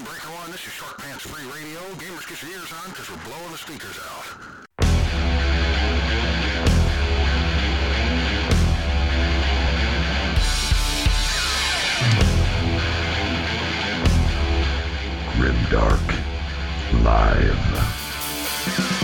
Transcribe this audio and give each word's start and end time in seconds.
on, 0.00 0.06
Breaker 0.06 0.28
One. 0.28 0.50
This 0.50 0.66
is 0.66 0.72
Short 0.72 0.98
Pants 0.98 1.26
Free 1.26 1.44
Radio. 1.50 1.80
Gamers, 1.94 2.28
get 2.28 2.42
your 2.42 2.50
ears 2.52 2.72
on 2.72 2.90
because 2.90 3.10
we're 3.10 3.24
blowing 3.24 3.50
the 3.50 3.58
speakers 3.58 3.98
out. 3.98 4.24
Grimdark 15.36 16.08
Live. 17.04 18.99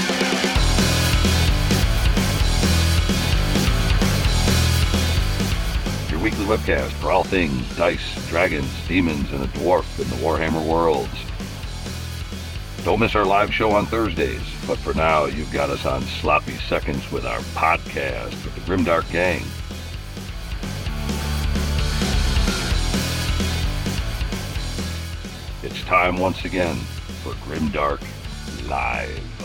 Weekly 6.27 6.45
webcast 6.46 6.90
for 6.95 7.12
all 7.12 7.22
things 7.22 7.77
dice, 7.77 8.29
dragons, 8.29 8.68
demons, 8.88 9.30
and 9.30 9.45
a 9.45 9.46
dwarf 9.46 10.00
in 10.00 10.09
the 10.11 10.16
Warhammer 10.16 10.68
worlds. 10.68 11.09
Don't 12.84 12.98
miss 12.98 13.14
our 13.14 13.24
live 13.24 13.55
show 13.55 13.70
on 13.70 13.87
Thursdays, 13.87 14.42
but 14.66 14.77
for 14.77 14.92
now, 14.92 15.27
you've 15.27 15.52
got 15.52 15.70
us 15.70 15.86
on 15.86 16.02
sloppy 16.02 16.56
seconds 16.56 17.12
with 17.12 17.24
our 17.24 17.38
podcast 17.55 18.30
with 18.45 18.56
the 18.56 18.60
Grimdark 18.62 19.09
Gang. 19.12 19.41
It's 25.62 25.80
time 25.84 26.16
once 26.16 26.45
again 26.45 26.74
for 27.22 27.34
Grimdark 27.34 28.02
Live. 28.69 29.35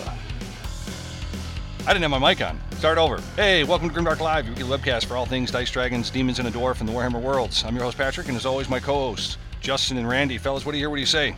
I 1.91 1.93
didn't 1.93 2.09
have 2.09 2.21
my 2.21 2.29
mic 2.29 2.39
on. 2.39 2.57
Start 2.77 2.97
over. 2.97 3.19
Hey, 3.35 3.65
welcome 3.65 3.89
to 3.89 3.93
Grimdark 3.93 4.21
Live, 4.21 4.45
your 4.45 4.55
weekly 4.55 4.77
webcast 4.77 5.07
for 5.07 5.17
all 5.17 5.25
things 5.25 5.51
Dice 5.51 5.69
Dragons, 5.69 6.09
Demons, 6.09 6.39
and 6.39 6.47
a 6.47 6.51
Dwarf 6.51 6.79
in 6.79 6.85
the 6.85 6.93
Warhammer 6.93 7.21
worlds. 7.21 7.65
I'm 7.65 7.75
your 7.75 7.83
host, 7.83 7.97
Patrick, 7.97 8.29
and 8.29 8.37
as 8.37 8.45
always, 8.45 8.69
my 8.69 8.79
co 8.79 8.93
hosts, 8.93 9.37
Justin 9.59 9.97
and 9.97 10.07
Randy. 10.07 10.37
Fellas, 10.37 10.65
what 10.65 10.71
do 10.71 10.77
you 10.77 10.83
hear? 10.83 10.89
What 10.89 10.95
do 10.95 11.01
you 11.01 11.05
say? 11.05 11.35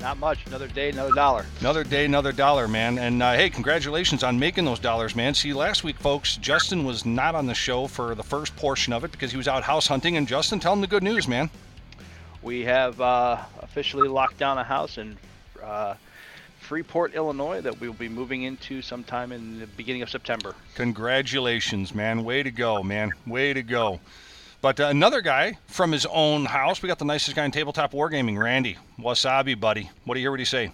Not 0.00 0.16
much. 0.16 0.46
Another 0.46 0.68
day, 0.68 0.88
another 0.88 1.12
dollar. 1.12 1.44
Another 1.60 1.84
day, 1.84 2.06
another 2.06 2.32
dollar, 2.32 2.66
man. 2.66 2.96
And 2.96 3.22
uh, 3.22 3.34
hey, 3.34 3.50
congratulations 3.50 4.24
on 4.24 4.38
making 4.38 4.64
those 4.64 4.78
dollars, 4.78 5.14
man. 5.14 5.34
See, 5.34 5.52
last 5.52 5.84
week, 5.84 5.98
folks, 5.98 6.38
Justin 6.38 6.82
was 6.82 7.04
not 7.04 7.34
on 7.34 7.44
the 7.44 7.54
show 7.54 7.86
for 7.86 8.14
the 8.14 8.24
first 8.24 8.56
portion 8.56 8.94
of 8.94 9.04
it 9.04 9.12
because 9.12 9.30
he 9.30 9.36
was 9.36 9.48
out 9.48 9.64
house 9.64 9.86
hunting. 9.86 10.16
And 10.16 10.26
Justin, 10.26 10.60
tell 10.60 10.72
him 10.72 10.80
the 10.80 10.86
good 10.86 11.02
news, 11.02 11.28
man. 11.28 11.50
We 12.40 12.62
have 12.62 12.98
uh, 13.02 13.36
officially 13.60 14.08
locked 14.08 14.38
down 14.38 14.56
a 14.56 14.64
house 14.64 14.96
and 14.96 15.18
uh, 15.62 15.96
Freeport, 16.64 17.14
Illinois, 17.14 17.60
that 17.60 17.78
we 17.78 17.88
will 17.88 17.94
be 17.94 18.08
moving 18.08 18.44
into 18.44 18.80
sometime 18.80 19.32
in 19.32 19.60
the 19.60 19.66
beginning 19.66 20.00
of 20.00 20.08
September. 20.08 20.54
Congratulations, 20.76 21.94
man. 21.94 22.24
Way 22.24 22.42
to 22.42 22.50
go, 22.50 22.82
man. 22.82 23.12
Way 23.26 23.52
to 23.52 23.62
go. 23.62 24.00
But 24.62 24.80
uh, 24.80 24.84
another 24.84 25.20
guy 25.20 25.58
from 25.66 25.92
his 25.92 26.06
own 26.06 26.46
house, 26.46 26.80
we 26.80 26.86
got 26.86 26.98
the 26.98 27.04
nicest 27.04 27.36
guy 27.36 27.44
in 27.44 27.50
tabletop 27.50 27.92
wargaming, 27.92 28.38
Randy. 28.38 28.78
Wasabi, 28.98 29.60
buddy. 29.60 29.90
What 30.06 30.14
do 30.14 30.20
you 30.20 30.24
hear? 30.24 30.30
What 30.30 30.38
do 30.38 30.40
you 30.40 30.46
say? 30.46 30.72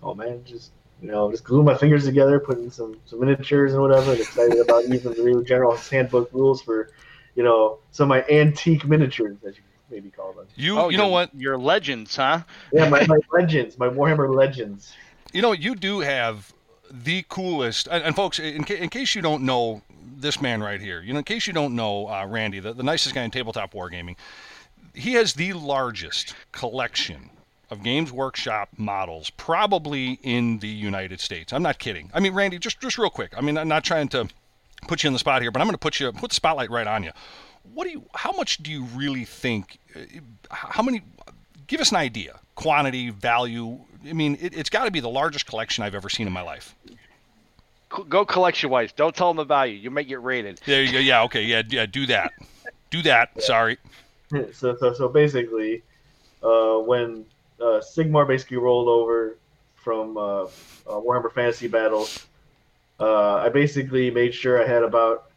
Oh 0.00 0.14
man, 0.14 0.44
just 0.44 0.70
you 1.02 1.10
know, 1.10 1.28
just 1.28 1.42
glue 1.42 1.64
my 1.64 1.76
fingers 1.76 2.04
together, 2.04 2.38
putting 2.38 2.70
some 2.70 2.96
some 3.04 3.18
miniatures 3.18 3.72
and 3.72 3.82
whatever. 3.82 4.12
And 4.12 4.20
excited 4.20 4.60
about 4.60 4.88
using 4.88 5.12
the 5.12 5.24
new 5.24 5.42
General 5.42 5.76
Handbook 5.76 6.32
rules 6.32 6.62
for, 6.62 6.90
you 7.34 7.42
know, 7.42 7.80
some 7.90 8.12
of 8.12 8.16
my 8.16 8.24
antique 8.32 8.86
miniatures, 8.86 9.38
as 9.44 9.56
you 9.56 9.64
maybe 9.94 10.10
call 10.10 10.32
them. 10.32 10.46
You, 10.56 10.78
Oh, 10.78 10.88
you 10.88 10.98
know 10.98 11.08
what? 11.08 11.34
Your 11.34 11.56
legends, 11.56 12.16
huh? 12.16 12.40
Yeah, 12.72 12.88
my, 12.88 13.06
my 13.06 13.18
legends, 13.32 13.78
my 13.78 13.88
Warhammer 13.88 14.34
legends. 14.34 14.92
You 15.32 15.40
know, 15.42 15.52
you 15.52 15.74
do 15.76 16.00
have 16.00 16.52
the 16.90 17.24
coolest. 17.28 17.86
And, 17.90 18.02
and 18.04 18.16
folks, 18.16 18.38
in, 18.38 18.64
ca- 18.64 18.76
in 18.76 18.88
case 18.88 19.14
you 19.14 19.22
don't 19.22 19.44
know 19.44 19.82
this 20.16 20.40
man 20.40 20.62
right 20.62 20.80
here, 20.80 21.00
you 21.02 21.12
know, 21.12 21.18
in 21.20 21.24
case 21.24 21.46
you 21.46 21.52
don't 21.52 21.76
know 21.76 22.08
uh, 22.08 22.26
Randy, 22.26 22.60
the, 22.60 22.72
the 22.72 22.82
nicest 22.82 23.14
guy 23.14 23.22
in 23.22 23.30
tabletop 23.30 23.72
wargaming, 23.72 24.16
he 24.94 25.12
has 25.14 25.32
the 25.34 25.52
largest 25.52 26.34
collection 26.52 27.30
of 27.70 27.82
Games 27.82 28.12
Workshop 28.12 28.68
models, 28.76 29.30
probably 29.30 30.18
in 30.22 30.58
the 30.58 30.68
United 30.68 31.20
States. 31.20 31.52
I'm 31.52 31.62
not 31.62 31.78
kidding. 31.78 32.10
I 32.12 32.20
mean, 32.20 32.34
Randy, 32.34 32.58
just 32.58 32.80
just 32.80 32.98
real 32.98 33.10
quick. 33.10 33.32
I 33.36 33.40
mean, 33.40 33.56
I'm 33.56 33.68
not 33.68 33.84
trying 33.84 34.08
to 34.08 34.28
put 34.86 35.02
you 35.02 35.08
in 35.08 35.12
the 35.14 35.18
spot 35.18 35.40
here, 35.40 35.50
but 35.50 35.60
I'm 35.60 35.66
going 35.66 35.74
to 35.74 35.78
put 35.78 35.98
you 35.98 36.12
put 36.12 36.30
the 36.30 36.34
spotlight 36.36 36.70
right 36.70 36.86
on 36.86 37.02
you. 37.02 37.10
What 37.72 37.84
do 37.84 37.90
you? 37.90 38.04
How 38.14 38.32
much 38.32 38.62
do 38.62 38.70
you 38.70 38.84
really 38.94 39.24
think? 39.24 39.78
uh, 39.96 40.00
How 40.50 40.82
many? 40.82 41.02
Give 41.66 41.80
us 41.80 41.90
an 41.90 41.96
idea. 41.96 42.38
Quantity, 42.54 43.10
value. 43.10 43.78
I 44.06 44.12
mean, 44.12 44.36
it, 44.40 44.54
it's 44.56 44.70
got 44.70 44.84
to 44.84 44.90
be 44.90 45.00
the 45.00 45.08
largest 45.08 45.46
collection 45.46 45.82
I've 45.82 45.94
ever 45.94 46.08
seen 46.08 46.26
in 46.26 46.32
my 46.32 46.42
life. 46.42 46.74
Go 48.08 48.24
collection 48.24 48.70
wise. 48.70 48.92
Don't 48.92 49.14
tell 49.14 49.28
them 49.28 49.36
the 49.36 49.44
value. 49.44 49.74
You 49.76 49.90
may 49.90 50.04
get 50.04 50.22
rated. 50.22 50.60
There 50.66 50.82
you 50.82 50.92
go. 50.92 50.98
Yeah. 50.98 51.22
Okay. 51.24 51.42
Yeah. 51.44 51.62
Yeah. 51.68 51.86
Do 51.86 52.06
that. 52.06 52.32
Do 52.90 53.02
that. 53.02 53.40
Sorry. 53.42 53.78
so, 54.52 54.76
so, 54.76 54.92
so 54.92 55.08
basically, 55.08 55.82
uh, 56.42 56.78
when 56.78 57.24
uh, 57.60 57.80
Sigmar 57.80 58.26
basically 58.26 58.56
rolled 58.56 58.88
over 58.88 59.36
from 59.76 60.16
uh, 60.16 60.42
uh, 60.42 60.48
Warhammer 60.86 61.32
Fantasy 61.32 61.68
Battles, 61.68 62.26
uh, 63.00 63.36
I 63.36 63.48
basically 63.48 64.10
made 64.10 64.34
sure 64.34 64.62
I 64.62 64.66
had 64.66 64.82
about 64.82 65.30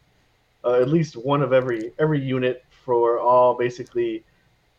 uh, 0.68 0.82
at 0.82 0.90
least 0.90 1.16
one 1.26 1.42
of 1.42 1.64
every 1.64 1.94
every 1.98 2.20
unit 2.20 2.64
for 2.84 3.20
all 3.20 3.56
basically 3.58 4.24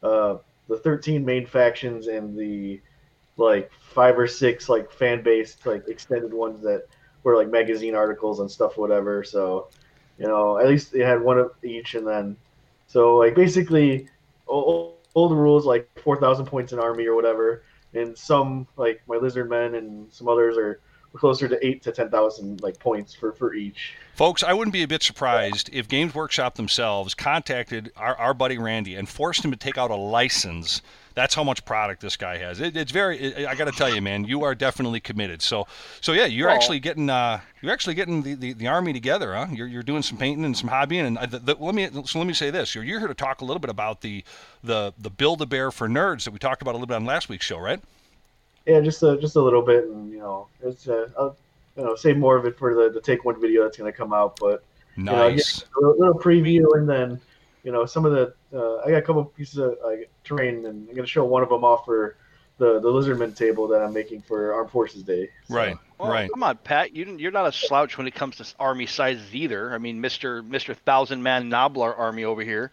uh, 0.03 0.37
the 0.69 0.77
13 0.77 1.25
main 1.25 1.45
factions 1.47 2.07
and 2.07 2.37
the 2.37 2.81
like 3.37 3.71
five 3.79 4.17
or 4.19 4.27
six 4.27 4.69
like 4.69 4.91
fan 4.91 5.23
based 5.23 5.65
like 5.65 5.87
extended 5.89 6.33
ones 6.33 6.61
that 6.63 6.83
were 7.23 7.35
like 7.37 7.49
magazine 7.49 7.95
articles 7.95 8.39
and 8.39 8.51
stuff 8.51 8.77
whatever. 8.77 9.23
So 9.23 9.69
you 10.17 10.27
know 10.27 10.57
at 10.59 10.67
least 10.67 10.91
they 10.93 10.99
had 11.01 11.21
one 11.21 11.39
of 11.39 11.51
each 11.63 11.95
and 11.95 12.07
then 12.07 12.37
so 12.87 13.17
like 13.17 13.35
basically 13.35 14.07
old, 14.47 14.93
old 15.15 15.31
rules 15.31 15.65
like 15.65 15.89
4000 16.03 16.45
points 16.45 16.73
in 16.73 16.79
army 16.79 17.05
or 17.07 17.15
whatever. 17.15 17.63
And 17.93 18.17
some 18.17 18.67
like 18.77 19.01
my 19.07 19.17
lizard 19.17 19.49
men 19.49 19.75
and 19.75 20.11
some 20.13 20.27
others 20.27 20.57
are 20.57 20.81
closer 21.13 21.47
to 21.47 21.65
8 21.65 21.81
to 21.83 21.91
10,000 21.91 22.61
like 22.61 22.79
points 22.79 23.13
for 23.13 23.33
for 23.33 23.53
each 23.53 23.93
Folks, 24.19 24.43
I 24.43 24.51
wouldn't 24.51 24.73
be 24.73 24.83
a 24.83 24.87
bit 24.87 25.01
surprised 25.01 25.69
if 25.71 25.87
Games 25.87 26.13
Workshop 26.13 26.55
themselves 26.55 27.13
contacted 27.13 27.89
our, 27.95 28.17
our 28.17 28.33
buddy 28.33 28.57
Randy 28.57 28.95
and 28.95 29.07
forced 29.07 29.45
him 29.45 29.51
to 29.51 29.55
take 29.55 29.77
out 29.77 29.91
a 29.91 29.95
license. 29.95 30.81
That's 31.13 31.33
how 31.33 31.45
much 31.45 31.63
product 31.63 32.01
this 32.01 32.17
guy 32.17 32.37
has. 32.37 32.59
It, 32.59 32.75
it's 32.75 32.91
very. 32.91 33.17
It, 33.17 33.47
I 33.47 33.55
got 33.55 33.65
to 33.65 33.71
tell 33.71 33.95
you, 33.95 34.01
man, 34.01 34.25
you 34.25 34.43
are 34.43 34.53
definitely 34.55 34.99
committed. 34.99 35.41
So, 35.41 35.67
so 36.01 36.11
yeah, 36.11 36.25
you're 36.25 36.47
Well- 36.47 36.55
actually 36.57 36.81
getting. 36.81 37.09
Uh, 37.09 37.39
you're 37.61 37.71
actually 37.71 37.95
getting 37.95 38.21
the, 38.21 38.33
the, 38.33 38.51
the 38.51 38.67
army 38.67 38.91
together, 38.91 39.35
huh? 39.35 39.47
You're, 39.53 39.67
you're 39.67 39.83
doing 39.83 40.01
some 40.01 40.17
painting 40.17 40.43
and 40.43 40.57
some 40.57 40.69
hobbying. 40.69 41.07
And 41.07 41.17
uh, 41.17 41.25
the, 41.25 41.39
the, 41.39 41.55
let 41.55 41.73
me 41.73 41.87
so 42.03 42.19
let 42.19 42.27
me 42.27 42.33
say 42.33 42.49
this: 42.49 42.75
you're, 42.75 42.83
you're 42.83 42.99
here 42.99 43.07
to 43.07 43.13
talk 43.13 43.39
a 43.39 43.45
little 43.45 43.61
bit 43.61 43.69
about 43.69 44.01
the 44.01 44.25
the 44.65 44.93
the 44.97 45.09
build 45.09 45.41
a 45.41 45.45
bear 45.45 45.71
for 45.71 45.87
nerds 45.87 46.25
that 46.25 46.31
we 46.31 46.39
talked 46.39 46.61
about 46.61 46.71
a 46.71 46.77
little 46.77 46.87
bit 46.87 46.95
on 46.95 47.05
last 47.05 47.29
week's 47.29 47.45
show, 47.45 47.57
right? 47.57 47.79
Yeah 48.69 48.79
just 48.79 49.01
a 49.03 49.17
just 49.17 49.35
a 49.35 49.41
little 49.41 49.61
bit 49.61 49.85
and 49.85 50.11
you 50.11 50.19
know 50.19 50.47
it's 50.61 50.87
uh, 50.87 51.09
I'll, 51.17 51.35
you 51.75 51.83
know 51.83 51.95
save 51.95 52.17
more 52.17 52.37
of 52.37 52.45
it 52.45 52.57
for 52.57 52.75
the, 52.75 52.89
the 52.91 53.01
take 53.01 53.25
one 53.25 53.39
video 53.41 53.63
that's 53.63 53.77
going 53.77 53.91
to 53.91 53.97
come 53.97 54.13
out 54.13 54.37
but 54.39 54.63
know, 54.95 55.13
I 55.13 55.31
Nice. 55.31 55.63
a 55.77 55.79
little, 55.79 55.99
little 55.99 56.19
preview 56.19 56.65
and 56.75 56.87
then 56.87 57.19
you 57.63 57.71
know 57.71 57.85
some 57.85 58.05
of 58.05 58.11
the 58.11 58.33
uh, 58.53 58.81
I 58.85 58.91
got 58.91 58.97
a 58.97 59.01
couple 59.01 59.25
pieces 59.25 59.57
of 59.57 59.77
uh, 59.83 59.91
terrain 60.23 60.65
and 60.65 60.87
I'm 60.87 60.95
going 60.95 60.97
to 60.97 61.07
show 61.07 61.25
one 61.25 61.43
of 61.43 61.49
them 61.49 61.63
off 61.63 61.85
for 61.85 62.17
the 62.57 62.79
the 62.79 62.89
lizardman 62.89 63.35
table 63.35 63.67
that 63.69 63.81
I'm 63.81 63.93
making 63.93 64.21
for 64.21 64.53
Armed 64.53 64.69
Forces 64.69 65.03
Day 65.03 65.29
So, 65.47 65.55
Right. 65.55 65.77
Well, 65.97 66.11
right. 66.11 66.29
Come 66.31 66.43
on, 66.43 66.57
Pat. 66.57 66.95
you 66.95 67.05
you're 67.17 67.31
not 67.31 67.47
a 67.47 67.51
slouch 67.51 67.97
when 67.97 68.07
it 68.07 68.15
comes 68.15 68.37
to 68.37 68.45
army 68.59 68.85
sizes 68.85 69.33
either. 69.33 69.73
I 69.73 69.77
mean, 69.77 69.99
Mister 69.99 70.43
Mister 70.43 70.73
Thousand 70.73 71.23
Man 71.23 71.49
Nobler 71.49 71.93
Army 71.95 72.23
over 72.23 72.41
here. 72.41 72.71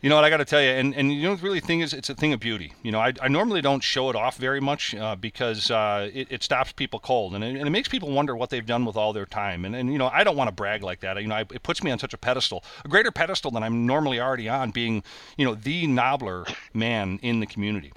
You 0.00 0.08
know 0.08 0.14
what 0.14 0.24
I 0.24 0.30
got 0.30 0.36
to 0.36 0.44
tell 0.44 0.62
you, 0.62 0.68
and 0.68 0.94
and 0.94 1.12
you 1.12 1.24
know 1.24 1.34
the 1.34 1.42
really 1.42 1.58
thing 1.58 1.80
is, 1.80 1.92
it's 1.92 2.08
a 2.08 2.14
thing 2.14 2.32
of 2.32 2.38
beauty. 2.38 2.72
You 2.84 2.92
know, 2.92 3.00
I, 3.00 3.14
I 3.20 3.26
normally 3.26 3.60
don't 3.60 3.82
show 3.82 4.10
it 4.10 4.14
off 4.14 4.36
very 4.36 4.60
much 4.60 4.94
uh, 4.94 5.16
because 5.16 5.72
uh, 5.72 6.08
it, 6.14 6.28
it 6.30 6.42
stops 6.44 6.70
people 6.70 7.00
cold, 7.00 7.34
and 7.34 7.42
it, 7.42 7.56
and 7.56 7.66
it 7.66 7.70
makes 7.70 7.88
people 7.88 8.12
wonder 8.12 8.36
what 8.36 8.50
they've 8.50 8.64
done 8.64 8.84
with 8.84 8.96
all 8.96 9.12
their 9.12 9.26
time. 9.26 9.64
And 9.64 9.74
and 9.74 9.90
you 9.90 9.98
know, 9.98 10.06
I 10.06 10.22
don't 10.22 10.36
want 10.36 10.46
to 10.46 10.52
brag 10.52 10.84
like 10.84 11.00
that. 11.00 11.20
You 11.20 11.26
know, 11.26 11.34
I, 11.34 11.40
it 11.40 11.64
puts 11.64 11.82
me 11.82 11.90
on 11.90 11.98
such 11.98 12.14
a 12.14 12.18
pedestal, 12.18 12.62
a 12.84 12.88
greater 12.88 13.10
pedestal 13.10 13.50
than 13.50 13.64
I'm 13.64 13.86
normally 13.86 14.20
already 14.20 14.48
on, 14.48 14.70
being 14.70 15.02
you 15.36 15.44
know 15.44 15.56
the 15.56 15.88
nobler 15.88 16.46
man 16.72 17.18
in 17.20 17.40
the 17.40 17.46
community. 17.46 17.92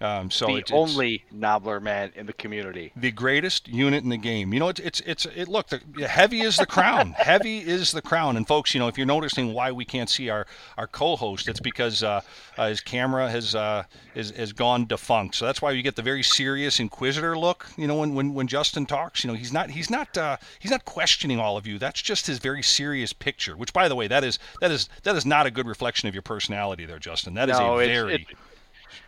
Um, 0.00 0.30
so 0.30 0.46
the 0.46 0.56
it's- 0.58 0.70
only 0.72 1.24
Nobler 1.32 1.80
man 1.80 2.12
in 2.14 2.26
the 2.26 2.32
community. 2.34 2.92
the 2.96 3.10
greatest 3.10 3.66
unit 3.66 4.04
in 4.04 4.10
the 4.10 4.18
game. 4.18 4.52
You 4.52 4.60
know, 4.60 4.68
it's 4.68 4.80
it's 4.80 5.00
it's 5.00 5.24
it. 5.26 5.48
Look, 5.48 5.68
the, 5.68 5.80
heavy 6.06 6.42
is 6.42 6.58
the 6.58 6.66
crown. 6.66 7.12
heavy 7.16 7.58
is 7.60 7.92
the 7.92 8.02
crown. 8.02 8.36
And 8.36 8.46
folks, 8.46 8.74
you 8.74 8.80
know, 8.80 8.88
if 8.88 8.98
you're 8.98 9.06
noticing 9.06 9.54
why 9.54 9.72
we 9.72 9.84
can't 9.86 10.10
see 10.10 10.28
our 10.28 10.46
our 10.76 10.86
co-host, 10.86 11.48
it's 11.48 11.60
because 11.60 12.02
uh, 12.02 12.20
uh, 12.58 12.68
his 12.68 12.80
camera 12.82 13.30
has 13.30 13.54
uh, 13.54 13.84
is 14.14 14.32
has 14.32 14.52
gone 14.52 14.84
defunct. 14.86 15.34
So 15.34 15.46
that's 15.46 15.62
why 15.62 15.70
you 15.70 15.82
get 15.82 15.96
the 15.96 16.02
very 16.02 16.22
serious 16.22 16.78
inquisitor 16.78 17.38
look. 17.38 17.66
You 17.78 17.86
know, 17.86 17.96
when 17.96 18.14
when 18.14 18.34
when 18.34 18.46
Justin 18.48 18.84
talks, 18.84 19.24
you 19.24 19.28
know, 19.28 19.34
he's 19.36 19.52
not 19.52 19.70
he's 19.70 19.88
not 19.88 20.16
uh, 20.18 20.36
he's 20.58 20.70
not 20.70 20.84
questioning 20.84 21.40
all 21.40 21.56
of 21.56 21.66
you. 21.66 21.78
That's 21.78 22.02
just 22.02 22.26
his 22.26 22.38
very 22.38 22.62
serious 22.62 23.14
picture. 23.14 23.56
Which, 23.56 23.72
by 23.72 23.88
the 23.88 23.94
way, 23.96 24.08
that 24.08 24.24
is 24.24 24.38
that 24.60 24.70
is 24.70 24.90
that 25.04 25.16
is 25.16 25.24
not 25.24 25.46
a 25.46 25.50
good 25.50 25.66
reflection 25.66 26.06
of 26.06 26.14
your 26.14 26.22
personality, 26.22 26.84
there, 26.84 26.98
Justin. 26.98 27.32
That 27.34 27.48
is 27.48 27.58
No, 27.58 27.78
a 27.78 27.86
very 27.86 28.14
it- 28.14 28.26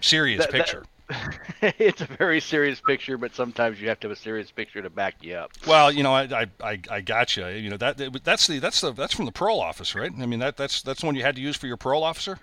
serious 0.01 0.45
that- 0.45 0.53
that- 0.53 0.59
picture. 0.59 0.85
it's 1.63 2.03
a 2.03 2.05
very 2.05 2.39
serious 2.39 2.83
picture, 2.83 3.17
but 3.17 3.35
sometimes 3.35 3.81
you 3.81 3.89
have 3.89 3.99
to 3.99 4.09
have 4.09 4.15
a 4.15 4.21
serious 4.21 4.51
picture 4.51 4.83
to 4.83 4.91
back 4.91 5.15
you 5.23 5.35
up. 5.37 5.53
Well, 5.67 5.91
you 5.91 6.03
know, 6.03 6.15
I 6.15 6.47
I, 6.63 6.81
I, 6.91 7.01
got 7.01 7.35
you. 7.35 7.47
You 7.47 7.71
know 7.71 7.79
that 7.79 7.97
that's 8.23 8.47
the 8.47 8.59
that's 8.59 8.83
the 8.83 8.93
that's 8.93 9.15
from 9.15 9.25
the 9.25 9.33
parole 9.33 9.59
office, 9.59 9.95
right? 9.95 10.13
I 10.13 10.27
mean 10.27 10.41
that 10.41 10.59
that's 10.59 10.83
that's 10.83 11.01
the 11.01 11.07
one 11.07 11.15
you 11.15 11.23
had 11.23 11.37
to 11.37 11.41
use 11.41 11.57
for 11.57 11.67
your 11.67 11.79
parole 11.79 12.05
officer. 12.05 12.39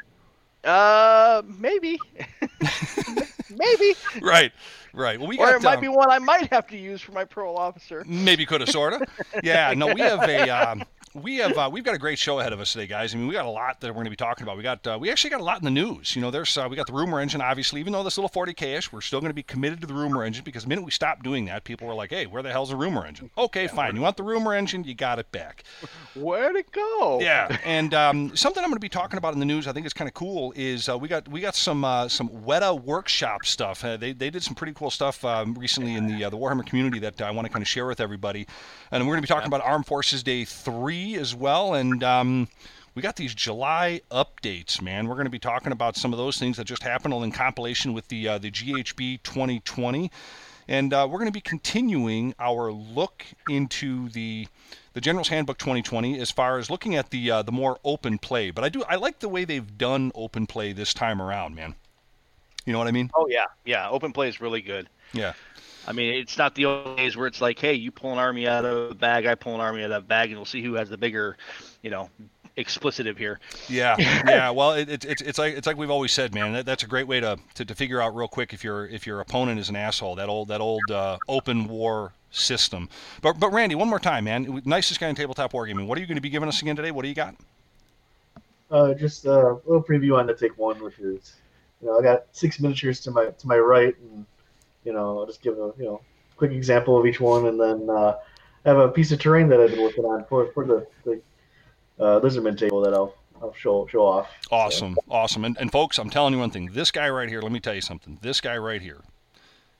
Uh, 0.63 1.43
maybe. 1.59 1.99
Maybe. 3.57 3.95
right, 4.21 4.51
right. 4.93 5.19
Well, 5.19 5.27
we 5.27 5.37
or 5.37 5.45
got 5.45 5.55
it 5.55 5.61
might 5.63 5.75
um, 5.75 5.81
be 5.81 5.87
one 5.87 6.11
I 6.11 6.19
might 6.19 6.51
have 6.51 6.67
to 6.67 6.77
use 6.77 7.01
for 7.01 7.11
my 7.11 7.25
parole 7.25 7.57
officer. 7.57 8.03
Maybe 8.07 8.45
could 8.45 8.61
have, 8.61 8.69
sorta. 8.69 9.05
Yeah, 9.43 9.73
no, 9.75 9.93
we 9.93 10.01
have 10.01 10.27
a 10.27 10.49
um, 10.49 10.83
we 11.15 11.37
have 11.37 11.57
uh, 11.57 11.69
we've 11.71 11.83
got 11.83 11.95
a 11.95 11.97
great 11.97 12.19
show 12.19 12.39
ahead 12.39 12.51
of 12.51 12.59
us 12.59 12.73
today, 12.73 12.87
guys. 12.87 13.15
I 13.15 13.17
mean, 13.17 13.27
we 13.27 13.33
got 13.33 13.45
a 13.45 13.49
lot 13.49 13.79
that 13.79 13.87
we're 13.87 13.93
going 13.93 14.05
to 14.05 14.09
be 14.09 14.17
talking 14.17 14.43
about. 14.43 14.57
We 14.57 14.63
got 14.63 14.85
uh, 14.85 14.97
we 14.99 15.09
actually 15.09 15.29
got 15.29 15.39
a 15.39 15.43
lot 15.43 15.59
in 15.59 15.63
the 15.63 15.71
news. 15.71 16.13
You 16.13 16.21
know, 16.21 16.29
there's 16.29 16.57
uh, 16.57 16.67
we 16.69 16.75
got 16.75 16.87
the 16.87 16.93
rumor 16.93 17.21
engine, 17.21 17.41
obviously. 17.41 17.79
Even 17.79 17.93
though 17.93 18.03
this 18.03 18.17
little 18.17 18.29
40k-ish, 18.29 18.91
we're 18.91 19.01
still 19.01 19.21
going 19.21 19.29
to 19.29 19.35
be 19.35 19.43
committed 19.43 19.79
to 19.81 19.87
the 19.87 19.93
rumor 19.93 20.23
engine 20.23 20.43
because 20.43 20.63
the 20.63 20.69
minute 20.69 20.83
we 20.83 20.91
stop 20.91 21.23
doing 21.23 21.45
that, 21.45 21.63
people 21.63 21.87
were 21.87 21.93
like, 21.93 22.09
"Hey, 22.09 22.25
where 22.25 22.43
the 22.43 22.51
hell's 22.51 22.69
the 22.69 22.75
rumor 22.75 23.05
engine?" 23.05 23.31
Okay, 23.45 23.67
fine. 23.67 23.95
You 23.95 24.01
want 24.01 24.17
the 24.17 24.23
rumor 24.23 24.53
engine? 24.53 24.83
You 24.83 24.95
got 24.95 25.19
it 25.19 25.31
back. 25.31 25.63
Where'd 26.15 26.55
it 26.55 26.71
go? 26.71 27.19
Yeah, 27.21 27.57
and 27.63 27.93
um, 27.93 28.35
something 28.35 28.63
I'm 28.63 28.69
going 28.69 28.77
to 28.77 28.81
be 28.81 28.89
talking 28.89 29.17
about 29.17 29.33
in 29.33 29.39
the 29.39 29.45
news, 29.45 29.67
I 29.67 29.71
think 29.71 29.85
is 29.85 29.93
kind 29.93 30.07
of 30.07 30.15
cool, 30.15 30.51
is 30.55 30.89
uh, 30.89 30.97
we 30.97 31.07
got 31.07 31.27
we 31.27 31.41
got 31.41 31.55
some 31.55 31.85
uh, 31.85 32.07
some 32.09 32.27
Weta 32.29 32.81
workshop 32.81 33.45
stuff. 33.45 33.83
Uh, 33.85 33.97
they, 33.97 34.13
they 34.13 34.29
did 34.29 34.41
some 34.41 34.55
pretty 34.55 34.73
cool 34.73 34.89
stuff 34.89 35.23
um, 35.23 35.53
recently 35.53 35.93
in 35.93 36.07
the 36.07 36.25
uh, 36.25 36.29
the 36.29 36.37
Warhammer 36.37 36.65
community 36.65 36.99
that 36.99 37.21
I 37.21 37.31
want 37.31 37.45
to 37.45 37.53
kind 37.53 37.61
of 37.61 37.67
share 37.67 37.85
with 37.85 38.01
everybody, 38.01 38.47
and 38.91 39.03
we're 39.03 39.13
going 39.13 39.21
to 39.23 39.27
be 39.27 39.33
talking 39.33 39.47
about 39.47 39.61
Armed 39.61 39.85
Forces 39.85 40.23
Day 40.23 40.43
three 40.43 41.04
as 41.13 41.35
well, 41.35 41.75
and 41.75 42.03
um, 42.03 42.47
we 42.95 43.01
got 43.01 43.17
these 43.17 43.35
July 43.35 44.01
updates, 44.09 44.81
man. 44.81 45.07
We're 45.07 45.15
going 45.15 45.25
to 45.25 45.31
be 45.31 45.39
talking 45.39 45.71
about 45.71 45.95
some 45.97 46.13
of 46.13 46.17
those 46.17 46.37
things 46.37 46.57
that 46.57 46.65
just 46.65 46.81
happened 46.81 47.13
in 47.13 47.31
compilation 47.31 47.93
with 47.93 48.07
the 48.07 48.27
uh, 48.27 48.37
the 48.39 48.49
GHB 48.49 49.21
2020, 49.21 50.09
and 50.67 50.93
uh, 50.93 51.07
we're 51.09 51.19
going 51.19 51.27
to 51.27 51.33
be 51.33 51.41
continuing 51.41 52.33
our 52.39 52.71
look 52.71 53.25
into 53.49 54.09
the 54.09 54.47
the 54.93 55.01
General's 55.01 55.27
Handbook 55.27 55.57
2020 55.57 56.19
as 56.19 56.31
far 56.31 56.57
as 56.57 56.69
looking 56.69 56.95
at 56.95 57.09
the 57.09 57.29
uh, 57.29 57.41
the 57.41 57.51
more 57.51 57.77
open 57.83 58.17
play. 58.17 58.49
But 58.49 58.63
I 58.63 58.69
do 58.69 58.83
I 58.89 58.95
like 58.95 59.19
the 59.19 59.29
way 59.29 59.43
they've 59.45 59.77
done 59.77 60.11
open 60.15 60.47
play 60.47 60.71
this 60.71 60.93
time 60.93 61.21
around, 61.21 61.53
man. 61.53 61.75
You 62.65 62.73
know 62.73 62.79
what 62.79 62.87
I 62.87 62.91
mean? 62.91 63.11
Oh 63.13 63.27
yeah, 63.29 63.45
yeah. 63.65 63.89
Open 63.89 64.13
play 64.13 64.29
is 64.29 64.41
really 64.41 64.61
good. 64.61 64.87
Yeah. 65.13 65.33
I 65.87 65.91
mean, 65.91 66.13
it's 66.15 66.37
not 66.37 66.55
the 66.55 66.65
old 66.65 66.97
days 66.97 67.15
where 67.15 67.27
it's 67.27 67.41
like, 67.41 67.59
hey, 67.59 67.73
you 67.73 67.91
pull 67.91 68.11
an 68.11 68.17
army 68.17 68.47
out 68.47 68.65
of 68.65 68.91
a 68.91 68.95
bag, 68.95 69.25
I 69.25 69.35
pull 69.35 69.55
an 69.55 69.61
army 69.61 69.83
out 69.83 69.91
of 69.91 70.03
a 70.03 70.05
bag, 70.05 70.29
and 70.29 70.37
we'll 70.37 70.45
see 70.45 70.63
who 70.63 70.73
has 70.73 70.89
the 70.89 70.97
bigger, 70.97 71.37
you 71.81 71.89
know, 71.89 72.09
explicitive 72.57 73.17
here. 73.17 73.39
Yeah, 73.67 73.95
yeah. 73.99 74.49
Well, 74.49 74.73
it, 74.73 74.89
it, 74.89 75.05
it's 75.05 75.21
it's 75.21 75.37
like 75.37 75.55
it's 75.55 75.67
like 75.67 75.77
we've 75.77 75.91
always 75.91 76.11
said, 76.11 76.33
man. 76.33 76.53
That, 76.53 76.65
that's 76.65 76.83
a 76.83 76.87
great 76.87 77.07
way 77.07 77.19
to, 77.19 77.37
to, 77.55 77.65
to 77.65 77.75
figure 77.75 78.01
out 78.01 78.15
real 78.15 78.27
quick 78.27 78.53
if 78.53 78.63
your 78.63 78.87
if 78.87 79.05
your 79.05 79.19
opponent 79.19 79.59
is 79.59 79.69
an 79.69 79.75
asshole. 79.75 80.15
That 80.15 80.29
old 80.29 80.47
that 80.49 80.61
old 80.61 80.89
uh, 80.89 81.17
open 81.27 81.67
war 81.67 82.13
system. 82.31 82.89
But 83.21 83.39
but 83.39 83.51
Randy, 83.51 83.75
one 83.75 83.89
more 83.89 83.99
time, 83.99 84.25
man. 84.25 84.61
Nicest 84.65 84.99
guy 84.99 85.09
in 85.09 85.15
tabletop 85.15 85.53
wargaming. 85.53 85.87
What 85.87 85.97
are 85.97 86.01
you 86.01 86.07
going 86.07 86.17
to 86.17 86.21
be 86.21 86.29
giving 86.29 86.49
us 86.49 86.61
again 86.61 86.75
today? 86.75 86.91
What 86.91 87.03
do 87.03 87.09
you 87.09 87.15
got? 87.15 87.35
Uh, 88.71 88.93
just 88.93 89.25
uh, 89.27 89.53
a 89.53 89.61
little 89.65 89.83
preview 89.83 90.17
on 90.17 90.25
the 90.25 90.33
take 90.33 90.57
one, 90.57 90.81
which 90.83 90.97
is, 90.97 91.35
you 91.81 91.87
know, 91.87 91.99
I 91.99 92.01
got 92.01 92.25
six 92.31 92.59
miniatures 92.59 92.99
to 93.01 93.11
my 93.11 93.27
to 93.27 93.47
my 93.47 93.57
right, 93.57 93.95
and 93.99 94.25
you 94.85 94.93
know, 94.93 95.19
I'll 95.19 95.25
just 95.25 95.41
give 95.41 95.55
a 95.55 95.73
you 95.77 95.85
know 95.85 96.01
quick 96.37 96.51
example 96.51 96.97
of 96.97 97.05
each 97.05 97.19
one, 97.19 97.47
and 97.47 97.59
then 97.59 97.89
uh, 97.89 98.17
I 98.63 98.69
have 98.69 98.77
a 98.77 98.89
piece 98.89 99.11
of 99.11 99.19
terrain 99.19 99.49
that 99.49 99.59
I've 99.59 99.71
been 99.71 99.81
working 99.81 100.05
on 100.05 100.23
for 100.25 100.51
for 100.53 100.65
the, 100.65 100.87
the 101.03 101.21
uh, 101.99 102.19
lizardman 102.21 102.57
table 102.57 102.81
that 102.81 102.93
I'll 102.93 103.15
I'll 103.41 103.53
show 103.53 103.87
show 103.87 104.05
off. 104.05 104.29
Awesome, 104.51 104.95
awesome. 105.09 105.45
And, 105.45 105.57
and 105.59 105.71
folks, 105.71 105.97
I'm 105.97 106.09
telling 106.09 106.33
you 106.33 106.39
one 106.39 106.51
thing. 106.51 106.67
This 106.71 106.91
guy 106.91 107.09
right 107.09 107.27
here. 107.27 107.41
Let 107.41 107.51
me 107.51 107.59
tell 107.59 107.75
you 107.75 107.81
something. 107.81 108.19
This 108.21 108.39
guy 108.39 108.57
right 108.57 108.81
here. 108.81 109.01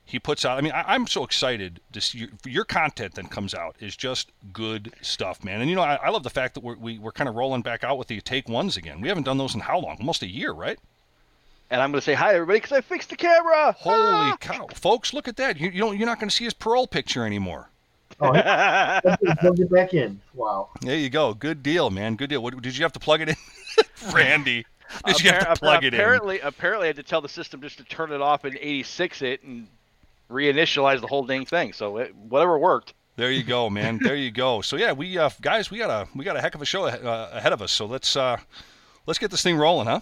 He 0.08 0.20
puts 0.20 0.44
out. 0.44 0.56
I 0.56 0.60
mean, 0.60 0.70
I, 0.70 0.94
am 0.94 1.08
so 1.08 1.24
excited 1.24 1.80
to 1.90 2.00
see 2.00 2.28
your, 2.44 2.64
content 2.64 3.14
that 3.14 3.28
comes 3.28 3.54
out 3.54 3.74
is 3.80 3.96
just 3.96 4.30
good 4.52 4.94
stuff, 5.02 5.42
man. 5.42 5.60
And 5.60 5.68
you 5.68 5.74
know, 5.74 5.82
I, 5.82 5.96
I 5.96 6.10
love 6.10 6.22
the 6.22 6.30
fact 6.30 6.54
that 6.54 6.62
we're 6.62 6.76
we, 6.76 6.98
we're 7.00 7.10
kind 7.10 7.28
of 7.28 7.34
rolling 7.34 7.62
back 7.62 7.82
out 7.82 7.98
with 7.98 8.06
the 8.06 8.20
take 8.20 8.48
ones 8.48 8.76
again. 8.76 9.00
We 9.00 9.08
haven't 9.08 9.24
done 9.24 9.36
those 9.36 9.54
in 9.54 9.60
how 9.60 9.80
long? 9.80 9.96
Almost 9.98 10.22
a 10.22 10.28
year, 10.28 10.52
right? 10.52 10.78
And 11.70 11.80
I'm 11.80 11.90
going 11.90 12.00
to 12.00 12.04
say 12.04 12.14
hi, 12.14 12.34
everybody, 12.34 12.58
because 12.58 12.72
I 12.72 12.80
fixed 12.80 13.10
the 13.10 13.16
camera. 13.16 13.72
Holy 13.72 13.96
ah! 13.96 14.36
cow, 14.40 14.68
folks! 14.74 15.12
Look 15.12 15.26
at 15.26 15.36
that. 15.36 15.58
You, 15.58 15.70
you 15.70 15.80
don't. 15.80 15.98
You're 15.98 16.06
not 16.06 16.20
going 16.20 16.28
to 16.28 16.34
see 16.34 16.44
his 16.44 16.54
parole 16.54 16.86
picture 16.86 17.26
anymore. 17.26 17.68
Oh, 18.20 18.30
plug 18.30 18.40
it 19.60 19.70
back 19.70 19.92
in. 19.92 20.20
Wow. 20.34 20.70
There 20.80 20.96
you 20.96 21.10
go. 21.10 21.34
Good 21.34 21.62
deal, 21.62 21.90
man. 21.90 22.16
Good 22.16 22.30
deal. 22.30 22.42
What, 22.42 22.60
did 22.62 22.76
you 22.76 22.84
have 22.84 22.92
to 22.92 23.00
plug 23.00 23.20
it 23.20 23.30
in, 23.30 23.36
Randy? 24.14 24.64
Did 25.04 25.20
you 25.20 25.30
have 25.30 25.54
to 25.54 25.60
plug 25.60 25.84
it 25.84 25.92
apparently, 25.92 26.40
in? 26.40 26.46
Apparently, 26.46 26.86
I 26.86 26.88
had 26.88 26.96
to 26.96 27.02
tell 27.02 27.20
the 27.20 27.28
system 27.28 27.60
just 27.60 27.78
to 27.78 27.84
turn 27.84 28.12
it 28.12 28.20
off 28.20 28.44
and 28.44 28.56
86 28.56 29.22
it 29.22 29.42
and 29.42 29.66
reinitialize 30.30 31.00
the 31.00 31.06
whole 31.06 31.24
dang 31.24 31.44
thing. 31.44 31.72
So 31.72 31.98
it, 31.98 32.14
whatever 32.14 32.58
worked. 32.58 32.94
There 33.16 33.30
you 33.30 33.42
go, 33.42 33.68
man. 33.68 33.98
there 34.02 34.16
you 34.16 34.30
go. 34.30 34.60
So 34.60 34.76
yeah, 34.76 34.92
we 34.92 35.18
uh, 35.18 35.30
guys, 35.40 35.70
we 35.70 35.78
got 35.78 35.90
a 35.90 36.08
we 36.14 36.24
got 36.24 36.36
a 36.36 36.40
heck 36.40 36.54
of 36.54 36.62
a 36.62 36.66
show 36.66 36.84
uh, 36.84 37.30
ahead 37.32 37.52
of 37.52 37.60
us. 37.60 37.72
So 37.72 37.86
let's 37.86 38.14
uh, 38.16 38.38
let's 39.06 39.18
get 39.18 39.30
this 39.30 39.42
thing 39.42 39.56
rolling, 39.56 39.88
huh? 39.88 40.00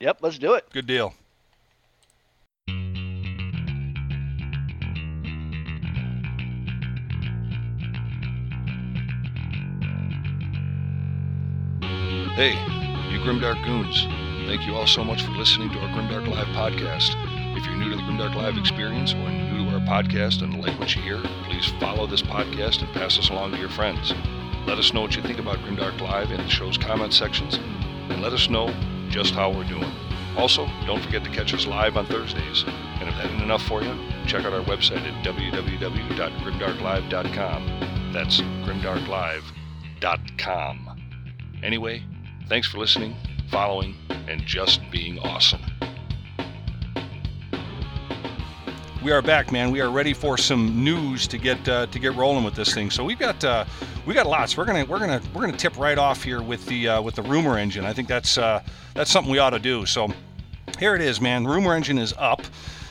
Yep, 0.00 0.18
let's 0.22 0.38
do 0.38 0.54
it. 0.54 0.64
Good 0.72 0.86
deal. 0.86 1.14
Hey, 12.36 12.52
you 13.10 13.18
Grimdark 13.18 13.64
Goons. 13.64 14.06
Thank 14.46 14.64
you 14.64 14.76
all 14.76 14.86
so 14.86 15.02
much 15.02 15.22
for 15.22 15.32
listening 15.32 15.70
to 15.70 15.78
our 15.80 15.88
Grimdark 15.88 16.28
Live 16.28 16.46
podcast. 16.48 17.16
If 17.56 17.66
you're 17.66 17.74
new 17.74 17.90
to 17.90 17.96
the 17.96 18.02
Grimdark 18.02 18.36
Live 18.36 18.56
experience 18.56 19.12
or 19.12 19.28
new 19.28 19.68
to 19.68 19.74
our 19.74 19.80
podcast 19.80 20.42
and 20.42 20.60
like 20.64 20.78
what 20.78 20.94
you 20.94 21.02
hear, 21.02 21.20
please 21.48 21.66
follow 21.80 22.06
this 22.06 22.22
podcast 22.22 22.80
and 22.82 22.92
pass 22.92 23.18
us 23.18 23.30
along 23.30 23.50
to 23.52 23.58
your 23.58 23.68
friends. 23.68 24.14
Let 24.68 24.78
us 24.78 24.94
know 24.94 25.00
what 25.00 25.16
you 25.16 25.22
think 25.22 25.40
about 25.40 25.58
Grimdark 25.58 26.00
Live 26.00 26.30
in 26.30 26.36
the 26.36 26.48
show's 26.48 26.78
comment 26.78 27.12
sections, 27.12 27.56
and 27.56 28.22
let 28.22 28.32
us 28.32 28.48
know 28.48 28.72
just 29.10 29.34
how 29.34 29.50
we're 29.50 29.64
doing. 29.64 29.90
Also, 30.36 30.68
don't 30.86 31.02
forget 31.02 31.24
to 31.24 31.30
catch 31.30 31.52
us 31.54 31.66
live 31.66 31.96
on 31.96 32.06
Thursdays. 32.06 32.64
And 33.00 33.08
if 33.08 33.16
that 33.16 33.26
isn't 33.26 33.42
enough 33.42 33.62
for 33.62 33.82
you, 33.82 33.92
check 34.26 34.44
out 34.44 34.52
our 34.52 34.64
website 34.64 35.02
at 35.02 35.24
www.grimdarklive.com. 35.24 38.12
That's 38.12 38.40
grimdarklive.com. 38.40 40.88
Anyway, 41.62 42.02
thanks 42.48 42.66
for 42.68 42.78
listening, 42.78 43.14
following, 43.50 43.94
and 44.28 44.44
just 44.46 44.80
being 44.90 45.18
awesome. 45.18 45.60
We 49.00 49.12
are 49.12 49.22
back, 49.22 49.52
man. 49.52 49.70
We 49.70 49.80
are 49.80 49.90
ready 49.90 50.12
for 50.12 50.36
some 50.36 50.82
news 50.82 51.28
to 51.28 51.38
get 51.38 51.68
uh, 51.68 51.86
to 51.86 51.98
get 52.00 52.16
rolling 52.16 52.42
with 52.42 52.56
this 52.56 52.74
thing. 52.74 52.90
So 52.90 53.04
we've 53.04 53.18
got 53.18 53.42
uh, 53.44 53.64
we 54.06 54.12
got 54.12 54.26
lots. 54.26 54.56
We're 54.56 54.64
gonna 54.64 54.84
we're 54.84 54.98
gonna 54.98 55.22
we're 55.32 55.42
gonna 55.42 55.56
tip 55.56 55.78
right 55.78 55.96
off 55.96 56.24
here 56.24 56.42
with 56.42 56.66
the 56.66 56.88
uh, 56.88 57.02
with 57.02 57.14
the 57.14 57.22
rumor 57.22 57.58
engine. 57.58 57.84
I 57.84 57.92
think 57.92 58.08
that's 58.08 58.38
uh, 58.38 58.60
that's 58.94 59.08
something 59.08 59.30
we 59.30 59.38
ought 59.38 59.50
to 59.50 59.60
do. 59.60 59.86
So 59.86 60.08
here 60.80 60.96
it 60.96 61.00
is, 61.00 61.20
man. 61.20 61.46
Rumor 61.46 61.74
engine 61.74 61.96
is 61.96 62.12
up. 62.18 62.42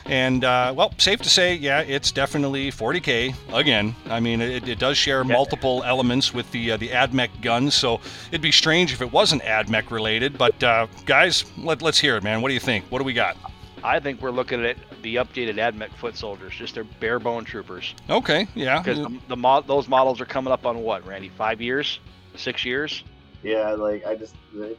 And 0.06 0.44
uh, 0.44 0.72
well, 0.74 0.94
safe 0.96 1.20
to 1.20 1.28
say, 1.28 1.54
yeah, 1.56 1.82
it's 1.82 2.10
definitely 2.10 2.70
40k 2.72 3.34
again. 3.52 3.94
I 4.06 4.20
mean, 4.20 4.40
it, 4.40 4.66
it 4.66 4.78
does 4.78 4.96
share 4.96 5.22
multiple 5.22 5.82
elements 5.84 6.32
with 6.32 6.50
the 6.52 6.72
uh, 6.72 6.76
the 6.78 6.88
AdMech 6.88 7.42
guns, 7.42 7.74
so 7.74 8.00
it'd 8.30 8.40
be 8.40 8.50
strange 8.50 8.94
if 8.94 9.02
it 9.02 9.12
wasn't 9.12 9.42
AdMech 9.42 9.90
related. 9.90 10.38
But 10.38 10.62
uh, 10.64 10.86
guys, 11.04 11.44
let, 11.58 11.82
let's 11.82 11.98
hear 11.98 12.16
it, 12.16 12.22
man. 12.22 12.40
What 12.40 12.48
do 12.48 12.54
you 12.54 12.60
think? 12.60 12.86
What 12.86 12.98
do 12.98 13.04
we 13.04 13.12
got? 13.12 13.36
I 13.84 14.00
think 14.00 14.20
we're 14.20 14.30
looking 14.30 14.64
at 14.64 14.76
the 15.02 15.16
updated 15.16 15.56
AdMech 15.56 15.90
foot 15.94 16.16
soldiers, 16.16 16.54
just 16.54 16.74
their 16.74 16.84
bare 16.84 17.18
bone 17.18 17.44
troopers. 17.44 17.94
Okay, 18.08 18.46
yeah. 18.54 18.80
Because 18.80 18.98
the, 18.98 19.18
the 19.28 19.36
mo- 19.36 19.62
those 19.62 19.88
models 19.88 20.20
are 20.20 20.26
coming 20.26 20.52
up 20.52 20.66
on 20.66 20.82
what, 20.82 21.06
Randy? 21.06 21.28
Five 21.28 21.60
years, 21.60 22.00
six 22.36 22.64
years? 22.64 23.04
Yeah, 23.42 23.70
like 23.70 24.04
I 24.04 24.16
just, 24.16 24.34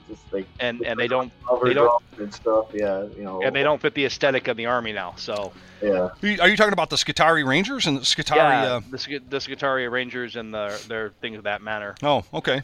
just 0.10 0.34
like 0.34 0.46
and 0.60 0.82
and 0.82 1.00
they 1.00 1.08
don't 1.08 1.32
they 1.64 1.74
don't 1.74 2.04
and 2.18 2.34
stuff. 2.34 2.68
Yeah, 2.74 3.06
you 3.16 3.24
know. 3.24 3.42
And 3.42 3.56
they 3.56 3.64
don't 3.64 3.82
fit 3.82 3.94
the 3.94 4.06
aesthetic 4.06 4.48
of 4.50 4.58
the 4.58 4.66
army 4.66 4.92
now. 4.92 5.14
So. 5.18 5.54
Yeah. 5.82 6.10
Are 6.42 6.50
you 6.50 6.58
talking 6.58 6.74
about 6.74 6.90
the 6.90 6.98
Skitarii 6.98 7.48
Rangers 7.48 7.88
and 7.88 7.96
the 7.96 8.02
Skitarii? 8.02 8.36
Yeah, 8.36 8.64
uh... 8.64 8.80
the, 8.92 9.22
the 9.30 9.38
Skitarii 9.38 9.90
Rangers 9.90 10.36
and 10.36 10.54
the, 10.54 10.78
their 10.90 11.12
things 11.22 11.38
of 11.38 11.46
that 11.46 11.62
manner. 11.62 11.96
Oh, 12.04 12.26
okay. 12.34 12.64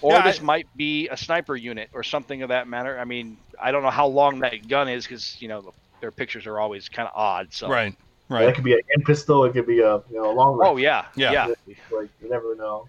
Or 0.00 0.14
Yeah, 0.14 0.22
this 0.22 0.40
I- 0.40 0.42
might 0.42 0.66
be 0.76 1.06
a 1.06 1.16
sniper 1.16 1.54
unit 1.54 1.90
or 1.92 2.02
something 2.02 2.42
of 2.42 2.48
that 2.48 2.66
manner. 2.66 2.98
I 2.98 3.04
mean, 3.04 3.36
I 3.60 3.72
don't 3.72 3.82
know 3.82 3.90
how 3.90 4.06
long 4.06 4.40
that 4.40 4.68
gun 4.68 4.88
is 4.88 5.04
because 5.04 5.40
you 5.40 5.48
know 5.48 5.72
their 6.00 6.10
pictures 6.10 6.46
are 6.46 6.58
always 6.58 6.88
kind 6.88 7.08
of 7.08 7.14
odd. 7.16 7.52
So. 7.52 7.68
Right, 7.68 7.94
right. 8.28 8.42
It 8.42 8.46
right. 8.46 8.54
could 8.54 8.64
be 8.64 8.72
a 8.72 8.80
hand 8.90 9.04
pistol. 9.04 9.44
It 9.44 9.52
could 9.52 9.66
be 9.66 9.80
a 9.80 9.96
you 10.10 10.16
know 10.16 10.30
a 10.30 10.34
long. 10.34 10.60
Oh 10.62 10.76
yeah, 10.76 11.06
Yeah. 11.16 11.48
yeah. 11.66 11.74
Like 11.90 12.08
you 12.22 12.30
never 12.30 12.54
know. 12.54 12.88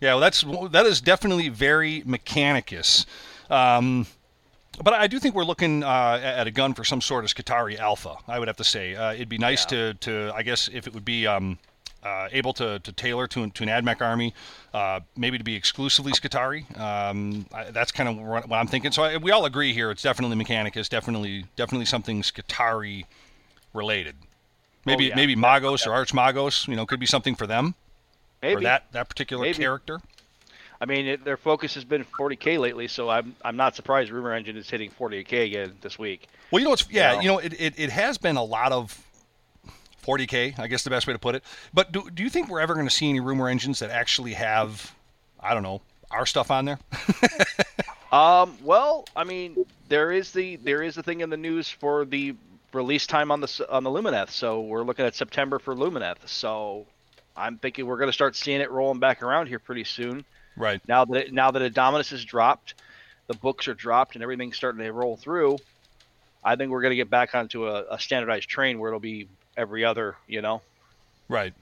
Yeah, 0.00 0.14
well, 0.14 0.20
that's 0.20 0.44
that 0.70 0.86
is 0.86 1.00
definitely 1.00 1.48
very 1.48 2.02
Mechanicus. 2.02 3.04
Um, 3.50 4.06
but 4.82 4.94
I 4.94 5.08
do 5.08 5.18
think 5.18 5.34
we're 5.34 5.44
looking 5.44 5.82
uh, 5.82 6.20
at 6.22 6.46
a 6.46 6.50
gun 6.50 6.74
for 6.74 6.84
some 6.84 7.00
sort 7.00 7.24
of 7.24 7.34
Skitarii 7.34 7.78
Alpha. 7.78 8.16
I 8.28 8.38
would 8.38 8.46
have 8.46 8.58
to 8.58 8.64
say 8.64 8.94
uh, 8.94 9.12
it'd 9.12 9.28
be 9.28 9.38
nice 9.38 9.64
to, 9.66 9.94
to 9.94 10.30
I 10.34 10.42
guess 10.42 10.68
if 10.72 10.86
it 10.86 10.94
would 10.94 11.04
be 11.04 11.26
um, 11.26 11.58
uh, 12.04 12.28
able 12.32 12.52
to, 12.54 12.78
to 12.78 12.92
tailor 12.92 13.26
to, 13.28 13.42
an- 13.42 13.50
to 13.52 13.62
an 13.64 13.68
AdMech 13.68 14.00
army, 14.00 14.34
uh, 14.72 15.00
maybe 15.16 15.38
to 15.38 15.44
be 15.44 15.54
exclusively 15.54 16.12
Skitarii. 16.12 16.78
Um, 16.78 17.46
I, 17.52 17.64
that's 17.64 17.92
kind 17.92 18.08
of 18.08 18.16
what 18.18 18.52
I'm 18.52 18.66
thinking. 18.66 18.92
So 18.92 19.02
I, 19.02 19.16
we 19.16 19.30
all 19.30 19.44
agree 19.44 19.72
here. 19.72 19.90
It's 19.90 20.02
definitely 20.02 20.42
Mechanicus. 20.42 20.88
Definitely 20.88 21.46
definitely 21.56 21.86
something 21.86 22.22
Skitarii 22.22 23.04
related. 23.74 24.14
Maybe 24.84 25.06
yeah. 25.06 25.16
maybe 25.16 25.36
Magos 25.36 25.86
or 25.86 25.92
Arch 25.92 26.12
Magos. 26.12 26.66
You 26.68 26.76
know, 26.76 26.86
could 26.86 27.00
be 27.00 27.06
something 27.06 27.34
for 27.34 27.46
them 27.46 27.74
Maybe. 28.42 28.56
or 28.56 28.60
that 28.62 28.84
that 28.92 29.08
particular 29.08 29.42
Maybe. 29.42 29.58
character. 29.58 30.00
I 30.80 30.86
mean, 30.86 31.06
it, 31.08 31.24
their 31.24 31.36
focus 31.36 31.74
has 31.74 31.84
been 31.84 32.04
40k 32.04 32.58
lately, 32.58 32.86
so 32.86 33.08
I'm 33.10 33.34
I'm 33.44 33.56
not 33.56 33.74
surprised 33.74 34.10
Rumor 34.10 34.32
Engine 34.32 34.56
is 34.56 34.70
hitting 34.70 34.90
40k 34.90 35.46
again 35.46 35.72
this 35.80 35.98
week. 35.98 36.28
Well, 36.50 36.60
you 36.60 36.64
know 36.64 36.70
what's 36.70 36.88
yeah, 36.90 37.14
Yeah. 37.14 37.20
you 37.20 37.28
know 37.28 37.38
it, 37.38 37.60
it, 37.60 37.74
it 37.76 37.90
has 37.90 38.16
been 38.16 38.36
a 38.36 38.44
lot 38.44 38.70
of 38.72 38.96
40k, 40.08 40.58
I 40.58 40.66
guess 40.66 40.82
the 40.84 40.90
best 40.90 41.06
way 41.06 41.12
to 41.12 41.18
put 41.18 41.34
it. 41.34 41.44
But 41.74 41.92
do, 41.92 42.08
do 42.10 42.22
you 42.22 42.30
think 42.30 42.48
we're 42.48 42.60
ever 42.60 42.74
going 42.74 42.86
to 42.86 42.94
see 42.94 43.08
any 43.08 43.20
rumor 43.20 43.48
engines 43.48 43.80
that 43.80 43.90
actually 43.90 44.34
have 44.34 44.94
I 45.40 45.54
don't 45.54 45.62
know 45.62 45.82
our 46.10 46.26
stuff 46.26 46.50
on 46.50 46.64
there? 46.64 46.78
Um, 48.10 48.56
well, 48.62 49.06
I 49.14 49.24
mean, 49.24 49.66
there 49.88 50.10
is 50.10 50.32
the 50.32 50.56
there 50.56 50.82
is 50.82 50.94
the 50.94 51.02
thing 51.02 51.20
in 51.20 51.30
the 51.30 51.36
news 51.36 51.68
for 51.68 52.04
the 52.04 52.34
release 52.72 53.06
time 53.06 53.30
on 53.30 53.40
the 53.40 53.66
on 53.70 53.84
the 53.84 53.90
Lumineth. 53.90 54.30
So 54.30 54.60
we're 54.60 54.82
looking 54.82 55.04
at 55.04 55.14
September 55.14 55.58
for 55.58 55.74
Lumineth. 55.74 56.26
So 56.26 56.86
I'm 57.36 57.58
thinking 57.58 57.86
we're 57.86 57.98
going 57.98 58.08
to 58.08 58.14
start 58.14 58.34
seeing 58.34 58.60
it 58.60 58.70
rolling 58.70 58.98
back 58.98 59.22
around 59.22 59.48
here 59.48 59.58
pretty 59.58 59.84
soon. 59.84 60.24
right. 60.56 60.80
Now 60.88 61.04
that 61.04 61.26
it, 61.26 61.32
now 61.32 61.50
that 61.50 61.60
Indomitus 61.60 62.12
is 62.12 62.24
dropped, 62.24 62.74
the 63.26 63.34
books 63.34 63.68
are 63.68 63.74
dropped, 63.74 64.14
and 64.14 64.22
everything's 64.22 64.56
starting 64.56 64.82
to 64.82 64.90
roll 64.90 65.16
through. 65.16 65.58
I 66.42 66.56
think 66.56 66.70
we're 66.70 66.82
going 66.82 66.92
to 66.92 66.96
get 66.96 67.10
back 67.10 67.34
onto 67.34 67.66
a, 67.66 67.84
a 67.90 67.98
standardized 67.98 68.48
train 68.48 68.78
where 68.78 68.88
it'll 68.88 69.00
be 69.00 69.28
every 69.58 69.84
other, 69.84 70.16
you 70.26 70.40
know. 70.40 70.62
Right. 71.28 71.52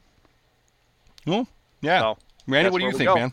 Well, 1.27 1.49
yeah. 1.81 2.01
So, 2.01 2.19
Randy, 2.47 2.71
what 2.71 2.79
do 2.79 2.85
you 2.85 2.93
think, 2.93 3.09
go. 3.09 3.15
man? 3.17 3.33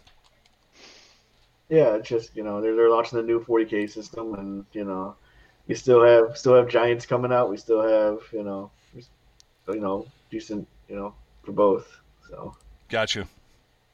Yeah, 1.69 1.95
it's 1.95 2.09
just 2.09 2.35
you 2.35 2.43
know 2.43 2.61
they're 2.61 2.75
they're 2.75 2.89
launching 2.89 3.17
the 3.17 3.23
new 3.23 3.43
40k 3.43 3.91
system, 3.91 4.33
and 4.33 4.65
you 4.73 4.85
know 4.85 5.15
you 5.67 5.75
still 5.75 6.03
have 6.03 6.37
still 6.37 6.55
have 6.55 6.67
giants 6.67 7.05
coming 7.05 7.31
out. 7.31 7.49
We 7.49 7.57
still 7.57 7.81
have 7.81 8.19
you 8.31 8.43
know 8.43 8.71
you 9.67 9.79
know 9.79 10.07
decent 10.31 10.67
you 10.87 10.95
know 10.95 11.13
for 11.43 11.51
both. 11.51 11.99
So 12.29 12.55
Gotcha. 12.89 13.27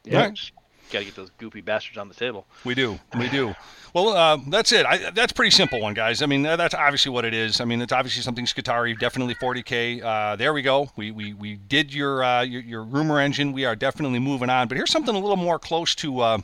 Yeah, 0.05 0.27
Right. 0.27 0.51
Got 0.91 0.99
to 0.99 1.05
get 1.05 1.15
those 1.15 1.31
goopy 1.39 1.63
bastards 1.63 1.97
on 1.97 2.07
the 2.07 2.15
table. 2.15 2.45
We 2.65 2.73
do. 2.73 2.99
We 3.17 3.29
do. 3.29 3.55
Well, 3.93 4.09
uh, 4.09 4.37
that's 4.47 4.71
it. 4.71 4.85
I, 4.85 5.09
that's 5.11 5.33
pretty 5.33 5.51
simple 5.51 5.81
one, 5.81 5.93
guys. 5.93 6.21
I 6.21 6.25
mean, 6.25 6.43
that's 6.43 6.73
obviously 6.73 7.11
what 7.11 7.25
it 7.25 7.33
is. 7.33 7.59
I 7.59 7.65
mean, 7.65 7.81
it's 7.81 7.93
obviously 7.93 8.21
something 8.21 8.45
Skitarii, 8.45 8.99
definitely 8.99 9.35
40K. 9.35 10.03
Uh, 10.03 10.35
there 10.35 10.53
we 10.53 10.61
go. 10.61 10.89
We, 10.95 11.11
we, 11.11 11.33
we 11.33 11.55
did 11.55 11.93
your, 11.93 12.23
uh, 12.23 12.41
your 12.41 12.61
your 12.61 12.83
rumor 12.83 13.19
engine. 13.19 13.51
We 13.53 13.65
are 13.65 13.75
definitely 13.75 14.19
moving 14.19 14.49
on. 14.49 14.67
But 14.67 14.77
here's 14.77 14.91
something 14.91 15.15
a 15.15 15.19
little 15.19 15.37
more 15.37 15.59
close 15.59 15.95
to 15.95 16.19
uh, 16.19 16.37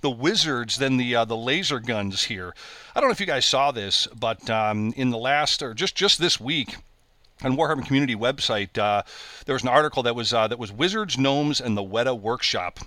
the 0.00 0.10
wizards 0.10 0.78
than 0.78 0.96
the 0.96 1.14
uh, 1.14 1.24
the 1.24 1.36
laser 1.36 1.80
guns 1.80 2.24
here. 2.24 2.54
I 2.94 3.00
don't 3.00 3.08
know 3.08 3.12
if 3.12 3.20
you 3.20 3.26
guys 3.26 3.44
saw 3.44 3.70
this, 3.70 4.06
but 4.08 4.48
um, 4.50 4.92
in 4.96 5.10
the 5.10 5.18
last 5.18 5.62
or 5.62 5.74
just 5.74 5.94
just 5.94 6.20
this 6.20 6.40
week 6.40 6.76
on 7.42 7.56
Warhammer 7.56 7.86
Community 7.86 8.14
website, 8.14 8.76
uh, 8.78 9.02
there 9.46 9.54
was 9.54 9.62
an 9.62 9.68
article 9.68 10.02
that 10.02 10.14
was 10.14 10.32
uh, 10.32 10.48
that 10.48 10.58
was 10.58 10.72
Wizards, 10.72 11.16
Gnomes, 11.16 11.60
and 11.60 11.76
the 11.76 11.82
Weta 11.82 12.18
Workshop. 12.18 12.80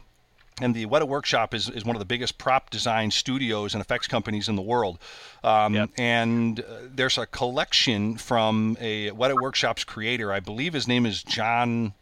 And 0.61 0.75
the 0.75 0.85
Weta 0.85 1.07
Workshop 1.07 1.53
is, 1.53 1.69
is 1.69 1.83
one 1.83 1.95
of 1.95 1.99
the 1.99 2.05
biggest 2.05 2.37
prop 2.37 2.69
design 2.69 3.09
studios 3.09 3.73
and 3.73 3.81
effects 3.81 4.07
companies 4.07 4.47
in 4.47 4.55
the 4.55 4.61
world. 4.61 4.99
Um, 5.43 5.73
Yep. 5.73 5.89
And 5.97 6.59
uh, 6.59 6.63
there's 6.93 7.17
a 7.17 7.25
collection 7.25 8.17
from 8.17 8.77
a 8.79 9.09
Weta 9.11 9.39
Workshop's 9.41 9.83
creator. 9.83 10.31
I 10.31 10.39
believe 10.39 10.73
his 10.73 10.87
name 10.87 11.05
is 11.05 11.23
John 11.23 11.93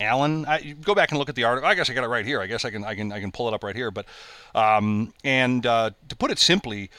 Allen. 0.00 0.46
I, 0.46 0.74
go 0.82 0.94
back 0.94 1.10
and 1.10 1.18
look 1.18 1.28
at 1.28 1.34
the 1.34 1.44
article. 1.44 1.68
I 1.68 1.74
guess 1.74 1.90
I 1.90 1.94
got 1.94 2.04
it 2.04 2.08
right 2.08 2.24
here. 2.24 2.40
I 2.40 2.46
guess 2.46 2.64
I 2.64 2.70
can 2.70 2.84
I 2.84 2.94
can 2.94 3.12
I 3.12 3.20
can 3.20 3.30
pull 3.30 3.48
it 3.48 3.54
up 3.54 3.62
right 3.62 3.76
here. 3.76 3.90
But 3.90 4.06
um, 4.54 5.12
and 5.22 5.64
uh, 5.66 5.90
to 6.08 6.16
put 6.16 6.30
it 6.30 6.38
simply, 6.38 6.90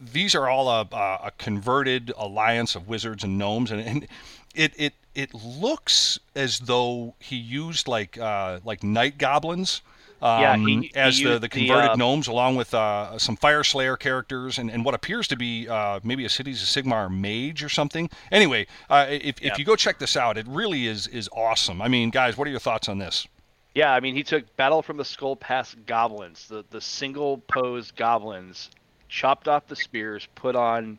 these 0.00 0.34
are 0.34 0.48
all 0.48 0.68
a, 0.68 0.80
a 0.90 1.32
converted 1.38 2.12
alliance 2.16 2.74
of 2.74 2.88
wizards 2.88 3.24
and 3.24 3.38
gnomes, 3.38 3.70
and, 3.70 3.80
and 3.80 4.06
it 4.54 4.72
it 4.76 4.94
it 5.14 5.34
looks 5.34 6.18
as 6.34 6.60
though 6.60 7.14
he 7.18 7.36
used 7.36 7.88
like 7.88 8.18
uh, 8.18 8.60
like 8.64 8.82
night 8.82 9.18
goblins. 9.18 9.82
Um, 10.22 10.40
Yeah, 10.42 10.56
he- 10.56 10.80
he 10.88 10.92
as 10.94 11.18
the, 11.18 11.24
the 11.24 11.38
the, 11.40 11.48
converted 11.48 11.90
uh, 11.92 11.96
gnomes, 11.96 12.28
along 12.28 12.56
with 12.56 12.74
uh, 12.74 13.18
some 13.18 13.36
Fyreslayer 13.36 13.98
characters, 13.98 14.58
and, 14.58 14.70
and 14.70 14.84
what 14.84 14.94
appears 14.94 15.26
to 15.28 15.36
be 15.36 15.68
uh, 15.68 16.00
maybe 16.02 16.24
a 16.24 16.28
Cities 16.28 16.62
of 16.62 16.68
Sigmar 16.68 17.10
mage 17.10 17.62
or 17.64 17.68
something. 17.68 18.10
Anyway, 18.30 18.66
uh, 18.90 19.06
if, 19.08 19.40
if 19.42 19.58
you 19.58 19.64
go 19.64 19.76
check 19.76 19.98
this 19.98 20.16
out, 20.16 20.36
it 20.36 20.46
really 20.48 20.86
is 20.86 21.06
is 21.06 21.28
awesome. 21.34 21.80
I 21.80 21.88
mean, 21.88 22.10
guys, 22.10 22.36
what 22.36 22.46
are 22.46 22.50
your 22.50 22.60
thoughts 22.60 22.88
on 22.88 22.98
this? 22.98 23.26
Yeah, 23.74 23.92
I 23.94 24.00
mean, 24.00 24.16
he 24.16 24.22
took 24.24 24.56
Battle 24.56 24.82
from 24.82 24.96
the 24.96 25.04
Skull 25.04 25.36
Pass 25.36 25.74
goblins, 25.86 26.48
the 26.48 26.64
the 26.70 26.80
single 26.80 27.38
pose 27.48 27.90
goblins, 27.92 28.70
chopped 29.08 29.48
off 29.48 29.66
the 29.68 29.76
spears, 29.76 30.28
put 30.34 30.56
on 30.56 30.98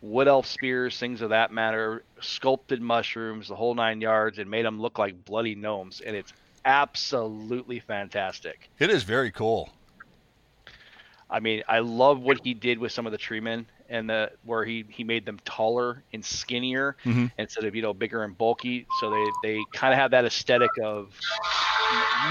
wood 0.00 0.28
elf 0.28 0.46
spears, 0.46 0.98
things 0.98 1.20
of 1.20 1.30
that 1.30 1.52
matter, 1.52 2.02
sculpted 2.20 2.80
mushrooms, 2.80 3.48
the 3.48 3.54
whole 3.54 3.74
nine 3.74 4.00
yards, 4.00 4.38
and 4.38 4.50
made 4.50 4.64
them 4.64 4.80
look 4.80 4.98
like 4.98 5.24
bloody 5.24 5.54
gnomes, 5.54 6.00
and 6.00 6.16
it's 6.16 6.32
absolutely 6.64 7.80
fantastic. 7.80 8.70
It 8.78 8.90
is 8.90 9.02
very 9.02 9.30
cool. 9.30 9.70
I 11.30 11.40
mean, 11.40 11.62
I 11.66 11.78
love 11.78 12.20
what 12.20 12.40
he 12.44 12.52
did 12.52 12.78
with 12.78 12.92
some 12.92 13.06
of 13.06 13.12
the 13.12 13.18
treemen 13.18 13.64
and 13.88 14.08
the 14.08 14.30
where 14.44 14.64
he 14.64 14.84
he 14.88 15.02
made 15.02 15.24
them 15.24 15.38
taller 15.44 16.02
and 16.12 16.24
skinnier 16.24 16.96
Mhm. 17.04 17.30
instead 17.38 17.64
of 17.64 17.74
you 17.74 17.80
know 17.82 17.94
bigger 17.94 18.22
and 18.24 18.36
bulky. 18.36 18.86
So 19.00 19.10
they 19.10 19.26
they 19.42 19.62
kind 19.72 19.92
of 19.94 19.98
have 19.98 20.10
that 20.10 20.24
aesthetic 20.26 20.70
of 20.82 21.18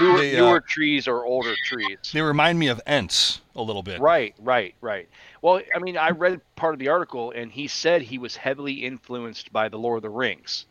newer, 0.00 0.18
They, 0.18 0.36
uh, 0.36 0.46
newer 0.46 0.60
trees 0.60 1.08
or 1.08 1.24
older 1.24 1.54
trees. 1.64 1.98
They 2.12 2.20
remind 2.22 2.58
me 2.58 2.68
of 2.68 2.80
Ents 2.86 3.40
a 3.56 3.62
little 3.62 3.82
bit. 3.82 4.00
Right, 4.00 4.34
right, 4.38 4.74
right. 4.80 5.08
Well, 5.40 5.60
I 5.74 5.78
mean, 5.80 5.96
I 5.96 6.10
read 6.10 6.40
part 6.56 6.74
of 6.74 6.78
the 6.78 6.88
article, 6.88 7.32
and 7.32 7.50
he 7.50 7.66
said 7.66 8.02
he 8.02 8.18
was 8.18 8.36
heavily 8.36 8.84
influenced 8.84 9.52
by 9.52 9.68
the 9.68 9.78
Lord 9.78 9.98
of 9.98 10.02
the 10.02 10.10
Rings. 10.10 10.66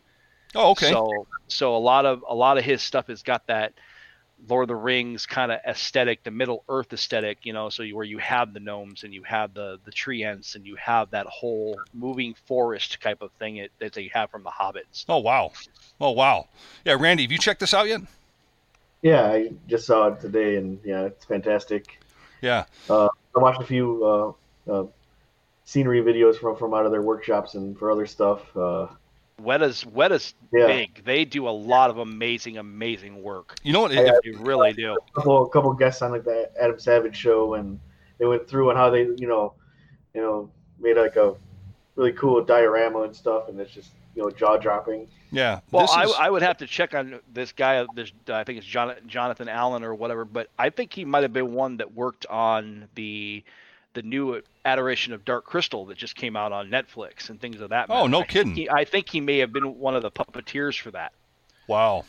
Oh, 0.54 0.72
okay. 0.72 0.90
So, 0.90 1.26
so 1.48 1.76
a 1.76 1.78
lot 1.78 2.06
of 2.06 2.24
a 2.28 2.34
lot 2.34 2.58
of 2.58 2.64
his 2.64 2.82
stuff 2.82 3.06
has 3.08 3.22
got 3.22 3.46
that 3.46 3.72
Lord 4.48 4.64
of 4.64 4.68
the 4.68 4.76
Rings 4.76 5.26
kind 5.26 5.52
of 5.52 5.60
aesthetic, 5.66 6.24
the 6.24 6.30
Middle 6.30 6.64
Earth 6.68 6.92
aesthetic, 6.92 7.38
you 7.44 7.52
know. 7.52 7.68
So 7.68 7.82
you, 7.82 7.96
where 7.96 8.04
you 8.04 8.18
have 8.18 8.52
the 8.52 8.60
gnomes 8.60 9.04
and 9.04 9.14
you 9.14 9.22
have 9.22 9.54
the 9.54 9.78
the 9.84 9.92
tree 9.92 10.24
ents 10.24 10.54
and 10.54 10.66
you 10.66 10.76
have 10.76 11.10
that 11.10 11.26
whole 11.26 11.78
moving 11.94 12.34
forest 12.46 13.00
type 13.00 13.22
of 13.22 13.30
thing 13.32 13.58
it, 13.58 13.72
that 13.78 13.92
they 13.92 14.10
have 14.12 14.30
from 14.30 14.42
the 14.42 14.50
Hobbits. 14.50 15.04
oh, 15.08 15.18
wow. 15.18 15.52
Oh, 16.00 16.10
wow. 16.10 16.48
Yeah, 16.84 16.96
Randy, 16.98 17.22
have 17.22 17.32
you 17.32 17.38
checked 17.38 17.60
this 17.60 17.74
out 17.74 17.86
yet? 17.86 18.00
yeah, 19.02 19.26
I 19.26 19.50
just 19.68 19.86
saw 19.86 20.08
it 20.08 20.20
today, 20.20 20.56
and 20.56 20.78
yeah, 20.84 21.02
it's 21.02 21.24
fantastic. 21.24 22.00
Yeah. 22.40 22.64
I 22.88 23.08
watched 23.34 23.62
a 23.62 23.66
few 23.66 24.36
uh, 24.68 24.72
uh, 24.72 24.86
scenery 25.64 26.02
videos 26.02 26.36
from 26.36 26.56
from 26.56 26.74
out 26.74 26.86
of 26.86 26.92
their 26.92 27.02
workshops 27.02 27.54
and 27.54 27.78
for 27.78 27.90
other 27.90 28.06
stuff. 28.06 28.40
Weta's 29.40 29.84
Weta's 29.86 30.34
Yeah. 30.52 30.66
big. 30.66 31.04
They 31.04 31.24
do 31.24 31.48
a 31.48 31.50
lot 31.50 31.90
of 31.90 31.98
amazing, 31.98 32.58
amazing 32.58 33.22
work. 33.22 33.56
You 33.62 33.72
know 33.72 33.80
what? 33.80 33.92
I- 33.92 34.02
If- 34.02 34.22
They 34.24 34.30
really 34.42 34.72
do. 34.72 34.96
couple 35.14 35.46
couple 35.48 35.72
guests 35.74 36.02
on 36.02 36.12
like 36.12 36.24
the 36.24 36.50
Adam 36.60 36.78
Savage 36.78 37.16
show, 37.16 37.54
and 37.54 37.80
they 38.18 38.26
went 38.26 38.46
through 38.48 38.70
and 38.70 38.78
how 38.78 38.90
they 38.90 39.02
you 39.02 39.26
know 39.26 39.54
you 40.14 40.20
know 40.20 40.50
made 40.78 40.96
like 40.96 41.16
a 41.16 41.34
really 41.96 42.12
cool 42.12 42.42
diorama 42.44 43.02
and 43.02 43.14
stuff, 43.16 43.48
and 43.48 43.58
it's 43.60 43.72
just 43.72 43.90
you 44.14 44.22
know 44.22 44.30
jaw 44.30 44.56
dropping. 44.58 45.08
yeah. 45.30 45.60
Well, 45.70 45.86
this 45.86 45.94
I, 45.96 46.04
is- 46.04 46.14
I 46.18 46.30
would 46.30 46.42
have 46.42 46.58
to 46.58 46.66
check 46.66 46.94
on 46.94 47.18
this 47.32 47.50
guy. 47.52 47.84
This 47.94 48.12
I 48.28 48.44
think 48.44 48.58
it's 48.58 48.66
John, 48.66 48.94
Jonathan 49.06 49.48
Allen 49.48 49.82
or 49.82 49.94
whatever, 49.94 50.24
but 50.24 50.48
I 50.58 50.70
think 50.70 50.92
he 50.92 51.04
might 51.04 51.22
have 51.22 51.32
been 51.32 51.52
one 51.54 51.78
that 51.78 51.92
worked 51.94 52.26
on 52.26 52.88
the 52.94 53.42
the 53.94 54.02
new 54.02 54.40
Adoration 54.64 55.12
of 55.12 55.24
Dark 55.24 55.44
Crystal 55.44 55.84
that 55.86 55.98
just 55.98 56.16
came 56.16 56.36
out 56.36 56.52
on 56.52 56.68
Netflix 56.68 57.28
and 57.30 57.40
things 57.40 57.60
of 57.60 57.70
that. 57.70 57.86
Oh, 57.90 57.94
matter. 57.94 58.08
no 58.08 58.18
I 58.18 58.20
think 58.20 58.30
kidding. 58.30 58.54
He, 58.54 58.70
I 58.70 58.84
think 58.84 59.08
he 59.08 59.20
may 59.20 59.38
have 59.38 59.52
been 59.52 59.78
one 59.78 59.94
of 59.94 60.02
the 60.02 60.10
puppeteers 60.10 60.80
for 60.80 60.90
that. 60.92 61.12
wow. 61.66 62.04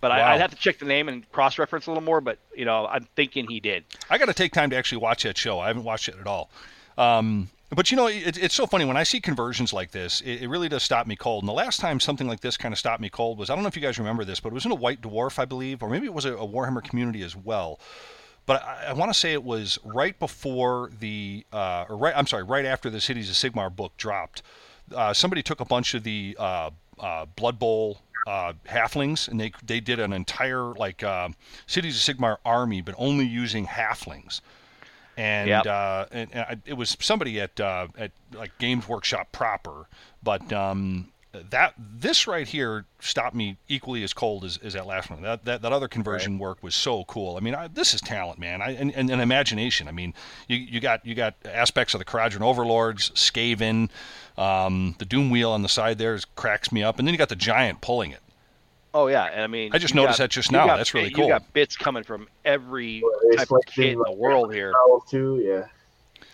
But 0.00 0.12
Wow. 0.12 0.16
I, 0.16 0.32
I'd 0.34 0.40
have 0.40 0.50
to 0.50 0.56
check 0.56 0.78
the 0.78 0.86
name 0.86 1.10
and 1.10 1.30
cross-reference 1.30 1.86
a 1.86 1.90
little 1.90 2.02
more. 2.02 2.22
But 2.22 2.38
you 2.56 2.64
know, 2.64 2.86
I'm 2.86 3.06
thinking 3.16 3.46
he 3.48 3.60
did. 3.60 3.84
I 4.08 4.16
got 4.16 4.26
to 4.26 4.34
take 4.34 4.52
time 4.52 4.70
to 4.70 4.76
actually 4.76 4.98
watch 5.02 5.24
that 5.24 5.36
show. 5.36 5.58
I 5.58 5.66
haven't 5.66 5.84
watched 5.84 6.08
it 6.08 6.14
at 6.18 6.26
all. 6.26 6.48
Um, 6.96 7.50
but 7.68 7.90
you 7.90 7.98
know, 7.98 8.06
it, 8.06 8.38
it's 8.38 8.54
so 8.54 8.66
funny 8.66 8.86
when 8.86 8.96
I 8.96 9.02
see 9.02 9.20
conversions 9.20 9.72
like 9.74 9.90
this. 9.90 10.22
It, 10.22 10.42
it 10.42 10.48
really 10.48 10.70
does 10.70 10.82
stop 10.82 11.06
me 11.06 11.16
cold. 11.16 11.42
And 11.42 11.48
the 11.48 11.52
last 11.52 11.80
time 11.80 12.00
something 12.00 12.26
like 12.26 12.40
this 12.40 12.56
kind 12.56 12.72
of 12.72 12.78
stopped 12.78 13.02
me 13.02 13.10
cold 13.10 13.36
was 13.38 13.50
I 13.50 13.54
don't 13.54 13.62
know 13.62 13.68
if 13.68 13.76
you 13.76 13.82
guys 13.82 13.98
remember 13.98 14.24
this, 14.24 14.40
but 14.40 14.48
it 14.48 14.54
was 14.54 14.64
in 14.64 14.72
a 14.72 14.76
White 14.76 15.02
Dwarf, 15.02 15.38
I 15.38 15.44
believe, 15.44 15.82
or 15.82 15.90
maybe 15.90 16.06
it 16.06 16.14
was 16.14 16.24
a, 16.24 16.34
a 16.34 16.48
Warhammer 16.48 16.82
community 16.82 17.22
as 17.22 17.36
well. 17.36 17.78
But 18.50 18.64
I, 18.64 18.86
I 18.88 18.92
want 18.94 19.12
to 19.12 19.14
say 19.16 19.32
it 19.32 19.44
was 19.44 19.78
right 19.84 20.18
before 20.18 20.90
the, 20.98 21.46
uh, 21.52 21.84
or 21.88 21.96
right, 21.96 22.12
I'm 22.16 22.26
sorry, 22.26 22.42
right 22.42 22.64
after 22.64 22.90
the 22.90 23.00
Cities 23.00 23.30
of 23.30 23.36
Sigmar 23.36 23.70
book 23.70 23.96
dropped. 23.96 24.42
Uh, 24.92 25.14
somebody 25.14 25.40
took 25.40 25.60
a 25.60 25.64
bunch 25.64 25.94
of 25.94 26.02
the 26.02 26.36
uh, 26.36 26.70
uh, 26.98 27.26
Blood 27.36 27.60
Bowl 27.60 28.00
uh, 28.26 28.54
halflings, 28.68 29.28
and 29.28 29.38
they 29.38 29.52
they 29.64 29.78
did 29.78 30.00
an 30.00 30.12
entire 30.12 30.74
like 30.74 31.04
uh, 31.04 31.28
Cities 31.68 31.94
of 32.08 32.16
Sigmar 32.16 32.38
army, 32.44 32.80
but 32.80 32.96
only 32.98 33.24
using 33.24 33.68
halflings. 33.68 34.40
And, 35.16 35.48
Yep. 35.48 35.66
uh, 35.66 36.06
and, 36.10 36.30
and 36.32 36.40
I, 36.40 36.56
it 36.66 36.74
was 36.74 36.96
somebody 36.98 37.40
at 37.40 37.60
uh, 37.60 37.86
at 37.96 38.10
like 38.34 38.58
Games 38.58 38.88
Workshop 38.88 39.30
proper, 39.30 39.86
but 40.24 40.52
um, 40.52 41.12
that 41.32 41.74
this 41.78 42.26
right 42.26 42.46
here 42.46 42.84
stopped 42.98 43.36
me 43.36 43.56
equally 43.68 44.02
as 44.02 44.12
cold 44.12 44.44
as, 44.44 44.58
as 44.58 44.72
that 44.72 44.86
last 44.86 45.10
one. 45.10 45.22
That, 45.22 45.44
that 45.44 45.62
that 45.62 45.72
other 45.72 45.86
conversion 45.88 46.38
work 46.38 46.62
was 46.62 46.74
so 46.74 47.04
cool. 47.04 47.36
I 47.36 47.40
mean, 47.40 47.54
I, 47.54 47.68
this 47.68 47.94
is 47.94 48.00
talent, 48.00 48.38
man, 48.38 48.60
I, 48.60 48.70
and, 48.72 48.92
and, 48.94 49.10
and 49.10 49.22
imagination. 49.22 49.86
I 49.86 49.92
mean, 49.92 50.12
you, 50.48 50.56
you 50.56 50.80
got 50.80 51.06
you 51.06 51.14
got 51.14 51.34
aspects 51.44 51.94
of 51.94 51.98
the 51.98 52.04
Kharadron 52.04 52.40
Overlords, 52.40 53.10
Skaven, 53.10 53.90
um, 54.36 54.96
the 54.98 55.04
Doom 55.04 55.30
Wheel 55.30 55.52
on 55.52 55.62
the 55.62 55.68
side 55.68 55.98
there 55.98 56.14
is, 56.14 56.24
cracks 56.24 56.72
me 56.72 56.82
up, 56.82 56.98
and 56.98 57.06
then 57.06 57.14
you 57.14 57.18
got 57.18 57.28
the 57.28 57.36
giant 57.36 57.80
pulling 57.80 58.10
it. 58.10 58.20
Oh 58.92 59.06
yeah, 59.06 59.26
and 59.26 59.42
I 59.42 59.46
mean, 59.46 59.70
I 59.72 59.78
just 59.78 59.94
noticed 59.94 60.18
got- 60.18 60.24
that 60.24 60.30
just 60.30 60.50
now. 60.50 60.66
got 60.66 60.78
That's 60.78 60.94
really 60.94 61.10
cool. 61.10 61.24
You 61.24 61.30
got 61.30 61.52
bits 61.52 61.76
coming 61.76 62.02
from 62.02 62.26
every 62.44 63.02
They 63.30 63.36
type 63.36 63.42
of 63.42 63.48
select 63.48 63.72
kit 63.72 63.92
in 63.92 64.02
the 64.04 64.12
world 64.12 64.52
here. 64.52 64.72
Too, 65.08 65.40
yeah. 65.44 65.66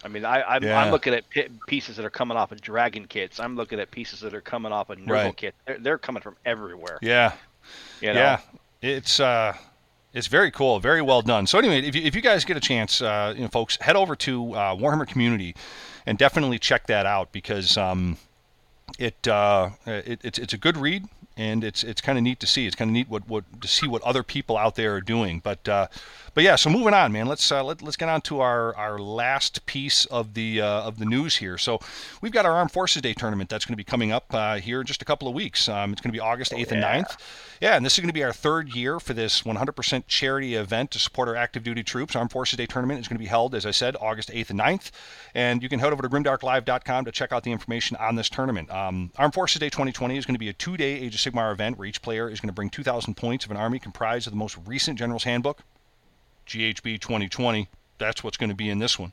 I 0.07 0.09
mean, 0.09 0.25
I, 0.25 0.41
I'm, 0.43 0.63
Yeah. 0.63 0.81
I'm 0.81 0.93
looking 0.93 1.13
at 1.15 1.25
pieces 1.67 1.97
that 1.97 2.05
are 2.07 2.11
coming 2.11 2.37
off 2.37 2.53
of 2.53 2.61
Dragon 2.61 3.07
kits. 3.07 3.41
I'm 3.41 3.57
looking 3.57 3.81
at 3.81 3.91
pieces 3.91 4.21
that 4.21 4.35
are 4.35 4.41
coming 4.41 4.71
off 4.71 4.89
of 4.89 4.99
Nurgle 4.99 5.09
Right. 5.11 5.37
kit. 5.37 5.55
They're, 5.67 5.79
they're 5.79 5.99
coming 5.99 6.23
from 6.23 6.37
everywhere. 6.47 6.99
Yeah. 7.03 7.33
You 8.01 8.15
know? 8.15 8.21
Yeah, 8.21 8.41
it's 8.83 9.19
uh, 9.19 9.55
it's 10.15 10.29
very 10.29 10.53
cool, 10.53 10.79
very 10.79 11.03
well 11.03 11.23
done. 11.23 11.49
So 11.49 11.59
anyway, 11.59 11.81
if 11.81 11.97
you, 11.97 12.03
if 12.03 12.15
you 12.15 12.23
guys 12.23 12.45
get 12.45 12.57
a 12.57 12.61
chance, 12.61 13.03
uh, 13.03 13.35
you 13.37 13.43
know, 13.43 13.49
folks, 13.49 13.77
head 13.81 13.97
over 13.97 14.15
to 14.17 14.55
uh, 14.55 14.77
Warhammer 14.77 15.09
Community 15.09 15.57
and 16.07 16.17
definitely 16.17 16.61
check 16.61 16.87
that 16.87 17.05
out 17.05 17.33
because 17.33 17.77
um, 17.77 18.17
it, 19.01 19.27
uh, 19.27 19.71
it 19.87 20.21
it's 20.23 20.39
it's 20.39 20.53
a 20.55 20.59
good 20.59 20.77
read 20.77 21.07
and 21.37 21.63
it's 21.63 21.85
it's 21.85 22.01
kind 22.01 22.19
of 22.19 22.25
neat 22.25 22.41
to 22.41 22.47
see. 22.47 22.67
It's 22.67 22.77
kind 22.77 22.91
of 22.91 22.93
neat 22.93 23.09
what, 23.09 23.29
what 23.29 23.45
to 23.61 23.69
see 23.69 23.87
what 23.87 24.03
other 24.03 24.23
people 24.23 24.57
out 24.57 24.75
there 24.75 24.95
are 24.95 25.01
doing. 25.01 25.41
But 25.41 25.69
uh, 25.69 25.89
but 26.37 26.45
yeah, 26.45 26.57
so 26.57 26.69
moving 26.69 26.93
on, 26.93 27.13
man. 27.13 27.27
Let's 27.27 27.51
uh, 27.51 27.65
let, 27.65 27.81
let's 27.81 27.97
get 27.97 28.09
on 28.09 28.21
to 28.23 28.41
our, 28.41 28.75
our 28.77 28.99
last 28.99 29.65
piece 29.65 30.05
of 30.07 30.35
the 30.35 30.61
uh, 30.61 30.83
of 30.83 30.99
the 30.99 31.07
news 31.07 31.37
here. 31.37 31.57
So 31.57 31.81
we've 32.21 32.33
got 32.33 32.45
our 32.45 32.53
Armed 32.53 32.73
Forces 32.73 33.01
Day 33.01 33.15
tournament 33.15 33.49
that's 33.49 33.65
going 33.65 33.73
to 33.73 33.79
be 33.79 33.85
coming 33.85 34.13
up 34.13 34.27
uh, 34.35 34.57
here 34.57 34.81
in 34.81 34.87
just 34.87 35.01
a 35.01 35.05
couple 35.05 35.29
of 35.29 35.35
weeks. 35.35 35.69
Um, 35.69 35.93
it's 35.93 36.03
going 36.03 36.11
to 36.11 36.17
be 36.17 36.21
August 36.21 36.53
8th 36.53 36.73
and 36.73 36.83
9th. 36.83 37.17
Yeah, 37.61 37.77
and 37.77 37.85
this 37.85 37.95
is 37.95 38.01
going 38.01 38.09
to 38.09 38.15
be 38.15 38.23
our 38.23 38.33
third 38.33 38.75
year 38.75 39.01
for 39.01 39.15
this 39.15 39.43
100% 39.43 40.05
charity 40.07 40.55
event 40.55 40.91
to 40.91 40.99
support 40.99 41.29
our 41.29 41.37
active 41.37 41.63
duty 41.63 41.83
troops. 41.83 42.15
Armed 42.15 42.31
Forces 42.31 42.59
Day 42.59 42.67
tournament 42.67 43.01
is 43.01 43.09
going 43.09 43.17
to 43.17 43.23
be 43.23 43.29
held, 43.29 43.55
as 43.55 43.65
I 43.65 43.71
said, 43.71 43.97
August 43.99 44.31
8th 44.31 44.51
and 44.51 44.61
9th. 44.61 44.91
And 45.35 45.63
you 45.63 45.69
can 45.69 45.81
head 45.81 45.93
over 45.93 46.03
to 46.03 46.09
grimdarklive.com 46.09 47.07
to 47.07 47.13
check 47.13 47.33
out 47.33 47.45
the 47.45 47.53
information 47.53 47.97
on 47.97 48.15
this 48.15 48.29
tournament. 48.29 48.71
Um, 48.71 49.11
Armed 49.17 49.33
Forces 49.33 49.59
Day 49.59 49.71
2020 49.71 50.19
is 50.19 50.27
going 50.27 50.35
to 50.35 50.39
be 50.39 50.51
a 50.51 50.53
two 50.53 50.77
day 50.77 51.01
Age 51.01 51.15
of 51.15 51.33
Sigmar 51.33 51.51
event 51.51 51.79
where 51.79 51.87
each 51.87 52.03
player 52.03 52.29
is 52.29 52.41
going 52.41 52.49
to 52.49 52.55
bring 52.55 52.69
2,000 52.69 53.17
points 53.17 53.47
of 53.47 53.51
an 53.51 53.57
army 53.57 53.79
comprised 53.79 54.27
of 54.27 54.33
the 54.33 54.39
most 54.39 54.59
recent 54.67 54.99
General's 54.99 55.25
Handbook, 55.25 55.61
GHB 56.47 57.01
2020. 57.01 57.69
That's 57.99 58.23
what's 58.23 58.37
going 58.37 58.51
to 58.51 58.57
be 58.57 58.69
in 58.69 58.81
this 58.81 58.99
one. 58.99 59.13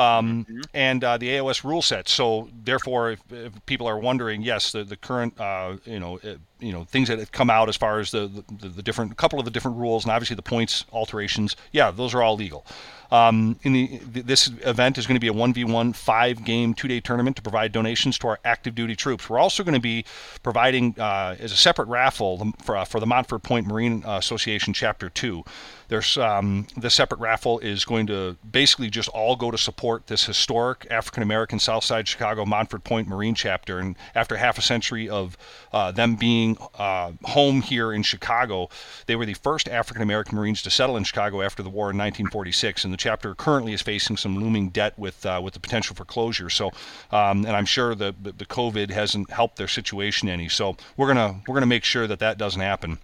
Um, 0.00 0.46
and 0.72 1.04
uh, 1.04 1.18
the 1.18 1.28
AOS 1.28 1.62
rule 1.62 1.82
set. 1.82 2.08
So 2.08 2.48
therefore, 2.64 3.12
if, 3.12 3.20
if 3.30 3.66
people 3.66 3.86
are 3.86 3.98
wondering, 3.98 4.40
yes, 4.40 4.72
the, 4.72 4.82
the 4.82 4.96
current 4.96 5.38
uh, 5.38 5.76
you 5.84 6.00
know 6.00 6.18
uh, 6.24 6.36
you 6.58 6.72
know 6.72 6.84
things 6.84 7.08
that 7.08 7.18
have 7.18 7.32
come 7.32 7.50
out 7.50 7.68
as 7.68 7.76
far 7.76 8.00
as 8.00 8.10
the, 8.10 8.44
the 8.60 8.68
the 8.68 8.82
different 8.82 9.16
couple 9.18 9.38
of 9.38 9.44
the 9.44 9.50
different 9.50 9.76
rules 9.76 10.04
and 10.04 10.12
obviously 10.12 10.36
the 10.36 10.42
points 10.42 10.86
alterations. 10.92 11.54
Yeah, 11.72 11.90
those 11.90 12.14
are 12.14 12.22
all 12.22 12.36
legal. 12.36 12.64
Um, 13.10 13.58
in 13.62 13.72
the 13.72 14.00
this 14.04 14.48
event 14.64 14.96
is 14.96 15.06
going 15.06 15.16
to 15.16 15.20
be 15.20 15.28
a 15.28 15.32
1v1 15.32 15.96
five 15.96 16.44
game 16.44 16.74
two 16.74 16.86
day 16.88 17.00
tournament 17.00 17.36
to 17.36 17.42
provide 17.42 17.72
donations 17.72 18.18
to 18.18 18.28
our 18.28 18.38
active 18.44 18.74
duty 18.74 18.94
troops. 18.94 19.28
We're 19.28 19.38
also 19.38 19.64
going 19.64 19.74
to 19.74 19.80
be 19.80 20.04
providing 20.42 20.94
uh, 20.98 21.36
as 21.38 21.52
a 21.52 21.56
separate 21.56 21.88
raffle 21.88 22.52
for, 22.62 22.76
uh, 22.76 22.84
for 22.84 23.00
the 23.00 23.06
Montford 23.06 23.42
Point 23.42 23.66
Marine 23.66 24.04
uh, 24.06 24.16
Association 24.18 24.72
Chapter 24.72 25.10
Two. 25.10 25.44
There's 25.90 26.16
um, 26.16 26.68
the 26.76 26.88
separate 26.88 27.18
raffle 27.18 27.58
is 27.58 27.84
going 27.84 28.06
to 28.06 28.36
basically 28.48 28.90
just 28.90 29.08
all 29.08 29.34
go 29.34 29.50
to 29.50 29.58
support 29.58 30.06
this 30.06 30.24
historic 30.24 30.86
African 30.88 31.24
American 31.24 31.58
Southside 31.58 32.06
Chicago 32.06 32.46
Montford 32.46 32.84
Point 32.84 33.08
Marine 33.08 33.34
chapter. 33.34 33.80
And 33.80 33.96
after 34.14 34.36
half 34.36 34.56
a 34.56 34.62
century 34.62 35.08
of 35.08 35.36
uh, 35.72 35.90
them 35.90 36.14
being 36.14 36.56
uh, 36.78 37.10
home 37.24 37.60
here 37.60 37.92
in 37.92 38.04
Chicago, 38.04 38.68
they 39.06 39.16
were 39.16 39.26
the 39.26 39.34
first 39.34 39.68
African 39.68 40.00
American 40.00 40.38
Marines 40.38 40.62
to 40.62 40.70
settle 40.70 40.96
in 40.96 41.02
Chicago 41.02 41.42
after 41.42 41.60
the 41.60 41.68
war 41.68 41.90
in 41.90 41.98
1946. 41.98 42.84
And 42.84 42.92
the 42.92 42.96
chapter 42.96 43.34
currently 43.34 43.72
is 43.72 43.82
facing 43.82 44.16
some 44.16 44.38
looming 44.38 44.68
debt 44.68 44.96
with 44.96 45.26
uh, 45.26 45.40
with 45.42 45.54
the 45.54 45.60
potential 45.60 45.96
for 45.96 46.04
closure. 46.04 46.50
So, 46.50 46.68
um, 47.10 47.44
and 47.44 47.56
I'm 47.56 47.66
sure 47.66 47.96
the 47.96 48.14
the 48.22 48.46
COVID 48.46 48.92
hasn't 48.92 49.30
helped 49.30 49.56
their 49.56 49.66
situation 49.66 50.28
any. 50.28 50.48
So 50.48 50.76
we're 50.96 51.08
gonna 51.08 51.40
we're 51.48 51.54
gonna 51.54 51.66
make 51.66 51.82
sure 51.82 52.06
that 52.06 52.20
that 52.20 52.38
doesn't 52.38 52.60
happen. 52.60 53.00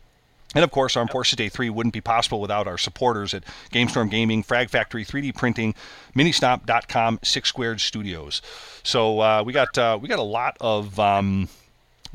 And 0.56 0.64
of 0.64 0.70
course, 0.70 0.96
Armed 0.96 1.10
Forces 1.10 1.36
Day 1.36 1.48
3 1.50 1.68
wouldn't 1.70 1.92
be 1.92 2.00
possible 2.00 2.40
without 2.40 2.66
our 2.66 2.78
supporters 2.78 3.34
at 3.34 3.44
GameStorm 3.72 4.10
Gaming, 4.10 4.42
Frag 4.42 4.70
Factory, 4.70 5.04
3D 5.04 5.36
Printing, 5.36 5.74
Ministomp.com, 6.16 7.20
Six 7.22 7.48
Squared 7.50 7.80
Studios. 7.80 8.40
So 8.82 9.20
uh, 9.20 9.42
we 9.44 9.52
got 9.52 9.76
uh, 9.76 9.98
we 10.00 10.08
got 10.08 10.18
a 10.18 10.22
lot 10.22 10.56
of 10.60 10.98
um, 10.98 11.48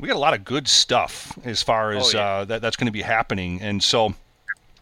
we 0.00 0.08
got 0.08 0.16
a 0.16 0.20
lot 0.20 0.34
of 0.34 0.44
good 0.44 0.66
stuff 0.66 1.38
as 1.44 1.62
far 1.62 1.92
as 1.92 2.14
Oh, 2.14 2.18
yeah. 2.18 2.24
uh, 2.26 2.44
that, 2.46 2.62
that's 2.62 2.76
going 2.76 2.86
to 2.86 2.92
be 2.92 3.02
happening, 3.02 3.60
and 3.62 3.80
so 3.82 4.14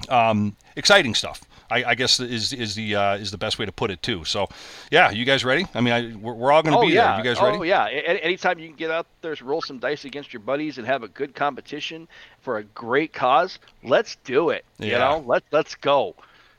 um, 0.08 0.56
exciting 0.76 1.14
stuff. 1.14 1.42
I, 1.70 1.84
I 1.84 1.94
guess 1.94 2.20
is 2.20 2.52
is 2.52 2.74
the 2.74 2.96
uh, 2.96 3.14
is 3.16 3.30
the 3.30 3.38
best 3.38 3.58
way 3.58 3.66
to 3.66 3.72
put 3.72 3.90
it 3.90 4.02
too. 4.02 4.24
So, 4.24 4.48
yeah, 4.90 5.10
you 5.10 5.24
guys 5.24 5.44
ready? 5.44 5.66
I 5.74 5.80
mean, 5.80 5.92
I, 5.92 6.16
we're, 6.16 6.34
we're 6.34 6.52
all 6.52 6.62
going 6.62 6.72
to 6.72 6.78
Oh 6.78 6.86
be 6.86 6.92
yeah. 6.92 7.16
there. 7.16 7.18
You 7.24 7.34
guys 7.34 7.42
ready? 7.42 7.58
Oh 7.58 7.62
yeah. 7.62 7.86
A- 7.86 8.24
anytime 8.24 8.58
you 8.58 8.68
can 8.68 8.76
get 8.76 8.90
out 8.90 9.06
there, 9.22 9.34
roll 9.42 9.62
some 9.62 9.78
dice 9.78 10.04
against 10.04 10.32
your 10.32 10.40
buddies, 10.40 10.78
and 10.78 10.86
have 10.86 11.02
a 11.02 11.08
good 11.08 11.34
competition 11.34 12.08
for 12.40 12.58
a 12.58 12.64
great 12.64 13.12
cause, 13.12 13.58
let's 13.82 14.16
do 14.24 14.50
it. 14.50 14.64
Yeah. 14.78 14.86
You 14.86 14.98
know, 14.98 15.24
let 15.26 15.44
let's 15.52 15.74
go. 15.74 16.14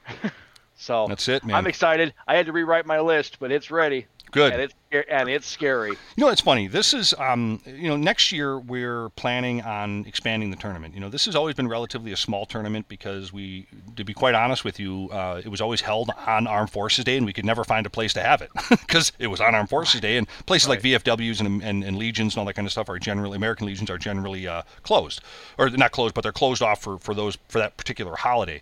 so 0.76 1.08
That's 1.08 1.28
it, 1.28 1.44
man. 1.44 1.56
I'm 1.56 1.68
excited. 1.68 2.14
I 2.28 2.36
had 2.36 2.46
to 2.48 2.52
rewrite 2.52 2.86
my 2.86 3.00
list, 3.00 3.40
but 3.40 3.52
it's 3.52 3.72
ready. 3.72 4.08
Good. 4.32 4.54
And 4.54 4.62
it's 4.62 4.74
and 5.10 5.30
it's 5.30 5.48
scary. 5.48 5.92
You 5.92 5.98
know, 6.18 6.30
it's 6.30 6.42
funny. 6.42 6.68
This 6.68 6.94
is, 6.94 7.14
um, 7.18 7.62
you 7.66 7.88
know, 7.88 7.96
next 7.96 8.32
year 8.32 8.60
we're 8.60 9.10
planning 9.10 9.62
on 9.62 10.06
expanding 10.06 10.52
the 10.52 10.58
tournament. 10.58 10.94
You 10.94 11.00
know, 11.00 11.10
this 11.10 11.26
has 11.26 11.36
always 11.36 11.56
been 11.56 11.68
relatively 11.68 12.12
a 12.12 12.18
small 12.18 12.46
tournament 12.46 12.88
because 12.90 13.32
we, 13.32 13.68
to 13.96 14.04
be 14.04 14.14
quite 14.14 14.36
honest 14.36 14.66
with 14.66 14.80
you, 14.80 15.10
uh, 15.12 15.42
it 15.44 15.48
was 15.48 15.62
always 15.62 15.82
held 15.82 16.12
on 16.28 16.48
Armed 16.48 16.70
Forces 16.70 17.06
Day, 17.06 17.18
and 17.18 17.26
we 17.26 17.34
could 17.34 17.46
never 17.46 17.64
find 17.64 17.86
a 17.86 17.90
place 17.90 18.14
to 18.14 18.22
have 18.22 18.42
it 18.42 18.50
because 18.70 19.12
it 19.20 19.28
was 19.28 19.40
on 19.40 19.56
Armed 19.56 19.70
Forces 19.70 20.02
Day, 20.02 20.18
and 20.18 20.28
places 20.46 20.68
like 20.68 20.82
VFWs 20.82 21.40
and, 21.40 21.64
and, 21.64 21.84
and 21.84 21.98
legions 21.98 22.34
and 22.34 22.40
all 22.40 22.46
that 22.46 22.54
kind 22.54 22.66
of 22.66 22.72
stuff 22.72 22.90
are 22.90 23.00
generally 23.00 23.38
American 23.38 23.68
legions 23.68 23.90
are 23.90 23.98
generally 23.98 24.48
uh, 24.48 24.64
closed, 24.84 25.22
or 25.58 25.70
they're 25.70 25.78
not 25.78 25.92
closed, 25.92 26.14
but 26.14 26.22
they're 26.22 26.32
closed 26.32 26.62
off 26.62 26.82
for 26.82 26.98
for 27.00 27.14
those 27.14 27.38
for 27.48 27.60
that 27.60 27.78
particular 27.78 28.16
holiday. 28.16 28.62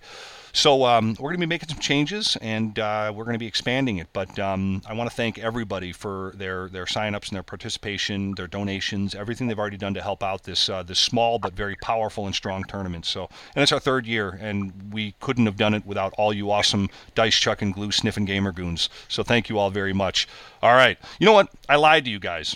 So 0.53 0.85
um, 0.85 1.15
we're 1.19 1.29
going 1.29 1.41
to 1.41 1.47
be 1.47 1.49
making 1.49 1.69
some 1.69 1.79
changes, 1.79 2.37
and 2.41 2.77
uh, 2.79 3.11
we're 3.15 3.25
going 3.25 3.35
to 3.35 3.39
be 3.39 3.47
expanding 3.47 3.97
it. 3.97 4.07
But 4.13 4.37
um, 4.39 4.81
I 4.87 4.93
want 4.93 5.09
to 5.09 5.15
thank 5.15 5.37
everybody 5.37 5.91
for 5.91 6.33
their 6.35 6.69
their 6.69 6.85
signups 6.85 7.29
and 7.29 7.35
their 7.35 7.43
participation, 7.43 8.33
their 8.35 8.47
donations, 8.47 9.15
everything 9.15 9.47
they've 9.47 9.59
already 9.59 9.77
done 9.77 9.93
to 9.93 10.01
help 10.01 10.23
out 10.23 10.43
this 10.43 10.69
uh, 10.69 10.83
this 10.83 10.99
small 10.99 11.39
but 11.39 11.53
very 11.53 11.75
powerful 11.75 12.25
and 12.25 12.35
strong 12.35 12.63
tournament. 12.63 13.05
So, 13.05 13.29
and 13.55 13.63
it's 13.63 13.71
our 13.71 13.79
third 13.79 14.05
year, 14.05 14.37
and 14.41 14.93
we 14.93 15.15
couldn't 15.19 15.45
have 15.45 15.57
done 15.57 15.73
it 15.73 15.85
without 15.85 16.13
all 16.17 16.33
you 16.33 16.51
awesome 16.51 16.89
dice 17.15 17.35
chuck 17.35 17.61
and 17.61 17.73
glue 17.73 17.91
sniffing 17.91 18.25
gamer 18.25 18.51
goons. 18.51 18.89
So 19.07 19.23
thank 19.23 19.49
you 19.49 19.57
all 19.59 19.69
very 19.69 19.93
much. 19.93 20.27
All 20.61 20.73
right, 20.73 20.97
you 21.19 21.25
know 21.25 21.33
what? 21.33 21.49
I 21.67 21.75
lied 21.75 22.05
to 22.05 22.11
you 22.11 22.19
guys. 22.19 22.55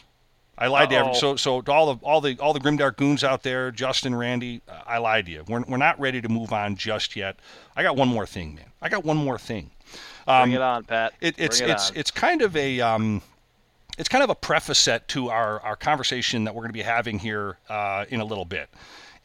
I 0.63 0.67
lied 0.67 0.89
to 0.91 0.95
every, 0.95 1.11
Uh-oh. 1.11 1.19
so 1.19 1.35
so 1.35 1.61
to 1.61 1.71
all 1.73 1.93
the 1.93 2.05
all 2.05 2.21
the 2.21 2.37
all 2.39 2.53
the 2.53 2.59
grimdark 2.61 2.95
goons 2.95 3.21
out 3.21 3.43
there, 3.43 3.69
Justin, 3.69 4.15
Randy, 4.15 4.61
uh, 4.69 4.79
I 4.87 4.97
lied 4.99 5.25
to 5.25 5.31
you. 5.33 5.43
We're, 5.45 5.61
we're 5.67 5.75
not 5.75 5.99
ready 5.99 6.21
to 6.21 6.29
move 6.29 6.53
on 6.53 6.77
just 6.77 7.17
yet. 7.17 7.35
I 7.75 7.83
got 7.83 7.97
one 7.97 8.07
more 8.07 8.25
thing, 8.25 8.55
man. 8.55 8.67
I 8.81 8.87
got 8.87 9.03
one 9.03 9.17
more 9.17 9.37
thing. 9.37 9.71
Bring 10.25 10.53
it 10.53 10.61
on, 10.61 10.85
Pat. 10.85 11.15
It, 11.19 11.35
it's 11.37 11.59
Bring 11.59 11.69
it 11.69 11.73
it's 11.73 11.89
on. 11.91 11.97
it's 11.97 12.11
kind 12.11 12.41
of 12.41 12.55
a 12.55 12.79
um, 12.79 13.21
it's 13.97 14.07
kind 14.07 14.23
of 14.23 14.29
a 14.29 14.35
preface 14.35 14.79
set 14.79 15.05
to 15.09 15.29
our 15.29 15.59
our 15.59 15.75
conversation 15.75 16.45
that 16.45 16.55
we're 16.55 16.61
going 16.61 16.69
to 16.69 16.73
be 16.73 16.81
having 16.81 17.19
here 17.19 17.57
uh, 17.67 18.05
in 18.07 18.21
a 18.21 18.25
little 18.25 18.45
bit, 18.45 18.69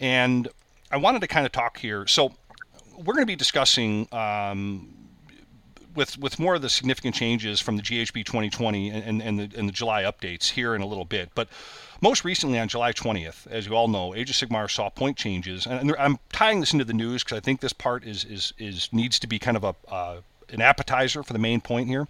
and 0.00 0.48
I 0.90 0.96
wanted 0.96 1.20
to 1.20 1.28
kind 1.28 1.46
of 1.46 1.52
talk 1.52 1.78
here. 1.78 2.04
So 2.08 2.32
we're 2.96 3.14
going 3.14 3.22
to 3.22 3.26
be 3.26 3.36
discussing 3.36 4.08
um, 4.10 4.92
with 5.98 6.16
with 6.16 6.38
more 6.38 6.54
of 6.54 6.62
the 6.62 6.70
significant 6.70 7.14
changes 7.14 7.60
from 7.60 7.76
the 7.76 7.82
GHB 7.82 8.24
2020 8.24 8.88
and, 8.88 9.20
and, 9.20 9.38
the, 9.38 9.50
and 9.58 9.68
the 9.68 9.72
July 9.72 10.04
updates 10.04 10.50
here 10.50 10.74
in 10.74 10.80
a 10.80 10.86
little 10.86 11.04
bit. 11.04 11.28
But 11.34 11.48
most 12.00 12.24
recently 12.24 12.58
on 12.58 12.68
July 12.68 12.92
20th, 12.92 13.46
as 13.48 13.66
you 13.66 13.74
all 13.74 13.88
know, 13.88 14.14
Age 14.14 14.30
of 14.30 14.36
Sigmar 14.36 14.70
saw 14.70 14.88
point 14.88 15.18
changes, 15.18 15.66
and, 15.66 15.80
and 15.80 15.96
I'm 15.98 16.18
tying 16.32 16.60
this 16.60 16.72
into 16.72 16.84
the 16.86 16.94
news 16.94 17.22
because 17.22 17.36
I 17.36 17.40
think 17.40 17.60
this 17.60 17.74
part 17.74 18.04
is 18.04 18.24
is 18.24 18.54
is 18.58 18.88
needs 18.92 19.18
to 19.18 19.26
be 19.26 19.38
kind 19.38 19.56
of 19.58 19.64
a 19.64 19.74
uh, 19.88 20.20
an 20.48 20.62
appetizer 20.62 21.22
for 21.22 21.34
the 21.34 21.38
main 21.38 21.60
point 21.60 21.88
here 21.88 22.08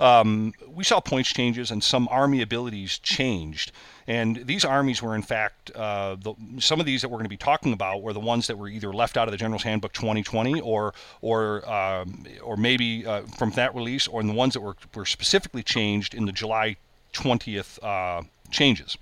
um, 0.00 0.54
we 0.66 0.82
saw 0.82 0.98
points 0.98 1.32
changes 1.32 1.70
and 1.70 1.84
some 1.84 2.08
army 2.10 2.40
abilities 2.40 2.98
changed. 2.98 3.70
And 4.10 4.44
these 4.44 4.64
armies 4.64 5.00
were, 5.00 5.14
in 5.14 5.22
fact, 5.22 5.70
uh, 5.70 6.16
the, 6.16 6.34
some 6.58 6.80
of 6.80 6.86
these 6.86 7.02
that 7.02 7.08
we're 7.10 7.18
going 7.18 7.26
to 7.26 7.30
be 7.30 7.36
talking 7.36 7.72
about 7.72 8.02
were 8.02 8.12
the 8.12 8.18
ones 8.18 8.48
that 8.48 8.58
were 8.58 8.66
either 8.66 8.92
left 8.92 9.16
out 9.16 9.28
of 9.28 9.30
the 9.30 9.38
General's 9.38 9.62
Handbook 9.62 9.92
2020 9.92 10.60
or, 10.62 10.94
or, 11.20 11.72
um, 11.72 12.24
or 12.42 12.56
maybe 12.56 13.06
uh, 13.06 13.22
from 13.38 13.52
that 13.52 13.72
release, 13.72 14.08
or 14.08 14.20
in 14.20 14.26
the 14.26 14.34
ones 14.34 14.54
that 14.54 14.62
were, 14.62 14.74
were 14.96 15.06
specifically 15.06 15.62
changed 15.62 16.12
in 16.12 16.26
the 16.26 16.32
July 16.32 16.74
20th 17.12 17.78
uh, 17.84 18.24
changes 18.50 18.98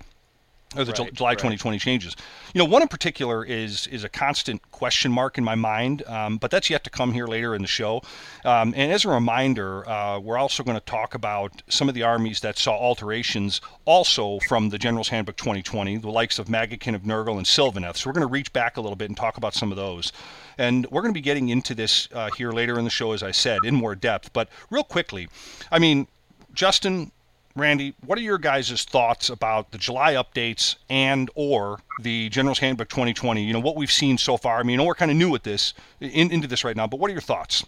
or 0.75 0.85
the 0.85 0.91
Right, 0.91 1.13
July 1.13 1.29
right. 1.31 1.37
2020 1.37 1.79
changes. 1.79 2.15
You 2.53 2.59
know, 2.59 2.65
one 2.65 2.81
in 2.81 2.87
particular 2.87 3.43
is 3.43 3.87
is 3.87 4.03
a 4.03 4.09
constant 4.09 4.61
question 4.71 5.11
mark 5.11 5.37
in 5.37 5.43
my 5.43 5.55
mind, 5.55 6.03
um, 6.07 6.37
but 6.37 6.51
that's 6.51 6.69
yet 6.69 6.83
to 6.83 6.89
come 6.89 7.13
here 7.13 7.27
later 7.27 7.55
in 7.55 7.61
the 7.61 7.67
show. 7.67 8.01
Um, 8.45 8.73
and 8.75 8.91
as 8.91 9.05
a 9.05 9.09
reminder, 9.09 9.87
uh, 9.89 10.19
we're 10.19 10.37
also 10.37 10.63
going 10.63 10.77
to 10.77 10.85
talk 10.85 11.15
about 11.15 11.61
some 11.69 11.89
of 11.89 11.95
the 11.95 12.03
armies 12.03 12.41
that 12.41 12.57
saw 12.57 12.75
alterations 12.75 13.61
also 13.85 14.39
from 14.47 14.69
the 14.69 14.77
General's 14.77 15.09
Handbook 15.09 15.37
2020, 15.37 15.97
the 15.97 16.09
likes 16.09 16.37
of 16.37 16.47
Maggotkin 16.47 16.93
of 16.93 17.01
Nurgle 17.01 17.37
and 17.37 17.45
Sylvaneth. 17.45 17.97
So 17.97 18.09
we're 18.09 18.13
going 18.13 18.27
to 18.27 18.31
reach 18.31 18.53
back 18.53 18.77
a 18.77 18.81
little 18.81 18.95
bit 18.95 19.09
and 19.09 19.17
talk 19.17 19.37
about 19.37 19.53
some 19.53 19.71
of 19.71 19.77
those. 19.77 20.11
And 20.57 20.85
we're 20.91 21.01
going 21.01 21.13
to 21.13 21.17
be 21.17 21.21
getting 21.21 21.49
into 21.49 21.73
this 21.73 22.07
uh, 22.13 22.29
here 22.31 22.51
later 22.51 22.77
in 22.77 22.83
the 22.83 22.91
show, 22.91 23.13
as 23.13 23.23
I 23.23 23.31
said, 23.31 23.59
in 23.63 23.73
more 23.73 23.95
depth. 23.95 24.33
But 24.33 24.49
real 24.69 24.83
quickly, 24.83 25.29
I 25.71 25.79
mean, 25.79 26.07
Justin, 26.53 27.11
Randy, 27.59 27.93
what 28.05 28.17
are 28.17 28.21
your 28.21 28.37
guys' 28.37 28.83
thoughts 28.83 29.29
about 29.29 29.71
the 29.71 29.77
July 29.77 30.13
updates 30.13 30.75
and 30.89 31.29
or 31.35 31.79
the 32.01 32.29
General's 32.29 32.59
Handbook 32.59 32.89
2020? 32.89 33.43
You 33.43 33.53
know 33.53 33.59
what 33.59 33.75
we've 33.75 33.91
seen 33.91 34.17
so 34.17 34.37
far. 34.37 34.59
I 34.59 34.63
mean, 34.63 34.83
we're 34.83 34.95
kind 34.95 35.11
of 35.11 35.17
new 35.17 35.35
at 35.35 35.43
this, 35.43 35.73
in, 35.99 36.31
into 36.31 36.47
this 36.47 36.63
right 36.63 36.75
now. 36.75 36.87
But 36.87 36.99
what 36.99 37.09
are 37.09 37.13
your 37.13 37.21
thoughts? 37.21 37.65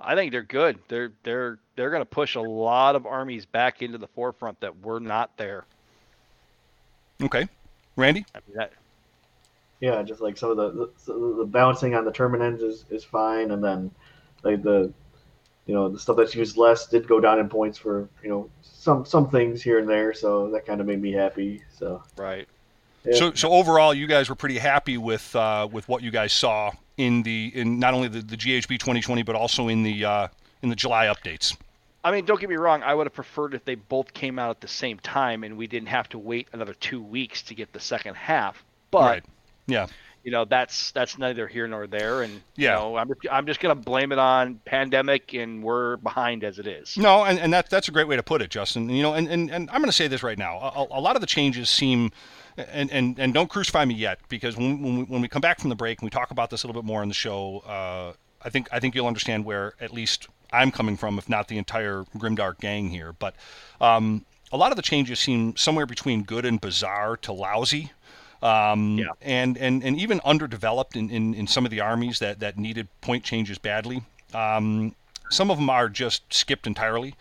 I 0.00 0.14
think 0.14 0.32
they're 0.32 0.42
good. 0.42 0.78
They're 0.88 1.12
they're 1.24 1.58
they're 1.74 1.90
going 1.90 2.02
to 2.02 2.06
push 2.06 2.36
a 2.36 2.40
lot 2.40 2.94
of 2.94 3.04
armies 3.04 3.46
back 3.46 3.82
into 3.82 3.98
the 3.98 4.06
forefront 4.06 4.60
that 4.60 4.80
were 4.80 5.00
not 5.00 5.36
there. 5.36 5.64
Okay, 7.20 7.48
Randy. 7.96 8.24
I 8.34 8.38
mean, 8.46 8.56
that, 8.56 8.72
Yeah, 9.80 10.02
just 10.02 10.20
like 10.20 10.36
some 10.36 10.50
of 10.50 10.56
the 10.56 10.90
the, 11.06 11.34
the 11.38 11.44
bouncing 11.44 11.94
on 11.94 12.04
the 12.04 12.12
tournament 12.12 12.44
ends 12.44 12.62
is, 12.62 12.84
is 12.90 13.04
fine, 13.04 13.50
and 13.50 13.62
then 13.62 13.90
like 14.44 14.62
the 14.62 14.92
you 15.68 15.74
know 15.74 15.88
the 15.88 15.98
stuff 15.98 16.16
that's 16.16 16.34
used 16.34 16.56
less 16.56 16.86
did 16.86 17.06
go 17.06 17.20
down 17.20 17.38
in 17.38 17.48
points 17.48 17.78
for 17.78 18.08
you 18.22 18.30
know 18.30 18.50
some 18.62 19.04
some 19.04 19.28
things 19.28 19.62
here 19.62 19.78
and 19.78 19.88
there, 19.88 20.14
so 20.14 20.50
that 20.50 20.66
kind 20.66 20.80
of 20.80 20.86
made 20.86 21.00
me 21.00 21.12
happy. 21.12 21.62
So 21.78 22.02
right. 22.16 22.48
yeah. 23.04 23.14
So, 23.14 23.34
so 23.34 23.50
overall, 23.50 23.92
you 23.92 24.06
guys 24.06 24.30
were 24.30 24.34
pretty 24.34 24.58
happy 24.58 24.96
with 24.96 25.36
uh, 25.36 25.68
with 25.70 25.86
what 25.86 26.02
you 26.02 26.10
guys 26.10 26.32
saw 26.32 26.72
in 26.96 27.22
the 27.22 27.52
in 27.54 27.78
not 27.78 27.92
only 27.92 28.08
the, 28.08 28.22
the 28.22 28.36
GHB 28.36 28.78
2020, 28.78 29.22
but 29.22 29.36
also 29.36 29.68
in 29.68 29.82
the 29.82 30.06
uh, 30.06 30.28
in 30.62 30.70
the 30.70 30.76
July 30.76 31.06
updates. 31.06 31.54
I 32.02 32.12
mean, 32.12 32.24
don't 32.24 32.40
get 32.40 32.48
me 32.48 32.56
wrong. 32.56 32.82
I 32.82 32.94
would 32.94 33.06
have 33.06 33.12
preferred 33.12 33.52
if 33.52 33.64
they 33.66 33.74
both 33.74 34.14
came 34.14 34.38
out 34.38 34.48
at 34.48 34.60
the 34.62 34.68
same 34.68 34.98
time 35.00 35.44
and 35.44 35.58
we 35.58 35.66
didn't 35.66 35.88
have 35.88 36.08
to 36.10 36.18
wait 36.18 36.48
another 36.54 36.72
two 36.72 37.02
weeks 37.02 37.42
to 37.42 37.54
get 37.54 37.72
the 37.74 37.80
second 37.80 38.14
half. 38.14 38.64
But 38.90 39.02
right. 39.02 39.24
Yeah. 39.66 39.88
You 40.24 40.30
know, 40.30 40.44
that's 40.44 40.90
that's 40.92 41.18
neither 41.18 41.46
here 41.46 41.66
nor 41.66 41.86
there. 41.86 42.22
And 42.22 42.40
Yeah. 42.56 42.74
you 42.74 42.80
know, 42.80 42.96
I'm 42.96 43.10
I'm 43.30 43.46
just 43.46 43.60
gonna 43.60 43.74
blame 43.74 44.12
it 44.12 44.18
on 44.18 44.60
pandemic, 44.64 45.34
and 45.34 45.62
we're 45.62 45.96
behind 45.98 46.44
as 46.44 46.58
it 46.58 46.66
is. 46.66 46.96
No, 46.96 47.24
and, 47.24 47.38
and 47.38 47.52
that, 47.52 47.70
that's 47.70 47.88
a 47.88 47.92
great 47.92 48.08
way 48.08 48.16
to 48.16 48.22
put 48.22 48.42
it, 48.42 48.50
Justin. 48.50 48.88
You 48.88 49.02
know, 49.02 49.14
and, 49.14 49.28
and, 49.28 49.50
and 49.50 49.70
I'm 49.70 49.78
going 49.78 49.86
to 49.88 49.92
say 49.92 50.08
this 50.08 50.22
right 50.22 50.38
now. 50.38 50.58
A, 50.58 50.98
a 50.98 51.00
lot 51.00 51.16
of 51.16 51.20
the 51.20 51.26
changes 51.26 51.70
seem, 51.70 52.10
and, 52.56 52.90
and, 52.90 53.18
and 53.18 53.32
don't 53.34 53.48
crucify 53.48 53.84
me 53.84 53.94
yet, 53.94 54.18
because 54.28 54.56
when, 54.56 54.82
when, 54.82 54.98
we, 54.98 55.04
when 55.04 55.22
we 55.22 55.28
come 55.28 55.40
back 55.40 55.60
from 55.60 55.70
the 55.70 55.76
break 55.76 56.00
and 56.00 56.06
we 56.06 56.10
talk 56.10 56.30
about 56.30 56.50
this 56.50 56.62
a 56.62 56.66
little 56.66 56.80
bit 56.82 56.86
more 56.86 57.02
in 57.02 57.08
the 57.08 57.14
show, 57.14 57.60
uh, 57.60 58.12
I 58.40 58.50
think 58.50 58.68
I 58.72 58.78
think 58.80 58.94
you'll 58.94 59.06
understand 59.08 59.44
where 59.44 59.74
at 59.80 59.92
least 59.92 60.28
I'm 60.52 60.70
coming 60.70 60.96
from, 60.96 61.18
if 61.18 61.28
not 61.28 61.48
the 61.48 61.58
entire 61.58 62.04
Grimdark 62.16 62.58
gang 62.60 62.88
here. 62.88 63.12
But 63.12 63.34
um, 63.80 64.24
a 64.52 64.56
lot 64.56 64.70
of 64.70 64.76
the 64.76 64.82
changes 64.82 65.18
seem 65.18 65.56
somewhere 65.56 65.86
between 65.86 66.22
good 66.22 66.44
and 66.44 66.60
bizarre 66.60 67.16
to 67.18 67.32
lousy. 67.32 67.92
Um, 68.42 68.98
Yeah. 68.98 69.06
and, 69.20 69.58
and, 69.58 69.82
and 69.82 69.98
even 69.98 70.20
underdeveloped 70.24 70.96
in, 70.96 71.10
in, 71.10 71.34
in 71.34 71.46
some 71.46 71.64
of 71.64 71.70
the 71.70 71.80
armies 71.80 72.18
that, 72.20 72.40
that 72.40 72.56
needed 72.56 72.88
point 73.00 73.24
changes 73.24 73.58
badly. 73.58 74.02
Um, 74.32 74.94
some 75.30 75.50
of 75.50 75.58
them 75.58 75.68
are 75.70 75.88
just 75.88 76.32
skipped 76.32 76.66
entirely. 76.66 77.14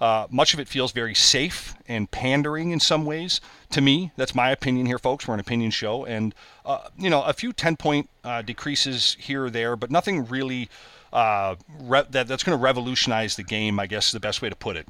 Uh, 0.00 0.26
much 0.28 0.52
of 0.52 0.60
it 0.60 0.66
feels 0.68 0.92
very 0.92 1.14
safe 1.14 1.74
and 1.86 2.10
pandering 2.10 2.72
in 2.72 2.80
some 2.80 3.06
ways 3.06 3.40
to 3.70 3.80
me. 3.80 4.10
That's 4.16 4.34
my 4.34 4.50
opinion 4.50 4.86
here, 4.86 4.98
folks. 4.98 5.26
We're 5.26 5.34
an 5.34 5.40
opinion 5.40 5.70
show, 5.70 6.04
and 6.04 6.34
uh, 6.66 6.88
you 6.98 7.08
know, 7.08 7.22
a 7.22 7.32
few 7.32 7.52
ten-point 7.52 8.10
uh, 8.24 8.42
decreases 8.42 9.16
here 9.20 9.44
or 9.44 9.50
there, 9.50 9.76
but 9.76 9.90
nothing 9.92 10.26
really 10.26 10.68
uh, 11.12 11.54
re- 11.80 12.04
that 12.10 12.26
that's 12.26 12.42
going 12.42 12.58
to 12.58 12.62
revolutionize 12.62 13.36
the 13.36 13.44
game. 13.44 13.78
I 13.78 13.86
guess 13.86 14.06
is 14.06 14.12
the 14.12 14.20
best 14.20 14.42
way 14.42 14.50
to 14.50 14.56
put 14.56 14.76
it. 14.76 14.86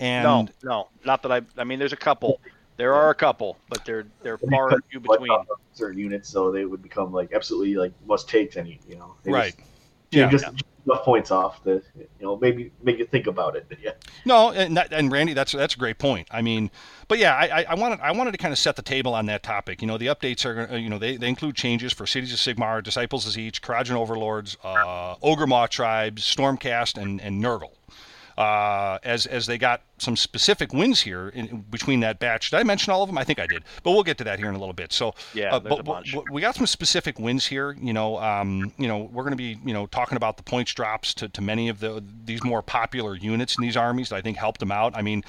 And 0.00 0.24
no, 0.24 0.48
no, 0.62 0.88
not 1.04 1.22
that 1.22 1.30
I. 1.30 1.42
I 1.58 1.64
mean, 1.64 1.78
there's 1.78 1.92
a 1.92 1.96
couple. 1.96 2.40
There 2.82 2.94
are 2.94 3.10
a 3.10 3.14
couple, 3.14 3.58
but 3.68 3.84
they're 3.84 4.08
they're 4.24 4.38
far 4.38 4.70
and 4.70 4.82
few 4.90 4.98
between. 4.98 5.30
certain 5.72 6.00
units, 6.00 6.28
so 6.28 6.50
they 6.50 6.64
would 6.64 6.82
become 6.82 7.12
like 7.12 7.32
absolutely 7.32 7.76
like 7.76 7.92
must 8.08 8.28
takes, 8.28 8.56
any 8.56 8.70
you 8.70 8.78
you 8.88 8.96
know, 8.96 9.14
they 9.22 9.30
right, 9.30 9.54
just, 9.54 9.62
yeah. 10.10 10.28
just 10.28 10.64
enough 10.84 11.04
points 11.04 11.30
off 11.30 11.62
that 11.62 11.84
you 11.94 12.08
know 12.20 12.36
maybe 12.38 12.72
make 12.82 12.98
you 12.98 13.06
think 13.06 13.28
about 13.28 13.54
it. 13.54 13.66
Yeah, 13.80 13.92
No, 14.24 14.50
and 14.50 14.76
that, 14.76 14.92
and 14.92 15.12
Randy, 15.12 15.32
that's 15.32 15.52
that's 15.52 15.76
a 15.76 15.78
great 15.78 15.98
point. 15.98 16.26
I 16.32 16.42
mean, 16.42 16.72
but 17.06 17.20
yeah, 17.20 17.36
I, 17.36 17.60
I- 17.60 17.66
I 17.68 17.74
wanted 17.76 18.00
I 18.00 18.10
wanted 18.10 18.32
to 18.32 18.38
kind 18.38 18.50
of 18.50 18.58
set 18.58 18.74
the 18.74 18.82
table 18.82 19.14
on 19.14 19.26
that 19.26 19.44
topic. 19.44 19.80
You 19.80 19.86
know, 19.86 19.96
the 19.96 20.08
updates 20.08 20.44
are 20.44 20.76
you 20.76 20.90
know 20.90 20.98
they, 20.98 21.16
they 21.16 21.28
include 21.28 21.54
changes 21.54 21.92
for 21.92 22.04
cities 22.04 22.32
of 22.32 22.40
Sigmar, 22.40 22.82
disciples 22.82 23.28
of 23.28 23.32
Tzeentch, 23.32 23.60
Kharadron 23.60 23.94
overlords, 23.94 24.56
uh, 24.64 25.14
Ogor 25.22 25.46
Mawtribes, 25.46 26.14
Stormcast, 26.22 27.00
and 27.00 27.20
and 27.20 27.40
Nurgle. 27.40 27.70
Uh, 28.42 28.98
as 29.04 29.26
as 29.26 29.46
they 29.46 29.56
got 29.56 29.82
some 29.98 30.16
specific 30.16 30.72
wins 30.72 31.00
here 31.00 31.28
in, 31.28 31.64
between 31.70 32.00
that 32.00 32.18
batch. 32.18 32.50
Did 32.50 32.56
I 32.56 32.64
mention 32.64 32.92
all 32.92 33.04
of 33.04 33.08
them? 33.08 33.16
I 33.16 33.22
think 33.22 33.38
I 33.38 33.46
did, 33.46 33.62
but 33.84 33.92
we'll 33.92 34.02
get 34.02 34.18
to 34.18 34.24
that 34.24 34.40
here 34.40 34.48
in 34.48 34.56
a 34.56 34.58
little 34.58 34.72
bit. 34.72 34.92
So 34.92 35.14
Yeah, 35.32 35.54
uh, 35.54 35.60
but, 35.60 35.78
a 35.78 35.82
bunch. 35.84 36.12
but 36.12 36.28
we 36.28 36.40
got 36.40 36.56
some 36.56 36.66
specific 36.66 37.20
wins 37.20 37.46
here. 37.46 37.76
You 37.80 37.92
know, 37.92 38.18
um, 38.18 38.72
you 38.78 38.88
know, 38.88 38.98
we're 39.12 39.22
going 39.22 39.30
to 39.30 39.36
be 39.36 39.60
you 39.64 39.72
know 39.72 39.86
talking 39.86 40.16
about 40.16 40.38
the 40.38 40.42
points 40.42 40.74
drops 40.74 41.14
to, 41.14 41.28
to 41.28 41.40
many 41.40 41.68
of 41.68 41.78
the 41.78 42.02
these 42.24 42.42
more 42.42 42.62
popular 42.62 43.14
units 43.14 43.56
in 43.56 43.62
these 43.62 43.76
armies 43.76 44.08
that 44.08 44.16
I 44.16 44.22
think 44.22 44.38
helped 44.38 44.58
them 44.58 44.72
out. 44.72 44.96
I 44.96 45.02
mean. 45.02 45.22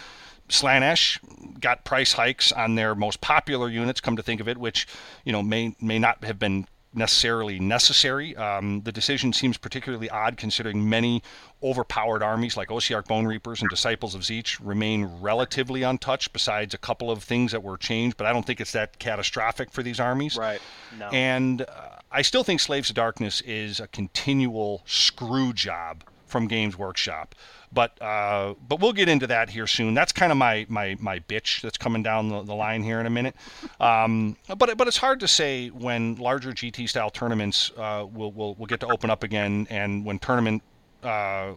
Slaanesh 0.49 1.19
got 1.61 1.85
price 1.85 2.11
hikes 2.11 2.51
on 2.51 2.75
their 2.75 2.95
most 2.95 3.21
popular 3.21 3.69
units. 3.69 4.01
Come 4.01 4.17
to 4.17 4.21
think 4.21 4.41
of 4.41 4.49
it, 4.49 4.57
which 4.57 4.85
you 5.23 5.31
know 5.31 5.41
may 5.41 5.73
may 5.79 5.97
not 5.97 6.21
have 6.25 6.37
been 6.37 6.67
necessarily 6.93 7.59
necessary. 7.59 8.35
Um, 8.35 8.81
the 8.81 8.91
decision 8.91 9.33
seems 9.33 9.57
particularly 9.57 10.09
odd 10.09 10.37
considering 10.37 10.87
many 10.87 11.23
overpowered 11.61 12.21
armies 12.21 12.57
like 12.57 12.69
Ossiarch 12.69 13.07
Bonereapers 13.07 13.61
and 13.61 13.69
Disciples 13.69 14.15
of 14.15 14.21
Tzeentch 14.21 14.59
remain 14.61 15.05
relatively 15.21 15.83
untouched, 15.83 16.33
besides 16.33 16.73
a 16.73 16.77
couple 16.77 17.09
of 17.09 17.23
things 17.23 17.51
that 17.51 17.63
were 17.63 17.77
changed. 17.77 18.17
But 18.17 18.27
I 18.27 18.33
don't 18.33 18.45
think 18.45 18.61
it's 18.61 18.73
that 18.73 18.99
catastrophic 18.99 19.71
for 19.71 19.83
these 19.83 19.99
armies. 19.99 20.37
Right. 20.37 20.61
No. 20.99 21.07
And 21.09 21.61
uh, 21.61 21.65
I 22.11 22.21
still 22.21 22.43
think 22.43 22.59
Slaves 22.59 22.89
of 22.89 22.95
Darkness 22.95 23.41
is 23.41 23.79
a 23.79 23.87
continual 23.87 24.83
screw 24.85 25.53
job 25.53 26.03
from 26.33 26.47
Games 26.47 26.75
Workshop. 26.77 27.35
But 27.71 28.01
uh, 28.01 28.55
but 28.67 28.81
we'll 28.81 28.91
get 28.91 29.07
into 29.07 29.27
that 29.27 29.51
here 29.51 29.67
soon. 29.67 29.93
That's 29.93 30.11
kind 30.11 30.31
of 30.31 30.37
my, 30.37 30.65
my, 30.67 30.97
my 30.99 31.19
bitch 31.19 31.61
that's 31.61 31.77
coming 31.77 32.01
down 32.01 32.29
the, 32.29 32.41
the 32.41 32.55
line 32.55 32.83
here 32.83 32.99
in 32.99 33.05
a 33.05 33.09
minute. 33.09 33.35
Um, 33.79 34.35
but 34.57 34.75
but 34.77 34.87
it's 34.87 34.97
hard 34.97 35.19
to 35.21 35.27
say 35.27 35.69
when 35.69 36.15
larger 36.15 36.51
GT 36.51 36.89
style 36.89 37.11
tournaments 37.11 37.71
uh, 37.77 38.05
will, 38.11 38.31
will 38.31 38.55
will 38.55 38.65
get 38.65 38.79
to 38.79 38.87
open 38.87 39.09
up 39.11 39.23
again, 39.23 39.67
and 39.69 40.03
when 40.03 40.17
tournament 40.17 40.63
uh, 41.03 41.51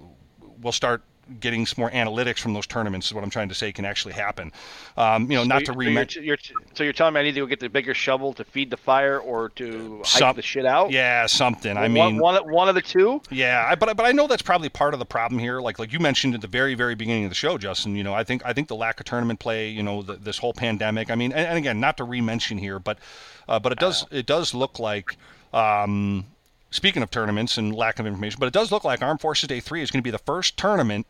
will 0.60 0.72
start 0.72 1.02
getting 1.40 1.66
some 1.66 1.82
more 1.82 1.90
analytics 1.90 2.38
from 2.38 2.54
those 2.54 2.66
tournaments. 2.66 3.06
Is 3.08 3.14
what 3.14 3.24
I'm 3.24 3.30
trying 3.30 3.48
to 3.48 3.54
say 3.54 3.72
can 3.72 3.84
actually 3.84 4.14
happen. 4.14 4.52
Um, 4.96 5.30
you 5.30 5.36
know, 5.36 5.44
not 5.44 5.64
to 5.66 5.74
so 5.74 5.80
you're, 5.80 6.06
you're, 6.22 6.36
so 6.74 6.84
you're 6.84 6.92
telling 6.92 7.14
me 7.14 7.20
I 7.20 7.22
need 7.24 7.34
to 7.34 7.40
go 7.40 7.46
get 7.46 7.60
the 7.60 7.68
bigger 7.68 7.94
shovel 7.94 8.32
to 8.34 8.44
feed 8.44 8.70
the 8.70 8.76
fire 8.76 9.18
or 9.18 9.48
to 9.50 10.02
hike 10.04 10.36
the 10.36 10.42
shit 10.42 10.66
out? 10.66 10.90
Yeah, 10.90 11.26
something. 11.26 11.76
I 11.76 11.82
One- 11.82 11.92
mean, 11.92 12.18
one, 12.18 12.50
one 12.50 12.68
of 12.68 12.74
the 12.74 12.82
two. 12.82 13.20
Yeah, 13.30 13.66
I, 13.68 13.74
but 13.74 13.96
but 13.96 14.06
I 14.06 14.12
know 14.12 14.26
that's 14.26 14.42
probably 14.42 14.68
part 14.68 14.94
of 14.94 15.00
the 15.00 15.06
problem 15.06 15.38
here. 15.38 15.60
Like 15.60 15.78
like 15.78 15.92
you 15.92 16.00
mentioned 16.00 16.34
at 16.34 16.40
the 16.40 16.46
very 16.46 16.74
very 16.74 16.94
beginning 16.94 17.24
of 17.24 17.30
the 17.30 17.36
show, 17.36 17.58
Justin. 17.58 17.96
You 17.96 18.04
know, 18.04 18.14
I 18.14 18.24
think 18.24 18.44
I 18.44 18.52
think 18.52 18.68
the 18.68 18.76
lack 18.76 19.00
of 19.00 19.06
tournament 19.06 19.40
play. 19.40 19.68
You 19.68 19.82
know, 19.82 20.02
the, 20.02 20.14
this 20.14 20.38
whole 20.38 20.52
pandemic. 20.52 21.10
I 21.10 21.14
mean, 21.14 21.32
and, 21.32 21.46
and 21.46 21.58
again, 21.58 21.80
not 21.80 21.96
to 21.96 22.04
re-mention 22.04 22.58
here, 22.58 22.78
but 22.78 22.98
uh, 23.48 23.58
but 23.58 23.72
it 23.72 23.78
does 23.78 24.06
it 24.10 24.26
does 24.26 24.54
look 24.54 24.78
like. 24.78 25.16
Um, 25.52 26.26
speaking 26.70 27.02
of 27.02 27.10
tournaments 27.10 27.56
and 27.56 27.74
lack 27.74 27.98
of 27.98 28.06
information, 28.06 28.38
but 28.38 28.46
it 28.46 28.52
does 28.52 28.70
look 28.70 28.84
like 28.84 29.00
Armed 29.00 29.20
Forces 29.20 29.48
Day 29.48 29.60
three 29.60 29.80
is 29.80 29.90
going 29.90 30.00
to 30.00 30.04
be 30.04 30.10
the 30.10 30.18
first 30.18 30.58
tournament. 30.58 31.06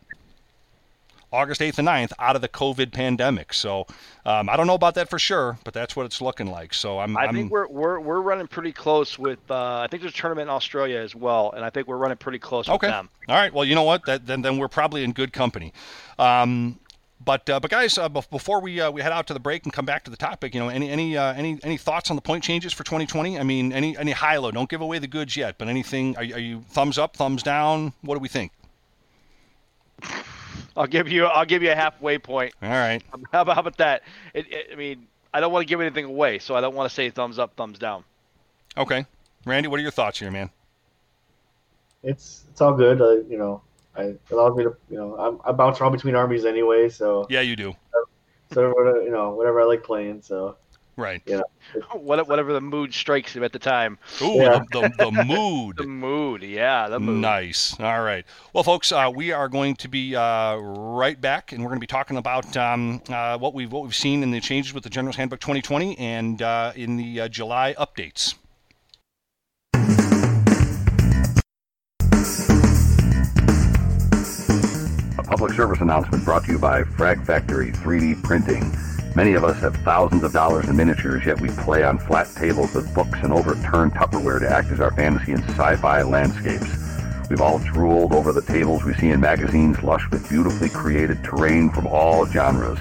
August 1.31 1.59
8th 1.61 1.77
and 1.79 1.87
9th 1.87 2.13
out 2.19 2.35
of 2.35 2.41
the 2.41 2.47
COVID 2.47 2.91
pandemic. 2.93 3.53
So 3.53 3.85
um, 4.25 4.49
I 4.49 4.55
don't 4.55 4.67
know 4.67 4.75
about 4.75 4.95
that 4.95 5.09
for 5.09 5.19
sure, 5.19 5.57
but 5.63 5.73
that's 5.73 5.95
what 5.95 6.05
it's 6.05 6.21
looking 6.21 6.47
like. 6.47 6.73
So 6.73 6.99
I'm, 6.99 7.17
I 7.17 7.25
I'm 7.25 7.35
think 7.35 7.51
we're, 7.51 7.67
we're 7.67 7.99
we're 7.99 8.21
running 8.21 8.47
pretty 8.47 8.71
close 8.71 9.19
with. 9.19 9.39
Uh, 9.49 9.79
I 9.79 9.87
think 9.87 10.01
there's 10.03 10.13
a 10.13 10.17
tournament 10.17 10.49
in 10.49 10.53
Australia 10.53 10.99
as 10.99 11.15
well, 11.15 11.51
and 11.55 11.65
I 11.65 11.69
think 11.69 11.87
we're 11.87 11.97
running 11.97 12.17
pretty 12.17 12.39
close 12.39 12.69
Okay. 12.69 12.87
with 12.87 12.93
them. 12.93 13.09
All 13.27 13.35
right. 13.35 13.53
Well, 13.53 13.65
you 13.65 13.75
know 13.75 13.83
what? 13.83 14.05
That, 14.05 14.25
then 14.25 14.41
then 14.41 14.57
we're 14.57 14.67
probably 14.69 15.03
in 15.03 15.11
good 15.11 15.33
company. 15.33 15.73
Um, 16.17 16.79
but 17.23 17.49
uh, 17.49 17.59
but 17.59 17.71
guys, 17.71 17.97
uh, 17.97 18.07
before 18.09 18.61
we 18.61 18.79
uh, 18.79 18.91
we 18.91 19.01
head 19.01 19.11
out 19.11 19.27
to 19.27 19.33
the 19.33 19.39
break 19.39 19.63
and 19.65 19.73
come 19.73 19.85
back 19.85 20.03
to 20.05 20.11
the 20.11 20.17
topic, 20.17 20.53
you 20.53 20.59
know, 20.59 20.69
any 20.69 20.89
any 20.89 21.17
uh, 21.17 21.33
any 21.33 21.59
any 21.63 21.75
thoughts 21.75 22.09
on 22.09 22.15
the 22.15 22.21
point 22.21 22.43
changes 22.43 22.73
for 22.73 22.83
2020? 22.83 23.39
I 23.39 23.43
mean, 23.43 23.73
any 23.73 23.97
any 23.97 24.11
high 24.11 24.37
low? 24.37 24.51
Don't 24.51 24.69
give 24.69 24.81
away 24.81 24.99
the 24.99 25.07
goods 25.07 25.35
yet, 25.35 25.57
but 25.57 25.67
anything? 25.67 26.15
Are, 26.15 26.21
are 26.21 26.39
you 26.39 26.61
thumbs 26.69 26.97
up, 26.97 27.17
thumbs 27.17 27.43
down? 27.43 27.93
What 28.01 28.15
do 28.15 28.19
we 28.19 28.27
think? 28.29 28.51
I'll 30.77 30.87
give 30.87 31.09
you 31.09 31.25
I'll 31.25 31.45
give 31.45 31.63
you 31.63 31.71
a 31.71 31.75
halfway 31.75 32.17
point. 32.19 32.53
All 32.61 32.69
right. 32.69 33.01
How 33.31 33.41
about, 33.41 33.55
how 33.55 33.61
about 33.61 33.77
that? 33.77 34.03
It, 34.33 34.45
it, 34.51 34.67
I 34.71 34.75
mean, 34.75 35.07
I 35.33 35.39
don't 35.39 35.51
want 35.51 35.63
to 35.63 35.67
give 35.67 35.81
anything 35.81 36.05
away, 36.05 36.39
so 36.39 36.55
I 36.55 36.61
don't 36.61 36.75
want 36.75 36.89
to 36.89 36.93
say 36.93 37.09
thumbs 37.09 37.39
up, 37.39 37.55
thumbs 37.55 37.79
down. 37.79 38.03
Okay. 38.77 39.05
Randy, 39.45 39.67
what 39.69 39.79
are 39.79 39.83
your 39.83 39.91
thoughts 39.91 40.19
here, 40.19 40.31
man? 40.31 40.49
it's 42.03 42.45
it's 42.51 42.61
all 42.61 42.73
good. 42.73 43.01
Uh, 43.01 43.15
you 43.27 43.37
know, 43.37 43.61
I 43.95 44.03
it 44.03 44.21
allows 44.31 44.55
me 44.55 44.63
to 44.63 44.75
you 44.89 44.97
know 44.97 45.17
I'm, 45.17 45.39
I 45.43 45.51
bounce 45.51 45.81
around 45.81 45.93
between 45.93 46.15
armies 46.15 46.45
anyway, 46.45 46.89
so 46.89 47.25
Yeah, 47.29 47.41
you 47.41 47.55
do. 47.55 47.73
so 48.53 48.71
whatever, 48.71 49.01
you 49.03 49.09
know 49.11 49.31
whatever 49.31 49.61
I 49.61 49.65
like 49.65 49.83
playing. 49.83 50.21
So 50.21 50.57
Right. 50.97 51.21
What- 51.93 52.27
Whatever 52.27 52.53
the 52.53 52.61
mood 52.61 52.93
strikes 52.93 53.35
him 53.35 53.43
at 53.43 53.51
the 53.53 53.59
time. 53.59 53.99
Ooh, 54.21 54.35
Yeah. 54.37 54.63
the, 54.71 54.81
the, 54.97 55.11
the 55.11 55.23
mood. 55.25 55.77
The 55.77 55.83
mood, 55.83 56.41
yeah, 56.41 56.87
the 56.89 56.99
mood. 56.99 57.21
Nice. 57.21 57.79
All 57.79 58.01
right. 58.01 58.25
Well, 58.53 58.63
folks, 58.63 58.91
uh, 58.91 59.11
we 59.13 59.31
are 59.31 59.47
going 59.47 59.75
to 59.77 59.87
be 59.87 60.15
uh, 60.15 60.55
right 60.55 61.19
back, 61.19 61.51
and 61.51 61.61
we're 61.61 61.69
going 61.69 61.79
to 61.79 61.83
be 61.83 61.87
talking 61.87 62.17
about 62.17 62.55
um, 62.57 63.01
uh, 63.09 63.37
what 63.37 63.53
we've 63.53 63.71
what 63.71 63.83
we've 63.83 63.95
seen 63.95 64.23
in 64.23 64.31
the 64.31 64.39
changes 64.41 64.73
with 64.73 64.83
the 64.83 64.89
General's 64.89 65.17
Handbook 65.17 65.39
2020 65.41 65.97
and 65.99 66.41
uh, 66.41 66.71
in 66.75 66.97
the 66.97 67.21
uh, 67.21 67.27
July 67.27 67.75
updates. 67.77 68.33
A 75.19 75.23
public 75.23 75.53
service 75.53 75.81
announcement 75.81 76.23
brought 76.25 76.45
to 76.45 76.51
you 76.53 76.59
by 76.59 76.83
Frag 76.83 77.23
Factory 77.25 77.71
3D 77.71 78.21
Printing. 78.23 78.71
Many 79.17 79.33
of 79.33 79.43
us 79.43 79.59
have 79.61 79.75
thousands 79.77 80.21
of 80.21 80.31
dollars 80.31 80.69
in 80.69 80.77
miniatures, 80.77 81.25
yet 81.25 81.41
we 81.41 81.49
play 81.49 81.83
on 81.83 81.97
flat 81.97 82.29
tables 82.35 82.75
with 82.75 82.93
books 82.93 83.17
and 83.23 83.33
overturned 83.33 83.93
Tupperware 83.95 84.39
to 84.41 84.47
act 84.47 84.69
as 84.69 84.79
our 84.79 84.91
fantasy 84.91 85.31
and 85.31 85.43
sci-fi 85.45 86.03
landscapes. 86.03 86.77
We've 87.27 87.41
all 87.41 87.57
drooled 87.57 88.13
over 88.13 88.31
the 88.31 88.43
tables 88.43 88.83
we 88.83 88.93
see 88.93 89.09
in 89.09 89.19
magazines 89.19 89.81
lush 89.81 90.07
with 90.11 90.29
beautifully 90.29 90.69
created 90.69 91.23
terrain 91.23 91.71
from 91.71 91.87
all 91.87 92.27
genres. 92.27 92.77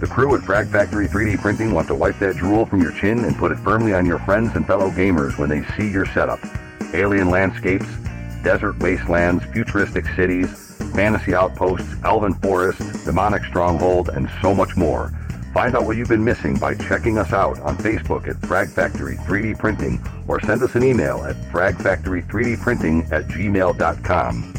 The 0.00 0.06
crew 0.06 0.34
at 0.34 0.42
Frag 0.42 0.68
Factory 0.68 1.08
3D 1.08 1.40
Printing 1.40 1.72
want 1.72 1.88
to 1.88 1.94
wipe 1.94 2.18
that 2.18 2.36
drool 2.36 2.66
from 2.66 2.82
your 2.82 2.92
chin 2.92 3.24
and 3.24 3.34
put 3.34 3.50
it 3.50 3.58
firmly 3.60 3.94
on 3.94 4.04
your 4.04 4.18
friends 4.18 4.54
and 4.54 4.66
fellow 4.66 4.90
gamers 4.90 5.38
when 5.38 5.48
they 5.48 5.64
see 5.78 5.90
your 5.90 6.04
setup. 6.04 6.40
Alien 6.92 7.30
landscapes, 7.30 7.88
desert 8.42 8.78
wastelands, 8.80 9.42
futuristic 9.46 10.04
cities, 10.08 10.50
fantasy 10.94 11.34
outposts, 11.34 11.88
elven 12.04 12.34
forests, 12.34 13.02
demonic 13.06 13.44
stronghold, 13.44 14.10
and 14.10 14.28
so 14.42 14.54
much 14.54 14.76
more. 14.76 15.10
Find 15.52 15.74
out 15.74 15.84
what 15.86 15.96
you've 15.96 16.08
been 16.08 16.24
missing 16.24 16.56
by 16.56 16.74
checking 16.74 17.18
us 17.18 17.32
out 17.32 17.58
on 17.60 17.76
Facebook 17.78 18.28
at 18.28 18.36
Frag 18.46 18.68
Factory 18.68 19.16
3D 19.16 19.58
Printing 19.58 20.00
or 20.26 20.40
send 20.40 20.62
us 20.62 20.74
an 20.74 20.84
email 20.84 21.24
at 21.24 21.36
fragfactory3dprinting 21.50 23.10
at 23.10 23.26
gmail.com. 23.28 24.54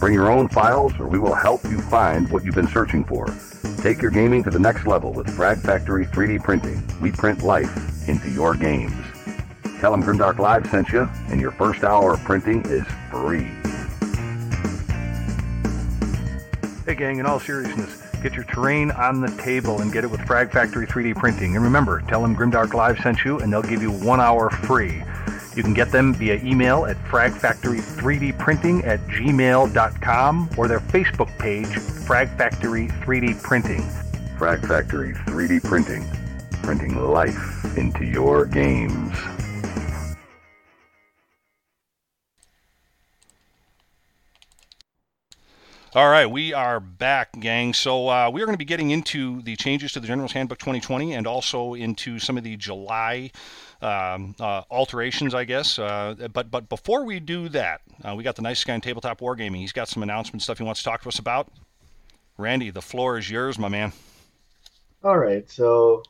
Bring 0.00 0.14
your 0.14 0.32
own 0.32 0.48
files 0.48 0.98
or 0.98 1.06
we 1.06 1.18
will 1.18 1.34
help 1.34 1.62
you 1.64 1.80
find 1.82 2.30
what 2.30 2.44
you've 2.44 2.54
been 2.54 2.66
searching 2.66 3.04
for. 3.04 3.26
Take 3.82 4.00
your 4.00 4.10
gaming 4.10 4.42
to 4.44 4.50
the 4.50 4.58
next 4.58 4.86
level 4.86 5.12
with 5.12 5.28
Frag 5.34 5.58
Factory 5.58 6.06
3D 6.06 6.42
Printing. 6.42 6.82
We 7.00 7.12
print 7.12 7.42
life 7.42 8.08
into 8.08 8.30
your 8.30 8.54
games. 8.54 8.94
Tell 9.80 9.90
them 9.90 10.02
Grimdark 10.02 10.38
Live 10.38 10.66
sent 10.70 10.90
you, 10.90 11.08
and 11.28 11.40
your 11.40 11.50
first 11.50 11.82
hour 11.82 12.14
of 12.14 12.20
printing 12.24 12.62
is 12.66 12.86
free. 13.10 13.50
Hey 16.86 16.94
gang, 16.94 17.18
in 17.18 17.26
all 17.26 17.40
seriousness, 17.40 18.01
get 18.22 18.34
your 18.34 18.44
terrain 18.44 18.90
on 18.92 19.20
the 19.20 19.28
table 19.42 19.80
and 19.80 19.92
get 19.92 20.04
it 20.04 20.10
with 20.10 20.20
Frag 20.26 20.52
Factory 20.52 20.86
3D 20.86 21.16
Printing. 21.16 21.56
And 21.56 21.64
remember, 21.64 22.00
tell 22.02 22.22
them 22.22 22.36
Grimdark 22.36 22.72
Live 22.72 22.98
sent 23.00 23.24
you, 23.24 23.38
and 23.40 23.52
they'll 23.52 23.62
give 23.62 23.82
you 23.82 23.90
one 23.90 24.20
hour 24.20 24.48
free. 24.48 25.02
You 25.54 25.62
can 25.62 25.74
get 25.74 25.90
them 25.90 26.14
via 26.14 26.36
email 26.36 26.86
at 26.86 26.96
fragfactory3dprinting 27.04 28.86
at 28.86 29.00
gmail.com 29.08 30.50
or 30.56 30.68
their 30.68 30.80
Facebook 30.80 31.36
page, 31.38 31.66
Frag 32.06 32.30
Factory 32.38 32.88
3D 32.88 33.42
Printing. 33.42 33.82
Frag 34.38 34.66
Factory 34.66 35.12
3D 35.12 35.62
Printing, 35.64 36.06
printing 36.62 36.96
life 36.96 37.76
into 37.76 38.04
your 38.04 38.46
games. 38.46 39.16
All 45.94 46.08
right, 46.08 46.24
we 46.24 46.54
are 46.54 46.80
back, 46.80 47.38
gang. 47.38 47.74
So 47.74 48.08
uh, 48.08 48.30
we 48.32 48.40
are 48.40 48.46
going 48.46 48.54
to 48.54 48.58
be 48.58 48.64
getting 48.64 48.92
into 48.92 49.42
the 49.42 49.56
changes 49.56 49.92
to 49.92 50.00
the 50.00 50.06
General's 50.06 50.32
Handbook 50.32 50.58
2020 50.58 51.12
and 51.12 51.26
also 51.26 51.74
into 51.74 52.18
some 52.18 52.38
of 52.38 52.44
the 52.44 52.56
July 52.56 53.30
um, 53.82 54.34
uh, 54.40 54.62
alterations, 54.70 55.34
I 55.34 55.44
guess. 55.44 55.78
Uh, 55.78 56.14
but 56.32 56.50
but 56.50 56.70
before 56.70 57.04
we 57.04 57.20
do 57.20 57.50
that, 57.50 57.82
uh, 58.02 58.14
we 58.16 58.24
got 58.24 58.36
the 58.36 58.42
nice 58.42 58.64
guy 58.64 58.74
in 58.74 58.80
tabletop 58.80 59.20
wargaming. 59.20 59.56
He's 59.56 59.72
got 59.72 59.86
some 59.86 60.02
announcement 60.02 60.40
stuff 60.40 60.56
he 60.56 60.64
wants 60.64 60.80
to 60.82 60.88
talk 60.88 61.02
to 61.02 61.10
us 61.10 61.18
about. 61.18 61.48
Randy, 62.38 62.70
the 62.70 62.80
floor 62.80 63.18
is 63.18 63.30
yours, 63.30 63.58
my 63.58 63.68
man. 63.68 63.92
All 65.04 65.18
right. 65.18 65.50
So, 65.50 66.04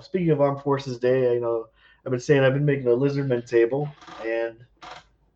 speaking 0.00 0.30
of 0.30 0.40
Armed 0.40 0.62
Forces 0.62 0.96
Day, 0.96 1.34
I 1.34 1.40
know 1.40 1.66
I've 2.06 2.12
been 2.12 2.20
saying 2.20 2.44
I've 2.44 2.54
been 2.54 2.64
making 2.64 2.86
a 2.86 2.90
lizardman 2.90 3.44
table, 3.44 3.88
and 4.24 4.58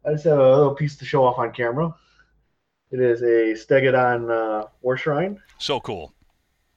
I 0.06 0.12
just 0.12 0.22
have 0.22 0.38
a 0.38 0.56
little 0.56 0.76
piece 0.76 0.94
to 0.98 1.04
show 1.04 1.24
off 1.24 1.40
on 1.40 1.50
camera. 1.50 1.92
It 2.92 3.00
is 3.00 3.22
a 3.22 3.54
Stegodon 3.54 4.30
uh, 4.30 4.66
war 4.82 4.96
shrine. 4.96 5.40
So 5.58 5.80
cool. 5.80 6.12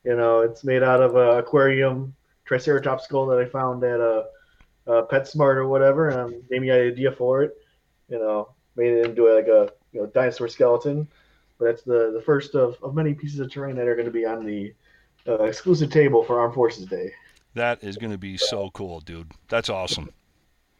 You 0.05 0.15
know, 0.15 0.39
it's 0.39 0.63
made 0.63 0.81
out 0.81 1.01
of 1.01 1.15
a 1.15 1.39
aquarium 1.39 2.15
Triceratops 2.45 3.03
skull 3.03 3.25
that 3.27 3.39
I 3.39 3.45
found 3.45 3.83
at 3.83 3.99
a, 3.99 4.25
a 4.87 5.03
PetSmart 5.03 5.55
or 5.55 5.67
whatever, 5.67 6.09
and 6.09 6.19
I 6.19 6.37
gave 6.49 6.61
me 6.61 6.69
an 6.69 6.87
idea 6.87 7.11
for 7.11 7.43
it. 7.43 7.57
You 8.07 8.19
know, 8.19 8.49
made 8.75 8.93
it 8.93 9.05
into 9.05 9.33
like 9.33 9.47
a 9.47 9.71
you 9.91 10.01
know 10.01 10.05
dinosaur 10.07 10.47
skeleton. 10.47 11.07
But 11.57 11.65
that's 11.65 11.81
the 11.83 12.11
the 12.13 12.21
first 12.25 12.55
of, 12.55 12.77
of 12.81 12.95
many 12.95 13.13
pieces 13.13 13.39
of 13.39 13.51
terrain 13.51 13.75
that 13.75 13.87
are 13.87 13.95
going 13.95 14.05
to 14.05 14.11
be 14.11 14.25
on 14.25 14.45
the 14.45 14.73
uh, 15.27 15.43
exclusive 15.43 15.89
table 15.89 16.23
for 16.23 16.39
Armed 16.39 16.53
Forces 16.53 16.85
Day. 16.85 17.11
That 17.55 17.83
is 17.83 17.97
going 17.97 18.11
to 18.11 18.17
be 18.17 18.37
so 18.37 18.69
cool, 18.71 18.99
dude. 18.99 19.31
That's 19.49 19.69
awesome. 19.69 20.11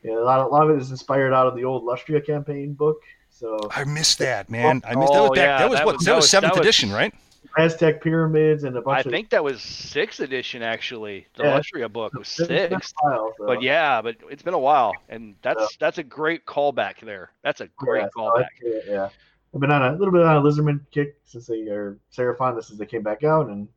Yeah, 0.03 0.19
a 0.19 0.19
lot 0.19 0.39
of, 0.39 0.47
a 0.47 0.49
lot 0.49 0.69
of 0.69 0.75
it 0.75 0.81
is 0.81 0.91
inspired 0.91 1.33
out 1.33 1.47
of 1.47 1.55
the 1.55 1.63
old 1.63 1.83
Lustria 1.83 2.23
campaign 2.23 2.73
book. 2.73 3.01
So 3.37 3.59
I 3.71 3.83
missed 3.83 4.19
that, 4.19 4.49
man. 4.49 4.81
I 4.85 4.95
missed 4.95 5.11
that 5.13 5.19
was 5.21 5.29
Oh, 5.31 5.35
back. 5.35 5.37
yeah, 5.37 5.57
that 5.59 5.69
was 5.69 5.79
that 5.79 5.85
what? 5.85 5.95
was- 5.97 6.05
that 6.05 6.11
that 6.11 6.15
was 6.15 6.23
was- 6.23 6.29
seventh 6.29 6.53
that 6.53 6.59
was- 6.59 6.65
edition, 6.67 6.91
right? 6.91 7.13
Aztec 7.57 8.01
pyramids 8.01 8.63
and 8.65 8.75
a 8.75 8.79
I 8.79 8.83
bunch 8.83 9.05
of 9.05 9.11
I 9.13 9.15
think 9.15 9.29
that 9.29 9.43
was 9.43 9.61
sixth 9.61 10.19
edition 10.19 10.61
actually. 10.61 11.27
The 11.35 11.43
Yeah. 11.43 11.57
Lustria 11.59 11.91
book 11.91 12.13
was 12.13 12.27
It's 12.39 12.47
been 12.47 12.73
a 12.73 12.75
sixth. 12.79 12.93
while, 13.01 13.33
so- 13.37 13.45
But 13.45 13.61
yeah, 13.61 14.01
but 14.01 14.15
it's 14.29 14.41
been 14.43 14.53
a 14.53 14.59
while, 14.59 14.93
and 15.09 15.35
that's 15.41 15.75
that's 15.77 15.97
a 15.97 16.03
great 16.03 16.45
callback 16.45 16.99
there. 17.01 17.31
That's 17.43 17.61
a 17.61 17.67
great 17.77 18.03
Yeah, 18.03 18.09
so 18.15 18.25
I- 18.25 18.41
callback. 18.41 18.47
yeah, 18.61 18.79
yeah. 18.87 19.09
I've 19.53 19.61
been 19.61 19.71
on 19.71 19.83
a 19.83 19.95
little 19.97 20.11
bit 20.13 20.23
on 20.23 20.35
a 20.37 20.41
Lizardman 20.41 20.81
kick 20.91 21.15
since 21.23 21.45
they 21.47 21.67
or 21.69 21.97
Seraphon 22.13 22.61
since 22.63 22.77
they 22.79 22.85
came 22.85 23.03
back 23.03 23.23
out, 23.23 23.47
and 23.47 23.67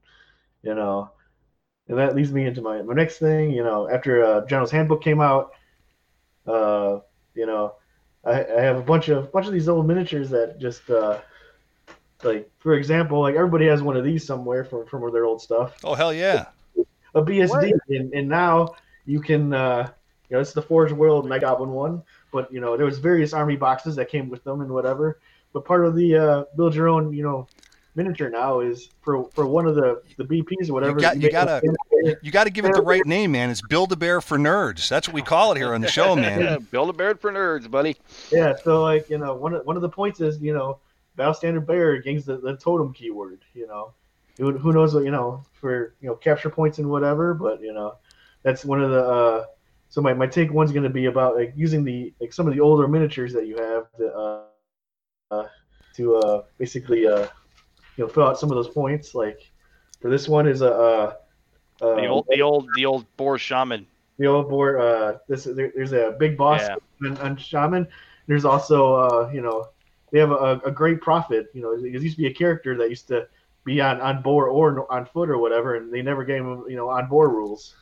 you 0.62 0.74
know, 0.74 1.10
and 1.88 1.96
that 1.98 2.16
leads 2.16 2.32
me 2.32 2.46
into 2.46 2.62
my 2.62 2.82
my 2.82 2.94
next 2.94 3.18
thing. 3.18 3.50
You 3.52 3.62
know, 3.64 3.88
after 3.88 4.24
uh, 4.24 4.46
General's 4.46 4.70
Handbook 4.72 5.02
came 5.02 5.20
out, 5.20 5.52
uh, 6.48 6.98
you 7.34 7.46
know, 7.46 7.74
I, 8.24 8.44
I 8.44 8.60
have 8.60 8.76
a 8.76 8.82
bunch 8.82 9.08
of 9.08 9.30
bunch 9.32 9.46
of 9.46 9.52
these 9.52 9.68
old 9.68 9.86
miniatures 9.86 10.30
that 10.30 10.58
just 10.58 10.88
uh, 10.90 11.20
like 12.22 12.50
for 12.58 12.74
example, 12.74 13.20
like 13.20 13.34
everybody 13.36 13.66
has 13.66 13.82
one 13.82 13.96
of 13.96 14.04
these 14.04 14.26
somewhere 14.26 14.64
from 14.64 14.86
from 14.86 15.10
their 15.12 15.24
old 15.24 15.40
stuff 15.40 15.74
Oh 15.84 15.94
hell 15.94 16.12
yeah! 16.12 16.46
a 17.14 17.22
BSB, 17.22 17.72
and, 17.88 18.12
and 18.12 18.28
now 18.28 18.74
you 19.06 19.20
can, 19.20 19.54
uh, 19.54 19.90
you 20.28 20.36
know, 20.36 20.40
it's 20.40 20.52
the 20.52 20.60
Forge 20.62 20.92
World 20.92 21.28
Night 21.28 21.40
Goblin 21.40 21.70
one, 21.70 22.02
but 22.32 22.52
you 22.52 22.60
know, 22.60 22.76
there 22.76 22.84
was 22.86 22.98
various 22.98 23.32
army 23.32 23.56
boxes 23.56 23.96
that 23.96 24.08
came 24.10 24.28
with 24.28 24.44
them 24.44 24.60
and 24.60 24.70
whatever. 24.70 25.18
But 25.52 25.64
part 25.64 25.86
of 25.86 25.94
the 25.96 26.16
uh, 26.16 26.44
build 26.56 26.74
your 26.74 26.88
own, 26.88 27.12
you 27.12 27.22
know, 27.22 27.48
miniature 27.94 28.28
now 28.30 28.60
is 28.60 28.90
for 29.00 29.30
for 29.34 29.46
one 29.46 29.66
of 29.66 29.74
the 29.76 30.02
the 30.16 30.24
BPs 30.24 30.68
or 30.68 30.74
whatever. 30.74 31.00
got- 31.00 31.16
you 31.16 31.22
make 31.22 31.32
gotta- 31.32 31.58
a- 31.64 31.87
You 32.22 32.30
got 32.30 32.44
to 32.44 32.50
give 32.50 32.64
it 32.64 32.74
the 32.74 32.82
right 32.82 33.04
name, 33.06 33.32
man. 33.32 33.50
It's 33.50 33.62
Build 33.62 33.92
a 33.92 33.96
Bear 33.96 34.20
for 34.20 34.38
Nerds. 34.38 34.88
That's 34.88 35.08
what 35.08 35.14
we 35.14 35.22
call 35.22 35.52
it 35.52 35.58
here 35.58 35.74
on 35.74 35.80
the 35.80 35.88
show, 35.88 36.14
man. 36.16 36.66
Build 36.70 36.90
a 36.90 36.92
Bear 36.92 37.14
for 37.14 37.32
nerds, 37.32 37.70
buddy. 37.70 37.96
Yeah, 38.30 38.54
so 38.62 38.82
like 38.82 39.08
you 39.10 39.18
know, 39.18 39.34
one 39.34 39.54
of 39.54 39.66
one 39.66 39.76
of 39.76 39.82
the 39.82 39.88
points 39.88 40.20
is 40.20 40.40
you 40.40 40.54
know, 40.54 40.78
Battle 41.16 41.34
Standard 41.34 41.66
Bear 41.66 41.98
gains 41.98 42.24
the, 42.24 42.38
the 42.38 42.56
totem 42.56 42.92
keyword. 42.92 43.40
You 43.54 43.66
know, 43.66 43.92
who, 44.36 44.56
who 44.56 44.72
knows 44.72 44.94
what 44.94 45.04
you 45.04 45.10
know 45.10 45.44
for 45.52 45.94
you 46.00 46.08
know 46.08 46.14
capture 46.14 46.50
points 46.50 46.78
and 46.78 46.88
whatever, 46.88 47.34
but 47.34 47.60
you 47.60 47.72
know, 47.72 47.96
that's 48.42 48.64
one 48.64 48.82
of 48.82 48.90
the. 48.90 49.04
Uh, 49.04 49.44
so 49.90 50.02
my, 50.02 50.12
my 50.12 50.26
take 50.26 50.52
one's 50.52 50.70
going 50.70 50.82
to 50.82 50.90
be 50.90 51.06
about 51.06 51.34
like 51.36 51.52
using 51.56 51.82
the 51.82 52.12
like 52.20 52.32
some 52.32 52.46
of 52.46 52.54
the 52.54 52.60
older 52.60 52.86
miniatures 52.86 53.32
that 53.32 53.46
you 53.46 53.56
have 53.56 53.90
to 53.96 54.14
uh, 54.14 54.42
uh, 55.30 55.48
to 55.94 56.16
uh, 56.16 56.42
basically 56.58 57.06
uh, 57.06 57.26
you 57.96 58.04
know 58.04 58.08
fill 58.08 58.24
out 58.24 58.38
some 58.38 58.50
of 58.50 58.56
those 58.56 58.68
points. 58.68 59.14
Like 59.14 59.50
for 60.00 60.10
this 60.10 60.28
one 60.28 60.46
is 60.46 60.62
a. 60.62 60.72
Uh, 60.72 60.78
uh, 60.78 61.14
The 61.80 62.06
old, 62.06 62.26
the 62.28 62.42
old, 62.42 62.68
the 62.74 62.86
old 62.86 63.06
boar 63.16 63.38
shaman. 63.38 63.86
the 64.18 64.26
old 64.26 64.48
boar. 64.48 64.78
Uh, 64.78 65.18
this 65.28 65.44
there, 65.44 65.72
there's 65.74 65.92
a 65.92 66.16
big 66.18 66.36
boss 66.36 66.62
Yeah. 66.62 66.76
on, 67.10 67.18
on 67.18 67.36
Shaman. 67.36 67.86
There's 68.26 68.44
also 68.44 68.94
uh, 68.94 69.30
you 69.32 69.40
know 69.40 69.68
they 70.12 70.18
have 70.18 70.32
a, 70.32 70.60
a 70.64 70.70
great 70.70 71.00
prophet. 71.00 71.46
You 71.54 71.62
know, 71.62 71.72
it 71.72 72.02
used 72.02 72.16
to 72.16 72.22
be 72.22 72.28
a 72.28 72.34
character 72.34 72.76
that 72.78 72.90
used 72.90 73.08
to 73.08 73.28
be 73.64 73.80
on 73.80 74.00
on 74.00 74.22
board 74.22 74.48
or 74.48 74.90
on 74.92 75.06
foot 75.06 75.30
or 75.30 75.38
whatever, 75.38 75.76
and 75.76 75.92
they 75.92 76.02
never 76.02 76.24
gave 76.24 76.42
him 76.42 76.64
you 76.68 76.76
know 76.76 76.88
on 76.88 77.08
board 77.08 77.30
rules. 77.30 77.74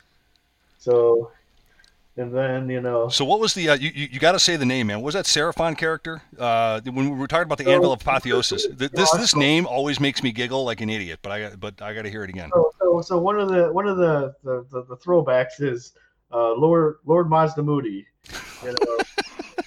So, 0.79 1.31
and 2.17 2.33
then 2.35 2.69
you 2.69 2.81
know 2.81 3.09
So 3.09 3.25
what 3.25 3.41
was 3.41 3.55
the? 3.55 3.71
Uh, 3.71 3.75
you 3.75 3.91
you, 3.95 4.09
you 4.13 4.21
got 4.21 4.33
to 4.33 4.39
say 4.39 4.57
the 4.57 4.67
name, 4.67 4.89
man. 4.89 4.99
What 4.99 5.07
was 5.07 5.15
that 5.15 5.25
Seraphon 5.25 5.77
character? 5.77 6.23
Uh, 6.39 6.81
when 6.85 7.11
we 7.11 7.17
were 7.17 7.27
talking 7.27 7.45
about 7.45 7.59
the 7.59 7.71
Anvil 7.71 7.93
of 7.93 8.03
Apotheosis, 8.03 8.67
th- 8.79 8.91
this 8.93 9.11
this 9.13 9.35
name 9.35 9.67
always 9.67 10.01
makes 10.01 10.23
me 10.23 10.33
giggle 10.33 10.65
like 10.65 10.81
an 10.81 10.91
idiot. 10.91 11.21
But 11.23 11.33
I 11.33 11.41
got 11.41 11.61
but 11.61 11.83
I 11.83 11.95
got 11.95 12.03
to 12.03 12.11
hear 12.11 12.25
it 12.25 12.31
again. 12.31 12.51
so, 12.53 12.73
so 13.03 13.17
so 13.17 13.19
one 13.19 13.39
of 13.39 13.49
the 13.49 13.73
one 13.73 13.87
of 13.87 13.97
the 13.97 14.35
the, 14.43 14.67
the, 14.71 14.83
the 14.85 14.97
throwbacks 14.97 15.61
is 15.61 15.93
uh, 16.33 16.53
Lord 16.53 16.97
Lord 17.05 17.29
Mazdamundi. 17.29 18.05
You 18.63 18.73
know, 18.73 18.99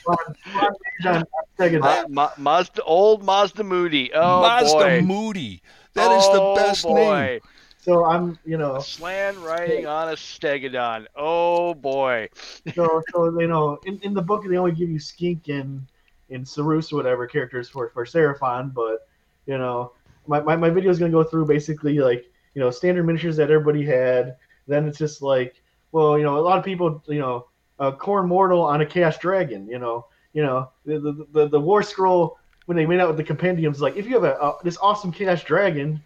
on- 0.08 0.36
on 0.56 0.74
page 0.74 1.06
on 1.06 1.26
Sega 1.60 1.80
Ma- 1.80 2.06
Ma- 2.08 2.32
Mazda, 2.38 2.84
old 2.84 3.24
Mazdamundi. 3.24 4.12
Oh 4.14 4.42
Mazda 4.42 4.68
boy. 4.78 5.02
Moody. 5.02 5.62
That 5.94 6.12
is 6.12 6.28
the 6.30 6.40
Oh, 6.42 6.56
best 6.56 6.88
name. 6.88 7.40
So 7.78 8.06
I'm 8.06 8.38
you 8.46 8.58
know 8.58 8.80
Slann 8.80 9.40
riding 9.42 9.86
on 9.86 10.10
a 10.10 10.14
stegodon. 10.14 11.08
Oh 11.16 11.74
boy. 11.74 12.30
so 12.76 13.02
so 13.14 13.40
you 13.40 13.48
know 13.48 13.80
in, 13.86 14.00
in 14.02 14.14
the 14.14 14.22
book 14.22 14.46
they 14.48 14.58
only 14.58 14.72
give 14.74 14.90
you 14.90 15.00
skink 15.00 15.48
and 15.48 15.86
and 16.30 16.46
Saurus 16.46 16.92
or 16.94 16.98
whatever 16.98 17.26
characters 17.28 17.70
for 17.70 17.90
for 17.90 18.06
Seraphon, 18.06 18.74
but 18.74 19.08
you 19.46 19.58
know 19.58 19.94
my, 20.28 20.40
my, 20.42 20.56
my 20.56 20.70
video 20.70 20.92
is 20.92 21.00
gonna 21.00 21.12
go 21.12 21.24
through 21.24 21.46
basically 21.46 22.00
like 22.00 22.26
you 22.60 22.66
know 22.66 22.72
standard 22.72 23.06
miniatures 23.06 23.38
that 23.38 23.50
everybody 23.50 23.86
had. 23.86 24.36
Then 24.68 24.86
it's 24.86 24.98
just 24.98 25.22
like 25.22 25.64
well 25.94 26.18
you 26.18 26.26
know 26.26 26.38
a 26.38 26.44
lot 26.44 26.58
of 26.58 26.66
people 26.66 27.02
you 27.08 27.20
know 27.20 27.48
a 27.80 27.94
corn 27.94 28.28
mortal 28.28 28.62
on 28.62 28.82
a 28.82 28.86
chaos 28.86 29.18
dragon 29.18 29.66
you 29.66 29.80
know 29.80 30.08
you 30.34 30.44
know 30.44 30.70
the 30.84 31.00
the, 31.00 31.28
the, 31.32 31.48
the 31.48 31.60
war 31.60 31.82
scroll 31.82 32.38
when 32.70 32.76
they 32.76 32.86
made 32.86 33.00
out 33.00 33.08
with 33.08 33.18
the 33.18 33.24
compendiums, 33.24 33.82
like 33.82 33.96
if 33.96 34.06
you 34.06 34.14
have 34.14 34.24
a, 34.24 34.34
a 34.34 34.58
this 34.64 34.78
awesome 34.80 35.12
chaos 35.12 35.42
dragon, 35.44 36.00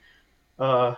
uh, 0.60 0.96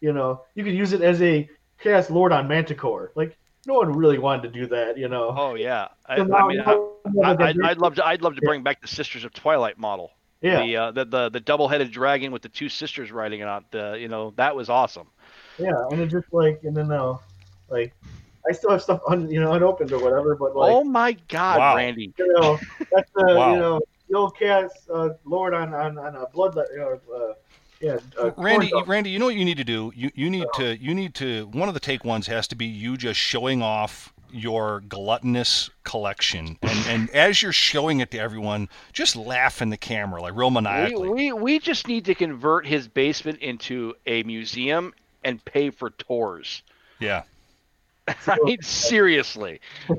you 0.00 0.12
know, 0.12 0.42
you 0.54 0.62
could 0.62 0.74
use 0.74 0.92
it 0.92 1.02
as 1.02 1.20
a 1.20 1.50
chaos 1.80 2.08
lord 2.08 2.30
on 2.30 2.46
Manticore. 2.46 3.10
Like 3.16 3.36
no 3.66 3.74
one 3.74 3.92
really 3.92 4.18
wanted 4.18 4.42
to 4.42 4.60
do 4.60 4.68
that, 4.68 4.96
you 4.96 5.08
know. 5.08 5.34
Oh 5.36 5.54
yeah, 5.56 5.88
I, 6.06 6.20
I 6.20 6.46
mean, 6.46 6.60
I, 6.60 7.68
I'd 7.68 7.78
love 7.78 7.96
to. 7.96 8.06
I'd 8.06 8.22
love 8.22 8.36
to 8.36 8.42
bring 8.42 8.62
back 8.62 8.80
the 8.80 8.86
Sisters 8.86 9.24
of 9.24 9.32
Twilight 9.32 9.76
model. 9.76 10.12
Yeah, 10.42 10.62
The, 10.62 10.76
uh, 10.76 10.90
the 10.90 11.04
the 11.04 11.28
the 11.30 11.40
double-headed 11.40 11.90
dragon 11.90 12.32
with 12.32 12.42
the 12.42 12.48
two 12.48 12.68
sisters 12.68 13.12
riding 13.12 13.40
it 13.40 13.48
on. 13.48 13.64
The 13.70 13.96
you 13.98 14.08
know 14.08 14.32
that 14.36 14.54
was 14.54 14.68
awesome. 14.68 15.06
yeah, 15.58 15.72
and 15.90 16.00
it 16.00 16.08
just 16.08 16.26
like 16.32 16.60
and 16.64 16.76
then 16.76 16.90
uh, 16.90 17.16
like 17.68 17.94
I 18.48 18.52
still 18.52 18.70
have 18.70 18.82
stuff 18.82 19.00
un, 19.08 19.30
you 19.30 19.40
know 19.40 19.52
unopened 19.52 19.92
or 19.92 19.98
whatever, 20.02 20.34
but 20.34 20.56
like 20.56 20.72
oh 20.72 20.84
my 20.84 21.12
God, 21.28 21.58
Wow. 21.58 21.76
Randy! 21.76 22.12
you 22.18 22.32
know 22.34 22.58
that's 22.92 23.10
the 23.14 23.24
Wow. 23.36 23.54
you 23.54 23.60
know 23.60 23.80
the 24.08 24.16
old 24.18 24.36
chaos 24.36 24.70
uh, 24.92 25.10
lord 25.24 25.54
on 25.54 25.72
on 25.72 25.98
on 25.98 26.16
a 26.16 26.26
blood 26.28 26.54
you 26.72 26.78
know, 26.78 27.00
uh, 27.14 27.32
yeah 27.80 27.98
uh, 28.20 28.30
Randy. 28.36 28.70
Randy, 28.86 29.10
you 29.10 29.18
know 29.18 29.26
what 29.26 29.36
you 29.36 29.44
need 29.44 29.56
to 29.58 29.64
do? 29.64 29.92
You 29.94 30.10
you 30.14 30.28
need 30.28 30.46
to 30.54 30.76
you 30.76 30.94
need 30.94 31.14
to 31.14 31.46
one 31.52 31.68
of 31.68 31.74
the 31.74 31.80
take 31.80 32.04
ones 32.04 32.26
has 32.26 32.46
to 32.48 32.56
be 32.56 32.66
you 32.66 32.96
just 32.96 33.18
showing 33.18 33.62
off 33.62 34.12
your 34.32 34.80
gluttonous 34.88 35.70
collection, 35.84 36.58
and 36.62 36.86
and 36.88 37.10
as 37.10 37.42
you're 37.42 37.52
showing 37.52 38.00
it 38.00 38.10
to 38.12 38.18
everyone, 38.18 38.68
just 38.92 39.14
laugh 39.16 39.60
in 39.62 39.70
the 39.70 39.76
camera 39.76 40.20
like 40.22 40.34
real 40.34 40.48
We, 40.48 40.54
maniacally. 40.54 41.08
we 41.08 41.32
we 41.32 41.58
just 41.58 41.86
need 41.88 42.04
to 42.06 42.14
convert 42.14 42.66
his 42.66 42.88
basement 42.88 43.38
into 43.40 43.94
a 44.06 44.22
museum 44.24 44.92
and 45.24 45.44
pay 45.44 45.70
for 45.70 45.90
tours. 45.90 46.62
yeah, 46.98 47.22
I 48.08 48.38
mean, 48.42 48.60
seriously. 48.62 49.60
so 49.88 49.94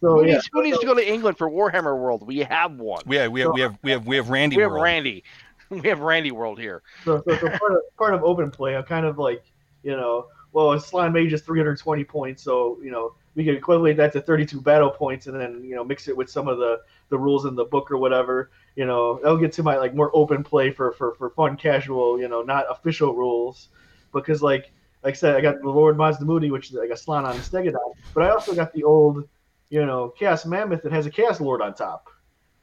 who, 0.00 0.26
yeah, 0.26 0.34
needs, 0.34 0.48
who 0.52 0.62
needs 0.62 0.78
to 0.78 0.86
go 0.86 0.94
to 0.94 1.06
England 1.12 1.38
for 1.38 1.50
Warhammer 1.50 1.98
World? 1.98 2.26
We 2.26 2.38
have 2.40 2.72
one. 2.72 3.02
we 3.06 3.16
have 3.16 3.30
we 3.32 3.40
have 3.40 3.52
we 3.52 3.60
have 3.60 3.76
we 3.82 3.90
have, 3.92 4.06
we 4.06 4.16
have 4.16 4.28
Randy. 4.30 4.56
We 4.56 4.62
have 4.62 4.70
World. 4.72 4.82
Randy. 4.84 5.24
We 5.68 5.88
have 5.88 5.98
Randy 5.98 6.30
World 6.30 6.60
here. 6.60 6.80
So, 7.04 7.24
so, 7.26 7.36
so 7.38 7.48
part, 7.48 7.72
of, 7.72 7.78
part 7.98 8.14
of 8.14 8.22
open 8.22 8.52
play, 8.52 8.76
I'm 8.76 8.84
kind 8.84 9.04
of 9.04 9.18
like, 9.18 9.42
you 9.82 9.96
know, 9.96 10.26
well, 10.56 10.72
a 10.72 10.80
slime 10.80 11.12
mage 11.12 11.34
is 11.34 11.42
320 11.42 12.02
points, 12.04 12.42
so 12.42 12.78
you 12.82 12.90
know 12.90 13.12
we 13.34 13.44
can 13.44 13.56
equate 13.56 13.98
that 13.98 14.10
to 14.14 14.22
32 14.22 14.62
battle 14.62 14.88
points, 14.88 15.26
and 15.26 15.38
then 15.38 15.62
you 15.62 15.74
know 15.74 15.84
mix 15.84 16.08
it 16.08 16.16
with 16.16 16.30
some 16.30 16.48
of 16.48 16.56
the 16.56 16.80
the 17.10 17.18
rules 17.18 17.44
in 17.44 17.54
the 17.54 17.66
book 17.66 17.90
or 17.90 17.98
whatever. 17.98 18.50
You 18.74 18.86
know, 18.86 19.20
that'll 19.22 19.36
get 19.36 19.52
to 19.52 19.62
my 19.62 19.76
like 19.76 19.94
more 19.94 20.10
open 20.14 20.42
play 20.42 20.70
for 20.70 20.92
for 20.92 21.14
for 21.16 21.28
fun, 21.28 21.58
casual, 21.58 22.18
you 22.18 22.28
know, 22.28 22.40
not 22.40 22.64
official 22.70 23.14
rules, 23.14 23.68
because 24.14 24.42
like 24.42 24.72
like 25.02 25.12
I 25.12 25.16
said, 25.18 25.36
I 25.36 25.42
got 25.42 25.60
the 25.60 25.68
Lord 25.68 25.98
Mazdamundi, 25.98 26.50
which 26.50 26.70
is 26.70 26.72
like 26.72 26.88
a 26.88 26.96
Slann 26.96 27.26
on 27.26 27.36
a 27.36 27.42
Stegadon, 27.42 27.94
but 28.14 28.22
I 28.22 28.30
also 28.30 28.54
got 28.54 28.72
the 28.72 28.82
old, 28.82 29.28
you 29.68 29.84
know, 29.84 30.08
Chaos 30.18 30.46
Mammoth 30.46 30.80
that 30.84 30.92
has 30.92 31.04
a 31.04 31.10
Chaos 31.10 31.38
Lord 31.38 31.60
on 31.60 31.74
top. 31.74 32.08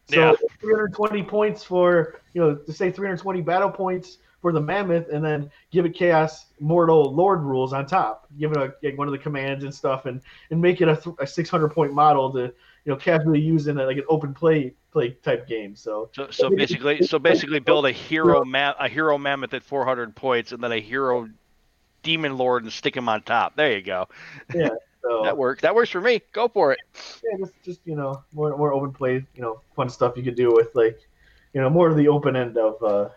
So 0.05 0.19
Yeah. 0.19 0.33
320 0.61 1.21
points 1.23 1.63
for 1.63 2.15
you 2.33 2.41
know 2.41 2.55
to 2.55 2.73
say 2.73 2.89
320 2.89 3.41
battle 3.41 3.69
points 3.69 4.17
for 4.43 4.51
the 4.51 4.59
mammoth, 4.59 5.07
and 5.07 5.23
then 5.23 5.49
give 5.71 5.85
it 5.85 5.95
chaos 5.95 6.47
mortal 6.59 7.15
lord 7.15 7.41
rules 7.41 7.71
on 7.71 7.85
top. 7.85 8.27
Give 8.37 8.51
it 8.51 8.57
a 8.57 8.73
like 8.83 8.97
one 8.97 9.07
of 9.07 9.13
the 9.13 9.17
commands 9.17 9.63
and 9.63 9.73
stuff, 9.73 10.05
and 10.05 10.21
and 10.51 10.61
make 10.61 10.81
it 10.81 10.89
a, 10.89 10.97
th- 10.97 11.15
a 11.19 11.25
600 11.25 11.69
point 11.69 11.93
model 11.93 12.29
to 12.33 12.41
you 12.41 12.53
know 12.85 12.97
casually 12.97 13.39
use 13.39 13.67
in 13.67 13.79
a, 13.79 13.85
like 13.85 13.95
an 13.95 14.03
open 14.09 14.33
play 14.33 14.73
play 14.91 15.11
type 15.23 15.47
game. 15.47 15.77
So 15.77 16.09
So, 16.13 16.29
so 16.29 16.49
basically, 16.49 17.03
so 17.03 17.19
basically, 17.19 17.59
build 17.59 17.85
a 17.85 17.91
hero 17.93 18.43
ma- 18.43 18.75
a 18.77 18.89
hero 18.89 19.17
mammoth 19.17 19.53
at 19.53 19.63
400 19.63 20.13
points, 20.13 20.51
and 20.51 20.61
then 20.61 20.73
a 20.73 20.81
hero 20.81 21.29
demon 22.03 22.37
lord 22.37 22.63
and 22.63 22.73
stick 22.73 22.97
him 22.97 23.07
on 23.07 23.23
top. 23.23 23.55
There 23.55 23.71
you 23.71 23.81
go. 23.81 24.09
so 24.51 24.77
That 25.23 25.37
works. 25.37 25.61
That 25.61 25.73
works 25.73 25.89
for 25.89 26.01
me. 26.01 26.21
Go 26.33 26.49
for 26.49 26.73
it. 26.73 26.79
yeah, 27.23 27.37
just 27.37 27.53
just 27.63 27.79
you 27.85 27.95
know 27.95 28.21
more 28.33 28.57
more 28.57 28.73
open 28.73 28.91
play, 28.91 29.25
you 29.35 29.41
know, 29.41 29.61
fun 29.73 29.87
stuff 29.87 30.17
you 30.17 30.23
could 30.23 30.35
do 30.35 30.51
with 30.53 30.67
like 30.75 30.99
you 31.53 31.61
know 31.61 31.69
more 31.69 31.87
of 31.87 31.95
the 31.95 32.09
open 32.09 32.35
end 32.35 32.57
of 32.57 32.83
uh 32.83 33.07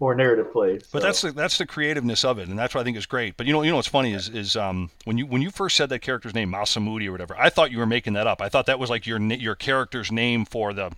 more 0.00 0.14
narrative 0.14 0.52
play. 0.52 0.78
But 0.92 1.02
that's 1.02 1.20
the 1.22 1.32
that's 1.32 1.58
the 1.58 1.66
creativeness 1.66 2.24
of 2.24 2.38
it, 2.38 2.48
and 2.48 2.58
that's 2.58 2.74
what 2.74 2.80
I 2.82 2.84
think 2.84 2.96
is 2.96 3.06
great. 3.06 3.36
But 3.36 3.46
you 3.46 3.52
know, 3.52 3.62
you 3.62 3.70
know 3.70 3.76
what's 3.76 3.88
funny 3.88 4.12
is 4.12 4.28
is 4.28 4.56
um 4.56 4.90
when 5.04 5.18
you 5.18 5.26
when 5.26 5.42
you 5.42 5.50
first 5.50 5.76
said 5.76 5.88
that 5.90 6.00
character's 6.00 6.34
name 6.34 6.52
Mazdamundi 6.52 7.06
or 7.08 7.12
whatever, 7.12 7.36
I 7.38 7.50
thought 7.50 7.70
you 7.70 7.78
were 7.78 7.86
making 7.86 8.12
that 8.14 8.26
up. 8.26 8.40
I 8.42 8.48
thought 8.48 8.66
that 8.66 8.78
was 8.78 8.90
like 8.90 9.06
your 9.06 9.20
your 9.20 9.54
character's 9.54 10.10
name 10.12 10.44
for 10.44 10.72
the 10.72 10.90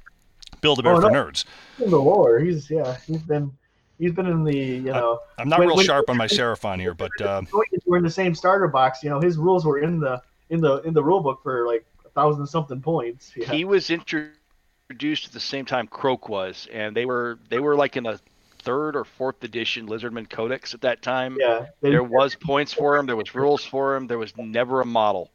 Build 0.61 0.79
a 0.79 0.83
Bear 0.83 0.95
Oh, 0.95 1.01
for 1.01 1.11
no. 1.11 1.25
Nerds. 1.25 1.45
in 1.83 1.91
the 1.91 1.99
lore. 1.99 2.39
He's 2.41 2.69
yeah, 2.71 2.97
he's 3.07 3.23
been 3.23 3.53
he's 3.99 4.13
been 4.13 4.27
in 4.27 4.45
the 4.45 4.57
you 4.57 4.81
know 4.93 5.21
I'm 5.39 5.49
not 5.49 5.59
When- 5.61 5.69
real 5.69 5.77
when- 5.77 5.87
sharp 5.87 6.11
on 6.11 6.17
my 6.17 6.27
Seraphon 6.27 6.81
here, 6.81 6.95
but 6.95 7.13
uh, 7.21 7.43
we're 7.87 7.99
in 7.99 8.03
the 8.03 8.11
same 8.11 8.35
starter 8.35 8.67
box. 8.69 9.03
You 9.03 9.11
know, 9.11 9.21
his 9.21 9.37
rules 9.37 9.65
were 9.65 9.79
in 9.79 10.01
the 10.01 10.21
in 10.51 10.61
the 10.61 10.79
in 10.83 10.95
the 10.95 11.03
rule 11.05 11.21
book 11.21 11.41
for 11.43 11.67
like 11.67 11.85
a 12.05 12.09
thousand 12.11 12.47
something 12.47 12.81
points. 12.81 13.33
Yeah. 13.37 13.51
He 13.53 13.65
was 13.65 13.91
introduced 13.91 15.27
at 15.27 15.33
the 15.33 15.41
same 15.41 15.65
time 15.65 15.87
Kroak 15.87 16.29
was, 16.29 16.67
and 16.73 16.97
they 16.97 17.05
were 17.05 17.39
they 17.51 17.59
were 17.61 17.77
like 17.77 17.97
in 17.97 18.07
a 18.07 18.19
third 18.68 18.96
or 18.96 19.04
fourth 19.04 19.42
edition 19.44 19.87
Lizardman 19.88 20.28
Codex 20.28 20.74
at 20.74 20.83
that 20.83 21.00
time. 21.00 21.38
yeah, 21.40 21.66
they, 21.81 21.88
There 21.90 22.02
was 22.02 22.35
points 22.35 22.72
for 22.72 22.96
him. 22.98 23.07
There 23.07 23.16
was 23.16 23.35
rules 23.35 23.64
for 23.64 23.96
him. 23.96 24.07
There 24.07 24.18
was 24.18 24.37
never 24.37 24.83
a 24.83 24.85
model. 24.85 25.31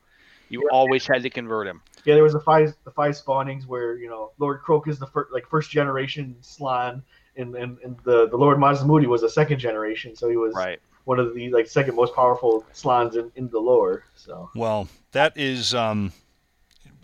You 0.49 0.69
always 0.71 1.07
had 1.07 1.23
to 1.23 1.31
convert 1.31 1.65
him. 1.65 1.81
yeah, 2.05 2.13
there 2.13 2.21
was 2.23 2.33
the 2.33 2.39
five 2.41 2.75
the 2.83 2.91
five 2.91 3.15
spawnings 3.17 3.65
where 3.65 3.95
you 3.97 4.07
know 4.07 4.31
Lord 4.37 4.61
Kroak 4.61 4.87
is 4.87 4.99
the 4.99 5.07
first 5.07 5.33
like 5.33 5.47
first 5.49 5.71
generation 5.71 6.35
Slann, 6.41 7.01
and 7.35 7.55
and, 7.55 7.79
and 7.83 7.97
the 8.03 8.27
the 8.29 8.37
Lord 8.37 8.59
Mazdamundi 8.59 9.07
was 9.07 9.23
a 9.23 9.29
second 9.29 9.57
generation, 9.57 10.15
so 10.15 10.29
he 10.29 10.37
was 10.37 10.53
Right. 10.53 10.79
one 11.05 11.17
of 11.17 11.33
the 11.33 11.49
like 11.49 11.65
second 11.65 11.95
most 11.95 12.13
powerful 12.13 12.63
Slanns 12.71 13.15
in, 13.15 13.31
in 13.35 13.49
the 13.49 13.59
lore. 13.59 14.03
So 14.15 14.51
well, 14.53 14.87
that 15.13 15.35
is 15.37 15.73
um 15.73 16.13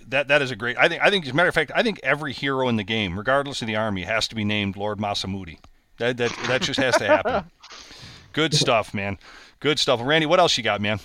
that 0.09 0.27
that 0.27 0.43
is 0.43 0.51
a 0.51 0.55
great. 0.55 0.77
I 0.77 0.87
think 0.89 1.01
I 1.01 1.09
think 1.09 1.25
as 1.25 1.31
a 1.31 1.35
matter 1.35 1.49
of 1.49 1.55
fact, 1.55 1.71
I 1.73 1.81
think 1.81 1.99
every 2.03 2.33
hero 2.33 2.67
in 2.67 2.75
the 2.75 2.83
game, 2.83 3.17
regardless 3.17 3.61
of 3.63 3.67
the 3.67 3.77
army, 3.77 4.03
has 4.03 4.27
to 4.27 4.35
be 4.35 4.43
named 4.43 4.77
Lord 4.77 4.99
Mazdamundi. 4.99 5.57
That 5.99 6.17
that 6.17 6.35
that 6.47 6.61
just 6.61 6.79
has 6.79 6.97
to 6.97 7.05
happen. 7.05 7.45
Good 8.33 8.53
stuff, 8.53 8.93
man. 8.93 9.17
Good 9.59 9.79
stuff. 9.79 9.99
Randy, 10.03 10.25
what 10.25 10.39
else 10.39 10.57
you 10.57 10.63
got, 10.63 10.81
man? 10.81 10.99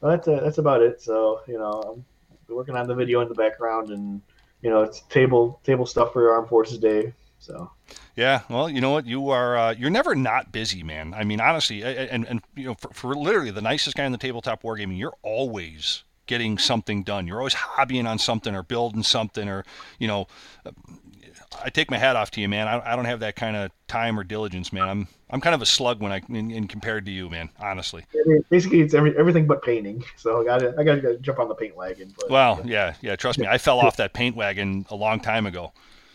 well, 0.00 0.12
that's 0.12 0.28
uh, 0.28 0.40
that's 0.42 0.58
about 0.58 0.82
it. 0.82 1.00
So 1.00 1.40
you 1.46 1.58
know, 1.58 2.04
I'm 2.48 2.54
working 2.54 2.76
on 2.76 2.86
the 2.86 2.94
video 2.94 3.20
in 3.20 3.28
the 3.28 3.34
background, 3.34 3.90
and 3.90 4.20
you 4.62 4.70
know, 4.70 4.82
it's 4.82 5.00
table 5.02 5.60
table 5.64 5.86
stuff 5.86 6.12
for 6.12 6.22
your 6.22 6.32
Armed 6.32 6.48
Forces 6.48 6.78
Day. 6.78 7.12
So 7.38 7.70
Yeah, 8.16 8.40
well, 8.50 8.68
you 8.68 8.80
know 8.80 8.90
what? 8.90 9.06
You 9.06 9.30
are 9.30 9.56
uh, 9.56 9.72
you're 9.72 9.90
never 9.90 10.14
not 10.14 10.52
busy, 10.52 10.82
man. 10.82 11.14
I 11.14 11.24
mean, 11.24 11.40
honestly, 11.40 11.82
a- 11.82 11.86
a- 11.88 12.12
and 12.12 12.26
and 12.26 12.42
you 12.56 12.66
know, 12.66 12.74
for, 12.74 12.92
for 12.92 13.14
literally 13.14 13.50
the 13.50 13.62
nicest 13.62 13.96
guy 13.96 14.04
in 14.04 14.12
the 14.12 14.18
tabletop 14.18 14.62
wargaming, 14.62 14.98
you're 14.98 15.16
always 15.22 16.04
getting 16.26 16.58
something 16.58 17.02
done. 17.02 17.26
You're 17.26 17.38
always 17.38 17.54
hobbying 17.54 18.08
on 18.08 18.18
something 18.18 18.54
or 18.54 18.62
building 18.62 19.02
something, 19.02 19.48
or 19.48 19.64
you 19.98 20.06
know, 20.08 20.26
I 21.64 21.70
take 21.70 21.90
my 21.90 21.98
hat 21.98 22.16
off 22.16 22.30
to 22.32 22.40
you, 22.40 22.48
man. 22.48 22.68
I, 22.68 22.92
I 22.92 22.96
don't 22.96 23.04
have 23.04 23.20
that 23.20 23.36
kind 23.36 23.56
of 23.56 23.70
time 23.86 24.18
or 24.18 24.24
diligence, 24.24 24.72
man. 24.72 24.88
I'm 24.88 25.08
I'm 25.30 25.40
kind 25.40 25.54
of 25.54 25.62
a 25.62 25.66
slug 25.66 26.00
when 26.00 26.12
I 26.12 26.22
in, 26.28 26.50
in 26.50 26.66
compared 26.66 27.06
to 27.06 27.12
you, 27.12 27.30
man. 27.30 27.50
Honestly. 27.60 28.04
basically, 28.50 28.80
it's 28.80 28.94
every, 28.94 29.16
everything 29.16 29.46
but 29.46 29.62
painting. 29.62 30.04
So 30.16 30.40
I 30.40 30.44
got 30.44 30.58
to 30.58 30.74
I 30.78 30.84
got 30.84 31.02
to 31.02 31.18
jump 31.18 31.38
on 31.38 31.48
the 31.48 31.54
paint 31.54 31.76
wagon. 31.76 32.12
But, 32.18 32.30
Well, 32.30 32.60
yeah, 32.64 32.94
yeah. 33.00 33.16
Trust 33.16 33.38
me, 33.38 33.46
I 33.46 33.58
fell 33.58 33.78
off 33.84 33.96
that 33.96 34.12
paint 34.12 34.36
wagon 34.36 34.86
a 34.90 34.96
long 34.96 35.20
time 35.20 35.46
ago. 35.46 35.72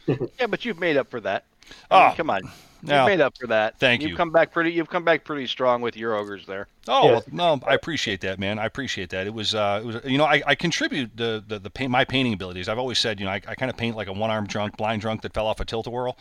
Yeah, 0.40 0.46
but 0.46 0.64
you've 0.66 0.80
made 0.80 0.98
up 0.98 1.10
for 1.10 1.20
that. 1.22 1.46
I 1.90 1.96
oh. 1.96 2.00
mean, 2.00 2.12
Oh, 2.12 2.16
come 2.16 2.30
on. 2.30 2.42
You've 2.88 3.06
made 3.06 3.22
up 3.22 3.38
for 3.38 3.48
that. 3.48 3.80
Thank 3.80 4.02
you've 4.02 4.12
you. 4.12 4.18
come 4.18 4.32
back 4.32 4.52
pretty. 4.52 4.72
You've 4.72 4.90
come 4.90 5.04
back 5.04 5.24
pretty 5.24 5.48
strong 5.48 5.82
with 5.82 5.98
your 5.98 6.16
ogres 6.16 6.46
there. 6.46 6.68
Oh 6.88 7.10
Yes. 7.12 7.24
well, 7.32 7.58
no, 7.60 7.68
I 7.68 7.74
appreciate 7.74 8.22
that, 8.22 8.40
man. 8.40 8.60
I 8.60 8.66
appreciate 8.66 9.10
that. 9.10 9.26
It 9.28 9.34
was, 9.34 9.56
uh, 9.56 9.82
it 9.84 9.86
was, 9.86 9.96
you 10.06 10.18
know, 10.18 10.26
I, 10.26 10.42
I 10.46 10.56
contribute 10.56 11.16
the, 11.18 11.44
the 11.48 11.60
the 11.60 11.70
paint 11.70 11.92
my 11.92 12.06
painting 12.06 12.34
abilities. 12.34 12.70
I've 12.70 12.80
always 12.80 13.00
said, 13.00 13.20
you 13.20 13.26
know, 13.26 13.32
I, 13.32 13.42
I 13.48 13.56
kind 13.56 13.70
of 13.70 13.78
paint 13.78 13.96
like 13.96 14.08
a 14.08 14.14
one 14.14 14.30
armed 14.30 14.48
drunk, 14.50 14.78
blind 14.78 15.02
drunk 15.02 15.22
that 15.24 15.34
fell 15.34 15.48
off 15.48 15.60
a 15.60 15.66
tilt 15.66 15.88
a 15.88 15.90
whirl. 15.90 16.18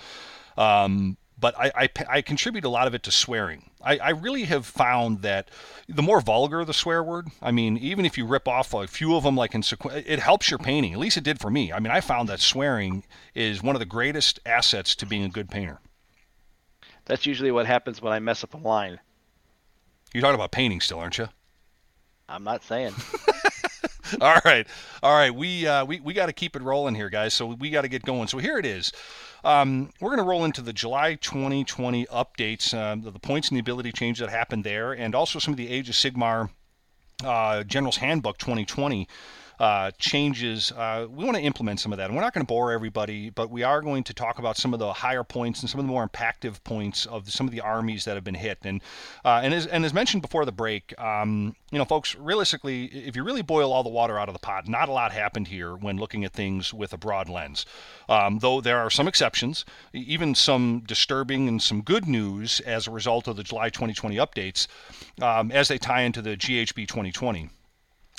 Um, 0.57 1.17
but 1.39 1.59
I, 1.59 1.73
I, 1.75 1.89
I 2.09 2.23
contribute 2.23 2.65
a 2.65 2.69
lot 2.69 2.87
of 2.87 2.95
it 2.95 3.03
to 3.03 3.11
swearing. 3.11 3.71
I, 3.83 3.99
I 3.99 4.11
really 4.11 4.45
have 4.45 4.65
found 4.65 5.23
that 5.23 5.51
the 5.89 6.01
more 6.01 6.21
vulgar 6.21 6.65
the 6.65 6.73
swear 6.73 7.03
word, 7.03 7.29
I 7.43 7.51
mean, 7.51 7.77
even 7.79 8.07
if 8.07 8.17
you 8.17 8.25
rip 8.25 8.47
off 8.49 8.73
a 8.73 8.87
few 8.87 9.17
of 9.17 9.25
them, 9.25 9.37
like 9.37 9.55
in 9.55 9.63
sequ- 9.63 10.05
it 10.07 10.21
helps 10.21 10.51
your 10.51 10.59
painting. 10.59 10.93
At 10.93 10.99
least 11.01 11.17
it 11.17 11.25
did 11.25 11.41
for 11.41 11.51
me. 11.51 11.73
I 11.73 11.81
mean, 11.81 11.91
I 11.91 12.01
found 12.01 12.29
that 12.29 12.41
swearing 12.41 13.05
is 13.35 13.63
one 13.63 13.75
of 13.75 13.81
the 13.81 13.85
greatest 13.87 14.41
assets 14.47 14.95
to 14.97 15.07
being 15.07 15.25
a 15.25 15.29
good 15.29 15.51
painter. 15.51 15.81
That's 17.07 17.27
usually 17.27 17.51
what 17.51 17.67
happens 17.67 18.01
when 18.01 18.13
I 18.13 18.19
mess 18.19 18.45
up 18.45 18.55
a 18.55 18.59
line. 18.59 18.99
You're 20.13 20.23
talking 20.23 20.37
about 20.37 20.53
painting 20.53 20.81
still, 20.81 20.99
aren't 20.99 21.19
you? 21.19 21.29
I'm 22.29 22.45
not 22.45 22.63
saying. 22.65 22.95
all 24.21 24.39
right, 24.45 24.67
all 25.03 25.15
right. 25.15 25.35
We 25.35 25.67
uh, 25.67 25.85
we 25.85 26.01
we 26.01 26.15
got 26.15 26.27
to 26.27 26.33
keep 26.33 26.57
it 26.57 26.63
rolling 26.63 26.95
here, 26.95 27.11
guys. 27.11 27.35
So 27.35 27.47
we 27.47 27.71
got 27.71 27.83
to 27.83 27.89
get 27.89 28.03
going. 28.03 28.29
So 28.29 28.39
here 28.39 28.59
it 28.59 28.65
is. 28.65 28.93
Um, 29.45 29.91
we're 30.01 30.09
going 30.09 30.25
to 30.25 30.29
roll 30.29 30.45
into 30.45 30.63
the 30.63 30.73
July 30.73 31.17
2020 31.17 32.07
updates, 32.07 32.73
um, 32.73 33.03
the, 33.03 33.11
the 33.11 33.19
points 33.19 33.49
and 33.49 33.57
the 33.57 33.61
ability 33.61 33.93
changes 33.93 34.21
that 34.21 34.31
happened 34.31 34.65
there, 34.65 34.93
and 34.93 35.15
also 35.15 35.39
some 35.39 35.53
of 35.53 35.59
the 35.59 35.69
Age 35.69 35.91
of 35.91 35.95
Sigmar 35.95 36.49
uh, 37.23 37.63
General's 37.65 37.99
Handbook 37.99 38.39
2020. 38.39 39.07
Uh, 39.65 39.91
changes, 39.93 40.73
uh, 40.73 41.07
we 41.09 41.25
want 41.25 41.35
to 41.35 41.43
implement 41.43 41.81
some 41.81 41.91
of 41.91 41.97
that. 41.97 42.05
And 42.05 42.15
we're 42.15 42.21
not 42.21 42.35
going 42.35 42.45
to 42.45 42.47
bore 42.47 42.71
everybody, 42.71 43.31
but 43.31 43.49
we 43.49 43.63
are 43.63 43.81
going 43.81 44.05
to 44.05 44.13
talk 44.13 44.39
about 44.39 44.59
some 44.59 44.75
of 44.75 44.79
the 44.79 44.93
higher 44.93 45.25
points 45.25 45.63
and 45.63 45.71
some 45.71 45.81
of 45.81 45.87
the 45.87 45.91
more 45.91 46.07
impactful 46.07 46.63
points 46.65 47.07
of 47.07 47.31
some 47.31 47.47
of 47.47 47.51
the 47.51 47.63
armies 47.63 48.05
that 48.05 48.15
have 48.15 48.25
been 48.25 48.35
hit. 48.35 48.59
And 48.63 48.83
uh, 49.25 49.41
and 49.43 49.55
as 49.55 49.65
and 49.65 49.87
as 49.87 49.95
mentioned 49.95 50.21
before 50.21 50.45
the 50.45 50.53
break, 50.53 50.93
um, 51.01 51.57
you 51.71 51.79
know, 51.79 51.87
folks, 51.87 52.15
realistically, 52.15 52.89
if 52.89 53.17
you 53.17 53.25
really 53.25 53.41
boil 53.41 53.73
all 53.73 53.83
the 53.83 53.89
water 53.89 54.19
out 54.19 54.29
of 54.29 54.35
the 54.35 54.39
pot, 54.39 54.69
not 54.69 54.91
a 54.91 54.93
lot 54.93 55.13
happened 55.13 55.49
here 55.49 55.75
when 55.75 55.97
looking 55.97 56.27
at 56.27 56.35
things 56.35 56.75
with 56.75 56.93
a 56.93 56.99
broad 56.99 57.31
lens. 57.31 57.65
Um, 58.07 58.41
though 58.41 58.61
there 58.61 58.81
are 58.81 58.91
some 58.91 59.09
exceptions, 59.09 59.65
even 59.95 60.35
some 60.35 60.83
disturbing 60.87 61.49
and 61.49 61.63
some 61.63 61.81
good 61.81 62.07
news 62.07 62.61
as 62.61 62.87
a 62.87 62.91
result 62.91 63.29
of 63.29 63.37
the 63.37 63.43
July 63.43 63.71
2020 63.71 64.17
updates 64.17 64.67
um, 65.23 65.51
as 65.51 65.69
they 65.69 65.79
tie 65.79 66.03
into 66.03 66.21
the 66.21 66.37
GHB 66.37 66.87
2020. 66.87 67.49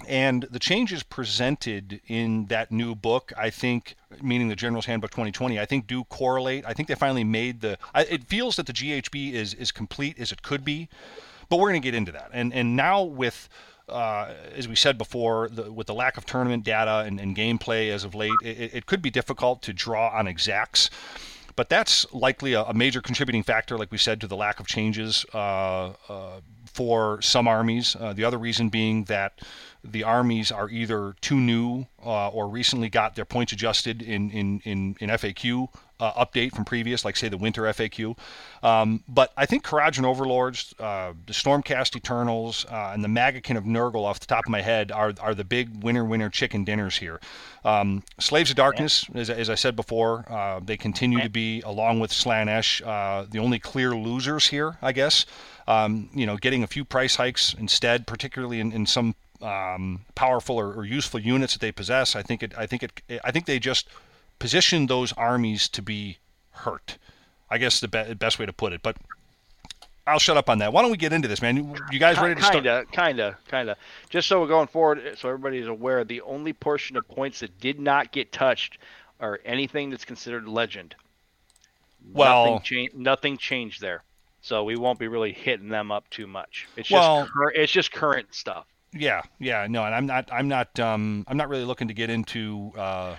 And 0.07 0.43
the 0.51 0.59
changes 0.59 1.03
presented 1.03 2.01
in 2.07 2.47
that 2.47 2.69
new 2.71 2.95
book, 2.95 3.31
I 3.37 3.49
think, 3.49 3.95
meaning 4.21 4.49
the 4.49 4.55
General's 4.55 4.85
Handbook 4.85 5.11
2020, 5.11 5.57
I 5.57 5.65
think 5.65 5.87
do 5.87 6.03
correlate. 6.05 6.65
I 6.67 6.73
think 6.73 6.89
they 6.89 6.95
finally 6.95 7.23
made 7.23 7.61
the. 7.61 7.77
I, 7.93 8.01
it 8.03 8.25
feels 8.25 8.57
that 8.57 8.65
the 8.65 8.73
GHB 8.73 9.31
is 9.31 9.53
is 9.53 9.71
complete 9.71 10.19
as 10.19 10.33
it 10.33 10.41
could 10.41 10.65
be, 10.65 10.89
but 11.47 11.57
we're 11.57 11.69
going 11.69 11.81
to 11.81 11.85
get 11.85 11.95
into 11.95 12.11
that. 12.11 12.29
And 12.33 12.53
and 12.53 12.75
now 12.75 13.03
with. 13.03 13.49
Uh, 13.87 14.33
as 14.55 14.67
we 14.67 14.75
said 14.75 14.97
before, 14.97 15.47
the, 15.49 15.71
with 15.71 15.85
the 15.85 15.93
lack 15.93 16.17
of 16.17 16.25
tournament 16.25 16.63
data 16.63 17.03
and, 17.05 17.19
and 17.19 17.37
gameplay 17.37 17.91
as 17.91 18.03
of 18.03 18.15
late, 18.15 18.33
it, 18.41 18.73
it, 18.73 18.85
could 18.87 18.99
be 18.99 19.11
difficult 19.11 19.61
to 19.61 19.71
draw 19.71 20.09
on 20.09 20.25
exacts. 20.25 20.89
But 21.55 21.69
that's 21.69 22.11
likely 22.11 22.53
a, 22.53 22.63
a 22.63 22.73
major 22.73 22.99
contributing 22.99 23.43
factor, 23.43 23.77
like 23.77 23.91
we 23.91 23.99
said, 23.99 24.19
to 24.21 24.27
the 24.27 24.35
lack 24.35 24.59
of 24.59 24.65
changes 24.65 25.23
uh, 25.35 25.93
uh, 26.09 26.39
for 26.65 27.21
some 27.21 27.47
armies. 27.47 27.95
Uh, 27.95 28.11
the 28.13 28.23
other 28.23 28.39
reason 28.39 28.69
being 28.69 29.03
that 29.03 29.39
the 29.91 30.03
armies 30.03 30.51
are 30.51 30.69
either 30.69 31.15
too 31.21 31.37
new 31.37 31.85
uh, 32.03 32.29
or 32.29 32.47
recently 32.47 32.89
got 32.89 33.15
their 33.15 33.25
points 33.25 33.53
adjusted 33.53 34.01
in 34.01 34.29
in 34.29 34.59
in, 34.65 34.95
in 34.99 35.09
FAQ 35.09 35.69
uh, 35.99 36.25
update 36.25 36.53
from 36.53 36.65
previous, 36.65 37.05
like 37.05 37.15
say 37.15 37.29
the 37.29 37.37
winter 37.37 37.63
FAQ. 37.63 38.17
Um, 38.63 39.03
but 39.07 39.31
I 39.37 39.45
think 39.45 39.63
Kharadron 39.63 40.03
Overlords, 40.03 40.73
uh, 40.79 41.13
the 41.25 41.33
Stormcast 41.33 41.95
Eternals, 41.95 42.65
uh, 42.69 42.91
and 42.93 43.03
the 43.03 43.07
Maggotkin 43.07 43.57
of 43.57 43.63
Nurgle, 43.63 44.03
off 44.03 44.19
the 44.19 44.25
top 44.25 44.45
of 44.45 44.49
my 44.49 44.61
head, 44.61 44.91
are 44.91 45.13
are 45.19 45.33
the 45.33 45.43
big 45.43 45.83
winner 45.83 46.03
winner 46.03 46.29
chicken 46.29 46.63
dinners 46.63 46.97
here. 46.97 47.19
Um, 47.63 48.03
Slaves 48.19 48.51
of 48.51 48.57
Darkness, 48.57 49.05
as, 49.15 49.29
as, 49.29 49.49
I 49.49 49.55
said 49.55 49.75
before, 49.75 50.25
uh, 50.29 50.59
they 50.63 50.77
continue 50.77 51.19
to 51.21 51.29
be, 51.29 51.61
along 51.61 51.99
with 51.99 52.11
Slaanesh, 52.11 52.85
uh, 52.85 53.25
the 53.27 53.39
only 53.39 53.57
clear 53.57 53.95
losers 53.95 54.47
here, 54.47 54.77
I 54.83 54.91
guess. 54.91 55.25
Um, 55.67 56.09
you 56.13 56.27
know, 56.27 56.37
getting 56.37 56.61
a 56.61 56.67
few 56.67 56.85
price 56.85 57.15
hikes 57.15 57.55
instead, 57.57 58.05
particularly 58.05 58.59
in, 58.59 58.71
in 58.71 58.85
some 58.85 59.15
um, 59.45 60.01
powerful 60.15 60.57
or, 60.57 60.73
or, 60.73 60.85
useful 60.85 61.19
units 61.19 61.53
that 61.53 61.59
they 61.59 61.71
possess. 61.71 62.15
I 62.15 62.21
think 62.21 62.41
it. 62.41 62.53
I 62.57 62.65
think 62.65 62.83
it. 62.83 63.21
I 63.23 63.31
think 63.31 63.45
they 63.45 63.59
just 63.59 63.87
position 64.39 64.87
those 64.87 65.13
armies 65.13 65.67
to 65.69 65.81
be 65.81 66.17
hurt. 66.51 66.97
I 67.49 67.57
guess 67.57 67.79
the 67.79 67.87
be- 67.87 68.13
best 68.15 68.39
way 68.39 68.45
to 68.45 68.53
put 68.53 68.73
it. 68.73 68.81
But 68.81 68.97
I'll 70.07 70.19
shut 70.19 70.37
up 70.37 70.49
on 70.49 70.59
that. 70.59 70.73
Why 70.73 70.81
don't 70.81 70.91
we 70.91 70.97
get 70.97 71.13
into 71.13 71.27
this, 71.27 71.41
man? 71.41 71.75
You, 71.91 71.99
guys 71.99 72.17
ready 72.17 72.35
to 72.35 72.41
start? 72.41 72.55
Kinda, 72.55 72.85
kinda, 72.91 73.37
kinda. 73.49 73.77
Just 74.09 74.27
so 74.27 74.41
we're 74.41 74.47
going 74.47 74.67
forward, 74.67 75.17
so 75.17 75.29
everybody 75.29 75.57
is 75.57 75.67
aware, 75.67 76.03
the 76.03 76.21
only 76.21 76.53
portion 76.53 76.97
of 76.97 77.07
points 77.07 77.39
that 77.39 77.59
did 77.59 77.79
not 77.79 78.11
get 78.11 78.31
touched 78.31 78.77
are 79.19 79.39
anything 79.45 79.89
that's 79.89 80.05
considered 80.05 80.47
legend. 80.47 80.95
Well, 82.13 82.45
nothing, 82.45 82.89
cha- 82.89 82.97
nothing 82.97 83.37
changed 83.37 83.81
there, 83.81 84.03
so 84.41 84.63
we 84.63 84.75
won't 84.75 84.99
be 84.99 85.07
really 85.07 85.33
hitting 85.33 85.69
them 85.69 85.91
up 85.91 86.07
too 86.11 86.27
much. 86.27 86.67
It's 86.75 86.91
well, 86.91 87.25
cur- 87.25 87.51
it's 87.51 87.71
just 87.71 87.91
current 87.91 88.33
stuff. 88.33 88.67
Yeah, 88.95 89.21
yeah, 89.39 89.67
no, 89.69 89.83
and 89.83 89.93
I'm 89.93 90.05
not, 90.05 90.29
I'm 90.31 90.47
not, 90.47 90.79
um, 90.79 91.25
I'm 91.27 91.37
not 91.37 91.49
really 91.49 91.65
looking 91.65 91.89
to 91.89 91.93
get 91.93 92.09
into. 92.09 92.71
Uh, 92.77 93.15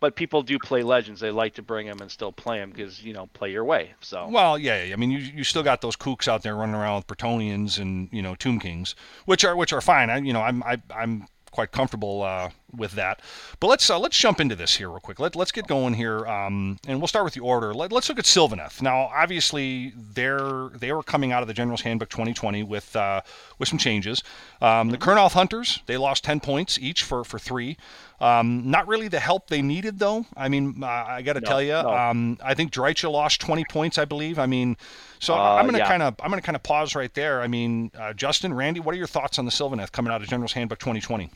but 0.00 0.14
people 0.14 0.42
do 0.42 0.58
play 0.58 0.82
legends. 0.82 1.20
They 1.20 1.30
like 1.30 1.54
to 1.54 1.62
bring 1.62 1.86
them 1.86 2.00
and 2.00 2.10
still 2.10 2.32
play 2.32 2.58
them 2.58 2.70
because 2.70 3.02
you 3.02 3.12
know 3.12 3.26
play 3.34 3.50
your 3.50 3.64
way. 3.64 3.94
So 4.00 4.28
well, 4.28 4.58
yeah, 4.58 4.90
I 4.92 4.96
mean 4.96 5.10
you 5.10 5.18
you 5.18 5.44
still 5.44 5.62
got 5.62 5.80
those 5.80 5.96
kooks 5.96 6.28
out 6.28 6.42
there 6.42 6.54
running 6.54 6.74
around 6.74 6.96
with 6.96 7.06
Bretonnians 7.08 7.78
and 7.80 8.08
you 8.12 8.22
know 8.22 8.34
Tomb 8.34 8.60
Kings, 8.60 8.94
which 9.26 9.44
are 9.44 9.56
which 9.56 9.72
are 9.72 9.80
fine. 9.80 10.10
I 10.10 10.18
you 10.18 10.32
know 10.32 10.42
I'm 10.42 10.62
I, 10.62 10.80
I'm 10.94 11.26
quite 11.50 11.72
comfortable 11.72 12.22
uh, 12.22 12.50
with 12.76 12.92
that. 12.92 13.20
But 13.60 13.68
let's 13.68 13.88
uh, 13.90 13.98
let's 13.98 14.16
jump 14.16 14.40
into 14.40 14.54
this 14.54 14.76
here 14.76 14.88
real 14.88 15.00
quick. 15.00 15.18
Let, 15.18 15.36
let's 15.36 15.52
get 15.52 15.66
going 15.66 15.94
here, 15.94 16.26
um, 16.26 16.78
and 16.86 17.00
we'll 17.00 17.08
start 17.08 17.24
with 17.24 17.34
the 17.34 17.40
order. 17.40 17.74
Let, 17.74 17.92
us 17.92 18.08
look 18.08 18.18
at 18.18 18.24
Sylvaneth. 18.24 18.82
Now, 18.82 19.10
obviously, 19.14 19.92
they're 19.96 20.70
they 20.74 20.92
were 20.92 21.02
coming 21.02 21.32
out 21.32 21.42
of 21.42 21.48
the 21.48 21.54
General's 21.54 21.82
Handbook 21.82 22.10
2020 22.10 22.62
with 22.62 22.94
uh, 22.94 23.20
with 23.58 23.68
some 23.68 23.78
changes. 23.78 24.22
Um, 24.60 24.90
the 24.90 24.98
Kurnoth 24.98 25.32
Hunters 25.32 25.80
they 25.86 25.96
lost 25.96 26.24
10 26.24 26.40
points 26.40 26.78
each 26.78 27.02
for 27.02 27.24
for 27.24 27.38
three. 27.38 27.76
Um, 28.20 28.68
not 28.68 28.88
really 28.88 29.06
the 29.06 29.20
help 29.20 29.48
they 29.48 29.62
needed, 29.62 29.98
though. 29.98 30.26
I 30.36 30.48
mean, 30.48 30.82
uh, 30.82 30.86
I 30.86 31.22
got 31.22 31.34
to 31.34 31.40
no, 31.40 31.46
tell 31.46 31.62
you, 31.62 31.72
no. 31.72 31.94
um, 31.94 32.38
I 32.42 32.54
think 32.54 32.72
Drycha 32.72 33.10
lost 33.10 33.40
20 33.40 33.64
points, 33.70 33.96
I 33.96 34.06
believe. 34.06 34.40
I 34.40 34.46
mean, 34.46 34.76
so 35.20 35.34
uh, 35.34 35.54
I'm 35.54 35.66
gonna 35.66 35.78
yeah. 35.78 35.88
kind 35.88 36.02
of 36.02 36.16
I'm 36.20 36.30
gonna 36.30 36.42
kind 36.42 36.56
of 36.56 36.62
pause 36.64 36.96
right 36.96 37.12
there. 37.14 37.40
I 37.40 37.46
mean, 37.46 37.92
uh, 37.96 38.12
Justin, 38.14 38.52
Randy, 38.52 38.80
what 38.80 38.94
are 38.94 38.98
your 38.98 39.06
thoughts 39.06 39.38
on 39.38 39.44
the 39.44 39.52
Sylvaneth 39.52 39.92
coming 39.92 40.12
out 40.12 40.20
of 40.20 40.28
General's 40.28 40.52
Handbook 40.52 40.80
2020? 40.80 41.30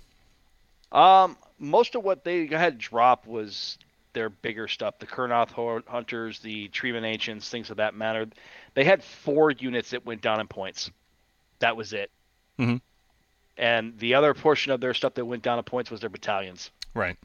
Um, 0.90 1.36
most 1.58 1.94
of 1.94 2.02
what 2.02 2.24
they 2.24 2.46
had 2.46 2.78
drop 2.78 3.26
was 3.26 3.78
their 4.12 4.28
bigger 4.28 4.68
stuff. 4.68 4.98
The 4.98 5.06
Kurnoth 5.06 5.50
Hunters, 5.86 6.40
the 6.40 6.68
Treeman 6.68 7.04
Ancients, 7.04 7.48
things 7.48 7.70
of 7.70 7.78
that 7.78 7.94
matter. 7.94 8.26
They 8.74 8.84
had 8.84 9.02
four 9.02 9.50
units 9.50 9.90
that 9.90 10.04
went 10.04 10.20
down 10.20 10.40
in 10.40 10.48
points. 10.48 10.90
That 11.60 11.76
was 11.76 11.92
it. 11.92 12.10
Mm-hmm. 12.58 12.76
And 13.56 13.98
the 13.98 14.14
other 14.14 14.34
portion 14.34 14.72
of 14.72 14.80
their 14.80 14.94
stuff 14.94 15.14
that 15.14 15.24
went 15.24 15.42
down 15.42 15.58
in 15.58 15.64
points 15.64 15.90
was 15.90 16.00
their 16.00 16.10
battalions. 16.10 16.70
Right. 16.94 17.16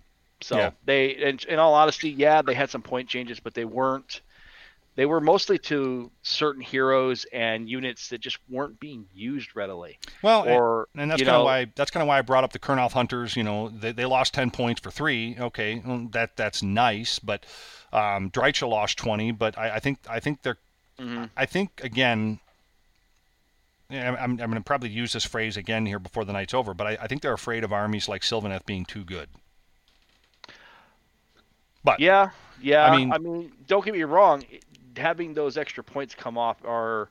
So 0.42 0.58
yeah. 0.58 0.72
they, 0.86 1.10
in, 1.10 1.40
in 1.48 1.60
all 1.60 1.74
honesty, 1.74 2.10
yeah, 2.10 2.42
they 2.42 2.54
had 2.54 2.70
some 2.70 2.82
point 2.82 3.10
changes, 3.10 3.40
but 3.40 3.54
they 3.54 3.66
weren't 3.66 4.22
they 4.98 5.06
were 5.06 5.22
mostly 5.22 5.60
to 5.60 6.10
certain 6.24 6.62
heroes 6.62 7.26
and 7.32 7.70
units 7.70 8.10
that 8.10 8.20
just 8.20 8.40
weren't 8.50 8.80
being 8.80 9.06
used 9.14 9.56
readily. 9.56 10.00
Well, 10.24 10.48
or, 10.48 10.88
and, 10.94 11.04
and 11.04 11.12
that's 11.12 11.22
kind 11.22 11.36
of 11.36 11.46
why 11.46 11.68
that's 11.76 11.92
kind 11.92 12.02
of 12.02 12.08
why 12.08 12.18
I 12.18 12.22
brought 12.22 12.44
up 12.44 12.52
the 12.52 12.60
Kurnoth 12.60 12.94
Hunters. 12.94 13.36
You 13.36 13.44
know, 13.44 13.70
they, 13.70 13.92
they 13.92 14.06
lost 14.06 14.34
ten 14.34 14.50
points 14.50 14.82
for 14.82 14.90
three. 14.90 15.38
Okay, 15.40 15.84
well, 15.86 16.08
that 16.12 16.36
that's 16.36 16.64
nice, 16.64 17.20
but 17.20 17.46
um, 17.94 18.32
lost 18.64 18.98
twenty. 18.98 19.32
But 19.32 19.56
I, 19.56 19.76
I 19.76 19.80
think 19.80 20.00
I 20.10 20.20
think 20.20 20.42
they're 20.42 20.58
mm-hmm. 21.00 21.26
I 21.38 21.46
think 21.46 21.80
again. 21.84 22.40
I'm, 23.90 24.16
I'm 24.18 24.36
going 24.36 24.54
to 24.54 24.62
probably 24.62 24.90
use 24.90 25.14
this 25.14 25.24
phrase 25.24 25.58
again 25.58 25.86
here 25.86 26.00
before 26.00 26.26
the 26.26 26.34
night's 26.34 26.54
over, 26.54 26.74
but 26.74 26.88
I, 26.88 26.98
I 27.02 27.08
think 27.08 27.22
they're 27.22 27.34
afraid 27.34 27.64
of 27.64 27.72
armies 27.72 28.10
like 28.10 28.22
Sylvaneth 28.22 28.66
being 28.66 28.86
too 28.86 29.04
good. 29.04 29.30
But 31.84 32.00
yeah, 32.02 32.32
yeah. 32.62 32.86
I 32.86 32.98
mean, 32.98 33.14
I 33.14 33.18
mean, 33.18 33.52
don't 33.66 33.86
get 33.86 33.94
me 33.94 34.04
wrong 34.04 34.44
having 34.98 35.34
those 35.34 35.58
extra 35.58 35.84
points 35.84 36.16
come 36.16 36.38
off 36.38 36.58
are 36.66 37.10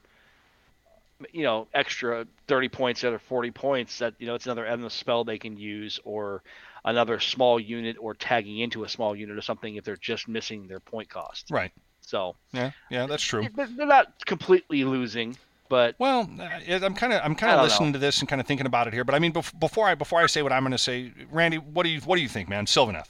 you 1.33 1.43
know 1.43 1.67
extra 1.73 2.27
30 2.47 2.69
points 2.69 3.05
of 3.05 3.21
40 3.23 3.51
points 3.53 3.99
that 4.01 4.15
you 4.19 4.27
know 4.27 4.35
it's 4.35 4.45
another 4.45 4.67
endless 4.67 4.93
spell 4.93 5.25
they 5.25 5.39
can 5.39 5.57
use 5.57 5.99
or 6.05 6.43
another 6.85 7.19
small 7.21 7.59
unit 7.59 7.97
or 7.99 8.15
tagging 8.15 8.59
into 8.59 8.85
a 8.85 8.89
small 8.89 9.17
unit 9.17 9.37
or 9.37 9.41
something 9.41 9.77
if 9.77 9.85
they're 9.85 9.97
just 9.97 10.29
missing 10.29 10.67
their 10.67 10.81
point 10.81 11.09
cost 11.09 11.47
right 11.51 11.73
so 12.03 12.37
yeah 12.53 12.71
yeah 12.91 13.07
that's 13.07 13.23
true 13.23 13.47
they're 13.55 13.87
not 13.87 14.13
completely 14.27 14.85
losing 14.85 15.37
but 15.69 15.95
well 15.99 16.29
uh, 16.41 16.79
i'm 16.83 16.95
kind 16.95 17.13
of 17.13 17.21
i'm 17.25 17.35
kind 17.35 17.53
of 17.53 17.65
listening 17.65 17.91
know. 17.91 17.95
to 17.95 17.99
this 17.99 18.21
and 18.21 18.29
kind 18.29 18.41
of 18.41 18.47
thinking 18.47 18.67
about 18.67 18.87
it 18.87 18.95
here 18.95 19.05
but 19.05 19.15
i 19.15 19.19
mean 19.19 19.33
before 19.59 19.87
i 19.87 19.95
before 19.95 20.21
i 20.21 20.27
say 20.27 20.43
what 20.43 20.53
i'm 20.53 20.63
going 20.63 20.73
to 20.73 20.79
say 20.79 21.13
randy 21.31 21.59
what 21.59 21.85
do 21.85 21.89
you 21.89 22.01
what 22.01 22.17
do 22.17 22.23
you 22.23 22.29
think 22.29 22.49
man 22.49 22.67
sylvaneth 22.67 23.09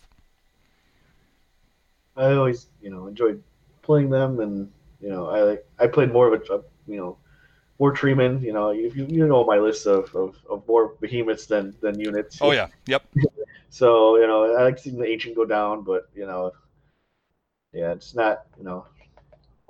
i 2.17 2.33
always 2.33 2.67
you 2.81 2.91
know 2.91 3.07
enjoyed 3.07 3.43
playing 3.87 4.11
them, 4.11 4.41
and 4.41 4.71
you 5.01 5.09
know, 5.09 5.29
I 5.29 5.43
like 5.43 5.67
I 5.79 5.87
played 5.87 6.13
more 6.13 6.35
of 6.35 6.43
a, 6.43 6.55
a 6.55 6.61
you 6.87 6.99
know 6.99 7.17
more 7.79 7.95
treemen. 7.95 8.43
You 8.43 8.53
know, 8.53 8.73
you, 8.73 8.91
you 9.09 9.27
know 9.27 9.45
my 9.45 9.59
list 9.59 9.87
of, 9.87 10.15
of, 10.15 10.37
of 10.51 10.67
more 10.69 10.95
behemoths 11.01 11.47
than 11.47 11.75
than 11.81 11.99
units. 11.99 12.39
Oh 12.43 12.51
yeah, 12.51 12.67
yep. 12.87 13.05
so 13.71 14.17
you 14.19 14.27
know, 14.27 14.57
I 14.57 14.65
like 14.65 14.79
seeing 14.79 14.99
the 14.99 15.07
ancient 15.07 15.37
go 15.37 15.47
down, 15.47 15.85
but 15.85 16.09
you 16.15 16.27
know, 16.27 16.53
yeah, 17.73 17.93
it's 17.93 18.15
not 18.15 18.43
you 18.59 18.65
know, 18.65 18.85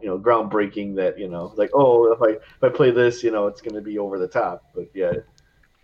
you 0.01 0.09
know, 0.09 0.19
groundbreaking 0.19 0.95
that 0.97 1.19
you 1.19 1.29
know, 1.29 1.53
like 1.57 1.71
oh, 1.75 2.13
if 2.13 2.23
I 2.23 2.33
if 2.33 2.63
I 2.63 2.69
play 2.69 2.91
this, 2.91 3.23
you 3.23 3.31
know, 3.31 3.47
it's 3.47 3.61
going 3.61 3.75
to 3.75 3.81
be 3.81 3.99
over 3.99 4.19
the 4.19 4.29
top. 4.29 4.65
But 4.75 4.89
yeah, 4.95 5.13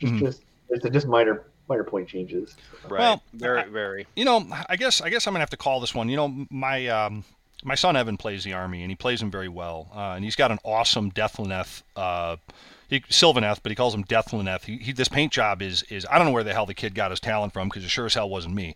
just 0.00 0.12
mm-hmm. 0.12 0.24
just 0.24 0.42
it's 0.68 0.88
just 0.90 1.06
minor 1.06 1.46
minor 1.68 1.84
point 1.84 2.08
changes. 2.08 2.56
Right. 2.88 3.00
Well, 3.00 3.22
very 3.32 3.68
very. 3.70 4.06
You 4.16 4.24
know, 4.24 4.46
I 4.68 4.76
guess 4.76 5.00
I 5.00 5.10
guess 5.10 5.26
I'm 5.26 5.32
gonna 5.32 5.40
have 5.40 5.50
to 5.50 5.56
call 5.56 5.80
this 5.80 5.94
one. 5.94 6.08
You 6.08 6.16
know, 6.16 6.46
my 6.50 6.86
um, 6.88 7.24
my 7.64 7.74
son 7.74 7.96
Evan 7.96 8.16
plays 8.16 8.44
the 8.44 8.52
army, 8.52 8.82
and 8.82 8.90
he 8.90 8.96
plays 8.96 9.22
him 9.22 9.30
very 9.30 9.48
well. 9.48 9.88
Uh, 9.94 10.12
and 10.16 10.24
he's 10.24 10.36
got 10.36 10.50
an 10.50 10.58
awesome 10.64 11.10
Deathlaneth, 11.12 11.82
uh, 11.96 12.36
he, 12.88 13.00
Sylvaneth, 13.00 13.60
but 13.62 13.70
he 13.70 13.76
calls 13.76 13.94
him 13.94 14.04
Deathlaneth. 14.04 14.64
He, 14.64 14.76
he, 14.78 14.92
this 14.92 15.08
paint 15.08 15.32
job 15.32 15.62
is 15.62 15.82
is 15.84 16.06
I 16.10 16.18
don't 16.18 16.26
know 16.26 16.32
where 16.32 16.44
the 16.44 16.52
hell 16.52 16.66
the 16.66 16.74
kid 16.74 16.94
got 16.94 17.10
his 17.10 17.20
talent 17.20 17.52
from 17.52 17.68
because 17.68 17.84
it 17.84 17.88
sure 17.88 18.06
as 18.06 18.14
hell 18.14 18.28
wasn't 18.28 18.54
me. 18.54 18.74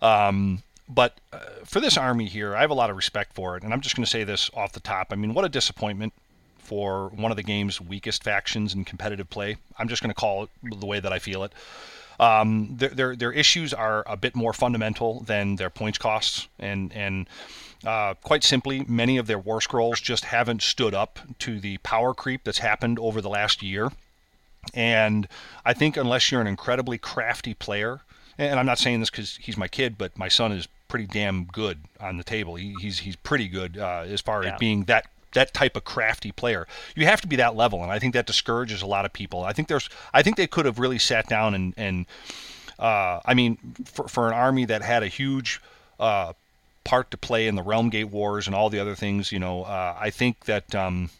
Um, 0.00 0.62
but 0.88 1.20
uh, 1.32 1.38
for 1.64 1.80
this 1.80 1.96
army 1.96 2.26
here, 2.26 2.56
I 2.56 2.60
have 2.60 2.70
a 2.70 2.74
lot 2.74 2.90
of 2.90 2.96
respect 2.96 3.34
for 3.34 3.56
it, 3.56 3.62
and 3.62 3.72
I'm 3.72 3.80
just 3.80 3.96
going 3.96 4.04
to 4.04 4.10
say 4.10 4.24
this 4.24 4.50
off 4.54 4.72
the 4.72 4.80
top. 4.80 5.08
I 5.10 5.16
mean, 5.16 5.34
what 5.34 5.44
a 5.44 5.48
disappointment 5.48 6.12
for 6.58 7.08
one 7.08 7.30
of 7.30 7.36
the 7.36 7.42
game's 7.42 7.80
weakest 7.80 8.22
factions 8.22 8.74
in 8.74 8.84
competitive 8.84 9.30
play. 9.30 9.56
I'm 9.78 9.88
just 9.88 10.02
going 10.02 10.10
to 10.10 10.14
call 10.14 10.44
it 10.44 10.50
the 10.62 10.86
way 10.86 11.00
that 11.00 11.12
I 11.12 11.18
feel 11.18 11.44
it. 11.44 11.52
Um, 12.20 12.74
their, 12.76 12.88
their 12.88 13.16
their 13.16 13.32
issues 13.32 13.72
are 13.72 14.02
a 14.06 14.16
bit 14.16 14.34
more 14.34 14.52
fundamental 14.52 15.20
than 15.20 15.56
their 15.56 15.70
points 15.70 15.98
costs, 15.98 16.48
and 16.58 16.92
and 16.92 17.28
uh, 17.86 18.14
quite 18.14 18.42
simply, 18.42 18.84
many 18.88 19.18
of 19.18 19.26
their 19.26 19.38
war 19.38 19.60
scrolls 19.60 20.00
just 20.00 20.24
haven't 20.24 20.62
stood 20.62 20.94
up 20.94 21.20
to 21.38 21.60
the 21.60 21.78
power 21.78 22.12
creep 22.12 22.42
that's 22.44 22.58
happened 22.58 22.98
over 22.98 23.20
the 23.20 23.28
last 23.28 23.62
year. 23.62 23.92
And 24.74 25.28
I 25.64 25.74
think 25.74 25.96
unless 25.96 26.30
you're 26.30 26.40
an 26.40 26.46
incredibly 26.46 26.98
crafty 26.98 27.54
player, 27.54 28.00
and 28.36 28.58
I'm 28.58 28.66
not 28.66 28.78
saying 28.78 29.00
this 29.00 29.10
because 29.10 29.36
he's 29.36 29.56
my 29.56 29.68
kid, 29.68 29.96
but 29.96 30.18
my 30.18 30.28
son 30.28 30.52
is 30.52 30.66
pretty 30.88 31.06
damn 31.06 31.44
good 31.44 31.78
on 32.00 32.16
the 32.16 32.24
table. 32.24 32.54
He, 32.56 32.74
he's 32.80 32.98
he's 33.00 33.16
pretty 33.16 33.48
good 33.48 33.78
uh, 33.78 34.04
as 34.08 34.20
far 34.20 34.42
Yeah. 34.44 34.54
as 34.54 34.58
being 34.58 34.84
that 34.84 35.06
that 35.34 35.52
type 35.52 35.76
of 35.76 35.84
crafty 35.84 36.32
player. 36.32 36.66
You 36.96 37.04
have 37.04 37.20
to 37.20 37.26
be 37.28 37.36
that 37.36 37.54
level, 37.54 37.82
and 37.82 37.92
I 37.92 37.98
think 37.98 38.14
that 38.14 38.26
discourages 38.26 38.80
a 38.82 38.86
lot 38.86 39.04
of 39.04 39.12
people. 39.12 39.44
I 39.44 39.52
think 39.52 39.68
there's 39.68 39.88
I 40.14 40.22
think 40.22 40.36
they 40.36 40.46
could 40.46 40.64
have 40.66 40.78
really 40.78 40.98
sat 40.98 41.28
down 41.28 41.54
and 41.54 41.74
and 41.76 42.06
uh, 42.78 43.20
I 43.24 43.34
mean 43.34 43.58
for 43.84 44.08
for 44.08 44.26
an 44.28 44.34
army 44.34 44.64
that 44.64 44.82
had 44.82 45.02
a 45.02 45.08
huge 45.08 45.60
uh, 46.00 46.32
part 46.84 47.10
to 47.10 47.16
play 47.18 47.46
in 47.46 47.54
the 47.56 47.62
Realm 47.62 47.90
Gate 47.90 48.04
Wars 48.08 48.46
and 48.46 48.56
all 48.56 48.70
the 48.70 48.80
other 48.80 48.94
things, 48.94 49.30
you 49.30 49.38
know, 49.38 49.64
uh, 49.64 49.96
I 50.00 50.10
think 50.10 50.44
that. 50.46 50.74
Um, 50.74 51.10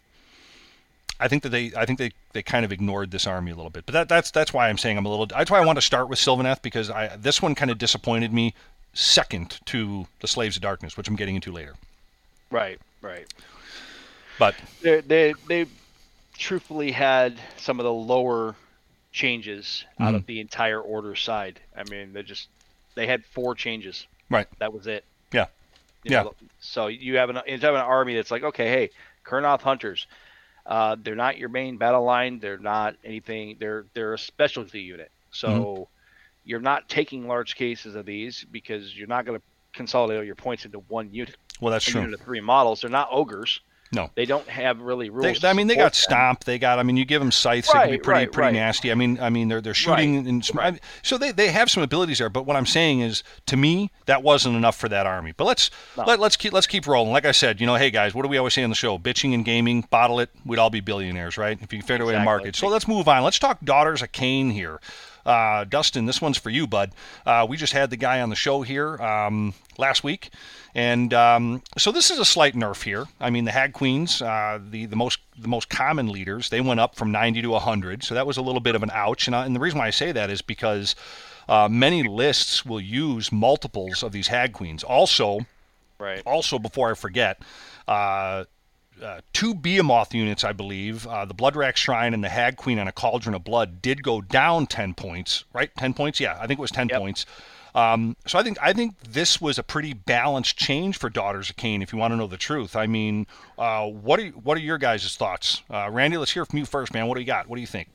I 1.21 1.27
think 1.27 1.43
that 1.43 1.49
they, 1.49 1.73
I 1.77 1.85
think 1.85 1.99
they, 1.99 2.13
they 2.33 2.43
kind 2.45 2.65
of 2.65 2.71
ignored 2.71 3.11
this 3.11 3.27
army 3.27 3.51
a 3.51 3.57
little 3.57 3.71
bit, 3.73 3.85
but 3.87 3.93
that, 3.93 4.09
that's 4.09 4.31
that's 4.31 4.53
why 4.55 4.69
I'm 4.69 4.79
saying 4.79 4.97
I'm 4.97 5.05
a 5.05 5.09
little. 5.09 5.27
That's 5.27 5.51
why 5.51 5.59
I 5.59 5.65
want 5.67 5.77
to 5.77 5.83
start 5.83 6.09
with 6.09 6.21
Sylvaneth 6.21 6.63
because 6.63 6.91
I 6.91 7.17
this 7.17 7.43
one 7.43 7.57
kind 7.57 7.73
of 7.73 7.79
disappointed 7.79 8.33
me, 8.33 8.55
second 8.99 9.61
to 9.67 10.07
the 10.21 10.29
Slaves 10.29 10.57
of 10.57 10.63
Darkness, 10.63 10.97
which 10.97 11.09
I'm 11.09 11.17
getting 11.17 11.37
into 11.37 11.53
later. 11.53 11.77
Right, 12.51 12.79
right. 13.01 13.27
But 14.39 14.61
They 14.83 15.01
they 15.01 15.35
they 15.49 15.67
truthfully 16.39 16.93
had 16.93 17.41
some 17.59 17.81
of 17.81 17.85
the 17.85 17.93
lower 17.93 18.57
changes 19.13 19.85
out 20.01 20.15
Mm-hmm. 20.15 20.17
of 20.17 20.27
the 20.27 20.41
entire 20.41 20.81
order 20.81 21.15
side. 21.15 21.61
I 21.77 21.85
mean, 21.85 22.13
they 22.13 22.23
just 22.23 22.49
they 22.97 23.07
had 23.07 23.25
four 23.27 23.55
changes. 23.55 24.07
right, 24.31 24.47
That 24.61 24.73
was 24.73 24.87
it. 24.87 25.05
yeah, 25.33 25.47
You 26.05 26.11
Yeah. 26.11 26.25
know, 26.25 26.35
so 26.61 26.87
you 26.89 27.17
have 27.19 27.31
an 27.31 27.41
you 27.47 27.59
have 27.59 27.75
an 27.75 27.81
army 27.81 28.15
that's 28.15 28.31
like, 28.31 28.43
okay, 28.45 28.69
hey, 28.69 28.91
Kurnoth 29.27 29.63
hunters, 29.63 30.07
uh, 30.67 30.97
they're 31.01 31.15
not 31.17 31.39
your 31.39 31.49
main 31.51 31.79
battle 31.79 32.05
line. 32.05 32.39
They're 32.41 32.59
not 32.59 32.97
anything. 33.05 33.57
They're 33.61 33.87
they're 33.95 34.15
a 34.15 34.19
specialty 34.19 34.83
unit. 34.83 35.11
So 35.33 35.51
Mm-hmm. 35.51 35.98
You're 36.49 36.61
not 36.61 36.89
taking 36.89 37.29
large 37.29 37.57
cases 37.57 37.95
of 37.95 38.07
these 38.07 38.45
because 38.51 38.97
you're 38.97 39.07
not 39.07 39.27
going 39.27 39.39
to 39.39 39.45
consolidate 39.75 40.17
all 40.19 40.25
your 40.25 40.35
points 40.35 40.65
into 40.65 40.79
one 40.89 41.13
unit. 41.13 41.37
well 41.61 41.71
that's 41.71 41.85
true. 41.85 42.01
unit 42.01 42.19
of 42.19 42.25
three 42.25 42.41
models. 42.41 42.81
They're 42.81 42.91
not 42.91 43.09
ogres. 43.13 43.61
No. 43.93 44.11
They 44.15 44.27
don't 44.27 44.47
have 44.49 44.81
really 44.81 45.07
They, 45.09 45.15
rules. 45.15 45.45
I 45.45 45.55
mean, 45.55 45.67
they 45.67 45.75
got 45.75 45.95
support 45.95 46.11
them. 46.19 46.19
stomp. 46.19 46.45
They 46.45 46.59
got. 46.59 46.79
I 46.79 46.83
mean, 46.83 46.99
you 46.99 47.07
give 47.07 47.21
them 47.23 47.31
scythes. 47.33 47.69
it 47.71 47.73
can 47.73 47.91
be 47.91 47.97
pretty, 47.99 48.09
right, 48.21 48.33
pretty 48.33 48.47
right. 48.49 48.53
nasty. 48.55 48.91
I 48.91 48.95
mean, 48.95 49.19
I 49.19 49.31
mean, 49.31 49.49
they're 49.49 49.63
they're 49.63 49.73
shooting 49.73 50.27
in 50.27 50.43
some. 50.43 50.59
I, 50.59 50.79
so 51.03 51.17
they, 51.17 51.33
they 51.33 51.49
have 51.49 51.71
some 51.71 51.83
abilities 51.83 52.19
there. 52.19 52.29
But 52.29 52.45
what 52.45 52.55
I'm 52.57 52.67
saying 52.67 53.01
is, 53.01 53.23
to 53.47 53.57
me, 53.57 53.91
that 54.05 54.23
wasn't 54.23 54.57
enough 54.57 54.77
for 54.77 54.91
that 54.91 55.07
army. 55.07 55.33
But 55.35 55.45
let's 55.45 55.71
No. 55.97 56.05
let, 56.05 56.21
let's 56.21 56.37
keep 56.37 56.53
let's 56.53 56.67
keep 56.67 56.87
rolling. 56.87 57.13
Like 57.13 57.25
I 57.25 57.33
said, 57.33 57.63
you 57.63 57.67
know, 57.67 57.77
hey 57.77 57.91
guys, 57.91 58.15
what 58.15 58.25
do 58.25 58.29
we 58.29 58.37
always 58.37 58.53
say 58.53 58.63
on 58.63 58.69
the 58.69 58.77
show? 58.77 58.99
Bitching 58.99 59.33
and 59.33 59.43
gaming, 59.43 59.87
bottle 59.89 60.21
it. 60.21 60.29
We'd 60.45 60.59
all 60.59 60.69
be 60.71 60.81
billionaires, 60.81 61.39
right? 61.39 61.59
If 61.63 61.73
you 61.73 61.81
figured 61.81 62.03
a 62.03 62.05
way 62.05 62.13
to 62.13 62.21
market. 62.21 62.57
So 62.57 62.69
let's 62.69 62.87
move 62.89 63.09
on. 63.09 63.23
Let's 63.25 63.39
talk 63.39 63.59
Daughters 63.65 64.03
of 64.03 64.13
Khaine 64.13 64.53
here. 64.53 64.81
Uh, 65.29 65.65
Dustin, 65.65 66.07
this 66.07 66.23
one's 66.23 66.39
for 66.39 66.49
you, 66.51 66.67
bud. 66.67 66.93
Uh, 67.27 67.47
we 67.49 67.57
just 67.59 67.75
had 67.75 67.91
the 67.91 67.97
guy 67.97 68.21
on 68.23 68.31
the 68.31 68.37
show 68.37 68.63
here 68.63 68.97
um, 69.03 69.53
last 69.77 70.03
week, 70.03 70.31
and 70.75 71.13
um, 71.13 71.63
so 71.77 71.93
this 71.93 72.11
is 72.11 72.19
a 72.19 72.25
slight 72.25 72.55
nerf 72.55 72.83
here. 72.83 73.05
I 73.21 73.29
mean, 73.29 73.45
the 73.45 73.51
Hag 73.53 73.75
Queens, 73.75 74.23
uh, 74.23 74.59
the 74.71 74.87
the 74.87 74.97
most 74.97 75.19
the 75.39 75.49
most 75.49 75.69
common 75.69 76.09
leaders, 76.09 76.49
they 76.49 76.63
went 76.63 76.81
up 76.81 76.97
from 76.97 77.13
90 77.13 77.43
to 77.43 77.51
100, 77.51 78.03
so 78.03 78.15
that 78.15 78.27
was 78.27 78.39
a 78.39 78.43
little 78.43 78.61
bit 78.61 78.75
of 78.75 78.83
an 78.83 78.91
ouch. 78.93 79.27
And, 79.29 79.37
I, 79.37 79.45
and 79.45 79.55
the 79.55 79.61
reason 79.61 79.79
why 79.79 79.87
I 79.87 79.91
say 79.91 80.13
that 80.13 80.31
is 80.31 80.41
because 80.41 80.97
uh, 81.49 81.69
many 81.71 82.03
lists 82.03 82.65
will 82.65 82.81
use 82.81 83.31
multiples 83.31 84.03
of 84.03 84.13
these 84.13 84.29
Hag 84.29 84.53
Queens. 84.55 84.83
Also, 84.83 85.41
Right. 85.99 86.23
also 86.25 86.59
before 86.59 86.91
I 86.91 86.95
forget, 86.95 87.43
uh, 89.03 89.21
two 89.33 89.55
Behemoth 89.55 90.15
units, 90.15 90.45
I 90.45 90.53
believe, 90.53 91.07
uh, 91.07 91.25
the 91.25 91.35
Bloodwrack 91.35 91.77
Shrine 91.77 92.15
and 92.15 92.23
the 92.23 92.29
Hag 92.29 92.57
Queen 92.57 92.79
on 92.79 92.89
a 92.89 92.93
Cauldron 92.93 93.35
of 93.35 93.45
Blood 93.45 93.81
did 93.83 94.03
go 94.03 94.21
down 94.21 94.67
ten 94.67 94.95
points, 94.95 95.45
right? 95.53 95.71
Ten 95.77 95.95
points, 95.95 96.21
yeah, 96.21 96.37
I 96.41 96.47
think 96.47 96.59
it 96.59 96.63
was 96.63 96.71
ten 96.71 96.89
Yep. 96.89 96.99
points. 97.01 97.27
Um, 97.75 98.17
so 98.27 98.39
I 98.39 98.43
think 98.43 98.59
I 98.61 98.73
think 98.73 98.99
this 99.01 99.41
was 99.41 99.59
a 99.59 99.63
pretty 99.63 99.93
balanced 99.93 100.57
change 100.57 100.99
for 100.99 101.11
Daughters 101.11 101.51
of 101.51 101.57
Khaine. 101.57 101.83
If 101.83 101.93
you 101.93 101.99
want 101.99 102.13
to 102.13 102.17
know 102.17 102.27
the 102.27 102.37
truth, 102.39 102.75
I 102.75 102.87
mean, 102.87 103.27
uh, 103.59 103.87
what 103.87 104.19
are 104.19 104.29
what 104.29 104.57
are 104.57 104.61
your 104.61 104.79
guys' 104.79 105.17
thoughts, 105.17 105.63
uh, 105.71 105.89
Randy? 105.93 106.17
Let's 106.17 106.33
hear 106.33 106.45
from 106.45 106.59
you 106.59 106.65
first, 106.65 106.93
man. 106.95 107.07
What 107.07 107.15
do 107.15 107.21
you 107.21 107.27
got? 107.27 107.49
What 107.49 107.57
do 107.57 107.61
you 107.61 107.67
think? 107.67 107.89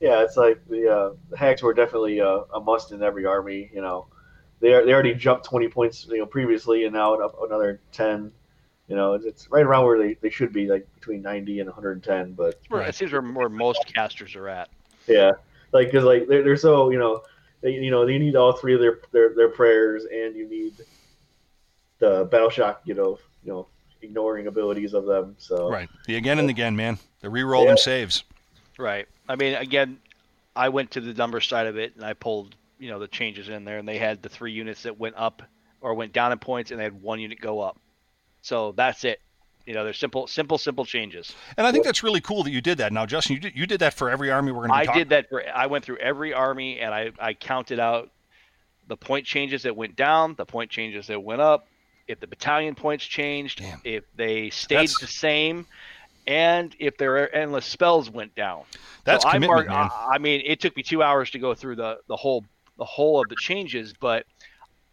Yeah, 0.00 0.22
it's 0.22 0.36
like 0.36 0.66
the 0.68 0.88
uh, 0.92 1.10
the 1.30 1.36
hags 1.36 1.62
were 1.62 1.74
definitely 1.74 2.20
uh, 2.20 2.40
a 2.54 2.60
must 2.60 2.92
in 2.92 3.02
every 3.02 3.24
army. 3.26 3.70
You 3.72 3.82
know, 3.82 4.06
they 4.60 4.72
are, 4.72 4.84
they 4.84 4.92
already 4.92 5.14
jumped 5.14 5.44
twenty 5.44 5.68
points 5.68 6.06
you 6.10 6.18
know 6.18 6.26
previously, 6.26 6.84
and 6.84 6.94
now 6.94 7.14
up 7.14 7.36
another 7.42 7.80
ten. 7.92 8.32
You 8.88 8.96
know, 8.96 9.14
it's, 9.14 9.24
it's 9.24 9.50
right 9.50 9.64
around 9.64 9.84
where 9.86 9.98
they, 9.98 10.14
they 10.20 10.28
should 10.30 10.52
be, 10.52 10.66
like 10.66 10.86
between 10.94 11.22
ninety 11.22 11.60
and 11.60 11.68
one 11.68 11.74
hundred 11.74 11.92
and 11.92 12.04
ten. 12.04 12.32
But 12.34 12.60
Where- 12.68 12.80
Right. 12.82 12.88
It 12.90 12.94
seems 12.94 13.12
where, 13.12 13.22
where 13.22 13.48
most 13.48 13.86
casters 13.94 14.34
are 14.36 14.48
at. 14.48 14.68
yeah, 15.06 15.32
like 15.72 15.88
because 15.90 16.04
like 16.04 16.28
they're, 16.28 16.42
they're 16.42 16.56
so 16.56 16.90
you 16.90 16.98
know 16.98 17.22
they 17.62 17.70
you 17.72 17.90
know 17.90 18.06
you 18.06 18.18
need 18.18 18.36
all 18.36 18.52
three 18.52 18.74
of 18.74 18.80
their 18.80 19.00
their, 19.12 19.34
their 19.34 19.48
prayers, 19.48 20.04
and 20.04 20.36
you 20.36 20.46
need 20.48 20.74
the 21.98 22.28
battle 22.30 22.50
shock. 22.50 22.82
You 22.84 22.94
know, 22.94 23.18
you 23.42 23.52
know 23.52 23.68
ignoring 24.02 24.46
abilities 24.48 24.92
of 24.92 25.06
them. 25.06 25.34
So 25.38 25.70
Right, 25.70 25.88
the 26.06 26.16
again 26.16 26.38
and 26.38 26.50
again, 26.50 26.76
man. 26.76 26.98
The 27.20 27.28
reroll 27.28 27.62
them 27.62 27.68
Yeah. 27.78 27.82
saves. 27.82 28.24
Right. 28.78 29.08
I 29.28 29.36
mean, 29.36 29.54
again, 29.54 29.98
I 30.54 30.68
went 30.68 30.90
to 30.90 31.00
the 31.00 31.14
number 31.14 31.40
side 31.40 31.66
of 31.66 31.78
it 31.78 31.94
and 31.96 32.04
I 32.04 32.12
pulled, 32.12 32.54
you 32.78 32.90
know, 32.90 32.98
the 32.98 33.08
changes 33.08 33.48
in 33.48 33.64
there, 33.64 33.78
and 33.78 33.88
they 33.88 33.96
had 33.96 34.20
the 34.20 34.28
three 34.28 34.52
units 34.52 34.82
that 34.82 34.98
went 34.98 35.14
up 35.16 35.42
or 35.80 35.94
went 35.94 36.12
down 36.12 36.32
in 36.32 36.38
points, 36.38 36.70
and 36.70 36.78
they 36.78 36.84
had 36.84 37.00
one 37.00 37.18
unit 37.18 37.40
go 37.40 37.60
up. 37.60 37.78
So 38.44 38.72
that's 38.72 39.04
it. 39.04 39.20
You 39.66 39.72
know, 39.72 39.84
they're 39.84 39.94
simple, 39.94 40.26
simple, 40.26 40.58
simple 40.58 40.84
changes. 40.84 41.34
And 41.56 41.66
I 41.66 41.72
think 41.72 41.86
that's 41.86 42.02
really 42.02 42.20
cool 42.20 42.42
that 42.42 42.50
you 42.50 42.60
did 42.60 42.76
that. 42.78 42.92
Now, 42.92 43.06
Justin, 43.06 43.34
you 43.36 43.40
did, 43.40 43.56
you 43.56 43.66
did 43.66 43.80
that 43.80 43.94
for 43.94 44.10
every 44.10 44.30
army 44.30 44.52
we're 44.52 44.66
going 44.66 44.70
to 44.72 44.74
I 44.76 44.84
talking. 44.84 45.00
did 45.00 45.08
that 45.08 45.30
for. 45.30 45.42
I 45.48 45.66
went 45.66 45.86
through 45.86 45.96
every 45.96 46.34
army 46.34 46.78
and 46.80 46.92
I 46.94 47.10
I 47.18 47.32
counted 47.32 47.80
out 47.80 48.10
the 48.86 48.96
point 48.98 49.24
changes 49.24 49.62
that 49.62 49.74
went 49.74 49.96
down, 49.96 50.34
the 50.36 50.44
point 50.44 50.70
changes 50.70 51.06
that 51.06 51.22
went 51.22 51.40
up, 51.40 51.66
if 52.06 52.20
the 52.20 52.26
battalion 52.26 52.74
points 52.74 53.06
changed, 53.06 53.60
Damn. 53.60 53.80
if 53.84 54.04
they 54.14 54.50
stayed 54.50 54.76
That's- 54.90 55.00
the 55.00 55.06
same, 55.06 55.66
and 56.26 56.76
if 56.78 56.98
their 56.98 57.34
endless 57.34 57.64
spells 57.64 58.10
went 58.10 58.34
down. 58.34 58.64
That's 59.04 59.22
so 59.22 59.30
I 59.30 59.32
commitment, 59.32 59.68
marked. 59.68 59.70
man. 59.70 59.90
I, 60.10 60.16
I 60.16 60.18
mean, 60.18 60.42
it 60.44 60.60
took 60.60 60.76
me 60.76 60.82
two 60.82 61.02
hours 61.02 61.30
to 61.30 61.38
go 61.38 61.54
through 61.54 61.76
the 61.76 62.00
the 62.08 62.16
whole 62.16 62.44
the 62.76 62.84
whole 62.84 63.22
of 63.22 63.30
the 63.30 63.36
changes, 63.36 63.94
but 63.98 64.26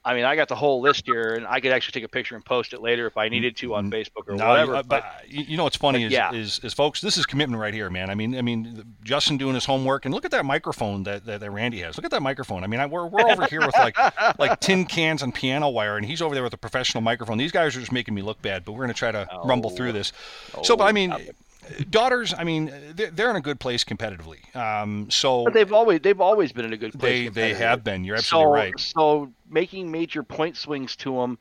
I 0.04 0.16
mean, 0.16 0.24
I 0.26 0.36
got 0.36 0.48
the 0.48 0.56
whole 0.56 0.82
list 0.82 1.06
here, 1.06 1.36
and 1.36 1.46
I 1.46 1.60
could 1.60 1.72
actually 1.72 1.92
take 1.92 2.04
a 2.04 2.08
picture 2.08 2.34
and 2.36 2.44
post 2.44 2.74
it 2.74 2.82
later 2.82 3.06
if 3.06 3.18
I 3.18 3.30
needed 3.30 3.56
to 3.58 3.76
on 3.76 3.92
Facebook 3.92 4.28
or 4.28 4.34
No, 4.36 4.48
whatever. 4.50 4.76
uh, 4.78 4.84
but 4.84 5.06
you 5.28 5.44
you 5.44 5.58
know 5.58 5.64
what's 5.66 5.78
funny 5.78 6.04
is, 6.04 6.12
yeah. 6.12 6.34
is 6.34 6.60
is 6.64 6.74
folks, 6.74 7.02
this 7.02 7.18
is 7.18 7.28
commitment 7.28 7.62
right 7.62 7.74
here, 7.74 7.88
man. 7.92 8.10
I 8.10 8.16
mean, 8.16 8.36
I 8.36 8.42
mean, 8.42 8.84
Justin 9.04 9.38
doing 9.38 9.54
his 9.54 9.66
homework, 9.66 10.06
and 10.06 10.14
look 10.14 10.26
at 10.26 10.32
that 10.32 10.44
microphone 10.44 11.04
that, 11.04 11.26
that, 11.28 11.40
that 11.42 11.52
Randy 11.52 11.82
has. 11.82 11.98
Look 11.98 12.06
at 12.06 12.12
that 12.12 12.24
microphone. 12.24 12.64
I 12.64 12.68
mean, 12.68 12.80
I, 12.80 12.88
we're 12.88 13.06
we're 13.06 13.30
over 13.30 13.46
here 13.46 13.62
with 13.62 13.76
like 13.76 13.96
like 14.40 14.60
tin 14.60 14.86
cans 14.86 15.22
and 15.22 15.36
piano 15.36 15.70
wire, 15.70 15.98
and 15.98 16.06
he's 16.06 16.22
over 16.24 16.34
there 16.34 16.44
with 16.44 16.54
a 16.54 16.58
professional 16.58 17.02
microphone. 17.02 17.38
These 17.38 17.52
guys 17.52 17.76
are 17.76 17.80
just 17.80 17.92
making 17.92 18.16
me 18.16 18.24
look 18.24 18.42
bad, 18.42 18.66
but 18.66 18.72
we're 18.72 18.82
gonna 18.84 18.96
try 18.96 19.12
to 19.12 19.28
rumble 19.44 19.72
Oh. 19.72 19.76
through 19.76 19.92
this. 19.92 20.14
so, 20.64 20.76
but 20.76 20.86
I 20.86 20.90
Oh, 20.90 20.94
mean. 20.94 21.16
Daughters, 21.90 22.34
I 22.38 22.44
mean, 22.44 22.72
they're, 22.96 23.12
they're 23.12 23.30
in 23.30 23.36
a 23.36 23.42
good 23.42 23.60
place 23.60 23.84
competitively. 23.84 24.54
Um, 24.56 25.10
so 25.10 25.44
But 25.46 25.54
they've 25.54 25.72
always 25.72 26.02
they've 26.02 26.20
always 26.22 26.52
been 26.52 26.66
in 26.66 26.74
a 26.74 26.78
good 26.78 26.94
place. 26.94 27.30
they 27.32 27.52
competitively. 27.54 27.56
have 27.58 27.84
been. 27.84 28.04
You're 28.04 28.16
absolutely 28.18 28.50
so, 28.50 28.54
right. 28.54 28.80
So 28.80 29.32
making 29.50 29.92
major 29.92 30.24
point 30.24 30.58
swings 30.58 30.96
to 30.98 31.16
them 31.16 31.38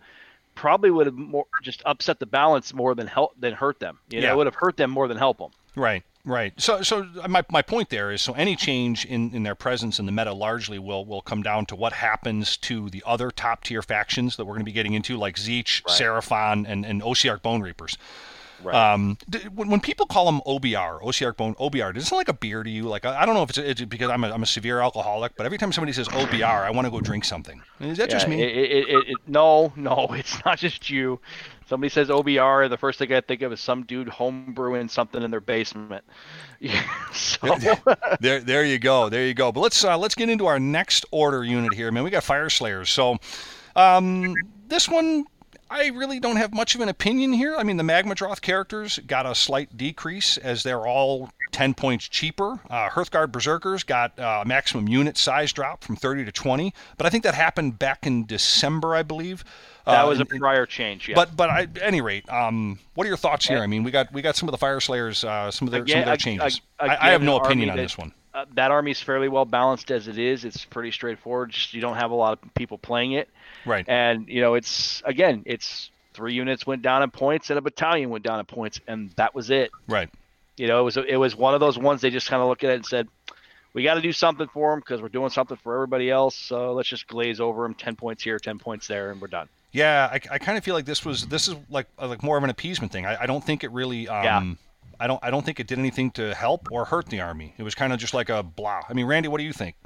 probably 0.54 0.90
would 0.90 1.06
have 1.06 1.14
more 1.14 1.46
just 1.62 1.82
upset 1.86 2.18
the 2.18 2.26
balance 2.26 2.74
more 2.74 2.94
than 2.94 3.06
help 3.06 3.32
than 3.40 3.54
hurt 3.54 3.80
them. 3.80 3.98
You 4.10 4.20
know, 4.20 4.26
Yeah. 4.26 4.32
it 4.32 4.36
would 4.36 4.46
have 4.46 4.54
hurt 4.56 4.76
them 4.76 4.90
more 4.90 5.08
than 5.08 5.16
help 5.16 5.38
them. 5.38 5.50
Right, 5.76 6.02
right. 6.24 6.52
So, 6.60 6.82
so 6.82 7.06
my, 7.28 7.44
my 7.50 7.62
point 7.62 7.88
there 7.90 8.10
is, 8.10 8.20
so 8.20 8.32
any 8.34 8.56
change 8.56 9.04
in, 9.06 9.32
in 9.32 9.44
their 9.44 9.54
presence 9.54 9.98
in 10.00 10.06
the 10.06 10.12
meta 10.12 10.32
largely 10.32 10.78
will 10.80 11.04
will 11.06 11.22
come 11.22 11.42
down 11.42 11.64
to 11.66 11.76
what 11.76 11.92
happens 11.94 12.56
to 12.58 12.90
the 12.90 13.02
other 13.06 13.30
top 13.30 13.62
tier 13.64 13.80
factions 13.80 14.36
that 14.36 14.44
we're 14.44 14.54
going 14.54 14.62
to 14.62 14.70
be 14.70 14.72
getting 14.72 14.94
into, 14.94 15.16
like 15.16 15.36
Tzeentch, 15.36 15.82
Right. 15.86 15.98
Seraphon, 15.98 16.66
and 16.68 16.84
and 16.84 17.00
Ossiarch 17.02 17.40
Bonereapers. 17.42 17.96
Right. 18.62 18.92
Um, 18.92 19.16
when, 19.54 19.70
when 19.70 19.80
people 19.80 20.06
call 20.06 20.26
them 20.26 20.40
OBR, 20.46 21.02
Ossiarch 21.02 21.36
Bone 21.36 21.54
OBR, 21.54 21.94
does 21.94 22.04
it 22.04 22.06
sound 22.06 22.18
like 22.18 22.28
a 22.28 22.34
beer 22.34 22.62
to 22.62 22.70
you? 22.70 22.84
Like 22.84 23.04
I, 23.04 23.24
don't 23.24 23.34
know 23.34 23.42
if 23.42 23.50
it's, 23.50 23.58
it's 23.58 23.82
because 23.82 24.10
I'm 24.10 24.22
a, 24.24 24.30
I'm 24.30 24.42
a 24.42 24.46
severe 24.46 24.80
alcoholic, 24.80 25.36
but 25.36 25.46
every 25.46 25.58
time 25.58 25.72
somebody 25.72 25.92
says 25.92 26.08
OBR, 26.08 26.64
I 26.64 26.70
want 26.70 26.86
to 26.86 26.90
go 26.90 27.00
drink 27.00 27.24
something. 27.24 27.62
Is 27.80 27.98
that 27.98 28.10
just 28.10 28.28
me? 28.28 28.42
It, 28.42 28.88
it, 28.88 29.08
it, 29.08 29.16
no, 29.26 29.72
no, 29.76 30.08
it's 30.10 30.44
not 30.44 30.58
just 30.58 30.90
you. 30.90 31.20
Somebody 31.70 31.90
says 31.90 32.08
OBR, 32.08 32.68
the 32.68 32.76
first 32.76 32.98
thing 32.98 33.12
I 33.12 33.20
think 33.20 33.42
of 33.42 33.52
is 33.52 33.60
some 33.60 33.84
dude 33.84 34.08
homebrewing 34.08 34.90
something 34.90 35.22
in 35.22 35.30
their 35.30 35.40
basement. 35.40 36.04
so, 37.12 37.56
there, 38.20 38.40
there 38.40 38.64
you 38.64 38.80
go, 38.80 39.08
there 39.08 39.24
you 39.24 39.34
go. 39.34 39.52
But 39.52 39.60
let's 39.60 39.84
uh, 39.84 39.96
let's 39.96 40.16
get 40.16 40.28
into 40.28 40.46
our 40.46 40.58
next 40.58 41.06
order 41.12 41.44
unit 41.44 41.72
here, 41.72 41.92
man. 41.92 42.02
We 42.02 42.10
got 42.10 42.24
Fyreslayers. 42.24 42.88
So, 42.88 43.18
um, 43.76 44.34
this 44.66 44.88
one, 44.88 45.26
I 45.72 45.86
really 45.88 46.18
don't 46.18 46.36
have 46.36 46.52
much 46.52 46.74
of 46.74 46.80
an 46.80 46.88
opinion 46.88 47.32
here. 47.32 47.54
I 47.56 47.62
mean, 47.62 47.76
the 47.76 47.84
Magmadroth 47.84 48.40
characters 48.40 48.98
got 49.06 49.24
a 49.24 49.34
slight 49.36 49.76
decrease 49.76 50.36
as 50.36 50.64
they're 50.64 50.84
all 50.86 51.30
10 51.52 51.74
points 51.74 52.08
cheaper. 52.08 52.58
Uh, 52.68 52.88
Hearthguard 52.88 53.30
Berserkers 53.30 53.84
got 53.84 54.18
uh, 54.18 54.42
maximum 54.44 54.88
unit 54.88 55.16
size 55.16 55.52
drop 55.52 55.84
from 55.84 55.94
30 55.94 56.24
to 56.24 56.32
20, 56.32 56.74
but 56.96 57.06
I 57.06 57.10
think 57.10 57.22
that 57.22 57.34
happened 57.34 57.78
back 57.78 58.04
in 58.04 58.26
December, 58.26 58.96
I 58.96 59.04
believe. 59.04 59.44
That 59.86 60.04
Uh, 60.04 60.08
was 60.08 60.18
a 60.18 60.22
and- 60.28 60.40
prior 60.40 60.66
change. 60.66 61.08
Yeah. 61.08 61.14
But 61.14 61.36
but 61.36 61.50
I, 61.50 61.62
at 61.62 61.78
any 61.80 62.00
rate, 62.00 62.28
um, 62.28 62.78
what 62.94 63.04
are 63.04 63.08
your 63.08 63.16
thoughts 63.16 63.46
here? 63.46 63.58
I 63.60 63.66
mean, 63.66 63.82
we 63.84 63.90
got 63.92 64.12
we 64.12 64.22
got 64.22 64.34
some 64.36 64.48
of 64.48 64.58
the 64.58 64.64
Fyreslayers, 64.64 65.24
uh, 65.24 65.50
some 65.52 65.68
of 65.68 65.72
their 65.72 65.86
some 65.86 66.00
of 66.00 66.06
their 66.06 66.16
changes. 66.16 66.60
ag- 66.80 66.90
I, 66.90 67.08
I 67.08 67.10
have 67.12 67.22
no 67.22 67.36
opinion 67.38 67.70
on 67.70 67.76
this 67.76 67.96
one. 67.96 68.12
uh, 68.34 68.44
that 68.54 68.70
is 68.88 69.00
fairly 69.00 69.28
well 69.28 69.44
balanced 69.44 69.90
as 69.90 70.06
it 70.08 70.18
is. 70.18 70.44
It's 70.44 70.64
pretty 70.64 70.90
straightforward. 70.90 71.50
Just 71.50 71.74
you 71.74 71.80
don't 71.80 71.96
have 71.96 72.10
a 72.10 72.14
lot 72.14 72.38
of 72.42 72.54
people 72.54 72.76
playing 72.78 73.12
it, 73.12 73.28
Right. 73.66 73.84
and 73.88 74.28
you 74.28 74.40
know 74.40 74.54
it's 74.54 75.02
again 75.04 75.42
it's 75.46 75.90
three 76.14 76.34
units 76.34 76.66
went 76.66 76.82
down 76.82 77.02
in 77.02 77.10
points 77.10 77.50
and 77.50 77.58
a 77.58 77.62
battalion 77.62 78.10
went 78.10 78.24
down 78.24 78.40
in 78.40 78.46
points, 78.46 78.80
and 78.86 79.10
that 79.16 79.34
was 79.34 79.50
it. 79.50 79.70
Right. 79.86 80.10
You 80.56 80.66
know, 80.66 80.80
it 80.80 80.84
was 80.84 80.96
it 80.96 81.16
was 81.16 81.36
one 81.36 81.54
of 81.54 81.60
those 81.60 81.78
ones 81.78 82.00
they 82.00 82.10
just 82.10 82.28
kind 82.28 82.42
of 82.42 82.48
looked 82.48 82.64
at 82.64 82.70
it 82.70 82.74
and 82.74 82.86
said, 82.86 83.08
"We 83.72 83.82
got 83.82 83.94
to 83.94 84.02
do 84.02 84.12
something 84.12 84.48
for 84.48 84.72
them 84.72 84.80
because 84.80 85.00
we're 85.00 85.08
doing 85.08 85.30
something 85.30 85.56
for 85.56 85.74
everybody 85.74 86.10
else. 86.10 86.36
So 86.36 86.72
let's 86.72 86.88
just 86.88 87.06
glaze 87.06 87.40
over 87.40 87.62
them. 87.62 87.74
Ten 87.74 87.96
points 87.96 88.22
here, 88.22 88.38
ten 88.38 88.58
points 88.58 88.86
there, 88.86 89.10
and 89.10 89.20
we're 89.20 89.28
done." 89.28 89.48
Yeah, 89.72 90.08
I, 90.10 90.20
I 90.32 90.38
kind 90.38 90.58
of 90.58 90.64
feel 90.64 90.74
like 90.74 90.84
this 90.84 91.04
was 91.04 91.26
this 91.28 91.48
is 91.48 91.54
like 91.70 91.86
uh, 91.98 92.08
like 92.08 92.22
more 92.22 92.36
of 92.36 92.44
an 92.44 92.50
appeasement 92.50 92.92
thing. 92.92 93.06
I, 93.06 93.22
I 93.22 93.26
don't 93.26 93.44
think 93.44 93.64
it 93.64 93.70
really. 93.70 94.08
Um, 94.08 94.24
Yeah. 94.24 94.54
I 95.02 95.06
don't 95.06 95.24
I 95.24 95.30
don't 95.30 95.46
think 95.46 95.60
it 95.60 95.66
did 95.66 95.78
anything 95.78 96.10
to 96.12 96.34
help 96.34 96.68
or 96.70 96.84
hurt 96.84 97.06
the 97.06 97.20
army. 97.20 97.54
It 97.56 97.62
was 97.62 97.74
kind 97.74 97.92
of 97.94 97.98
just 97.98 98.12
like 98.12 98.28
a 98.28 98.42
blah. 98.42 98.82
I 98.86 98.92
mean, 98.92 99.06
Randy, 99.06 99.28
what 99.28 99.38
do 99.38 99.44
you 99.44 99.52
think? 99.54 99.76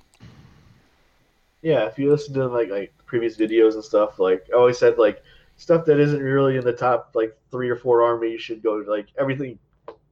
Yeah, 1.64 1.86
if 1.86 1.98
you 1.98 2.10
listen 2.10 2.34
to 2.34 2.46
like 2.46 2.68
like 2.70 2.92
previous 3.06 3.38
videos 3.38 3.74
and 3.74 3.84
stuff, 3.84 4.18
like 4.20 4.46
I 4.52 4.56
always 4.58 4.78
said, 4.78 4.98
like 4.98 5.22
stuff 5.56 5.86
that 5.86 5.98
isn't 5.98 6.22
really 6.22 6.58
in 6.58 6.64
the 6.64 6.74
top 6.74 7.12
like 7.14 7.36
three 7.50 7.70
or 7.70 7.76
four 7.76 8.02
armies 8.02 8.42
should 8.42 8.62
go 8.62 8.84
like 8.86 9.08
everything 9.18 9.58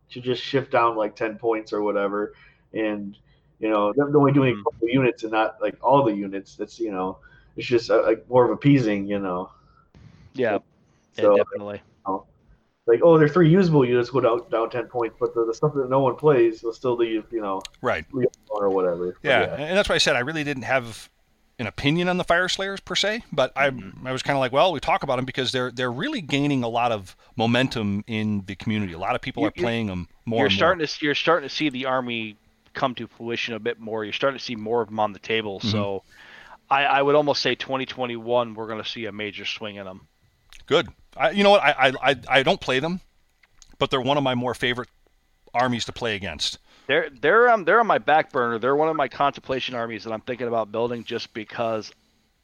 should 0.09 0.25
just 0.25 0.43
shift 0.43 0.73
down 0.73 0.97
like 0.97 1.17
ten 1.17 1.39
points 1.39 1.73
or 1.75 1.83
whatever, 1.83 2.35
and 2.75 3.19
you 3.61 3.71
know 3.71 3.93
they're 3.97 4.17
only 4.17 4.33
doing 4.33 4.55
a 4.55 4.65
couple 4.65 4.89
units 4.89 5.25
and 5.25 5.33
not 5.33 5.63
like 5.63 5.77
all 5.83 6.05
the 6.05 6.15
units. 6.15 6.57
That's 6.57 6.81
you 6.81 6.93
know 6.93 7.19
it's 7.57 7.69
just 7.69 7.91
uh, 7.91 8.03
like 8.03 8.29
more 8.31 8.47
of 8.47 8.53
appeasing, 8.53 9.07
you 9.07 9.21
know. 9.21 9.51
Yeah, 10.35 10.59
So 11.15 11.37
yeah, 11.37 11.43
definitely. 11.45 11.83
like 12.87 13.01
oh, 13.03 13.19
their 13.19 13.29
three 13.29 13.51
usable 13.51 13.85
units 13.85 14.11
go 14.11 14.21
down 14.21 14.43
down 14.51 14.71
ten 14.71 14.87
points, 14.87 15.17
but 15.21 15.35
the, 15.35 15.45
the 15.47 15.55
stuff 15.55 15.73
that 15.75 15.91
no 15.91 16.01
one 16.01 16.17
plays 16.17 16.63
will 16.63 16.73
still 16.73 16.97
leave, 16.97 17.25
you 17.31 17.41
know, 17.41 17.63
Right. 17.81 18.05
or 18.51 18.71
whatever. 18.71 19.17
But 19.23 19.31
Yeah, 19.31 19.55
and 19.57 19.77
that's 19.77 19.89
why 19.89 19.95
I 19.95 19.99
said 19.99 20.17
I 20.17 20.21
really 20.21 20.45
didn't 20.45 20.65
have 20.65 21.09
an 21.59 21.67
opinion 21.67 22.09
on 22.09 22.17
the 22.17 22.25
Fyreslayers 22.25 22.85
per 22.85 22.95
se, 22.95 23.25
but 23.33 23.53
I 23.57 23.71
Mm-hmm. 23.71 24.07
I 24.07 24.13
was 24.13 24.23
kind 24.23 24.37
of 24.37 24.41
like, 24.41 24.53
well, 24.53 24.73
we 24.73 24.81
talk 24.81 25.03
about 25.03 25.17
them 25.17 25.25
because 25.25 25.53
they're 25.53 25.71
they're 25.71 25.93
really 25.93 26.21
gaining 26.21 26.63
a 26.65 26.69
lot 26.69 26.93
of 26.93 27.17
momentum 27.37 28.05
in 28.07 28.45
the 28.47 28.55
community. 28.57 28.93
A 28.95 28.99
lot 28.99 29.15
of 29.15 29.21
people 29.21 29.43
You- 29.43 29.49
are 29.49 29.53
playing 29.53 29.87
them 29.87 30.09
more. 30.25 30.39
you're 30.41 30.47
and 30.47 30.55
more. 30.55 30.57
starting 30.57 30.87
to 30.87 31.05
you're 31.05 31.15
starting 31.15 31.49
to 31.49 31.55
see 31.55 31.69
the 31.69 31.87
army 31.87 32.37
come 32.75 32.95
to 32.97 33.07
fruition 33.07 33.55
a 33.55 33.59
bit 33.61 33.79
more. 33.79 34.03
You're 34.05 34.13
starting 34.15 34.39
to 34.39 34.45
see 34.45 34.57
more 34.57 34.81
of 34.83 34.89
them 34.89 34.99
on 34.99 35.13
the 35.13 35.19
table. 35.19 35.59
Mm-hmm. 35.61 35.71
So, 35.71 36.03
I, 36.71 36.85
I 36.85 37.03
would 37.03 37.15
almost 37.15 37.43
say 37.43 37.55
2021 37.55 38.55
we're 38.55 38.67
going 38.67 38.83
to 38.83 38.89
see 38.89 39.05
a 39.05 39.13
major 39.13 39.45
swing 39.45 39.77
in 39.77 39.85
them. 39.85 40.09
Good. 40.67 40.89
I, 41.17 41.31
you 41.31 41.43
know 41.45 41.51
what? 41.51 41.63
I 41.63 41.93
I 42.03 42.17
I 42.29 42.43
don't 42.43 42.61
play 42.61 42.79
them, 42.81 43.01
but 43.79 43.91
they're 43.91 44.01
one 44.01 44.17
of 44.17 44.23
my 44.23 44.35
more 44.35 44.55
favorite 44.55 44.89
armies 45.53 45.85
to 45.85 45.93
play 45.93 46.17
against. 46.17 46.59
They're 46.87 47.11
they're 47.11 47.51
um 47.51 47.65
they're 47.65 47.81
on 47.81 47.87
my 47.87 47.99
back 47.99 48.33
burner. 48.33 48.59
They're 48.59 48.77
one 48.77 48.89
of 48.89 48.97
my 48.97 49.09
contemplation 49.09 49.75
armies 49.75 50.05
that 50.05 50.13
I'm 50.13 50.21
thinking 50.21 50.49
about 50.49 50.73
building 50.73 51.05
just 51.05 51.33
because 51.33 51.93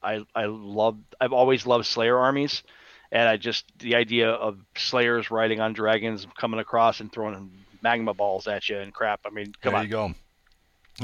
I 0.02 0.24
I 0.34 0.46
love 0.46 0.98
I've 1.20 1.32
always 1.32 1.66
loved 1.66 1.86
Slayer 1.86 2.16
armies, 2.16 2.62
and 3.10 3.28
I 3.28 3.36
just 3.36 3.64
the 3.78 3.96
idea 3.96 4.30
of 4.30 4.58
Slayers 4.76 5.30
riding 5.30 5.60
on 5.60 5.72
dragons, 5.72 6.26
coming 6.38 6.60
across 6.60 7.00
and 7.00 7.10
throwing 7.10 7.50
magma 7.82 8.14
balls 8.14 8.46
at 8.46 8.68
you 8.68 8.78
and 8.78 8.92
crap. 8.92 9.20
I 9.24 9.30
mean, 9.30 9.52
come 9.60 9.72
there 9.72 9.80
on. 9.80 9.84
you 9.84 9.90
go. 9.90 10.14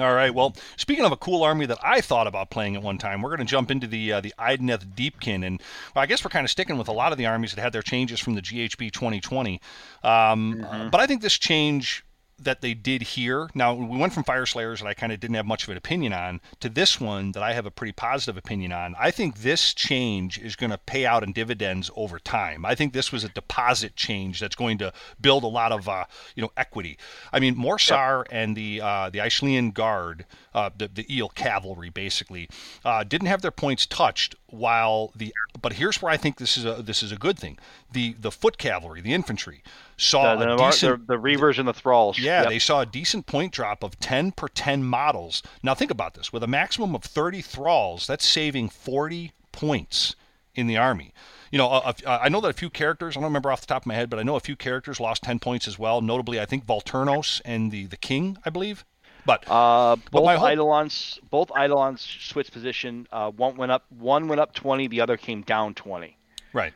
All 0.00 0.12
right. 0.12 0.34
Well, 0.34 0.56
speaking 0.76 1.04
of 1.04 1.12
a 1.12 1.16
cool 1.16 1.44
army 1.44 1.66
that 1.66 1.78
I 1.80 2.00
thought 2.00 2.26
about 2.26 2.50
playing 2.50 2.74
at 2.74 2.82
one 2.82 2.98
time, 2.98 3.22
we're 3.22 3.28
going 3.28 3.46
to 3.46 3.50
jump 3.50 3.70
into 3.70 3.86
the 3.86 4.14
uh, 4.14 4.20
the 4.20 4.34
Idoneth 4.38 4.94
Deepkin, 4.94 5.46
and 5.46 5.62
well, 5.94 6.02
I 6.02 6.06
guess 6.06 6.24
we're 6.24 6.30
kind 6.30 6.44
of 6.44 6.50
sticking 6.50 6.78
with 6.78 6.88
a 6.88 6.92
lot 6.92 7.12
of 7.12 7.18
the 7.18 7.26
armies 7.26 7.54
that 7.54 7.60
had 7.60 7.72
their 7.72 7.82
changes 7.82 8.18
from 8.18 8.34
the 8.34 8.42
GHB 8.42 8.90
2020. 8.90 9.60
Um, 10.02 10.66
uh, 10.68 10.88
but 10.88 11.00
I 11.00 11.06
think 11.06 11.22
this 11.22 11.38
change 11.38 12.04
that 12.44 12.60
they 12.60 12.74
did 12.74 13.02
here. 13.02 13.48
Now 13.54 13.74
we 13.74 13.96
went 13.96 14.12
from 14.12 14.24
Fyreslayers 14.24 14.80
that 14.80 14.86
I 14.86 14.94
kind 14.94 15.12
of 15.12 15.20
didn't 15.20 15.36
have 15.36 15.46
much 15.46 15.64
of 15.64 15.70
an 15.70 15.76
opinion 15.76 16.12
on 16.12 16.40
to 16.60 16.68
this 16.68 17.00
one 17.00 17.32
that 17.32 17.42
I 17.42 17.52
have 17.52 17.66
a 17.66 17.70
pretty 17.70 17.92
positive 17.92 18.36
opinion 18.36 18.72
on. 18.72 18.94
I 18.98 19.10
think 19.10 19.38
this 19.38 19.74
change 19.74 20.38
is 20.38 20.56
going 20.56 20.70
to 20.70 20.78
pay 20.78 21.06
out 21.06 21.22
in 21.22 21.32
dividends 21.32 21.90
over 21.96 22.18
time. 22.18 22.64
I 22.64 22.74
think 22.74 22.92
this 22.92 23.12
was 23.12 23.24
a 23.24 23.28
deposit 23.28 23.96
change 23.96 24.40
that's 24.40 24.56
going 24.56 24.78
to 24.78 24.92
build 25.20 25.44
a 25.44 25.48
lot 25.48 25.72
of 25.72 25.88
uh, 25.88 26.04
you 26.34 26.42
know 26.42 26.52
equity. 26.56 26.98
I 27.32 27.40
mean, 27.40 27.56
Morsarr 27.56 28.24
and 28.30 28.56
the 28.56 28.80
uh, 28.80 29.10
the 29.10 29.18
Ishlaen 29.18 29.72
Guard, 29.72 30.26
uh, 30.54 30.70
the 30.76 30.88
the 30.88 31.06
Eel 31.14 31.28
Cavalry, 31.28 31.90
basically 31.90 32.48
uh, 32.84 33.04
didn't 33.04 33.28
have 33.28 33.42
their 33.42 33.50
points 33.50 33.86
touched. 33.86 34.34
While 34.48 35.10
the 35.16 35.32
but 35.60 35.74
here's 35.74 36.00
where 36.00 36.12
I 36.12 36.16
think 36.16 36.36
this 36.36 36.56
is 36.56 36.64
a 36.64 36.74
this 36.82 37.02
is 37.02 37.10
a 37.12 37.16
good 37.16 37.38
thing. 37.38 37.58
The 37.92 38.14
the 38.20 38.30
Foot 38.30 38.56
Cavalry, 38.58 39.00
the 39.00 39.12
infantry, 39.12 39.62
saw 39.96 40.36
The, 40.36 40.52
a 40.52 40.56
the, 40.56 40.64
decent 40.64 41.06
the, 41.08 41.16
the 41.16 41.20
Reavers 41.22 41.58
and 41.58 41.66
the 41.66 41.72
Thralls. 41.74 42.18
yeah, 42.18 42.42
Yep. 42.42 42.48
they 42.50 42.58
saw 42.58 42.80
a 42.82 42.86
decent 42.86 43.26
point 43.26 43.52
drop 43.52 43.82
of 43.82 43.98
10 44.00 44.32
per 44.32 44.48
10 44.48 44.84
models. 44.84 45.42
Now 45.62 45.74
think 45.74 45.90
about 45.90 46.14
this. 46.14 46.32
With 46.32 46.42
a 46.42 46.46
maximum 46.48 46.94
of 46.94 47.02
30 47.02 47.40
thralls, 47.42 48.06
that's 48.06 48.26
saving 48.26 48.68
40 48.68 49.32
points 49.52 50.14
in 50.54 50.66
the 50.68 50.76
army. 50.76 51.12
You 51.50 51.58
know, 51.58 51.68
a, 51.70 51.94
a, 52.06 52.10
I 52.24 52.28
know 52.28 52.40
that 52.40 52.48
a 52.48 52.52
few 52.52 52.70
characters, 52.70 53.16
I 53.16 53.20
don't 53.20 53.24
remember 53.24 53.50
off 53.52 53.60
the 53.60 53.66
top 53.66 53.82
of 53.82 53.86
my 53.86 53.94
head, 53.94 54.10
but 54.10 54.18
I 54.18 54.22
know 54.24 54.34
a 54.36 54.40
few 54.40 54.56
characters 54.56 54.98
lost 55.00 55.22
10 55.22 55.38
points 55.38 55.68
as 55.68 55.78
well. 55.78 56.00
Notably, 56.00 56.40
I 56.40 56.46
think 56.46 56.64
Volturnos 56.66 57.40
and 57.44 57.70
the, 57.72 57.86
the 57.86 57.96
King, 57.96 58.38
I 58.44 58.50
believe. 58.50 58.84
But 59.26 59.44
Uh, 59.48 59.96
both 60.10 60.24
my 60.24 60.36
whole- 60.36 60.48
Eidolons, 60.48 61.18
both 61.30 61.50
Eidolons 61.56 62.00
switched 62.20 62.52
position. 62.52 63.06
Uh, 63.10 63.30
one 63.30 63.56
went 63.56 63.72
up, 63.72 63.84
one 63.90 64.28
went 64.28 64.40
up 64.40 64.54
20, 64.54 64.86
the 64.88 65.00
other 65.00 65.16
came 65.16 65.42
down 65.42 65.74
20. 65.74 66.16
right. 66.52 66.72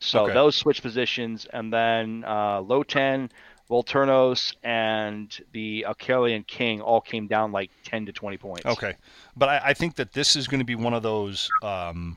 So 0.00 0.24
Okay. 0.24 0.34
those 0.34 0.56
switch 0.56 0.82
positions, 0.82 1.46
and 1.52 1.72
then 1.72 2.24
uh, 2.26 2.60
Lotann, 2.60 3.30
Volturnos, 3.70 4.54
and 4.64 5.38
the 5.52 5.86
Akhelian 5.88 6.44
King 6.46 6.80
all 6.80 7.00
came 7.00 7.28
down 7.28 7.52
like 7.52 7.70
10 7.84 8.06
to 8.06 8.12
20 8.12 8.36
points. 8.36 8.66
Okay, 8.66 8.94
but 9.36 9.48
I, 9.48 9.60
I 9.66 9.74
think 9.74 9.94
that 9.94 10.12
this 10.12 10.34
is 10.34 10.48
going 10.48 10.58
to 10.58 10.64
be 10.66 10.74
one 10.74 10.92
of 10.92 11.04
those 11.04 11.48
um, 11.62 12.16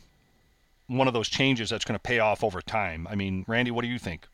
one 0.87 1.07
of 1.07 1.13
those 1.13 1.29
changes 1.29 1.69
that's 1.69 1.85
going 1.85 1.93
to 1.97 2.01
pay 2.01 2.17
off 2.19 2.43
over 2.43 2.59
time. 2.61 3.07
I 3.09 3.13
mean, 3.15 3.45
Randy, 3.47 3.69
what 3.71 3.83
do 3.83 3.87
you 3.87 3.99
think? 3.99 4.27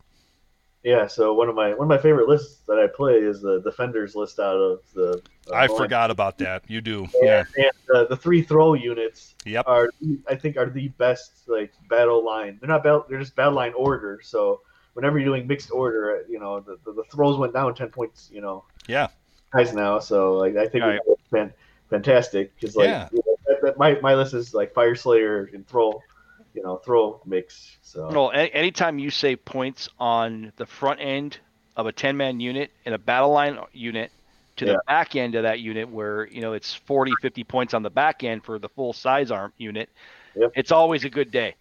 Yeah, 0.84 1.06
so 1.06 1.34
one 1.36 1.48
of 1.48 1.54
my 1.56 1.70
one 1.76 1.82
of 1.84 1.88
my 1.90 2.00
favorite 2.00 2.28
lists 2.28 2.62
that 2.68 2.80
I 2.80 2.88
play 2.88 3.14
is 3.18 3.40
the 3.42 3.62
defenders 3.62 4.16
list 4.16 4.40
out 4.40 4.56
of 4.56 4.80
the. 4.96 5.22
uh, 5.52 5.56
I 5.56 5.68
forgot 5.68 6.10
about 6.10 6.40
that. 6.40 6.64
You 6.68 6.82
do, 6.82 7.08
yeah. 7.22 7.44
And 7.56 7.72
uh, 7.96 8.06
the 8.06 8.18
three 8.18 8.42
throw 8.42 8.74
units 8.74 9.36
Yep. 9.46 9.66
are, 9.68 9.90
I 10.28 10.34
think, 10.36 10.58
are 10.58 10.70
the 10.70 10.88
best 10.90 11.48
like 11.48 11.72
battle 11.88 12.26
line. 12.26 12.58
They're 12.60 12.68
not 12.70 12.84
battle. 12.84 13.06
They're 13.08 13.20
just 13.20 13.36
battle 13.36 13.54
line 13.54 13.74
order. 13.76 14.22
So 14.24 14.62
whenever 14.94 15.20
you're 15.20 15.26
doing 15.28 15.46
mixed 15.46 15.72
order, 15.72 16.26
you 16.28 16.40
know 16.40 16.60
the, 16.62 16.80
the, 16.84 16.94
the 16.94 17.04
throws 17.12 17.38
went 17.38 17.54
down 17.54 17.76
ten 17.76 17.90
points. 17.90 18.30
You 18.34 18.42
know, 18.42 18.64
Yeah. 18.88 19.10
guys 19.54 19.74
now. 19.76 20.00
So 20.00 20.34
like 20.34 20.56
I 20.58 20.68
think 20.68 20.84
Right. 20.84 21.00
it's 21.06 21.54
fantastic 21.92 22.56
because 22.60 22.76
like 22.76 22.88
Yeah. 22.88 23.08
you 23.12 23.22
know, 23.26 23.36
that, 23.46 23.62
that, 23.62 23.78
my 23.78 24.00
my 24.02 24.16
list 24.16 24.34
is 24.34 24.56
like 24.56 24.74
Fyreslayer 24.74 25.54
and 25.54 25.68
throw, 25.68 26.02
you 26.54 26.62
know, 26.64 26.78
throw 26.78 27.22
mix. 27.26 27.78
So 27.82 28.10
No, 28.10 28.32
a- 28.32 28.50
anytime 28.54 29.00
you 29.00 29.10
save 29.10 29.44
points 29.46 29.90
on 30.00 30.52
the 30.58 30.66
front 30.66 31.00
end 31.02 31.38
of 31.78 31.86
a 31.88 31.92
10 31.92 32.18
man 32.18 32.40
unit 32.40 32.72
and 32.86 32.94
a 32.94 32.98
battle 32.98 33.32
line 33.32 33.58
unit 33.74 34.12
to 34.58 34.66
Yeah. 34.66 34.74
the 34.74 34.82
back 34.88 35.16
end 35.16 35.36
of 35.36 35.44
that 35.44 35.60
unit 35.60 35.90
where, 35.90 36.28
you 36.28 36.42
know, 36.42 36.54
it's 36.54 36.74
40, 36.74 37.14
50 37.22 37.44
points 37.44 37.74
on 37.74 37.84
the 37.84 37.90
back 37.90 38.24
end 38.24 38.44
for 38.44 38.60
the 38.60 38.68
full 38.70 38.92
size 38.94 39.32
arm 39.32 39.54
unit, 39.58 39.90
Yep. 40.36 40.52
it's 40.56 40.72
always 40.72 41.04
a 41.06 41.10
good 41.10 41.32
day. 41.32 41.56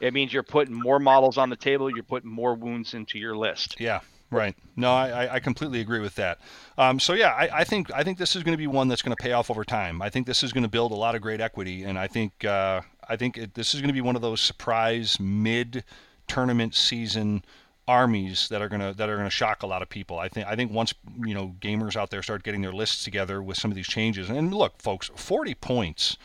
It 0.00 0.12
means 0.14 0.32
you're 0.32 0.42
putting 0.42 0.74
more 0.74 0.98
models 0.98 1.38
on 1.38 1.50
the 1.50 1.56
table, 1.56 1.90
you're 1.90 2.02
putting 2.02 2.30
more 2.30 2.54
wounds 2.54 2.94
into 2.94 3.18
your 3.18 3.36
list. 3.36 3.76
Yeah, 3.78 4.00
right. 4.30 4.54
No, 4.76 4.92
I, 4.92 5.26
I- 5.26 5.34
I 5.34 5.40
completely 5.40 5.80
agree 5.80 6.00
with 6.00 6.14
that. 6.16 6.38
Um, 6.78 6.98
so 6.98 7.12
yeah, 7.12 7.28
I, 7.30 7.60
I 7.60 7.64
think 7.64 7.92
I 7.92 8.02
think 8.02 8.16
this 8.18 8.34
is 8.34 8.42
going 8.42 8.54
to 8.54 8.58
be 8.58 8.66
one 8.66 8.88
that's 8.88 9.02
going 9.02 9.14
to 9.16 9.22
pay 9.22 9.32
off 9.32 9.50
over 9.50 9.64
time. 9.64 10.00
I 10.02 10.08
think 10.10 10.26
this 10.26 10.42
is 10.42 10.52
going 10.52 10.62
to 10.62 10.68
build 10.70 10.92
a 10.92 10.94
lot 10.96 11.14
of 11.14 11.20
great 11.20 11.40
equity, 11.40 11.84
and 11.84 11.98
I 11.98 12.06
think 12.06 12.44
uh, 12.44 12.80
I 13.10 13.16
think 13.16 13.36
it, 13.36 13.54
this 13.54 13.74
is 13.74 13.80
going 13.80 13.88
to 13.88 13.94
be 13.94 14.00
one 14.00 14.16
of 14.16 14.22
those 14.22 14.40
surprise 14.40 15.18
mid 15.20 15.84
tournament 16.28 16.74
season 16.74 17.44
armies 17.88 18.48
that 18.50 18.62
are 18.62 18.68
gonna 18.68 18.94
that 18.94 19.08
are 19.08 19.16
gonna 19.16 19.28
shock 19.28 19.64
a 19.64 19.66
lot 19.66 19.82
of 19.82 19.88
people. 19.88 20.18
I 20.18 20.28
think 20.28 20.46
I 20.46 20.54
think 20.54 20.70
once 20.70 20.94
you 21.24 21.34
know 21.34 21.56
gamers 21.60 21.96
out 21.96 22.10
there 22.10 22.22
start 22.22 22.44
getting 22.44 22.62
their 22.62 22.72
lists 22.72 23.02
together 23.02 23.42
with 23.42 23.58
some 23.58 23.70
of 23.70 23.74
these 23.74 23.88
changes, 23.88 24.30
and 24.30 24.54
look, 24.54 24.80
folks, 24.80 25.10
forty 25.16 25.54
points 25.54 26.16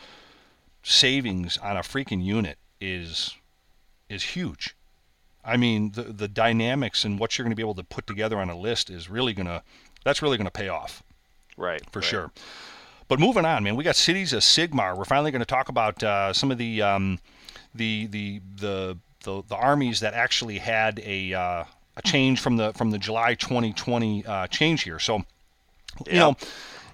savings 0.84 1.58
on 1.58 1.76
a 1.76 1.80
freaking 1.80 2.24
unit 2.24 2.58
is 2.80 3.34
is 4.08 4.22
huge. 4.22 4.76
I 5.44 5.56
mean, 5.56 5.92
the 5.92 6.04
the 6.04 6.28
dynamics 6.28 7.04
and 7.04 7.18
what 7.18 7.36
you're 7.36 7.44
going 7.44 7.52
to 7.52 7.56
be 7.56 7.62
able 7.62 7.74
to 7.74 7.84
put 7.84 8.06
together 8.06 8.38
on 8.38 8.48
a 8.48 8.56
list 8.56 8.88
is 8.90 9.10
really 9.10 9.32
going 9.32 9.46
to 9.46 9.62
that's 10.04 10.22
really 10.22 10.36
going 10.36 10.46
to 10.46 10.52
pay 10.52 10.68
off 10.68 11.02
Right. 11.56 11.82
for 11.90 11.98
right. 11.98 12.08
sure. 12.08 12.32
But 13.08 13.20
moving 13.20 13.44
on, 13.44 13.62
man, 13.62 13.76
we 13.76 13.84
got 13.84 13.96
cities 13.96 14.32
of 14.32 14.42
Sigmar. 14.42 14.96
We're 14.96 15.04
finally 15.04 15.30
going 15.30 15.40
to 15.40 15.46
talk 15.46 15.68
about 15.68 16.02
uh, 16.02 16.32
some 16.32 16.50
of 16.50 16.58
the 16.58 16.82
um, 16.82 17.18
the 17.74 18.06
the 18.06 18.40
the 18.56 18.98
the 19.22 19.42
the 19.46 19.56
armies 19.56 20.00
that 20.00 20.14
actually 20.14 20.58
had 20.58 21.00
a 21.04 21.32
uh, 21.34 21.64
a 21.96 22.02
change 22.04 22.40
from 22.40 22.56
the 22.56 22.72
from 22.72 22.90
the 22.90 22.98
July 22.98 23.34
2020 23.34 24.26
uh, 24.26 24.46
change 24.48 24.82
here. 24.82 24.98
So, 24.98 25.18
you 25.18 25.24
Yeah. 26.06 26.18
know, 26.18 26.36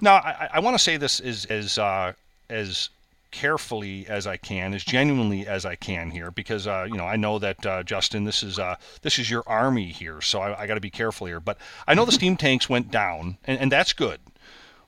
now 0.01 0.17
I, 0.17 0.51
I 0.55 0.61
want 0.61 0.75
to 0.75 0.79
say 0.79 0.97
this 0.99 1.19
is 1.21 1.47
as 1.47 1.79
uh, 1.79 2.13
as 2.51 2.91
carefully 3.31 4.07
as 4.09 4.27
I 4.27 4.37
can, 4.37 4.75
as 4.75 4.85
genuinely 4.85 5.47
as 5.47 5.65
I 5.65 5.75
can 5.75 6.11
here, 6.11 6.31
because 6.31 6.67
uh, 6.67 6.87
you 6.89 6.97
know 6.99 7.07
I 7.07 7.17
know 7.17 7.39
that 7.39 7.65
uh, 7.65 7.83
Justin, 7.85 8.25
this 8.25 8.43
is 8.43 8.59
uh, 8.59 8.77
this 9.01 9.19
is 9.19 9.31
your 9.31 9.43
army 9.47 9.91
here, 9.93 10.21
so 10.21 10.41
I, 10.41 10.63
I 10.63 10.67
got 10.67 10.75
to 10.75 10.81
be 10.81 10.91
careful 10.91 11.27
here. 11.27 11.41
But 11.41 11.57
I 11.89 11.95
know 11.95 12.05
the 12.05 12.13
steam 12.21 12.37
tanks 12.37 12.69
went 12.69 12.91
down, 12.91 13.39
and, 13.45 13.59
and 13.59 13.73
that's 13.73 13.95
good. 13.95 14.21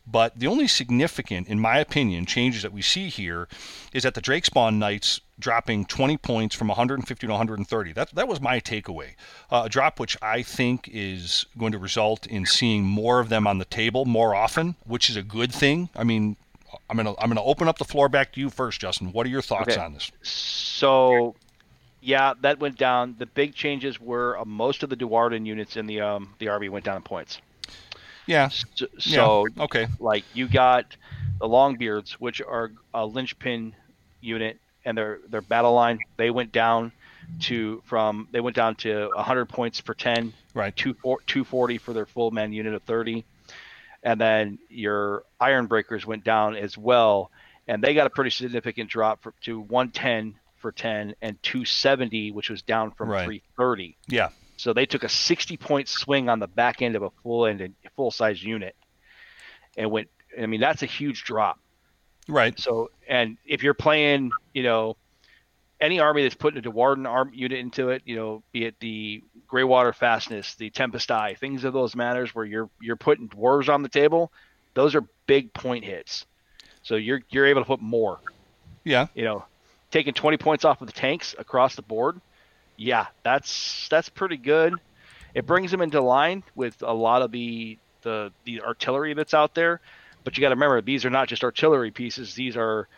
But 0.07 0.39
the 0.39 0.47
only 0.47 0.69
significant, 0.69 1.49
in 1.49 1.59
my 1.59 1.79
opinion, 1.79 2.27
changes 2.27 2.63
that 2.63 2.73
we 2.73 2.83
see 2.83 3.09
here 3.09 3.49
is 3.93 4.03
that 4.03 4.15
the 4.15 4.21
Drake 4.21 4.45
Spawn 4.45 4.79
Knights 4.79 5.21
dropping 5.39 5.87
20 5.87 6.19
points 6.19 6.55
from 6.55 6.69
150 6.69 7.27
to 7.27 7.33
130. 7.33 7.93
That, 7.93 8.15
that 8.15 8.29
was 8.29 8.41
my 8.41 8.61
takeaway. 8.61 9.15
Uh, 9.51 9.63
a 9.65 9.69
drop 9.69 9.99
which 9.99 10.17
I 10.21 10.43
think 10.43 10.89
is 10.93 11.47
going 11.57 11.73
to 11.73 11.79
result 11.79 12.27
in 12.27 12.45
seeing 12.45 12.85
more 12.85 13.19
of 13.19 13.31
them 13.31 13.47
on 13.47 13.59
the 13.59 13.65
table 13.65 14.05
more 14.05 14.35
often, 14.35 14.77
which 14.85 15.09
is 15.09 15.17
a 15.17 15.23
good 15.23 15.53
thing. 15.53 15.89
I 15.97 16.05
mean, 16.05 16.37
I'm 16.91 16.97
gonna 16.97 17.15
I'm 17.19 17.29
gonna 17.29 17.43
open 17.43 17.67
up 17.69 17.79
the 17.79 17.85
floor 17.85 18.09
back 18.09 18.33
to 18.33 18.41
you 18.41 18.51
first, 18.51 18.81
Justin. 18.81 19.13
What 19.13 19.27
are 19.27 19.31
your 19.31 19.43
thoughts 19.43 19.71
Okay. 19.73 19.81
on 19.81 19.95
this? 19.95 20.11
So, 20.23 21.35
yeah, 22.01 22.35
that 22.43 22.59
went 22.59 22.77
down. 22.77 23.15
The 23.19 23.27
big 23.27 23.55
changes 23.55 24.01
were 24.01 24.39
uh, 24.39 24.45
most 24.45 24.83
of 24.83 24.91
the 24.91 24.97
Duardin 24.97 25.47
units 25.47 25.77
in 25.77 25.87
the 25.87 26.01
um, 26.01 26.35
the 26.39 26.49
army 26.49 26.69
went 26.69 26.85
down 26.85 26.97
in 26.97 27.03
points. 27.03 27.39
Yeah. 28.27 28.49
So, 28.49 29.47
Yeah. 29.57 29.63
Okay. 29.65 29.87
like 30.01 30.25
you 30.35 30.49
got 30.49 30.97
the 31.41 31.49
Longbeards, 31.49 32.13
which 32.13 32.41
are 32.41 32.73
a 32.93 33.05
linchpin 33.05 33.75
unit, 34.21 34.59
and 34.85 34.97
their 34.97 35.19
their 35.29 35.41
battle 35.43 35.73
line 35.75 35.99
they 36.17 36.31
went 36.31 36.53
down 36.53 36.93
to 37.41 37.83
from 37.87 38.29
they 38.33 38.41
went 38.41 38.55
down 38.57 38.75
to 38.77 39.11
100 39.15 39.47
points 39.47 39.81
for 39.81 39.95
10, 39.95 40.33
Right. 40.55 40.75
two, 40.77 40.95
240 40.95 41.79
for 41.79 41.93
their 41.93 42.07
full 42.07 42.31
man 42.31 42.53
unit 42.53 42.75
of 42.75 42.83
30, 42.83 43.25
and 44.03 44.21
then 44.21 44.59
your 44.69 45.25
Iron 45.41 45.67
Breakers 45.67 46.05
went 46.07 46.23
down 46.25 46.55
as 46.57 46.77
well, 46.77 47.31
and 47.67 47.83
they 47.83 47.95
got 47.95 48.07
a 48.07 48.11
pretty 48.11 48.31
significant 48.31 48.91
drop 48.91 49.23
for, 49.23 49.33
to 49.43 49.59
110 49.61 50.35
for 50.59 50.71
10 50.73 51.15
and 51.23 51.43
270, 51.43 52.31
which 52.31 52.51
was 52.51 52.63
down 52.63 52.91
from 52.91 53.09
Right. 53.09 53.25
330. 53.25 53.97
Yeah. 54.09 54.29
So 54.57 54.73
they 54.73 54.87
took 54.87 55.03
a 55.03 55.09
60 55.09 55.57
point 55.57 55.89
swing 55.89 56.29
on 56.29 56.39
the 56.39 56.47
back 56.47 56.83
end 56.83 56.97
of 56.97 57.03
a 57.03 57.11
full 57.23 57.47
end 57.47 57.61
and 57.61 57.75
full 57.97 58.11
size 58.11 58.43
unit, 58.43 58.77
and 59.77 59.91
went. 59.91 60.09
I 60.41 60.47
mean, 60.47 60.61
that's 60.61 60.83
a 60.83 60.87
huge 60.87 61.25
drop. 61.25 61.61
Right. 62.27 62.59
So, 62.59 62.91
and 63.09 63.37
if 63.47 63.63
you're 63.63 63.75
playing, 63.75 64.33
you 64.53 64.63
know, 64.63 64.97
any 65.81 66.01
army 66.01 66.23
that's 66.23 66.35
putting 66.35 66.59
a 66.59 66.63
Duardin 66.71 67.09
arm 67.09 67.31
unit 67.35 67.59
into 67.59 67.91
it, 67.91 68.03
you 68.05 68.17
know, 68.17 68.43
be 68.53 68.65
it 68.65 68.75
the 68.81 69.23
Greywater 69.49 69.95
Fastness, 69.95 70.55
the 70.55 70.71
Tempest 70.71 71.11
Eye, 71.11 71.35
things 71.35 71.65
of 71.65 71.73
those 71.73 71.95
matters 71.95 72.35
where 72.35 72.45
you're 72.45 72.71
you're 72.81 72.97
putting 72.97 73.29
dwarves 73.29 73.69
on 73.69 73.83
the 73.83 73.89
table, 73.89 74.33
those 74.75 74.95
are 74.95 75.05
big 75.27 75.53
point 75.53 75.85
hits. 75.85 76.27
So 76.83 76.97
you're 76.97 77.21
you're 77.31 77.47
able 77.47 77.61
to 77.61 77.67
put 77.67 77.81
more. 77.81 78.19
Yeah. 78.85 79.07
You 79.15 79.25
know, 79.25 79.45
taking 79.91 80.15
20 80.15 80.37
points 80.39 80.65
off 80.65 80.81
of 80.81 80.87
the 80.87 80.93
tanks 80.93 81.35
across 81.39 81.75
the 81.75 81.83
board, 81.83 82.21
yeah, 82.77 83.07
that's 83.23 83.89
that's 83.89 84.09
pretty 84.09 84.37
good. 84.37 84.75
It 85.35 85.47
brings 85.47 85.71
them 85.71 85.81
into 85.81 86.01
line 86.01 86.45
with 86.55 86.83
a 86.83 86.93
lot 86.95 87.23
of 87.23 87.33
the 87.33 87.79
the 88.03 88.33
the 88.45 88.63
artillery 88.63 89.15
that's 89.15 89.35
out 89.35 89.55
there, 89.55 89.81
but 90.23 90.37
you 90.37 90.41
got 90.41 90.49
to 90.49 90.55
remember 90.55 90.81
these 90.81 91.05
are 91.05 91.11
not 91.11 91.29
just 91.29 91.43
artillery 91.43 91.91
pieces. 91.91 92.35
These 92.35 92.57
are 92.57 92.89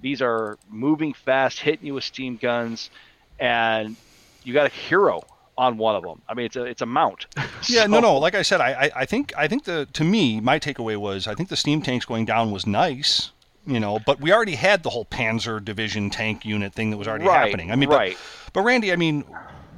these 0.00 0.22
are 0.22 0.58
moving 0.68 1.12
fast, 1.12 1.60
hitting 1.60 1.86
you 1.86 1.94
with 1.94 2.04
steam 2.04 2.36
guns, 2.36 2.90
and 3.38 3.96
you 4.44 4.54
got 4.54 4.66
a 4.66 4.70
hero 4.70 5.22
on 5.56 5.76
one 5.76 5.96
of 5.96 6.04
them. 6.04 6.22
I 6.28 6.34
mean, 6.34 6.46
it's 6.46 6.56
a 6.56 6.64
it's 6.64 6.82
a 6.82 6.86
mount. 6.86 7.26
Yeah, 7.68 7.86
no, 7.86 7.98
no. 7.98 8.18
Like 8.18 8.36
I 8.36 8.42
said, 8.42 8.60
I, 8.60 8.84
I, 8.84 8.90
I 8.98 9.04
think, 9.04 9.32
I 9.36 9.48
think 9.48 9.64
the 9.64 9.88
to 9.92 10.04
me, 10.04 10.40
my 10.40 10.60
takeaway 10.60 10.96
was, 10.96 11.26
I 11.26 11.34
think 11.34 11.48
the 11.48 11.56
steam 11.56 11.82
tanks 11.82 12.04
going 12.06 12.24
down 12.24 12.52
was 12.52 12.68
nice, 12.68 13.32
you 13.68 13.80
know, 13.80 13.98
but 13.98 14.20
we 14.20 14.32
already 14.32 14.54
had 14.54 14.82
the 14.82 14.90
whole 14.90 15.04
Panzer 15.04 15.64
Division 15.64 16.10
tank 16.10 16.44
unit 16.44 16.72
thing 16.72 16.90
that 16.90 16.96
was 16.96 17.06
already 17.06 17.26
Right, 17.26 17.46
happening. 17.48 17.70
I 17.70 17.76
mean, 17.76 17.90
right. 17.90 18.16
but, 18.46 18.52
but 18.54 18.60
Randy, 18.62 18.92
I 18.92 18.96
mean, 18.96 19.24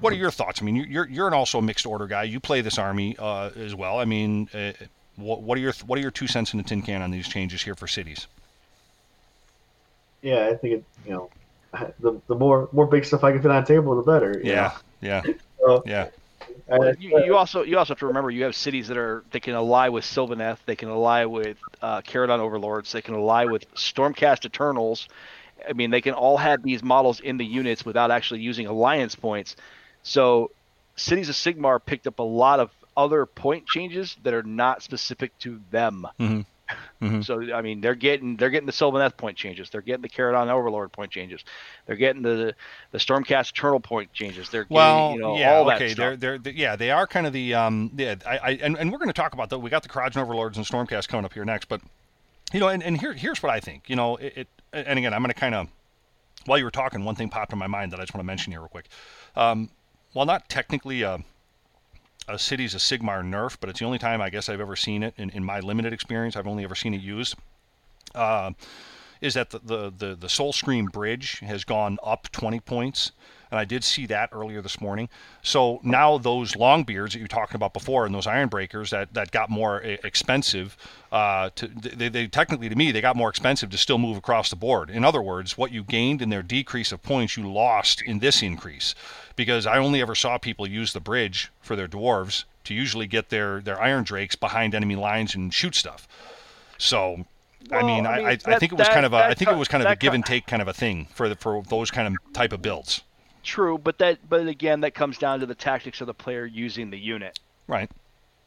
what 0.01 0.13
are 0.13 0.17
your 0.17 0.31
thoughts? 0.31 0.63
I 0.63 0.65
mean, 0.65 0.77
you're 0.77 1.09
you're 1.09 1.27
an 1.29 1.35
also 1.35 1.59
a 1.59 1.63
mixed 1.63 1.87
order 1.87 2.07
guy. 2.07 2.23
You 2.23 2.41
play 2.41 2.61
this 2.61 2.79
army 2.79 3.17
uh, 3.19 3.51
as 3.57 3.75
well. 3.75 3.99
I 3.99 4.05
mean, 4.05 4.49
uh, 4.55 4.73
what, 5.17 5.43
what 5.43 5.59
are 5.59 5.61
your 5.61 5.73
what 5.87 5.99
are 5.99 6.03
your 6.03 6.11
two 6.11 6.27
cents 6.27 6.55
in 6.55 6.59
the 6.59 6.65
tin 6.65 6.83
can 6.83 7.03
on 7.03 7.11
these 7.11 7.29
changes 7.29 7.63
here 7.63 7.75
for 7.75 7.87
cities? 7.87 8.27
Yeah, 10.23 10.49
I 10.49 10.55
think 10.55 10.75
it. 10.75 10.85
You 11.07 11.13
know, 11.13 11.31
the 12.01 12.21
the 12.29 12.35
more 12.35 12.69
more 12.73 12.87
big 12.87 13.05
stuff 13.05 13.25
I 13.25 13.33
can 13.33 13.43
fit 13.43 13.51
on 13.51 13.63
the 13.63 13.67
table, 13.67 13.97
the 13.97 14.03
better. 14.03 14.41
you 14.43 14.51
Yeah, 14.51 14.73
yeah. 15.01 15.23
So, 15.61 15.83
yeah, 15.85 16.05
I- 16.05 16.11
Well, 16.71 16.95
you, 16.99 17.25
you 17.25 17.37
also 17.37 17.63
you 17.63 17.79
also 17.79 17.93
have 17.95 17.99
to 17.99 18.07
remember 18.07 18.31
you 18.31 18.45
have 18.45 18.55
cities 18.55 18.89
that 18.89 18.97
are 18.97 19.25
they 19.33 19.41
can 19.41 19.55
ally 19.55 19.89
with 19.89 20.05
Sylvaneth, 20.05 20.59
they 20.67 20.77
can 20.77 20.89
ally 20.89 21.25
with 21.25 21.57
uh, 21.83 22.01
Kharadron 22.03 22.39
Overlords, 22.39 22.93
they 22.93 23.03
can 23.03 23.15
ally 23.15 23.45
with 23.45 23.73
Stormcast 23.75 24.45
Eternals. 24.47 25.09
I 25.69 25.73
mean, 25.75 25.91
they 25.91 26.01
can 26.01 26.15
all 26.15 26.39
have 26.39 26.63
these 26.63 26.83
models 26.83 27.21
in 27.21 27.37
the 27.37 27.45
units 27.45 27.85
without 27.85 28.11
actually 28.11 28.41
using 28.41 28.67
alliance 28.67 29.15
points. 29.15 29.57
So, 30.03 30.51
cities 30.97 31.29
of 31.29 31.35
Sigmar 31.35 31.85
picked 31.85 32.07
up 32.07 32.19
a 32.19 32.23
lot 32.23 32.61
of 32.61 32.71
other 32.97 33.27
point 33.27 33.67
changes 33.67 34.17
that 34.23 34.33
are 34.33 34.43
not 34.43 34.83
specific 34.83 35.37
to 35.41 35.61
them. 35.71 36.07
Mhm. 36.19 36.47
Mhm. 37.03 37.25
So, 37.25 37.55
I 37.55 37.63
mean, 37.63 37.81
they're 37.81 37.95
getting 37.95 38.37
they're 38.37 38.51
getting 38.51 38.67
the 38.67 38.73
Sylvaneth 38.73 39.17
point 39.17 39.37
changes, 39.37 39.71
they're 39.71 39.81
getting 39.81 40.03
the 40.03 40.09
Kharadron 40.09 40.49
Overlord 40.49 40.93
point 40.93 41.11
changes, 41.11 41.45
they're 41.87 41.97
getting 41.97 42.23
the 42.23 42.55
the 42.91 42.99
Stormcast 42.99 43.51
Eternal 43.51 43.81
point 43.81 44.13
changes. 44.13 44.51
They're 44.51 44.65
getting 44.65 44.77
Well, 44.77 45.13
you 45.13 45.21
know 45.21 45.37
yeah, 45.37 45.55
all 45.55 45.65
that 45.67 45.77
okay. 45.77 45.89
stuff. 45.89 45.97
They're, 45.97 46.17
they're, 46.17 46.39
they 46.39 46.51
yeah, 46.53 46.77
they 46.77 46.91
are 46.91 47.07
kind 47.07 47.27
of 47.27 47.33
the 47.33 47.55
um, 47.55 47.91
yeah. 47.97 48.17
I, 48.27 48.39
I 48.39 48.51
and, 48.63 48.77
and 48.79 48.93
we're 48.93 48.99
going 48.99 49.09
to 49.09 49.15
talk 49.15 49.33
about 49.33 49.51
that. 49.51 49.59
We 49.59 49.71
got 49.71 49.83
the 49.83 49.89
Kharadron 49.89 50.19
Overlords 50.23 50.57
and 50.57 50.67
Stormcast 50.67 51.09
coming 51.09 51.25
up 51.25 51.33
here 51.33 51.45
next, 51.45 51.69
but 51.69 51.81
you 52.53 52.61
know, 52.61 52.69
and, 52.69 52.83
and 52.83 52.99
here 52.99 53.13
here's 53.13 53.43
what 53.43 53.51
I 53.53 53.61
think. 53.61 53.89
You 53.89 53.97
know, 53.97 54.17
it, 54.17 54.37
it 54.37 54.49
and 54.73 54.99
again, 54.99 55.15
I'm 55.15 55.23
going 55.23 55.33
to 55.33 55.39
kind 55.39 55.55
of 55.55 55.69
while 56.47 56.59
you 56.59 56.65
were 56.65 56.71
talking, 56.71 57.05
one 57.05 57.15
thing 57.15 57.29
popped 57.29 57.53
in 57.53 57.59
my 57.59 57.67
mind 57.67 57.93
that 57.93 58.01
I 58.01 58.03
just 58.03 58.15
want 58.15 58.21
to 58.21 58.27
mention 58.27 58.53
here 58.53 58.61
real 58.61 58.69
quick. 58.69 58.87
Um, 59.37 59.71
while 60.13 60.27
not 60.27 60.49
technically 60.49 61.03
a, 61.03 61.19
a 62.33 62.39
city's 62.39 62.75
a 62.75 62.79
Sigmar 62.79 63.23
nerf, 63.23 63.57
but 63.61 63.69
it's 63.71 63.81
the 63.81 63.85
only 63.85 63.99
time 63.99 64.21
I 64.21 64.31
guess 64.31 64.49
I've 64.49 64.61
ever 64.61 64.77
seen 64.77 65.03
it 65.03 65.15
in, 65.17 65.31
in 65.31 65.45
my 65.45 65.61
limited 65.61 65.93
experience. 65.93 66.37
I've 66.37 66.47
only 66.47 66.65
ever 66.65 66.75
seen 66.75 66.95
it 66.95 67.01
used. 67.01 67.37
Uh, 68.15 68.53
is 69.21 69.35
that 69.35 69.51
the, 69.51 69.59
the, 69.59 69.93
the, 69.97 70.15
the 70.15 70.29
Soul 70.29 70.53
Scream 70.53 70.87
Bridge 70.87 71.41
has 71.41 71.65
gone 71.65 71.99
up 72.03 72.31
20 72.33 72.61
points. 72.61 73.13
And 73.51 73.59
I 73.59 73.65
did 73.65 73.83
see 73.83 74.07
that 74.07 74.31
earlier 74.33 74.63
this 74.63 74.81
morning. 74.81 75.09
So 75.43 75.81
now 75.83 76.19
those 76.19 76.55
long 76.55 76.85
beards 76.85 77.13
that 77.13 77.19
you 77.19 77.25
were 77.25 77.29
talking 77.29 77.57
about 77.57 77.73
before 77.73 78.07
and 78.07 78.15
those 78.15 78.29
iron 78.29 78.49
breakers 78.49 78.91
that, 78.91 79.13
that 79.15 79.33
got 79.33 79.51
more 79.51 79.81
expensive, 79.81 80.77
uh, 81.11 81.51
to, 81.57 81.67
they, 81.67 82.09
they 82.09 82.29
technically 82.29 82.69
to 82.69 82.77
me, 82.77 82.93
they 82.93 83.01
got 83.01 83.17
more 83.17 83.29
expensive 83.29 83.69
to 83.71 83.79
still 83.79 83.99
move 83.99 84.17
across 84.17 84.51
the 84.51 84.57
board. 84.57 84.89
In 84.89 85.05
other 85.05 85.21
words, 85.21 85.59
what 85.59 85.73
you 85.73 85.83
gained 85.83 86.23
in 86.23 86.31
their 86.31 86.45
decrease 86.45 86.93
of 86.93 87.03
points, 87.03 87.37
you 87.37 87.51
lost 87.51 88.01
in 88.03 88.21
this 88.21 88.41
increase. 88.41 88.95
Because 89.41 89.67
I 89.67 89.79
only 89.79 90.03
ever 90.03 90.15
saw 90.15 90.37
people 90.37 90.69
use 90.69 90.93
the 90.93 91.01
bridge 91.01 91.51
for 91.63 91.75
their 91.75 91.89
dwarves 91.89 92.45
to 92.65 92.75
usually 92.75 93.07
get 93.07 93.31
their, 93.31 93.63
their 93.63 93.81
iron 93.81 94.05
drakes 94.05 94.37
behind 94.37 94.75
enemy 94.75 94.97
lines 94.97 95.35
and 95.35 95.53
shoot 95.55 95.75
stuff. 95.75 96.07
So 96.77 97.25
I 97.73 97.83
mean, 97.83 98.05
I 98.05 98.11
I, 98.11 98.17
mean, 98.19 98.27
I, 98.27 98.31
I 98.33 98.59
think 98.59 98.73
it 98.73 98.77
was 98.77 98.87
that- 98.87 98.93
kind 98.93 99.07
of 99.07 99.15
a, 99.15 99.25
I 99.25 99.33
think 99.33 99.51
it 99.51 99.57
was 99.57 99.67
kind 99.67 99.83
of 99.83 99.91
a 99.91 99.97
give 99.97 100.13
and 100.13 100.27
take 100.27 100.47
kind 100.47 100.61
of 100.61 100.69
a 100.69 100.75
thing 100.75 101.09
for 101.15 101.31
the, 101.31 101.37
for 101.37 101.63
those 101.71 101.91
kind 101.91 102.07
of 102.07 102.33
type 102.35 102.53
of 102.53 102.61
builds. 102.61 103.01
True, 103.43 103.79
but 103.79 103.97
that 103.97 104.19
but 104.29 104.47
again 104.47 104.83
that 104.83 104.95
comes 104.95 105.17
down 105.17 105.41
to 105.41 105.47
the 105.47 105.55
tactics 105.55 106.03
of 106.03 106.07
the 106.07 106.13
player 106.13 106.45
using 106.45 106.91
the 106.91 106.99
unit. 106.99 107.41
Right. 107.67 107.91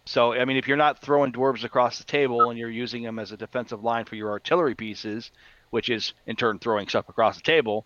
So 0.06 0.34
I 0.34 0.46
mean, 0.46 0.58
if 0.58 0.68
you're 0.68 0.78
not 0.78 1.00
throwing 1.00 1.32
dwarves 1.32 1.64
across 1.64 1.98
the 1.98 2.04
table 2.04 2.52
and 2.52 2.60
you're 2.60 2.70
using 2.70 3.02
them 3.02 3.18
as 3.18 3.32
a 3.32 3.38
defensive 3.38 3.84
line 3.84 4.06
for 4.06 4.14
your 4.14 4.30
artillery 4.30 4.76
pieces, 4.76 5.32
which 5.72 5.90
is 5.90 6.14
in 6.28 6.36
turn 6.36 6.60
throwing 6.60 6.88
stuff 6.88 7.10
across 7.10 7.36
the 7.36 7.42
table, 7.42 7.84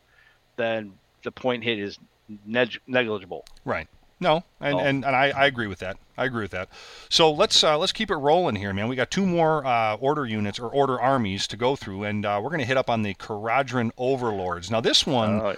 then 0.58 0.91
the 1.24 1.32
point 1.32 1.64
hit 1.64 1.80
is 1.80 1.97
neg- 2.46 2.80
negligible. 2.88 3.46
Right. 3.66 3.88
No, 4.20 4.44
and, 4.60 4.74
Oh. 4.76 4.80
and, 4.80 5.06
and 5.06 5.16
I, 5.16 5.30
I 5.30 5.46
agree 5.46 5.68
with 5.68 5.78
that. 5.80 5.98
I 6.18 6.26
agree 6.26 6.42
with 6.42 6.50
that. 6.52 6.70
So 7.10 7.32
let's 7.32 7.64
uh, 7.64 7.78
let's 7.78 7.92
keep 7.92 8.10
it 8.10 8.16
rolling 8.16 8.56
here, 8.56 8.74
man. 8.74 8.88
We 8.88 8.96
got 8.96 9.12
two 9.12 9.28
more 9.28 9.64
uh, 9.64 9.96
order 9.98 10.26
units 10.26 10.58
or 10.58 10.70
order 10.70 11.00
armies 11.00 11.46
to 11.48 11.58
go 11.58 11.76
through, 11.76 12.04
and 12.06 12.26
uh, 12.26 12.40
we're 12.42 12.50
going 12.50 12.60
to 12.60 12.66
hit 12.66 12.78
up 12.78 12.90
on 12.90 13.04
the 13.04 13.14
Kharadron 13.14 13.92
Overlords. 13.96 14.72
Now 14.72 14.82
this 14.82 15.06
one, 15.06 15.40
Uh, 15.42 15.56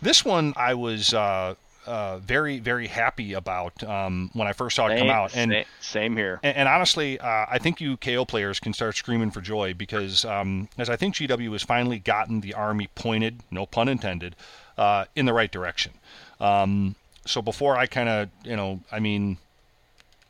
this 0.00 0.24
one 0.24 0.54
I 0.56 0.72
was 0.72 1.12
uh, 1.12 1.54
uh, 1.86 2.16
very 2.20 2.60
very 2.60 2.86
happy 2.86 3.34
about 3.34 3.82
um, 3.84 4.30
when 4.32 4.48
I 4.48 4.54
first 4.54 4.76
saw 4.76 4.86
it 4.86 4.92
same, 4.92 5.00
come 5.00 5.10
out, 5.10 5.36
and 5.36 5.52
sa- 5.52 5.62
same 5.80 6.16
here. 6.16 6.40
And, 6.42 6.56
and 6.56 6.68
honestly, 6.68 7.20
uh, 7.20 7.44
I 7.50 7.58
think 7.58 7.78
you 7.78 7.98
KO 7.98 8.24
players 8.24 8.58
can 8.58 8.72
start 8.72 8.96
screaming 8.96 9.30
for 9.30 9.42
joy 9.42 9.74
because, 9.74 10.24
um, 10.24 10.70
as 10.78 10.88
I 10.88 10.96
think 10.96 11.14
GW 11.16 11.52
has 11.52 11.62
finally 11.62 11.98
gotten 11.98 12.40
the 12.40 12.54
army 12.54 12.88
pointed, 12.94 13.40
no 13.50 13.66
pun 13.66 13.86
intended, 13.88 14.34
uh, 14.78 15.04
in 15.14 15.26
the 15.26 15.32
right 15.32 15.50
direction. 15.50 15.92
Um, 16.40 16.94
so 17.26 17.42
before 17.42 17.76
I 17.76 17.86
kind 17.86 18.08
of, 18.08 18.28
you 18.44 18.56
know, 18.56 18.80
I 18.90 19.00
mean, 19.00 19.36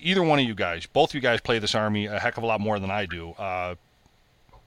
either 0.01 0.23
one 0.23 0.39
of 0.39 0.47
you 0.47 0.55
guys, 0.55 0.87
both 0.87 1.15
you 1.15 1.21
guys 1.21 1.41
play 1.41 1.59
this 1.59 1.75
army 1.75 2.07
a 2.07 2.19
heck 2.19 2.37
of 2.37 2.43
a 2.43 2.47
lot 2.47 2.61
more 2.61 2.79
than 2.81 2.91
I 2.91 3.07
do. 3.07 3.31
Uh, 3.33 3.75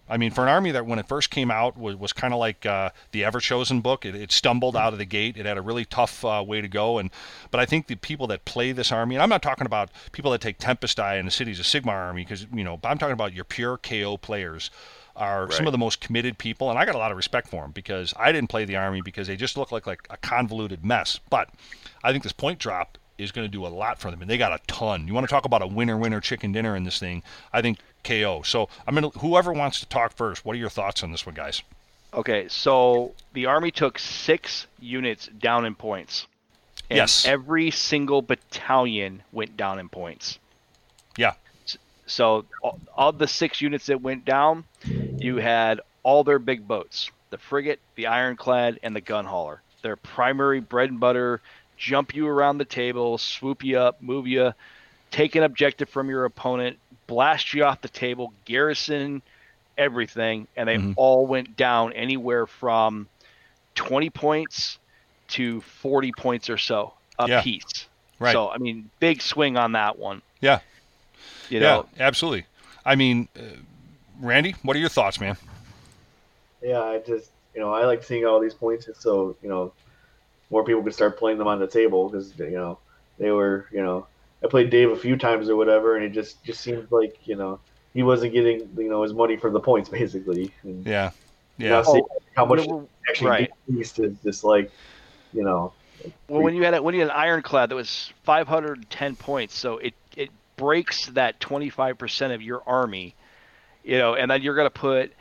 I 0.09 0.17
mean, 0.17 0.31
for 0.31 0.41
an 0.41 0.49
army 0.49 0.71
that 0.71 0.85
when 0.85 0.99
it 0.99 1.07
first 1.07 1.29
came 1.29 1.49
out 1.49 1.77
was, 1.77 1.95
was 1.95 2.11
kind 2.11 2.33
of 2.33 2.39
like 2.39 2.65
uh, 2.65 2.89
the 3.11 3.21
Everchosen 3.21 3.81
book. 3.81 4.05
It, 4.05 4.13
it 4.13 4.31
stumbled 4.33 4.75
out 4.75 4.91
of 4.91 4.99
the 4.99 5.05
gate. 5.05 5.37
It 5.37 5.45
had 5.45 5.57
a 5.57 5.61
really 5.61 5.85
tough 5.85 6.25
uh, 6.25 6.43
way 6.45 6.59
to 6.59 6.67
go. 6.67 6.97
And 6.97 7.09
but 7.49 7.61
I 7.61 7.65
think 7.65 7.87
the 7.87 7.95
people 7.95 8.27
that 8.27 8.43
play 8.43 8.73
this 8.73 8.91
army, 8.91 9.15
and 9.15 9.23
I'm 9.23 9.29
not 9.29 9.41
talking 9.41 9.65
about 9.65 9.89
people 10.11 10.31
that 10.31 10.41
take 10.41 10.57
Tempest 10.57 10.97
Die 10.97 11.15
and 11.15 11.25
the 11.25 11.31
Cities 11.31 11.61
of 11.61 11.65
Sigmar 11.65 11.93
army, 11.93 12.23
because 12.23 12.45
you 12.53 12.63
know, 12.65 12.77
I'm 12.83 12.97
talking 12.97 13.13
about 13.13 13.33
your 13.33 13.45
pure 13.45 13.77
KO 13.77 14.17
players 14.17 14.69
are 15.15 15.51
some 15.51 15.67
of 15.67 15.71
the 15.71 15.77
most 15.77 16.01
committed 16.01 16.37
people, 16.37 16.69
and 16.69 16.79
I 16.79 16.85
got 16.85 16.95
a 16.95 16.97
lot 16.97 17.11
of 17.11 17.17
respect 17.17 17.47
for 17.47 17.63
them 17.63 17.71
because 17.71 18.13
I 18.17 18.31
didn't 18.31 18.49
play 18.49 18.65
the 18.65 18.75
army 18.75 19.01
because 19.01 19.27
they 19.27 19.35
just 19.35 19.57
look 19.57 19.71
like 19.71 19.85
like 19.85 20.07
a 20.09 20.17
convoluted 20.17 20.85
mess. 20.85 21.19
But 21.29 21.49
I 22.03 22.11
think 22.11 22.23
this 22.23 22.33
point 22.33 22.59
drop 22.59 22.97
is 23.17 23.31
going 23.31 23.45
to 23.45 23.51
do 23.51 23.65
a 23.65 23.69
lot 23.69 23.99
for 23.99 24.09
them, 24.09 24.21
and 24.21 24.29
they 24.29 24.37
got 24.37 24.51
a 24.51 24.59
ton. 24.67 25.07
You 25.07 25.13
want 25.13 25.27
to 25.27 25.31
talk 25.31 25.45
about 25.45 25.61
a 25.61 25.67
winner 25.67 25.97
winner 25.97 26.21
chicken 26.21 26.51
dinner 26.51 26.75
in 26.75 26.83
this 26.83 26.99
thing? 26.99 27.23
I 27.53 27.61
think 27.61 27.79
KO. 28.03 28.41
So 28.43 28.69
I'm 28.87 28.95
gonna 28.95 29.09
whoever 29.09 29.53
wants 29.53 29.79
to 29.81 29.85
talk 29.87 30.13
first. 30.13 30.45
What 30.45 30.55
are 30.55 30.59
your 30.59 30.69
thoughts 30.69 31.03
on 31.03 31.11
this 31.11 31.25
one, 31.25 31.35
guys? 31.35 31.61
Okay, 32.13 32.47
so 32.49 33.13
the 33.33 33.45
army 33.45 33.71
took 33.71 33.97
six 33.97 34.67
units 34.79 35.27
down 35.27 35.65
in 35.65 35.75
points. 35.75 36.27
And 36.89 36.97
Yes. 36.97 37.25
Every 37.25 37.71
single 37.71 38.21
battalion 38.21 39.23
went 39.31 39.55
down 39.55 39.79
in 39.79 39.87
points. 39.87 40.39
So 42.11 42.47
of 42.97 43.17
the 43.17 43.27
six 43.27 43.61
units 43.61 43.87
that 43.87 44.01
went 44.01 44.25
down, 44.25 44.65
you 45.19 45.37
had 45.37 45.81
all 46.03 46.23
their 46.23 46.39
big 46.39 46.67
boats: 46.67 47.11
the 47.31 47.37
frigate, 47.37 47.79
the 47.95 48.07
ironclad, 48.07 48.79
and 48.83 48.95
the 48.95 49.01
gun 49.01 49.25
hauler. 49.25 49.63
Their 49.83 49.97
primary 49.97 50.59
bread 50.61 50.89
and 50.89 50.99
butter: 50.99 51.41
jump 51.77 52.13
you 52.15 52.27
around 52.27 52.57
the 52.57 52.65
table, 52.65 53.17
swoop 53.17 53.63
you 53.63 53.79
up, 53.79 54.01
move 54.01 54.27
you, 54.27 54.53
take 55.11 55.35
an 55.35 55.43
objective 55.43 55.89
from 55.89 56.09
your 56.09 56.25
opponent, 56.25 56.79
blast 57.07 57.53
you 57.53 57.63
off 57.65 57.81
the 57.81 57.89
table, 57.89 58.33
garrison 58.45 59.21
everything, 59.77 60.47
and 60.55 60.67
they 60.67 60.77
Mhm. 60.77 60.95
all 60.95 61.25
went 61.27 61.55
down 61.55 61.93
anywhere 61.93 62.45
from 62.47 63.09
20 63.75 64.09
points 64.09 64.79
to 65.29 65.61
40 65.61 66.11
points 66.11 66.49
or 66.49 66.57
so 66.57 66.93
a 67.17 67.27
Yeah. 67.27 67.43
piece. 67.43 67.89
Right. 68.19 68.39
So 68.39 68.49
I 68.49 68.57
mean, 68.57 68.91
big 68.99 69.21
swing 69.21 69.57
on 69.57 69.73
that 69.73 69.97
one. 69.97 70.21
yeah, 70.41 70.59
You 71.51 71.59
yeah, 71.59 71.81
absolutely. 71.99 72.45
I 72.85 72.95
mean, 72.95 73.27
uh, 73.37 73.41
Randy, 74.19 74.55
what 74.63 74.75
are 74.75 74.79
your 74.79 74.89
thoughts, 74.89 75.19
man? 75.19 75.37
Yeah, 76.61 76.81
I 76.81 76.99
just 76.99 77.31
you 77.53 77.61
know 77.61 77.73
I 77.73 77.85
like 77.85 78.03
seeing 78.03 78.25
all 78.25 78.39
these 78.39 78.53
points, 78.53 78.87
and 78.87 78.95
so 78.95 79.37
you 79.41 79.49
know 79.49 79.73
more 80.51 80.63
people 80.65 80.83
could 80.83 80.93
start 80.93 81.19
playing 81.19 81.37
them 81.37 81.47
on 81.47 81.59
the 81.59 81.67
table 81.67 82.09
because 82.09 82.37
you 82.37 82.51
know 82.51 82.79
they 83.19 83.31
were 83.31 83.67
you 83.71 83.83
know 83.83 84.07
I 84.43 84.47
played 84.47 84.69
Dave 84.69 84.91
a 84.91 84.95
few 84.97 85.17
times 85.17 85.49
or 85.49 85.55
whatever, 85.55 85.95
and 85.95 86.05
it 86.05 86.11
just 86.11 86.43
just 86.45 86.61
seemed 86.61 86.87
like 86.91 87.15
you 87.25 87.35
know 87.35 87.61
he 87.93 88.03
wasn't 88.03 88.33
getting 88.33 88.69
you 88.77 88.89
know 88.89 89.03
his 89.03 89.13
money 89.13 89.37
for 89.37 89.51
the 89.51 89.59
points 89.59 89.89
basically. 89.99 90.53
And 90.63 90.85
Yeah, 90.85 91.11
now 91.67 91.81
yeah, 91.81 91.83
seeing 91.83 92.03
how 92.35 92.45
much 92.45 92.67
Well, 92.67 92.89
actually 93.09 93.31
right. 93.31 93.49
decreased 93.67 93.99
is 93.99 94.17
just 94.23 94.43
like 94.43 94.71
you 95.33 95.43
know 95.43 95.75
Well, 96.27 96.41
when 96.41 96.55
you 96.55 96.63
had 96.63 96.73
a, 96.73 96.81
when 96.81 96.95
you 96.95 97.01
had 97.01 97.09
an 97.09 97.15
ironclad 97.15 97.69
that 97.69 97.75
was 97.75 98.11
510 98.23 99.15
points, 99.15 99.55
so 99.57 99.77
it 99.77 99.93
it 100.15 100.29
breaks 100.61 101.07
that 101.07 101.39
25% 101.39 102.35
of 102.35 102.41
your 102.43 102.61
army, 102.67 103.15
you 103.83 103.97
know, 103.97 104.13
and 104.13 104.29
then 104.29 104.43
you're 104.43 104.53
going 104.55 104.67
to 104.67 104.79
put, 104.79 105.11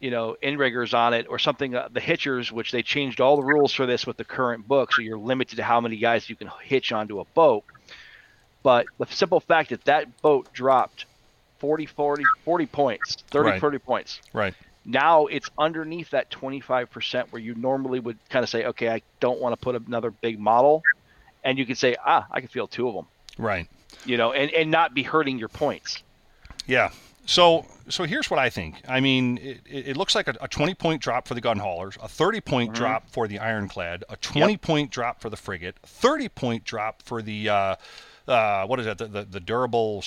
you 0.00 0.10
know, 0.10 0.36
inriggers 0.42 0.92
on 0.92 1.14
it 1.14 1.26
or 1.30 1.38
something. 1.38 1.76
Uh, 1.76 1.88
the 1.92 2.00
hitchers, 2.00 2.50
which 2.50 2.72
they 2.72 2.82
changed 2.82 3.20
all 3.20 3.36
the 3.36 3.44
rules 3.44 3.72
for 3.72 3.86
this 3.86 4.06
with 4.08 4.16
the 4.16 4.24
current 4.24 4.66
book, 4.66 4.92
so 4.92 5.02
you're 5.02 5.18
limited 5.18 5.56
to 5.56 5.62
how 5.62 5.80
many 5.80 5.96
guys 5.98 6.28
you 6.28 6.34
can 6.34 6.50
hitch 6.64 6.90
onto 6.90 7.20
a 7.20 7.24
boat. 7.26 7.62
But 8.64 8.88
the 8.98 9.06
simple 9.06 9.38
fact 9.38 9.70
that 9.70 9.84
that 9.84 10.08
boat 10.20 10.52
dropped 10.52 11.06
40, 11.60 11.86
40, 11.86 12.28
40 12.44 12.66
points, 12.66 13.16
30, 13.30 13.50
Right. 13.50 13.60
40 13.60 13.78
points. 13.78 14.20
right. 14.34 14.54
Now 14.84 15.26
it's 15.26 15.48
underneath 15.58 16.10
that 16.10 16.28
25% 16.32 17.30
where 17.30 17.40
you 17.40 17.54
normally 17.54 18.00
would 18.00 18.18
kind 18.30 18.42
of 18.42 18.48
say, 18.48 18.64
okay, 18.64 18.88
I 18.88 19.02
don't 19.20 19.40
want 19.40 19.52
to 19.52 19.64
put 19.64 19.76
another 19.76 20.10
big 20.10 20.40
model. 20.40 20.82
And 21.44 21.56
you 21.56 21.64
can 21.66 21.76
say, 21.76 21.96
ah, 22.04 22.26
I 22.32 22.40
can 22.40 22.48
field 22.48 22.72
two 22.72 22.88
of 22.88 22.94
them, 22.94 23.06
Right. 23.38 23.68
You 24.04 24.16
know, 24.16 24.32
and, 24.32 24.50
and 24.52 24.70
not 24.70 24.94
be 24.94 25.02
hurting 25.02 25.38
your 25.38 25.48
points. 25.48 26.02
Yeah. 26.66 26.90
So 27.24 27.66
so 27.88 28.04
here's 28.04 28.30
what 28.30 28.38
I 28.38 28.50
think. 28.50 28.82
I 28.88 29.00
mean, 29.00 29.38
it, 29.38 29.60
it 29.66 29.96
looks 29.96 30.14
like 30.14 30.28
a, 30.28 30.34
a 30.40 30.48
20 30.48 30.74
point 30.74 31.00
drop 31.02 31.26
for 31.28 31.34
the 31.34 31.40
gun 31.40 31.58
haulers, 31.58 31.96
a 32.02 32.08
30 32.08 32.40
point 32.40 32.70
Mm-hmm. 32.72 32.82
drop 32.82 33.10
for 33.10 33.26
the 33.28 33.38
ironclad, 33.38 34.04
a 34.08 34.16
20 34.16 34.56
point 34.58 34.90
drop 34.90 35.20
for 35.20 35.30
the 35.30 35.36
frigate, 35.36 35.76
30 35.84 36.28
point 36.30 36.64
drop 36.64 37.02
for 37.02 37.22
the 37.22 37.48
uh, 37.48 37.76
uh, 38.28 38.66
what 38.66 38.78
is 38.80 38.86
that? 38.86 38.98
The 38.98 39.06
the, 39.06 39.22
the 39.24 39.40
durable 39.40 40.02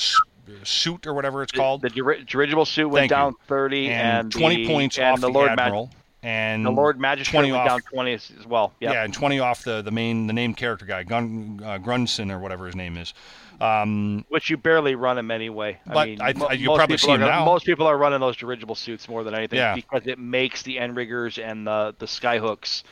suit 0.64 1.06
or 1.06 1.14
whatever 1.14 1.44
it's 1.44 1.52
called, 1.52 1.82
The 1.82 1.90
diri- 1.90 2.26
dirigible 2.26 2.66
suit 2.66 2.88
went 2.90 3.02
Thank 3.04 3.12
you. 3.12 3.16
down 3.16 3.34
30 3.48 3.90
and, 3.90 4.18
and, 4.20 4.32
20 4.32 4.56
the, 4.56 4.68
points 4.68 4.98
and 4.98 5.14
off 5.14 5.22
the 5.22 5.30
Lord 5.30 5.50
Mag- 5.52 5.60
admiral, 5.60 5.92
and 6.24 6.66
the 6.66 6.72
Lord 6.72 7.00
Magistrate 7.00 7.40
20 7.40 7.52
went 7.52 7.62
off- 7.64 7.68
down 7.68 7.82
20 7.82 8.14
as 8.14 8.32
as 8.40 8.46
well. 8.48 8.74
Yep. 8.80 8.94
Yeah, 8.94 9.04
and 9.04 9.14
20 9.14 9.40
off 9.40 9.64
the, 9.64 9.82
the 9.82 9.92
main 9.92 10.28
the 10.28 10.34
named 10.34 10.58
character 10.58 10.86
guy, 10.86 11.04
Gun 11.04 11.62
uh, 11.64 11.78
Grunson 11.78 12.32
or 12.32 12.40
whatever 12.40 12.66
his 12.66 12.76
name 12.76 12.98
is. 12.98 13.14
Um, 13.62 14.26
Which 14.30 14.50
you 14.50 14.58
barely 14.58 14.96
run 14.96 15.16
them 15.18 15.32
anyway. 15.32 15.80
I 15.88 15.94
But 15.94 16.08
mean, 16.08 16.22
I- 16.22 16.34
most 16.34 16.38
probably 16.40 16.58
people 16.58 16.98
see 16.98 17.12
are 17.12 17.14
'em 17.16 17.20
gonna- 17.20 17.32
now. 17.32 17.46
Most 17.46 17.66
people 17.66 17.88
are 17.88 17.98
running 17.98 18.20
those 18.20 18.38
dirigible 18.38 18.76
suits 18.76 19.10
more 19.10 19.24
than 19.24 19.34
anything 19.36 19.58
Yeah. 19.60 19.76
because 19.76 20.08
it 20.08 20.18
makes 20.20 20.62
the 20.62 20.80
end 20.80 20.96
riggers 20.96 21.38
and 21.38 21.68
the 21.68 21.94
the 22.00 22.06
skyhooks 22.06 22.84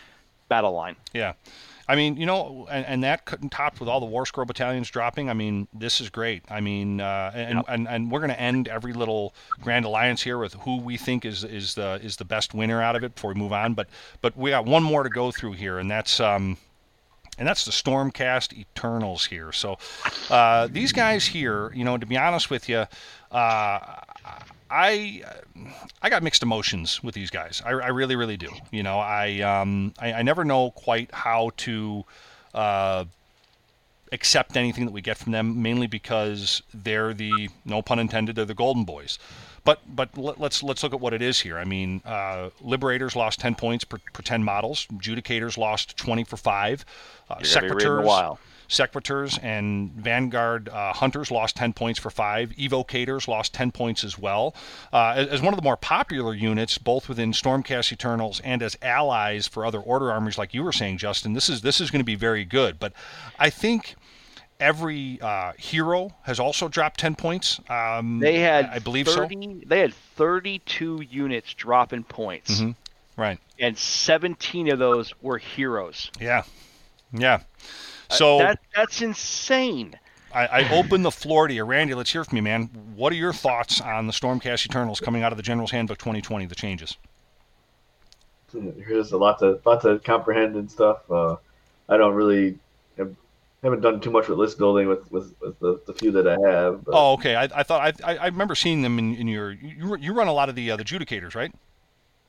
battle 0.50 0.74
line. 0.74 0.96
Yeah. 1.14 1.34
I 1.90 1.96
mean, 1.96 2.18
you 2.18 2.26
know, 2.26 2.68
and, 2.70 2.86
and 2.86 3.04
that 3.06 3.24
couldn't 3.24 3.52
topped 3.52 3.80
with 3.80 3.88
all 3.88 4.02
the 4.02 4.06
War 4.06 4.26
Scroll 4.26 4.46
battalions 4.46 4.90
dropping. 4.92 5.30
I 5.30 5.34
mean, 5.34 5.70
this 5.74 6.02
is 6.02 6.10
great. 6.10 6.44
I 6.52 6.60
mean, 6.60 7.00
uh, 7.00 7.32
and, 7.34 7.56
Yep. 7.60 7.66
and 7.70 7.88
and 7.88 8.12
we're 8.12 8.20
going 8.20 8.32
to 8.32 8.40
end 8.40 8.68
every 8.68 8.92
little 8.92 9.34
Grand 9.62 9.86
Alliance 9.86 10.22
here 10.22 10.38
with 10.38 10.54
who 10.56 10.82
we 10.82 10.98
think 10.98 11.24
is 11.24 11.46
is 11.46 11.76
the 11.76 11.98
is 12.04 12.18
the 12.18 12.26
best 12.26 12.54
winner 12.54 12.82
out 12.82 12.98
of 12.98 13.06
it 13.06 13.16
before 13.16 13.32
we 13.34 13.40
move 13.40 13.54
on. 13.54 13.74
But 13.74 13.88
but 14.22 14.36
we 14.36 14.50
got 14.50 14.66
one 14.66 14.84
more 14.84 15.04
to 15.04 15.10
go 15.10 15.32
through 15.32 15.54
here, 15.54 15.80
and 15.80 15.90
that's 15.90 16.20
um, 16.20 16.58
and 17.38 17.48
that's 17.48 17.66
the 17.66 17.72
Stormcast 17.72 18.58
Eternals 18.58 19.26
here. 19.26 19.52
So 19.52 19.78
uh, 20.30 20.68
these 20.68 20.92
guys 20.92 21.26
here, 21.26 21.72
you 21.74 21.84
know, 21.84 21.98
to 21.98 22.06
be 22.06 22.18
honest 22.18 22.50
with 22.50 22.68
you, 22.68 22.86
uh, 23.32 24.02
I 24.70 25.24
I 26.02 26.10
got 26.10 26.24
mixed 26.24 26.44
emotions 26.44 27.02
with 27.04 27.16
these 27.16 27.30
guys. 27.30 27.62
I, 27.66 27.70
I 27.72 27.88
really 27.88 28.16
really 28.16 28.38
do. 28.38 28.50
You 28.72 28.84
know, 28.84 29.00
I 29.00 29.42
um 29.42 29.94
I, 30.00 30.14
I 30.14 30.22
never 30.22 30.44
know 30.44 30.72
quite 30.72 31.12
how 31.14 31.52
to. 31.58 32.06
Uh, 32.54 33.06
accept 34.12 34.56
anything 34.56 34.86
that 34.86 34.92
we 34.92 35.02
get 35.02 35.18
from 35.18 35.34
them, 35.34 35.62
mainly 35.62 35.86
because 35.86 36.62
they're 36.74 37.14
the 37.14 37.50
no 37.66 37.82
pun 37.82 38.00
intended, 38.00 38.38
they're 38.38 38.46
the 38.46 38.54
golden 38.54 38.86
boys. 38.86 39.20
But 39.68 39.82
but 39.94 40.18
let, 40.18 40.40
let's 40.40 40.64
let's 40.64 40.82
look 40.82 40.94
at 40.94 41.02
what 41.02 41.14
it 41.14 41.22
is 41.22 41.42
here. 41.42 41.58
I 41.58 41.66
mean, 41.66 42.02
uh, 42.06 42.52
Liberators 42.62 43.18
lost 43.18 43.42
10 43.42 43.56
points 43.56 43.84
per, 43.84 43.98
per 44.14 44.22
10 44.24 44.42
models. 44.42 44.88
Judicators 44.94 45.58
lost 45.58 45.98
20 45.98 46.24
for 46.24 46.38
five. 46.38 46.86
Uh, 47.30 47.36
You're 47.42 47.68
gonna 47.68 47.76
be 47.76 47.84
a 47.84 48.02
while. 48.02 48.40
Sequitors 48.70 49.38
and 49.40 49.92
Vanguard 49.92 50.70
uh, 50.70 50.94
Hunters 50.94 51.32
lost 51.32 51.58
10 51.58 51.74
points 51.74 52.00
for 52.00 52.10
five. 52.10 52.52
Evocators 52.52 53.28
lost 53.28 53.54
10 53.54 53.74
points 53.74 54.06
as 54.06 54.18
well. 54.18 54.56
Uh, 54.94 55.16
as, 55.18 55.28
as 55.28 55.42
one 55.42 55.54
of 55.54 55.60
the 55.60 55.64
more 55.64 55.76
popular 55.76 56.34
units, 56.34 56.78
both 56.78 57.10
within 57.10 57.34
Stormcast 57.34 57.92
Eternals 57.92 58.40
and 58.46 58.64
as 58.64 58.78
allies 58.82 59.48
for 59.48 59.66
other 59.66 59.80
Order 59.82 60.14
armies, 60.14 60.38
like 60.38 60.54
you 60.54 60.64
were 60.64 60.72
saying, 60.72 60.98
Justin, 60.98 61.34
this 61.34 61.50
is 61.50 61.60
this 61.60 61.82
is 61.82 61.92
going 61.92 62.00
to 62.00 62.06
be 62.06 62.16
very 62.16 62.46
good. 62.46 62.80
But 62.80 62.94
I 63.38 63.50
think 63.50 63.96
every 64.60 65.20
uh, 65.22 65.54
hero 65.58 66.16
has 66.24 66.40
also 66.40 66.68
dropped 66.68 67.00
10 67.00 67.16
points. 67.16 67.60
Um, 67.70 68.20
They 68.20 68.40
had 68.40 68.66
I 68.66 68.80
believe 68.80 69.08
30, 69.08 69.64
They 69.66 69.80
had 69.80 69.94
32 69.94 71.02
units 71.10 71.54
dropping 71.54 72.04
points, 72.04 72.60
Mhm. 72.62 72.76
Right. 73.16 73.40
and 73.60 73.78
17 73.78 74.70
of 74.72 74.80
those 74.80 75.14
were 75.22 75.38
heroes. 75.38 76.12
Yeah. 76.20 76.44
Yeah. 77.14 77.40
So 78.10 78.38
that 78.40 78.60
that's 78.76 79.02
insane. 79.02 79.98
I, 80.34 80.46
I 80.48 80.78
open 80.78 81.04
the 81.04 81.12
floor 81.12 81.48
to 81.48 81.54
you. 81.54 81.64
Randy, 81.64 81.94
let's 81.94 82.12
hear 82.12 82.24
from 82.24 82.36
you, 82.36 82.44
man. 82.44 82.64
What 82.96 83.12
are 83.14 83.16
your 83.16 83.34
thoughts 83.34 83.80
on 83.82 84.08
the 84.08 84.14
Stormcast 84.14 84.66
Eternals 84.66 85.00
coming 85.00 85.24
out 85.24 85.32
of 85.32 85.38
the 85.38 85.44
General's 85.44 85.72
Handbook 85.72 85.98
2020, 85.98 86.46
the 86.46 86.56
changes? 86.56 86.98
there's 88.54 89.12
a 89.12 89.18
lot 89.18 89.40
to 89.40 89.60
lot 89.66 89.82
to 89.82 90.00
comprehend 90.00 90.56
and 90.56 90.70
stuff. 90.72 91.00
Uh, 91.12 91.36
I 91.90 91.98
don't 91.98 92.14
really 92.14 92.50
have, 92.52 92.58
haven't 93.68 93.82
done 93.82 94.00
too 94.00 94.12
much 94.12 94.28
with 94.28 94.38
list 94.38 94.58
building 94.58 94.88
with 94.88 95.12
with, 95.12 95.36
with 95.40 95.60
the, 95.60 95.82
the 95.86 95.94
few 95.94 96.12
that 96.12 96.28
I 96.28 96.38
have. 96.50 96.84
But 96.84 96.92
Oh, 96.94 97.14
okay. 97.14 97.36
I, 97.36 97.44
I 97.44 97.64
thought 97.64 98.02
I, 98.04 98.18
I 98.18 98.26
remember 98.26 98.56
seeing 98.56 98.82
them 98.82 98.98
in, 99.00 99.16
in 99.16 99.28
your 99.28 99.52
you, 99.52 99.96
you 99.98 100.14
run 100.14 100.28
a 100.28 100.34
lot 100.34 100.50
of 100.50 100.56
the 100.56 100.72
uh, 100.72 100.78
the 100.78 100.84
Judicators, 100.84 101.36
right? 101.36 101.54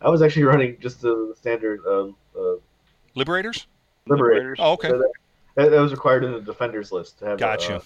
I 0.01 0.11
was 0.11 0.23
actually 0.23 0.45
running 0.53 0.77
just 0.81 1.01
the 1.01 1.35
standard 1.37 1.81
uh, 1.87 2.09
uh, 2.39 2.57
Liberators. 3.15 3.67
Liberator. 4.07 4.57
Oh, 4.59 4.73
okay. 4.73 4.89
That, 5.57 5.71
that 5.71 5.81
was 5.81 5.93
required 5.93 6.25
in 6.25 6.33
the 6.33 6.41
defenders 6.41 6.93
list 6.93 7.19
to 7.19 7.27
have. 7.27 7.39
Gotcha. 7.39 7.77
Uh, 7.77 7.81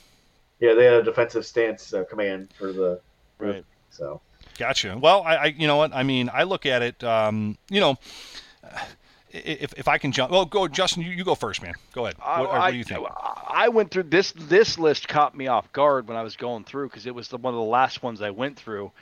yeah, 0.61 0.75
they 0.75 0.85
had 0.85 0.95
a 0.95 1.03
defensive 1.03 1.45
stance 1.45 1.93
uh, 1.93 2.05
command 2.05 2.53
for 2.57 2.73
the 2.73 3.01
Right. 3.39 3.65
so. 3.91 4.21
Gotcha. 4.59 4.97
Well, 5.01 5.23
I, 5.23 5.35
I 5.35 5.45
you 5.47 5.67
know 5.67 5.77
what 5.77 5.93
I 5.95 6.03
mean. 6.03 6.31
I 6.33 6.45
look 6.45 6.67
at 6.67 6.83
it. 6.83 7.03
Um, 7.03 7.57
you 7.71 7.81
know, 7.81 7.97
if, 9.33 9.75
if 9.77 9.89
I 9.89 9.99
can 9.99 10.13
jump. 10.13 10.31
Well, 10.31 10.45
go, 10.45 10.69
Justin. 10.69 11.03
You, 11.03 11.11
you 11.11 11.25
go 11.25 11.35
first, 11.35 11.63
man. 11.63 11.75
Go 11.93 12.07
ahead. 12.07 12.17
What, 12.19 12.27
I, 12.27 12.41
what 12.43 12.71
do 12.71 12.77
you 12.77 12.85
think? 12.85 13.07
I 13.49 13.69
went 13.69 13.91
through 13.91 14.05
this. 14.05 14.33
This 14.33 14.79
list 14.79 15.09
caught 15.09 15.37
me 15.37 15.47
off 15.49 15.73
guard 15.73 16.09
when 16.09 16.17
I 16.17 16.23
was 16.23 16.37
going 16.37 16.65
through 16.65 16.89
because 16.89 17.07
it 17.07 17.15
was 17.15 17.29
the, 17.29 17.39
one 17.39 17.55
of 17.55 17.59
the 17.59 17.65
last 17.65 18.03
ones 18.03 18.23
I 18.23 18.31
went 18.31 18.59
through, 18.59 18.93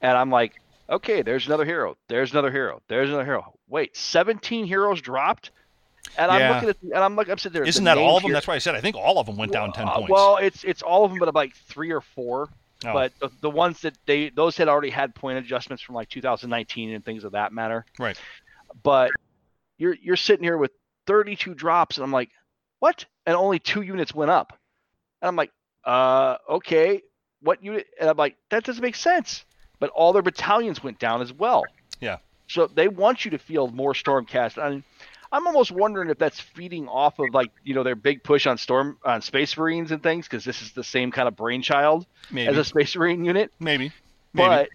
and 0.00 0.16
I'm 0.16 0.30
like, 0.30 0.54
Okay, 0.88 1.22
there's 1.22 1.46
another 1.46 1.64
hero. 1.64 1.96
There's 2.08 2.30
another 2.32 2.50
hero. 2.50 2.80
There's 2.88 3.08
another 3.08 3.24
hero. 3.24 3.54
Wait, 3.68 3.96
17 3.96 4.66
heroes 4.66 5.00
dropped? 5.00 5.50
And 6.16 6.30
I'm 6.30 6.54
looking 6.54 6.68
at, 6.68 6.76
and 6.82 7.04
I'm 7.04 7.16
like, 7.16 7.28
I'm 7.28 7.38
sitting 7.38 7.54
there. 7.54 7.64
Isn't 7.64 7.82
the 7.82 7.94
that 7.94 7.98
all 7.98 8.16
of 8.16 8.22
them? 8.22 8.28
here- 8.30 8.34
That's 8.34 8.46
why 8.46 8.54
I 8.54 8.58
said 8.58 8.76
I 8.76 8.80
think 8.80 8.94
all 8.94 9.18
of 9.18 9.26
them 9.26 9.36
went 9.36 9.50
down 9.50 9.72
ten 9.72 9.88
Uh, 9.88 9.96
points. 9.96 10.10
Well, 10.10 10.36
it's 10.36 10.62
it's 10.62 10.80
all 10.82 11.04
of 11.04 11.10
them, 11.10 11.18
but 11.18 11.34
like 11.34 11.56
three 11.56 11.90
or 11.90 12.00
four. 12.00 12.48
Oh. 12.84 12.92
But 12.92 13.12
the, 13.18 13.30
the 13.40 13.50
ones 13.50 13.80
that 13.80 13.98
they 14.06 14.28
those 14.28 14.56
had 14.56 14.68
already 14.68 14.90
had 14.90 15.16
point 15.16 15.38
adjustments 15.38 15.82
from 15.82 15.96
like 15.96 16.08
2019 16.08 16.92
and 16.92 17.04
things 17.04 17.24
of 17.24 17.32
that 17.32 17.52
matter. 17.52 17.84
Right. 17.98 18.16
But 18.84 19.10
you're 19.78 19.94
you're 19.94 20.16
sitting 20.16 20.44
here 20.44 20.56
with 20.56 20.72
32 21.06 21.54
drops, 21.54 21.96
and 21.96 22.04
I'm 22.04 22.12
like, 22.12 22.30
what? 22.78 23.04
And 23.24 23.36
only 23.36 23.58
two 23.58 23.82
units 23.82 24.14
went 24.14 24.30
up. 24.30 24.58
And 25.22 25.28
I'm 25.28 25.36
like, 25.36 25.52
uh, 25.84 26.36
okay, 26.48 27.02
what 27.40 27.62
unit? 27.62 27.86
And 28.00 28.10
I'm 28.10 28.16
like, 28.16 28.36
that 28.50 28.64
doesn't 28.64 28.82
make 28.82 28.96
sense. 28.96 29.44
But 29.78 29.90
all 29.90 30.12
their 30.12 30.22
battalions 30.22 30.82
went 30.82 30.98
down 30.98 31.22
as 31.22 31.32
well. 31.32 31.64
Yeah. 32.00 32.18
So 32.48 32.66
they 32.66 32.88
want 32.88 33.24
you 33.24 33.32
to 33.32 33.38
field 33.38 33.74
more 33.74 33.92
Stormcast. 33.92 34.62
I 34.62 34.70
mean, 34.70 34.84
I'm 35.32 35.46
almost 35.46 35.72
wondering 35.72 36.10
if 36.10 36.18
that's 36.18 36.40
feeding 36.40 36.88
off 36.88 37.18
of 37.18 37.26
like 37.32 37.50
you 37.64 37.74
know 37.74 37.82
their 37.82 37.96
big 37.96 38.22
push 38.22 38.46
on 38.46 38.58
storm 38.58 38.98
on 39.04 39.22
Space 39.22 39.56
Marines 39.56 39.90
and 39.90 40.02
things 40.02 40.26
because 40.26 40.44
this 40.44 40.62
is 40.62 40.72
the 40.72 40.84
same 40.84 41.10
kind 41.10 41.28
of 41.28 41.36
brainchild 41.36 42.06
maybe, 42.30 42.48
as 42.48 42.56
a 42.56 42.64
Space 42.64 42.94
Marine 42.96 43.24
unit. 43.24 43.52
maybe, 43.58 43.92
maybe. 44.32 44.48
But 44.48 44.68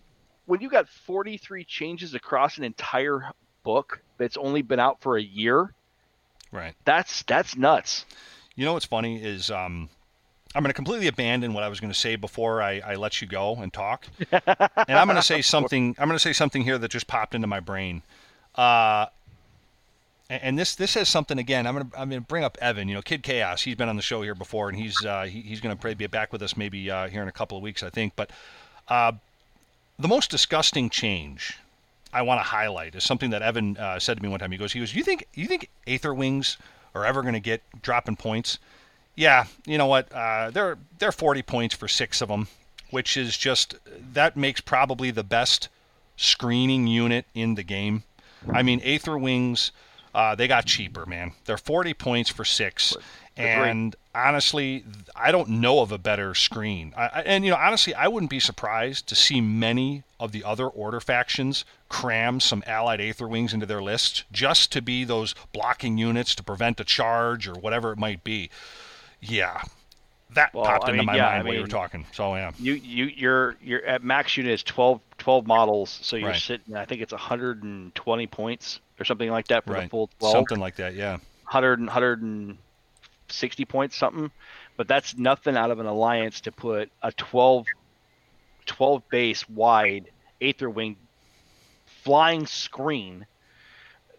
when 0.46 0.62
you 0.62 0.70
got 0.70 0.90
43 0.90 1.64
changes 1.64 2.14
across 2.14 2.58
an 2.58 2.64
entire 2.64 3.32
book 3.64 4.02
that's 4.18 4.38
only 4.38 4.62
been 4.62 4.80
out 4.80 5.02
for 5.02 5.18
a 5.18 5.22
year, 5.22 5.74
right. 6.52 6.74
that's 6.86 7.24
that's 7.24 7.56
nuts. 7.56 8.06
You 8.56 8.66
know 8.66 8.74
what's 8.74 8.86
funny 8.86 9.22
is 9.22 9.50
um, 9.50 9.90
I'm 10.54 10.64
going 10.64 10.70
to 10.70 10.74
completely 10.74 11.08
abandon 11.08 11.54
what 11.54 11.64
I 11.64 11.70
was 11.70 11.80
going 11.80 11.94
to 11.94 11.98
say 11.98 12.16
before 12.16 12.62
I, 12.62 12.80
I 12.80 12.96
let 12.96 13.22
you 13.22 13.28
go 13.28 13.56
and 13.56 13.72
talk, 13.72 14.08
and 14.32 14.42
I'm 14.46 15.08
going 15.08 15.16
to 15.16 15.24
say 15.24 15.42
something. 15.42 15.96
I'm 15.98 16.08
going 16.08 16.18
to 16.18 16.24
say 16.24 16.34
something 16.34 16.64
here 16.64 16.78
that 16.78 16.92
just 16.92 17.08
popped 17.08 17.36
into 17.36 17.48
my 17.48 17.60
brain. 17.60 18.02
Uh, 18.56 19.06
and 20.30 20.58
this 20.58 20.76
this 20.76 20.94
has 20.94 21.10
something 21.10 21.38
again. 21.38 21.68
I'm 21.68 21.76
gonna 21.76 21.90
I'm 21.98 22.10
gonna 22.10 22.22
bring 22.22 22.44
up 22.46 22.58
Evan. 22.62 22.88
You 22.88 22.96
know, 22.96 23.02
Kid 23.02 23.22
Chaos. 23.22 23.62
He's 23.62 23.76
been 23.76 23.90
on 23.90 23.98
the 23.98 24.02
show 24.02 24.22
here 24.22 24.36
before, 24.36 24.70
and 24.70 24.78
he's 24.78 25.06
uh, 25.06 25.24
he, 25.24 25.42
he's 25.42 25.60
gonna 25.60 25.76
probably 25.76 25.96
be 25.96 26.08
back 26.08 26.32
with 26.32 26.42
us 26.42 26.56
maybe 26.56 26.90
uh, 26.90 27.10
here 27.10 27.22
in 27.22 27.28
a 27.28 27.34
couple 27.34 27.58
of 27.58 27.64
weeks, 27.64 27.84
I 27.84 27.90
think. 27.90 28.14
But 28.16 28.32
uh, 28.88 29.12
the 30.00 30.08
most 30.08 30.32
disgusting 30.32 30.90
change 30.90 31.58
I 32.14 32.22
want 32.24 32.40
to 32.40 32.44
highlight 32.44 32.96
is 32.96 33.04
something 33.04 33.30
that 33.32 33.42
Evan 33.42 33.78
uh, 33.78 34.00
said 34.00 34.18
to 34.18 34.24
me 34.24 34.30
one 34.30 34.40
time. 34.40 34.52
He 34.52 34.58
goes, 34.58 34.74
he 34.74 34.80
goes, 34.80 34.94
you 34.94 35.04
think 35.04 35.28
you 35.34 35.48
think 35.48 35.70
Aether 35.88 36.14
Wings 36.14 36.58
are 36.94 37.06
ever 37.06 37.22
going 37.22 37.34
to 37.34 37.40
get 37.40 37.62
dropping 37.82 38.16
points? 38.18 38.60
Yeah, 39.16 39.46
you 39.66 39.78
know 39.78 39.88
what? 39.88 40.12
Uh, 40.12 40.52
they're 40.52 40.78
they're 41.00 41.12
40 41.12 41.42
points 41.44 41.76
for 41.76 41.88
six 41.88 42.22
of 42.22 42.30
them, 42.30 42.48
which 42.90 43.18
is 43.18 43.38
just 43.38 43.76
that 44.14 44.36
makes 44.38 44.62
probably 44.62 45.12
the 45.12 45.24
best 45.24 45.70
screening 46.18 46.88
unit 46.88 47.26
in 47.34 47.56
the 47.56 47.64
game. 47.64 48.04
I 48.52 48.64
mean, 48.64 48.82
Aether 48.84 49.18
Wings, 49.18 49.72
uh, 50.16 50.36
they 50.36 50.48
got 50.48 50.66
cheaper, 50.66 51.06
man. 51.06 51.34
They're 51.46 51.58
40 51.58 51.94
points 51.94 52.30
for 52.30 52.44
six. 52.44 52.96
And 53.38 53.96
honestly, 54.14 54.84
I 55.16 55.32
don't 55.32 55.50
know 55.50 55.80
of 55.82 55.92
a 55.92 55.98
better 55.98 56.34
screen. 56.36 56.94
I, 56.98 57.22
and, 57.26 57.44
you 57.46 57.52
know, 57.52 57.58
honestly, 57.58 57.94
I 57.94 58.08
wouldn't 58.08 58.30
be 58.30 58.40
surprised 58.40 59.08
to 59.08 59.16
see 59.16 59.42
many 59.42 60.04
of 60.20 60.32
the 60.32 60.44
other 60.44 60.68
order 60.68 61.00
factions 61.00 61.66
cram 61.90 62.40
some 62.40 62.64
allied 62.68 63.02
Aether 63.02 63.28
Wings 63.28 63.54
into 63.54 63.66
their 63.66 63.82
lists 63.82 64.24
just 64.32 64.72
to 64.74 64.82
be 64.82 65.04
those 65.04 65.34
blocking 65.54 65.98
units 65.98 66.36
to 66.36 66.44
prevent 66.44 66.80
a 66.80 66.84
charge 66.84 67.48
or 67.48 67.54
whatever 67.54 67.92
it 67.92 67.98
might 67.98 68.24
be. 68.24 68.50
Yeah. 69.20 69.62
That 70.34 70.54
Well, 70.54 70.64
popped 70.66 70.86
I 70.86 70.92
into 70.92 71.00
mean, 71.00 71.06
my 71.08 71.16
yeah, 71.18 71.26
mind 71.26 71.42
I 71.42 71.44
when 71.44 71.54
you 71.56 71.62
were 71.62 71.68
talking. 71.68 72.06
So, 72.14 72.36
yeah. 72.36 72.52
You 72.58 72.74
you 72.76 73.06
you're 73.06 73.58
you're 73.62 73.84
at 73.86 74.02
max 74.02 74.38
unit 74.38 74.54
is 74.54 74.64
12 74.64 75.02
12 75.18 75.46
models, 75.46 76.00
so 76.02 76.16
you're 76.16 76.30
Right. 76.30 76.40
sitting. 76.40 76.74
I 76.76 76.86
think 76.86 77.02
it's 77.02 77.12
120 77.12 78.28
points 78.28 78.80
or 78.98 79.04
something 79.04 79.30
like 79.30 79.50
that 79.50 79.66
for 79.66 79.74
the 79.74 79.90
full 79.90 80.10
12. 80.20 80.32
Something 80.32 80.60
like 80.60 80.78
that, 80.78 80.96
yeah. 80.96 81.18
100 81.52 82.22
and 82.22 82.58
160 83.32 83.66
points 83.66 83.96
something 83.96 84.30
but 84.78 84.88
that's 84.88 85.18
nothing 85.18 85.56
out 85.56 85.72
of 85.72 85.80
an 85.80 85.86
alliance 85.86 86.42
to 86.42 86.52
put 86.52 86.92
a 87.02 87.12
12 87.14 87.66
12 88.66 89.10
base 89.10 89.48
wide 89.50 90.10
aether 90.42 90.70
wing 90.70 90.96
flying 92.04 92.46
screen 92.46 93.26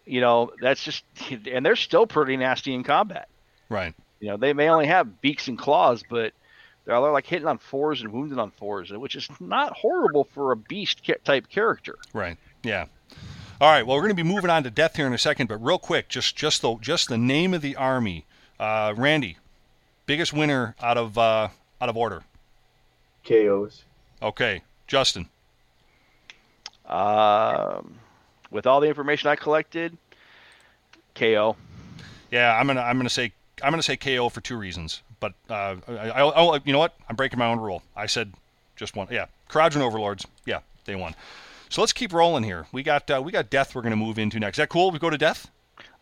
you 0.05 0.19
know 0.21 0.51
that's 0.61 0.83
just 0.83 1.03
and 1.51 1.65
they're 1.65 1.75
still 1.75 2.07
pretty 2.07 2.35
nasty 2.37 2.73
in 2.73 2.83
combat 2.83 3.27
Right. 3.69 3.93
you 4.19 4.27
know 4.29 4.37
they 4.37 4.53
may 4.53 4.69
only 4.69 4.87
have 4.87 5.21
beaks 5.21 5.47
and 5.47 5.57
claws 5.57 6.03
but 6.09 6.33
they're 6.85 6.99
they're 6.99 7.11
like 7.11 7.27
hitting 7.27 7.47
on 7.47 7.57
fours 7.59 8.01
and 8.01 8.11
wounded 8.11 8.39
on 8.39 8.51
fours 8.51 8.91
which 8.91 9.15
is 9.15 9.29
not 9.39 9.73
horrible 9.73 10.23
for 10.33 10.51
a 10.51 10.55
beast 10.57 11.01
type 11.23 11.49
character 11.49 11.95
Right. 12.13 12.37
Yeah. 12.63 12.85
All 13.61 13.69
right. 13.69 13.85
Well, 13.85 13.95
we're 13.95 14.03
going 14.03 14.15
to 14.15 14.23
be 14.23 14.27
moving 14.27 14.49
on 14.49 14.63
to 14.63 14.71
death 14.71 14.95
here 14.97 15.05
in 15.07 15.13
a 15.13 15.17
second, 15.17 15.47
but 15.47 15.57
real 15.57 15.77
quick, 15.77 16.09
just 16.09 16.35
just 16.35 16.61
the 16.61 16.75
just 16.81 17.07
the 17.07 17.17
name 17.17 17.53
of 17.53 17.61
the 17.61 17.75
army. 17.75 18.25
Uh, 18.63 18.93
Randy, 18.95 19.35
biggest 20.05 20.31
winner 20.31 20.73
out 20.81 20.97
of 20.97 21.17
uh, 21.17 21.49
out 21.81 21.89
of 21.89 21.97
order. 21.97 22.23
KOs. 23.25 23.83
Okay, 24.21 24.61
Justin. 24.87 25.27
um, 26.85 27.95
with 28.51 28.65
all 28.65 28.79
the 28.79 28.87
information 28.87 29.27
i 29.29 29.35
collected 29.35 29.97
ko 31.13 31.57
Yeah, 32.31 32.57
I'm 32.57 32.67
gonna 32.67 32.79
I'm 32.79 32.95
gonna 32.95 33.09
say 33.09 33.33
I'm 33.61 33.73
gonna 33.73 33.83
say 33.83 33.97
KO 33.97 34.29
for 34.29 34.39
two 34.39 34.55
reasons. 34.55 35.01
But 35.19 35.33
uh, 35.49 35.75
I, 35.89 35.91
I, 35.91 36.21
I, 36.21 36.59
you 36.63 36.71
know 36.71 36.79
what? 36.79 36.95
I'm 37.09 37.17
breaking 37.17 37.39
my 37.39 37.47
own 37.47 37.59
rule. 37.59 37.83
I 37.97 38.05
said 38.05 38.31
just 38.77 38.95
one. 38.95 39.09
Yeah, 39.11 39.25
Kharadron 39.49 39.81
Overlords. 39.81 40.25
Yeah, 40.45 40.59
they 40.85 40.95
won. 40.95 41.15
So 41.67 41.81
let's 41.81 41.91
keep 41.91 42.13
rolling 42.13 42.43
here. 42.43 42.67
We 42.71 42.81
got 42.81 43.11
uh, 43.11 43.21
we 43.21 43.33
got 43.33 43.49
death. 43.49 43.75
We're 43.75 43.81
gonna 43.81 43.97
move 43.97 44.17
into 44.17 44.39
next. 44.39 44.57
Is 44.57 44.61
that 44.61 44.69
cool? 44.69 44.89
We 44.89 44.99
go 44.99 45.09
to 45.09 45.17
death. 45.17 45.51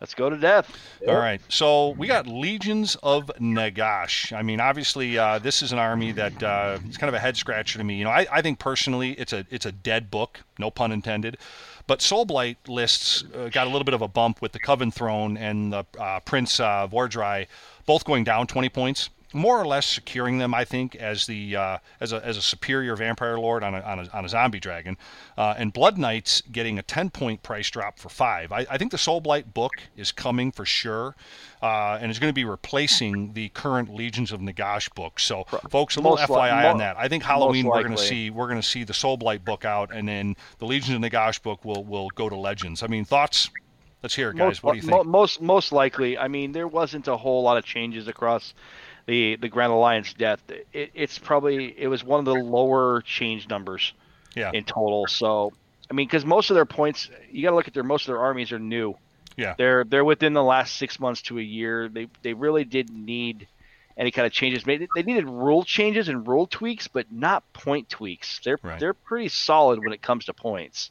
Let's 0.02 0.14
go 0.14 0.28
to 0.28 0.36
death 0.36 0.76
All 1.06 1.14
right. 1.14 1.40
So 1.48 1.90
we 1.90 2.08
got 2.08 2.26
legions 2.26 2.96
of 3.04 3.30
Nagash. 3.40 4.36
I 4.36 4.42
mean, 4.42 4.58
obviously, 4.58 5.16
uh, 5.16 5.38
this 5.38 5.62
is 5.62 5.70
an 5.70 5.78
army 5.78 6.10
that 6.10 6.42
uh, 6.42 6.78
it's 6.88 6.96
kind 6.96 7.08
of 7.08 7.14
a 7.14 7.20
head 7.20 7.36
scratcher 7.36 7.78
to 7.78 7.84
me. 7.84 7.94
You 7.94 8.04
know, 8.04 8.10
I, 8.10 8.26
I 8.32 8.42
think 8.42 8.58
personally, 8.58 9.12
it's 9.12 9.32
a 9.32 9.46
it's 9.48 9.64
a 9.64 9.70
dead 9.70 10.10
book, 10.10 10.40
no 10.58 10.72
pun 10.72 10.90
intended. 10.90 11.38
But 11.86 12.00
Soulblight 12.00 12.56
lists 12.66 13.22
uh, 13.32 13.48
got 13.50 13.68
a 13.68 13.70
little 13.70 13.84
bit 13.84 13.94
of 13.94 14.02
a 14.02 14.08
bump 14.08 14.42
with 14.42 14.50
the 14.50 14.58
Coven 14.58 14.90
Throne 14.90 15.36
and 15.36 15.72
the 15.72 15.86
uh, 16.00 16.18
Prince 16.18 16.58
uh, 16.58 16.88
Vhordrai 16.90 17.46
both 17.86 18.04
going 18.04 18.24
down 18.24 18.48
20 18.48 18.68
points. 18.70 19.08
More 19.34 19.60
or 19.60 19.66
less 19.66 19.86
securing 19.86 20.38
them, 20.38 20.54
I 20.54 20.64
think, 20.64 20.96
as 20.96 21.26
the 21.26 21.56
uh, 21.56 21.78
as 22.00 22.12
a 22.12 22.24
as 22.24 22.36
a 22.36 22.42
superior 22.42 22.96
vampire 22.96 23.38
lord 23.38 23.62
on 23.62 23.74
a 23.74 23.80
on 23.80 24.00
a, 24.00 24.08
on 24.12 24.24
a 24.24 24.28
zombie 24.28 24.60
dragon, 24.60 24.96
uh, 25.36 25.54
and 25.56 25.72
Blood 25.72 25.98
Knights 25.98 26.42
getting 26.52 26.78
a 26.78 26.82
10 26.82 27.10
point 27.10 27.42
price 27.42 27.70
drop 27.70 27.98
for 27.98 28.08
five. 28.08 28.52
I, 28.52 28.66
I 28.70 28.78
think 28.78 28.90
the 28.90 28.96
Soulblight 28.96 29.54
book 29.54 29.72
is 29.96 30.12
coming 30.12 30.52
for 30.52 30.64
sure, 30.64 31.14
uh, 31.62 31.98
and 32.00 32.10
is 32.10 32.18
going 32.18 32.30
to 32.30 32.34
be 32.34 32.44
replacing 32.44 33.32
the 33.32 33.48
current 33.50 33.94
Legions 33.94 34.32
of 34.32 34.40
Nagash 34.40 34.92
book. 34.94 35.20
So, 35.20 35.44
folks, 35.70 35.96
a 35.96 36.00
little 36.00 36.16
Most 36.16 36.28
li- 36.28 36.36
FYI 36.36 36.70
on 36.70 36.78
that. 36.78 36.96
I 36.98 37.08
think 37.08 37.22
Halloween 37.22 37.66
we're 37.66 37.82
going 37.82 37.96
to 37.96 38.02
see 38.02 38.30
we're 38.30 38.48
going 38.48 38.60
to 38.60 38.66
see 38.66 38.84
the 38.84 38.92
Soulblight 38.92 39.44
book 39.44 39.64
out, 39.64 39.92
and 39.92 40.08
then 40.08 40.36
the 40.58 40.66
Legions 40.66 40.96
of 40.96 41.10
Nagash 41.10 41.42
book 41.42 41.64
will 41.64 41.84
will 41.84 42.08
go 42.10 42.28
to 42.28 42.36
Legends. 42.36 42.82
I 42.82 42.86
mean, 42.86 43.04
thoughts? 43.04 43.50
Let's 44.02 44.16
hear 44.16 44.30
it, 44.30 44.36
guys. 44.36 44.46
most, 44.46 44.62
what 44.64 44.72
do 44.72 44.76
you 44.78 44.82
think? 44.82 45.06
most 45.06 45.40
most 45.40 45.70
likely 45.72 46.18
i 46.18 46.26
mean 46.26 46.50
there 46.50 46.66
wasn't 46.66 47.06
a 47.06 47.16
whole 47.16 47.42
lot 47.42 47.56
of 47.56 47.64
changes 47.64 48.08
across 48.08 48.52
the 49.06 49.36
the 49.36 49.48
grand 49.48 49.72
alliance 49.72 50.12
death 50.14 50.40
it, 50.72 50.90
it's 50.94 51.18
probably 51.18 51.74
it 51.78 51.88
was 51.88 52.04
one 52.04 52.18
of 52.18 52.24
the 52.24 52.34
lower 52.34 53.02
change 53.02 53.48
numbers 53.48 53.92
Yeah. 54.34 54.50
in 54.52 54.64
total 54.64 55.06
so 55.06 55.52
i 55.90 55.94
mean 55.94 56.06
because 56.06 56.24
most 56.24 56.50
of 56.50 56.54
their 56.54 56.64
points 56.66 57.10
you 57.30 57.42
got 57.42 57.50
to 57.50 57.56
look 57.56 57.68
at 57.68 57.74
their 57.74 57.82
most 57.82 58.02
of 58.02 58.06
their 58.08 58.20
armies 58.20 58.52
are 58.52 58.58
new 58.58 58.94
Yeah. 59.36 59.54
they're 59.58 59.84
they're 59.84 60.04
within 60.04 60.32
the 60.34 60.42
last 60.42 60.76
six 60.76 60.98
months 61.00 61.22
to 61.22 61.38
a 61.38 61.42
year 61.42 61.88
they 61.88 62.08
they 62.22 62.34
really 62.34 62.64
didn't 62.64 63.04
need 63.04 63.48
any 63.96 64.10
kind 64.10 64.26
of 64.26 64.32
changes 64.32 64.64
made 64.66 64.88
they 64.94 65.02
needed 65.02 65.26
rule 65.28 65.64
changes 65.64 66.08
and 66.08 66.26
rule 66.26 66.46
tweaks 66.46 66.88
but 66.88 67.10
not 67.12 67.42
point 67.52 67.88
tweaks 67.88 68.40
they're 68.44 68.58
Right. 68.62 68.78
they're 68.80 68.94
pretty 68.94 69.28
solid 69.28 69.80
when 69.80 69.92
it 69.92 70.00
comes 70.02 70.24
to 70.26 70.32
points 70.32 70.90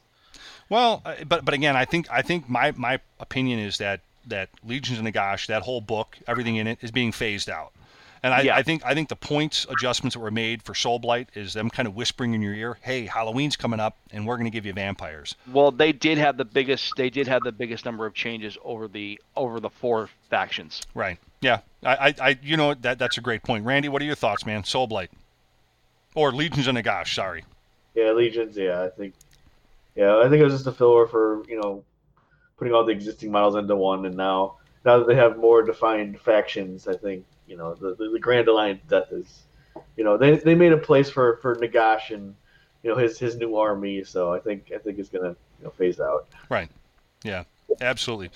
Well, 0.70 1.02
uh, 1.06 1.16
but 1.28 1.44
but 1.46 1.54
again, 1.54 1.76
I 1.76 1.86
think 1.86 2.08
I 2.12 2.22
think 2.22 2.48
my 2.50 2.72
my 2.78 3.00
opinion 3.20 3.60
is 3.60 3.78
that 3.80 4.00
that 4.28 4.50
Legions 4.64 5.00
of 5.00 5.06
Nagash, 5.06 5.48
that 5.48 5.64
whole 5.64 5.82
book, 5.82 6.18
everything 6.28 6.56
in 6.58 6.68
it 6.68 6.78
is 6.82 6.92
being 6.92 7.12
phased 7.12 7.50
out. 7.50 7.72
And 8.24 8.34
I, 8.34 8.42
Yeah. 8.42 8.56
I 8.56 8.62
think 8.62 8.86
I 8.86 8.94
think 8.94 9.10
the 9.10 9.16
points 9.16 9.66
adjustments 9.70 10.14
that 10.14 10.20
were 10.20 10.32
made 10.32 10.62
for 10.62 10.76
Soul 10.76 11.00
Blight 11.00 11.30
is 11.34 11.54
them 11.54 11.70
kind 11.70 11.88
of 11.88 11.96
whispering 11.96 12.34
in 12.34 12.42
your 12.42 12.54
ear, 12.54 12.78
"Hey, 12.82 13.06
Halloween's 13.08 13.56
coming 13.56 13.80
up, 13.80 13.98
and 14.12 14.28
we're 14.28 14.36
going 14.36 14.46
to 14.46 14.52
give 14.52 14.66
you 14.66 14.74
vampires." 14.74 15.36
Well, 15.52 15.72
they 15.72 15.92
did 15.92 16.18
have 16.20 16.38
the 16.38 16.46
biggest. 16.46 16.94
They 16.98 17.10
did 17.10 17.28
have 17.28 17.42
the 17.44 17.52
biggest 17.52 17.84
number 17.84 18.06
of 18.06 18.14
changes 18.14 18.58
over 18.64 18.88
the 18.88 19.20
over 19.36 19.60
the 19.60 19.70
four 19.72 20.10
factions. 20.30 20.82
Right? 20.94 21.18
Yeah. 21.42 21.60
I, 21.84 21.96
I, 22.10 22.16
I 22.22 22.40
you 22.44 22.58
know 22.58 22.76
that 22.76 23.00
that's 23.00 23.18
a 23.18 23.22
great 23.22 23.42
point, 23.42 23.66
Randy. 23.66 23.90
What 23.90 24.02
are 24.04 24.06
your 24.06 24.16
thoughts, 24.16 24.46
man? 24.46 24.64
Soul 24.64 24.86
Blight, 24.86 25.10
or 26.14 26.32
Legions 26.32 26.68
of 26.68 26.76
Nagash? 26.76 27.16
Sorry. 27.16 27.44
Yeah, 27.96 28.12
Legions. 28.12 28.56
Yeah, 28.56 28.84
I 28.84 28.90
think. 28.90 29.16
Yeah, 29.96 30.20
I 30.20 30.30
think 30.30 30.42
it 30.42 30.44
was 30.44 30.54
just 30.54 30.68
a 30.68 30.72
filler 30.72 31.08
for 31.08 31.44
you 31.50 31.60
know 31.60 31.84
putting 32.58 32.74
all 32.76 32.86
the 32.86 32.92
existing 32.92 33.32
models 33.32 33.56
into 33.56 33.76
one, 33.76 34.06
and 34.06 34.16
now 34.16 34.58
now 34.86 35.00
that 35.00 35.08
they 35.08 35.16
have 35.16 35.38
more 35.38 35.64
defined 35.64 36.20
factions, 36.22 36.88
I 36.88 36.96
think 36.96 37.26
you 37.52 37.58
know 37.58 37.76
the 37.76 37.96
the, 37.96 38.10
the 38.10 38.20
Grand 38.20 38.48
Alliance 38.48 38.82
death 38.88 39.12
is, 39.12 39.44
you 39.98 40.04
know, 40.04 40.18
they, 40.18 40.38
they 40.38 40.56
made 40.56 40.72
a 40.72 40.78
place 40.78 41.10
for 41.10 41.38
for 41.42 41.56
Nagash 41.58 42.10
and 42.10 42.34
you 42.82 42.90
know 42.90 42.98
his 42.98 43.20
his 43.20 43.36
new 43.36 43.58
army. 43.58 44.04
So 44.04 44.34
I 44.34 44.40
think 44.40 44.72
I 44.74 44.80
think 44.80 44.98
it's 44.98 45.10
gonna 45.10 45.36
you 45.60 45.66
know 45.66 45.70
phase 45.72 46.00
out. 46.00 46.28
Right. 46.50 46.70
Yeah. 47.24 47.44
Absolutely. 47.80 48.32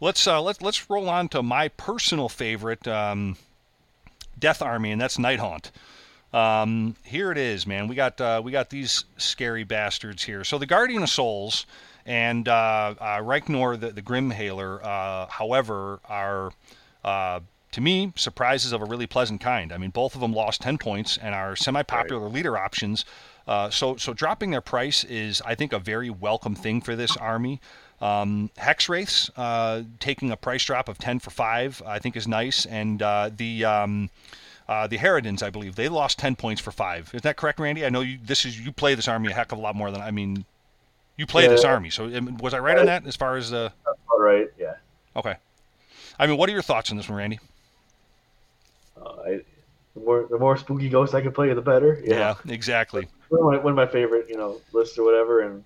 Let's 0.00 0.26
uh, 0.26 0.42
let's 0.42 0.60
let's 0.60 0.90
roll 0.90 1.08
on 1.08 1.28
to 1.28 1.42
my 1.42 1.68
personal 1.68 2.28
favorite 2.28 2.86
um, 2.88 3.36
Death 4.38 4.60
Army, 4.60 4.92
and 4.92 5.00
that's 5.00 5.16
Nighthaunt. 5.16 5.70
Um, 6.32 6.96
here 7.04 7.30
it 7.30 7.38
is, 7.38 7.66
man. 7.66 7.86
We 7.86 7.94
got 7.94 8.20
uh, 8.20 8.42
we 8.44 8.50
got 8.50 8.70
these 8.70 9.04
scary 9.16 9.64
bastards 9.64 10.24
here. 10.24 10.42
So 10.44 10.58
the 10.58 10.66
Guardian 10.66 11.02
of 11.02 11.10
Souls 11.10 11.66
and 12.04 12.48
uh, 12.48 12.94
uh, 13.00 13.18
Reikenor, 13.18 13.80
the, 13.80 13.92
the 13.92 14.02
Grimhailer, 14.02 14.84
uh, 14.84 15.26
however, 15.26 16.00
are 16.04 16.52
uh, 17.04 17.40
to 17.74 17.80
me 17.80 18.12
surprises 18.14 18.70
of 18.70 18.80
a 18.82 18.84
really 18.84 19.06
pleasant 19.06 19.40
kind. 19.40 19.72
I 19.72 19.78
mean, 19.78 19.90
both 19.90 20.14
of 20.14 20.20
them 20.20 20.32
lost 20.32 20.60
10 20.60 20.78
points 20.78 21.18
and 21.18 21.34
are 21.34 21.56
semi-popular 21.56 22.28
leader 22.28 22.56
options. 22.56 23.04
Uh, 23.48 23.68
so 23.68 23.96
so 23.96 24.14
dropping 24.14 24.52
their 24.52 24.60
price 24.60 25.02
is, 25.02 25.42
I 25.44 25.56
think, 25.56 25.72
a 25.72 25.80
very 25.80 26.08
welcome 26.08 26.54
thing 26.54 26.80
for 26.80 26.94
this 26.94 27.16
army. 27.16 27.60
Um, 28.00 28.50
Hex 28.56 28.88
Wraiths 28.88 29.28
uh, 29.36 29.82
taking 29.98 30.30
a 30.30 30.36
price 30.36 30.64
drop 30.64 30.88
of 30.88 30.98
10 30.98 31.18
for 31.18 31.30
5, 31.30 31.82
I 31.84 31.98
think 31.98 32.16
is 32.16 32.28
nice. 32.28 32.64
And 32.64 33.02
uh, 33.02 33.30
the 33.36 33.64
um, 33.64 34.08
uh, 34.68 34.86
the 34.86 34.98
Harridans, 34.98 35.42
I 35.42 35.50
believe, 35.50 35.74
they 35.74 35.88
lost 35.88 36.16
10 36.20 36.36
points 36.36 36.62
for 36.62 36.70
5. 36.70 37.10
Is 37.12 37.22
that 37.22 37.36
correct, 37.36 37.58
Randy? 37.58 37.84
I 37.84 37.88
know 37.88 38.02
you 38.02 38.18
this 38.24 38.44
is 38.44 38.58
you 38.58 38.70
play 38.70 38.94
this 38.94 39.08
army 39.08 39.32
a 39.32 39.34
heck 39.34 39.50
of 39.50 39.58
a 39.58 39.60
lot 39.60 39.74
more 39.74 39.90
than 39.90 40.00
I 40.00 40.12
mean 40.12 40.44
you 41.16 41.26
play 41.26 41.42
Yeah. 41.42 41.48
this 41.48 41.64
army. 41.64 41.90
So 41.90 42.08
was 42.40 42.54
I 42.54 42.60
right 42.60 42.78
on 42.78 42.86
that 42.86 43.04
as 43.04 43.16
far 43.16 43.36
as 43.36 43.50
the 43.50 43.72
All 44.12 44.20
right, 44.20 44.46
yeah. 44.60 44.74
Okay. 45.16 45.34
I 46.20 46.28
mean, 46.28 46.36
what 46.38 46.48
are 46.48 46.52
your 46.52 46.62
thoughts 46.62 46.92
on 46.92 46.96
this 46.96 47.08
one, 47.08 47.18
Randy? 47.18 47.40
Uh, 49.00 49.10
I, 49.26 49.40
the 49.94 50.00
more 50.00 50.26
the 50.28 50.38
more 50.38 50.56
spooky 50.56 50.88
ghosts 50.88 51.14
I 51.14 51.20
can 51.20 51.32
play, 51.32 51.52
the 51.52 51.62
better. 51.62 52.00
you 52.02 52.10
know. 52.10 52.36
exactly. 52.48 53.08
one 53.28 53.40
of 53.40 53.46
my, 53.46 53.64
one 53.64 53.70
of 53.72 53.76
my 53.76 53.86
favorite, 53.86 54.28
you 54.28 54.36
know, 54.36 54.60
lists 54.72 54.98
or 54.98 55.04
whatever, 55.04 55.40
and 55.40 55.64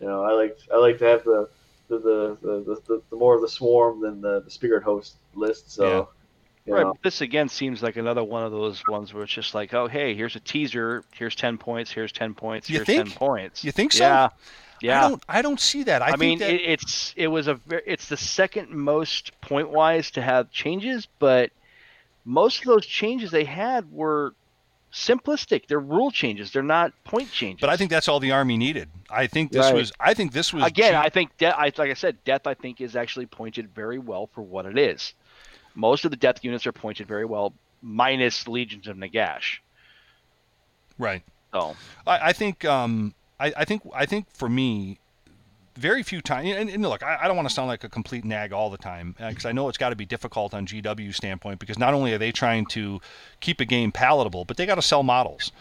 you 0.00 0.06
know, 0.06 0.22
I 0.22 0.32
like 0.32 0.58
I 0.72 0.76
like 0.78 0.98
to 0.98 1.04
have 1.04 1.24
the 1.24 1.48
the 1.88 1.98
the, 1.98 2.38
the, 2.42 2.82
the, 2.86 3.02
the 3.10 3.16
more 3.16 3.34
of 3.34 3.40
the 3.40 3.48
swarm 3.48 4.00
than 4.00 4.20
the, 4.20 4.40
the 4.40 4.50
spirit 4.50 4.82
host 4.82 5.14
list. 5.34 5.70
So, 5.70 6.08
you 6.66 6.74
Right. 6.74 6.82
know, 6.82 6.94
This 7.02 7.20
again 7.20 7.48
seems 7.48 7.82
like 7.82 7.96
another 7.96 8.22
one 8.22 8.44
of 8.44 8.52
those 8.52 8.82
ones 8.86 9.12
where 9.12 9.24
it's 9.24 9.32
just 9.32 9.54
like, 9.54 9.74
oh, 9.74 9.88
hey, 9.88 10.14
here's 10.14 10.36
a 10.36 10.40
teaser. 10.40 11.04
Here's 11.12 11.34
ten 11.34 11.58
points. 11.58 11.90
Here's 11.90 12.12
ten 12.12 12.34
points. 12.34 12.70
You 12.70 12.76
here's 12.76 12.86
think? 12.86 13.08
ten 13.08 13.16
points. 13.16 13.64
You 13.64 13.72
think 13.72 13.92
so? 13.92 14.04
Yeah. 14.04 14.28
Yeah. 14.80 14.98
I 14.98 15.08
don't. 15.08 15.22
I 15.28 15.42
don't 15.42 15.60
see 15.60 15.84
that. 15.84 16.02
I, 16.02 16.06
I, 16.06 16.08
think 16.10 16.20
mean, 16.20 16.38
that, 16.40 16.50
it, 16.50 16.60
it's 16.62 17.14
it 17.16 17.28
was 17.28 17.46
a 17.46 17.60
it's 17.70 18.08
the 18.08 18.16
second 18.16 18.70
most 18.70 19.40
point 19.40 19.70
wise 19.70 20.10
to 20.12 20.22
have 20.22 20.50
changes, 20.50 21.06
but 21.20 21.50
most 22.24 22.60
of 22.60 22.64
those 22.66 22.86
changes 22.86 23.30
they 23.30 23.44
had 23.44 23.90
were 23.90 24.34
simplistic. 24.92 25.66
They're 25.66 25.80
rule 25.80 26.10
changes. 26.10 26.52
They're 26.52 26.62
not 26.62 26.92
point 27.04 27.30
changes. 27.30 27.60
but 27.60 27.70
I 27.70 27.76
think 27.76 27.90
that's 27.90 28.08
all 28.08 28.20
the 28.20 28.32
army 28.32 28.56
needed. 28.56 28.88
I 29.10 29.26
think 29.26 29.50
this 29.52 29.64
Right. 29.66 29.74
was. 29.74 29.92
I 29.98 30.14
think 30.14 30.32
this 30.32 30.52
was 30.52 30.64
again, 30.64 30.92
cheap. 30.92 31.00
I 31.04 31.08
think 31.08 31.36
death. 31.38 31.54
I, 31.56 31.64
like 31.76 31.90
I 31.90 31.94
said, 31.94 32.22
death. 32.24 32.46
I 32.46 32.54
think 32.54 32.80
is 32.80 32.94
actually 32.96 33.26
pointed 33.26 33.74
very 33.74 33.98
well 33.98 34.28
for 34.34 34.42
what 34.42 34.66
it 34.66 34.78
is. 34.78 35.14
Most 35.74 36.04
of 36.04 36.10
the 36.10 36.16
death 36.18 36.44
units 36.44 36.66
are 36.66 36.72
pointed 36.72 37.08
very 37.08 37.24
well, 37.24 37.54
minus 37.80 38.46
legions 38.46 38.86
of 38.86 38.96
Nagash. 38.96 39.58
right. 40.98 41.22
So 41.52 41.76
I, 42.06 42.28
I 42.28 42.32
think. 42.32 42.64
Um. 42.64 43.14
I, 43.40 43.52
I 43.56 43.64
think. 43.64 43.82
I 43.94 44.06
think 44.06 44.30
for 44.32 44.48
me, 44.48 44.98
very 45.74 46.02
few 46.02 46.20
times. 46.20 46.50
And, 46.54 46.68
and 46.68 46.82
look, 46.82 47.02
I, 47.02 47.20
I 47.22 47.26
don't 47.26 47.36
want 47.36 47.48
to 47.48 47.54
sound 47.54 47.68
like 47.68 47.84
a 47.84 47.88
complete 47.88 48.24
nag 48.24 48.52
all 48.52 48.70
the 48.70 48.78
time 48.78 49.14
because 49.18 49.44
I 49.44 49.52
know 49.52 49.68
it's 49.68 49.78
got 49.78 49.90
to 49.90 49.96
be 49.96 50.04
difficult 50.04 50.54
on 50.54 50.66
GW 50.66 51.14
standpoint 51.14 51.58
because 51.58 51.78
not 51.78 51.94
only 51.94 52.12
are 52.12 52.18
they 52.18 52.32
trying 52.32 52.66
to 52.66 53.00
keep 53.40 53.60
a 53.60 53.64
game 53.64 53.92
palatable, 53.92 54.44
but 54.44 54.56
they 54.56 54.66
got 54.66 54.76
to 54.76 54.82
sell 54.82 55.02
models. 55.02 55.52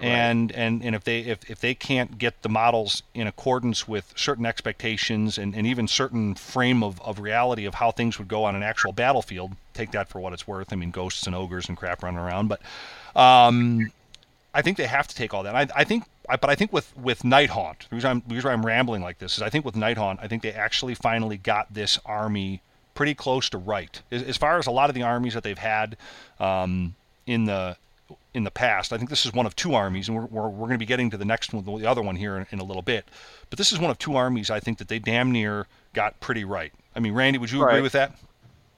And, 0.00 0.52
and 0.52 0.84
and 0.84 0.94
if 0.94 1.02
they 1.02 1.22
if, 1.22 1.50
if 1.50 1.58
they 1.58 1.74
can't 1.74 2.18
get 2.18 2.42
the 2.42 2.48
models 2.48 3.02
in 3.14 3.26
accordance 3.26 3.88
with 3.88 4.12
certain 4.14 4.46
expectations 4.46 5.38
and, 5.38 5.56
and 5.56 5.66
even 5.66 5.88
certain 5.88 6.36
frame 6.36 6.84
of, 6.84 7.00
of 7.02 7.18
reality 7.18 7.64
of 7.64 7.74
how 7.74 7.90
things 7.90 8.16
would 8.16 8.28
go 8.28 8.44
on 8.44 8.54
an 8.54 8.62
actual 8.62 8.92
battlefield, 8.92 9.56
take 9.74 9.90
that 9.90 10.08
for 10.08 10.20
what 10.20 10.32
it's 10.32 10.46
worth. 10.46 10.72
I 10.72 10.76
mean 10.76 10.92
ghosts 10.92 11.26
and 11.26 11.34
ogres 11.34 11.68
and 11.68 11.76
crap 11.76 12.04
running 12.04 12.20
around, 12.20 12.46
but 12.46 12.60
um, 13.16 13.90
I 14.54 14.62
think 14.62 14.76
they 14.76 14.86
have 14.86 15.06
to 15.08 15.14
take 15.14 15.34
all 15.34 15.42
that. 15.42 15.54
I, 15.54 15.68
I 15.74 15.84
think, 15.84 16.04
I, 16.28 16.36
but 16.36 16.50
I 16.50 16.54
think 16.54 16.72
with 16.72 16.96
with 16.96 17.22
Nighthaunt, 17.22 17.88
the 17.88 17.96
reason, 17.96 18.10
I'm, 18.10 18.22
the 18.26 18.34
reason 18.34 18.48
why 18.48 18.54
I'm 18.54 18.64
rambling 18.64 19.02
like 19.02 19.18
this 19.18 19.36
is 19.36 19.42
I 19.42 19.50
think 19.50 19.64
with 19.64 19.74
Nighthaunt, 19.74 20.18
I 20.20 20.28
think 20.28 20.42
they 20.42 20.52
actually 20.52 20.94
finally 20.94 21.36
got 21.36 21.72
this 21.72 21.98
army 22.04 22.62
pretty 22.94 23.14
close 23.14 23.48
to 23.50 23.58
right. 23.58 24.00
As, 24.10 24.22
as 24.22 24.36
far 24.36 24.58
as 24.58 24.66
a 24.66 24.70
lot 24.70 24.90
of 24.90 24.94
the 24.94 25.02
armies 25.02 25.34
that 25.34 25.42
they've 25.42 25.58
had 25.58 25.96
um, 26.40 26.94
in 27.26 27.44
the 27.44 27.76
in 28.32 28.44
the 28.44 28.50
past, 28.50 28.92
I 28.92 28.98
think 28.98 29.10
this 29.10 29.26
is 29.26 29.32
one 29.32 29.46
of 29.46 29.54
two 29.54 29.74
armies, 29.74 30.08
and 30.08 30.16
we're, 30.16 30.26
we're, 30.26 30.48
we're 30.48 30.66
going 30.66 30.72
to 30.72 30.78
be 30.78 30.86
getting 30.86 31.10
to 31.10 31.16
the 31.16 31.24
next 31.24 31.52
one, 31.52 31.64
the 31.64 31.86
other 31.86 32.02
one 32.02 32.16
here 32.16 32.36
in, 32.36 32.46
in 32.50 32.58
a 32.58 32.64
little 32.64 32.82
bit. 32.82 33.04
But 33.50 33.58
this 33.58 33.72
is 33.72 33.78
one 33.78 33.90
of 33.90 33.98
two 33.98 34.16
armies 34.16 34.50
I 34.50 34.60
think 34.60 34.78
that 34.78 34.88
they 34.88 34.98
damn 34.98 35.30
near 35.30 35.66
got 35.92 36.18
pretty 36.20 36.44
right. 36.44 36.72
I 36.96 37.00
mean, 37.00 37.12
Randy, 37.12 37.38
would 37.38 37.50
you 37.50 37.62
agree 37.62 37.82
with 37.82 37.92
that? 37.92 38.12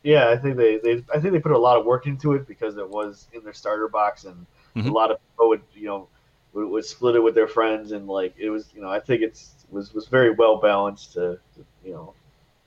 yeah, 0.03 0.31
I 0.31 0.37
think 0.37 0.57
they, 0.57 0.79
they 0.79 1.05
I 1.15 1.21
think 1.21 1.33
they 1.33 1.41
put 1.41 1.53
a 1.53 1.59
lot 1.59 1.79
of 1.79 1.85
work 1.85 2.07
into 2.07 2.33
it 2.33 2.47
because 2.47 2.77
it 2.77 2.89
was 2.89 3.29
in 3.33 3.45
their 3.45 3.53
starter 3.53 3.89
box, 3.89 4.25
and 4.25 4.47
Mhm. 4.77 4.89
a 4.89 4.93
lot 4.93 5.11
of 5.11 5.19
people 5.31 5.49
would 5.49 5.63
you 5.75 5.87
know 5.87 6.09
would, 6.53 6.69
would 6.69 6.85
split 6.85 7.17
it 7.17 7.23
with 7.23 7.35
their 7.35 7.49
friends, 7.49 7.93
and 7.93 8.07
like 8.07 8.35
it 8.39 8.51
was 8.51 8.69
you 8.75 8.81
know 8.81 8.89
I 8.89 9.01
think 9.01 9.23
it's 9.23 9.55
was 9.71 9.95
was 9.95 10.07
very 10.09 10.31
well 10.31 10.57
balanced 10.57 11.13
to, 11.15 11.39
to 11.55 11.65
you 11.85 11.93
know, 11.93 12.15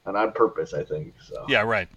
and 0.05 0.15
on 0.17 0.31
purpose 0.31 0.73
I 0.73 0.83
think 0.83 1.13
so. 1.21 1.45
Yeah, 1.47 1.61
right. 1.61 1.87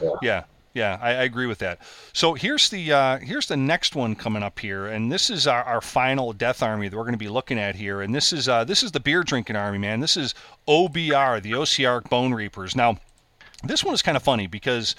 Yeah. 0.00 0.10
Yeah, 0.22 0.44
yeah, 0.74 0.98
I, 1.00 1.10
I 1.10 1.22
agree 1.22 1.46
with 1.46 1.58
that. 1.58 1.80
So 2.12 2.34
here's 2.34 2.70
the 2.70 2.92
uh, 2.92 3.18
here's 3.18 3.46
the 3.46 3.56
next 3.56 3.94
one 3.94 4.14
coming 4.14 4.42
up 4.42 4.58
here, 4.58 4.86
and 4.86 5.12
this 5.12 5.28
is 5.30 5.46
our, 5.46 5.62
our 5.64 5.80
final 5.80 6.32
Death 6.32 6.62
Army 6.62 6.88
that 6.88 6.96
we're 6.96 7.02
going 7.02 7.12
to 7.12 7.18
be 7.18 7.28
looking 7.28 7.58
at 7.58 7.74
here, 7.74 8.00
and 8.00 8.14
this 8.14 8.32
is 8.32 8.48
uh, 8.48 8.64
this 8.64 8.82
is 8.82 8.92
the 8.92 9.00
beer 9.00 9.22
drinking 9.22 9.56
army, 9.56 9.78
man. 9.78 10.00
This 10.00 10.16
is 10.16 10.34
OBR, 10.66 11.42
the 11.42 11.52
Ossiarch 11.52 12.08
Bonereapers. 12.08 12.74
Now, 12.74 12.96
this 13.64 13.84
one 13.84 13.94
is 13.94 14.02
kind 14.02 14.16
of 14.16 14.22
funny 14.22 14.46
because 14.46 14.96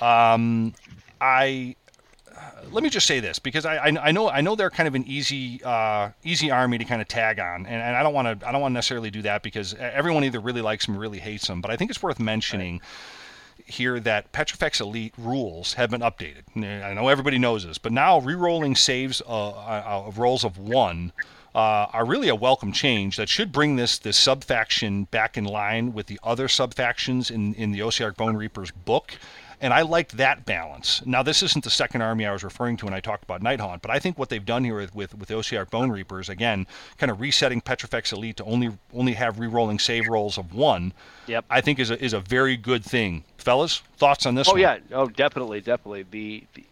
um, 0.00 0.74
I 1.20 1.76
let 2.72 2.82
me 2.82 2.90
just 2.90 3.06
say 3.06 3.20
this 3.20 3.38
because 3.38 3.64
I, 3.64 3.76
I 3.76 4.08
I 4.08 4.12
know 4.12 4.28
I 4.28 4.40
know 4.40 4.54
they're 4.54 4.70
kind 4.70 4.86
of 4.86 4.94
an 4.94 5.04
easy 5.06 5.60
uh, 5.64 6.10
easy 6.22 6.50
army 6.50 6.78
to 6.78 6.84
kind 6.84 7.00
of 7.00 7.08
tag 7.08 7.38
on, 7.38 7.66
and, 7.66 7.82
and 7.82 7.96
I 7.96 8.02
don't 8.02 8.14
want 8.14 8.40
to 8.40 8.48
I 8.48 8.52
don't 8.52 8.60
want 8.60 8.72
to 8.72 8.74
necessarily 8.74 9.10
do 9.10 9.22
that 9.22 9.42
because 9.42 9.74
everyone 9.74 10.24
either 10.24 10.40
really 10.40 10.62
likes 10.62 10.86
them 10.86 10.96
or 10.96 11.00
really 11.00 11.18
hates 11.18 11.46
them. 11.46 11.60
But 11.60 11.70
I 11.70 11.76
think 11.76 11.90
it's 11.90 12.02
worth 12.02 12.20
mentioning 12.20 12.80
here 13.66 13.98
that 14.00 14.32
Petrifex 14.32 14.80
Elite 14.80 15.14
rules 15.16 15.74
have 15.74 15.90
been 15.90 16.02
updated. 16.02 16.42
I 16.56 16.92
know 16.92 17.08
everybody 17.08 17.38
knows 17.38 17.66
this, 17.66 17.78
but 17.78 17.92
now 17.92 18.18
re-rolling 18.20 18.76
saves 18.76 19.22
uh, 19.26 19.50
uh, 19.50 20.02
of 20.06 20.18
rolls 20.18 20.44
of 20.44 20.58
one 20.58 21.12
uh, 21.54 21.86
are 21.92 22.04
really 22.04 22.28
a 22.28 22.34
welcome 22.34 22.72
change 22.72 23.16
that 23.16 23.28
should 23.28 23.52
bring 23.52 23.76
this 23.76 23.98
this 23.98 24.16
sub 24.16 24.44
faction 24.44 25.04
back 25.04 25.36
in 25.36 25.44
line 25.44 25.92
with 25.92 26.06
the 26.06 26.18
other 26.22 26.48
sub 26.48 26.74
factions 26.74 27.30
in 27.30 27.54
in 27.54 27.72
the 27.72 27.80
Ossiarch 27.80 28.16
Bonereapers 28.16 28.70
book. 28.70 29.16
And 29.60 29.72
I 29.72 29.82
liked 29.82 30.16
that 30.16 30.44
balance. 30.44 31.02
Now, 31.06 31.22
this 31.22 31.42
isn't 31.42 31.64
the 31.64 31.70
second 31.70 32.02
army 32.02 32.26
I 32.26 32.32
was 32.32 32.42
referring 32.44 32.76
to 32.78 32.84
when 32.84 32.94
I 32.94 33.00
talked 33.00 33.24
about 33.24 33.42
Nighthaunt, 33.42 33.82
but 33.82 33.90
I 33.90 33.98
think 33.98 34.18
what 34.18 34.28
they've 34.28 34.44
done 34.44 34.64
here 34.64 34.76
with, 34.76 34.94
with, 34.94 35.14
with 35.16 35.28
Ossiarch 35.28 35.70
Bonereapers, 35.70 36.28
again, 36.28 36.66
kind 36.98 37.10
of 37.10 37.20
resetting 37.20 37.60
Petrifex 37.60 38.12
Elite 38.12 38.36
to 38.38 38.44
only 38.44 38.70
only 38.92 39.12
have 39.12 39.38
re-rolling 39.38 39.78
save 39.78 40.08
rolls 40.08 40.38
of 40.38 40.54
one, 40.54 40.92
Yep. 41.26 41.44
I 41.48 41.60
think 41.60 41.78
is 41.78 41.90
a, 41.90 42.02
is 42.04 42.12
a 42.12 42.20
very 42.20 42.56
good 42.56 42.84
thing. 42.84 43.24
Fellas, 43.38 43.82
thoughts 43.96 44.26
on 44.26 44.34
this 44.34 44.48
Oh 44.48 44.52
one? 44.52 44.60
yeah, 44.60 44.78
oh 44.92 45.06
definitely, 45.06 45.60
definitely. 45.60 46.04
The, 46.10 46.44
the 46.54 46.64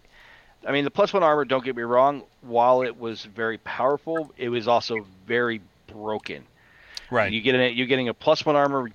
I 0.66 0.72
mean, 0.72 0.84
the 0.84 0.90
plus 0.90 1.12
one 1.12 1.22
armor. 1.22 1.44
Don't 1.44 1.64
get 1.64 1.74
me 1.76 1.82
wrong. 1.82 2.22
While 2.42 2.82
it 2.82 2.98
was 2.98 3.24
very 3.24 3.58
powerful, 3.58 4.32
it 4.36 4.48
was 4.48 4.68
also 4.68 5.06
very 5.26 5.60
broken. 5.86 6.44
Right. 7.10 7.32
You 7.32 7.40
get 7.40 7.54
a, 7.54 7.70
you're 7.70 7.86
getting 7.86 8.08
a 8.08 8.14
plus 8.14 8.46
one 8.46 8.56
armor 8.56 8.90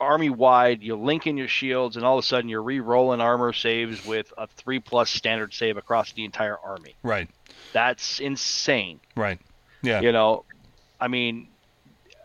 army 0.00 0.30
wide. 0.30 0.82
You 0.82 0.96
link 0.96 1.26
in 1.26 1.36
your 1.36 1.48
shields, 1.48 1.96
and 1.96 2.04
all 2.04 2.18
of 2.18 2.24
a 2.24 2.26
sudden 2.26 2.48
you're 2.48 2.62
re-rolling 2.62 3.20
armor 3.20 3.52
saves 3.52 4.04
with 4.04 4.32
a 4.38 4.46
three 4.46 4.80
plus 4.80 5.10
standard 5.10 5.52
save 5.52 5.76
across 5.76 6.12
the 6.12 6.24
entire 6.24 6.56
army. 6.58 6.94
Right. 7.02 7.28
That's 7.72 8.20
insane. 8.20 9.00
Right. 9.16 9.38
Yeah. 9.82 10.00
You 10.00 10.12
know, 10.12 10.44
I 11.00 11.08
mean, 11.08 11.48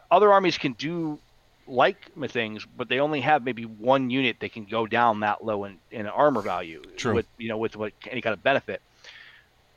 other 0.10 0.32
armies 0.32 0.58
can 0.58 0.74
do 0.74 1.20
like 1.68 2.12
things, 2.30 2.66
but 2.78 2.90
they 2.90 3.00
only 3.00 3.22
have 3.22 3.44
maybe 3.44 3.64
one 3.64 4.10
unit 4.10 4.38
that 4.42 4.52
can 4.54 4.66
go 4.66 4.86
down 4.86 5.22
that 5.22 5.44
low 5.44 5.64
in, 5.64 5.78
in 5.92 6.08
armor 6.08 6.42
value 6.42 6.82
True. 6.98 7.14
with 7.14 7.26
you 7.38 7.50
know 7.50 7.58
with 7.58 7.76
what 7.76 7.94
any 8.10 8.22
kind 8.22 8.34
of 8.34 8.44
benefit. 8.44 8.82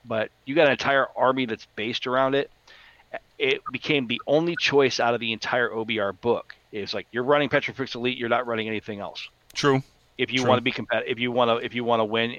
But 0.05 0.31
you 0.45 0.55
got 0.55 0.67
an 0.67 0.73
entire 0.73 1.07
army 1.17 1.47
that's 1.47 1.67
based 1.77 2.07
around 2.07 2.35
it. 2.35 2.51
It 3.39 3.61
became 3.71 4.07
the 4.07 4.21
only 4.27 4.57
choice 4.57 4.99
out 5.01 5.15
of 5.15 5.21
the 5.21 5.33
entire 5.33 5.69
OBR 5.71 6.21
book. 6.21 6.55
It's 6.73 6.95
like 6.95 7.07
you're 7.13 7.23
running 7.25 7.49
Petrifex 7.49 7.95
Elite, 7.95 8.17
you're 8.19 8.29
not 8.29 8.47
running 8.47 8.67
anything 8.69 9.01
else. 9.01 9.29
True. 9.55 9.83
If 10.19 10.33
you 10.33 10.41
True. 10.41 10.49
want 10.49 10.59
to 10.59 10.63
be 10.63 10.73
competitive, 10.73 11.11
if 11.13 11.19
you 11.19 11.31
want 11.33 11.51
to, 11.51 11.65
if 11.65 11.75
you 11.75 11.85
want 11.85 12.01
to 12.01 12.05
win, 12.05 12.37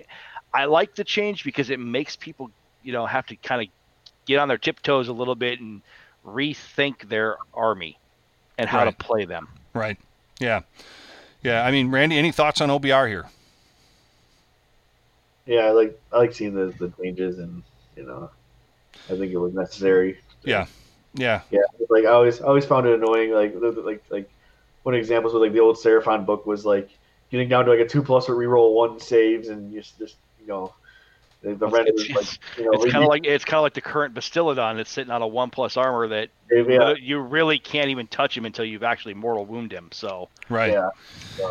I 0.54 0.66
like 0.66 0.96
the 0.96 1.04
change 1.04 1.44
because 1.44 1.70
it 1.70 1.80
makes 1.80 2.16
people, 2.16 2.50
you 2.84 2.92
know, 2.94 3.06
have 3.06 3.28
to 3.28 3.36
kind 3.36 3.62
of 3.62 3.68
get 4.26 4.40
on 4.40 4.48
their 4.48 4.58
tiptoes 4.58 5.08
a 5.08 5.14
little 5.14 5.36
bit 5.36 5.60
and 5.60 5.82
rethink 6.26 7.08
their 7.10 7.38
army 7.54 7.98
and 8.58 8.68
how 8.70 8.84
Right. 8.84 8.98
to 8.98 9.06
play 9.06 9.26
them. 9.26 9.48
Right. 9.74 9.98
Yeah. 10.40 10.62
Yeah. 11.44 11.64
I 11.64 11.70
mean, 11.72 11.92
Randy, 11.92 12.18
any 12.18 12.32
thoughts 12.32 12.60
on 12.62 12.70
OBR 12.70 13.08
here? 13.08 13.26
Yeah, 15.46 15.62
I 15.68 15.72
like 15.72 16.00
I 16.12 16.18
like 16.18 16.34
seeing 16.34 16.54
the, 16.54 16.74
the 16.78 16.92
changes, 17.02 17.40
and 17.40 17.64
you 17.96 18.04
know, 18.04 18.30
I 19.10 19.16
think 19.16 19.32
it 19.32 19.38
was 19.38 19.54
necessary. 19.54 20.20
Yeah. 20.44 20.66
Yeah. 21.14 21.42
Yeah, 21.52 21.62
like 21.90 22.06
I 22.06 22.10
always 22.10 22.42
I 22.42 22.46
always 22.46 22.66
found 22.66 22.86
it 22.88 22.94
annoying. 22.94 23.32
Like 23.32 23.60
the- 23.60 23.72
the- 23.72 23.82
like 23.82 24.04
like 24.10 24.30
one 24.84 24.94
of 24.94 24.98
the 24.98 25.02
examples 25.02 25.34
with 25.34 25.42
like 25.42 25.54
the 25.54 25.60
old 25.60 25.78
Seraphon 25.78 26.26
book 26.26 26.46
was 26.46 26.66
like 26.66 26.90
getting 27.32 27.50
down 27.50 27.66
to 27.66 27.72
like 27.72 27.80
a 27.80 27.88
two 27.88 28.04
plus 28.04 28.30
or 28.30 28.36
reroll 28.36 28.74
one 28.74 29.00
saves 29.00 29.50
and 29.50 29.74
just 29.74 29.98
just 29.98 30.16
you 30.40 30.48
know 30.48 30.74
the, 31.42 31.56
the 31.56 31.68
Well, 31.68 31.72
render 31.72 31.92
it's- 31.92 32.10
is 32.10 32.16
like 32.16 32.58
you 32.58 32.66
know 32.66 32.72
It's 32.74 32.92
kind 32.92 33.04
of 33.04 33.10
like 33.10 33.26
it's 33.26 33.46
kind 33.46 33.58
of 33.58 33.64
like 33.64 33.74
the 33.74 33.82
current 33.82 34.14
Bastiladon 34.14 34.76
that's 34.78 34.90
sitting 34.92 35.12
on 35.12 35.22
a 35.22 35.28
one 35.28 35.50
plus 35.50 35.76
armor 35.76 36.08
that 36.10 36.30
yeah, 36.52 36.94
you 37.00 37.20
really 37.20 37.60
can't 37.60 37.90
even 37.90 38.08
touch 38.08 38.38
him 38.38 38.46
until 38.46 38.64
you've 38.64 38.84
actually 38.84 39.14
mortal 39.14 39.46
wound 39.46 39.72
him. 39.72 39.90
So 39.92 40.30
Right. 40.50 40.72
yeah. 40.72 40.90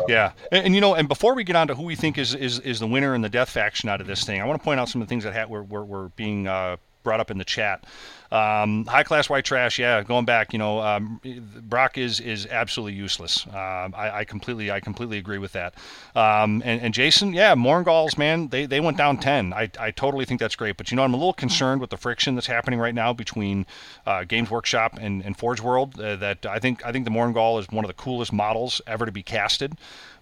Yeah, 0.07 0.31
and, 0.51 0.65
and 0.67 0.75
you 0.75 0.81
know, 0.81 0.95
and 0.95 1.07
before 1.07 1.35
we 1.35 1.43
get 1.43 1.55
on 1.55 1.67
to 1.67 1.75
who 1.75 1.83
we 1.83 1.95
think 1.95 2.17
is 2.17 2.33
is, 2.33 2.59
is 2.61 2.79
the 2.79 2.87
winner 2.87 3.13
in 3.15 3.21
the 3.21 3.29
death 3.29 3.49
faction 3.49 3.89
out 3.89 4.01
of 4.01 4.07
this 4.07 4.23
thing, 4.23 4.41
I 4.41 4.45
want 4.45 4.59
to 4.59 4.63
point 4.63 4.79
out 4.79 4.89
some 4.89 5.01
of 5.01 5.07
the 5.07 5.09
things 5.09 5.23
that 5.25 5.35
ha- 5.35 5.45
were, 5.45 5.63
were 5.63 5.85
were 5.85 6.09
being 6.09 6.47
uh, 6.47 6.77
brought 7.07 7.21
up 7.21 7.31
in 7.31 7.37
the 7.37 7.45
chat. 7.45 7.85
Um, 8.33 8.85
high 8.85 9.03
class 9.03 9.29
white 9.29 9.45
trash, 9.45 9.79
yeah. 9.79 10.03
Going 10.03 10.25
back, 10.25 10.51
you 10.51 10.59
know, 10.59 10.81
um, 10.81 11.21
Brock 11.61 11.97
is 11.97 12.19
is 12.19 12.45
absolutely 12.47 12.99
useless. 12.99 13.47
Um, 13.47 13.95
I, 13.95 14.11
I 14.13 14.25
completely 14.25 14.69
I 14.69 14.81
completely 14.81 15.17
agree 15.17 15.37
with 15.37 15.53
that. 15.53 15.75
Um, 16.13 16.61
and, 16.65 16.81
and 16.81 16.93
Jason, 16.93 17.31
yeah, 17.31 17.55
Mournguls, 17.55 18.17
man, 18.17 18.49
they, 18.49 18.65
they 18.65 18.81
went 18.81 18.97
down 18.97 19.15
ten. 19.15 19.53
I, 19.53 19.71
I 19.79 19.91
totally 19.91 20.25
think 20.25 20.41
that's 20.41 20.57
great. 20.57 20.75
But 20.75 20.91
you 20.91 20.97
know, 20.97 21.03
I'm 21.03 21.13
a 21.13 21.17
little 21.17 21.31
concerned 21.31 21.79
with 21.79 21.89
the 21.89 21.97
friction 21.97 22.35
that's 22.35 22.47
happening 22.47 22.79
right 22.79 22.93
now 22.93 23.13
between 23.13 23.65
uh, 24.05 24.25
Games 24.25 24.51
Workshop 24.51 24.97
and, 24.99 25.23
and 25.23 25.37
Forge 25.37 25.61
World. 25.61 25.97
Uh, 25.97 26.17
that 26.17 26.45
I 26.45 26.59
think 26.59 26.85
I 26.85 26.91
think 26.91 27.05
the 27.05 27.11
Mourngul 27.11 27.61
is 27.61 27.69
one 27.69 27.85
of 27.85 27.89
the 27.89 28.01
coolest 28.03 28.33
models 28.33 28.81
ever 28.85 29.05
to 29.05 29.11
be 29.13 29.23
casted. 29.23 29.77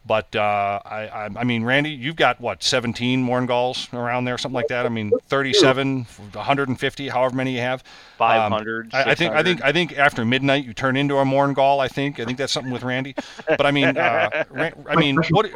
But 0.07 0.35
uh, 0.35 0.79
I, 0.85 1.07
I, 1.07 1.29
I 1.37 1.43
mean, 1.43 1.63
Randy, 1.63 1.89
you've 1.89 2.15
got 2.15 2.39
what 2.39 2.61
17 2.61 3.25
Mournguls 3.25 3.91
around 3.91 4.25
there, 4.25 4.37
something 4.37 4.53
like 4.53 4.67
that. 4.67 4.85
I 4.85 4.89
mean, 4.89 5.11
37, 5.27 6.03
150, 6.03 7.07
however 7.09 7.35
many 7.35 7.53
you 7.53 7.61
have. 7.61 7.81
Um, 8.19 8.51
500, 8.51 8.91
I, 8.93 9.11
I 9.11 9.15
think 9.15 9.33
I 9.33 9.41
think 9.43 9.63
I 9.63 9.71
think 9.71 9.97
after 9.97 10.23
midnight 10.23 10.63
you 10.63 10.73
turn 10.73 10.95
into 10.95 11.17
a 11.17 11.25
Mourngul. 11.25 11.79
I 11.79 11.87
think 11.87 12.19
I 12.19 12.25
think 12.25 12.37
that's 12.37 12.53
something 12.53 12.71
with 12.71 12.83
Randy. 12.83 13.15
But 13.47 13.65
I 13.65 13.71
mean, 13.71 13.97
uh, 13.97 14.43
I 14.89 14.95
mean, 14.95 15.17
what? 15.29 15.49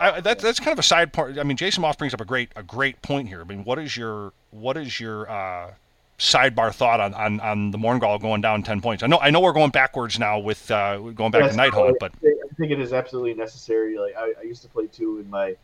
I, 0.00 0.20
that's 0.20 0.42
that's 0.42 0.60
kind 0.60 0.72
of 0.72 0.78
a 0.78 0.82
side 0.82 1.12
part. 1.12 1.38
I 1.38 1.42
mean, 1.42 1.56
Jason 1.56 1.82
Moss 1.82 1.96
brings 1.96 2.14
up 2.14 2.20
a 2.20 2.24
great 2.24 2.50
a 2.56 2.62
great 2.62 3.02
point 3.02 3.28
here. 3.28 3.40
I 3.40 3.44
mean, 3.44 3.64
what 3.64 3.78
is 3.78 3.96
your 3.96 4.32
what 4.50 4.76
is 4.76 5.00
your 5.00 5.30
uh, 5.30 5.72
sidebar 6.18 6.74
thought 6.74 7.00
on, 7.00 7.14
on, 7.14 7.40
on 7.40 7.70
the 7.70 7.78
Mourngul 7.78 8.20
going 8.20 8.40
down 8.40 8.62
10 8.62 8.80
points? 8.80 9.02
I 9.02 9.06
know 9.06 9.18
I 9.18 9.30
know 9.30 9.40
we're 9.40 9.52
going 9.52 9.70
backwards 9.70 10.18
now 10.18 10.38
with 10.38 10.70
uh, 10.70 10.98
going 10.98 11.30
back 11.30 11.42
Yes, 11.42 11.52
to 11.52 11.56
Night 11.56 11.72
Haunt, 11.72 11.96
but 12.00 12.12
I 12.24 12.54
think, 12.56 12.72
it 12.72 12.80
is 12.80 12.92
absolutely 12.92 13.34
necessary. 13.34 13.98
Like 13.98 14.14
I, 14.16 14.32
I 14.40 14.42
used 14.42 14.62
to 14.62 14.68
play 14.68 14.86
two 14.86 15.18
in 15.18 15.28
my 15.30 15.56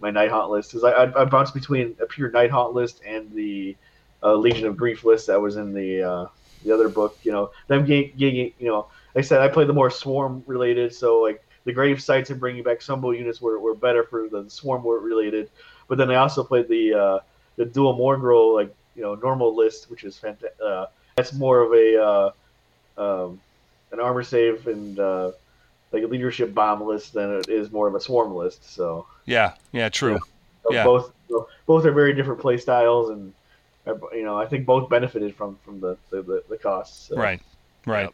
my 0.00 0.10
Night 0.10 0.30
Haunt 0.30 0.50
list 0.50 0.72
because 0.72 0.84
I, 0.84 0.90
I 0.90 1.22
I 1.22 1.24
bounced 1.24 1.54
between 1.54 1.96
a 2.00 2.06
pure 2.06 2.30
Night 2.30 2.50
Haunt 2.50 2.74
list 2.74 3.02
and 3.06 3.32
the 3.32 3.76
uh, 4.22 4.34
Legion 4.34 4.66
of 4.66 4.76
Grief 4.76 5.04
list 5.04 5.26
that 5.28 5.40
was 5.40 5.56
in 5.56 5.72
the 5.72 6.02
uh, 6.02 6.26
the 6.64 6.72
other 6.72 6.88
book. 6.88 7.18
You 7.22 7.32
know, 7.32 7.50
them 7.68 7.84
getting, 7.84 8.12
getting 8.16 8.52
you 8.58 8.66
know, 8.66 8.86
like 9.14 9.24
I 9.24 9.26
said, 9.26 9.40
I 9.40 9.48
played 9.48 9.68
the 9.68 9.74
more 9.74 9.90
swarm 9.90 10.42
related. 10.46 10.92
So 10.94 11.20
like 11.20 11.44
the 11.64 11.72
grave 11.72 12.02
sites 12.02 12.30
and 12.30 12.40
bringing 12.40 12.62
back 12.62 12.80
Sumbo 12.80 13.16
units 13.16 13.40
were, 13.40 13.58
were 13.58 13.74
better 13.74 14.04
for 14.04 14.28
the 14.28 14.48
swarm 14.48 14.86
related. 14.86 15.50
But 15.88 15.98
then 15.98 16.10
I 16.10 16.16
also 16.16 16.42
played 16.42 16.68
the 16.68 16.94
uh, 16.94 17.18
the 17.56 17.64
dual 17.64 17.96
Morgro 17.96 18.54
like 18.54 18.74
you 18.94 19.02
know 19.02 19.14
normal 19.14 19.54
list, 19.54 19.90
which 19.90 20.04
is 20.04 20.16
fantastic. 20.18 20.56
Uh, 20.64 20.86
that's 21.16 21.32
more 21.32 21.60
of 21.62 21.72
a 21.72 22.02
uh, 22.02 22.30
um, 23.24 23.40
an 23.92 24.00
armor 24.00 24.22
save 24.22 24.66
and 24.66 24.98
uh, 24.98 25.30
like 25.92 26.02
a 26.02 26.06
leadership 26.06 26.54
bomb 26.54 26.82
list 26.82 27.14
than 27.14 27.30
it 27.38 27.48
is 27.48 27.70
more 27.70 27.88
of 27.88 27.94
a 27.94 28.00
swarm 28.00 28.34
list. 28.34 28.70
So, 28.70 29.06
yeah, 29.24 29.54
yeah, 29.72 29.88
true. 29.88 30.18
so 30.62 30.72
Yeah. 30.72 30.84
both 30.84 31.12
both 31.66 31.84
are 31.84 31.92
very 31.92 32.12
different 32.14 32.40
play 32.40 32.58
styles, 32.58 33.10
and 33.10 33.32
uh, 33.86 33.94
you 34.12 34.24
know 34.24 34.38
I 34.38 34.46
think 34.46 34.66
both 34.66 34.88
benefited 34.88 35.34
from 35.34 35.56
from 35.64 35.80
the 35.80 35.96
the, 36.10 36.42
the, 36.48 36.58
costs. 36.58 37.08
So. 37.08 37.16
Right, 37.16 37.40
right. 37.86 38.10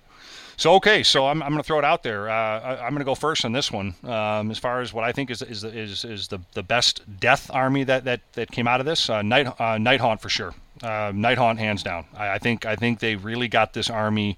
So 0.57 0.74
okay, 0.74 1.02
so 1.02 1.27
I'm, 1.27 1.43
I'm 1.43 1.48
going 1.48 1.62
to 1.62 1.66
throw 1.66 1.78
it 1.78 1.86
out 1.86 2.02
there. 2.02 2.28
Uh, 2.28 2.35
I, 2.35 2.85
I'm 2.85 2.90
going 2.90 2.98
to 2.98 3.05
go 3.05 3.15
first 3.15 3.47
on 3.47 3.52
this 3.52 3.73
one. 3.73 3.94
Um, 4.05 4.51
as 4.51 4.59
far 4.59 4.82
as 4.82 4.93
what 4.93 5.05
I 5.05 5.12
think 5.12 5.31
is 5.31 5.40
is 5.40 5.65
is, 5.65 6.05
is 6.05 6.28
the, 6.28 6.39
the 6.52 6.62
best 6.62 7.01
death 7.19 7.51
army 7.51 7.85
that, 7.85 8.05
that, 8.05 8.20
that 8.35 8.51
came 8.51 8.69
out 8.69 8.78
of 8.78 8.85
this, 8.85 9.09
uh, 9.09 9.23
Night 9.23 9.59
uh, 9.59 9.78
Night 9.78 10.01
Haunt 10.01 10.20
for 10.20 10.28
sure. 10.28 10.55
Uh, 10.82 11.12
Night 11.15 11.39
Haunt 11.39 11.59
hands 11.59 11.82
down. 11.82 12.07
I, 12.16 12.31
I 12.31 12.39
think 12.39 12.65
I 12.66 12.77
think 12.77 13.01
they 13.01 13.16
really 13.16 13.48
got 13.48 13.73
this 13.73 13.90
army. 13.90 14.36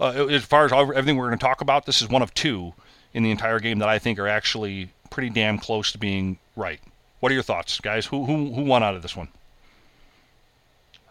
Uh, 0.00 0.26
as 0.26 0.44
far 0.44 0.64
as 0.64 0.72
all, 0.72 0.82
everything 0.82 1.16
we're 1.16 1.28
going 1.28 1.38
to 1.38 1.44
talk 1.44 1.60
about, 1.60 1.86
this 1.86 2.02
is 2.02 2.08
one 2.08 2.22
of 2.22 2.34
two 2.34 2.72
in 3.12 3.22
the 3.22 3.30
entire 3.30 3.60
game 3.60 3.78
that 3.78 3.88
I 3.88 3.98
think 3.98 4.18
are 4.18 4.26
actually 4.26 4.90
pretty 5.10 5.30
damn 5.30 5.58
close 5.58 5.92
to 5.92 5.98
being 5.98 6.38
right. 6.56 6.80
What 7.20 7.30
are 7.30 7.34
your 7.34 7.44
thoughts, 7.44 7.80
guys? 7.80 8.06
Who 8.06 8.24
who 8.24 8.52
who 8.52 8.62
won 8.62 8.82
out 8.82 8.94
of 8.94 9.02
this 9.02 9.16
one? 9.16 9.28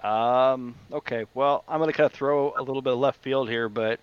Um, 0.04 0.76
okay, 0.92 1.26
well, 1.34 1.64
I'm 1.68 1.80
going 1.80 1.90
to 1.90 1.96
kind 1.96 2.06
of 2.06 2.12
throw 2.12 2.54
a 2.58 2.62
little 2.62 2.82
bit 2.82 2.92
of 2.92 3.00
left 3.00 3.22
field 3.22 3.50
here, 3.50 3.70
but 3.70 4.02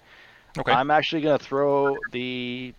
Okay, 0.58 0.72
I'm 0.72 0.90
actually 0.90 1.22
going 1.22 1.38
to 1.38 1.44
throw 1.44 1.96
the 2.10 2.74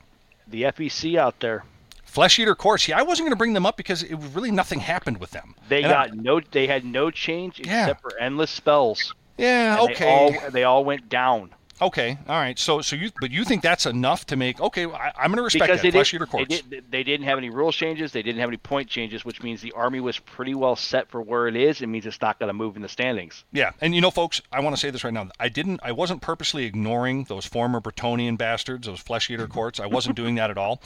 the 0.47 0.63
FEC 0.63 1.17
out 1.17 1.39
there. 1.39 1.63
Flesh 2.11 2.38
Eater 2.39 2.55
Courts. 2.55 2.88
Yeah, 2.88 2.99
I 2.99 3.03
wasn't 3.03 3.25
going 3.25 3.31
to 3.31 3.38
bring 3.38 3.53
them 3.53 3.65
up 3.65 3.77
because 3.77 4.03
it 4.03 4.15
really 4.33 4.51
nothing 4.51 4.79
happened 4.81 5.17
with 5.19 5.31
them. 5.31 5.55
They 5.69 5.83
And 5.83 5.93
I- 5.93 6.07
got 6.07 6.17
no, 6.17 6.39
they 6.41 6.67
had 6.67 6.83
no 6.85 7.09
change 7.09 7.59
Yeah. 7.63 7.83
except 7.83 8.01
for 8.01 8.17
endless 8.19 8.51
spells. 8.51 9.13
yeah, 9.38 9.79
and 9.81 9.91
okay. 9.91 10.29
They 10.31 10.38
all, 10.38 10.51
they 10.51 10.63
all 10.63 10.85
went 10.85 11.07
down 11.09 11.51
Okay, 11.81 12.15
all 12.29 12.35
right. 12.35 12.59
So, 12.59 12.81
so 12.81 12.95
you, 12.95 13.09
but 13.19 13.31
you 13.31 13.43
think 13.43 13.63
that's 13.63 13.88
enough 13.88 14.27
to 14.27 14.35
make? 14.35 14.61
Okay, 14.61 14.85
I, 14.85 15.11
I'm 15.17 15.31
going 15.31 15.38
to 15.38 15.41
respect 15.41 15.63
because 15.65 15.81
that. 15.81 15.88
they, 15.88 15.91
Flesh 15.91 16.13
Eater 16.13 16.25
they, 16.25 16.31
Courts. 16.31 16.61
did, 16.61 16.85
they 16.91 17.03
didn't 17.03 17.25
have 17.25 17.39
any 17.39 17.49
rule 17.49 17.71
changes. 17.71 18.11
They 18.11 18.21
didn't 18.21 18.39
have 18.39 18.49
any 18.51 18.57
point 18.57 18.88
changes, 18.88 19.25
which 19.25 19.41
means 19.41 19.61
the 19.61 19.71
army 19.71 19.99
was 19.99 20.19
pretty 20.19 20.53
well 20.53 20.75
set 20.75 21.09
for 21.09 21.23
where 21.23 21.47
it 21.47 21.55
is. 21.55 21.81
It 21.81 21.88
means 21.88 22.05
it's 22.05 22.21
not 22.21 22.38
going 22.38 22.49
to 22.49 22.53
move 22.53 22.75
in 22.75 22.83
the 22.83 22.88
standings. 22.88 23.43
Yeah, 23.51 23.71
and 23.81 23.95
you 23.95 24.01
know, 24.01 24.11
folks, 24.11 24.43
I 24.51 24.59
want 24.59 24.75
to 24.75 24.79
say 24.79 24.91
this 24.91 25.03
right 25.03 25.11
now. 25.13 25.29
I 25.39 25.49
didn't. 25.49 25.79
I 25.81 25.91
wasn't 25.91 26.21
purposely 26.21 26.65
ignoring 26.65 27.23
those 27.23 27.47
former 27.47 27.81
Bretonnian 27.81 28.38
bastards, 28.38 28.85
those 28.85 28.99
Flesh 28.99 29.31
Eater 29.31 29.47
Courts. 29.47 29.79
I 29.79 29.88
wasn't 29.88 30.15
doing 30.15 30.35
that 30.35 30.51
at 30.51 30.59
all. 30.59 30.83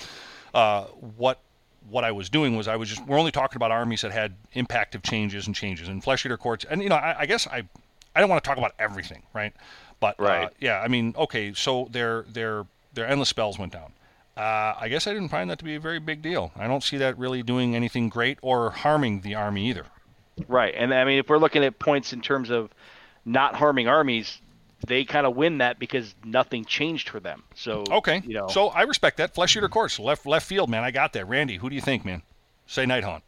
Uh, 0.56 0.86
what 1.18 1.40
what 1.90 2.04
I 2.04 2.12
was 2.12 2.30
doing 2.30 2.56
was 2.56 2.68
I 2.68 2.78
was 2.78 2.90
just. 2.90 3.06
We're 3.06 3.20
only 3.20 3.32
talking 3.32 3.58
about 3.58 3.72
armies 3.72 4.02
that 4.02 4.12
had 4.12 4.34
impactive 4.56 5.04
changes 5.04 5.46
and 5.46 5.56
changes, 5.56 5.90
and 5.90 6.04
Flesh 6.04 6.26
Eater 6.26 6.38
Courts. 6.38 6.66
And 6.68 6.82
you 6.82 6.90
know, 6.90 6.96
I, 6.96 7.20
I 7.20 7.26
guess 7.26 7.46
I, 7.46 7.64
I 8.16 8.22
don't 8.22 8.30
want 8.30 8.44
to 8.44 8.48
talk 8.48 8.58
about 8.58 8.74
everything, 8.80 9.22
right? 9.34 9.54
But 10.00 10.20
uh, 10.20 10.50
yeah, 10.60 10.80
I 10.80 10.88
mean, 10.88 11.14
okay, 11.18 11.54
so 11.54 11.90
their 11.92 12.24
their 12.24 12.66
their 12.94 13.06
endless 13.06 13.30
spells 13.30 13.60
went 13.60 13.74
down. 13.74 13.92
Uh, 14.38 14.76
I 14.80 14.88
guess 14.90 15.08
I 15.08 15.14
didn't 15.14 15.30
find 15.30 15.50
that 15.50 15.60
to 15.60 15.66
be 15.66 15.76
a 15.76 15.80
very 15.80 16.00
big 16.00 16.22
deal. 16.22 16.52
I 16.56 16.68
don't 16.68 16.84
see 16.84 16.98
that 16.98 17.18
really 17.18 17.44
doing 17.44 17.76
anything 17.76 18.10
great 18.10 18.38
or 18.42 18.70
harming 18.70 19.22
the 19.22 19.36
army 19.36 19.68
either. 19.70 19.86
Right, 20.48 20.74
and 20.76 20.94
I 20.94 21.06
mean, 21.06 21.20
if 21.20 21.30
we're 21.30 21.38
looking 21.38 21.64
at 21.64 21.80
points 21.80 22.12
in 22.14 22.22
terms 22.22 22.50
of 22.50 22.70
not 23.26 23.56
harming 23.56 23.88
armies, 23.88 24.40
they 24.88 25.06
kind 25.06 25.26
of 25.26 25.36
win 25.36 25.60
that 25.60 25.80
because 25.80 26.16
nothing 26.24 26.66
changed 26.66 27.10
for 27.10 27.20
them. 27.20 27.44
So 27.56 27.84
Okay. 27.92 28.22
you 28.26 28.34
know, 28.34 28.48
So 28.48 28.70
I 28.70 28.84
respect 28.84 29.18
that. 29.18 29.34
Flesh 29.34 29.56
Eater 29.58 29.70
Courts, 29.70 30.00
left 30.00 30.26
left 30.26 30.48
field, 30.48 30.70
man. 30.70 30.84
I 30.84 30.92
got 30.92 31.14
that. 31.14 31.28
Randy, 31.28 31.58
who 31.58 31.70
do 31.70 31.76
you 31.76 31.82
think, 31.82 32.06
man? 32.06 32.22
Say 32.68 32.86
Night 32.86 33.04
Haunt. 33.04 33.24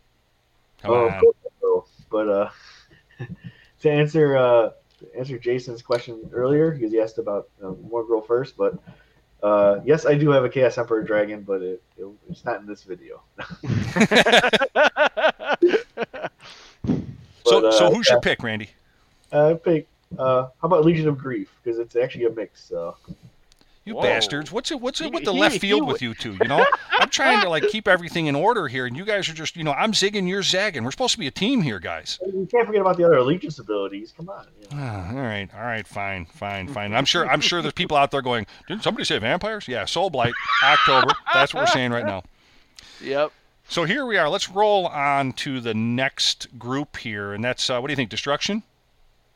Come 0.81 0.91
Oh, 0.91 1.07
on. 1.07 1.13
of 1.13 1.19
course 1.21 1.35
I 1.45 1.49
will. 1.61 1.87
But 2.09 2.29
uh, 2.29 2.49
to 3.81 3.89
answer 3.91 4.37
uh, 4.37 4.69
to 4.99 5.17
answer 5.17 5.37
Jason's 5.37 5.81
question 5.81 6.29
earlier, 6.33 6.71
because 6.71 6.91
he 6.91 6.99
asked 6.99 7.17
about 7.17 7.49
uh, 7.63 7.71
Morgirl 7.89 8.21
first, 8.21 8.57
but 8.57 8.75
uh, 9.43 9.79
yes, 9.85 10.05
I 10.05 10.15
do 10.15 10.29
have 10.31 10.43
a 10.43 10.49
Chaos 10.49 10.77
Emperor 10.77 11.03
Dragon, 11.03 11.41
but 11.43 11.61
it, 11.61 11.81
it, 11.97 12.05
it's 12.29 12.43
not 12.45 12.59
in 12.59 12.65
this 12.65 12.83
video. 12.83 13.21
So 17.45 17.61
But, 17.61 17.73
so 17.73 17.87
uh, 17.87 17.91
who's 17.91 18.09
your 18.09 18.19
pick, 18.19 18.43
Randy? 18.43 18.69
Uh, 19.31 19.53
pick. 19.55 19.87
Uh, 20.17 20.43
how 20.43 20.51
about 20.63 20.85
Legion 20.85 21.07
of 21.07 21.17
Grief? 21.17 21.49
Because 21.63 21.79
it's 21.79 21.95
actually 21.95 22.25
a 22.25 22.29
mix. 22.31 22.63
So 22.63 22.95
You 23.85 23.95
Whoa. 23.95 24.01
bastards. 24.01 24.51
What's 24.51 24.71
it 24.71 24.79
what's 24.81 24.99
it 25.01 25.05
He- 25.05 25.09
with 25.11 25.23
the 25.25 25.33
he- 25.33 25.39
left 25.39 25.53
he 25.53 25.59
field 25.59 25.79
w- 25.81 25.93
with 25.93 26.01
you 26.01 26.13
two? 26.13 26.33
You 26.41 26.47
know? 26.47 26.65
I'm 26.91 27.09
trying 27.09 27.41
to 27.41 27.49
like 27.49 27.63
keep 27.69 27.87
everything 27.87 28.25
in 28.27 28.35
order 28.35 28.67
here, 28.67 28.85
and 28.85 28.97
you 28.97 29.05
guys 29.05 29.29
are 29.29 29.33
just 29.33 29.55
you 29.55 29.63
know, 29.63 29.71
I'm 29.73 29.91
zigging, 29.93 30.27
you're 30.27 30.43
zagging. 30.43 30.83
We're 30.83 30.91
supposed 30.91 31.13
to 31.13 31.19
be 31.19 31.27
a 31.27 31.31
team 31.31 31.61
here, 31.61 31.79
guys. 31.79 32.19
you 32.25 32.47
can't 32.51 32.65
forget 32.67 32.81
about 32.81 32.97
the 32.97 33.05
other 33.05 33.15
allegiance 33.17 33.59
abilities. 33.59 34.13
Come 34.17 34.27
on. 34.29 34.45
You 34.61 34.77
know. 34.77 34.83
Ah, 34.83 35.09
all 35.11 35.15
right, 35.21 35.49
all 35.55 35.61
right, 35.61 35.87
fine, 35.87 36.25
fine, 36.25 36.67
fine. 36.67 36.93
I'm 36.93 37.05
sure 37.05 37.27
I'm 37.29 37.41
sure 37.41 37.61
there's 37.61 37.73
people 37.73 37.95
out 37.97 38.11
there 38.11 38.21
going, 38.21 38.45
Didn't 38.67 38.83
somebody 38.83 39.05
say 39.05 39.17
vampires? 39.19 39.67
Yeah, 39.67 39.85
Soul 39.85 40.09
Blight, 40.09 40.33
October. 40.63 41.13
That's 41.33 41.53
what 41.53 41.61
we're 41.61 41.67
saying 41.67 41.91
right 41.91 42.05
now. 42.05 42.23
yep. 43.01 43.31
So 43.69 43.83
here 43.83 44.05
we 44.05 44.17
are. 44.17 44.29
Let's 44.29 44.49
roll 44.49 44.87
on 44.87 45.33
to 45.33 45.59
the 45.59 45.73
next 45.73 46.57
group 46.57 46.95
here, 46.97 47.33
and 47.33 47.43
that's 47.43 47.69
uh, 47.69 47.79
what 47.79 47.87
do 47.87 47.91
you 47.91 47.97
think? 47.97 48.09
Destruction? 48.09 48.63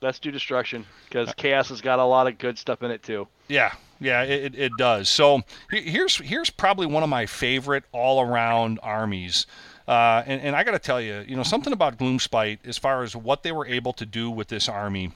Let's 0.01 0.17
do 0.17 0.31
destruction 0.31 0.85
because 1.07 1.31
chaos 1.35 1.69
has 1.69 1.79
got 1.79 1.99
a 1.99 2.03
lot 2.03 2.25
of 2.27 2.39
good 2.39 2.57
stuff 2.57 2.81
in 2.81 2.89
it 2.89 3.03
too. 3.03 3.27
Yeah, 3.47 3.71
yeah, 3.99 4.23
it, 4.23 4.55
it- 4.55 4.71
does. 4.77 5.09
So 5.09 5.41
here's 5.69 6.17
here's 6.17 6.49
probably 6.49 6.87
one 6.87 7.03
of 7.03 7.09
my 7.09 7.27
favorite 7.27 7.83
all 7.91 8.19
around 8.21 8.79
armies. 8.81 9.45
Uh, 9.87 10.23
and, 10.25 10.41
and 10.41 10.55
I 10.55 10.63
got 10.63 10.71
to 10.71 10.79
tell 10.79 10.99
you, 11.01 11.23
you 11.27 11.35
know, 11.35 11.43
something 11.43 11.73
about 11.73 11.97
Gloomspite 11.99 12.59
as 12.65 12.77
far 12.77 13.03
as 13.03 13.15
what 13.15 13.43
they 13.43 13.51
were 13.51 13.65
able 13.67 13.93
to 13.93 14.05
do 14.05 14.31
with 14.31 14.47
this 14.47 14.67
army. 14.69 15.11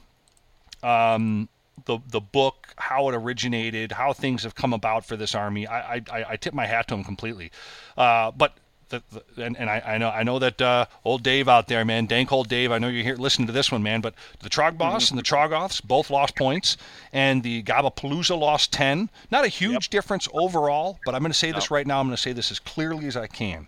Um, 0.83 1.49
the 1.85 1.97
the 2.07 2.21
book, 2.21 2.73
how 2.77 3.09
it 3.09 3.15
originated, 3.15 3.91
how 3.93 4.13
things 4.13 4.43
have 4.43 4.53
come 4.53 4.71
about 4.73 5.03
for 5.05 5.17
this 5.17 5.33
army. 5.33 5.65
I 5.65 5.95
I, 5.95 6.01
I- 6.11 6.25
I 6.29 6.35
tip 6.35 6.53
my 6.53 6.67
hat 6.67 6.87
to 6.89 6.93
them 6.95 7.03
completely. 7.03 7.51
Uh, 7.97 8.29
but 8.31 8.55
the, 8.89 9.01
the, 9.11 9.43
and, 9.43 9.57
and 9.57 9.69
I, 9.69 9.81
I 9.85 9.97
know 9.97 10.09
I 10.09 10.23
know 10.23 10.39
that 10.39 10.61
uh, 10.61 10.85
old 11.03 11.23
Dave 11.23 11.47
out 11.47 11.67
there, 11.67 11.83
man, 11.85 12.05
dank 12.05 12.31
old 12.31 12.47
Dave. 12.47 12.71
I 12.71 12.77
know 12.77 12.87
you're 12.87 13.03
here 13.03 13.15
listening 13.15 13.47
to 13.47 13.53
this 13.53 13.71
one, 13.71 13.83
man. 13.83 14.01
But 14.01 14.13
the 14.41 14.49
Trog 14.49 14.77
Boss 14.77 15.09
and 15.09 15.19
the 15.19 15.23
Troggoths 15.23 15.81
both 15.83 16.09
lost 16.09 16.35
points, 16.35 16.77
and 17.13 17.43
the 17.43 17.63
Gobbapalooza 17.63 18.37
lost 18.37 18.71
ten. 18.71 19.09
Not 19.31 19.45
a 19.45 19.49
huge 19.49 19.89
difference 19.89 20.27
overall, 20.33 20.99
but 21.05 21.15
I'm 21.15 21.21
going 21.21 21.31
to 21.31 21.37
say 21.37 21.51
this 21.51 21.71
right 21.71 21.85
now. 21.87 21.99
I'm 21.99 22.07
going 22.07 22.15
to 22.15 22.21
say 22.21 22.33
this 22.33 22.51
as 22.51 22.59
clearly 22.59 23.07
as 23.07 23.17
I 23.17 23.27
can. 23.27 23.67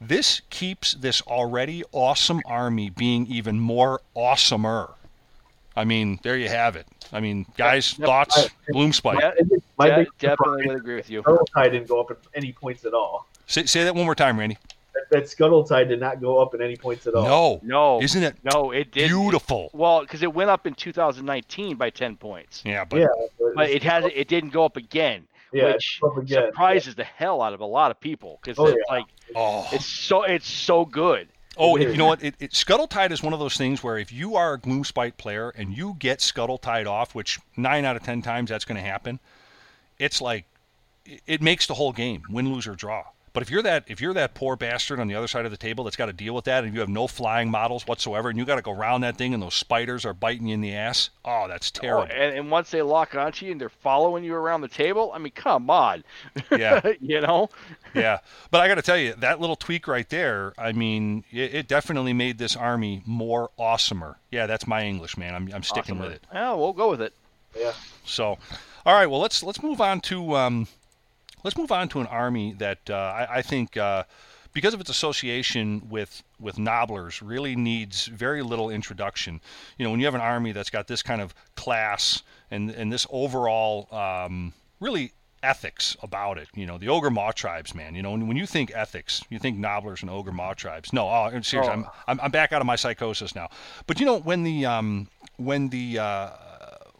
This 0.00 0.42
keeps 0.50 0.92
this 0.94 1.22
already 1.22 1.82
awesome 1.92 2.42
army 2.44 2.90
being 2.90 3.26
even 3.28 3.58
more 3.58 4.00
awesomer. 4.14 4.92
I 5.74 5.84
mean, 5.84 6.18
there 6.22 6.36
you 6.36 6.48
have 6.48 6.76
it. 6.76 6.86
I 7.12 7.20
mean, 7.20 7.46
guys, 7.56 7.98
Yep. 7.98 8.06
thoughts? 8.06 8.48
Gloomspite. 8.70 9.20
Yeah, 9.20 9.32
My 9.78 9.88
de- 9.90 9.96
big 9.98 10.08
definitely 10.18 10.66
would 10.66 10.76
agree 10.76 10.96
with 10.96 11.08
you. 11.08 11.22
I 11.54 11.68
didn't 11.68 11.88
go 11.88 12.00
up 12.00 12.10
at 12.10 12.18
any 12.34 12.52
points 12.52 12.84
at 12.84 12.94
all. 12.94 13.26
Say, 13.46 13.64
say 13.66 13.84
that 13.84 13.94
one 13.94 14.04
more 14.04 14.14
time, 14.14 14.38
Randy. 14.38 14.58
That, 14.94 15.10
that 15.10 15.28
Scuttletide 15.28 15.88
did 15.88 16.00
not 16.00 16.20
go 16.20 16.38
up 16.38 16.54
at 16.54 16.60
any 16.60 16.76
points 16.76 17.06
at 17.06 17.14
all. 17.14 17.24
No, 17.24 17.60
No, 17.62 18.02
isn't 18.02 18.22
it 18.22 18.36
no, 18.44 18.70
it 18.70 18.92
did. 18.92 19.08
beautiful? 19.08 19.70
Well, 19.72 20.00
because 20.00 20.22
it 20.22 20.32
went 20.32 20.50
up 20.50 20.66
in 20.66 20.74
2019 20.74 21.76
by 21.76 21.90
10 21.90 22.16
points, 22.16 22.62
Yeah, 22.64 22.84
but 22.84 23.00
yeah, 23.00 23.06
but 23.54 23.68
it 23.70 23.82
has 23.82 24.04
it 24.06 24.26
didn't 24.28 24.50
go 24.50 24.64
up 24.64 24.76
again, 24.76 25.26
yeah, 25.52 25.72
which 25.74 26.00
up 26.02 26.16
again. 26.16 26.44
surprises 26.48 26.94
the 26.94 27.04
hell 27.04 27.42
out 27.42 27.52
of 27.52 27.60
a 27.60 27.66
lot 27.66 27.90
of 27.90 28.00
people 28.00 28.38
because 28.42 28.58
Oh, 28.58 28.66
it's 28.66 28.78
yeah. 28.88 28.94
like 28.94 29.04
oh, 29.36 29.68
it's 29.72 29.84
so 29.86 30.22
it's 30.22 30.48
so 30.50 30.84
good. 30.86 31.28
oh, 31.58 31.76
it 31.76 31.90
you 31.90 31.96
know 31.98 32.06
what? 32.06 32.24
It, 32.24 32.34
it, 32.40 32.54
Scuttletide 32.54 33.12
is 33.12 33.22
one 33.22 33.34
of 33.34 33.38
those 33.38 33.56
things 33.58 33.84
where 33.84 33.98
if 33.98 34.10
you 34.12 34.34
are 34.36 34.54
a 34.54 34.58
Gloomspite 34.58 35.18
player 35.18 35.50
and 35.50 35.76
you 35.76 35.94
get 35.98 36.20
Scuttletide 36.22 36.86
off, 36.86 37.14
which 37.14 37.38
nine 37.56 37.84
out 37.84 37.96
of 37.96 38.02
ten 38.02 38.22
times 38.22 38.48
that's 38.48 38.64
going 38.64 38.76
to 38.82 38.88
happen, 38.88 39.20
it's 39.98 40.22
like 40.22 40.46
it, 41.04 41.20
it 41.26 41.42
makes 41.42 41.66
the 41.66 41.74
whole 41.74 41.92
game 41.92 42.22
win, 42.30 42.50
lose, 42.52 42.66
or 42.66 42.74
draw. 42.74 43.04
But 43.36 43.42
if 43.42 43.50
you're 43.50 43.60
that 43.64 43.84
if 43.86 44.00
you're 44.00 44.14
that 44.14 44.32
poor 44.32 44.56
bastard 44.56 44.98
on 44.98 45.08
the 45.08 45.14
other 45.14 45.28
side 45.28 45.44
of 45.44 45.50
the 45.50 45.58
table 45.58 45.84
that's 45.84 45.94
got 45.94 46.06
to 46.06 46.14
deal 46.14 46.34
with 46.34 46.46
that, 46.46 46.64
and 46.64 46.72
you 46.72 46.80
have 46.80 46.88
no 46.88 47.06
flying 47.06 47.50
models 47.50 47.86
whatsoever, 47.86 48.30
and 48.30 48.38
you 48.38 48.46
got 48.46 48.54
to 48.54 48.62
go 48.62 48.72
around 48.72 49.02
that 49.02 49.18
thing, 49.18 49.34
and 49.34 49.42
those 49.42 49.52
spiders 49.54 50.06
are 50.06 50.14
biting 50.14 50.46
you 50.46 50.54
in 50.54 50.62
the 50.62 50.72
ass, 50.74 51.10
oh, 51.22 51.44
that's 51.46 51.70
Oh, 51.76 51.80
terrible. 51.82 52.02
and, 52.04 52.34
and 52.34 52.50
once 52.50 52.70
they 52.70 52.80
lock 52.80 53.14
onto 53.14 53.44
you 53.44 53.52
and 53.52 53.60
they're 53.60 53.68
following 53.68 54.24
you 54.24 54.34
around 54.34 54.62
the 54.62 54.68
table, 54.68 55.12
I 55.14 55.18
mean, 55.18 55.32
come 55.34 55.68
on, 55.68 56.02
Yeah. 56.50 56.80
you 57.02 57.20
know. 57.20 57.50
yeah, 57.94 58.20
but 58.50 58.62
I 58.62 58.68
got 58.68 58.76
to 58.76 58.82
tell 58.82 58.96
you, 58.96 59.12
that 59.18 59.38
little 59.38 59.54
tweak 59.56 59.86
right 59.86 60.08
there, 60.08 60.54
I 60.56 60.72
mean, 60.72 61.22
it, 61.30 61.54
it 61.56 61.68
definitely 61.68 62.14
made 62.14 62.38
this 62.38 62.56
army 62.56 63.02
more 63.04 63.50
awesomer. 63.58 64.14
Yeah, 64.30 64.46
that's 64.46 64.66
my 64.66 64.82
English, 64.86 65.18
man. 65.18 65.34
I'm, 65.34 65.50
I'm 65.52 65.62
sticking 65.62 65.98
with 65.98 66.10
it. 66.12 66.24
Yeah, 66.32 66.54
we'll 66.54 66.72
go 66.72 66.88
with 66.88 67.02
it. 67.02 67.12
Yeah. 67.54 67.74
So, 68.06 68.38
all 68.86 68.94
right, 68.94 69.04
well, 69.10 69.20
let's 69.20 69.42
let's 69.42 69.62
move 69.62 69.82
on 69.82 70.00
to 70.00 70.36
um, 70.36 70.68
let's 71.46 71.56
move 71.56 71.70
on 71.70 71.88
to 71.88 72.00
an 72.00 72.08
army 72.08 72.54
that 72.58 72.90
uh, 72.90 72.94
I, 72.94 73.36
I 73.36 73.42
think 73.42 73.76
uh, 73.76 74.02
because 74.52 74.74
of 74.74 74.80
its 74.80 74.90
association 74.90 75.88
with 75.88 76.24
with 76.40 76.56
Gnoblars 76.56 77.22
really 77.24 77.54
needs 77.54 78.06
very 78.06 78.42
little 78.42 78.68
introduction. 78.68 79.40
You 79.78 79.84
know, 79.84 79.92
when 79.92 80.00
you 80.00 80.06
have 80.06 80.16
an 80.16 80.20
army 80.20 80.50
that's 80.50 80.70
got 80.70 80.88
this 80.88 81.04
kind 81.04 81.20
of 81.20 81.34
class 81.54 82.24
and 82.50 82.70
and 82.70 82.92
this 82.92 83.06
overall 83.10 83.86
um, 83.94 84.54
really 84.80 85.12
ethics 85.44 85.96
about 86.02 86.36
it. 86.36 86.48
You 86.56 86.66
know, 86.66 86.78
the 86.78 86.88
ogre 86.88 87.10
maw 87.10 87.30
tribes, 87.30 87.76
man. 87.76 87.94
You 87.94 88.02
know, 88.02 88.10
when, 88.10 88.26
when 88.26 88.36
you 88.36 88.46
think 88.46 88.72
ethics, 88.74 89.22
you 89.30 89.38
think 89.38 89.56
Gnoblars 89.56 90.02
and 90.02 90.10
ogre 90.10 90.32
maw 90.32 90.54
tribes. 90.54 90.92
No, 90.92 91.08
oh, 91.08 91.30
seriously, 91.42 91.60
Oh. 91.60 91.70
I'm, 91.72 91.86
I'm 92.08 92.20
I'm 92.22 92.30
back 92.32 92.52
out 92.52 92.60
of 92.60 92.66
my 92.66 92.76
psychosis 92.76 93.36
now. 93.36 93.50
But 93.86 94.00
you 94.00 94.06
know, 94.06 94.18
when 94.18 94.42
the 94.42 94.66
um, 94.66 95.06
when 95.36 95.68
the 95.68 96.00
uh, 96.00 96.30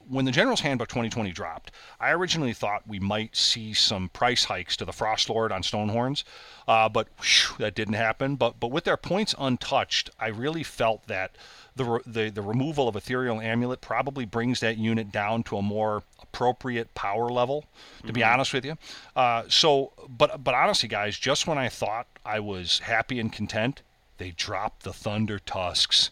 when 0.08 0.24
the 0.24 0.30
General's 0.30 0.60
Handbook 0.60 0.88
2020 0.88 1.32
dropped, 1.32 1.70
I 2.00 2.10
originally 2.12 2.52
thought 2.52 2.86
we 2.86 2.98
might 2.98 3.34
see 3.36 3.72
some 3.74 4.08
price 4.08 4.44
hikes 4.44 4.76
to 4.76 4.84
the 4.84 4.92
Frost 4.92 5.28
Lord 5.28 5.52
on 5.52 5.62
Stonehorns, 5.62 6.24
uh, 6.68 6.88
but 6.88 7.08
whew, 7.20 7.56
that 7.58 7.74
didn't 7.74 7.94
happen. 7.94 8.36
But 8.36 8.60
but 8.60 8.70
with 8.70 8.84
their 8.84 8.96
points 8.96 9.34
untouched, 9.38 10.10
I 10.18 10.28
really 10.28 10.62
felt 10.62 11.06
that 11.06 11.36
the, 11.74 12.00
the 12.06 12.30
the 12.30 12.42
removal 12.42 12.88
of 12.88 12.96
Ethereal 12.96 13.40
Amulet 13.40 13.80
probably 13.80 14.24
brings 14.24 14.60
that 14.60 14.78
unit 14.78 15.10
down 15.12 15.42
to 15.44 15.56
a 15.56 15.62
more 15.62 16.02
appropriate 16.22 16.94
power 16.94 17.28
level. 17.28 17.64
To 18.06 18.12
be 18.12 18.22
honest 18.22 18.52
with 18.52 18.64
you, 18.64 18.76
uh, 19.14 19.44
so 19.48 19.92
but 20.08 20.42
but 20.42 20.54
honestly, 20.54 20.88
guys, 20.88 21.18
just 21.18 21.46
when 21.46 21.58
I 21.58 21.68
thought 21.68 22.06
I 22.24 22.40
was 22.40 22.80
happy 22.80 23.18
and 23.18 23.32
content, 23.32 23.82
they 24.18 24.30
dropped 24.30 24.84
the 24.84 24.92
Thunder 24.92 25.38
Tusks. 25.38 26.10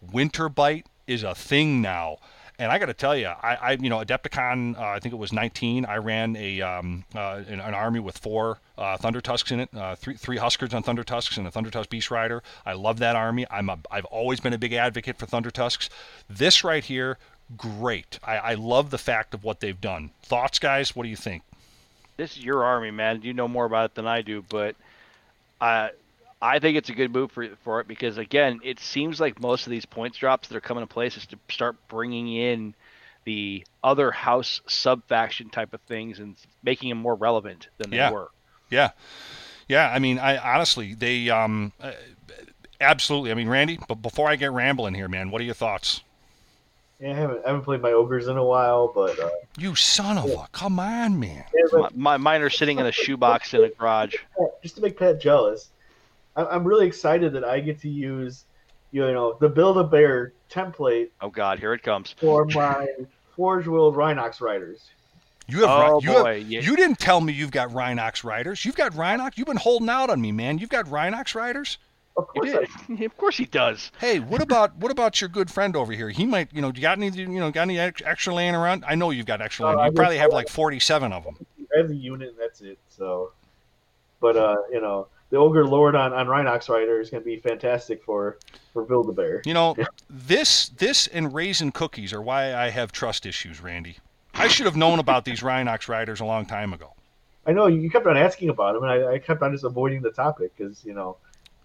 Winter 0.00 0.48
Bite 0.48 0.86
is 1.06 1.22
a 1.22 1.34
thing 1.34 1.82
now. 1.82 2.18
And 2.60 2.70
I 2.70 2.78
got 2.78 2.86
to 2.86 2.94
tell 2.94 3.16
you, 3.16 3.26
I, 3.26 3.54
I, 3.54 3.70
you 3.80 3.88
know, 3.88 4.04
Adepticon, 4.04 4.76
uh, 4.76 4.82
I 4.82 4.98
think 4.98 5.14
it 5.14 5.16
was 5.16 5.32
19. 5.32 5.86
I 5.86 5.96
ran 5.96 6.36
a 6.36 6.60
um, 6.60 7.04
uh, 7.16 7.40
an, 7.48 7.58
an 7.58 7.72
army 7.72 8.00
with 8.00 8.18
four 8.18 8.58
uh, 8.76 8.98
Thunder 8.98 9.22
Tusks 9.22 9.50
in 9.50 9.60
it, 9.60 9.70
uh, 9.74 9.94
three 9.94 10.14
three 10.14 10.36
Huskards 10.36 10.74
on 10.74 10.82
Thunder 10.82 11.02
Tusks 11.02 11.38
and 11.38 11.46
a 11.46 11.50
Thunder 11.50 11.70
Tusk 11.70 11.88
Beast 11.88 12.10
Rider. 12.10 12.42
I 12.66 12.74
love 12.74 12.98
that 12.98 13.16
army. 13.16 13.46
I'm 13.50 13.70
a, 13.70 13.78
I've 13.90 14.04
always 14.04 14.40
been 14.40 14.52
a 14.52 14.58
big 14.58 14.74
advocate 14.74 15.16
for 15.16 15.24
Thunder 15.24 15.50
Tusks. 15.50 15.88
This 16.28 16.62
right 16.62 16.84
here, 16.84 17.16
great. 17.56 18.18
I, 18.22 18.36
I 18.36 18.54
love 18.54 18.90
the 18.90 18.98
fact 18.98 19.32
of 19.32 19.42
what 19.42 19.60
they've 19.60 19.80
done. 19.80 20.10
Thoughts, 20.22 20.58
guys? 20.58 20.94
What 20.94 21.04
do 21.04 21.08
you 21.08 21.16
think? 21.16 21.42
This 22.18 22.36
is 22.36 22.44
your 22.44 22.62
army, 22.62 22.90
man. 22.90 23.22
You 23.22 23.32
know 23.32 23.48
more 23.48 23.64
about 23.64 23.86
it 23.86 23.94
than 23.94 24.06
I 24.06 24.20
do, 24.20 24.44
but 24.50 24.76
I 25.62 25.92
I 26.42 26.58
think 26.58 26.76
it's 26.76 26.88
a 26.88 26.94
good 26.94 27.12
move 27.12 27.32
for 27.32 27.48
for 27.62 27.80
it 27.80 27.88
because 27.88 28.16
again, 28.18 28.60
it 28.62 28.80
seems 28.80 29.20
like 29.20 29.40
most 29.40 29.66
of 29.66 29.70
these 29.70 29.84
points 29.84 30.18
drops 30.18 30.48
that 30.48 30.56
are 30.56 30.60
coming 30.60 30.82
in 30.82 30.88
place 30.88 31.16
is 31.16 31.26
to 31.26 31.38
start 31.50 31.76
bringing 31.88 32.28
in 32.34 32.74
the 33.24 33.64
other 33.84 34.10
house 34.10 34.62
sub 34.66 35.02
faction 35.06 35.50
type 35.50 35.74
of 35.74 35.80
things 35.82 36.18
and 36.18 36.36
making 36.62 36.88
them 36.88 36.98
more 36.98 37.14
relevant 37.14 37.68
than 37.78 37.90
they 37.90 37.98
Yeah. 37.98 38.10
were. 38.10 38.28
Yeah, 38.70 38.90
yeah. 39.68 39.90
I 39.90 39.98
mean, 39.98 40.18
I 40.18 40.38
honestly, 40.38 40.94
they 40.94 41.28
um, 41.28 41.72
uh, 41.80 41.92
absolutely. 42.80 43.30
I 43.30 43.34
mean, 43.34 43.48
Randy, 43.48 43.78
but 43.88 43.96
before 43.96 44.28
I 44.28 44.36
get 44.36 44.52
rambling 44.52 44.94
here, 44.94 45.08
man, 45.08 45.30
what 45.30 45.40
are 45.42 45.44
your 45.44 45.54
thoughts? 45.54 46.00
Yeah, 47.00 47.10
I 47.10 47.14
haven't, 47.14 47.44
I 47.44 47.48
haven't 47.48 47.62
played 47.64 47.80
my 47.82 47.92
ogres 47.92 48.28
in 48.28 48.36
a 48.36 48.44
while, 48.44 48.92
but 48.94 49.18
uh, 49.18 49.28
You 49.58 49.74
son 49.74 50.18
of 50.18 50.30
a, 50.30 50.46
come 50.52 50.78
on, 50.78 51.18
man. 51.18 51.44
yeah, 51.54 51.62
My, 51.72 51.80
but 51.80 51.96
my 51.96 52.16
mine 52.18 52.42
are 52.42 52.50
sitting 52.50 52.78
in 52.78 52.86
a 52.86 52.92
shoebox 52.92 53.52
in 53.54 53.64
a 53.64 53.68
garage. 53.70 54.14
just 54.62 54.76
to 54.76 54.82
make 54.82 54.98
Pat 54.98 55.20
jealous, 55.20 55.70
I- 55.70 55.79
I'm 56.36 56.64
really 56.64 56.86
excited 56.86 57.32
that 57.34 57.44
I 57.44 57.60
get 57.60 57.80
to 57.80 57.88
use, 57.88 58.44
you 58.92 59.00
know, 59.00 59.36
the 59.40 59.48
Build 59.48 59.78
a 59.78 59.84
Bear 59.84 60.32
template 60.50 61.08
Oh 61.20 61.28
God, 61.30 61.58
here 61.58 61.72
it 61.74 61.82
comes. 61.82 62.14
for 62.18 62.44
my 62.46 62.86
Forge 63.36 63.66
World 63.66 63.94
Rhinox 63.96 64.40
riders. 64.40 64.90
You 65.48 65.60
have, 65.66 65.70
Oh, 65.70 65.98
Rhi- 65.98 66.02
you, 66.02 66.10
have- 66.12 66.22
boy, 66.24 66.44
yeah. 66.46 66.60
you 66.60 66.76
didn't 66.76 66.98
tell 67.00 67.20
me 67.20 67.32
you've 67.32 67.50
got 67.50 67.70
Rhinox 67.70 68.22
riders. 68.24 68.64
You've 68.64 68.76
got 68.76 68.92
Rhinox. 68.92 69.36
You've 69.36 69.48
been 69.48 69.56
holding 69.56 69.88
out 69.88 70.08
on 70.10 70.20
me, 70.20 70.30
man. 70.32 70.58
You've 70.58 70.70
got 70.70 70.86
Rhinox 70.86 71.34
riders. 71.34 71.78
Of 72.16 72.26
course, 72.28 72.50
I, 72.52 72.92
of 73.04 73.16
course 73.16 73.36
he 73.36 73.46
does. 73.46 73.90
Hey, 73.98 74.18
what 74.20 74.42
about 74.42 74.76
what 74.76 74.90
about 74.92 75.20
your 75.20 75.28
good 75.28 75.50
friend 75.50 75.74
over 75.76 75.92
here? 75.92 76.10
He 76.10 76.26
might, 76.26 76.52
you 76.52 76.60
know, 76.60 76.70
you 76.74 76.80
got 76.82 76.98
any, 76.98 77.08
you 77.08 77.26
know, 77.26 77.50
got 77.50 77.62
any 77.62 77.78
extra 77.78 78.34
laying 78.34 78.54
around? 78.54 78.84
I 78.86 78.94
know 78.96 79.10
you've 79.10 79.26
got 79.26 79.40
extra. 79.40 79.66
Uh, 79.66 79.68
laying. 79.70 79.80
I 79.80 79.86
You 79.86 79.92
probably 79.92 80.18
have 80.18 80.32
like 80.32 80.48
forty-seven 80.48 81.12
of 81.12 81.24
them. 81.24 81.36
I 81.74 81.78
have 81.78 81.88
the 81.88 81.96
unit, 81.96 82.30
and 82.30 82.38
that's 82.38 82.60
it. 82.60 82.78
So, 82.88 83.32
but 84.20 84.36
uh, 84.36 84.56
you 84.72 84.80
know, 84.80 85.06
the 85.30 85.36
Ogre 85.36 85.66
Lord 85.66 85.94
on, 85.94 86.12
on 86.12 86.26
Rhinox 86.26 86.68
Rider 86.68 87.00
is 87.00 87.10
going 87.10 87.22
to 87.22 87.24
be 87.24 87.36
fantastic 87.36 88.02
for 88.04 88.38
for 88.72 88.84
Build 88.84 89.08
a 89.08 89.12
Bear. 89.12 89.42
You 89.44 89.54
know, 89.54 89.76
this 90.08 90.68
this 90.70 91.06
and 91.08 91.32
raisin 91.32 91.72
cookies 91.72 92.12
are 92.12 92.20
why 92.22 92.54
I 92.54 92.70
have 92.70 92.92
trust 92.92 93.26
issues, 93.26 93.60
Randy. 93.60 93.96
I 94.34 94.48
should 94.48 94.66
have 94.66 94.76
known 94.76 94.98
about 94.98 95.24
these 95.24 95.40
Rhinox 95.40 95.88
riders 95.88 96.20
a 96.20 96.24
long 96.24 96.46
time 96.46 96.72
ago. 96.72 96.94
I 97.46 97.52
know 97.52 97.66
you 97.66 97.90
kept 97.90 98.06
on 98.06 98.16
asking 98.16 98.48
about 98.50 98.74
them, 98.74 98.84
and 98.84 98.92
I, 98.92 99.14
I 99.14 99.18
kept 99.18 99.42
on 99.42 99.52
just 99.52 99.64
avoiding 99.64 100.02
the 100.02 100.10
topic 100.10 100.52
because 100.56 100.84
you 100.84 100.94
know 100.94 101.16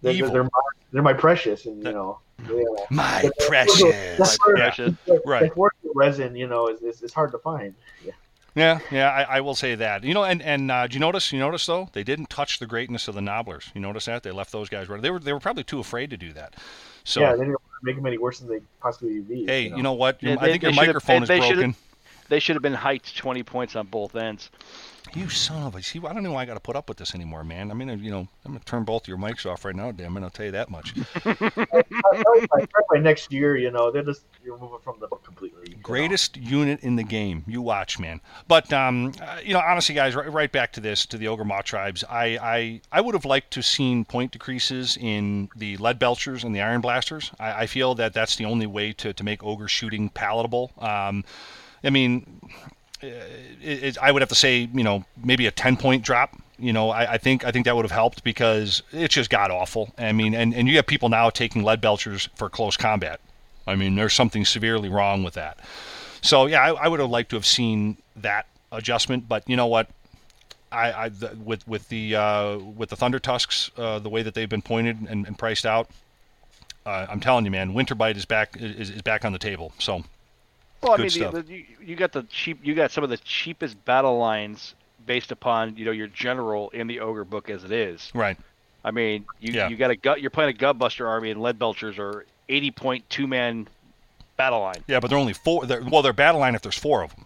they're, 0.01 0.13
Evil. 0.13 0.31
they're, 0.31 0.43
my, 0.43 0.49
they're 0.91 1.01
my 1.03 1.13
precious, 1.13 1.65
and 1.65 1.83
you 1.83 1.91
know, 1.91 2.19
yeah. 2.49 2.63
My 2.89 3.29
precious. 3.47 3.79
the- 3.81 4.37
Precious. 4.55 4.93
the- 5.05 5.21
Right. 5.25 5.53
The 5.53 5.69
resin, 5.93 6.35
you 6.35 6.47
know, 6.47 6.67
is, 6.67 6.81
is, 6.81 7.01
is 7.01 7.13
hard 7.13 7.31
to 7.31 7.37
find. 7.39 7.73
Yeah. 8.03 8.11
Yeah, 8.55 8.79
yeah, 8.89 9.09
I, 9.09 9.37
I 9.37 9.41
will 9.41 9.55
say 9.55 9.75
that. 9.75 10.03
You 10.05 10.13
know, 10.13 10.23
and 10.23 10.41
and 10.41 10.71
uh, 10.71 10.87
do 10.87 10.93
you 10.93 10.99
notice? 11.01 11.31
You 11.33 11.39
notice 11.39 11.65
though, 11.65 11.89
they 11.91 12.03
didn't 12.03 12.29
touch 12.29 12.59
the 12.59 12.65
greatness 12.65 13.07
of 13.09 13.15
the 13.15 13.21
Gnoblars. 13.21 13.65
You 13.75 13.81
notice 13.81 14.05
that 14.05 14.23
they 14.23 14.31
left 14.31 14.51
those 14.53 14.69
guys 14.69 14.87
right. 14.87 15.01
They 15.01 15.09
were 15.11 15.19
they 15.19 15.33
were 15.33 15.41
probably 15.41 15.65
too 15.65 15.79
afraid 15.79 16.09
to 16.11 16.17
do 16.17 16.31
that. 16.33 16.53
So 17.03 17.19
yeah, 17.21 17.33
they 17.35 17.43
didn't 17.43 17.57
make 17.83 17.97
them 17.97 18.05
any 18.05 18.17
worse 18.17 18.39
than 18.39 18.47
they 18.49 18.61
possibly 18.79 19.19
be. 19.19 19.45
hey, 19.45 19.67
you 19.67 19.83
know, 19.83 19.93
what? 19.93 20.23
Yeah, 20.23 20.37
I 20.39 20.45
they- 20.45 20.51
think 20.53 20.63
your 20.63 20.71
they 20.71 20.75
should've- 20.77 20.87
microphone 20.87 21.15
they- 21.17 21.23
is 21.23 21.27
they 21.27 21.39
should've- 21.41 21.55
broken. 21.55 21.75
They 22.27 22.39
should 22.39 22.55
have 22.55 22.63
been 22.63 22.73
hiked 22.73 23.15
20 23.15 23.43
points 23.43 23.75
on 23.75 23.85
both 23.85 24.15
ends. 24.15 24.49
You 25.13 25.29
son 25.29 25.63
of 25.63 25.75
a! 25.75 25.83
See, 25.83 25.99
I 25.99 26.13
don't 26.13 26.23
know 26.23 26.31
why 26.33 26.41
I 26.41 26.45
got 26.45 26.55
to 26.55 26.59
put 26.59 26.75
up 26.75 26.89
with 26.89 26.97
this 26.97 27.13
anymore, 27.15 27.43
man. 27.43 27.71
I 27.71 27.73
mean, 27.73 27.87
you 28.03 28.11
know, 28.11 28.27
I'm 28.45 28.53
gonna 28.53 28.59
turn 28.65 28.83
both 28.83 29.07
your 29.07 29.17
mics 29.17 29.45
off 29.45 29.63
right 29.65 29.75
now, 29.75 29.91
damn 29.91 30.17
it! 30.17 30.23
I'll 30.23 30.29
tell 30.29 30.45
you 30.45 30.51
that 30.51 30.69
much. 30.69 30.93
By, 31.23 31.83
by 32.89 32.99
next 32.99 33.31
year, 33.31 33.55
you 33.55 33.71
know, 33.71 33.91
they're 33.91 34.03
just 34.03 34.25
remove 34.43 34.73
it 34.73 34.83
from 34.83 34.99
the 34.99 35.07
book 35.07 35.23
completely. 35.23 35.63
you 35.69 35.75
know. 35.75 35.81
Greatest 35.83 36.37
unit 36.37 36.79
in 36.81 36.95
the 36.95 37.03
game. 37.03 37.43
You 37.47 37.61
watch, 37.61 37.99
man. 37.99 38.19
But 38.47 38.71
um, 38.73 39.13
uh, 39.21 39.39
you 39.43 39.53
know, 39.53 39.59
honestly, 39.59 39.95
guys, 39.95 40.15
right, 40.15 40.31
right 40.31 40.51
back 40.51 40.73
to 40.73 40.79
this 40.79 41.05
to 41.07 41.17
the 41.17 41.27
Ogre 41.27 41.45
Maw 41.45 41.61
tribes. 41.61 42.03
I, 42.09 42.37
I 42.41 42.81
I 42.91 43.01
would 43.01 43.15
have 43.15 43.25
liked 43.25 43.51
to 43.51 43.63
seen 43.63 44.05
point 44.05 44.31
decreases 44.31 44.97
in 44.97 45.49
the 45.55 45.77
lead 45.77 45.99
belchers 45.99 46.43
and 46.43 46.55
the 46.55 46.61
iron 46.61 46.81
blasters. 46.81 47.31
I, 47.39 47.63
I 47.63 47.67
feel 47.67 47.95
that 47.95 48.13
that's 48.13 48.35
the 48.35 48.45
only 48.45 48.67
way 48.67 48.93
to, 48.93 49.13
to 49.13 49.23
make 49.23 49.43
ogre 49.43 49.67
shooting 49.67 50.09
palatable. 50.09 50.71
Um, 50.79 51.23
I 51.83 51.91
mean, 51.91 52.41
it, 53.61 53.83
it, 53.83 53.97
I 54.01 54.11
would 54.11 54.21
have 54.21 54.29
to 54.29 54.35
say, 54.35 54.69
you 54.73 54.83
know, 54.83 55.05
maybe 55.23 55.47
a 55.47 55.51
ten 55.51 55.77
point 55.77 56.03
drop 56.03 56.35
You 56.57 56.71
know, 56.71 56.89
I, 56.89 57.13
I 57.13 57.17
think 57.17 57.43
I 57.43 57.51
think 57.51 57.65
that 57.65 57.75
would 57.75 57.85
have 57.85 57.91
helped 57.91 58.23
because 58.23 58.81
it's 58.91 59.13
just 59.13 59.29
god 59.29 59.51
awful. 59.51 59.93
I 59.97 60.13
mean, 60.13 60.33
and, 60.33 60.53
and 60.53 60.67
you 60.67 60.77
have 60.77 60.87
people 60.87 61.09
now 61.09 61.29
taking 61.29 61.63
lead 61.63 61.81
belchers 61.81 62.29
for 62.35 62.49
close 62.49 62.77
combat. 62.77 63.19
I 63.67 63.75
mean, 63.75 63.95
there's 63.95 64.13
something 64.13 64.45
severely 64.45 64.89
wrong 64.89 65.23
with 65.23 65.33
that. 65.33 65.59
So 66.21 66.45
yeah, 66.47 66.63
I, 66.63 66.85
I 66.85 66.87
would 66.87 66.99
have 66.99 67.09
liked 67.09 67.31
to 67.31 67.35
have 67.35 67.45
seen 67.45 67.97
that 68.15 68.45
adjustment, 68.71 69.27
but 69.27 69.43
you 69.49 69.55
know 69.57 69.67
what? 69.67 69.87
I, 70.71 70.93
I 70.93 71.09
the, 71.09 71.35
with 71.43 71.67
with 71.67 71.89
the 71.89 72.15
uh, 72.15 72.57
with 72.57 72.89
the 72.89 72.95
Thunder 72.95 73.19
Tusks, 73.19 73.71
uh, 73.77 73.99
the 73.99 74.09
way 74.09 74.23
that 74.23 74.33
they've 74.33 74.49
been 74.49 74.61
pointed 74.61 74.97
and, 75.09 75.27
and 75.27 75.37
priced 75.37 75.65
out, 75.65 75.89
uh, 76.85 77.05
I'm 77.09 77.19
telling 77.19 77.43
you, 77.45 77.51
man, 77.51 77.73
Winterbite 77.73 78.15
is 78.15 78.25
back 78.25 78.55
is, 78.59 78.89
is 78.89 79.01
back 79.01 79.25
on 79.25 79.33
the 79.33 79.39
table. 79.39 79.73
So 79.79 80.03
Well, 80.85 80.93
I 80.93 80.97
Good 80.97 81.01
mean, 81.03 81.09
stuff. 81.09 81.33
the, 81.33 81.41
the, 81.41 81.53
you, 81.53 81.65
you 81.83 81.95
got 81.95 82.11
the 82.11 82.23
cheap. 82.23 82.59
You 82.63 82.75
got 82.75 82.91
some 82.91 83.03
of 83.03 83.09
the 83.09 83.17
cheapest 83.17 83.83
battle 83.85 84.17
lines 84.19 84.75
based 85.05 85.31
upon 85.31 85.75
you 85.77 85.85
know 85.85 85.91
your 85.91 86.07
general 86.07 86.69
in 86.69 86.87
the 86.87 86.99
ogre 86.99 87.23
book 87.25 87.49
as 87.49 87.63
it 87.63 87.71
is. 87.71 88.11
right, 88.13 88.37
I 88.83 88.91
mean, 88.91 89.25
you 89.39 89.53
Yeah. 89.53 89.67
you 89.69 89.77
got 89.77 89.89
a 89.91 89.95
gut. 89.95 90.21
You're 90.21 90.29
playing 90.31 90.55
a 90.55 90.57
gutbuster 90.57 91.07
army, 91.07 91.31
and 91.31 91.41
lead 91.41 91.57
belchers 91.59 91.97
are 91.97 92.25
80 92.49 92.71
point 92.71 93.09
two 93.09 93.25
man 93.27 93.67
battle 94.37 94.59
line. 94.61 94.83
yeah, 94.87 94.99
but 94.99 95.09
they're 95.09 95.17
only 95.17 95.33
four. 95.33 95.65
They're, 95.65 95.81
well, 95.83 96.01
they're 96.03 96.13
battle 96.13 96.39
line 96.41 96.53
if 96.55 96.61
there's 96.61 96.77
four 96.77 97.03
of 97.03 97.15
them. 97.15 97.25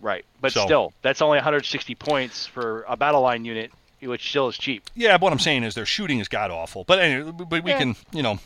Right, 0.00 0.24
but 0.40 0.52
So- 0.52 0.64
still, 0.64 0.92
that's 1.02 1.20
only 1.22 1.36
160 1.38 1.94
points 1.94 2.46
for 2.46 2.84
a 2.88 2.96
battle 2.96 3.22
line 3.22 3.44
unit, 3.44 3.72
which 4.00 4.28
still 4.28 4.48
is 4.48 4.56
cheap. 4.58 4.84
Yeah, 4.94 5.12
but 5.18 5.22
what 5.22 5.32
I'm 5.32 5.38
saying 5.38 5.64
is 5.64 5.74
their 5.74 5.86
shooting 5.86 6.20
is 6.20 6.28
god 6.28 6.50
awful. 6.50 6.84
But 6.84 6.98
anyway, 7.00 7.32
but 7.32 7.62
we 7.64 7.70
Yeah. 7.70 7.78
can, 7.78 7.96
you 8.12 8.22
know, 8.22 8.38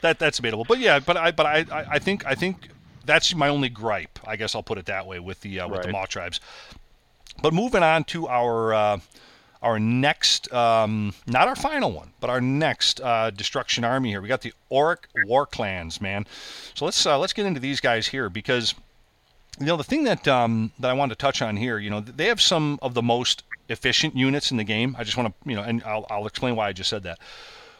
that 0.00 0.18
that's 0.18 0.38
debatable. 0.38 0.64
But 0.64 0.78
yeah, 0.78 0.98
but 1.00 1.16
I 1.16 1.30
but 1.30 1.46
I, 1.46 1.64
I, 1.70 1.84
I 1.92 1.98
think 1.98 2.26
I 2.26 2.34
think 2.34 2.68
that's 3.04 3.34
my 3.34 3.48
only 3.48 3.68
gripe. 3.68 4.18
I 4.26 4.36
guess 4.36 4.54
I'll 4.54 4.62
put 4.62 4.78
it 4.78 4.86
that 4.86 5.06
way 5.06 5.20
with 5.20 5.40
the 5.40 5.60
uh, 5.60 5.68
with 5.68 5.82
the 5.82 5.88
Right. 5.88 5.92
Maw 5.92 6.06
tribes. 6.06 6.40
But 7.42 7.52
moving 7.52 7.82
on 7.82 8.04
to 8.04 8.28
our 8.28 8.74
uh, 8.74 8.98
our 9.62 9.78
next, 9.78 10.52
um, 10.52 11.14
not 11.26 11.48
our 11.48 11.56
final 11.56 11.90
one, 11.92 12.12
but 12.20 12.30
our 12.30 12.40
next 12.40 13.00
uh, 13.00 13.30
destruction 13.30 13.84
army 13.84 14.10
here. 14.10 14.20
We 14.20 14.28
got 14.28 14.42
the 14.42 14.52
Orruk 14.70 15.06
War 15.24 15.46
Clans, 15.46 16.00
man. 16.00 16.26
So 16.74 16.84
let's 16.84 17.04
uh, 17.04 17.18
let's 17.18 17.32
get 17.32 17.46
into 17.46 17.60
these 17.60 17.80
guys 17.80 18.06
here 18.06 18.28
because 18.28 18.74
you 19.58 19.66
know 19.66 19.76
the 19.76 19.84
thing 19.84 20.04
that 20.04 20.26
um, 20.28 20.72
that 20.78 20.90
I 20.90 20.94
wanted 20.94 21.14
to 21.14 21.18
touch 21.18 21.42
on 21.42 21.56
here, 21.56 21.78
you 21.78 21.90
know, 21.90 22.00
they 22.00 22.26
have 22.26 22.40
some 22.40 22.78
of 22.82 22.94
the 22.94 23.02
most 23.02 23.42
efficient 23.68 24.16
units 24.16 24.50
in 24.50 24.56
the 24.56 24.64
game. 24.64 24.94
I 24.98 25.04
just 25.04 25.16
want 25.16 25.28
to, 25.28 25.48
you 25.48 25.56
know, 25.56 25.62
and 25.62 25.82
I'll, 25.84 26.06
I'll 26.08 26.26
explain 26.26 26.54
why 26.56 26.68
I 26.68 26.72
just 26.72 26.90
said 26.90 27.02
that. 27.04 27.18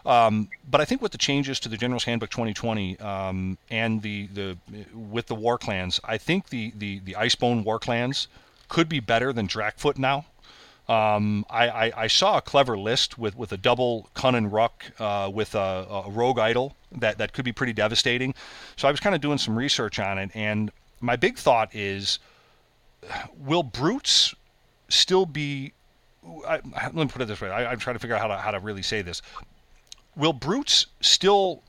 Um, 0.06 0.48
but 0.70 0.80
I 0.80 0.84
think 0.84 1.02
with 1.02 1.12
the 1.12 1.18
changes 1.18 1.58
to 1.60 1.68
the 1.68 1.76
General's 1.76 2.04
Handbook 2.04 2.30
2020 2.30 2.98
um, 3.00 3.58
and 3.70 4.00
the, 4.02 4.28
the 4.28 4.56
with 4.94 5.26
the 5.26 5.34
war 5.34 5.58
clans, 5.58 6.00
I 6.04 6.16
think 6.16 6.48
the, 6.50 6.72
the, 6.76 7.00
the 7.00 7.14
Icebone 7.14 7.64
war 7.64 7.78
clans 7.78 8.28
could 8.68 8.88
be 8.88 9.00
better 9.00 9.32
than 9.32 9.48
Drakkfoot 9.48 9.98
now. 9.98 10.26
Um, 10.88 11.44
I, 11.50 11.68
I, 11.68 11.92
I 11.96 12.06
saw 12.06 12.38
a 12.38 12.40
clever 12.40 12.78
list 12.78 13.18
with, 13.18 13.36
with 13.36 13.50
a 13.50 13.56
double 13.56 14.08
Kunnin' 14.14 14.50
Rukk 14.50 15.00
uh, 15.00 15.28
with 15.28 15.56
a, 15.56 16.04
a 16.06 16.10
rogue 16.10 16.38
idol 16.38 16.76
that, 16.92 17.18
that 17.18 17.32
could 17.32 17.44
be 17.44 17.52
pretty 17.52 17.72
devastating. 17.72 18.34
So 18.76 18.86
I 18.86 18.92
was 18.92 19.00
kind 19.00 19.14
of 19.14 19.20
doing 19.20 19.38
some 19.38 19.58
research 19.58 19.98
on 19.98 20.18
it, 20.18 20.30
and 20.34 20.70
my 21.00 21.16
big 21.16 21.38
thought 21.38 21.74
is 21.74 22.20
will 23.38 23.62
brutes 23.62 24.34
still 24.88 25.26
be 25.26 25.72
I, 26.46 26.60
let 26.74 26.94
me 26.94 27.06
put 27.06 27.22
it 27.22 27.26
this 27.26 27.40
way 27.40 27.50
I, 27.50 27.70
i'm 27.70 27.78
trying 27.78 27.94
to 27.94 28.00
figure 28.00 28.16
out 28.16 28.22
how 28.22 28.28
to, 28.28 28.36
how 28.36 28.50
to 28.50 28.58
really 28.58 28.82
say 28.82 29.02
this 29.02 29.22
will 30.16 30.32
brutes 30.32 30.86
still 31.00 31.62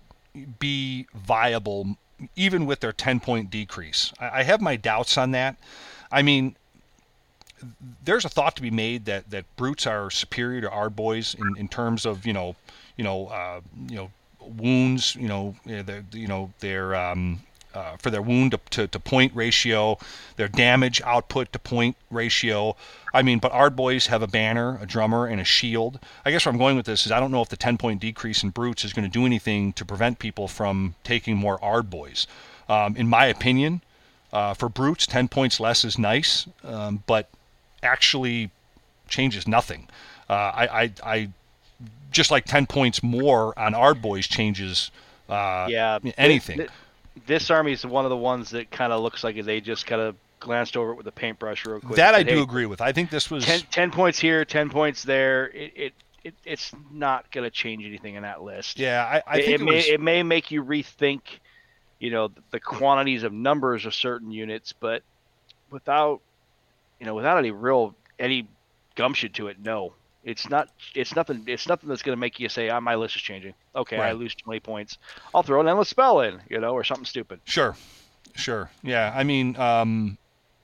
be 0.59 1.07
viable 1.13 1.97
even 2.35 2.65
with 2.65 2.79
their 2.79 2.93
10 2.93 3.19
point 3.19 3.49
decrease? 3.49 4.13
I, 4.19 4.39
I 4.39 4.43
have 4.43 4.61
my 4.61 4.75
doubts 4.75 5.17
on 5.17 5.31
that. 5.31 5.57
I 6.11 6.21
mean 6.21 6.55
there's 8.03 8.25
a 8.25 8.29
thought 8.29 8.55
to 8.55 8.61
be 8.61 8.71
made 8.71 9.05
that, 9.05 9.29
that 9.31 9.43
brutes 9.55 9.87
are 9.87 10.11
superior 10.11 10.61
to 10.61 10.69
Ard 10.69 10.95
boys 10.95 11.35
in, 11.35 11.57
in 11.57 11.67
terms 11.67 12.05
of 12.05 12.25
you 12.25 12.33
know 12.33 12.55
you 12.95 13.03
know 13.03 13.27
uh, 13.27 13.61
you 13.87 13.95
know 13.95 14.11
wounds 14.39 15.15
you 15.15 15.27
know 15.27 15.55
eh, 15.67 15.83
you 16.11 16.27
know 16.27 16.51
their 16.59 16.95
um, 16.95 17.41
uh, 17.77 17.95
for 17.97 18.09
their 18.09 18.23
wound 18.23 18.51
to, 18.51 18.59
to, 18.71 18.87
to 18.87 18.99
point 18.99 19.31
ratio, 19.35 19.99
their 20.35 20.47
damage 20.47 20.99
output 21.01 21.51
to 21.53 21.59
point 21.59 21.95
ratio. 22.09 22.75
I 23.13 23.21
mean, 23.21 23.37
but 23.37 23.51
Ard 23.51 23.75
boys 23.75 24.07
have 24.07 24.23
a 24.23 24.27
banner, 24.27 24.79
a 24.81 24.87
drummer, 24.87 25.27
and 25.27 25.39
a 25.39 25.43
shield. 25.43 25.99
I 26.25 26.31
guess 26.31 26.45
where 26.45 26.51
I'm 26.51 26.57
going 26.57 26.75
with 26.75 26.87
this 26.87 27.05
is 27.05 27.11
I 27.11 27.19
don't 27.19 27.29
know 27.31 27.43
if 27.43 27.49
the 27.49 27.57
10 27.57 27.77
point 27.77 28.01
decrease 28.01 28.41
in 28.41 28.49
brutes 28.49 28.83
is 28.83 28.93
going 28.93 29.05
to 29.05 29.11
do 29.11 29.27
anything 29.27 29.73
to 29.73 29.85
prevent 29.85 30.17
people 30.17 30.47
from 30.47 30.95
taking 31.03 31.37
more 31.37 31.63
Ard 31.63 31.91
boys. 31.91 32.25
Um, 32.67 32.95
in 32.97 33.07
my 33.07 33.27
opinion, 33.27 33.81
uh, 34.33 34.55
for 34.55 34.69
brutes, 34.69 35.05
10 35.05 35.27
points 35.27 35.59
less 35.59 35.85
is 35.85 35.99
nice, 35.99 36.47
um, 36.63 37.03
but 37.05 37.29
actually 37.83 38.49
changes 39.07 39.47
nothing. 39.47 39.87
Uh, 40.27 40.33
I, 40.33 40.67
I, 40.81 40.91
I 41.03 41.29
just 42.11 42.31
like 42.31 42.45
10 42.45 42.65
points 42.65 43.03
more 43.03 43.57
on 43.57 43.75
Ard 43.75 44.01
boys 44.01 44.25
changes 44.25 44.89
uh, 45.29 45.67
yeah, 45.69 45.99
anything. 46.17 46.57
Th- 46.57 46.69
this 47.25 47.49
army 47.49 47.71
is 47.71 47.85
one 47.85 48.05
of 48.05 48.09
the 48.09 48.17
ones 48.17 48.51
that 48.51 48.71
kind 48.71 48.93
of 48.93 49.01
looks 49.01 49.23
like 49.23 49.41
they 49.43 49.61
just 49.61 49.85
kind 49.85 50.01
of 50.01 50.15
glanced 50.39 50.77
over 50.77 50.91
it 50.91 50.95
with 50.95 51.07
a 51.07 51.11
paintbrush 51.11 51.65
real 51.65 51.79
quick. 51.79 51.95
That 51.95 52.15
I 52.15 52.23
do 52.23 52.35
"Hey, 52.35 52.41
agree 52.41 52.65
with. 52.65 52.81
I 52.81 52.91
think 52.91 53.09
this 53.09 53.31
was 53.31 53.45
10, 53.45 53.61
10 53.71 53.91
points 53.91 54.19
here, 54.19 54.45
10 54.45 54.69
points 54.69 55.03
there. 55.03 55.47
It, 55.49 55.73
it, 55.75 55.93
it 56.23 56.33
it's 56.45 56.73
not 56.91 57.31
going 57.31 57.43
to 57.43 57.51
change 57.51 57.85
anything 57.85 58.15
in 58.15 58.23
that 58.23 58.41
list. 58.43 58.79
yeah. 58.79 59.03
I, 59.03 59.35
I 59.35 59.39
it, 59.39 59.45
think 59.45 59.47
it 59.47 59.61
it, 59.61 59.65
may 59.65 59.75
was, 59.75 59.87
it 59.87 60.01
may 60.01 60.23
make 60.23 60.51
you 60.51 60.63
rethink, 60.63 61.21
you 61.99 62.11
know, 62.11 62.29
the 62.51 62.59
quantities 62.59 63.23
of 63.23 63.33
numbers 63.33 63.85
of 63.85 63.95
certain 63.95 64.31
units, 64.31 64.73
but 64.73 65.03
without, 65.69 66.21
you 66.99 67.05
know, 67.05 67.15
without 67.15 67.37
any 67.37 67.51
real 67.51 67.95
any 68.19 68.47
gumption 68.95 69.31
to 69.33 69.47
it, 69.47 69.57
no, 69.63 69.93
it's 70.27 70.49
not. 70.49 70.69
It's 70.93 71.15
nothing. 71.15 71.43
It's 71.47 71.67
nothing 71.67 71.89
that's 71.89 72.01
going 72.03 72.15
to 72.15 72.19
make 72.19 72.39
you 72.39 72.49
say, 72.49 72.69
oh, 72.69 72.79
my 72.81 72.95
list 72.95 73.15
is 73.15 73.21
changing." 73.21 73.53
Okay, 73.75 73.95
I 73.97 73.99
Right. 74.11 74.15
lose 74.15 74.35
twenty 74.35 74.59
points. 74.59 74.97
I'll 75.33 75.41
throw 75.43 75.59
an 75.61 75.67
endless 75.67 75.89
spell 75.89 76.21
in, 76.21 76.39
you 76.49 76.59
know, 76.59 76.73
or 76.73 76.83
something 76.83 77.05
stupid. 77.05 77.39
sure, 77.45 77.75
sure. 78.35 78.69
Yeah. 78.83 79.11
I 79.15 79.23
mean, 79.23 79.55
um, 79.57 80.17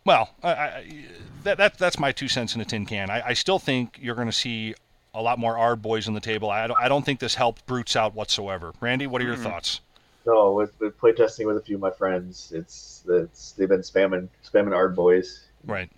well, 0.05 0.29
I, 0.43 0.49
I, 0.51 1.05
that, 1.43 1.57
that 1.57 1.77
that's 1.77 1.97
my 1.97 2.11
two 2.11 2.27
cents 2.27 2.55
in 2.55 2.61
a 2.61 2.65
tin 2.65 2.85
can. 2.85 3.09
I, 3.09 3.29
I 3.29 3.33
still 3.33 3.57
think 3.59 3.97
you're 4.01 4.15
going 4.15 4.27
to 4.27 4.31
see 4.33 4.75
a 5.13 5.21
lot 5.21 5.37
more 5.39 5.57
Ard 5.57 5.81
boys 5.81 6.07
on 6.07 6.13
the 6.13 6.19
table. 6.19 6.49
I 6.49 6.67
don't, 6.67 6.79
I 6.79 6.87
don't 6.89 7.05
think 7.05 7.19
this 7.19 7.35
helped 7.35 7.65
brutes 7.67 7.95
out 7.95 8.13
whatsoever. 8.15 8.73
Randy, 8.81 9.07
what 9.07 9.21
are 9.21 9.25
your 9.25 9.35
Mhm. 9.37 9.43
thoughts? 9.43 9.79
No, 10.25 10.53
with, 10.53 10.79
with 10.79 10.97
playtesting 10.99 11.45
with 11.45 11.57
a 11.57 11.61
few 11.61 11.75
of 11.75 11.81
my 11.81 11.91
friends, 11.91 12.51
it's 12.55 13.03
it's 13.07 13.51
they've 13.51 13.67
been 13.69 13.81
spamming 13.81 14.27
spamming 14.43 14.73
Ard 14.75 14.95
boys. 14.95 15.45
Right. 15.65 15.89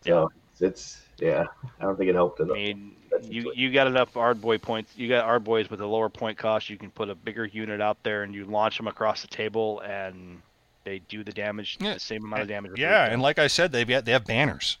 So 0.00 0.30
it's, 0.52 0.62
it's 0.62 1.00
yeah, 1.18 1.44
I 1.78 1.84
don't 1.84 1.96
think 1.96 2.08
it 2.10 2.14
helped 2.14 2.40
at 2.40 2.46
I 2.46 2.50
all. 2.50 2.56
mean, 2.56 2.92
That's 2.96 2.97
you 3.22 3.52
you 3.54 3.72
got 3.72 3.86
enough 3.86 4.16
Ard 4.16 4.40
boy 4.40 4.58
points. 4.58 4.92
You 4.96 5.08
got 5.08 5.24
Ard 5.24 5.44
boys 5.44 5.70
with 5.70 5.80
a 5.80 5.86
lower 5.86 6.08
point 6.08 6.38
cost. 6.38 6.70
You 6.70 6.76
can 6.76 6.90
put 6.90 7.08
a 7.08 7.14
bigger 7.14 7.44
unit 7.44 7.80
out 7.80 8.02
there 8.02 8.22
and 8.22 8.34
you 8.34 8.44
launch 8.44 8.76
them 8.76 8.86
across 8.88 9.22
the 9.22 9.28
table, 9.28 9.80
and 9.80 10.40
they 10.84 11.00
do 11.00 11.22
the 11.24 11.32
damage, 11.32 11.76
Yeah. 11.80 11.94
the 11.94 12.00
same 12.00 12.24
amount 12.24 12.42
of 12.42 12.48
damage. 12.48 12.72
as 12.72 12.78
Yeah, 12.78 13.06
and 13.06 13.20
like 13.20 13.38
I 13.38 13.46
said, 13.46 13.72
they've 13.72 13.86
got, 13.86 14.04
they 14.04 14.12
have 14.12 14.24
banners. 14.24 14.78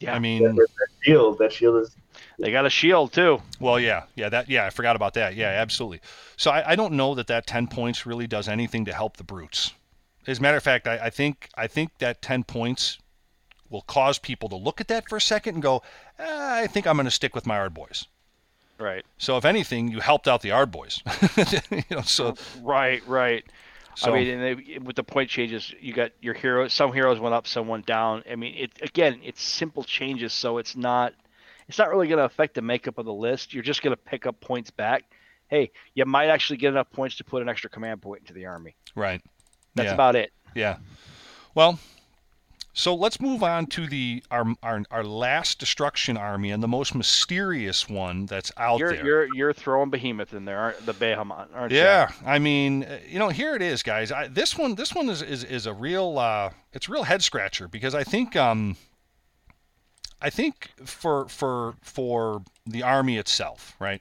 Yeah. 0.00 0.14
I 0.14 0.18
mean, 0.18 0.42
that, 0.42 0.54
that 0.54 0.88
shield, 1.02 1.38
that 1.38 1.52
shield 1.52 1.82
is 1.82 1.96
they 2.38 2.50
got 2.50 2.66
a 2.66 2.70
shield 2.70 3.12
too. 3.12 3.40
Well, 3.60 3.78
yeah, 3.78 4.04
yeah, 4.16 4.28
that, 4.30 4.48
yeah, 4.48 4.66
I 4.66 4.70
forgot 4.70 4.96
about 4.96 5.14
that. 5.14 5.34
Yeah, 5.36 5.48
absolutely. 5.48 6.00
So 6.36 6.50
I, 6.50 6.72
I 6.72 6.76
don't 6.76 6.94
know 6.94 7.14
that 7.14 7.26
that 7.28 7.46
ten 7.46 7.66
points 7.68 8.04
really 8.06 8.26
does 8.26 8.48
anything 8.48 8.84
to 8.86 8.92
help 8.92 9.16
the 9.16 9.24
brutes. 9.24 9.72
As 10.26 10.38
a 10.38 10.42
matter 10.42 10.56
of 10.56 10.62
fact, 10.62 10.86
I, 10.86 10.98
I 11.06 11.10
think 11.10 11.48
I 11.56 11.66
think 11.66 11.98
that 11.98 12.22
ten 12.22 12.44
points 12.44 12.98
will 13.72 13.82
cause 13.82 14.18
people 14.18 14.48
to 14.50 14.56
look 14.56 14.80
at 14.80 14.88
that 14.88 15.08
for 15.08 15.16
a 15.16 15.20
second 15.20 15.54
and 15.54 15.62
go, 15.62 15.82
"Ah, 16.18 16.58
I 16.58 16.66
think 16.66 16.86
I'm 16.86 16.96
going 16.96 17.06
to 17.06 17.10
stick 17.10 17.34
with 17.34 17.46
my 17.46 17.56
Ard 17.56 17.74
boys. 17.74 18.06
Right. 18.78 19.04
So 19.18 19.36
if 19.36 19.44
anything, 19.44 19.88
you 19.88 20.00
helped 20.00 20.28
out 20.28 20.42
the 20.42 20.50
Ard 20.50 20.70
boys. 20.70 21.02
you 21.70 21.82
know, 21.90 22.02
so 22.02 22.34
Right. 22.60 23.06
Right. 23.06 23.44
so 23.94 24.12
I 24.12 24.14
mean, 24.14 24.28
and 24.28 24.42
they, 24.42 24.78
with 24.78 24.96
the 24.96 25.04
point 25.04 25.30
changes, 25.30 25.72
you 25.80 25.92
got 25.92 26.12
your 26.20 26.34
heroes. 26.34 26.72
Some 26.72 26.92
heroes 26.92 27.18
went 27.18 27.34
up, 27.34 27.46
some 27.46 27.68
went 27.68 27.86
down. 27.86 28.22
I 28.30 28.36
mean, 28.36 28.54
it 28.56 28.70
again, 28.82 29.20
it's 29.22 29.42
simple 29.42 29.84
changes, 29.84 30.32
so 30.32 30.58
it's 30.58 30.76
not, 30.76 31.14
it's 31.68 31.78
not 31.78 31.90
really 31.90 32.08
going 32.08 32.18
to 32.18 32.24
affect 32.24 32.54
the 32.54 32.62
makeup 32.62 32.98
of 32.98 33.06
the 33.06 33.12
list. 33.12 33.54
You're 33.54 33.62
just 33.62 33.82
going 33.82 33.94
to 33.94 34.02
pick 34.02 34.26
up 34.26 34.40
points 34.40 34.70
back. 34.70 35.04
Hey, 35.48 35.70
you 35.94 36.04
might 36.06 36.28
actually 36.28 36.56
get 36.56 36.68
enough 36.68 36.90
points 36.90 37.16
to 37.16 37.24
put 37.24 37.42
an 37.42 37.48
extra 37.48 37.68
command 37.70 38.02
point 38.02 38.20
into 38.20 38.32
the 38.32 38.46
army. 38.46 38.74
right. 38.94 39.22
That's 39.74 39.86
yeah. 39.86 39.94
about 39.94 40.16
it. 40.16 40.32
Yeah. 40.54 40.76
Well, 41.54 41.78
so 42.74 42.94
let's 42.94 43.20
move 43.20 43.42
on 43.42 43.66
to 43.66 43.86
the 43.86 44.22
our, 44.30 44.46
our 44.62 44.82
our 44.90 45.04
last 45.04 45.58
destruction 45.58 46.16
army 46.16 46.50
and 46.50 46.62
the 46.62 46.68
most 46.68 46.94
mysterious 46.94 47.88
one 47.88 48.24
that's 48.26 48.50
out 48.56 48.78
You're 48.78 48.94
there. 48.94 49.04
you're 49.04 49.34
you're 49.34 49.52
throwing 49.52 49.90
behemoth 49.90 50.32
in 50.32 50.44
there, 50.46 50.58
aren't 50.58 50.86
the 50.86 50.94
behemoth, 50.94 51.48
aren't 51.54 51.72
Yeah, 51.72 52.10
I 52.24 52.38
mean, 52.38 52.84
uh, 52.84 52.98
you 53.06 53.18
know, 53.18 53.28
here 53.28 53.54
it 53.54 53.62
is, 53.62 53.82
guys. 53.82 54.10
I, 54.10 54.28
this 54.28 54.56
one, 54.56 54.74
this 54.74 54.94
one 54.94 55.08
is 55.10 55.20
is, 55.20 55.44
is 55.44 55.66
a 55.66 55.74
real, 55.74 56.18
uh, 56.18 56.50
it's 56.72 56.88
a 56.88 56.92
real 56.92 57.04
head 57.04 57.22
scratcher 57.22 57.68
because 57.68 57.94
I 57.94 58.04
think, 58.04 58.36
um, 58.36 58.76
I 60.20 60.30
think 60.30 60.70
for 60.84 61.28
for 61.28 61.74
for 61.82 62.42
the 62.66 62.82
army 62.82 63.18
itself, 63.18 63.76
right? 63.78 64.00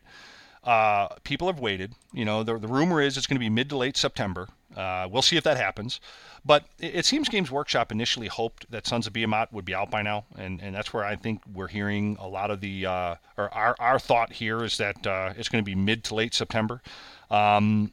Uh, 0.64 1.08
people 1.24 1.48
have 1.48 1.60
waited. 1.60 1.94
You 2.14 2.24
know, 2.24 2.44
the, 2.44 2.58
the 2.58 2.68
rumor 2.68 3.02
is 3.02 3.18
it's 3.18 3.28
going 3.28 3.36
to 3.36 3.40
be 3.40 3.50
mid 3.50 3.70
to 3.70 3.78
late 3.78 3.98
September. 3.98 4.48
Uh, 4.76 5.08
we'll 5.12 5.22
see 5.22 5.38
if 5.38 5.44
that 5.44 5.58
happens. 5.58 6.00
But 6.44 6.66
it, 6.80 6.96
it, 6.96 7.06
seems 7.06 7.30
Games 7.30 7.52
Workshop 7.52 7.92
initially 7.92 8.28
hoped 8.28 8.70
that 8.72 8.88
Sons 8.88 9.06
of 9.06 9.14
Behemat 9.14 9.52
would 9.52 9.66
be 9.66 9.76
out 9.76 9.92
by 9.92 10.02
now, 10.02 10.26
and, 10.38 10.62
and 10.62 10.74
that's 10.74 10.94
where 10.94 11.04
I 11.04 11.16
think 11.16 11.42
we're 11.54 11.68
hearing 11.68 12.18
a 12.20 12.28
lot 12.28 12.52
of 12.52 12.62
the, 12.62 12.86
uh, 12.86 13.16
or 13.38 13.54
our, 13.54 13.76
our 13.80 14.00
thought 14.00 14.34
here 14.34 14.64
is 14.64 14.78
that 14.78 15.06
uh, 15.06 15.34
it's 15.38 15.50
going 15.50 15.64
to 15.64 15.70
be 15.70 15.76
mid 15.76 16.04
to 16.06 16.16
late 16.16 16.34
September. 16.34 16.82
Um, 17.30 17.92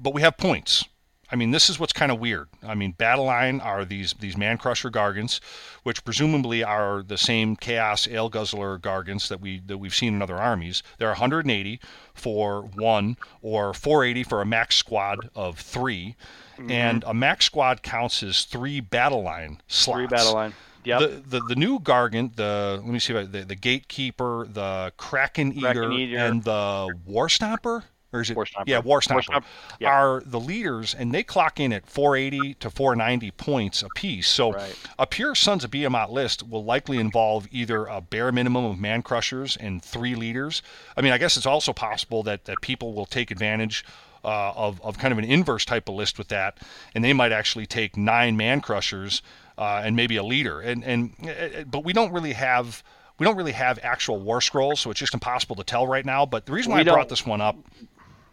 but 0.00 0.14
we 0.14 0.22
have 0.22 0.36
points. 0.36 0.84
I 1.32 1.36
mean, 1.36 1.50
this 1.50 1.70
is 1.70 1.80
what's 1.80 1.94
kind 1.94 2.12
of 2.12 2.20
weird. 2.20 2.48
I 2.62 2.74
mean, 2.74 2.92
Battle 2.92 3.24
Line 3.24 3.58
are 3.60 3.86
these 3.86 4.12
these 4.20 4.36
Man 4.36 4.58
Crusher 4.58 4.90
Gargants, 4.90 5.40
which 5.82 6.04
presumably 6.04 6.62
are 6.62 7.02
the 7.02 7.16
same 7.16 7.56
Chaos 7.56 8.06
Ale 8.06 8.28
Guzzler 8.28 8.78
Gargants 8.78 9.28
that 9.28 9.40
we 9.40 9.60
that 9.60 9.78
we've 9.78 9.94
seen 9.94 10.14
in 10.14 10.20
other 10.20 10.36
armies. 10.36 10.82
They're 10.98 11.08
180 11.08 11.80
for 12.12 12.62
one, 12.62 13.16
or 13.40 13.72
480 13.72 14.24
for 14.24 14.42
a 14.42 14.46
max 14.46 14.76
squad 14.76 15.30
of 15.34 15.58
3 15.58 16.14
mm-hmm. 16.58 16.70
and 16.70 17.02
a 17.06 17.14
max 17.14 17.46
squad 17.46 17.82
counts 17.82 18.22
as 18.22 18.44
three 18.44 18.80
Battle 18.80 19.22
Line 19.22 19.62
slots. 19.68 19.96
Three 19.96 20.06
Battle 20.06 20.34
Line. 20.34 20.52
Yep. 20.84 21.00
The, 21.00 21.38
the 21.38 21.40
the 21.48 21.54
new 21.54 21.78
Gargant, 21.78 22.36
the 22.36 22.80
let 22.82 22.92
me 22.92 22.98
see, 22.98 23.14
the 23.14 23.44
the 23.44 23.54
Gatekeeper, 23.54 24.48
the 24.50 24.92
Kraken 24.98 25.52
Eater, 25.52 25.72
Kraken 25.72 25.92
Eater. 25.92 26.18
and 26.18 26.44
the 26.44 26.94
War 27.06 27.28
Stomper 27.28 27.84
or 28.12 28.20
is 28.20 28.30
it? 28.30 28.36
War. 28.36 28.46
Yeah, 28.66 28.80
War 28.80 29.00
Stomper, 29.00 29.30
War 29.30 29.42
yeah. 29.80 29.90
are 29.90 30.22
the 30.24 30.40
leaders, 30.40 30.94
and 30.94 31.12
they 31.12 31.22
clock 31.22 31.58
in 31.58 31.72
at 31.72 31.86
480 31.86 32.54
to 32.54 32.70
490 32.70 33.30
points 33.32 33.82
apiece. 33.82 34.28
So 34.28 34.52
right. 34.52 34.76
a 34.98 35.06
pure 35.06 35.34
Sons 35.34 35.64
of 35.64 35.70
Behemat 35.70 36.10
list 36.10 36.48
will 36.48 36.64
likely 36.64 36.98
involve 36.98 37.48
either 37.50 37.86
a 37.86 38.00
bare 38.00 38.32
minimum 38.32 38.64
of 38.64 38.78
man 38.78 39.02
crushers 39.02 39.56
and 39.56 39.82
three 39.82 40.14
leaders. 40.14 40.62
I 40.96 41.00
mean, 41.00 41.12
I 41.12 41.18
guess 41.18 41.36
it's 41.36 41.46
also 41.46 41.72
possible 41.72 42.22
that, 42.24 42.44
that 42.44 42.60
people 42.60 42.92
will 42.92 43.06
take 43.06 43.30
advantage 43.30 43.84
uh, 44.24 44.52
of, 44.54 44.80
of 44.82 44.98
kind 44.98 45.12
of 45.12 45.18
an 45.18 45.24
inverse 45.24 45.64
type 45.64 45.88
of 45.88 45.94
list 45.94 46.18
with 46.18 46.28
that, 46.28 46.58
and 46.94 47.02
they 47.04 47.12
might 47.12 47.32
actually 47.32 47.66
take 47.66 47.96
nine 47.96 48.36
man 48.36 48.60
crushers 48.60 49.22
uh, 49.58 49.82
and 49.84 49.96
maybe 49.96 50.16
a 50.16 50.22
leader. 50.22 50.60
And 50.60 50.84
and 50.84 51.12
uh, 51.24 51.30
uh, 51.30 51.64
but 51.64 51.84
we 51.84 51.92
don't 51.92 52.12
really 52.12 52.32
have 52.32 52.82
we 53.18 53.24
don't 53.24 53.36
really 53.36 53.52
have 53.52 53.78
actual 53.82 54.18
war 54.18 54.40
scrolls, 54.40 54.80
so 54.80 54.90
it's 54.90 55.00
just 55.00 55.14
impossible 55.14 55.56
to 55.56 55.64
tell 55.64 55.86
right 55.86 56.04
now. 56.04 56.26
But 56.26 56.46
the 56.46 56.52
reason 56.52 56.72
why 56.72 56.82
we 56.82 56.90
I 56.90 56.92
brought 56.92 57.08
this 57.08 57.26
one 57.26 57.40
up 57.40 57.56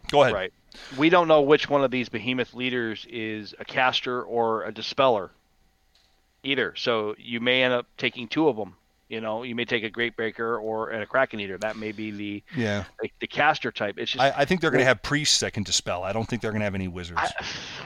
Go 0.10 0.24
ahead. 0.24 0.34
Right. 0.34 0.54
We 0.98 1.10
don't 1.10 1.28
know 1.28 1.42
which 1.42 1.70
one 1.70 1.84
of 1.84 1.92
these 1.92 2.10
behemoth 2.10 2.54
leaders 2.54 3.06
is 3.10 3.54
a 3.60 3.66
caster 3.66 4.22
or 4.22 4.64
a 4.64 4.72
dispeller 4.72 5.32
either. 6.44 6.74
So 6.76 7.16
you 7.18 7.40
may 7.40 7.64
end 7.64 7.74
up 7.74 7.88
taking 7.98 8.28
two 8.28 8.48
of 8.48 8.56
them. 8.56 8.76
You 9.08 9.22
know, 9.22 9.42
you 9.42 9.56
may 9.56 9.66
take 9.66 9.84
a 9.84 9.90
great 9.90 10.16
breaker 10.16 10.58
or 10.58 10.92
a 10.92 11.06
kraken 11.06 11.40
eater. 11.40 11.58
That 11.58 11.76
may 11.76 11.92
be 11.92 12.12
the 12.12 12.44
yeah 12.56 12.84
the, 13.02 13.10
the 13.20 13.28
caster 13.28 13.72
type. 13.72 13.96
It's 13.98 14.12
just 14.12 14.22
I, 14.22 14.32
I 14.38 14.46
think 14.46 14.62
they're 14.62 14.70
going 14.70 14.82
to 14.82 14.86
have 14.86 15.02
priests 15.02 15.40
that 15.40 15.54
can 15.54 15.64
dispel. 15.64 16.04
I 16.04 16.14
don't 16.14 16.28
think 16.28 16.44
they're 16.44 16.52
going 16.52 16.62
to 16.62 16.66
have 16.66 16.76
any 16.76 16.88
wizards. 16.88 17.20
I, 17.20 17.32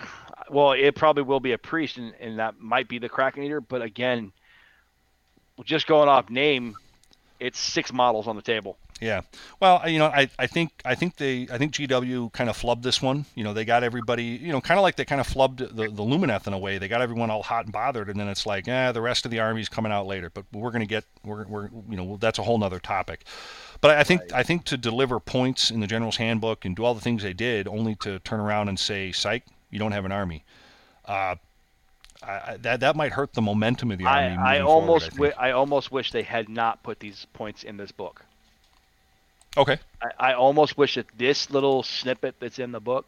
well, 0.50 0.74
it 0.74 0.96
probably 0.96 1.24
will 1.24 1.40
be 1.40 1.54
a 1.54 1.58
priest, 1.58 1.98
and, 1.98 2.14
and 2.20 2.40
that 2.40 2.60
might 2.60 2.90
be 2.90 3.00
the 3.00 3.08
kraken 3.08 3.44
eater. 3.44 3.62
But 3.62 3.82
again, 3.82 4.34
just 5.64 5.88
going 5.88 6.10
off 6.10 6.30
name, 6.30 6.76
it's 7.40 7.58
six 7.58 7.94
models 7.94 8.28
on 8.28 8.36
the 8.36 8.42
table. 8.42 8.78
Yeah. 9.04 9.22
Well, 9.60 9.82
you 9.90 10.00
know, 10.00 10.06
I, 10.06 10.30
I 10.40 10.48
think 10.48 10.72
I 10.86 10.96
think 10.96 11.18
they 11.18 11.46
I 11.52 11.58
think 11.58 11.74
GW 11.74 12.32
kind 12.32 12.50
of 12.50 12.58
flubbed 12.58 12.84
this 12.84 13.02
one. 13.02 13.26
You 13.36 13.44
know, 13.44 13.54
they 13.54 13.66
got 13.66 13.84
everybody, 13.84 14.24
you 14.24 14.54
know, 14.54 14.62
kind 14.62 14.80
of 14.80 14.82
like 14.82 14.96
they 14.96 15.04
kind 15.04 15.20
of 15.20 15.28
flubbed 15.28 15.58
the, 15.58 15.90
the 15.90 16.04
Lumineth 16.04 16.48
in 16.48 16.54
a 16.54 16.58
way. 16.58 16.78
They 16.78 16.88
got 16.88 17.02
everyone 17.02 17.30
all 17.30 17.44
hot 17.44 17.66
and 17.66 17.74
bothered, 17.74 18.08
and 18.10 18.18
then 18.18 18.30
it's 18.30 18.46
like, 18.46 18.66
eh, 18.70 18.94
the 18.94 19.02
rest 19.02 19.26
of 19.26 19.32
the 19.32 19.42
army's 19.42 19.68
coming 19.68 19.92
out 19.92 20.08
later. 20.08 20.30
But 20.30 20.46
we're 20.54 20.72
going 20.72 20.82
to 20.82 20.88
get 20.88 21.04
we're, 21.26 21.46
we're 21.46 21.70
you 21.90 21.98
know 21.98 22.18
that's 22.18 22.40
a 22.40 22.44
whole 22.44 22.58
nother 22.58 22.80
topic. 22.80 23.26
But 23.82 23.98
I 23.98 24.06
think 24.06 24.22
right. 24.22 24.34
I 24.36 24.44
think 24.44 24.64
to 24.66 24.78
deliver 24.78 25.20
points 25.20 25.70
in 25.70 25.82
the 25.82 25.88
general's 25.88 26.16
handbook 26.16 26.64
and 26.64 26.74
do 26.74 26.86
all 26.86 26.94
the 26.94 27.02
things 27.02 27.24
they 27.24 27.34
did, 27.34 27.68
only 27.68 27.96
to 27.96 28.20
turn 28.20 28.40
around 28.40 28.70
and 28.70 28.80
say, 28.80 29.12
"Psych, 29.12 29.44
you 29.70 29.80
don't 29.80 29.92
have 29.92 30.06
an 30.06 30.14
army." 30.14 30.46
Uh, 31.04 31.36
I, 32.26 32.56
that 32.62 32.80
that 32.80 32.96
might 32.96 33.12
hurt 33.12 33.34
the 33.34 33.42
momentum 33.42 33.92
of 33.92 33.98
the 33.98 34.06
army. 34.06 34.38
I, 34.38 34.58
I 34.58 34.60
almost 34.62 35.12
forward, 35.12 35.34
I, 35.38 35.50
I 35.50 35.52
almost 35.52 35.92
wish 35.92 36.14
they 36.14 36.24
had 36.24 36.48
not 36.48 36.82
put 36.84 37.02
these 37.02 37.28
points 37.34 37.64
in 37.64 37.76
this 37.76 37.92
book. 37.92 38.24
Okay. 39.58 39.78
I, 40.02 40.32
I 40.32 40.34
almost 40.34 40.78
wish 40.78 40.96
that 40.96 41.06
this 41.18 41.50
little 41.50 41.84
snippet 41.84 42.36
that's 42.40 42.60
in 42.60 42.72
the 42.72 42.80
book 42.80 43.06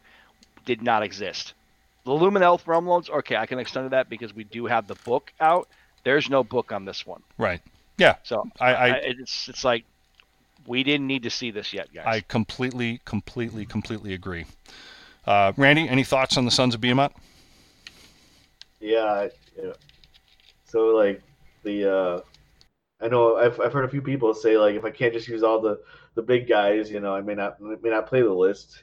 did 0.64 0.82
not 0.82 1.02
exist. 1.02 1.54
The 2.04 2.12
Lumineth 2.12 2.64
Realmlords, 2.64 3.10
okay, 3.10 3.36
I 3.36 3.46
can 3.46 3.58
extend 3.58 3.86
to 3.86 3.90
that 3.90 4.08
because 4.08 4.34
we 4.34 4.44
do 4.44 4.66
have 4.66 4.86
the 4.86 4.94
book 5.04 5.32
out. 5.40 5.68
There's 6.04 6.30
no 6.30 6.44
book 6.44 6.70
on 6.70 6.84
this 6.84 7.04
one. 7.04 7.22
Right. 7.36 7.60
Yeah. 7.98 8.16
So 8.22 8.48
I, 8.60 8.74
I, 8.74 8.88
it's 9.02 9.48
it's 9.48 9.64
like 9.64 9.84
we 10.66 10.84
didn't 10.84 11.06
need 11.06 11.24
to 11.24 11.30
see 11.30 11.50
this 11.50 11.72
yet, 11.72 11.92
guys. 11.92 12.04
I 12.06 12.20
completely, 12.20 13.00
completely, 13.04 13.66
completely 13.66 14.14
agree. 14.14 14.46
Uh, 15.26 15.52
Randy, 15.56 15.88
any 15.88 16.04
thoughts 16.04 16.36
on 16.36 16.44
the 16.44 16.50
Sons 16.50 16.74
of 16.74 16.80
Behemat? 16.80 17.10
Yeah, 18.78 19.28
yeah. 19.60 19.72
So 20.64 20.88
like 20.88 21.22
the 21.64 21.92
uh, 21.92 22.20
I 23.00 23.08
know 23.08 23.36
I've 23.36 23.58
I've 23.60 23.72
heard 23.72 23.84
a 23.84 23.88
few 23.88 24.02
people 24.02 24.32
say 24.34 24.56
like 24.56 24.76
if 24.76 24.84
I 24.84 24.90
can't 24.90 25.12
just 25.12 25.26
use 25.26 25.42
all 25.42 25.60
the 25.60 25.80
the 26.16 26.22
big 26.22 26.48
guys, 26.48 26.90
you 26.90 26.98
know, 26.98 27.14
I 27.14 27.20
may 27.20 27.34
not 27.34 27.60
may 27.60 27.90
not 27.90 28.08
play 28.08 28.22
the 28.22 28.32
list. 28.32 28.82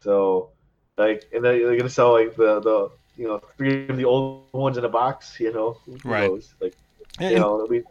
So 0.00 0.50
like, 0.98 1.24
and 1.32 1.42
then 1.42 1.62
they're 1.62 1.76
gonna 1.76 1.88
sell 1.88 2.12
like 2.12 2.36
the 2.36 2.60
the 2.60 2.90
you 3.16 3.26
know 3.26 3.40
three 3.56 3.88
of 3.88 3.96
the 3.96 4.04
old 4.04 4.52
ones 4.52 4.76
in 4.76 4.84
a 4.84 4.88
box, 4.88 5.40
you 5.40 5.52
know, 5.52 5.78
who 5.86 5.96
right? 6.04 6.28
Knows? 6.28 6.52
Like, 6.60 6.74
and, 7.18 7.30
you 7.30 7.38
know, 7.38 7.54
it'll 7.54 7.68
be 7.68 7.82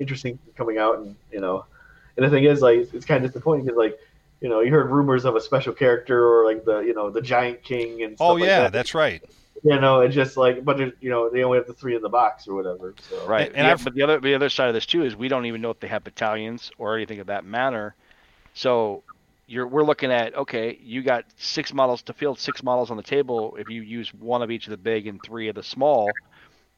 interesting 0.00 0.38
coming 0.56 0.78
out, 0.78 0.98
and 0.98 1.14
you 1.30 1.40
know, 1.40 1.66
and 2.16 2.26
the 2.26 2.30
thing 2.30 2.44
is 2.44 2.62
like 2.62 2.92
it's 2.92 3.06
kind 3.06 3.24
of 3.24 3.30
disappointing 3.30 3.66
because 3.66 3.78
like 3.78 3.98
you 4.40 4.48
know 4.48 4.60
you 4.60 4.70
heard 4.70 4.90
rumors 4.90 5.24
of 5.24 5.36
a 5.36 5.40
special 5.40 5.74
character 5.74 6.26
or 6.26 6.44
like 6.44 6.64
the 6.64 6.80
you 6.80 6.94
know 6.94 7.10
the 7.10 7.22
giant 7.22 7.62
king 7.62 8.02
and 8.02 8.16
oh 8.18 8.36
yeah, 8.36 8.44
like 8.44 8.48
that. 8.48 8.72
that's 8.72 8.94
right. 8.94 9.22
You 9.62 9.80
know, 9.80 10.00
it's 10.00 10.14
just 10.14 10.36
like, 10.36 10.64
but 10.64 10.78
you 10.78 11.10
know, 11.10 11.30
they 11.30 11.42
only 11.42 11.58
have 11.58 11.66
the 11.66 11.72
three 11.72 11.96
in 11.96 12.02
the 12.02 12.10
box 12.10 12.46
or 12.46 12.54
whatever. 12.54 12.94
So. 13.08 13.26
Right, 13.26 13.50
and, 13.54 13.66
and 13.66 13.82
but 13.82 13.94
the 13.94 14.02
other 14.02 14.20
the 14.20 14.34
other 14.34 14.48
side 14.48 14.68
of 14.68 14.74
this 14.74 14.86
too 14.86 15.02
is 15.02 15.16
we 15.16 15.28
don't 15.28 15.46
even 15.46 15.60
know 15.60 15.70
if 15.70 15.80
they 15.80 15.88
have 15.88 16.04
battalions 16.04 16.70
or 16.78 16.94
anything 16.94 17.20
of 17.20 17.26
that 17.28 17.44
manner. 17.44 17.94
So 18.56 19.02
you're 19.46 19.68
we're 19.68 19.84
looking 19.84 20.10
at 20.10 20.34
okay, 20.34 20.78
you 20.82 21.02
got 21.02 21.26
six 21.36 21.74
models 21.74 22.00
to 22.02 22.14
field 22.14 22.40
six 22.40 22.62
models 22.62 22.90
on 22.90 22.96
the 22.96 23.02
table. 23.02 23.54
If 23.58 23.68
you 23.68 23.82
use 23.82 24.12
one 24.14 24.42
of 24.42 24.50
each 24.50 24.66
of 24.66 24.70
the 24.70 24.78
big 24.78 25.06
and 25.06 25.22
three 25.22 25.48
of 25.48 25.54
the 25.54 25.62
small, 25.62 26.10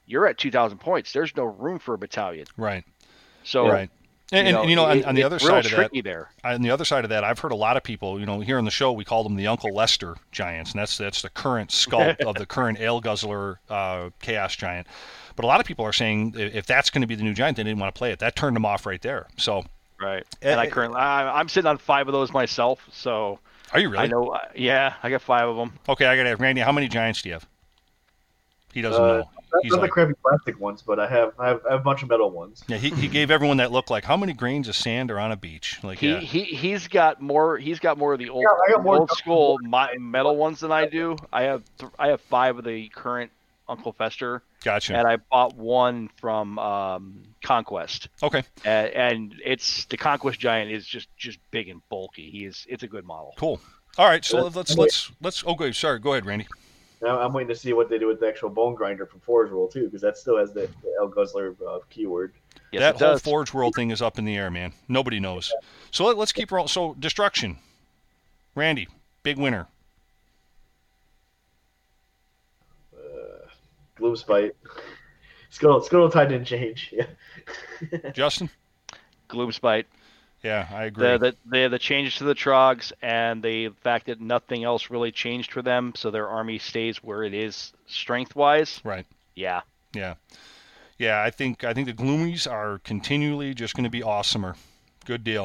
you're 0.05 0.27
at 0.27 0.39
two 0.39 0.51
thousand 0.51 0.79
points. 0.79 1.13
There's 1.13 1.35
no 1.37 1.45
room 1.45 1.79
for 1.79 1.95
a 1.95 1.99
battalion. 1.99 2.47
Right. 2.57 2.85
So 3.45 3.69
right. 3.69 3.89
And 4.33 4.47
you 4.47 4.53
know, 4.53 4.61
and, 4.61 4.71
you 4.71 4.77
know 4.77 4.85
on, 4.87 5.05
on, 5.05 5.15
the 5.15 5.23
other 5.23 5.39
side 5.39 5.65
of 5.65 5.71
that, 5.71 5.91
there. 6.05 6.31
on 6.45 6.61
the 6.61 6.71
other 6.71 6.85
side 6.85 7.05
of 7.05 7.11
that, 7.11 7.25
I've 7.25 7.39
heard 7.39 7.53
a 7.53 7.57
lot 7.57 7.79
of 7.79 7.83
people, 7.83 8.21
you 8.21 8.27
know, 8.27 8.41
here 8.41 8.59
on 8.59 8.67
the 8.67 8.71
show 8.71 8.93
we 8.93 9.05
call 9.05 9.23
them 9.23 9.37
the 9.37 9.47
Uncle 9.47 9.73
Lester 9.73 10.17
Giants, 10.33 10.73
and 10.73 10.81
that's 10.81 10.99
that's 10.99 11.23
the 11.23 11.31
current 11.31 11.71
sculpt 11.71 12.21
of 12.21 12.35
the 12.35 12.45
current 12.57 12.81
Ale 12.81 13.01
Guzzler 13.01 13.61
uh, 13.71 14.11
Chaos 14.21 14.55
Giant. 14.57 14.89
But 15.37 15.45
a 15.45 15.47
lot 15.47 15.61
of 15.61 15.67
people 15.67 15.85
are 15.85 15.93
saying 15.93 16.35
if 16.37 16.67
that's 16.67 16.91
going 16.91 17.03
to 17.03 17.07
be 17.07 17.15
the 17.15 17.23
new 17.23 17.33
giant, 17.33 17.57
they 17.57 17.63
didn't 17.63 17.79
want 17.79 17.95
to 17.95 17.99
play 17.99 18.11
it. 18.11 18.19
That 18.19 18.35
turned 18.35 18.57
them 18.57 18.67
off 18.67 18.85
right 18.85 19.01
there. 19.01 19.29
So 19.37 19.65
Right. 20.01 20.25
And, 20.43 20.61
I 20.61 20.69
currently 20.69 20.99
I, 20.99 21.41
am 21.41 21.49
sitting 21.49 21.69
on 21.69 21.79
five 21.79 22.09
of 22.09 22.13
those 22.13 22.33
myself. 22.33 22.87
So. 22.93 23.39
Are 23.73 23.81
you 23.81 23.91
really? 23.91 24.05
I 24.05 24.07
know. 24.07 24.29
Uh, 24.29 24.39
yeah, 24.55 24.95
I 25.03 25.11
got 25.11 25.21
five 25.21 25.49
of 25.49 25.57
them. 25.57 25.79
Okay, 25.89 26.07
I 26.07 26.17
got 26.17 26.23
to 26.23 26.31
ask 26.31 26.41
Randy. 26.41 26.61
How 26.63 26.73
many 26.73 26.89
giants 26.89 27.21
do 27.23 27.29
you 27.29 27.35
have? 27.35 27.47
He 28.73 28.83
doesn't 28.83 29.03
uh, 29.03 29.07
know. 29.19 29.31
He's 29.63 29.73
not 29.73 29.81
like, 29.81 29.91
the 29.91 29.93
crappy 29.93 30.13
plastic 30.23 30.61
ones, 30.61 30.83
but 30.83 31.01
I 31.01 31.09
have, 31.09 31.33
I 31.39 31.49
have 31.49 31.67
I 31.67 31.73
have 31.73 31.81
a 31.81 31.83
bunch 31.83 32.03
of 32.03 32.11
metal 32.11 32.31
ones. 32.31 32.63
Yeah, 32.69 32.77
he, 32.77 32.91
he 32.91 33.09
gave 33.09 33.31
everyone 33.31 33.57
that 33.59 33.73
look 33.73 33.89
like 33.89 34.05
how 34.05 34.17
many 34.17 34.35
grains 34.35 34.69
of 34.69 34.77
sand 34.77 35.11
are 35.11 35.19
on 35.19 35.33
a 35.33 35.37
beach? 35.37 35.81
Like 35.83 35.99
he 35.99 36.11
yeah. 36.11 36.21
he 36.21 36.45
he's 36.45 36.87
got 36.87 37.21
more 37.21 37.57
he's 37.57 37.79
got 37.79 37.97
more 37.97 38.13
of 38.13 38.19
the 38.19 38.29
old 38.29 38.45
yeah, 38.69 38.77
old 38.77 39.11
school 39.11 39.59
metal 39.63 40.37
ones 40.37 40.61
than 40.61 40.71
I 40.71 40.87
do. 40.87 41.17
I 41.33 41.43
have 41.45 41.63
th- 41.79 41.93
I 41.99 42.09
have 42.09 42.21
five 42.21 42.59
of 42.59 42.65
the 42.65 42.89
current 42.91 43.31
Uncle 43.69 43.93
Fester. 43.93 44.43
Gotcha. 44.65 44.97
And 44.97 45.07
I 45.07 45.17
bought 45.17 45.55
one 45.55 46.09
from 46.17 46.59
um, 46.59 47.23
Conquest. 47.43 48.09
Okay. 48.23 48.43
And, 48.65 48.89
and, 48.93 49.35
it's 49.45 49.85
the 49.87 49.97
Conquest 49.97 50.41
Giant 50.41 50.71
is 50.71 50.87
just 50.87 51.09
just 51.17 51.39
big 51.51 51.69
and 51.69 51.81
bulky. 51.89 52.31
He 52.31 52.45
is 52.45 52.67
it's 52.69 52.83
a 52.83 52.89
good 52.89 53.05
model. 53.05 53.35
Cool. 53.37 53.61
All 53.97 54.07
right, 54.07 54.25
so 54.25 54.43
let's 54.43 54.57
let's 54.57 54.77
let's, 54.77 55.13
let's 55.21 55.45
oh 55.47 55.55
good. 55.55 55.75
Sorry, 55.75 55.99
go 55.99 56.13
ahead, 56.13 56.25
Randy. 56.25 56.47
Now 57.01 57.21
I'm 57.21 57.33
waiting 57.33 57.49
to 57.49 57.57
see 57.57 57.73
what 57.73 57.89
they 57.89 57.99
do 57.99 58.09
with 58.09 58.21
the 58.21 58.29
actual 58.29 58.51
bone 58.51 58.75
grinder 58.75 59.07
from 59.07 59.21
Forge 59.21 59.51
World 59.51 59.73
too, 59.73 59.85
because 59.85 60.03
that 60.03 60.17
still 60.17 60.37
has 60.37 60.53
the, 60.53 60.69
the 60.83 60.95
Ale 61.01 61.09
Guzzler 61.09 61.57
uh, 61.67 61.79
keyword. 61.91 62.35
Yes, 62.73 62.81
that 62.81 62.97
whole 62.97 63.15
does. 63.15 63.23
Forge 63.23 63.55
World 63.55 63.75
thing 63.75 63.91
is 63.91 64.03
up 64.03 64.19
in 64.19 64.25
the 64.25 64.37
air, 64.37 64.51
man. 64.51 64.73
Nobody 64.89 65.21
knows. 65.21 65.53
So 65.91 66.05
let, 66.05 66.19
us 66.19 66.33
keep 66.33 66.51
rolling. 66.51 66.69
So 66.69 66.95
destruction, 66.99 67.59
Randy, 68.55 68.89
big 69.23 69.39
winner. 69.39 69.69
Gloomspite. 73.99 74.53
Skull 75.51 75.81
Scuttletide 75.81 76.29
didn't 76.29 76.47
change. 76.47 76.93
Yeah. 76.93 78.11
Justin. 78.13 78.51
Gloomspite. 79.29 79.85
Yeah, 80.43 80.69
I 80.71 80.85
agree. 80.85 81.05
The, 81.05 81.19
the, 81.19 81.37
the, 81.47 81.69
the 81.69 81.79
changes 81.79 82.17
to 82.17 82.25
the 82.25 82.35
Trogs 82.35 82.93
and 83.03 83.43
the 83.43 83.71
fact 83.83 84.07
that 84.07 84.21
nothing 84.21 84.63
else 84.63 84.89
really 84.89 85.11
changed 85.11 85.53
for 85.53 85.63
them, 85.63 85.93
so 85.97 86.11
their 86.11 86.29
army 86.29 86.59
stays 86.59 87.03
where 87.03 87.25
it 87.25 87.35
is 87.35 87.73
strength 87.87 88.37
wise. 88.37 88.81
Right. 88.85 89.07
Yeah. 89.35 89.63
Yeah. 89.95 90.15
Yeah, 90.99 91.23
I 91.23 91.31
think 91.31 91.65
I 91.65 91.75
think 91.75 91.87
the 91.87 91.93
Gloomies 91.93 92.51
are 92.51 92.79
continually 92.79 93.55
just 93.55 93.75
going 93.75 93.85
to 93.85 93.91
be 93.91 94.01
awesomer 94.01 94.57
Good 95.09 95.25
deal. 95.25 95.45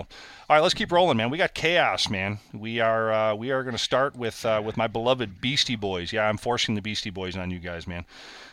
All 0.49 0.57
right, 0.57 0.59
let's 0.59 0.73
keep 0.73 0.91
rolling, 0.91 1.15
man. 1.15 1.29
We 1.29 1.37
got 1.37 1.53
chaos, 1.53 2.09
man. 2.09 2.37
We 2.53 2.81
are 2.81 3.13
uh, 3.13 3.33
we 3.33 3.51
are 3.51 3.63
going 3.63 3.77
to 3.77 3.81
start 3.81 4.13
with 4.13 4.45
uh, 4.45 4.61
with 4.61 4.75
my 4.75 4.87
beloved 4.87 5.39
Beastie 5.39 5.77
Boys. 5.77 6.11
Yeah, 6.11 6.27
I'm 6.27 6.35
forcing 6.35 6.75
the 6.75 6.81
Beastie 6.81 7.11
Boys 7.11 7.37
on 7.37 7.49
you 7.49 7.59
guys, 7.59 7.87
man. 7.87 8.03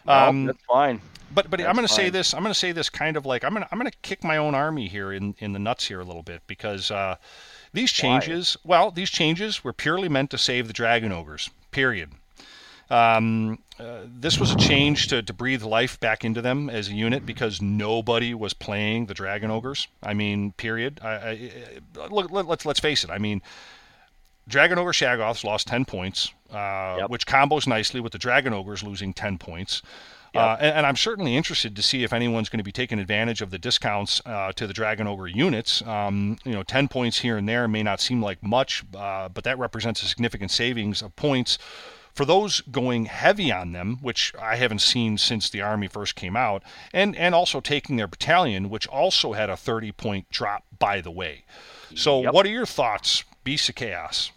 Um, 0.07 0.47
that's 0.47 0.63
fine. 0.69 1.01
But 1.35 1.51
but 1.51 1.59
That's 1.59 1.69
I'm 1.69 1.75
going 1.75 1.89
to 1.89 1.93
say 1.93 2.11
this. 2.11 2.33
I'm 2.33 2.45
going 2.45 2.53
to 2.53 2.59
say 2.59 2.71
this 2.71 2.89
kind 2.89 3.17
of 3.17 3.27
like 3.27 3.43
I'm 3.43 3.51
going 3.51 3.65
to 3.65 3.69
I'm 3.73 3.79
going 3.81 3.91
to 3.91 3.99
kick 4.03 4.23
my 4.23 4.37
own 4.37 4.55
army 4.55 4.87
here 4.87 5.13
in 5.13 5.35
in 5.41 5.53
the 5.53 5.59
nuts 5.59 5.89
here 5.89 5.99
a 5.99 6.05
little 6.05 6.23
bit 6.23 6.43
because 6.47 6.93
uh, 6.93 7.17
these 7.73 7.91
Why? 7.91 8.21
changes. 8.21 8.57
Well, 8.63 8.93
these 8.93 9.11
changes 9.11 9.65
were 9.65 9.73
purely 9.73 10.09
meant 10.09 10.31
to 10.31 10.39
save 10.39 10.69
the 10.69 10.73
Dragon 10.73 11.11
Ogres. 11.11 11.51
Period. 11.73 12.13
Um, 12.91 13.59
uh, 13.79 14.01
this 14.05 14.39
was 14.39 14.53
a 14.53 14.57
change 14.57 15.09
to, 15.09 15.23
to 15.23 15.33
breathe 15.33 15.63
life 15.63 15.99
back 16.01 16.25
into 16.25 16.43
them 16.43 16.69
as 16.69 16.89
a 16.89 16.93
unit 16.93 17.25
because 17.25 17.63
nobody 17.63 18.35
was 18.35 18.53
playing 18.53 19.07
the 19.07 19.15
Dragon 19.15 19.51
Ogres. 19.51 19.87
I 20.03 20.13
mean, 20.13 20.53
period. 20.53 21.01
I, 21.03 21.09
I, 21.97 22.09
look, 22.11 22.31
let, 22.31 22.47
let's 22.47 22.67
let's 22.67 22.81
face 22.81 23.05
it. 23.05 23.11
I 23.11 23.19
mean, 23.19 23.43
Dragon 24.49 24.79
Ogre 24.79 24.91
Shaggoths 24.93 25.45
lost 25.45 25.69
10 25.69 25.85
points, 25.85 26.33
uh, 26.53 26.97
Yep. 27.01 27.11
which 27.11 27.27
combos 27.27 27.67
nicely 27.67 28.01
with 28.01 28.13
the 28.13 28.19
Dragon 28.19 28.53
Ogres 28.53 28.83
losing 28.83 29.15
10 29.15 29.39
points. 29.39 29.83
Yep. 30.35 30.43
Uh, 30.43 30.57
and, 30.61 30.77
and 30.79 30.87
I'm 30.87 30.97
certainly 30.97 31.37
interested 31.37 31.75
to 31.77 31.83
see 31.83 32.03
if 32.05 32.13
anyone's 32.13 32.49
going 32.49 32.59
to 32.59 32.65
be 32.65 32.73
taking 32.73 32.99
advantage 32.99 33.41
of 33.41 33.51
the 33.51 33.59
discounts 33.59 34.21
uh, 34.27 34.53
to 34.53 34.67
the 34.67 34.73
Dragon 34.73 35.07
Ogre 35.07 35.29
units. 35.29 35.83
Um, 35.83 36.39
you 36.45 36.53
know, 36.53 36.63
10 36.65 36.89
points 36.89 37.21
here 37.21 37.37
and 37.37 37.49
there 37.49 37.67
may 37.69 37.83
not 37.83 38.01
seem 38.01 38.21
like 38.23 38.43
much, 38.43 38.85
uh, 38.97 39.29
but 39.29 39.45
that 39.45 39.59
represents 39.59 40.03
a 40.03 40.07
significant 40.07 40.51
savings 40.51 41.03
of 41.03 41.15
points 41.17 41.59
for 42.21 42.27
those 42.27 42.61
going 42.71 43.07
heavy 43.07 43.51
on 43.51 43.73
them, 43.73 43.97
which 44.03 44.35
I 44.39 44.57
haven't 44.57 44.83
seen 44.83 45.17
since 45.17 45.49
the 45.49 45.63
army 45.63 45.89
first 45.89 46.15
came 46.17 46.37
out, 46.37 46.63
and 46.93 47.17
and 47.17 47.35
also 47.35 47.61
taking 47.63 47.97
their 47.97 48.07
battalion, 48.07 48.69
which 48.69 48.87
also 48.89 49.33
had 49.33 49.49
a 49.49 49.57
30 49.57 49.93
point 49.93 50.29
drop 50.29 50.63
by 50.79 51.01
the 51.01 51.11
way. 51.11 51.45
So, 51.95 52.21
Yep. 52.25 52.35
what 52.35 52.45
are 52.45 52.51
your 52.51 52.67
thoughts, 52.67 53.25
Beast 53.43 53.71
of 53.71 53.75
Chaos? 53.77 54.33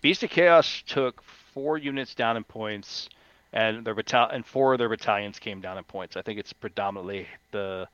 Beast 0.00 0.22
of 0.22 0.30
Chaos 0.30 0.82
took 0.86 1.22
four 1.52 1.76
units 1.76 2.14
down 2.14 2.38
in 2.38 2.44
points, 2.44 3.10
and 3.52 3.84
their 3.84 3.94
battalion 3.94 4.36
and 4.36 4.46
four 4.46 4.72
of 4.72 4.78
their 4.78 4.88
battalions 4.88 5.38
came 5.38 5.60
down 5.60 5.76
in 5.76 5.84
points. 5.84 6.16
I 6.16 6.22
think 6.22 6.38
it's 6.38 6.54
predominantly 6.54 7.26
the 7.50 7.86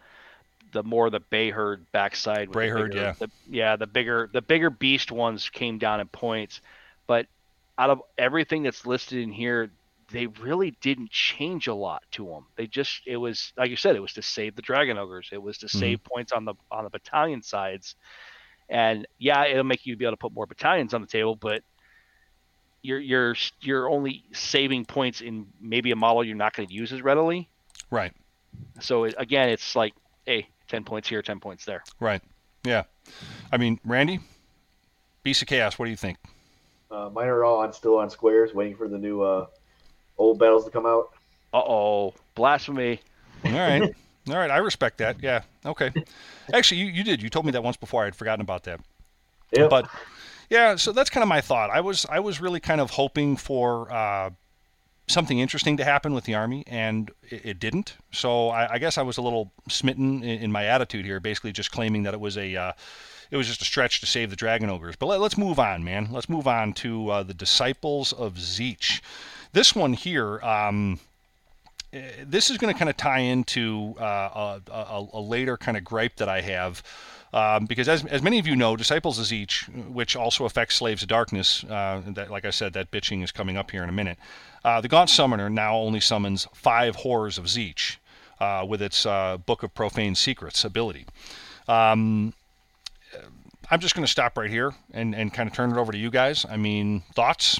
the 0.70 0.84
more 0.84 1.10
the 1.10 1.20
Brayherd 1.20 1.80
backside. 1.90 2.50
Brayherd, 2.50 2.90
bigger- 2.90 3.00
yeah. 3.02 3.14
the, 3.18 3.30
yeah, 3.50 3.74
the 3.74 3.88
bigger 3.88 4.30
the 4.32 4.40
bigger 4.40 4.70
beast 4.70 5.10
ones 5.10 5.50
came 5.50 5.78
down 5.78 5.98
in 5.98 6.06
points, 6.06 6.60
but 7.08 7.26
out 7.78 7.90
of 7.90 8.00
everything 8.18 8.62
that's 8.62 8.86
listed 8.86 9.18
in 9.18 9.32
here, 9.32 9.70
they 10.10 10.26
really 10.26 10.72
didn't 10.82 11.10
change 11.10 11.66
a 11.68 11.74
lot 11.74 12.02
to 12.12 12.26
them. 12.26 12.46
They 12.56 12.66
just 12.66 13.00
it 13.06 13.16
was 13.16 13.52
like 13.56 13.70
you 13.70 13.76
said, 13.76 13.96
it 13.96 14.00
was 14.00 14.12
to 14.14 14.22
save 14.22 14.56
the 14.56 14.62
Dragon 14.62 14.98
Ogres. 14.98 15.28
It 15.32 15.42
was 15.42 15.58
to 15.58 15.66
Mm-hmm. 15.66 15.78
save 15.78 16.04
points 16.04 16.32
on 16.32 16.44
the 16.44 16.54
on 16.70 16.84
the 16.84 16.90
battalion 16.90 17.42
sides. 17.42 17.94
And 18.68 19.06
yeah, 19.18 19.44
it'll 19.46 19.64
make 19.64 19.84
you 19.86 19.96
be 19.96 20.04
able 20.04 20.12
to 20.12 20.16
put 20.20 20.32
more 20.32 20.46
battalions 20.46 20.94
on 20.94 21.00
the 21.00 21.06
table, 21.06 21.34
but 21.36 21.62
you're 22.82 22.98
you're 23.00 23.34
you're 23.60 23.88
only 23.88 24.24
saving 24.32 24.84
points 24.84 25.20
in 25.20 25.46
maybe 25.60 25.90
a 25.92 25.96
model 25.96 26.24
you're 26.24 26.36
not 26.36 26.52
going 26.54 26.68
to 26.68 26.74
use 26.74 26.92
as 26.92 27.00
readily. 27.02 27.48
Right, 27.90 28.12
So 28.80 29.04
it, 29.04 29.14
again, 29.18 29.50
it's 29.50 29.76
like, 29.76 29.92
hey, 30.24 30.48
ten 30.68 30.82
points 30.84 31.08
here, 31.08 31.20
ten 31.22 31.40
points 31.40 31.64
there. 31.64 31.82
right. 32.00 32.22
Yeah. 32.64 32.84
I 33.52 33.56
mean, 33.58 33.78
Randy, 33.84 34.20
Beast 35.22 35.42
of 35.42 35.48
Chaos, 35.48 35.78
what 35.78 35.84
do 35.86 35.90
you 35.90 35.96
think? 35.96 36.16
Uh, 36.92 37.08
mine 37.10 37.28
are 37.28 37.42
all 37.44 37.60
on 37.60 37.72
still 37.72 37.96
on 37.98 38.10
squares, 38.10 38.52
waiting 38.52 38.76
for 38.76 38.86
the 38.86 38.98
new 38.98 39.22
uh, 39.22 39.46
old 40.18 40.38
battles 40.38 40.64
to 40.66 40.70
come 40.70 40.86
out. 40.86 41.10
Uh 41.54 41.62
oh, 41.66 42.14
blasphemy! 42.34 43.00
All 43.44 43.52
right. 43.52 43.94
All 44.28 44.36
right. 44.36 44.50
I 44.50 44.58
respect 44.58 44.98
that. 44.98 45.22
Yeah. 45.22 45.42
Okay. 45.64 45.90
Actually, 46.52 46.82
you, 46.82 46.86
you 46.86 47.02
did. 47.04 47.22
You 47.22 47.28
told 47.28 47.46
me 47.46 47.52
that 47.52 47.64
once 47.64 47.76
before. 47.76 48.02
I 48.02 48.04
had 48.06 48.14
forgotten 48.14 48.40
about 48.40 48.64
that. 48.64 48.80
Yeah. 49.50 49.68
But 49.68 49.88
yeah, 50.50 50.76
so 50.76 50.92
that's 50.92 51.10
kind 51.10 51.22
of 51.22 51.28
my 51.28 51.40
thought. 51.40 51.70
I 51.70 51.80
was 51.80 52.06
I 52.10 52.20
was 52.20 52.40
really 52.40 52.60
kind 52.60 52.80
of 52.80 52.90
hoping 52.90 53.36
for 53.36 53.90
uh, 53.90 54.30
something 55.06 55.38
interesting 55.38 55.78
to 55.78 55.84
happen 55.84 56.14
with 56.14 56.24
the 56.24 56.34
army, 56.34 56.64
and 56.66 57.10
it, 57.30 57.46
it 57.46 57.58
didn't. 57.58 57.96
So 58.12 58.50
I, 58.50 58.74
I 58.74 58.78
guess 58.78 58.98
I 58.98 59.02
was 59.02 59.16
a 59.16 59.22
little 59.22 59.50
smitten 59.68 60.22
in, 60.22 60.42
in 60.42 60.52
my 60.52 60.66
attitude 60.66 61.04
here, 61.04 61.20
basically 61.20 61.52
just 61.52 61.70
claiming 61.70 62.02
that 62.04 62.14
it 62.14 62.20
was 62.20 62.36
a 62.36 62.54
uh, 62.54 62.72
it 63.32 63.36
was 63.38 63.46
just 63.46 63.62
a 63.62 63.64
stretch 63.64 64.00
to 64.00 64.06
save 64.06 64.28
the 64.28 64.36
dragon 64.36 64.68
ogres. 64.68 64.94
But 64.94 65.06
let, 65.06 65.20
us 65.22 65.38
move 65.38 65.58
on, 65.58 65.82
man. 65.82 66.08
Let's 66.12 66.28
move 66.28 66.46
on 66.46 66.74
to 66.74 67.08
uh, 67.08 67.22
the 67.22 67.32
disciples 67.32 68.12
of 68.12 68.34
Tzeentch. 68.34 69.00
This 69.54 69.74
one 69.74 69.94
here. 69.94 70.38
Um, 70.42 71.00
eh, 71.94 72.10
this 72.26 72.50
is 72.50 72.58
going 72.58 72.72
to 72.72 72.78
kind 72.78 72.90
of 72.90 72.98
tie 72.98 73.20
into 73.20 73.94
uh, 73.98 74.58
a, 74.68 74.70
a, 74.70 75.08
a 75.14 75.20
later 75.20 75.56
kind 75.56 75.78
of 75.78 75.82
gripe 75.82 76.16
that 76.16 76.28
I 76.28 76.42
have. 76.42 76.82
Um, 77.32 77.64
because 77.64 77.88
as, 77.88 78.04
as 78.04 78.20
many 78.20 78.38
of 78.38 78.46
you 78.46 78.54
know, 78.54 78.76
Disciples 78.76 79.18
of 79.18 79.24
Tzeentch, 79.24 79.90
which 79.90 80.14
also 80.14 80.44
affects 80.44 80.74
Slaves 80.74 81.00
of 81.00 81.08
Darkness, 81.08 81.64
uh, 81.64 82.02
that 82.08 82.30
like 82.30 82.44
I 82.44 82.50
said, 82.50 82.74
that 82.74 82.90
bitching 82.90 83.24
is 83.24 83.32
coming 83.32 83.56
up 83.56 83.70
here 83.70 83.82
in 83.82 83.88
a 83.88 83.92
minute. 83.92 84.18
Uh, 84.62 84.82
the 84.82 84.88
Gaunt 84.88 85.08
Summoner 85.08 85.48
now 85.48 85.74
only 85.74 86.00
summons 86.00 86.46
five 86.52 86.96
horrors 86.96 87.38
of 87.38 87.46
Tzeentch 87.46 87.96
uh, 88.40 88.66
with 88.68 88.82
its 88.82 89.06
uh, 89.06 89.38
Book 89.38 89.62
of 89.62 89.72
Profane 89.72 90.14
Secrets 90.14 90.66
ability. 90.66 91.06
Um, 91.66 92.34
I'm 93.72 93.80
just 93.80 93.94
going 93.94 94.04
to 94.04 94.10
stop 94.10 94.36
right 94.36 94.50
here 94.50 94.74
and, 94.92 95.14
and 95.14 95.32
kind 95.32 95.48
of 95.48 95.54
turn 95.54 95.72
it 95.72 95.78
over 95.78 95.92
to 95.92 95.98
you 95.98 96.10
guys. 96.10 96.44
I 96.44 96.58
mean, 96.58 97.02
thoughts, 97.14 97.58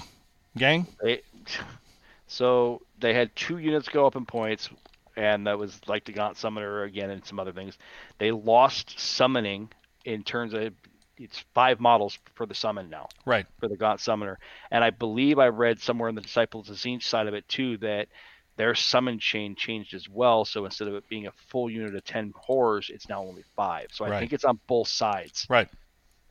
gang? 0.55 0.85
They, 1.01 1.23
so 2.27 2.83
they 2.99 3.15
had 3.15 3.35
two 3.35 3.57
units 3.57 3.89
go 3.89 4.05
up 4.05 4.15
in 4.15 4.27
points, 4.27 4.69
and 5.15 5.47
that 5.47 5.57
was 5.57 5.81
like 5.87 6.05
the 6.05 6.11
Gaunt 6.11 6.37
Summoner 6.37 6.83
again 6.83 7.09
and 7.09 7.25
some 7.25 7.39
other 7.39 7.51
things. 7.51 7.79
They 8.19 8.29
lost 8.29 8.99
summoning 8.99 9.69
in 10.05 10.21
terms 10.21 10.53
of 10.53 10.73
it's 11.17 11.43
five 11.55 11.79
models 11.79 12.19
for 12.35 12.45
the 12.45 12.53
summon 12.53 12.91
now 12.91 13.07
Right. 13.25 13.47
for 13.59 13.67
the 13.67 13.75
Gaunt 13.75 13.99
Summoner, 13.99 14.37
and 14.69 14.83
I 14.83 14.91
believe 14.91 15.39
I 15.39 15.47
read 15.47 15.79
somewhere 15.79 16.09
in 16.09 16.15
the 16.15 16.21
Disciples 16.21 16.69
of 16.69 16.75
Tzeentch 16.75 17.03
side 17.03 17.25
of 17.25 17.33
it 17.33 17.47
too 17.47 17.77
that 17.77 18.07
their 18.55 18.75
summon 18.75 19.17
chain 19.17 19.55
changed 19.55 19.95
as 19.95 20.07
well. 20.07 20.45
So 20.45 20.63
instead 20.65 20.87
of 20.87 20.93
it 20.93 21.09
being 21.09 21.25
a 21.25 21.31
full 21.49 21.71
unit 21.71 21.95
of 21.95 22.03
ten 22.03 22.33
horrors, 22.35 22.91
it's 22.93 23.09
now 23.09 23.23
only 23.23 23.43
five. 23.55 23.87
So 23.91 24.05
I 24.05 24.09
Right. 24.11 24.19
think 24.19 24.31
it's 24.31 24.43
on 24.43 24.59
both 24.67 24.89
sides. 24.89 25.47
Right. 25.49 25.67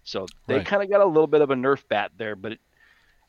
So 0.04 0.26
they 0.46 0.56
Right. 0.56 0.66
kind 0.66 0.82
of 0.82 0.90
got 0.90 1.00
a 1.00 1.06
little 1.06 1.26
bit 1.26 1.40
of 1.42 1.50
a 1.50 1.54
nerf 1.54 1.82
bat 1.88 2.10
there, 2.16 2.34
but 2.36 2.52
it, 2.52 2.60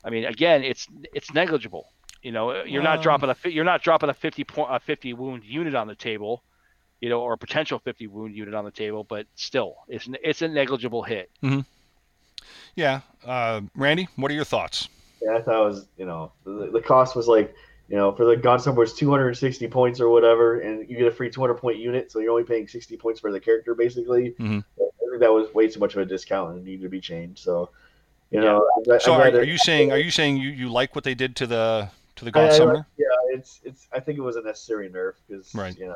I 0.03 0.09
mean, 0.09 0.25
again, 0.25 0.63
it's 0.63 0.87
it's 1.13 1.33
negligible. 1.33 1.87
You 2.21 2.31
know, 2.31 2.63
you're 2.63 2.83
not 2.83 2.97
Um, 2.97 3.03
dropping 3.03 3.29
a 3.29 3.49
you're 3.49 3.63
not 3.65 3.81
dropping 3.83 4.09
a 4.09 4.13
fifty 4.13 4.43
point 4.43 4.69
a 4.73 4.79
fifty 4.79 5.13
wound 5.13 5.43
unit 5.43 5.75
on 5.75 5.87
the 5.87 5.95
table, 5.95 6.43
you 7.01 7.09
know, 7.09 7.21
or 7.21 7.33
a 7.33 7.37
potential 7.37 7.79
fifty 7.79 8.07
wound 8.07 8.35
unit 8.35 8.53
on 8.53 8.65
the 8.65 8.71
table, 8.71 9.03
but 9.03 9.27
still, 9.35 9.75
it's 9.87 10.07
it's 10.23 10.41
a 10.41 10.47
negligible 10.47 11.03
hit. 11.03 11.29
Yeah. 12.75 13.01
Uh, 13.25 13.61
Randy, 13.75 14.07
what 14.15 14.31
are 14.31 14.33
your 14.33 14.45
thoughts? 14.45 14.89
Yeah, 15.21 15.37
I 15.37 15.41
thought 15.41 15.61
it 15.61 15.65
was, 15.65 15.87
you 15.97 16.05
know, 16.05 16.31
the, 16.43 16.69
the 16.73 16.81
cost 16.81 17.15
was 17.15 17.27
like, 17.27 17.55
you 17.87 17.95
know, 17.95 18.11
for 18.11 18.25
the 18.25 18.35
Gaunt 18.35 18.61
Summoner 18.61 18.81
was 18.81 18.93
260 18.93 19.67
points 19.69 20.01
or 20.01 20.09
whatever, 20.09 20.59
and 20.59 20.89
you 20.89 20.97
get 20.97 21.07
a 21.07 21.11
free 21.11 21.29
200 21.29 21.53
point 21.55 21.77
unit, 21.77 22.11
so 22.11 22.19
you're 22.19 22.31
only 22.31 22.43
paying 22.43 22.67
60 22.67 22.97
points 22.97 23.19
for 23.19 23.31
the 23.31 23.39
character 23.39 23.73
basically. 23.75 24.31
Mhm. 24.39 24.63
I 25.13 25.15
think 25.15 25.21
that 25.21 25.31
was 25.31 25.53
way 25.53 25.67
too 25.67 25.79
much 25.79 25.93
of 25.95 26.01
a 26.01 26.05
discount 26.05 26.55
and 26.55 26.65
needed 26.65 26.81
to 26.81 26.89
be 26.89 26.99
changed. 26.99 27.37
So, 27.43 27.69
you 28.31 28.41
know, 28.41 28.67
I'd- 28.79 28.99
So 28.99 29.13
are, 29.13 29.21
are 29.27 29.43
you 29.43 29.59
saying 29.59 29.91
are 29.91 29.97
you 29.99 30.09
saying 30.09 30.37
you, 30.37 30.49
you 30.49 30.69
like 30.69 30.95
what 30.95 31.03
they 31.03 31.13
did 31.13 31.35
to 31.35 31.45
the 31.47 31.87
to 32.15 32.25
the 32.25 32.31
I- 32.33 32.49
Gaunt 32.57 32.77
I- 32.77 32.85
yeah, 32.97 33.05
it's 33.37 33.59
it's. 33.63 33.87
I 33.93 33.99
think 33.99 34.17
it 34.17 34.21
was 34.21 34.37
a 34.37 34.41
necessary 34.41 34.89
nerf 34.89 35.13
because 35.27 35.53
Right. 35.53 35.77
you 35.77 35.85
know, 35.87 35.95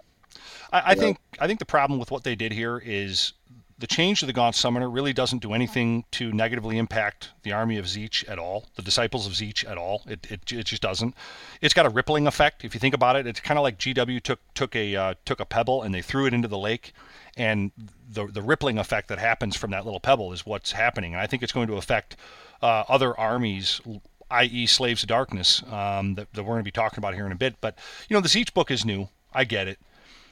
I, 0.72 0.80
I 0.80 0.90
Yeah. 0.90 0.94
think 0.96 1.18
I 1.40 1.48
think 1.48 1.58
the 1.58 1.66
problem 1.66 2.00
with 2.00 2.12
what 2.12 2.24
they 2.24 2.36
did 2.36 2.52
here 2.52 2.78
is 2.86 3.34
the 3.80 3.88
change 3.88 4.20
to 4.22 4.26
the 4.26 4.34
Gaunt 4.34 4.56
Summoner 4.56 4.90
really 4.90 5.14
doesn't 5.14 5.40
do 5.42 5.54
anything 5.54 6.06
to 6.12 6.32
negatively 6.32 6.78
impact 6.78 7.32
the 7.44 7.52
army 7.52 7.78
of 7.78 7.86
Tzeentch 7.86 8.28
at 8.28 8.40
all, 8.40 8.66
the 8.76 8.82
disciples 8.82 9.28
of 9.28 9.34
Tzeentch 9.34 9.70
at 9.70 9.78
all. 9.78 10.02
It, 10.08 10.26
it, 10.32 10.52
it 10.52 10.66
just 10.66 10.82
doesn't. 10.82 11.16
It's 11.62 11.74
got 11.74 11.86
a 11.86 11.90
rippling 11.90 12.28
effect. 12.28 12.66
If 12.66 12.74
you 12.74 12.80
think 12.80 12.96
about 12.96 13.16
it, 13.16 13.28
it's 13.28 13.40
kind 13.40 13.58
of 13.58 13.64
like 13.64 13.78
GW 13.78 14.22
took 14.22 14.40
took 14.54 14.76
a 14.76 14.96
uh, 14.96 15.14
took 15.26 15.40
a 15.40 15.46
pebble 15.46 15.84
and 15.84 15.94
they 15.94 16.02
threw 16.02 16.26
it 16.26 16.34
into 16.34 16.48
the 16.48 16.58
lake, 16.58 16.94
and 17.36 17.72
the 18.10 18.26
the 18.28 18.42
rippling 18.42 18.78
effect 18.78 19.10
that 19.10 19.20
happens 19.20 19.56
from 19.56 19.72
that 19.72 19.86
little 19.86 20.00
pebble 20.00 20.34
is 20.34 20.46
what's 20.46 20.72
happening. 20.72 21.14
And 21.14 21.22
I 21.22 21.28
think 21.28 21.44
it's 21.44 21.54
going 21.54 21.68
to 21.68 21.76
affect 21.76 22.16
uh, 22.62 22.84
other 22.88 23.18
armies 23.20 23.82
i.e., 24.30 24.66
Slaves 24.66 25.04
of 25.04 25.10
Darkness, 25.10 25.64
um, 25.72 26.16
that, 26.16 26.34
that 26.34 26.44
we're 26.44 26.56
going 26.56 26.60
to 26.60 26.64
be 26.64 26.72
talking 26.72 26.98
about 26.98 27.14
here 27.14 27.26
in 27.26 27.32
a 27.32 27.36
bit. 27.36 27.56
But, 27.62 27.78
you 28.10 28.14
know, 28.14 28.22
the 28.22 28.28
Tzeentch 28.28 28.54
book 28.54 28.72
is 28.72 28.84
new. 28.84 29.08
I 29.34 29.44
get 29.44 29.68
it. 29.68 29.80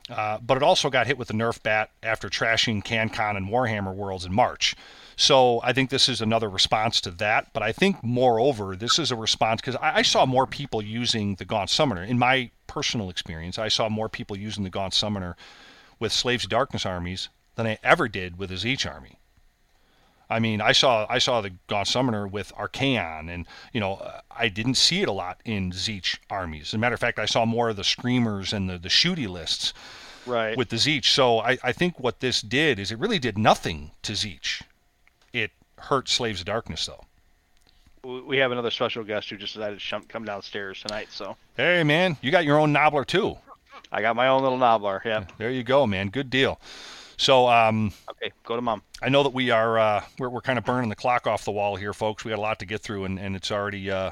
Uh, 0.09 0.37
but 0.39 0.57
it 0.57 0.63
also 0.63 0.89
got 0.89 1.07
hit 1.07 1.17
with 1.17 1.27
the 1.27 1.33
Nerf 1.33 1.61
bat 1.63 1.89
after 2.03 2.29
trashing 2.29 2.83
CanCon 2.83 3.37
and 3.37 3.49
Warhammer 3.49 3.93
Worlds 3.93 4.25
in 4.25 4.33
March. 4.33 4.75
So 5.15 5.61
I 5.63 5.73
think 5.73 5.89
this 5.89 6.07
is 6.07 6.21
another 6.21 6.49
response 6.49 7.01
to 7.01 7.11
that. 7.11 7.51
But 7.53 7.63
I 7.63 7.71
think, 7.71 8.03
moreover, 8.03 8.75
this 8.75 8.99
is 8.99 9.11
a 9.11 9.15
response 9.15 9.61
because 9.61 9.75
I, 9.77 9.97
I 9.97 10.01
saw 10.03 10.25
more 10.25 10.45
people 10.45 10.81
using 10.81 11.35
the 11.35 11.45
Gaunt 11.45 11.69
Summoner. 11.69 12.03
In 12.03 12.19
my 12.19 12.51
personal 12.67 13.09
experience, 13.09 13.57
I 13.57 13.69
saw 13.69 13.89
more 13.89 14.09
people 14.09 14.37
using 14.37 14.63
the 14.63 14.69
Gaunt 14.69 14.93
Summoner 14.93 15.35
with 15.99 16.11
Slaves 16.11 16.43
of 16.43 16.49
Darkness 16.51 16.85
armies 16.85 17.29
than 17.55 17.65
I 17.65 17.79
ever 17.83 18.07
did 18.07 18.37
with 18.37 18.51
a 18.51 18.55
Tzeentch 18.55 18.89
army. 18.91 19.17
I 20.29 20.39
mean, 20.39 20.59
I 20.61 20.71
saw 20.71 21.05
I 21.09 21.19
saw 21.19 21.41
the 21.41 21.51
Gaunt 21.67 21.87
Summoner 21.87 22.27
with 22.27 22.51
Archaon, 22.57 23.29
and 23.33 23.45
you 23.73 23.79
know, 23.79 23.95
uh, 23.95 24.21
I 24.31 24.49
didn't 24.49 24.75
see 24.75 25.01
it 25.01 25.07
a 25.07 25.11
lot 25.11 25.39
in 25.45 25.71
Tzeentch 25.71 26.17
armies. 26.29 26.69
As 26.69 26.73
a 26.73 26.77
matter 26.77 26.95
of 26.95 26.99
fact, 26.99 27.19
I 27.19 27.25
saw 27.25 27.45
more 27.45 27.69
of 27.69 27.75
the 27.75 27.83
screamers 27.83 28.51
and 28.53 28.69
the 28.69 28.77
the 28.77 28.89
shooty 28.89 29.27
lists. 29.27 29.73
Right. 30.27 30.57
with 30.57 30.69
the 30.69 30.77
Tzeentch. 30.77 31.05
So 31.05 31.37
I, 31.41 31.59
I 31.63 31.71
think 31.71 31.99
what 31.99 32.19
this 32.19 32.41
did 32.41 32.79
is 32.79 32.91
it 32.91 32.97
really 32.97 33.19
did 33.19 33.37
nothing 33.37 33.91
to 34.01 34.13
Tzeentch. 34.13 34.63
It 35.33 35.51
hurt 35.77 36.09
Slaves 36.09 36.39
of 36.39 36.47
Darkness, 36.47 36.87
though. 36.87 37.05
We- 38.03 38.21
we 38.21 38.37
have 38.37 38.51
another 38.51 38.71
special 38.71 39.03
guest 39.03 39.29
who 39.29 39.37
just 39.37 39.53
decided 39.53 39.79
to 39.79 40.01
come 40.07 40.25
downstairs 40.25 40.81
tonight. 40.81 41.09
So 41.11 41.37
Hey, 41.55 41.83
man, 41.83 42.17
you 42.23 42.31
got 42.31 42.43
your 42.43 42.57
own 42.59 42.73
Gnoblar, 42.73 43.05
too. 43.05 43.37
I 43.91 44.01
got 44.01 44.15
my 44.15 44.27
own 44.29 44.41
little 44.41 44.57
Gnoblar. 44.57 45.05
Yeah. 45.05 45.25
There 45.37 45.51
you 45.51 45.61
go, 45.61 45.85
man. 45.85 46.09
Good 46.09 46.31
deal. 46.31 46.59
So 47.17 47.47
um, 47.47 47.91
Okay. 48.11 48.31
Go 48.43 48.55
to 48.55 48.61
mom. 48.61 48.81
I 49.01 49.09
know 49.09 49.23
that 49.23 49.33
we 49.33 49.51
are 49.51 49.77
uh, 49.77 50.03
we're, 50.17 50.29
we're 50.29 50.41
kind 50.41 50.57
of 50.57 50.65
burning 50.65 50.89
the 50.89 50.95
clock 50.95 51.27
off 51.27 51.45
the 51.45 51.51
wall 51.51 51.75
here, 51.75 51.93
folks. 51.93 52.25
We 52.25 52.29
got 52.29 52.39
a 52.39 52.41
lot 52.41 52.59
to 52.59 52.65
get 52.65 52.81
through, 52.81 53.05
and, 53.05 53.19
and 53.19 53.35
it's 53.35 53.51
already 53.51 53.91
uh, 53.91 54.11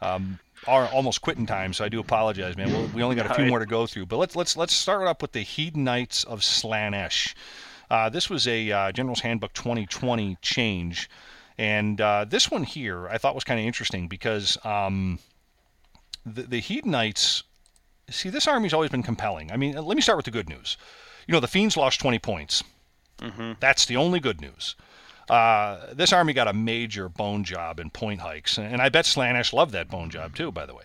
um, 0.00 0.38
our, 0.66 0.86
almost 0.88 1.20
quitting 1.20 1.46
time. 1.46 1.72
So 1.72 1.84
I 1.84 1.88
do 1.88 2.00
apologize, 2.00 2.56
man. 2.56 2.72
We'll, 2.72 2.86
we 2.88 3.02
only 3.02 3.16
got 3.16 3.26
a 3.26 3.28
few 3.30 3.44
Alright. 3.44 3.50
more 3.50 3.58
to 3.60 3.66
go 3.66 3.86
through, 3.86 4.06
but 4.06 4.16
let's 4.18 4.34
let's 4.34 4.56
let's 4.56 4.74
start 4.74 5.06
up 5.06 5.22
with 5.22 5.32
the 5.32 5.44
Hedonites 5.44 6.24
of 6.26 6.40
Slaanesh. 6.40 7.34
Uh, 7.90 8.08
this 8.08 8.30
was 8.30 8.46
a 8.48 8.70
uh, 8.72 8.92
General's 8.92 9.20
Handbook 9.20 9.52
2020 9.52 10.38
change, 10.40 11.10
and 11.58 12.00
uh, 12.00 12.24
this 12.24 12.50
one 12.50 12.64
here 12.64 13.08
I 13.08 13.18
thought 13.18 13.34
was 13.34 13.44
kind 13.44 13.60
of 13.60 13.66
interesting 13.66 14.08
because 14.08 14.58
um, 14.64 15.18
the 16.24 16.42
the 16.42 16.60
Hedonites. 16.60 17.42
See, 18.10 18.28
this 18.28 18.46
army's 18.46 18.74
always 18.74 18.90
been 18.90 19.02
compelling. 19.02 19.50
I 19.50 19.56
mean, 19.56 19.76
let 19.76 19.96
me 19.96 20.02
start 20.02 20.16
with 20.16 20.26
the 20.26 20.30
good 20.30 20.48
news. 20.48 20.76
You 21.26 21.32
know, 21.32 21.40
the 21.40 21.48
Fiends 21.48 21.76
lost 21.76 22.00
20 22.00 22.18
points. 22.18 22.62
That's 23.60 23.86
the 23.86 23.96
only 23.96 24.20
good 24.20 24.40
news. 24.40 24.74
Uh, 25.30 25.86
this 25.94 26.12
army 26.12 26.34
got 26.34 26.48
a 26.48 26.52
major 26.52 27.08
bone 27.08 27.44
job 27.44 27.80
in 27.80 27.88
point 27.88 28.20
hikes, 28.20 28.58
and 28.58 28.82
I 28.82 28.90
bet 28.90 29.06
Slaanesh 29.06 29.54
loved 29.54 29.72
that 29.72 29.88
bone 29.88 30.10
job 30.10 30.36
too. 30.36 30.52
By 30.52 30.66
the 30.66 30.74
way, 30.74 30.84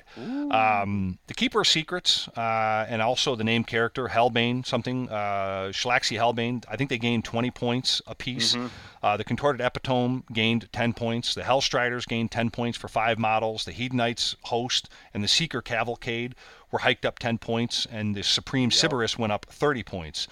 um, 0.52 1.20
the 1.28 1.34
Keeper 1.34 1.60
of 1.60 1.68
Secrets 1.68 2.30
uh, 2.38 2.86
and 2.88 3.02
also 3.02 3.36
the 3.36 3.44
name 3.44 3.66
character 3.66 4.08
Helbane, 4.08 4.66
something 4.66 5.10
uh, 5.10 5.72
Shalaxi 5.74 6.18
Helbane. 6.18 6.64
I 6.70 6.78
think 6.78 6.90
they 6.90 6.98
gained 6.98 7.26
20 7.26 7.52
points 7.52 8.02
apiece. 8.08 8.56
Uh, 9.04 9.18
the 9.18 9.26
Contorted 9.26 9.60
Epitome 9.62 10.24
gained 10.32 10.72
10 10.72 10.94
points. 10.94 11.36
The 11.36 11.42
Hellstriders 11.42 12.08
gained 12.08 12.32
10 12.32 12.50
points 12.50 12.78
for 12.78 12.88
five 12.88 13.20
models. 13.20 13.66
The 13.66 13.74
Hedonites 13.74 14.36
Host 14.44 14.88
and 15.14 15.22
the 15.22 15.28
Seeker 15.28 15.62
Cavalcade 15.62 16.34
were 16.72 16.80
hiked 16.80 17.06
up 17.06 17.20
10 17.20 17.38
points, 17.40 17.88
and 17.92 18.16
the 18.16 18.24
Supreme 18.24 18.70
Sybaris 18.70 19.18
went 19.18 19.32
up 19.34 19.46
30 19.50 19.84
points. 19.84 20.28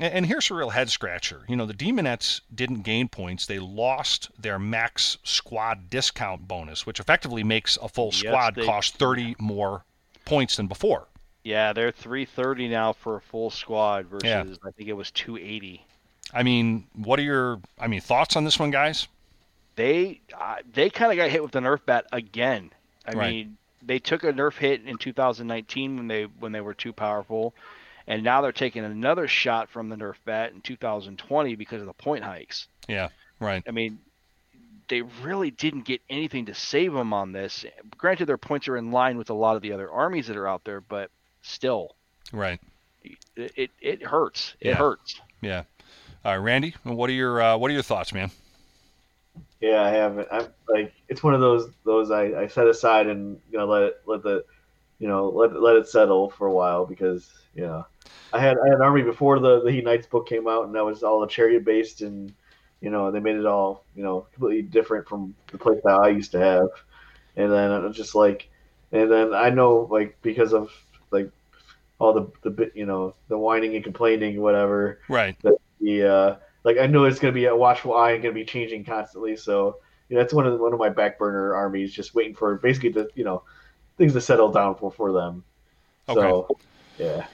And, 0.00 0.12
and 0.14 0.26
here's 0.26 0.50
a 0.50 0.54
real 0.54 0.70
head 0.70 0.90
scratcher. 0.90 1.42
You 1.48 1.56
know, 1.56 1.66
the 1.66 1.74
Daemonettes 1.74 2.40
didn't 2.54 2.82
gain 2.82 3.08
points. 3.08 3.46
They 3.46 3.58
lost 3.58 4.30
their 4.38 4.58
max 4.58 5.18
squad 5.24 5.90
discount 5.90 6.48
bonus, 6.48 6.86
which 6.86 7.00
effectively 7.00 7.44
makes 7.44 7.76
a 7.82 7.88
full 7.88 8.06
Yes, 8.12 8.16
squad 8.18 8.54
they- 8.54 8.64
cost 8.64 8.96
30 8.96 9.36
more 9.38 9.84
points 10.24 10.56
than 10.56 10.66
before. 10.66 11.06
Yeah, 11.42 11.74
they're 11.74 11.90
330 11.92 12.68
now 12.68 12.94
for 12.94 13.16
a 13.16 13.20
full 13.20 13.50
squad 13.50 14.06
versus 14.06 14.24
Yeah. 14.26 14.44
I 14.66 14.70
think 14.70 14.88
it 14.88 14.94
was 14.94 15.10
280. 15.10 15.84
I 16.32 16.42
mean, 16.42 16.86
what 16.94 17.18
are 17.18 17.22
your 17.22 17.60
I 17.78 17.86
mean 17.86 18.00
thoughts 18.00 18.34
on 18.34 18.44
this 18.44 18.58
one, 18.58 18.70
guys? 18.70 19.06
They 19.76 20.20
uh, 20.32 20.56
they 20.72 20.88
kind 20.88 21.12
of 21.12 21.18
got 21.18 21.28
hit 21.30 21.42
with 21.42 21.52
the 21.52 21.60
nerf 21.60 21.80
bat 21.84 22.06
again. 22.12 22.70
I 23.06 23.12
Right. 23.12 23.30
mean, 23.30 23.56
they 23.86 23.98
took 23.98 24.24
a 24.24 24.32
nerf 24.32 24.56
hit 24.56 24.82
in 24.84 24.98
2019 24.98 25.96
when 25.96 26.08
they 26.08 26.24
when 26.24 26.52
they 26.52 26.60
were 26.60 26.74
too 26.74 26.92
powerful, 26.92 27.54
and 28.06 28.22
now 28.22 28.40
they're 28.40 28.52
taking 28.52 28.84
another 28.84 29.28
shot 29.28 29.68
from 29.70 29.88
the 29.88 29.96
nerf 29.96 30.16
bat 30.24 30.52
in 30.52 30.60
2020 30.60 31.54
because 31.56 31.80
of 31.80 31.86
the 31.86 31.92
point 31.92 32.24
hikes. 32.24 32.66
Yeah, 32.88 33.08
right. 33.40 33.62
I 33.66 33.70
mean, 33.70 33.98
they 34.88 35.02
really 35.22 35.50
didn't 35.50 35.84
get 35.86 36.00
anything 36.10 36.46
to 36.46 36.54
save 36.54 36.92
them 36.92 37.12
on 37.12 37.32
this. 37.32 37.64
Granted, 37.96 38.26
their 38.26 38.38
points 38.38 38.68
are 38.68 38.76
in 38.76 38.90
line 38.90 39.16
with 39.18 39.30
a 39.30 39.34
lot 39.34 39.56
of 39.56 39.62
the 39.62 39.72
other 39.72 39.90
armies 39.90 40.26
that 40.28 40.36
are 40.36 40.48
out 40.48 40.64
there, 40.64 40.80
but 40.80 41.10
still, 41.42 41.94
Right. 42.32 42.60
it 43.36 43.52
it, 43.56 43.70
it 43.80 44.02
hurts. 44.02 44.54
It 44.60 44.68
Yeah. 44.70 44.74
hurts. 44.76 45.20
Yeah. 45.40 45.64
All 46.24 46.32
right, 46.32 46.36
Randy, 46.42 46.74
what 46.84 47.10
are 47.10 47.14
your 47.14 47.40
uh, 47.42 47.56
what 47.58 47.70
are 47.70 47.74
your 47.74 47.82
thoughts, 47.82 48.12
man? 48.12 48.30
Yeah, 49.64 49.82
I 49.82 49.88
haven't. 49.88 50.28
I'm 50.30 50.48
like 50.68 50.92
it's 51.08 51.22
one 51.22 51.32
of 51.32 51.40
those 51.40 51.70
those 51.86 52.10
I, 52.10 52.42
I 52.42 52.46
set 52.48 52.66
aside 52.66 53.06
and 53.06 53.38
you 53.50 53.56
know 53.56 53.64
let 53.66 53.82
it 53.82 53.94
let 54.04 54.22
the 54.22 54.44
you 54.98 55.08
know 55.08 55.30
let 55.30 55.58
let 55.58 55.76
it 55.76 55.88
settle 55.88 56.28
for 56.28 56.48
a 56.48 56.52
while 56.52 56.84
because 56.84 57.32
you 57.54 57.62
know 57.62 57.86
I 58.30 58.40
had 58.40 58.58
I 58.62 58.66
had 58.68 58.74
an 58.74 58.82
army 58.82 59.00
before 59.00 59.38
the 59.38 59.62
the 59.62 59.70
Hedonites 59.70 60.10
book 60.10 60.28
came 60.28 60.46
out 60.46 60.66
and 60.66 60.74
that 60.74 60.84
was 60.84 61.02
all 61.02 61.22
a 61.22 61.28
chariot 61.28 61.64
based 61.64 62.02
and 62.02 62.34
you 62.82 62.90
know 62.90 63.10
they 63.10 63.20
made 63.20 63.36
it 63.36 63.46
all 63.46 63.86
you 63.96 64.02
know 64.02 64.26
completely 64.34 64.60
different 64.60 65.08
from 65.08 65.34
the 65.50 65.56
place 65.56 65.80
that 65.82 65.98
I 65.98 66.08
used 66.08 66.32
to 66.32 66.40
have 66.40 66.68
and 67.36 67.50
then 67.50 67.72
it 67.72 67.82
was 67.82 67.96
just 67.96 68.14
like 68.14 68.50
and 68.92 69.10
then 69.10 69.32
I 69.32 69.48
know 69.48 69.88
like 69.90 70.18
because 70.20 70.52
of 70.52 70.70
like 71.10 71.30
all 71.98 72.12
the 72.12 72.30
the 72.42 72.50
bit 72.50 72.72
you 72.74 72.84
know 72.84 73.14
the 73.28 73.38
whining 73.38 73.76
and 73.76 73.82
complaining 73.82 74.42
whatever 74.42 75.00
Right. 75.08 75.36
the 75.80 76.06
uh, 76.06 76.36
like 76.64 76.78
I 76.78 76.86
know 76.86 77.04
it's 77.04 77.18
gonna 77.18 77.32
be 77.32 77.46
a 77.46 77.56
watchful 77.56 77.94
eye 77.94 78.12
and 78.12 78.22
gonna 78.22 78.34
be 78.34 78.44
changing 78.44 78.84
constantly. 78.84 79.36
So 79.36 79.78
you 80.08 80.16
know, 80.16 80.22
that's 80.22 80.34
one 80.34 80.46
of 80.46 80.52
the, 80.52 80.58
one 80.58 80.72
of 80.72 80.78
my 80.78 80.88
back 80.88 81.18
burner 81.18 81.54
armies, 81.54 81.92
just 81.92 82.14
waiting 82.14 82.34
for 82.34 82.56
basically 82.56 82.90
the 82.90 83.08
you 83.14 83.24
know 83.24 83.42
things 83.96 84.12
to 84.14 84.20
settle 84.20 84.50
down 84.50 84.74
for 84.74 84.90
for 84.90 85.12
them. 85.12 85.44
So 86.06 86.48
yeah, 86.98 87.26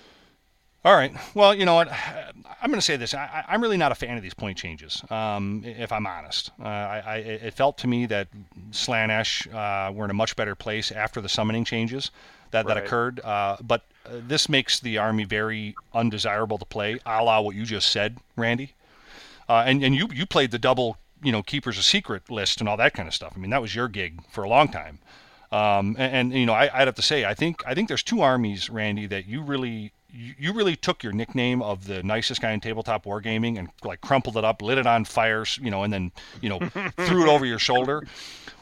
All 0.85 0.95
right. 0.95 1.13
Well, 1.35 1.55
you 1.55 1.67
know 1.67 1.75
what? 1.75 1.93
I'm 1.93 2.71
going 2.71 2.81
to 2.81 2.85
say 2.85 2.97
this. 2.97 3.13
I, 3.13 3.45
I'm 3.49 3.61
really 3.61 3.77
not 3.77 3.93
a 3.93 3.95
fan 3.95 4.17
of 4.17 4.23
these 4.23 4.33
point 4.33 4.57
changes, 4.57 5.03
um, 5.11 5.63
if 5.65 5.93
I'm 5.93 6.07
honest. 6.07 6.51
Uh, 6.59 6.69
I, 6.69 7.03
I, 7.05 7.17
it 7.17 7.55
felt 7.55 7.77
to 7.79 7.87
me 7.87 8.07
that 8.07 8.29
Slaanesh 8.71 9.53
uh, 9.53 9.93
were 9.93 10.07
in 10.07 10.11
a 10.11 10.15
much 10.15 10.37
better 10.37 10.55
place 10.55 10.91
after 10.91 11.21
the 11.21 11.29
summoning 11.29 11.65
changes 11.65 12.11
that, 12.51 12.67
that 12.67 12.79
occurred. 12.79 13.21
Uh, 13.21 13.59
but 13.61 13.83
uh, 14.07 14.13
this 14.27 14.49
makes 14.49 14.81
the 14.81 14.97
army 14.97 15.25
very 15.25 15.75
undesirable 15.93 16.57
to 16.57 16.65
play, 16.65 16.99
a 17.05 17.23
la 17.23 17.41
what 17.41 17.55
you 17.55 17.65
just 17.65 17.91
said, 17.91 18.17
Randy. 18.37 18.73
Uh, 19.51 19.65
and 19.67 19.83
and 19.83 19.97
you, 19.97 20.09
you 20.15 20.25
played 20.25 20.53
the 20.53 20.61
double, 20.61 20.97
you 21.25 21.33
know, 21.33 21.43
Keepers 21.43 21.77
of 21.77 21.83
Secret 21.83 22.31
list 22.31 22.61
and 22.61 22.69
all 22.69 22.77
that 22.77 22.95
kind 22.95 23.09
of 23.09 23.15
stuff. 23.15 23.33
I 23.35 23.41
mean, 23.41 23.51
that 23.51 23.61
was 23.61 23.75
your 23.75 23.89
gig 23.89 24.23
for 24.31 24.45
a 24.45 24.49
long 24.49 24.69
time. 24.69 25.01
Um, 25.51 25.97
and, 25.99 26.15
and 26.15 26.33
you 26.33 26.47
know, 26.47 26.53
I, 26.53 26.71
I'd 26.73 26.87
have 26.87 26.95
to 26.95 27.03
say, 27.03 27.25
I 27.25 27.35
think 27.35 27.61
I 27.67 27.75
think 27.75 27.89
there's 27.89 28.05
two 28.05 28.21
armies, 28.21 28.71
Randy, 28.71 29.07
that 29.07 29.27
you 29.27 29.43
really 29.43 29.91
you, 30.13 30.35
you 30.39 30.53
really 30.53 30.77
took 30.77 31.03
your 31.03 31.13
nickname 31.13 31.63
of 31.63 31.89
the 31.89 32.01
nicest 32.05 32.41
guy 32.41 32.53
in 32.53 32.61
tabletop 32.61 33.05
wargaming 33.07 33.59
and 33.59 33.71
like 33.83 34.01
crumpled 34.03 34.37
it 34.37 34.45
up, 34.45 34.63
lit 34.63 34.79
it 34.79 34.87
on 34.87 35.05
fire, 35.05 35.45
you 35.61 35.69
know, 35.69 35.83
and 35.83 35.93
then 35.93 36.13
you 36.41 36.49
know 36.49 36.61
threw 36.99 37.25
it 37.25 37.29
over 37.29 37.45
your 37.45 37.59
shoulder. 37.59 38.07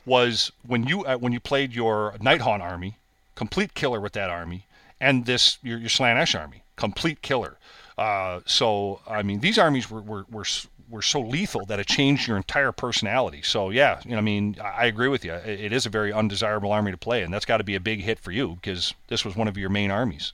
Was 0.06 0.51
when 0.66 0.86
you 0.86 1.05
uh, 1.05 1.19
when 1.19 1.35
you 1.35 1.40
played 1.40 1.74
your 1.74 2.15
Nighthaunt 2.19 2.62
army, 2.62 2.97
complete 3.35 3.74
killer 3.74 4.01
with 4.01 4.15
that 4.15 4.31
army, 4.31 4.65
and 4.98 5.27
this 5.27 5.59
your 5.62 5.77
your 5.77 5.90
Slaanesh 5.90 6.39
army, 6.39 6.62
complete 6.77 7.20
killer. 7.20 7.59
Uh, 7.98 8.40
so 8.47 9.01
I 9.06 9.23
mean, 9.23 9.40
these 9.40 9.59
armies 9.59 9.90
were 9.90 10.01
were, 10.01 10.24
were 10.31 10.47
were 10.90 11.02
so 11.02 11.20
lethal 11.20 11.66
that 11.66 11.78
it 11.78 11.86
changed 11.86 12.27
your 12.27 12.36
entire 12.36 12.73
personality. 12.73 13.43
So 13.43 13.70
yeah, 13.70 14.01
you 14.05 14.12
know, 14.12 14.19
I 14.19 14.23
mean, 14.23 14.56
I 14.62 14.69
I 14.69 14.85
agree 14.86 15.09
with 15.09 15.24
you. 15.24 15.32
It, 15.35 15.60
it 15.60 15.73
is 15.73 15.86
a 15.86 15.90
very 15.90 16.12
undesirable 16.12 16.73
army 16.73 16.90
to 16.90 16.97
play, 16.97 17.23
and 17.23 17.32
that's 17.32 17.44
got 17.44 17.59
to 17.59 17.65
be 17.65 17.74
a 17.74 17.81
big 17.81 18.01
hit 18.01 18.19
for 18.19 18.31
you 18.31 18.56
because 18.56 18.94
this 19.09 19.24
was 19.24 19.36
one 19.36 19.48
of 19.48 19.56
your 19.56 19.70
main 19.70 19.90
armies. 19.90 20.32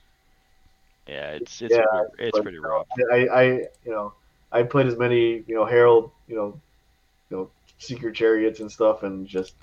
Yeah, 1.07 1.31
it's 1.31 1.61
it's 1.61 1.75
Yeah, 1.75 1.83
pretty, 1.85 2.23
it's 2.27 2.37
but, 2.37 2.43
pretty 2.43 2.59
rough. 2.59 2.87
I, 3.11 3.27
I 3.27 3.43
you 3.43 3.69
know 3.91 4.13
I 4.51 4.63
played 4.63 4.87
as 4.87 4.97
many 4.97 5.43
you 5.47 5.55
know 5.55 5.65
Herald 5.65 6.11
you 6.27 6.35
know 6.35 6.59
you 7.29 7.37
know 7.37 7.49
secret 7.77 8.15
chariots 8.15 8.59
and 8.59 8.71
stuff, 8.71 9.03
and 9.03 9.27
just 9.27 9.53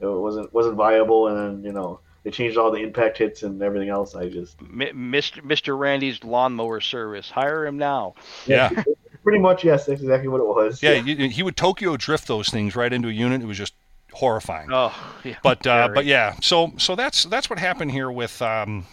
it 0.00 0.06
wasn't 0.06 0.52
wasn't 0.52 0.76
viable. 0.76 1.28
And 1.28 1.36
then 1.36 1.64
you 1.64 1.72
know 1.72 2.00
they 2.22 2.30
changed 2.30 2.58
all 2.58 2.70
the 2.70 2.82
impact 2.82 3.18
hits 3.18 3.42
and 3.42 3.62
everything 3.62 3.88
else. 3.88 4.14
I 4.14 4.28
just 4.28 4.58
Mr. 4.58 5.40
Mr. 5.42 5.78
Randy's 5.78 6.22
lawnmower 6.22 6.80
service. 6.80 7.30
Hire 7.30 7.66
him 7.66 7.78
now. 7.78 8.14
Yeah, 8.46 8.70
pretty 9.28 9.42
much 9.42 9.62
yes, 9.62 9.84
that's 9.84 10.00
exactly 10.00 10.26
what 10.28 10.40
it 10.40 10.46
was. 10.46 10.82
yeah. 10.82 10.94
you- 10.94 11.28
he 11.28 11.42
would 11.42 11.56
Tokyo 11.56 11.98
drift 11.98 12.26
those 12.26 12.48
things 12.48 12.74
right 12.74 12.90
into 12.90 13.08
a 13.08 13.12
unit. 13.12 13.42
It 13.42 13.46
was 13.46 13.58
just 13.58 13.74
horrifying. 14.12 14.70
Oh, 14.72 14.94
yeah. 15.22 15.36
but 15.42 15.66
uh, 15.66 15.88
but 15.94 16.06
yeah, 16.06 16.34
so 16.40 16.72
so 16.78 16.96
that's 16.96 17.24
that's 17.24 17.50
what 17.50 17.58
happened 17.58 17.90
here 17.92 18.10
with 18.10 18.40
um, 18.40 18.86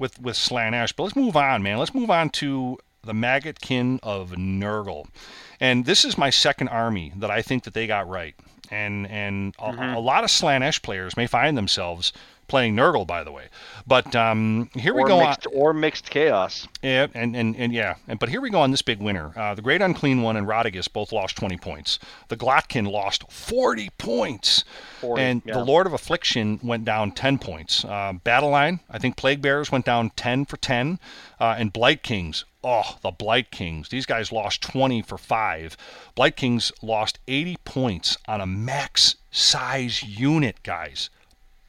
with 0.00 0.20
with 0.20 0.34
Slaanesh. 0.34 0.94
But 0.96 1.04
let's 1.04 1.16
move 1.16 1.36
on, 1.36 1.62
man. 1.62 1.78
Let's 1.78 1.94
move 1.94 2.10
on 2.10 2.30
to 2.30 2.76
the 3.04 3.12
Maggotkin 3.12 4.00
of 4.02 4.32
Nurgle, 4.32 5.06
and 5.60 5.84
this 5.84 6.04
is 6.04 6.18
my 6.18 6.30
second 6.30 6.68
army 6.68 7.12
that 7.16 7.30
I 7.30 7.40
think 7.40 7.62
that 7.62 7.74
they 7.74 7.86
got 7.86 8.08
right. 8.08 8.34
And 8.68 9.06
and 9.08 9.54
a, 9.60 9.96
a 9.96 10.00
lot 10.00 10.24
of 10.24 10.30
Slaanesh 10.30 10.82
players 10.82 11.16
may 11.16 11.28
find 11.28 11.56
themselves 11.56 12.12
playing 12.52 12.76
Nurgle, 12.76 13.06
by 13.06 13.24
the 13.24 13.32
way. 13.32 13.48
But 13.86 14.14
um, 14.14 14.68
here 14.74 14.92
we 14.92 15.00
or 15.00 15.08
go. 15.08 15.20
on- 15.20 15.36
or 15.54 15.72
mixed 15.72 16.10
chaos. 16.10 16.68
yeah, 16.82 17.06
and, 17.14 17.34
and, 17.34 17.56
and 17.56 17.72
yeah, 17.72 17.94
and, 18.06 18.18
but 18.18 18.28
here 18.28 18.42
we 18.42 18.50
go 18.50 18.60
on 18.60 18.70
this 18.70 18.82
big 18.82 19.00
winner. 19.00 19.32
Uh, 19.34 19.54
the 19.54 19.62
Great 19.62 19.80
Unclean 19.80 20.20
One 20.20 20.36
and 20.36 20.46
Rotigus 20.46 20.86
both 20.92 21.12
lost 21.12 21.34
20 21.36 21.56
points. 21.56 21.98
The 22.28 22.36
Glotkin 22.36 22.92
lost 22.92 23.24
40 23.32 23.88
points. 23.96 24.64
40, 25.00 25.22
and 25.22 25.42
yeah. 25.46 25.54
the 25.54 25.64
Lord 25.64 25.86
of 25.86 25.94
Affliction 25.94 26.60
went 26.62 26.84
down 26.84 27.12
10 27.12 27.38
points. 27.38 27.86
Uh, 27.86 28.12
Battle 28.22 28.50
Line, 28.50 28.80
I 28.90 28.98
think 28.98 29.16
Plague 29.16 29.40
Bearers 29.40 29.72
went 29.72 29.86
down 29.86 30.10
10 30.10 30.44
for 30.44 30.58
10. 30.58 30.98
Uh, 31.40 31.54
and 31.56 31.72
Blight 31.72 32.02
Kings, 32.02 32.44
oh, 32.62 32.98
the 33.00 33.10
Blight 33.10 33.50
Kings. 33.50 33.88
These 33.88 34.04
guys 34.04 34.30
lost 34.30 34.60
20 34.60 35.00
for 35.00 35.16
5. 35.16 35.74
Blight 36.14 36.36
Kings 36.36 36.70
lost 36.82 37.18
80 37.26 37.56
points 37.64 38.18
on 38.28 38.42
a 38.42 38.46
max 38.46 39.16
size 39.30 40.02
unit, 40.02 40.62
guys. 40.62 41.08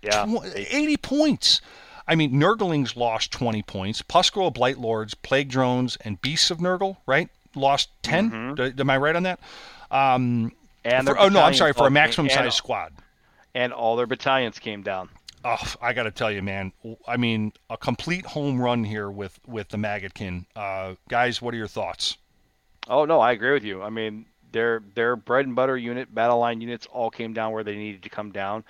Yeah. 0.03 0.25
Tw- 0.25 0.43
80 0.55 0.97
points 0.97 1.61
I 2.07 2.15
mean, 2.15 2.34
Nurglings 2.34 2.95
lost 2.97 3.31
20 3.31 3.61
points. 3.63 4.01
Puskro, 4.01 4.53
Blight 4.53 4.77
Lords, 4.77 5.13
Plague 5.13 5.47
Drones, 5.49 5.95
and 6.01 6.19
Beasts 6.21 6.51
of 6.51 6.57
Nurgle, 6.57 6.97
right? 7.05 7.30
Lost 7.55 7.89
10. 8.03 8.55
D- 8.55 8.73
am 8.77 8.89
I 8.89 8.97
right 8.97 9.15
on 9.15 9.23
that? 9.23 9.39
Um, 9.89 10.51
And 10.84 11.07
for- 11.07 11.17
oh, 11.17 11.30
no, 11.30 11.41
I'm 11.41 11.53
sorry, 11.53 11.71
for 11.71 11.88
a 11.88 11.91
maximum 11.91 12.25
and- 12.25 12.34
size 12.34 12.55
squad. 12.55 12.91
And 13.55 13.71
all 13.71 13.95
their 13.95 14.07
battalions 14.07 14.59
came 14.59 14.81
down. 14.81 15.09
Oh, 15.45 15.73
I 15.81 15.93
got 15.93 16.03
to 16.03 16.11
tell 16.11 16.31
you, 16.31 16.41
man. 16.41 16.73
I 17.07 17.17
mean, 17.17 17.53
a 17.69 17.77
complete 17.77 18.25
home 18.25 18.59
run 18.59 18.84
here 18.84 19.09
with 19.11 19.39
with 19.45 19.69
the 19.69 19.77
Maggotkin. 19.77 20.45
Uh, 20.55 20.95
guys, 21.09 21.41
what 21.41 21.53
are 21.53 21.57
your 21.57 21.67
thoughts? 21.67 22.17
Oh 22.88 23.05
no, 23.05 23.19
I 23.19 23.34
agree 23.34 23.51
with 23.53 23.63
you. 23.63 23.84
I 23.84 23.89
mean, 23.89 24.25
their 24.53 24.81
their 24.95 25.15
bread 25.15 25.45
and 25.45 25.55
butter 25.55 25.77
unit, 25.77 26.13
battle 26.15 26.39
line 26.39 26.61
units, 26.61 26.85
all 26.88 27.09
came 27.11 27.34
down 27.34 27.51
where 27.51 27.63
they 27.63 27.75
needed 27.75 28.03
to 28.03 28.09
come 28.09 28.31
down. 28.31 28.63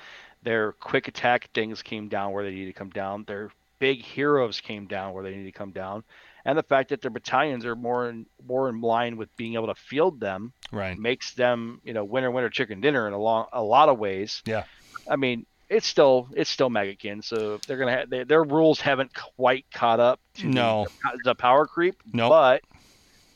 Their 0.44 0.74
quick 0.74 1.08
attack 1.08 1.50
things 1.54 1.82
came 1.82 2.10
down 2.10 2.32
where 2.34 2.44
they 2.44 2.52
needed 2.52 2.68
to 2.74 2.80
come 2.80 2.90
down. 2.90 3.24
Their 3.26 3.50
big 3.80 4.02
heroes 4.04 4.62
came 4.62 4.86
down 4.88 5.14
where 5.14 5.24
they 5.24 5.32
needed 5.32 5.46
to 5.54 5.58
come 5.58 5.72
down. 5.72 6.04
And 6.46 6.58
the 6.58 6.64
fact 6.64 6.90
that 6.90 7.02
their 7.02 7.12
battalions 7.12 7.66
are 7.66 7.76
more 7.76 8.10
in 8.10 8.26
more 8.46 8.68
in 8.70 8.82
line 8.82 9.16
with 9.18 9.36
being 9.38 9.54
able 9.54 9.68
to 9.68 9.76
field 9.76 10.20
them 10.20 10.52
Right. 10.72 10.98
makes 10.98 11.34
them, 11.34 11.80
you 11.86 11.94
know, 11.94 12.04
winner 12.04 12.30
winner 12.32 12.50
chicken 12.50 12.82
dinner 12.82 13.08
in 13.08 13.14
a 13.14 13.18
long 13.18 13.46
a 13.54 13.64
lot 13.64 13.88
of 13.90 13.98
ways. 13.98 14.42
Yeah. 14.46 14.64
I 15.10 15.16
mean, 15.16 15.46
it's 15.70 15.88
still 15.88 16.28
it's 16.36 16.50
still 16.50 16.70
Maggotkin, 16.70 17.24
so 17.24 17.58
they're 17.66 17.78
gonna 17.78 17.92
have 17.92 18.10
they, 18.10 18.24
their 18.26 18.44
rules 18.44 18.82
haven't 18.82 19.12
quite 19.38 19.66
caught 19.72 20.02
up 20.02 20.20
to 20.36 20.48
No. 20.48 20.88
the, 21.24 21.34
power 21.36 21.66
creep. 21.66 21.96
No. 22.12 22.28
but 22.30 22.62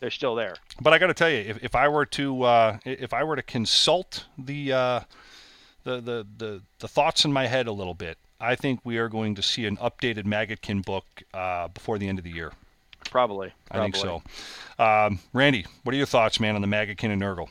they're 0.01 0.11
still 0.11 0.35
there. 0.35 0.55
But 0.81 0.93
I 0.93 0.99
got 0.99 1.07
to 1.07 1.13
tell 1.15 1.29
you, 1.29 1.37
if, 1.39 1.63
if 1.63 1.75
I 1.75 1.87
were 1.87 2.05
to 2.07 2.43
uh, 2.43 2.77
if 2.85 3.13
I 3.13 3.23
were 3.23 3.35
to 3.37 3.41
consult 3.41 4.25
the, 4.37 4.71
uh, 4.73 4.99
the 5.87 6.01
the 6.01 6.27
the 6.37 6.61
the 6.79 6.87
thoughts 6.87 7.23
in 7.23 7.31
my 7.31 7.47
head 7.47 7.65
a 7.67 7.71
little 7.71 7.93
bit, 7.93 8.17
I 8.41 8.55
think 8.55 8.81
we 8.83 8.97
are 8.97 9.07
going 9.07 9.35
to 9.35 9.41
see 9.41 9.65
an 9.65 9.77
updated 9.77 10.25
Maggotkin 10.25 10.83
book 10.83 11.05
uh, 11.33 11.69
before 11.69 11.97
the 11.97 12.09
end 12.09 12.19
of 12.19 12.25
the 12.25 12.31
year. 12.31 12.51
Probably. 13.09 13.53
I 13.71 13.79
think 13.79 13.95
so. 13.95 14.21
Um, 14.77 15.19
Randy, 15.31 15.65
what 15.83 15.93
are 15.93 15.97
your 15.97 16.05
thoughts, 16.05 16.41
man, 16.41 16.55
on 16.55 16.61
the 16.61 16.67
Maggotkin 16.67 17.09
and 17.11 17.21
Nurgle? 17.21 17.47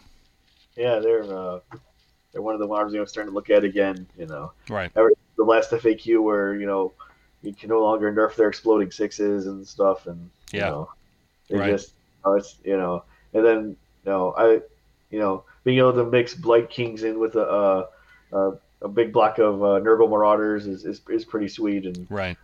Yeah, 0.77 0.99
they're 0.99 1.35
uh, 1.35 1.61
they're 2.33 2.43
one 2.43 2.55
of 2.55 2.61
the 2.61 2.69
arms 2.69 2.93
I'm 2.93 3.07
starting 3.07 3.33
to 3.33 3.35
look 3.35 3.49
at 3.49 3.65
again. 3.65 4.07
You 4.19 4.27
know, 4.27 4.53
Right. 4.69 4.91
ever 4.95 5.13
the 5.39 5.45
last 5.45 5.71
FAQ 5.71 6.23
where 6.23 6.55
you 6.55 6.67
know 6.67 6.93
you 7.43 7.55
can 7.55 7.71
no 7.71 7.81
longer 7.83 8.13
nerf 8.13 8.37
their 8.37 8.49
exploding 8.49 8.91
sixes 8.91 9.47
and 9.47 9.67
stuff, 9.67 10.07
and 10.07 10.31
you 10.53 10.61
Yeah. 10.61 10.69
know, 10.69 10.91
they 11.49 11.57
Right. 11.57 11.71
just 11.73 11.95
oh, 12.27 12.35
it's 12.35 12.59
you 12.65 12.77
know, 12.77 13.03
and 13.33 13.47
then 13.47 13.77
you 14.05 14.11
know 14.11 14.35
I 14.37 14.61
you 15.11 15.19
know 15.21 15.45
being 15.65 15.79
able 15.79 15.95
to 15.95 16.05
mix 16.05 16.35
Blight 16.35 16.69
Kings 16.69 17.03
in 17.03 17.19
with 17.19 17.35
a 17.37 17.89
uh, 18.33 18.53
a, 18.83 18.89
big 18.89 19.13
block 19.13 19.39
of 19.39 19.63
uh, 19.63 19.81
Nurgle 19.81 20.09
Marauders 20.09 20.67
is, 20.67 20.85
is 20.85 21.01
is 21.09 21.25
pretty 21.25 21.49
sweet 21.49 21.87
and 21.87 22.07
Right. 22.11 22.37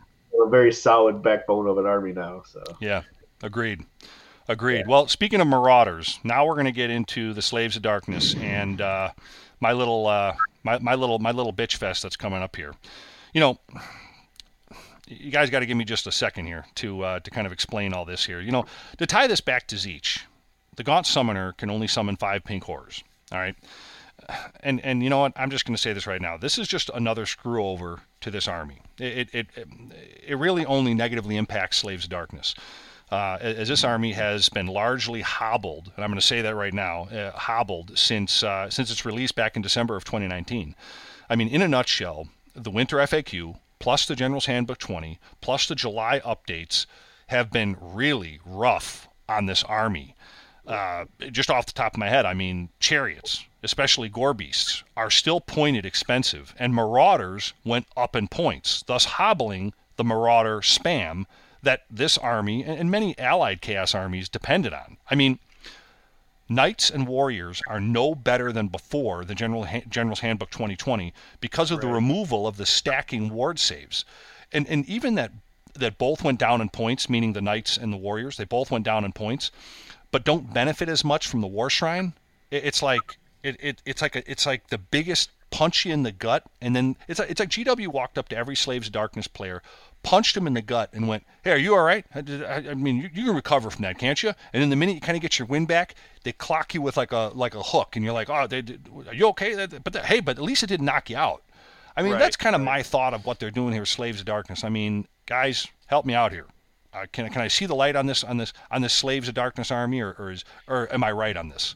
a 0.44 0.48
very 0.48 0.72
solid 0.72 1.22
backbone 1.22 1.66
of 1.66 1.78
an 1.78 1.86
army 1.86 2.12
now. 2.12 2.42
So 2.46 2.62
Yeah. 2.80 3.02
Agreed. 3.42 3.84
Agreed. 4.48 4.86
Well, 4.86 5.06
speaking 5.08 5.40
of 5.40 5.46
Marauders, 5.46 6.18
now 6.24 6.46
we're 6.46 6.54
going 6.54 6.66
to 6.66 6.72
get 6.72 6.90
into 6.90 7.32
the 7.32 7.42
Slaves 7.42 7.76
of 7.76 7.82
Darkness 7.82 8.34
and 8.36 8.80
uh, 8.80 9.10
my 9.60 9.72
little 9.72 10.06
uh, 10.06 10.34
my, 10.64 10.78
my 10.78 10.94
little 10.94 11.18
my 11.18 11.30
little 11.30 11.52
bitch 11.52 11.76
fest 11.76 12.02
that's 12.02 12.16
coming 12.16 12.42
up 12.42 12.56
here. 12.56 12.74
You 13.32 13.40
know, 13.40 13.58
you 15.06 15.30
guys 15.30 15.50
got 15.50 15.60
to 15.60 15.66
give 15.66 15.76
me 15.76 15.84
just 15.84 16.06
a 16.06 16.12
second 16.12 16.46
here 16.46 16.64
to 16.76 17.02
uh, 17.02 17.20
to 17.20 17.30
kind 17.30 17.46
of 17.46 17.52
explain 17.52 17.92
all 17.94 18.04
this 18.04 18.24
here. 18.24 18.40
You 18.40 18.50
know, 18.52 18.66
to 18.98 19.06
tie 19.06 19.26
this 19.26 19.40
back 19.40 19.66
to 19.68 19.76
Tzeentch, 19.76 20.22
the 20.76 20.84
Gaunt 20.84 21.06
Summoner 21.06 21.52
can 21.52 21.70
only 21.70 21.86
summon 21.86 22.16
five 22.16 22.44
pink 22.44 22.64
horrors. 22.64 23.02
All 23.30 23.38
right. 23.38 23.54
And 24.60 24.80
and 24.80 25.02
you 25.02 25.10
know 25.10 25.18
what? 25.18 25.32
I'm 25.36 25.50
just 25.50 25.64
going 25.64 25.74
to 25.74 25.80
say 25.80 25.92
this 25.92 26.06
right 26.06 26.20
now. 26.20 26.36
This 26.36 26.58
is 26.58 26.68
just 26.68 26.90
another 26.94 27.26
screw 27.26 27.64
over 27.64 28.00
to 28.20 28.30
this 28.30 28.46
army. 28.46 28.78
It 28.98 29.28
it 29.34 29.46
it, 29.54 29.66
it 30.26 30.38
really 30.38 30.64
only 30.64 30.94
negatively 30.94 31.36
impacts 31.36 31.78
Slaves 31.78 32.04
of 32.04 32.10
Darkness 32.10 32.54
uh, 33.12 33.36
as 33.42 33.68
this 33.68 33.84
army 33.84 34.12
has 34.12 34.48
been 34.48 34.66
largely 34.66 35.20
hobbled, 35.20 35.92
and 35.94 36.02
I'm 36.02 36.10
going 36.10 36.20
to 36.20 36.26
say 36.26 36.40
that 36.40 36.54
right 36.54 36.72
now, 36.72 37.04
uh, 37.04 37.30
hobbled 37.32 37.96
since 37.98 38.42
uh, 38.42 38.70
since 38.70 38.90
its 38.90 39.04
release 39.04 39.32
back 39.32 39.54
in 39.54 39.60
December 39.60 39.96
of 39.96 40.04
2019. 40.04 40.74
I 41.28 41.36
mean, 41.36 41.48
in 41.48 41.60
a 41.60 41.68
nutshell, 41.68 42.28
the 42.54 42.70
Winter 42.70 42.96
FAQ 42.96 43.58
plus 43.78 44.06
the 44.06 44.16
General's 44.16 44.46
Handbook 44.46 44.78
20 44.78 45.18
plus 45.42 45.66
the 45.66 45.74
July 45.74 46.20
updates 46.20 46.86
have 47.26 47.50
been 47.50 47.76
really 47.80 48.40
rough 48.46 49.08
on 49.28 49.46
this 49.46 49.62
army. 49.64 50.14
Uh, 50.66 51.06
just 51.30 51.50
off 51.50 51.66
the 51.66 51.72
top 51.72 51.94
of 51.94 51.98
my 51.98 52.08
head, 52.08 52.24
I 52.24 52.34
mean, 52.34 52.68
chariots, 52.78 53.44
especially 53.62 54.08
gore 54.08 54.34
beasts, 54.34 54.84
are 54.96 55.10
still 55.10 55.40
pointed 55.40 55.84
expensive, 55.84 56.54
and 56.58 56.72
marauders 56.72 57.52
went 57.64 57.86
up 57.96 58.14
in 58.14 58.28
points, 58.28 58.82
thus 58.86 59.04
hobbling 59.04 59.72
the 59.96 60.04
marauder 60.04 60.60
spam 60.60 61.26
that 61.62 61.82
this 61.90 62.18
army 62.18 62.64
and 62.64 62.90
many 62.90 63.18
allied 63.18 63.60
chaos 63.60 63.94
armies 63.94 64.28
depended 64.28 64.72
on. 64.72 64.96
I 65.10 65.14
mean, 65.14 65.38
knights 66.48 66.90
and 66.90 67.06
warriors 67.06 67.62
are 67.66 67.80
no 67.80 68.14
better 68.14 68.52
than 68.52 68.68
before 68.68 69.24
the 69.24 69.34
General 69.34 69.64
ha- 69.64 69.82
General's 69.88 70.20
Handbook 70.20 70.50
2020 70.50 71.12
because 71.40 71.70
of 71.70 71.80
the 71.80 71.86
removal 71.86 72.46
of 72.46 72.56
the 72.56 72.66
stacking 72.66 73.30
ward 73.30 73.58
saves, 73.58 74.04
and 74.52 74.66
and 74.68 74.84
even 74.86 75.14
that 75.14 75.32
that 75.74 75.98
both 75.98 76.22
went 76.22 76.38
down 76.38 76.60
in 76.60 76.68
points, 76.68 77.08
meaning 77.08 77.32
the 77.32 77.40
knights 77.40 77.76
and 77.76 77.92
the 77.92 77.96
warriors, 77.96 78.36
they 78.36 78.44
both 78.44 78.70
went 78.70 78.84
down 78.84 79.04
in 79.04 79.12
points, 79.12 79.50
but 80.12 80.24
don't 80.24 80.54
benefit 80.54 80.88
as 80.88 81.04
much 81.04 81.26
from 81.26 81.40
the 81.40 81.48
war 81.48 81.68
shrine. 81.68 82.12
It, 82.52 82.64
it's 82.64 82.82
like 82.82 83.18
it, 83.42 83.56
it 83.58 83.82
it's 83.84 84.00
like 84.00 84.14
a, 84.14 84.30
it's 84.30 84.46
like 84.46 84.68
the 84.68 84.78
biggest 84.78 85.30
punch 85.50 85.84
you 85.84 85.92
in 85.92 86.02
the 86.04 86.12
gut, 86.12 86.44
and 86.60 86.74
then 86.76 86.96
it's 87.08 87.18
like, 87.18 87.30
it's 87.30 87.40
like 87.40 87.50
GW 87.50 87.88
walked 87.88 88.16
up 88.16 88.28
to 88.28 88.36
every 88.36 88.56
Slaves 88.56 88.86
of 88.86 88.92
Darkness 88.92 89.26
player, 89.26 89.62
punched 90.02 90.34
him 90.36 90.46
in 90.46 90.54
the 90.54 90.62
gut, 90.62 90.90
and 90.92 91.08
went, 91.08 91.24
"Hey, 91.42 91.50
are 91.52 91.56
you 91.58 91.74
all 91.74 91.82
right? 91.82 92.04
I, 92.14 92.20
I, 92.20 92.54
I 92.70 92.74
mean, 92.74 92.96
you, 92.96 93.10
you 93.12 93.24
can 93.26 93.34
recover 93.34 93.68
from 93.70 93.82
that, 93.82 93.98
can't 93.98 94.22
you?" 94.22 94.32
And 94.52 94.62
then 94.62 94.70
the 94.70 94.76
minute 94.76 94.94
you 94.94 95.00
kind 95.00 95.16
of 95.16 95.22
get 95.22 95.38
your 95.38 95.46
wind 95.46 95.68
back, 95.68 95.94
they 96.22 96.32
clock 96.32 96.72
you 96.74 96.80
with 96.82 96.96
like 96.96 97.12
a 97.12 97.32
like 97.34 97.54
a 97.54 97.62
hook, 97.62 97.96
and 97.96 98.04
you're 98.04 98.14
like, 98.14 98.30
"Oh, 98.30 98.46
they, 98.46 98.62
did- 98.62 98.88
are 99.08 99.14
you 99.14 99.28
okay?" 99.28 99.66
But 99.66 99.92
the, 99.92 100.00
hey, 100.02 100.20
but 100.20 100.36
at 100.38 100.42
least 100.42 100.62
it 100.62 100.68
didn't 100.68 100.86
knock 100.86 101.10
you 101.10 101.16
out. 101.16 101.42
I 101.96 102.02
mean, 102.02 102.12
Right, 102.12 102.18
that's 102.18 102.36
kind 102.36 102.54
of 102.54 102.62
my 102.62 102.82
thought 102.82 103.12
of 103.12 103.26
what 103.26 103.38
they're 103.38 103.50
doing 103.50 103.74
here, 103.74 103.84
Slaves 103.84 104.20
of 104.20 104.24
Darkness. 104.26 104.64
I 104.64 104.70
mean, 104.70 105.06
guys, 105.26 105.66
help 105.86 106.06
me 106.06 106.14
out 106.14 106.32
here. 106.32 106.46
Uh, 106.94 107.06
can 107.12 107.28
can 107.30 107.40
I 107.40 107.48
see 107.48 107.66
the 107.66 107.74
light 107.74 107.96
on 107.96 108.06
this 108.06 108.22
on 108.22 108.36
this 108.36 108.52
on 108.70 108.82
this 108.82 108.92
Slaves 108.92 109.28
of 109.28 109.34
Darkness 109.34 109.70
army, 109.70 110.00
or 110.00 110.14
or, 110.18 110.30
is, 110.30 110.44
or 110.68 110.92
am 110.92 111.02
I 111.02 111.12
right 111.12 111.36
on 111.36 111.48
this? 111.48 111.74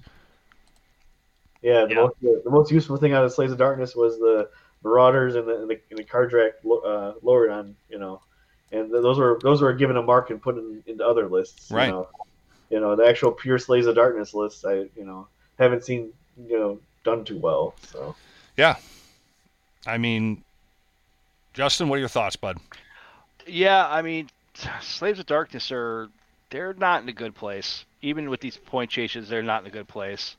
yeah, 1.63 1.85
the, 1.85 1.95
Yeah. 1.95 2.01
Most, 2.03 2.15
the, 2.21 2.43
the 2.45 2.51
most 2.51 2.71
useful 2.71 2.97
thing 2.97 3.13
out 3.13 3.25
of 3.25 3.33
Slaves 3.33 3.53
of 3.53 3.59
Darkness 3.59 3.97
was 3.97 4.19
the 4.19 4.49
Marauders 4.85 5.35
and 5.35 5.49
the 5.49 5.63
and 5.63 5.71
the, 5.71 5.81
and 5.91 5.99
the 5.99 6.05
Kardrak 6.05 6.53
uh, 6.65 7.15
lowered 7.23 7.51
on 7.51 7.75
you 7.89 7.99
know, 7.99 8.21
and 8.73 8.91
th- 8.91 9.03
those 9.03 9.19
were 9.19 9.39
those 9.43 9.63
were 9.63 9.73
given 9.73 9.97
a 9.97 10.03
mark 10.03 10.31
and 10.31 10.41
put 10.41 10.59
in, 10.59 10.83
into 10.87 11.05
other 11.05 11.29
lists. 11.29 11.71
Right. 11.71 11.87
You 11.87 11.93
know, 11.93 12.09
you 12.71 12.81
know 12.81 12.95
the 12.95 13.07
actual 13.07 13.33
pure 13.33 13.59
Slaves 13.59 13.87
of 13.87 13.95
Darkness 13.95 14.35
list. 14.35 14.65
I 14.67 14.75
you 14.97 15.05
know 15.05 15.29
haven't 15.59 15.85
seen 15.85 16.13
you 16.47 16.59
know 16.59 16.79
done 17.05 17.25
too 17.25 17.39
well. 17.39 17.75
So 17.87 18.15
Yeah, 18.57 18.77
I 19.87 19.97
mean, 19.97 20.45
Justin, 21.55 21.89
what 21.89 21.97
are 21.97 22.01
your 22.01 22.09
thoughts, 22.09 22.37
bud? 22.37 22.59
Yeah, 23.47 23.89
I 23.89 24.03
mean, 24.03 24.29
Slaves 24.81 25.19
of 25.19 25.27
Darkness 25.27 25.71
are 25.73 26.09
they're 26.51 26.75
not 26.75 27.03
in 27.03 27.09
a 27.09 27.13
good 27.13 27.35
place. 27.35 27.85
Even 28.03 28.31
with 28.31 28.41
these 28.41 28.57
point 28.57 28.91
chases, 28.91 29.29
they're 29.29 29.43
not 29.43 29.63
in 29.63 29.69
a 29.69 29.71
good 29.71 29.89
place. 29.89 30.37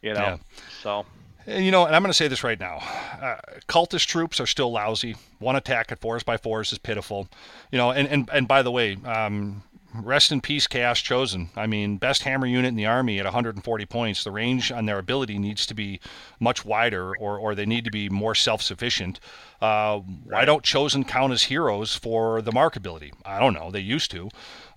You 0.00 0.14
know. 0.14 0.20
Yeah. 0.20 0.36
So 0.82 1.06
And, 1.46 1.64
you 1.64 1.70
know, 1.70 1.86
and 1.86 1.94
I'm 1.94 2.02
going 2.02 2.10
to 2.10 2.16
say 2.16 2.28
this 2.28 2.44
right 2.44 2.58
now. 2.58 2.78
Uh, 3.20 3.36
cultist 3.68 4.06
troops 4.06 4.40
are 4.40 4.46
still 4.46 4.70
lousy. 4.70 5.16
One 5.38 5.56
attack 5.56 5.90
at 5.90 5.98
fours 5.98 6.22
by 6.22 6.36
fours 6.36 6.72
is 6.72 6.78
pitiful. 6.78 7.28
You 7.70 7.78
know, 7.78 7.90
and, 7.90 8.08
and, 8.08 8.30
and 8.32 8.46
by 8.46 8.62
the 8.62 8.70
way, 8.70 8.96
um, 9.04 9.62
rest 9.94 10.32
in 10.32 10.40
peace, 10.40 10.66
Chaos 10.66 11.00
Chosen. 11.00 11.50
I 11.56 11.66
mean, 11.66 11.96
best 11.96 12.22
hammer 12.22 12.46
unit 12.46 12.68
in 12.68 12.76
the 12.76 12.86
army 12.86 13.18
at 13.18 13.24
140 13.24 13.86
points. 13.86 14.24
The 14.24 14.30
range 14.30 14.72
on 14.72 14.86
their 14.86 14.98
ability 14.98 15.38
needs 15.38 15.66
to 15.66 15.74
be 15.74 16.00
much 16.40 16.64
wider, 16.64 17.14
or, 17.16 17.38
or 17.38 17.54
they 17.54 17.66
need 17.66 17.84
to 17.84 17.90
be 17.90 18.08
more 18.08 18.34
self 18.34 18.62
sufficient. 18.62 19.20
Uh, 19.60 19.98
Why 20.24 20.44
don't 20.44 20.62
Chosen 20.64 21.04
count 21.04 21.32
as 21.32 21.42
heroes 21.44 21.94
for 21.94 22.42
the 22.42 22.52
mark 22.52 22.76
ability? 22.76 23.12
I 23.24 23.38
don't 23.38 23.54
know. 23.54 23.70
They 23.70 23.80
used 23.80 24.10
to. 24.12 24.28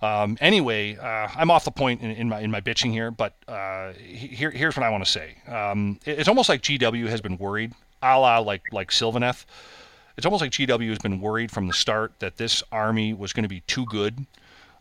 Um, 0.02 0.36
anyway, 0.40 0.96
uh, 0.96 1.28
I'm 1.34 1.50
off 1.50 1.64
the 1.64 1.70
point 1.70 2.02
in, 2.02 2.10
in 2.12 2.28
my 2.28 2.40
in 2.40 2.50
my 2.50 2.60
bitching 2.60 2.90
here, 2.92 3.10
but 3.10 3.34
uh, 3.48 3.92
here, 3.94 4.50
here's 4.50 4.76
what 4.76 4.84
I 4.84 4.90
want 4.90 5.04
to 5.04 5.10
say. 5.10 5.36
Um, 5.48 5.98
it- 6.04 6.18
it's 6.18 6.28
almost 6.28 6.48
like 6.48 6.62
GW 6.62 7.08
has 7.08 7.20
been 7.20 7.38
worried, 7.38 7.72
a 8.02 8.18
la 8.18 8.38
like 8.38 8.62
like 8.72 8.90
Sylvaneth. 8.90 9.44
It's 10.16 10.24
almost 10.24 10.40
like 10.40 10.50
GW 10.52 10.88
has 10.88 10.98
been 10.98 11.20
worried 11.20 11.50
from 11.50 11.66
the 11.66 11.74
start 11.74 12.12
that 12.20 12.36
this 12.38 12.62
army 12.72 13.12
was 13.12 13.32
going 13.34 13.42
to 13.42 13.48
be 13.50 13.60
too 13.66 13.84
good. 13.86 14.24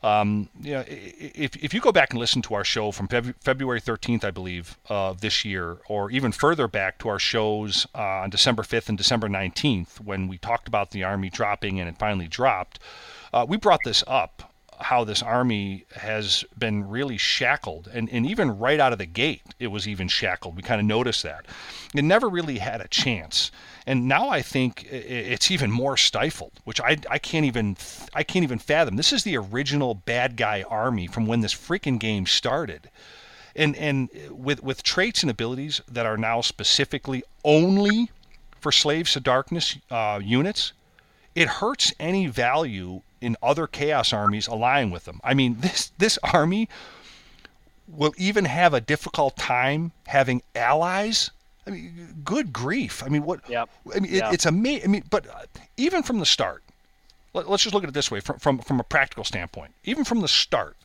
Um, 0.04 0.50
you 0.62 0.74
know, 0.74 0.84
if, 0.88 1.56
if 1.56 1.74
you 1.74 1.82
go 1.82 1.92
back 1.92 2.12
and 2.12 2.20
listen 2.20 2.42
to 2.44 2.54
our 2.54 2.64
show 2.64 2.92
from 2.92 3.08
Feb- 3.08 3.36
February 3.42 3.82
13th, 3.82 4.24
I 4.24 4.32
believe, 4.32 4.78
of 4.88 5.22
this 5.22 5.44
year, 5.44 5.78
or 5.88 6.12
even 6.12 6.32
further 6.32 6.68
back 6.68 7.00
to 7.00 7.10
our 7.10 7.20
shows 7.20 7.88
uh, 7.96 8.02
on 8.02 8.30
December 8.30 8.64
5th 8.64 8.90
and 8.90 8.98
December 8.98 9.28
19th, 9.28 10.00
when 10.00 10.28
we 10.28 10.38
talked 10.38 10.68
about 10.68 10.92
the 10.92 11.04
army 11.04 11.30
dropping 11.30 11.80
and 11.80 11.90
it 11.90 11.98
finally 11.98 12.28
dropped, 12.28 12.80
uh, 13.34 13.46
we 13.48 13.58
brought 13.58 13.82
this 13.84 14.04
up 14.06 14.55
how 14.80 15.04
this 15.04 15.22
army 15.22 15.86
has 15.96 16.44
been 16.58 16.88
really 16.88 17.18
shackled, 17.18 17.90
and, 17.94 18.10
and 18.10 18.26
even 18.26 18.58
right 18.58 18.80
out 18.80 18.94
of 18.94 19.00
the 19.00 19.06
gate, 19.06 19.42
it 19.60 19.68
was 19.68 19.88
even 19.88 20.08
shackled. 20.08 20.56
We 20.56 20.62
kind 20.62 20.80
of 20.80 20.88
noticed 20.88 21.24
that. 21.24 21.46
It 21.94 22.04
never 22.04 22.30
really 22.30 22.58
had 22.58 22.82
a 22.82 22.88
chance, 22.88 23.52
and 23.86 24.08
now 24.08 24.30
I 24.30 24.42
think 24.42 24.86
it's 24.92 25.52
even 25.52 25.72
more 25.72 25.98
stifled, 25.98 26.60
which 26.64 26.82
I, 26.82 26.98
I 27.10 27.20
can't 27.20 27.46
even 27.46 27.78
I 28.14 28.24
can't 28.24 28.44
even 28.44 28.60
fathom. 28.60 28.96
This 28.96 29.14
is 29.14 29.24
the 29.24 29.38
original 29.38 29.96
bad 29.96 30.36
guy 30.38 30.64
army 30.64 31.08
from 31.08 31.26
when 31.26 31.42
this 31.42 31.54
freaking 31.54 32.00
game 32.00 32.26
started 32.26 32.90
and 33.56 33.76
and 33.78 34.10
with 34.30 34.62
with 34.62 34.84
traits 34.84 35.24
and 35.24 35.32
abilities 35.32 35.82
that 35.90 36.06
are 36.06 36.18
now 36.18 36.42
specifically 36.42 37.24
only 37.44 38.12
for 38.60 38.72
slaves 38.72 39.14
to 39.14 39.20
darkness 39.20 39.78
uh, 39.92 40.20
units, 40.24 40.74
it 41.36 41.48
hurts 41.48 41.94
any 42.00 42.28
value 42.28 43.02
in 43.26 43.36
other 43.42 43.66
chaos 43.68 44.14
armies 44.14 44.48
allying 44.48 44.92
with 44.92 45.06
them. 45.06 45.20
I 45.24 45.34
mean, 45.34 45.58
this 45.60 45.92
this 45.98 46.20
army 46.24 46.70
will 47.88 48.14
even 48.18 48.46
have 48.46 48.74
a 48.74 48.82
difficult 48.82 49.36
time 49.36 49.92
having 50.08 50.42
allies. 50.56 51.32
I 51.68 51.72
mean, 51.72 52.22
good 52.24 52.54
grief! 52.54 53.04
I 53.04 53.10
mean, 53.10 53.24
what? 53.24 53.40
Yep. 53.50 53.70
I 53.96 54.00
mean, 54.00 54.12
it, 54.12 54.18
Yeah. 54.18 54.32
it's 54.32 54.46
amazing. 54.46 54.84
I 54.84 54.88
mean, 54.88 55.04
but 55.10 55.28
uh, 55.28 55.46
even 55.78 56.04
from 56.04 56.20
the 56.20 56.26
start, 56.26 56.62
let, 57.34 57.48
us 57.50 57.64
just 57.64 57.74
look 57.74 57.84
at 57.84 57.90
it 57.90 57.94
this 57.94 58.12
way: 58.12 58.20
from, 58.20 58.38
from 58.40 58.60
from 58.60 58.80
a 58.80 58.84
practical 58.84 59.24
standpoint, 59.24 59.74
even 59.84 60.04
from 60.04 60.22
the 60.22 60.28
start, 60.28 60.78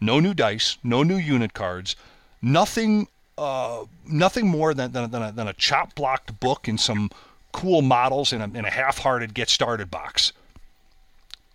no 0.00 0.20
new 0.20 0.32
dice, 0.34 0.78
no 0.82 1.02
new 1.02 1.16
unit 1.16 1.52
cards, 1.52 1.96
nothing, 2.40 3.08
uh, 3.36 3.84
nothing 4.06 4.46
more 4.48 4.72
than 4.72 4.92
than, 4.92 5.10
than, 5.10 5.22
a, 5.22 5.32
than 5.32 5.48
a 5.48 5.52
chop 5.52 5.94
blocked 5.94 6.40
book 6.40 6.66
and 6.66 6.80
some 6.80 7.10
cool 7.52 7.82
models 7.82 8.32
in 8.32 8.40
a, 8.40 8.44
in 8.44 8.64
a 8.64 8.70
half-hearted 8.70 9.34
get 9.34 9.50
started 9.50 9.90
box. 9.90 10.32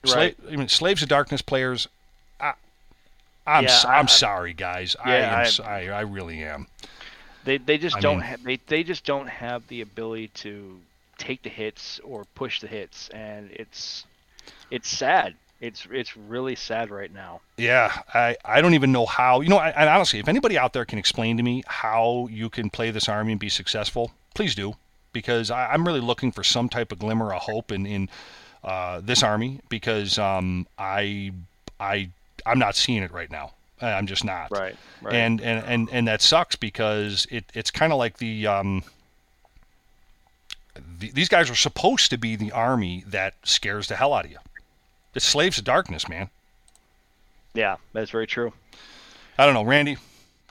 Sla- 0.04 0.16
Right. 0.16 0.38
I 0.52 0.56
mean, 0.56 0.68
Slaves 0.70 1.02
of 1.04 1.10
Darkness 1.10 1.42
players. 1.42 1.88
I, 2.40 2.54
I'm 3.46 3.64
Yeah, 3.64 3.70
s- 3.72 3.86
I- 3.86 3.98
I'm 3.98 4.08
sorry, 4.08 4.54
guys. 4.54 4.96
Yeah, 5.06 5.12
I 5.12 5.16
am. 5.48 5.66
I- 5.66 5.90
I, 5.92 5.98
I 5.98 6.02
really 6.02 6.44
am. 6.44 6.68
They 7.46 7.58
they 7.58 7.78
just 7.78 7.96
I 7.96 8.00
don't 8.02 8.18
mean- 8.18 8.26
have 8.28 8.44
they, 8.44 8.60
they 8.68 8.84
just 8.84 9.06
don't 9.06 9.28
have 9.28 9.68
the 9.68 9.82
ability 9.82 10.28
to 10.36 10.80
take 11.18 11.42
the 11.44 11.50
hits 11.50 12.00
or 12.04 12.26
push 12.36 12.60
the 12.60 12.68
hits 12.68 13.10
and 13.10 13.50
it's 13.52 14.06
it's 14.70 14.88
sad. 14.90 15.34
It's 15.60 15.88
it's 15.92 16.16
really 16.16 16.56
sad 16.56 16.92
right 16.92 17.12
now. 17.12 17.42
Yeah, 17.58 17.92
I, 18.14 18.36
I 18.46 18.62
don't 18.62 18.76
even 18.76 18.92
know 18.92 19.06
how. 19.08 19.42
You 19.42 19.50
know, 19.50 19.58
I, 19.58 19.70
and 19.70 19.90
honestly, 19.90 20.20
if 20.20 20.28
anybody 20.28 20.58
out 20.58 20.74
there 20.74 20.86
can 20.86 21.00
explain 21.00 21.38
to 21.38 21.44
me 21.44 21.64
how 21.66 22.28
you 22.30 22.50
can 22.50 22.70
play 22.70 22.92
this 22.92 23.10
army 23.10 23.32
and 23.32 23.40
be 23.40 23.50
successful, 23.50 24.12
please 24.36 24.54
do, 24.54 24.76
because 25.14 25.50
I, 25.50 25.72
I'm 25.74 25.88
really 25.88 26.00
looking 26.02 26.32
for 26.32 26.44
some 26.44 26.70
type 26.70 26.92
of 26.92 27.00
glimmer 27.00 27.34
of 27.34 27.42
hope 27.42 27.72
in 27.72 27.88
in 27.88 28.08
uh, 28.68 29.00
this 29.02 29.24
army 29.24 29.62
because 29.70 30.20
um, 30.20 30.68
I 30.78 31.32
I 31.80 32.10
I'm 32.46 32.60
not 32.60 32.76
seeing 32.76 33.02
it 33.02 33.12
right 33.12 33.32
now. 33.32 33.54
I- 33.82 33.94
I'm 33.94 34.08
just 34.08 34.26
not. 34.26 34.52
Right. 34.52 34.76
Right. 35.02 35.16
And, 35.16 35.40
and 35.42 35.66
and 35.66 35.90
and 35.92 36.08
that 36.08 36.22
sucks 36.22 36.56
because 36.58 37.26
it 37.32 37.46
it's 37.54 37.72
kind 37.72 37.92
of 37.94 37.98
like 37.98 38.18
the 38.18 38.46
um. 38.48 38.84
The, 41.00 41.10
these 41.12 41.30
guys 41.30 41.50
are 41.50 41.56
supposed 41.56 42.12
to 42.12 42.18
be 42.18 42.36
the 42.36 42.52
army 42.52 43.04
that 43.08 43.34
scares 43.44 43.88
the 43.88 43.96
hell 43.96 44.14
out 44.14 44.26
of 44.26 44.32
you. 44.32 44.38
It's 45.16 45.26
slaves 45.26 45.58
of 45.58 45.64
darkness, 45.64 46.08
man. 46.08 46.30
yeah, 47.56 47.78
that's 47.94 48.12
very 48.12 48.28
true. 48.28 48.54
I 49.40 49.46
don't 49.46 49.56
know, 49.56 49.64
Randy. 49.64 49.98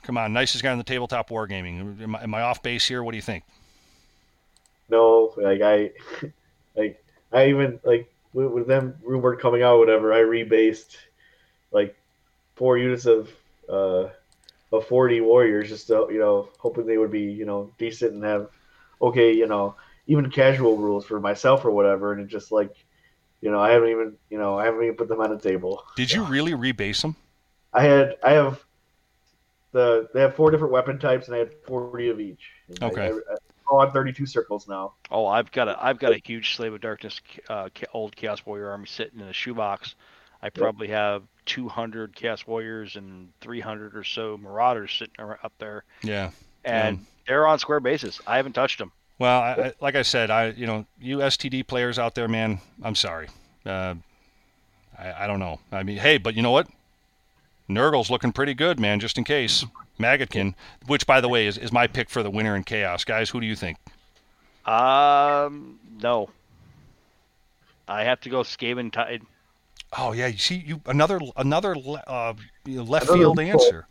Come 0.03 0.17
on, 0.17 0.33
nicest 0.33 0.63
guy 0.63 0.71
on 0.71 0.77
the 0.77 0.83
tabletop 0.83 1.29
wargaming. 1.29 2.01
Am 2.01 2.15
I, 2.15 2.23
am 2.23 2.33
I 2.35 2.41
off 2.41 2.61
base 2.61 2.85
here? 2.87 3.03
What 3.03 3.11
do 3.11 3.17
you 3.17 3.21
think? 3.21 3.43
No, 4.89 5.33
like 5.37 5.61
I, 5.61 5.91
like 6.75 7.01
I 7.31 7.49
even 7.49 7.79
like 7.83 8.11
with, 8.33 8.51
with 8.51 8.67
them 8.67 8.95
rumored 9.03 9.39
coming 9.39 9.63
out, 9.63 9.79
whatever. 9.79 10.13
I 10.13 10.19
rebased 10.19 10.95
like 11.71 11.95
four 12.55 12.77
units 12.77 13.05
of 13.05 13.29
uh 13.69 14.07
of 14.71 14.85
forty 14.87 15.21
warriors, 15.21 15.69
just 15.69 15.87
to, 15.87 16.07
you 16.11 16.19
know, 16.19 16.49
hoping 16.59 16.85
they 16.85 16.97
would 16.97 17.11
be 17.11 17.21
you 17.23 17.45
know 17.45 17.71
decent 17.77 18.13
and 18.13 18.23
have 18.23 18.49
okay, 19.01 19.33
you 19.33 19.47
know, 19.47 19.75
even 20.07 20.29
casual 20.31 20.77
rules 20.77 21.05
for 21.05 21.19
myself 21.19 21.65
or 21.65 21.71
whatever. 21.71 22.13
And 22.13 22.21
it 22.21 22.27
just 22.27 22.51
like, 22.51 22.75
you 23.41 23.51
know, 23.51 23.59
I 23.59 23.71
haven't 23.71 23.89
even 23.89 24.17
you 24.29 24.37
know 24.37 24.57
I 24.57 24.65
haven't 24.65 24.83
even 24.83 24.95
put 24.95 25.07
them 25.07 25.21
on 25.21 25.29
the 25.29 25.39
table. 25.39 25.83
Did 25.95 26.11
you 26.11 26.23
really 26.23 26.53
rebase 26.53 27.01
them? 27.01 27.15
I 27.73 27.83
had 27.83 28.15
I 28.23 28.31
have 28.31 28.63
the 29.73 30.07
they 30.13 30.21
have 30.21 30.35
four 30.35 30.51
different 30.51 30.73
weapon 30.73 30.99
types 30.99 31.27
and 31.27 31.35
I 31.35 31.39
had 31.39 31.53
forty 31.65 32.09
of 32.09 32.19
each. 32.19 32.49
And 32.69 32.83
Okay. 32.83 33.09
I, 33.09 33.35
on 33.69 33.91
thirty 33.91 34.13
two 34.13 34.25
circles 34.25 34.67
now. 34.67 34.93
Oh, 35.11 35.25
I've 35.25 35.51
got 35.51 35.67
a 35.67 35.77
I've 35.83 35.99
got 35.99 36.13
a 36.13 36.21
huge 36.23 36.55
Slave 36.55 36.73
of 36.73 36.81
Darkness 36.81 37.21
uh, 37.49 37.69
old 37.93 38.15
Chaos 38.15 38.45
Warrior 38.45 38.69
army 38.69 38.87
sitting 38.87 39.19
in 39.19 39.27
a 39.27 39.33
shoebox. 39.33 39.95
I 40.41 40.49
probably 40.51 40.87
have 40.89 41.23
200 41.47 42.15
Chaos 42.15 42.45
Warriors 42.45 42.95
and 42.95 43.29
300 43.41 43.95
or 43.97 44.03
so 44.03 44.37
Marauders 44.37 44.93
sitting 44.93 45.15
up 45.19 45.51
there, 45.57 45.83
Yeah. 46.03 46.29
and 46.63 47.03
they're 47.27 47.47
on 47.47 47.57
square 47.57 47.79
bases. 47.79 48.21
I 48.27 48.37
haven't 48.37 48.53
touched 48.53 48.77
them. 48.77 48.91
Well, 49.17 49.41
I, 49.41 49.51
I, 49.53 49.73
like 49.81 49.95
I 49.95 50.03
said, 50.03 50.29
I 50.29 50.49
you 50.49 50.67
know 50.67 50.85
you 50.99 51.17
STD 51.17 51.65
players 51.65 51.97
out 51.97 52.13
there, 52.13 52.27
man. 52.27 52.59
I'm 52.83 52.93
sorry. 52.93 53.29
Uh, 53.65 53.95
I, 54.97 55.23
I 55.23 55.27
don't 55.27 55.39
know. 55.39 55.59
I 55.71 55.81
mean, 55.83 55.97
hey, 55.97 56.17
but 56.19 56.35
you 56.35 56.43
know 56.43 56.51
what? 56.51 56.67
Nurgle's 57.67 58.09
looking 58.09 58.31
pretty 58.31 58.53
good, 58.53 58.79
man. 58.79 58.99
Just 58.99 59.17
in 59.17 59.23
case, 59.23 59.65
Maggotkin, 59.99 60.53
which 60.85 61.05
by 61.05 61.21
the 61.21 61.29
way 61.29 61.47
is, 61.47 61.57
is 61.57 61.71
my 61.71 61.87
pick 61.87 62.09
for 62.09 62.23
the 62.23 62.29
winner 62.29 62.55
in 62.55 62.63
chaos, 62.63 63.03
guys. 63.03 63.29
Who 63.29 63.41
do 63.41 63.47
you 63.47 63.55
think? 63.55 63.77
Um, 64.65 65.79
no. 66.01 66.29
I 67.87 68.03
have 68.03 68.19
to 68.21 68.29
go 68.29 68.41
Skaven 68.41 68.91
Tide. 68.91 69.21
Oh 69.97 70.11
yeah, 70.11 70.27
you 70.27 70.37
see, 70.37 70.55
you 70.65 70.81
another 70.85 71.19
another 71.37 71.75
uh, 72.07 72.33
left 72.65 73.07
field 73.07 73.39
answer. 73.39 73.87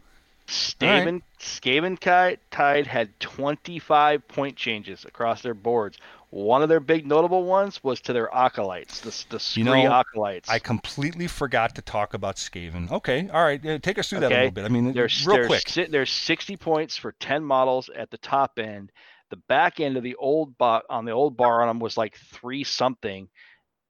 Skaven 0.47 1.23
Skaven 1.41 2.39
Tide 2.51 2.87
had 2.87 3.19
25 3.21 4.29
point 4.29 4.57
changes 4.57 5.05
across 5.05 5.43
their 5.43 5.55
boards. 5.55 5.99
One 6.31 6.63
of 6.63 6.69
their 6.69 6.81
big 6.81 7.07
notable 7.07 7.45
ones 7.45 7.83
was 7.85 8.01
to 8.03 8.13
their 8.13 8.33
acolytes, 8.35 9.01
the 9.01 9.37
the 9.37 9.53
You 9.55 9.65
know, 9.65 9.93
acolytes. 9.93 10.49
I 10.49 10.59
completely 10.59 11.29
forgot 11.29 11.77
to 11.77 11.83
talk 11.83 12.15
about 12.15 12.37
Skaven. 12.37 12.91
Okay, 12.91 13.29
all 13.33 13.45
right, 13.45 13.65
uh, 13.65 13.79
take 13.79 13.99
us 13.99 14.09
through 14.11 14.21
that 14.21 14.33
a 14.33 14.35
little 14.35 14.51
bit. 14.51 14.65
I 14.65 14.69
mean, 14.69 14.93
There's 14.93 15.25
real 15.25 15.37
there's, 15.37 15.47
quick. 15.47 15.69
si- 15.69 15.87
there's 15.87 16.11
60 16.11 16.57
points 16.57 16.97
for 16.97 17.13
10 17.21 17.45
models 17.45 17.89
at 17.95 18.11
the 18.11 18.19
top 18.19 18.59
end. 18.59 18.91
The 19.31 19.37
back 19.49 19.81
end 19.81 19.97
of 19.97 20.03
the 20.03 20.17
old 20.17 20.59
bar 20.59 20.83
on 20.91 21.05
the 21.05 21.13
old 21.13 21.37
bar 21.37 21.63
on 21.63 21.69
them 21.69 21.79
was 21.79 21.97
like 21.97 22.17
three 22.17 22.65
something, 22.65 23.29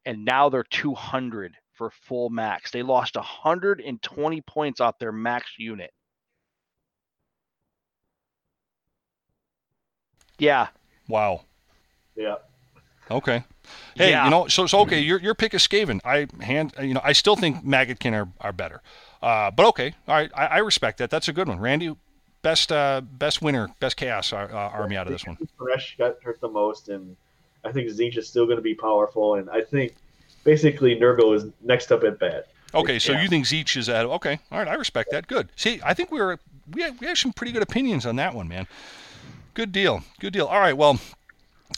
and 0.05 0.25
now 0.25 0.49
they're 0.51 0.63
200 0.63 1.55
for 1.73 1.91
full 1.91 2.29
max. 2.31 2.71
They 2.71 2.83
lost 2.83 3.17
120 3.17 4.41
points 4.43 4.81
off 4.81 4.99
their 4.99 5.13
max 5.13 5.53
unit. 5.59 5.91
Yeah, 10.39 10.69
Wow. 11.09 11.43
Yeah. 12.17 12.37
Okay. 13.11 13.45
Hey, 13.95 14.11
Yeah. 14.11 14.25
you 14.25 14.31
know, 14.31 14.49
so 14.49 14.67
so 14.67 14.81
okay. 14.81 15.01
Your 15.01 15.21
your 15.21 15.35
pick 15.35 15.55
is 15.55 15.63
Skaven. 15.67 16.01
I 16.05 16.27
hand, 16.43 16.75
you 16.81 16.95
know, 16.95 17.01
I 17.05 17.13
still 17.13 17.37
think 17.37 17.65
Maggotkin 17.65 18.13
are, 18.15 18.29
are 18.41 18.53
better. 18.53 18.81
Uh, 19.23 19.51
but 19.51 19.67
okay, 19.67 19.95
all 20.09 20.15
right, 20.15 20.31
I, 20.35 20.47
I 20.47 20.59
respect 20.59 20.99
that. 20.99 21.11
That's 21.11 21.29
a 21.29 21.33
good 21.33 21.49
one, 21.49 21.59
Randy. 21.61 21.95
Best 22.43 22.71
uh, 22.71 23.01
best 23.01 23.43
winner, 23.43 23.69
best 23.81 23.97
chaos 23.97 24.33
uh, 24.33 24.37
uh, 24.37 24.71
army 24.73 24.97
out 24.97 25.07
of 25.07 25.13
this 25.13 25.27
one. 25.27 25.37
Fresh 25.59 25.97
got 25.99 26.23
hurt 26.23 26.41
the 26.41 26.49
most, 26.49 26.89
and 26.89 27.17
I 27.65 27.73
think 27.73 27.89
Tzeentch 27.91 28.17
is 28.17 28.29
still 28.29 28.45
going 28.45 28.57
to 28.59 28.63
be 28.63 28.75
powerful. 28.75 29.35
And 29.37 29.49
I 29.51 29.63
think 29.63 29.95
basically 30.45 30.95
Nurgle 30.97 31.35
is 31.35 31.47
next 31.63 31.91
up 31.91 32.05
at 32.05 32.19
bat. 32.19 32.49
Okay, 32.75 32.99
so 32.99 33.13
Yeah. 33.13 33.23
you 33.23 33.29
think 33.29 33.47
Tzeentch 33.47 33.77
is 33.77 33.89
at 33.89 34.05
okay? 34.07 34.39
All 34.53 34.59
right, 34.59 34.69
I 34.69 34.75
respect 34.75 35.11
that. 35.13 35.27
Good. 35.27 35.49
See, 35.57 35.81
I 35.85 35.95
think 35.95 36.11
we 36.13 36.21
were 36.21 36.39
we 36.73 36.83
have, 36.83 37.01
we 37.01 37.07
have 37.07 37.19
some 37.19 37.33
pretty 37.33 37.53
good 37.53 37.63
opinions 37.63 38.05
on 38.07 38.17
that 38.17 38.35
one, 38.35 38.49
man. 38.49 38.67
Good 39.55 39.73
deal. 39.73 40.03
Good 40.21 40.33
deal. 40.33 40.47
All 40.47 40.61
right, 40.61 40.77
well. 40.77 41.01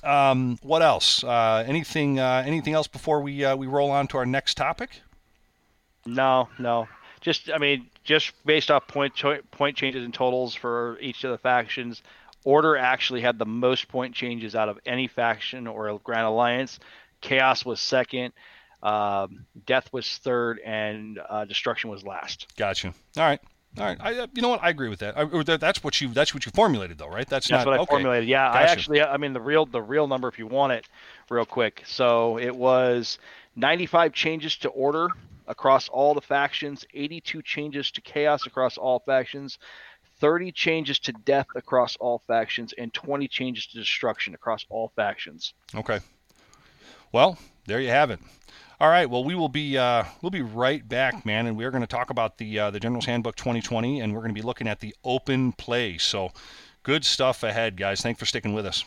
Um, 0.02 0.59
what 0.62 0.82
else? 0.82 1.24
Uh, 1.24 1.65
anything? 1.66 2.19
Uh, 2.19 2.43
anything 2.47 2.74
else 2.74 2.86
before 2.86 3.20
we 3.20 3.44
uh, 3.44 3.56
we 3.56 3.66
roll 3.66 3.90
on 3.90 4.06
to 4.09 4.19
our 4.19 4.27
next 4.27 4.56
topic? 4.56 5.02
no, 6.06 6.48
no. 6.59 6.89
Just 7.20 7.51
I 7.51 7.59
mean, 7.59 7.89
just 8.05 8.32
based 8.47 8.70
off 8.70 8.86
point 8.86 9.15
cho- 9.15 9.43
point 9.51 9.77
changes 9.77 10.05
and 10.05 10.15
totals 10.15 10.55
for 10.55 10.98
each 11.01 11.24
of 11.24 11.31
the 11.31 11.39
factions, 11.39 12.02
Order 12.44 12.77
actually 12.77 13.20
had 13.20 13.39
the 13.39 13.47
most 13.47 13.89
point 13.89 14.15
changes 14.15 14.55
out 14.55 14.69
of 14.69 14.78
any 14.86 15.09
faction 15.09 15.66
or 15.66 15.98
Grand 15.98 16.27
Alliance. 16.27 16.78
Chaos 17.20 17.65
was 17.65 17.81
second, 17.81 18.32
um, 18.82 19.44
Death 19.66 19.93
was 19.93 20.19
third, 20.19 20.60
and 20.65 21.19
uh, 21.28 21.44
Destruction 21.44 21.90
was 21.90 22.05
last. 22.05 22.47
Gotcha. 22.56 22.94
All 23.16 23.24
right. 23.24 23.40
All 23.77 23.85
right. 23.85 23.99
I, 24.01 24.19
uh, 24.19 24.27
you 24.32 24.43
know 24.43 24.49
what? 24.49 24.62
I 24.62 24.70
agree 24.70 24.89
with 24.89 25.01
that. 25.01 25.16
I, 25.16 25.24
that's 25.57 25.85
what 25.85 26.01
you 26.01 26.09
that's 26.09 26.35
what 26.35 26.45
you 26.47 26.53
formulated 26.53 26.99
though, 26.99 27.09
right? 27.09 27.28
That's, 27.28 27.49
That's 27.49 27.65
not 27.65 27.70
what 27.70 27.78
I 27.78 27.82
okay. 27.82 27.90
formulated. 27.90 28.28
Yeah, 28.28 28.51
I 28.51 28.62
actually, 28.62 29.01
I 29.01 29.16
mean, 29.19 29.32
the 29.32 29.40
real 29.40 29.66
the 29.66 29.82
real 29.82 30.09
number, 30.09 30.27
if 30.28 30.39
you 30.39 30.47
want 30.47 30.73
it, 30.73 30.86
real 31.31 31.45
quick. 31.45 31.82
So 31.86 32.39
it 32.39 32.55
was 32.55 33.19
95 33.57 34.12
changes 34.12 34.57
to 34.59 34.69
order 34.70 35.09
across 35.47 35.89
all 35.89 36.15
the 36.15 36.20
factions, 36.20 36.85
82 36.93 37.43
changes 37.43 37.90
to 37.93 38.01
chaos 38.01 38.47
across 38.47 38.78
all 38.78 39.01
factions, 39.01 39.59
30 40.20 40.53
changes 40.53 40.99
to 41.01 41.12
death 41.12 41.47
across 41.55 41.97
all 41.97 42.23
factions, 42.27 42.73
and 42.77 42.93
20 42.93 43.28
changes 43.28 43.66
to 43.66 43.78
destruction 43.78 44.35
across 44.35 44.66
all 44.69 44.93
factions. 44.97 45.55
Okay. 45.74 46.01
Well, 47.12 47.39
There 47.66 47.81
you 47.81 47.89
have 47.89 48.11
it. 48.11 48.20
All 48.80 48.88
right. 48.88 49.10
Well, 49.10 49.24
we 49.24 49.34
will 49.34 49.48
be 49.48 49.76
uh, 49.76 50.05
we'll 50.22 50.30
be 50.30 50.40
right 50.40 50.88
back, 50.88 51.26
man, 51.26 51.48
and 51.48 51.56
we're 51.56 51.72
going 51.72 51.80
to 51.82 51.88
talk 51.88 52.10
about 52.10 52.38
the 52.38 52.60
uh, 52.60 52.70
the 52.70 52.78
General's 52.78 53.06
Handbook 53.06 53.34
2020, 53.34 54.00
and 54.00 54.14
we're 54.14 54.20
going 54.20 54.32
to 54.32 54.40
be 54.40 54.46
looking 54.46 54.68
at 54.68 54.78
the 54.78 54.94
open 55.02 55.50
play. 55.50 55.98
So, 55.98 56.30
good 56.84 57.05
stuff 57.05 57.42
ahead, 57.42 57.76
guys. 57.76 58.02
Thanks 58.02 58.20
for 58.20 58.26
sticking 58.26 58.55
with 58.55 58.66
us. 58.66 58.84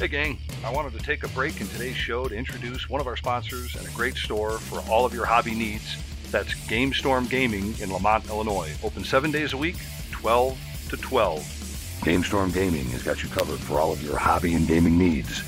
Hey, 0.00 0.08
gang. 0.08 0.38
I 0.64 0.72
wanted 0.72 0.94
to 0.94 0.98
take 0.98 1.22
a 1.22 1.28
break 1.28 1.60
in 1.60 1.68
today's 1.68 1.96
show 1.96 2.26
to 2.26 2.34
introduce 2.34 2.90
one 2.90 3.00
of 3.00 3.06
our 3.06 3.16
sponsors 3.16 3.76
and 3.76 3.86
a 3.86 3.90
great 3.92 4.16
store 4.16 4.58
for 4.58 4.80
all 4.90 5.06
of 5.06 5.14
your 5.14 5.26
hobby 5.26 5.54
needs. 5.54 5.96
That's 6.32 6.54
GameStorm 6.54 7.28
Gaming 7.28 7.78
in 7.78 7.90
Lemont, 7.90 8.26
Illinois. 8.30 8.72
Open 8.82 9.04
seven 9.04 9.30
days 9.30 9.52
a 9.52 9.56
week, 9.58 9.76
12 10.12 10.58
to 10.88 10.96
12. 10.96 11.40
GameStorm 12.00 12.54
Gaming 12.54 12.86
has 12.86 13.02
got 13.02 13.22
you 13.22 13.28
covered 13.28 13.60
for 13.60 13.78
all 13.78 13.92
of 13.92 14.02
your 14.02 14.16
hobby 14.16 14.54
and 14.54 14.66
gaming 14.66 14.96
needs. 14.96 15.42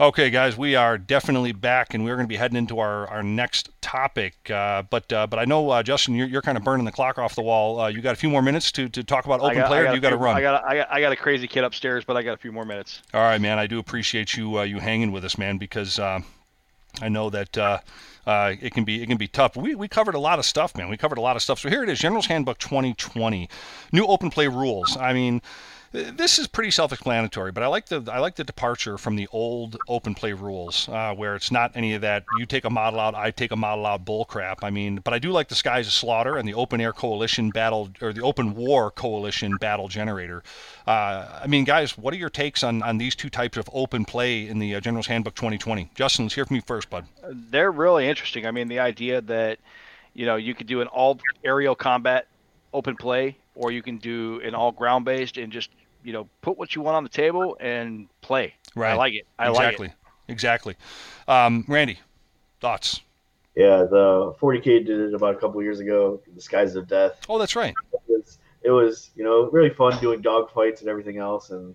Okay, 0.00 0.30
guys, 0.30 0.56
we 0.56 0.76
are 0.76 0.96
definitely 0.96 1.50
back, 1.50 1.92
and 1.92 2.04
we're 2.04 2.14
going 2.14 2.24
to 2.24 2.28
be 2.28 2.36
heading 2.36 2.56
into 2.56 2.78
our, 2.78 3.08
our 3.08 3.20
next 3.20 3.68
topic. 3.80 4.48
Uh, 4.48 4.82
but 4.82 5.12
uh, 5.12 5.26
but 5.26 5.40
I 5.40 5.44
know, 5.44 5.70
uh, 5.70 5.82
Justin, 5.82 6.14
you're, 6.14 6.28
you're 6.28 6.42
kind 6.42 6.56
of 6.56 6.62
burning 6.62 6.84
the 6.84 6.92
clock 6.92 7.18
off 7.18 7.34
the 7.34 7.42
wall. 7.42 7.80
Uh, 7.80 7.88
you 7.88 8.00
got 8.00 8.12
a 8.12 8.16
few 8.16 8.30
more 8.30 8.40
minutes 8.40 8.70
to, 8.72 8.88
to 8.90 9.02
talk 9.02 9.24
about 9.24 9.40
open 9.40 9.56
got, 9.56 9.66
player. 9.66 9.84
got 9.84 9.96
you 9.96 10.00
got 10.00 10.10
to 10.10 10.16
run. 10.16 10.36
I 10.36 10.40
got, 10.40 10.64
I 10.64 10.76
got 10.76 10.92
I 10.92 11.00
got 11.00 11.10
a 11.10 11.16
crazy 11.16 11.48
kid 11.48 11.64
upstairs, 11.64 12.04
but 12.04 12.16
I 12.16 12.22
got 12.22 12.34
a 12.34 12.36
few 12.36 12.52
more 12.52 12.64
minutes. 12.64 13.02
All 13.12 13.22
right, 13.22 13.40
man. 13.40 13.58
I 13.58 13.66
do 13.66 13.80
appreciate 13.80 14.36
you 14.36 14.60
uh, 14.60 14.62
you 14.62 14.78
hanging 14.78 15.10
with 15.10 15.24
us, 15.24 15.36
man, 15.36 15.58
because 15.58 15.98
uh, 15.98 16.20
I 17.02 17.08
know 17.08 17.28
that. 17.30 17.58
Uh, 17.58 17.78
it 18.60 18.74
can 18.74 18.84
be 18.84 19.02
it 19.02 19.06
can 19.06 19.16
be 19.16 19.26
tough. 19.26 19.56
We, 19.56 19.74
we 19.74 19.88
covered 19.88 20.14
a 20.14 20.18
lot 20.18 20.38
of 20.38 20.44
stuff, 20.44 20.76
man. 20.76 20.90
We 20.90 20.98
covered 20.98 21.16
a 21.16 21.22
lot 21.22 21.34
of 21.34 21.40
stuff. 21.40 21.58
So 21.58 21.70
here 21.70 21.82
it 21.82 21.88
is, 21.88 21.98
General's 21.98 22.26
Handbook 22.26 22.58
2020, 22.58 23.48
new 23.90 24.04
open 24.04 24.28
play 24.28 24.48
rules. 24.48 24.98
I 24.98 25.14
mean, 25.14 25.40
this 25.92 26.38
is 26.38 26.46
pretty 26.46 26.70
self-explanatory, 26.70 27.52
but 27.52 27.62
I 27.62 27.66
like 27.66 27.86
the 27.86 28.02
I 28.12 28.18
like 28.18 28.36
the 28.36 28.44
departure 28.44 28.98
from 28.98 29.16
the 29.16 29.26
old 29.32 29.78
open 29.88 30.14
play 30.14 30.32
rules, 30.32 30.88
uh, 30.88 31.14
where 31.14 31.34
it's 31.34 31.50
not 31.50 31.72
any 31.74 31.94
of 31.94 32.02
that. 32.02 32.24
You 32.38 32.44
take 32.44 32.64
a 32.64 32.70
model 32.70 33.00
out, 33.00 33.14
I 33.14 33.30
take 33.30 33.52
a 33.52 33.56
model 33.56 33.86
out, 33.86 34.04
bull 34.04 34.26
crap. 34.26 34.62
I 34.62 34.70
mean, 34.70 34.96
but 34.96 35.14
I 35.14 35.18
do 35.18 35.30
like 35.30 35.48
the 35.48 35.54
Skies 35.54 35.86
of 35.86 35.94
Slaughter 35.94 36.36
and 36.36 36.46
the 36.46 36.54
Open 36.54 36.80
Air 36.80 36.92
Coalition 36.92 37.50
battle 37.50 37.88
or 38.02 38.12
the 38.12 38.22
Open 38.22 38.54
War 38.54 38.90
Coalition 38.90 39.56
battle 39.56 39.88
generator. 39.88 40.42
Uh, 40.86 41.40
I 41.42 41.46
mean, 41.46 41.64
guys, 41.64 41.96
what 41.96 42.12
are 42.12 42.18
your 42.18 42.30
takes 42.30 42.62
on 42.62 42.82
on 42.82 42.98
these 42.98 43.14
two 43.14 43.30
types 43.30 43.56
of 43.56 43.68
open 43.72 44.04
play 44.04 44.46
in 44.46 44.58
the 44.58 44.74
uh, 44.74 44.80
General's 44.80 45.06
Handbook 45.06 45.36
2020? 45.36 45.90
Justin, 45.94 46.26
let's 46.26 46.34
hear 46.34 46.44
from 46.44 46.56
you 46.56 46.62
first, 46.62 46.90
bud. 46.90 47.06
They're 47.30 47.72
really 47.72 48.08
interesting. 48.08 48.46
I 48.46 48.50
mean, 48.50 48.68
the 48.68 48.80
idea 48.80 49.22
that 49.22 49.58
you 50.12 50.26
know 50.26 50.36
you 50.36 50.54
could 50.54 50.66
do 50.66 50.82
an 50.82 50.88
all 50.88 51.18
aerial 51.44 51.74
combat 51.74 52.26
open 52.74 52.94
play 52.96 53.38
or 53.58 53.72
you 53.72 53.82
can 53.82 53.98
do 53.98 54.40
an 54.42 54.54
all 54.54 54.72
ground 54.72 55.04
based 55.04 55.36
and 55.36 55.52
just 55.52 55.70
you 56.02 56.12
know 56.12 56.28
put 56.40 56.56
what 56.56 56.74
you 56.74 56.80
want 56.80 56.96
on 56.96 57.02
the 57.02 57.10
table 57.10 57.56
and 57.60 58.08
play. 58.22 58.54
Right. 58.74 58.92
I 58.92 58.94
like 58.94 59.14
it. 59.14 59.26
I 59.38 59.50
exactly. 59.50 59.88
like 59.88 59.92
it. 59.92 60.32
Exactly. 60.32 60.76
Um, 61.26 61.64
Randy, 61.68 61.98
thoughts? 62.60 63.00
Yeah, 63.56 63.84
the 63.90 64.34
40k 64.40 64.86
did 64.86 65.00
it 65.00 65.14
about 65.14 65.34
a 65.34 65.38
couple 65.38 65.60
years 65.62 65.80
ago. 65.80 66.22
The 66.34 66.40
Skies 66.40 66.76
of 66.76 66.86
Death. 66.86 67.18
Oh, 67.28 67.38
that's 67.38 67.56
right. 67.56 67.74
It 67.92 68.00
was, 68.08 68.38
it 68.62 68.70
was 68.70 69.10
you 69.16 69.24
know 69.24 69.50
really 69.50 69.70
fun 69.70 69.98
doing 70.00 70.20
dog 70.20 70.52
fights 70.52 70.80
and 70.80 70.88
everything 70.88 71.18
else, 71.18 71.50
and 71.50 71.74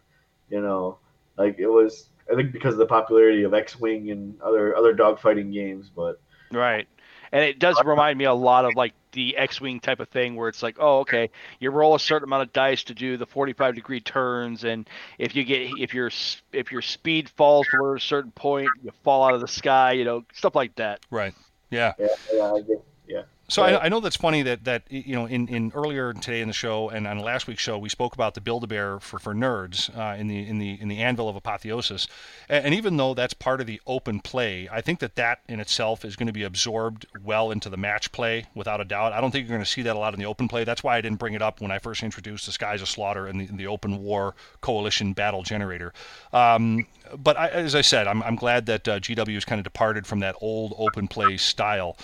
you 0.49 0.61
know 0.61 0.97
like 1.37 1.57
it 1.59 1.67
was 1.67 2.09
I 2.31 2.35
think 2.35 2.53
because 2.53 2.73
of 2.73 2.79
the 2.79 2.85
popularity 2.85 3.43
of 3.43 3.53
X-wing 3.53 4.11
and 4.11 4.39
other 4.41 4.75
other 4.77 4.95
dogfighting 4.95 5.51
games, 5.51 5.91
but 5.93 6.21
right. 6.51 6.87
And 7.33 7.43
it 7.43 7.57
does 7.57 7.75
remind 7.83 8.19
me 8.19 8.25
a 8.25 8.33
lot 8.33 8.63
of 8.63 8.75
like 8.75 8.93
the 9.11 9.35
X-wing 9.35 9.79
type 9.79 9.99
of 9.99 10.07
thing, 10.09 10.35
where 10.35 10.49
it's 10.49 10.61
like, 10.61 10.77
oh, 10.79 10.99
okay, 10.99 11.31
you 11.59 11.71
roll 11.71 11.95
a 11.95 11.99
certain 11.99 12.29
amount 12.29 12.43
of 12.43 12.53
dice 12.53 12.83
to 12.83 12.93
do 12.93 13.17
the 13.17 13.25
45 13.25 13.73
degree 13.73 13.99
turns, 13.99 14.63
and 14.63 14.87
if 15.17 15.35
you 15.35 15.43
get 15.43 15.71
if 15.79 15.95
your 15.95 16.11
if 16.51 16.71
your 16.71 16.83
speed 16.83 17.27
falls 17.29 17.67
below 17.71 17.95
a 17.95 17.99
certain 17.99 18.31
point, 18.31 18.69
you 18.83 18.91
fall 19.03 19.23
out 19.23 19.33
of 19.33 19.41
the 19.41 19.47
sky, 19.47 19.93
you 19.93 20.05
know, 20.05 20.23
stuff 20.33 20.53
like 20.53 20.75
that. 20.75 20.99
Right. 21.09 21.33
Yeah. 21.71 21.93
Yeah. 21.97 22.07
Yeah. 22.31 22.75
yeah. 23.07 23.21
So 23.53 23.61
I, 23.61 23.85
I, 23.85 23.89
know 23.89 23.99
that's 23.99 24.15
funny 24.15 24.41
that 24.41 24.63
that 24.63 24.81
you 24.89 25.13
know 25.13 25.27
in, 25.27 25.47
in 25.47 25.71
earlier 25.75 26.11
today 26.11 26.41
in 26.41 26.47
the 26.47 26.55
show 26.55 26.89
and 26.89 27.05
on 27.05 27.19
last 27.19 27.45
week's 27.45 27.61
show 27.61 27.77
we 27.77 27.87
spoke 27.87 28.15
about 28.15 28.33
the 28.33 28.41
Build 28.41 28.63
a 28.63 28.67
Bear 28.67 28.99
for, 28.99 29.19
for 29.19 29.35
nerds 29.35 29.95
uh, 29.95 30.17
in 30.17 30.27
the 30.27 30.47
in 30.47 30.57
the 30.57 30.81
in 30.81 30.87
the 30.87 30.97
Anvil 30.97 31.29
of 31.29 31.35
Apotheosis, 31.35 32.07
and, 32.49 32.65
and, 32.65 32.73
even 32.73 32.97
though 32.97 33.13
that's 33.13 33.35
part 33.35 33.61
of 33.61 33.67
the 33.67 33.79
open 33.85 34.21
play, 34.21 34.67
I 34.71 34.81
think 34.81 34.97
that 35.01 35.15
that 35.17 35.41
in 35.47 35.59
itself 35.59 36.03
is 36.03 36.15
going 36.15 36.25
to 36.25 36.33
be 36.33 36.41
absorbed 36.41 37.05
well 37.23 37.51
into 37.51 37.69
the 37.69 37.77
match 37.77 38.11
play 38.11 38.47
without 38.55 38.81
a 38.81 38.85
doubt. 38.85 39.13
I 39.13 39.21
don't 39.21 39.29
think 39.29 39.47
you're 39.47 39.55
going 39.55 39.63
to 39.63 39.69
see 39.69 39.83
that 39.83 39.95
a 39.95 39.99
lot 39.99 40.15
in 40.15 40.19
the 40.19 40.25
open 40.25 40.47
play. 40.47 40.63
That's 40.63 40.83
why 40.83 40.97
I 40.97 41.01
didn't 41.01 41.19
bring 41.19 41.35
it 41.35 41.43
up 41.43 41.61
when 41.61 41.69
I 41.69 41.77
first 41.77 42.01
introduced 42.01 42.47
the 42.47 42.51
Skies 42.51 42.81
of 42.81 42.89
Slaughter 42.89 43.27
and 43.27 43.39
the, 43.39 43.45
the 43.55 43.67
Open 43.67 44.01
War 44.01 44.33
Coalition 44.61 45.13
Battle 45.13 45.43
Generator. 45.43 45.93
Um, 46.31 46.87
but 47.15 47.37
I, 47.37 47.49
as 47.49 47.75
I 47.75 47.81
said, 47.81 48.07
I'm, 48.07 48.23
I'm 48.23 48.35
glad 48.35 48.65
that 48.65 48.87
uh, 48.87 48.99
GW 48.99 49.35
has 49.35 49.45
kind 49.45 49.59
of 49.59 49.63
departed 49.63 50.07
from 50.07 50.21
that 50.21 50.35
old 50.41 50.73
open 50.79 51.07
play 51.07 51.37
style. 51.37 51.97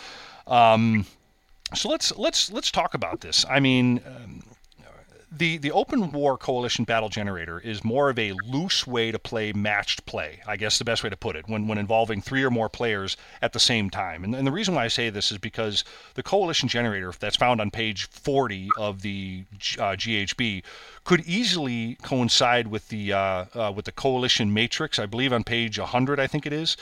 Um, 0.45 1.05
so 1.75 1.89
let's 1.89 2.15
let's 2.17 2.51
let's 2.51 2.71
talk 2.71 2.93
about 2.93 3.21
this. 3.21 3.45
I 3.49 3.59
mean, 3.59 4.01
um, 4.05 4.41
the 5.31 5.57
the 5.57 5.71
Open 5.71 6.11
War 6.11 6.37
Coalition 6.37 6.85
Battle 6.85 7.09
Generator 7.09 7.59
is 7.59 7.83
more 7.83 8.09
of 8.09 8.17
a 8.17 8.33
loose 8.47 8.87
way 8.87 9.11
to 9.11 9.19
play 9.19 9.53
matched 9.53 10.05
play. 10.05 10.41
I 10.47 10.57
guess 10.57 10.79
the 10.79 10.85
best 10.85 11.03
way 11.03 11.09
to 11.09 11.17
put 11.17 11.35
it 11.35 11.47
when 11.47 11.67
when 11.67 11.77
involving 11.77 12.21
three 12.21 12.43
or 12.43 12.49
more 12.49 12.69
players 12.69 13.15
at 13.41 13.53
the 13.53 13.59
same 13.59 13.89
time. 13.89 14.23
And, 14.23 14.35
and 14.35 14.47
the 14.47 14.51
reason 14.51 14.73
why 14.73 14.85
I 14.85 14.87
say 14.87 15.09
this 15.09 15.31
is 15.31 15.37
because 15.37 15.83
the 16.15 16.23
Coalition 16.23 16.67
Generator 16.67 17.13
that's 17.19 17.37
found 17.37 17.61
on 17.61 17.69
page 17.69 18.07
40 18.09 18.69
of 18.77 19.01
the 19.01 19.43
uh, 19.77 19.93
GHB 19.95 20.63
could 21.03 21.21
easily 21.21 21.97
coincide 22.01 22.67
with 22.67 22.87
the 22.89 23.13
uh, 23.13 23.45
uh, 23.53 23.71
with 23.75 23.85
the 23.85 23.91
Coalition 23.91 24.53
Matrix. 24.53 24.97
I 24.97 25.05
believe 25.05 25.31
on 25.31 25.43
page 25.43 25.77
100, 25.77 26.19
I 26.19 26.27
think 26.27 26.47
it 26.47 26.53
is. 26.53 26.75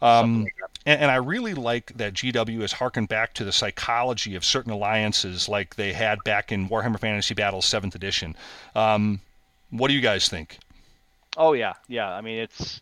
Um, 0.00 0.48
and, 0.86 1.02
and, 1.02 1.10
I 1.10 1.16
really 1.16 1.54
like 1.54 1.92
that 1.96 2.14
GW 2.14 2.60
has 2.60 2.72
harkened 2.72 3.08
back 3.08 3.34
to 3.34 3.44
the 3.44 3.52
psychology 3.52 4.34
of 4.34 4.44
certain 4.44 4.72
alliances 4.72 5.48
like 5.48 5.76
they 5.76 5.92
had 5.92 6.22
back 6.24 6.52
in 6.52 6.68
Warhammer 6.68 6.98
Fantasy 6.98 7.34
Battles 7.34 7.66
7th 7.66 7.94
edition. 7.94 8.36
Um, 8.74 9.20
what 9.70 9.88
do 9.88 9.94
you 9.94 10.00
guys 10.00 10.28
think? 10.28 10.58
Oh 11.36 11.54
yeah, 11.54 11.74
yeah. 11.88 12.10
I 12.12 12.20
mean, 12.20 12.38
it's 12.38 12.80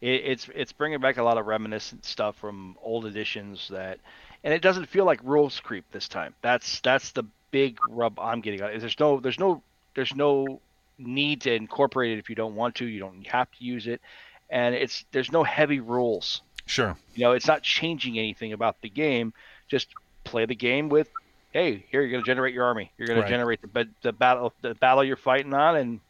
it, 0.00 0.22
it's 0.24 0.48
it's 0.54 0.72
bringing 0.72 1.00
back 1.00 1.18
a 1.18 1.22
lot 1.22 1.38
of 1.38 1.46
reminiscent 1.46 2.04
stuff 2.04 2.36
from 2.36 2.76
old 2.82 3.04
editions 3.04 3.68
that, 3.68 3.98
and 4.42 4.54
it 4.54 4.62
doesn't 4.62 4.86
feel 4.86 5.04
like 5.04 5.20
rules 5.22 5.60
creep 5.60 5.84
this 5.92 6.08
time. 6.08 6.34
That's 6.40 6.80
that's 6.80 7.12
the 7.12 7.24
big 7.50 7.78
rub 7.88 8.18
I'm 8.18 8.40
getting 8.40 8.62
on. 8.62 8.72
Is 8.72 8.80
there's 8.80 8.98
no 8.98 9.20
there's 9.20 9.38
no 9.38 9.62
there's 9.94 10.14
no 10.14 10.60
need 10.98 11.42
to 11.42 11.54
incorporate 11.54 12.12
it 12.12 12.18
if 12.18 12.30
you 12.30 12.36
don't 12.36 12.54
want 12.54 12.76
to. 12.76 12.86
You 12.86 13.00
don't 13.00 13.26
have 13.26 13.50
to 13.52 13.64
use 13.64 13.86
it, 13.86 14.00
and 14.48 14.74
it's 14.74 15.04
there's 15.12 15.30
no 15.30 15.44
heavy 15.44 15.80
rules. 15.80 16.42
Sure. 16.66 16.96
You 17.14 17.24
know, 17.24 17.32
it's 17.32 17.46
not 17.46 17.62
changing 17.62 18.18
anything 18.18 18.52
about 18.52 18.80
the 18.82 18.88
game. 18.88 19.32
Just 19.68 19.88
play 20.24 20.46
the 20.46 20.54
game 20.54 20.88
with, 20.88 21.08
hey, 21.52 21.84
here 21.90 22.02
you're 22.02 22.10
going 22.10 22.22
to 22.22 22.26
generate 22.26 22.54
your 22.54 22.64
army. 22.64 22.92
You're 22.98 23.06
going 23.08 23.20
right. 23.20 23.26
to 23.26 23.30
generate 23.30 23.60
the 23.62 23.88
the 24.02 24.12
battle 24.12 24.52
the 24.62 24.74
battle 24.74 25.02
you're 25.04 25.16
fighting 25.16 25.54
on, 25.54 25.76
and 25.76 26.00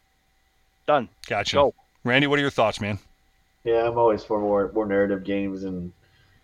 done. 0.87 1.09
Gotcha. 1.27 1.55
Go. 1.55 1.73
Randy, 2.03 2.27
what 2.27 2.39
are 2.39 2.41
your 2.41 2.51
thoughts, 2.51 2.81
man? 2.81 2.99
Yeah, 3.63 3.87
I'm 3.87 3.97
always 3.97 4.23
for 4.23 4.39
more 4.39 4.71
more 4.73 4.85
narrative 4.85 5.23
games 5.23 5.63
and 5.63 5.91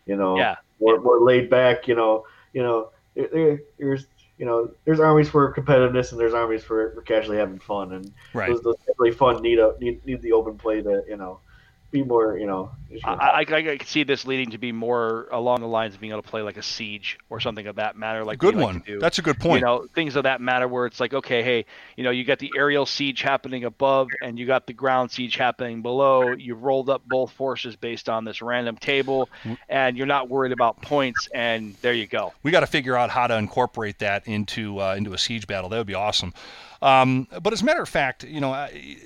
you 0.06 0.16
know 0.16 0.38
Yeah. 0.38 0.56
more, 0.80 1.00
more 1.00 1.20
laid 1.22 1.50
back. 1.50 1.88
You 1.88 1.96
know, 1.96 2.26
you 2.54 2.62
know, 2.64 2.90
there- 3.16 3.30
there, 3.32 3.60
there's 3.80 4.08
you 4.38 4.46
know 4.46 4.70
there's 4.86 5.00
armies 5.00 5.28
for 5.30 5.52
competitiveness 5.54 6.12
and 6.12 6.20
there's 6.22 6.36
armies 6.36 6.64
for, 6.64 6.92
for 6.94 7.02
casually 7.02 7.38
having 7.38 7.58
fun 7.58 7.94
and 7.94 8.12
Right. 8.34 8.50
those, 8.50 8.62
those 8.62 8.76
really 9.00 9.12
fun 9.16 9.42
need 9.42 9.58
a 9.58 9.74
need, 9.80 10.06
need 10.06 10.22
the 10.22 10.32
open 10.34 10.58
play 10.58 10.82
to 10.82 11.04
you 11.10 11.18
know 11.18 11.40
be 11.92 12.04
more 12.04 12.38
you 12.38 12.46
know. 12.46 12.70
just, 12.92 13.06
you 13.06 13.10
know, 13.12 13.18
I, 13.18 13.46
I, 13.48 13.56
I 13.56 13.78
could 13.78 13.88
see 13.88 14.04
this 14.04 14.26
leading 14.26 14.52
to 14.52 14.58
be 14.58 14.72
more 14.74 15.28
along 15.32 15.62
the 15.62 15.68
lines 15.68 15.96
of 15.96 16.02
being 16.02 16.12
able 16.12 16.22
to 16.22 16.28
play 16.30 16.42
like 16.42 16.58
a 16.58 16.62
siege 16.64 17.18
or 17.30 17.40
something 17.40 17.66
of 17.68 17.78
that 17.78 17.96
matter. 17.96 18.26
Like 18.26 18.42
we 18.42 18.52
Good 18.52 18.60
one. 18.60 18.82
to 18.82 18.86
do. 18.94 19.00
That's 19.00 19.20
a 19.20 19.22
good 19.22 19.40
point. 19.40 19.62
You 19.62 19.66
know, 19.66 19.88
things 19.96 20.16
of 20.18 20.24
that 20.24 20.42
matter 20.42 20.68
where 20.68 20.86
it's 20.86 21.00
like, 21.00 21.14
okay, 21.14 21.42
hey, 21.44 21.66
you 21.96 22.04
know, 22.04 22.10
you 22.12 22.26
got 22.26 22.40
the 22.40 22.52
aerial 22.58 22.86
siege 22.86 23.22
happening 23.22 23.64
above 23.64 24.10
and 24.22 24.38
you 24.38 24.46
got 24.46 24.68
the 24.68 24.74
ground 24.74 25.12
siege 25.12 25.38
happening 25.38 25.82
below. 25.82 26.34
You've 26.34 26.62
rolled 26.64 26.90
up 26.90 27.04
both 27.08 27.32
forces 27.32 27.76
based 27.78 28.10
on 28.10 28.26
this 28.26 28.42
random 28.42 28.76
table, 28.78 29.30
Mm. 29.46 29.58
and 29.70 29.98
you're 29.98 30.08
not 30.08 30.30
worried 30.30 30.52
about 30.52 30.82
points, 30.82 31.30
and 31.34 31.76
there 31.82 31.94
you 31.94 32.08
go. 32.08 32.34
we 32.44 32.52
got 32.52 32.62
to 32.62 32.68
figure 32.68 32.98
out 32.98 33.10
how 33.10 33.28
to 33.28 33.38
incorporate 33.38 34.00
that 34.00 34.28
into 34.28 34.80
uh, 34.82 34.96
into 34.96 35.14
a 35.14 35.18
siege 35.18 35.48
battle. 35.48 35.70
That 35.70 35.78
would 35.78 35.88
be 35.88 35.94
awesome. 35.94 36.34
Um, 36.82 37.28
but 37.42 37.54
as 37.54 37.62
a 37.62 37.66
matter 37.66 37.82
of 37.82 37.90
fact, 37.90 38.24
you 38.24 38.40
know, 38.40 38.52
I, 38.52 38.98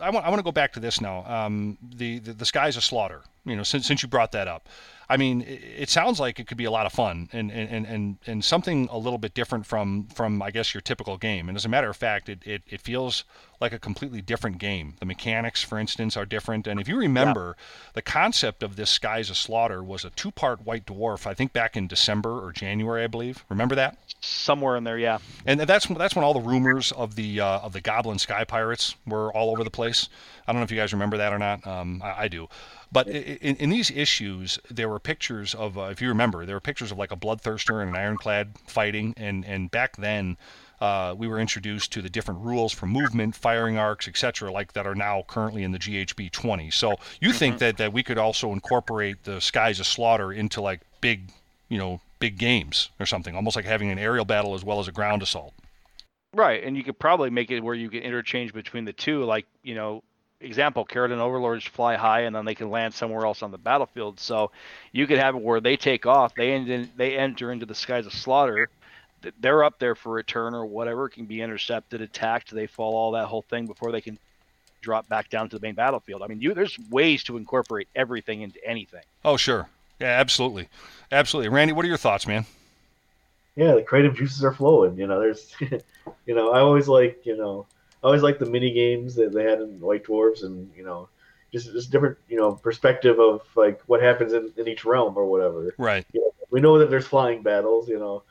I 0.00 0.10
want 0.10 0.26
I 0.26 0.28
want 0.28 0.38
to 0.38 0.44
go 0.44 0.52
back 0.52 0.72
to 0.74 0.80
this 0.80 1.00
now. 1.00 1.24
Um, 1.26 1.78
the, 1.82 2.18
the 2.18 2.32
the 2.32 2.44
skies 2.44 2.76
of 2.76 2.84
slaughter. 2.84 3.22
You 3.44 3.56
know, 3.56 3.62
since 3.62 3.86
since 3.86 4.02
you 4.02 4.08
brought 4.08 4.32
that 4.32 4.48
up, 4.48 4.68
I 5.08 5.16
mean, 5.16 5.42
it, 5.42 5.62
it 5.78 5.88
sounds 5.88 6.18
like 6.18 6.40
it 6.40 6.46
could 6.46 6.56
be 6.56 6.64
a 6.64 6.70
lot 6.70 6.86
of 6.86 6.92
fun 6.92 7.28
and 7.32 7.50
and, 7.50 7.86
and 7.86 8.18
and 8.26 8.44
something 8.44 8.88
a 8.90 8.98
little 8.98 9.18
bit 9.18 9.34
different 9.34 9.66
from 9.66 10.08
from 10.08 10.42
I 10.42 10.50
guess 10.50 10.74
your 10.74 10.80
typical 10.80 11.16
game. 11.16 11.48
And 11.48 11.56
as 11.56 11.64
a 11.64 11.68
matter 11.68 11.88
of 11.88 11.96
fact, 11.96 12.28
it 12.28 12.40
it, 12.44 12.62
it 12.68 12.80
feels 12.80 13.24
like 13.60 13.72
a 13.72 13.78
completely 13.78 14.20
different 14.20 14.58
game. 14.58 14.94
The 15.00 15.06
mechanics, 15.06 15.62
for 15.62 15.78
instance, 15.78 16.16
are 16.16 16.26
different. 16.26 16.66
And 16.66 16.80
if 16.80 16.88
you 16.88 16.96
remember, 16.96 17.56
the 17.94 18.02
concept 18.02 18.62
of 18.62 18.76
this 18.76 18.90
Skies 18.90 19.30
of 19.30 19.36
Slaughter 19.36 19.82
was 19.82 20.04
a 20.04 20.10
two-part 20.10 20.64
White 20.66 20.86
Dwarf. 20.86 21.26
I 21.26 21.34
think 21.34 21.52
back 21.52 21.76
in 21.76 21.86
December 21.86 22.44
or 22.44 22.52
January, 22.52 23.04
I 23.04 23.06
believe. 23.06 23.44
Remember 23.48 23.74
that? 23.74 23.98
Somewhere 24.20 24.76
in 24.76 24.84
there, 24.84 24.98
yeah. 24.98 25.18
And 25.44 25.60
that's 25.60 25.86
that's 25.86 26.14
when 26.14 26.24
all 26.24 26.34
the 26.34 26.40
rumors 26.40 26.92
of 26.92 27.14
the 27.14 27.40
uh, 27.40 27.60
of 27.60 27.72
the 27.72 27.80
Goblin 27.80 28.18
Sky 28.18 28.44
Pirates 28.44 28.96
were 29.06 29.32
all 29.32 29.50
over 29.50 29.64
the 29.64 29.70
place. 29.70 30.08
I 30.46 30.52
don't 30.52 30.60
know 30.60 30.64
if 30.64 30.70
you 30.70 30.76
guys 30.76 30.92
remember 30.92 31.16
that 31.16 31.32
or 31.32 31.38
not. 31.38 31.66
Um, 31.66 32.00
I, 32.02 32.24
I 32.24 32.28
do. 32.28 32.48
But 32.92 33.08
in, 33.08 33.56
in 33.56 33.70
these 33.70 33.90
issues, 33.90 34.60
there 34.70 34.88
were 34.88 35.00
pictures 35.00 35.54
of, 35.54 35.76
uh, 35.76 35.88
if 35.90 36.00
you 36.00 36.08
remember, 36.08 36.46
there 36.46 36.54
were 36.54 36.60
pictures 36.60 36.92
of 36.92 36.98
like 36.98 37.10
a 37.10 37.16
Bloodthirster 37.16 37.82
and 37.82 37.90
an 37.90 37.96
Ironclad 37.96 38.52
fighting. 38.66 39.12
And, 39.16 39.44
and 39.44 39.70
back 39.70 39.96
then, 39.96 40.36
uh, 40.80 41.14
we 41.16 41.26
were 41.28 41.38
introduced 41.38 41.92
to 41.92 42.02
the 42.02 42.10
different 42.10 42.40
rules 42.40 42.72
for 42.72 42.86
movement, 42.86 43.34
firing 43.34 43.78
arcs, 43.78 44.08
etc., 44.08 44.50
like 44.52 44.72
that 44.74 44.86
are 44.86 44.94
now 44.94 45.24
currently 45.26 45.62
in 45.62 45.72
the 45.72 45.78
GHB 45.78 46.30
20. 46.30 46.70
So 46.70 46.96
you 47.20 47.32
think 47.32 47.58
that, 47.58 47.76
that 47.78 47.92
we 47.92 48.02
could 48.02 48.18
also 48.18 48.52
incorporate 48.52 49.24
the 49.24 49.40
Skies 49.40 49.80
of 49.80 49.86
Slaughter 49.86 50.32
into 50.32 50.60
like 50.60 50.80
big, 51.00 51.30
you 51.68 51.78
know, 51.78 52.00
big 52.18 52.38
games 52.38 52.90
or 53.00 53.06
something, 53.06 53.34
almost 53.34 53.56
like 53.56 53.64
having 53.64 53.90
an 53.90 53.98
aerial 53.98 54.24
battle 54.24 54.54
as 54.54 54.64
well 54.64 54.80
as 54.80 54.88
a 54.88 54.92
ground 54.92 55.22
assault. 55.22 55.54
Right, 56.34 56.62
and 56.62 56.76
you 56.76 56.84
could 56.84 56.98
probably 56.98 57.30
make 57.30 57.50
it 57.50 57.60
where 57.60 57.74
you 57.74 57.88
can 57.88 58.02
interchange 58.02 58.52
between 58.52 58.84
the 58.84 58.92
two. 58.92 59.24
Like, 59.24 59.46
you 59.62 59.74
know, 59.74 60.02
example, 60.40 60.84
Kharadron 60.84 61.18
Overlords 61.18 61.64
fly 61.64 61.96
high 61.96 62.20
and 62.20 62.34
then 62.34 62.44
they 62.44 62.54
can 62.54 62.70
land 62.70 62.94
somewhere 62.94 63.24
else 63.24 63.42
on 63.42 63.50
the 63.50 63.58
battlefield. 63.58 64.20
So 64.20 64.50
you 64.92 65.06
could 65.06 65.18
have 65.18 65.34
it 65.34 65.42
where 65.42 65.60
they 65.60 65.76
take 65.76 66.06
off, 66.06 66.34
they 66.34 66.52
end 66.52 66.68
in, 66.68 66.90
they 66.96 67.16
enter 67.16 67.52
into 67.52 67.66
the 67.66 67.74
skies 67.74 68.06
of 68.06 68.12
slaughter. 68.12 68.68
Th- 69.26 69.34
They're 69.40 69.64
up 69.64 69.78
there 69.78 69.94
for 69.94 70.12
return 70.12 70.54
or 70.54 70.64
whatever, 70.64 71.08
can 71.08 71.24
be 71.26 71.42
intercepted, 71.42 72.00
attacked, 72.00 72.54
they 72.54 72.66
fall, 72.66 72.94
all 72.94 73.12
that 73.12 73.26
whole 73.26 73.42
thing 73.42 73.66
before 73.66 73.90
they 73.92 74.00
can 74.00 74.18
drop 74.80 75.08
back 75.08 75.28
down 75.28 75.48
to 75.48 75.58
the 75.58 75.62
main 75.62 75.74
battlefield. 75.74 76.22
I 76.22 76.28
mean, 76.28 76.40
you 76.40 76.54
there's 76.54 76.78
ways 76.90 77.24
to 77.24 77.36
incorporate 77.36 77.88
everything 77.96 78.42
into 78.42 78.64
anything. 78.64 79.02
Oh, 79.24 79.36
sure. 79.36 79.68
Yeah, 79.98 80.08
absolutely. 80.08 80.68
Absolutely. 81.10 81.48
Randy, 81.48 81.72
what 81.72 81.84
are 81.84 81.88
your 81.88 81.96
thoughts, 81.96 82.26
man? 82.26 82.46
yeah, 83.56 83.74
the 83.74 83.82
creative 83.82 84.14
juices 84.14 84.44
are 84.44 84.52
flowing. 84.52 84.98
You 84.98 85.06
know, 85.06 85.18
there's, 85.18 85.54
you 86.26 86.34
know, 86.34 86.52
I 86.52 86.60
always 86.60 86.88
like, 86.88 87.24
you 87.24 87.36
know, 87.36 87.66
I 88.02 88.06
always 88.06 88.22
like 88.22 88.38
the 88.38 88.46
mini 88.46 88.70
games 88.70 89.14
that 89.16 89.32
they 89.32 89.42
had 89.44 89.60
in 89.60 89.80
White 89.80 90.04
Dwarfs, 90.04 90.42
and 90.42 90.70
you 90.76 90.84
know, 90.84 91.08
just 91.52 91.72
just 91.72 91.90
different, 91.90 92.18
you 92.28 92.36
know, 92.36 92.52
perspective 92.52 93.18
of 93.18 93.42
like 93.56 93.80
what 93.86 94.02
happens 94.02 94.34
in, 94.34 94.52
in 94.56 94.68
each 94.68 94.84
realm 94.84 95.16
or 95.16 95.26
whatever. 95.26 95.74
Right. 95.78 96.06
We 96.50 96.60
know 96.60 96.78
that 96.78 96.90
there's 96.90 97.06
flying 97.06 97.42
battles. 97.42 97.88
You 97.88 97.98
know, 97.98 98.22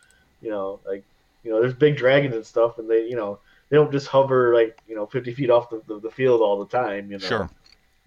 you 0.46 0.52
know, 0.52 0.80
like, 0.88 1.04
you 1.44 1.52
know, 1.52 1.60
there's 1.60 1.74
big 1.74 1.98
dragons 1.98 2.36
and 2.36 2.46
stuff, 2.46 2.78
and 2.78 2.90
they, 2.90 3.08
you 3.08 3.16
know, 3.16 3.40
they 3.70 3.78
don't 3.78 3.92
just 3.92 4.08
hover 4.08 4.54
like, 4.54 4.80
you 4.88 4.96
know, 4.96 5.06
50 5.08 5.34
feet 5.34 5.50
off 5.50 5.70
the, 5.72 5.82
the, 5.88 6.00
the 6.00 6.12
field 6.12 6.42
all 6.42 6.58
the 6.64 6.68
time. 6.68 7.12
You 7.12 7.18
know, 7.18 7.26
Sure. 7.28 7.50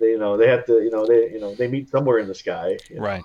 They, 0.01 0.10
you 0.10 0.19
know, 0.19 0.36
they 0.36 0.48
have 0.48 0.65
to, 0.66 0.74
you 0.74 0.90
know, 0.90 1.05
they, 1.05 1.31
you 1.32 1.40
know, 1.40 1.55
they 1.55 1.66
meet 1.66 1.90
somewhere 1.90 2.19
in 2.19 2.28
the 2.28 2.35
sky. 2.35 2.78
you 2.89 2.97
know. 2.97 3.02
Right. 3.02 3.24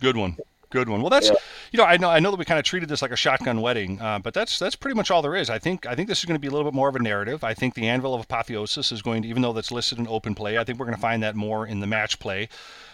Good 0.00 0.16
one. 0.16 0.36
Good 0.70 0.88
one. 0.88 1.00
Well, 1.02 1.10
that's 1.10 1.28
Yeah. 1.28 1.34
you 1.72 1.76
know 1.76 1.84
I 1.84 1.96
know 1.98 2.08
I 2.08 2.18
know 2.18 2.30
that 2.30 2.38
we 2.38 2.46
kind 2.46 2.58
of 2.58 2.64
treated 2.64 2.88
this 2.88 3.02
like 3.02 3.10
a 3.10 3.16
shotgun 3.16 3.60
wedding, 3.60 4.00
uh, 4.00 4.20
but 4.20 4.32
that's 4.32 4.58
that's 4.58 4.74
pretty 4.74 4.94
much 4.96 5.10
all 5.10 5.20
there 5.20 5.36
is. 5.36 5.50
I 5.50 5.58
think 5.58 5.84
I 5.84 5.94
think 5.94 6.08
this 6.08 6.20
is 6.20 6.24
going 6.24 6.36
to 6.36 6.40
be 6.40 6.46
a 6.46 6.50
little 6.50 6.64
bit 6.64 6.74
more 6.74 6.88
of 6.88 6.96
a 6.96 6.98
narrative. 6.98 7.44
I 7.44 7.52
think 7.52 7.74
the 7.74 7.86
Anvil 7.88 8.14
of 8.14 8.22
Apotheosis 8.22 8.90
is 8.90 9.02
going 9.02 9.20
to, 9.22 9.28
even 9.28 9.42
though 9.42 9.52
that's 9.52 9.70
listed 9.70 9.98
in 9.98 10.08
open 10.08 10.34
play, 10.34 10.56
I 10.56 10.64
think 10.64 10.78
we're 10.78 10.86
going 10.86 10.96
to 10.96 11.00
find 11.02 11.22
that 11.24 11.36
more 11.36 11.66
in 11.66 11.80
the 11.80 11.86
match 11.86 12.18
play. 12.20 12.48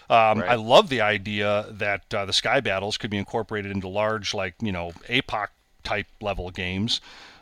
Um, 0.09 0.39
Right. 0.39 0.49
I 0.49 0.55
love 0.55 0.89
the 0.89 0.99
idea 1.01 1.67
that 1.69 2.13
uh, 2.13 2.25
the 2.25 2.33
sky 2.33 2.59
battles 2.59 2.97
could 2.97 3.11
be 3.11 3.17
incorporated 3.17 3.71
into 3.71 3.87
large, 3.87 4.33
like 4.33 4.55
you 4.61 4.73
know, 4.73 4.91
APOC 5.07 5.47
type 5.83 6.07
level 6.21 6.49
games. 6.51 7.01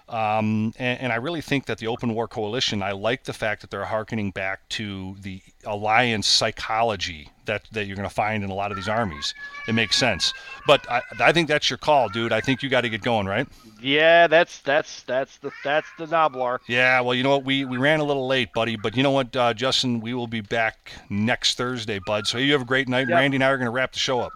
Um, 0.09 0.73
and, 0.80 1.01
and 1.01 1.11
I 1.11 1.18
really 1.18 1.41
think 1.41 1.65
that 1.65 1.80
the 1.80 1.88
Open 1.88 2.14
War 2.14 2.30
Coalition, 2.30 2.81
I 2.81 2.93
like 2.93 3.26
the 3.26 3.34
fact 3.34 3.59
that 3.59 3.72
they're 3.72 3.84
harkening 3.84 4.31
back 4.31 4.68
to 4.69 5.18
the 5.19 5.41
alliance 5.65 6.27
psychology 6.27 7.30
that, 7.43 7.64
that 7.73 7.88
you're 7.88 7.97
going 7.97 8.07
to 8.07 8.14
find 8.14 8.41
in 8.41 8.49
a 8.49 8.53
lot 8.53 8.72
of 8.72 8.77
these 8.77 8.88
armies. 8.88 9.34
It 9.68 9.73
makes 9.73 9.97
sense. 9.97 10.34
But 10.65 10.89
I, 10.89 11.01
I 11.19 11.34
think 11.34 11.49
that's 11.49 11.69
your 11.69 11.76
call, 11.76 12.07
dude. 12.07 12.31
I 12.31 12.39
think 12.39 12.64
you 12.64 12.69
got 12.69 12.81
to 12.81 12.89
get 12.89 13.01
going, 13.01 13.27
right? 13.27 13.47
Yeah, 13.81 14.27
that's 14.27 14.59
that's 14.59 15.03
that's 15.03 15.38
the 15.39 15.51
that's 15.64 15.88
the 15.99 16.05
Gnoblar. 16.05 16.59
Yeah, 16.68 17.01
well, 17.01 17.14
you 17.14 17.22
know 17.22 17.31
what? 17.31 17.43
We, 17.43 17.65
we 17.65 17.77
ran 17.77 17.99
a 17.99 18.05
little 18.05 18.27
late, 18.27 18.53
buddy. 18.53 18.77
But 18.77 18.95
you 18.95 19.03
know 19.03 19.11
what, 19.11 19.35
uh, 19.35 19.53
Justin? 19.53 19.99
We 19.99 20.14
will 20.14 20.27
be 20.27 20.41
back 20.41 20.93
next 21.09 21.57
Thursday, 21.57 21.99
bud. 22.05 22.27
So 22.27 22.38
you 22.38 22.53
have 22.53 22.61
a 22.61 22.65
great 22.65 22.88
night. 22.88 23.09
Yep. 23.09 23.18
Randy 23.18 23.35
and 23.35 23.43
I 23.43 23.49
are 23.49 23.57
going 23.57 23.65
to 23.65 23.72
wrap 23.72 23.91
the 23.91 23.99
show 23.99 24.22
up. 24.22 24.31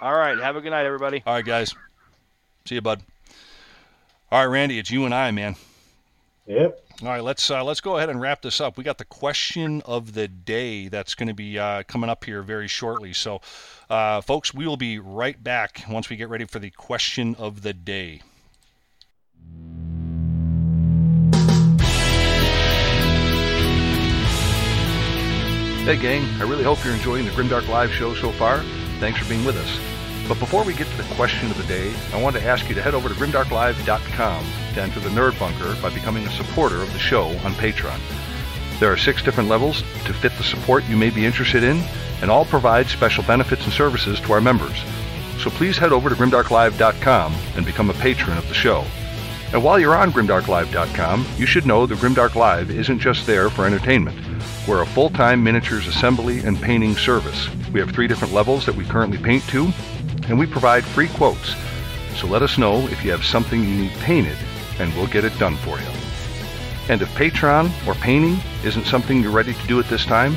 All 0.00 0.14
right, 0.14 0.38
have 0.38 0.56
a 0.56 0.62
good 0.62 0.70
night, 0.70 0.86
everybody. 0.86 1.22
All 1.26 1.34
right, 1.34 1.44
guys. 1.44 1.74
See 2.64 2.76
you, 2.76 2.80
bud. 2.80 3.02
All 4.32 4.38
right, 4.38 4.52
Randy, 4.52 4.78
it's 4.78 4.92
you 4.92 5.04
and 5.06 5.14
I, 5.14 5.32
man. 5.32 5.56
Yep. 6.46 6.80
All 7.02 7.08
right, 7.08 7.22
let's 7.22 7.50
uh, 7.50 7.64
let's 7.64 7.80
go 7.80 7.96
ahead 7.96 8.10
and 8.10 8.20
wrap 8.20 8.42
this 8.42 8.60
up. 8.60 8.76
We 8.76 8.84
got 8.84 8.98
the 8.98 9.04
question 9.04 9.82
of 9.86 10.14
the 10.14 10.28
day 10.28 10.86
that's 10.86 11.16
going 11.16 11.28
to 11.28 11.34
be 11.34 11.58
uh, 11.58 11.82
coming 11.84 12.08
up 12.08 12.24
here 12.24 12.42
very 12.42 12.68
shortly. 12.68 13.12
So, 13.12 13.40
uh, 13.88 14.20
folks, 14.20 14.54
we 14.54 14.68
will 14.68 14.76
be 14.76 15.00
right 15.00 15.42
back 15.42 15.82
once 15.88 16.08
we 16.08 16.16
get 16.16 16.28
ready 16.28 16.44
for 16.44 16.60
the 16.60 16.70
question 16.70 17.34
of 17.36 17.62
the 17.62 17.72
day. 17.72 18.22
Hey, 25.84 25.96
gang, 25.96 26.22
I 26.40 26.44
really 26.44 26.62
hope 26.62 26.84
you're 26.84 26.94
enjoying 26.94 27.24
the 27.24 27.32
Grimdark 27.32 27.66
Live 27.66 27.90
show 27.90 28.14
so 28.14 28.30
far. 28.30 28.62
Thanks 29.00 29.18
for 29.18 29.28
being 29.28 29.44
with 29.44 29.56
us. 29.56 29.99
But 30.30 30.38
before 30.38 30.62
we 30.62 30.74
get 30.74 30.86
to 30.86 30.96
the 30.96 31.14
question 31.16 31.50
of 31.50 31.56
the 31.56 31.64
day, 31.64 31.92
I 32.12 32.22
want 32.22 32.36
to 32.36 32.42
ask 32.44 32.68
you 32.68 32.76
to 32.76 32.80
head 32.80 32.94
over 32.94 33.08
to 33.08 33.14
grimdarklive.com 33.16 34.44
to 34.74 34.80
enter 34.80 35.00
the 35.00 35.08
Nerd 35.08 35.36
Bunker 35.40 35.74
by 35.82 35.92
becoming 35.92 36.24
a 36.24 36.30
supporter 36.30 36.80
of 36.80 36.92
the 36.92 37.00
show 37.00 37.30
on 37.38 37.52
Patreon. 37.54 37.98
There 38.78 38.92
are 38.92 38.96
six 38.96 39.24
different 39.24 39.48
levels 39.48 39.82
to 40.04 40.14
fit 40.14 40.30
the 40.38 40.44
support 40.44 40.84
you 40.84 40.96
may 40.96 41.10
be 41.10 41.26
interested 41.26 41.64
in, 41.64 41.78
and 42.22 42.30
all 42.30 42.44
provide 42.44 42.86
special 42.86 43.24
benefits 43.24 43.64
and 43.64 43.72
services 43.72 44.20
to 44.20 44.32
our 44.32 44.40
members. 44.40 44.84
So 45.40 45.50
please 45.50 45.76
head 45.76 45.90
over 45.90 46.08
to 46.08 46.14
grimdarklive.com 46.14 47.34
and 47.56 47.66
become 47.66 47.90
a 47.90 47.94
patron 47.94 48.38
of 48.38 48.46
the 48.46 48.54
show. 48.54 48.84
And 49.52 49.64
while 49.64 49.80
you're 49.80 49.96
on 49.96 50.12
grimdarklive.com, 50.12 51.26
you 51.38 51.46
should 51.46 51.66
know 51.66 51.86
that 51.86 51.98
Grimdark 51.98 52.36
Live 52.36 52.70
isn't 52.70 53.00
just 53.00 53.26
there 53.26 53.50
for 53.50 53.66
entertainment. 53.66 54.16
We're 54.68 54.82
a 54.82 54.86
full-time 54.86 55.42
miniatures 55.42 55.88
assembly 55.88 56.38
and 56.38 56.60
painting 56.62 56.94
service. 56.94 57.48
We 57.72 57.80
have 57.80 57.90
three 57.90 58.06
different 58.06 58.32
levels 58.32 58.64
that 58.66 58.76
we 58.76 58.84
currently 58.84 59.18
paint 59.18 59.42
to, 59.48 59.72
and 60.30 60.38
we 60.38 60.46
provide 60.46 60.84
free 60.84 61.08
quotes. 61.08 61.54
So 62.16 62.26
let 62.26 62.42
us 62.42 62.56
know 62.56 62.86
if 62.88 63.04
you 63.04 63.10
have 63.10 63.24
something 63.24 63.62
you 63.62 63.82
need 63.82 63.92
painted, 63.98 64.38
and 64.78 64.94
we'll 64.94 65.08
get 65.08 65.24
it 65.24 65.36
done 65.38 65.56
for 65.56 65.78
you. 65.78 65.86
And 66.88 67.02
if 67.02 67.08
Patreon 67.14 67.70
or 67.86 67.94
painting 67.94 68.38
isn't 68.64 68.86
something 68.86 69.20
you're 69.20 69.30
ready 69.30 69.52
to 69.52 69.66
do 69.66 69.78
at 69.78 69.86
this 69.86 70.04
time, 70.06 70.34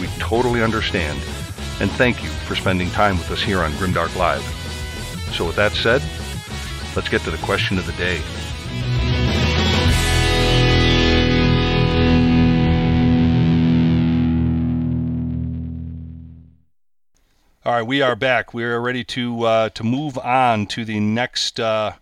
we 0.00 0.06
totally 0.18 0.62
understand. 0.62 1.18
And 1.80 1.90
thank 1.92 2.22
you 2.22 2.28
for 2.28 2.54
spending 2.54 2.90
time 2.90 3.18
with 3.18 3.30
us 3.30 3.42
here 3.42 3.60
on 3.60 3.72
Grimdark 3.72 4.14
Live. 4.16 4.42
So 5.34 5.46
with 5.46 5.56
that 5.56 5.72
said, 5.72 6.02
let's 6.94 7.08
get 7.08 7.22
to 7.22 7.30
the 7.30 7.38
question 7.38 7.78
of 7.78 7.86
the 7.86 7.92
day. 7.92 9.41
All 17.64 17.72
right, 17.72 17.86
we 17.86 18.02
are 18.02 18.16
back. 18.16 18.52
We 18.52 18.64
are 18.64 18.80
ready 18.80 19.04
to 19.04 19.44
uh, 19.44 19.68
to 19.68 19.84
move 19.84 20.18
on 20.18 20.66
to 20.66 20.84
the 20.84 20.98
next 20.98 21.60
uh, 21.60 21.92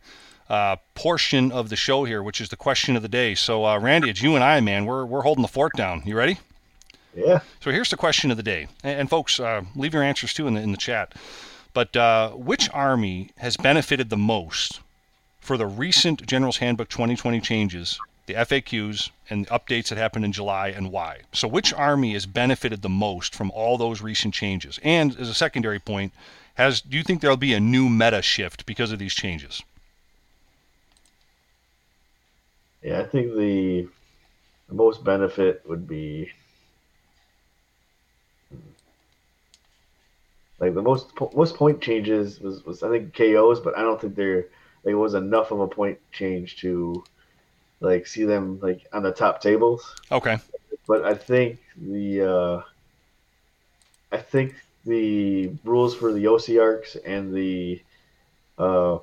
uh, 0.48 0.76
portion 0.94 1.52
of 1.52 1.68
the 1.68 1.76
show 1.76 2.04
here, 2.04 2.22
which 2.22 2.40
is 2.40 2.48
the 2.48 2.56
question 2.56 2.96
of 2.96 3.02
the 3.02 3.10
day. 3.10 3.34
So, 3.34 3.66
uh, 3.66 3.78
Randy, 3.78 4.08
it's 4.08 4.22
you 4.22 4.34
and 4.36 4.42
I, 4.42 4.60
man. 4.60 4.86
We're 4.86 5.04
we're 5.04 5.20
holding 5.20 5.42
the 5.42 5.48
fort 5.48 5.76
down. 5.76 6.02
You 6.06 6.16
ready? 6.16 6.38
Yeah. 7.14 7.40
So 7.60 7.70
here's 7.70 7.90
the 7.90 7.98
question 7.98 8.30
of 8.30 8.38
the 8.38 8.42
day, 8.42 8.68
and, 8.82 9.00
and 9.00 9.10
folks, 9.10 9.38
uh, 9.38 9.60
leave 9.76 9.92
your 9.92 10.02
answers 10.02 10.32
too 10.32 10.46
in 10.46 10.54
the 10.54 10.62
in 10.62 10.70
the 10.70 10.78
chat. 10.78 11.12
But 11.74 11.94
uh, 11.94 12.30
which 12.30 12.70
army 12.70 13.28
has 13.36 13.58
benefited 13.58 14.08
the 14.08 14.16
most 14.16 14.80
for 15.42 15.58
the 15.58 15.66
recent 15.66 16.26
General's 16.26 16.56
Handbook 16.56 16.88
2020 16.88 17.38
changes, 17.42 18.00
the 18.30 18.36
FAQs, 18.36 19.10
and 19.28 19.48
updates 19.48 19.88
that 19.88 19.98
happened 19.98 20.24
in 20.24 20.32
July, 20.32 20.68
and 20.68 20.92
why? 20.92 21.18
So 21.32 21.48
which 21.48 21.72
army 21.74 22.12
has 22.12 22.26
benefited 22.26 22.80
the 22.80 22.88
most 22.88 23.34
from 23.34 23.50
all 23.50 23.76
those 23.76 24.00
recent 24.00 24.34
changes? 24.34 24.78
And 24.84 25.18
as 25.18 25.28
a 25.28 25.34
secondary 25.34 25.80
point, 25.80 26.12
has 26.54 26.80
do 26.80 26.96
you 26.96 27.02
think 27.02 27.20
there'll 27.20 27.36
be 27.36 27.54
a 27.54 27.60
new 27.60 27.88
meta 27.88 28.22
shift 28.22 28.66
because 28.66 28.92
of 28.92 29.00
these 29.00 29.14
changes? 29.14 29.62
Yeah, 32.82 33.00
I 33.00 33.04
think 33.04 33.34
the, 33.34 33.88
the 34.68 34.74
most 34.74 35.02
benefit 35.02 35.62
would 35.66 35.88
be 35.88 36.30
like 40.60 40.74
the 40.74 40.82
most 40.82 41.10
most 41.34 41.56
point 41.56 41.80
changes 41.80 42.40
was, 42.40 42.64
was 42.64 42.82
I 42.82 42.90
think 42.90 43.14
KOs, 43.14 43.58
but 43.60 43.76
I 43.76 43.82
don't 43.82 44.00
think 44.00 44.14
there 44.14 44.46
there 44.84 44.98
was 44.98 45.14
enough 45.14 45.50
of 45.50 45.60
a 45.60 45.66
point 45.66 45.98
change 46.12 46.58
to 46.58 47.02
like 47.80 48.06
see 48.06 48.24
them 48.24 48.60
like 48.60 48.86
on 48.92 49.02
the 49.02 49.12
top 49.12 49.40
tables. 49.40 49.94
Okay. 50.12 50.38
But 50.86 51.04
I 51.04 51.14
think 51.14 51.58
the 51.76 52.22
uh, 52.22 52.62
I 54.12 54.18
think 54.18 54.54
the 54.84 55.50
rules 55.64 55.94
for 55.94 56.12
the 56.12 56.24
Ossiarchs 56.24 56.96
and 57.04 57.34
the 57.34 57.82
uh, 58.58 58.96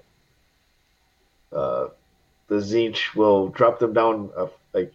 uh, 1.52 1.88
the 2.48 2.56
Tzeentch 2.56 3.16
will 3.16 3.50
drop 3.50 3.80
them 3.80 3.94
down 3.94 4.30
a, 4.38 4.48
like 4.74 4.94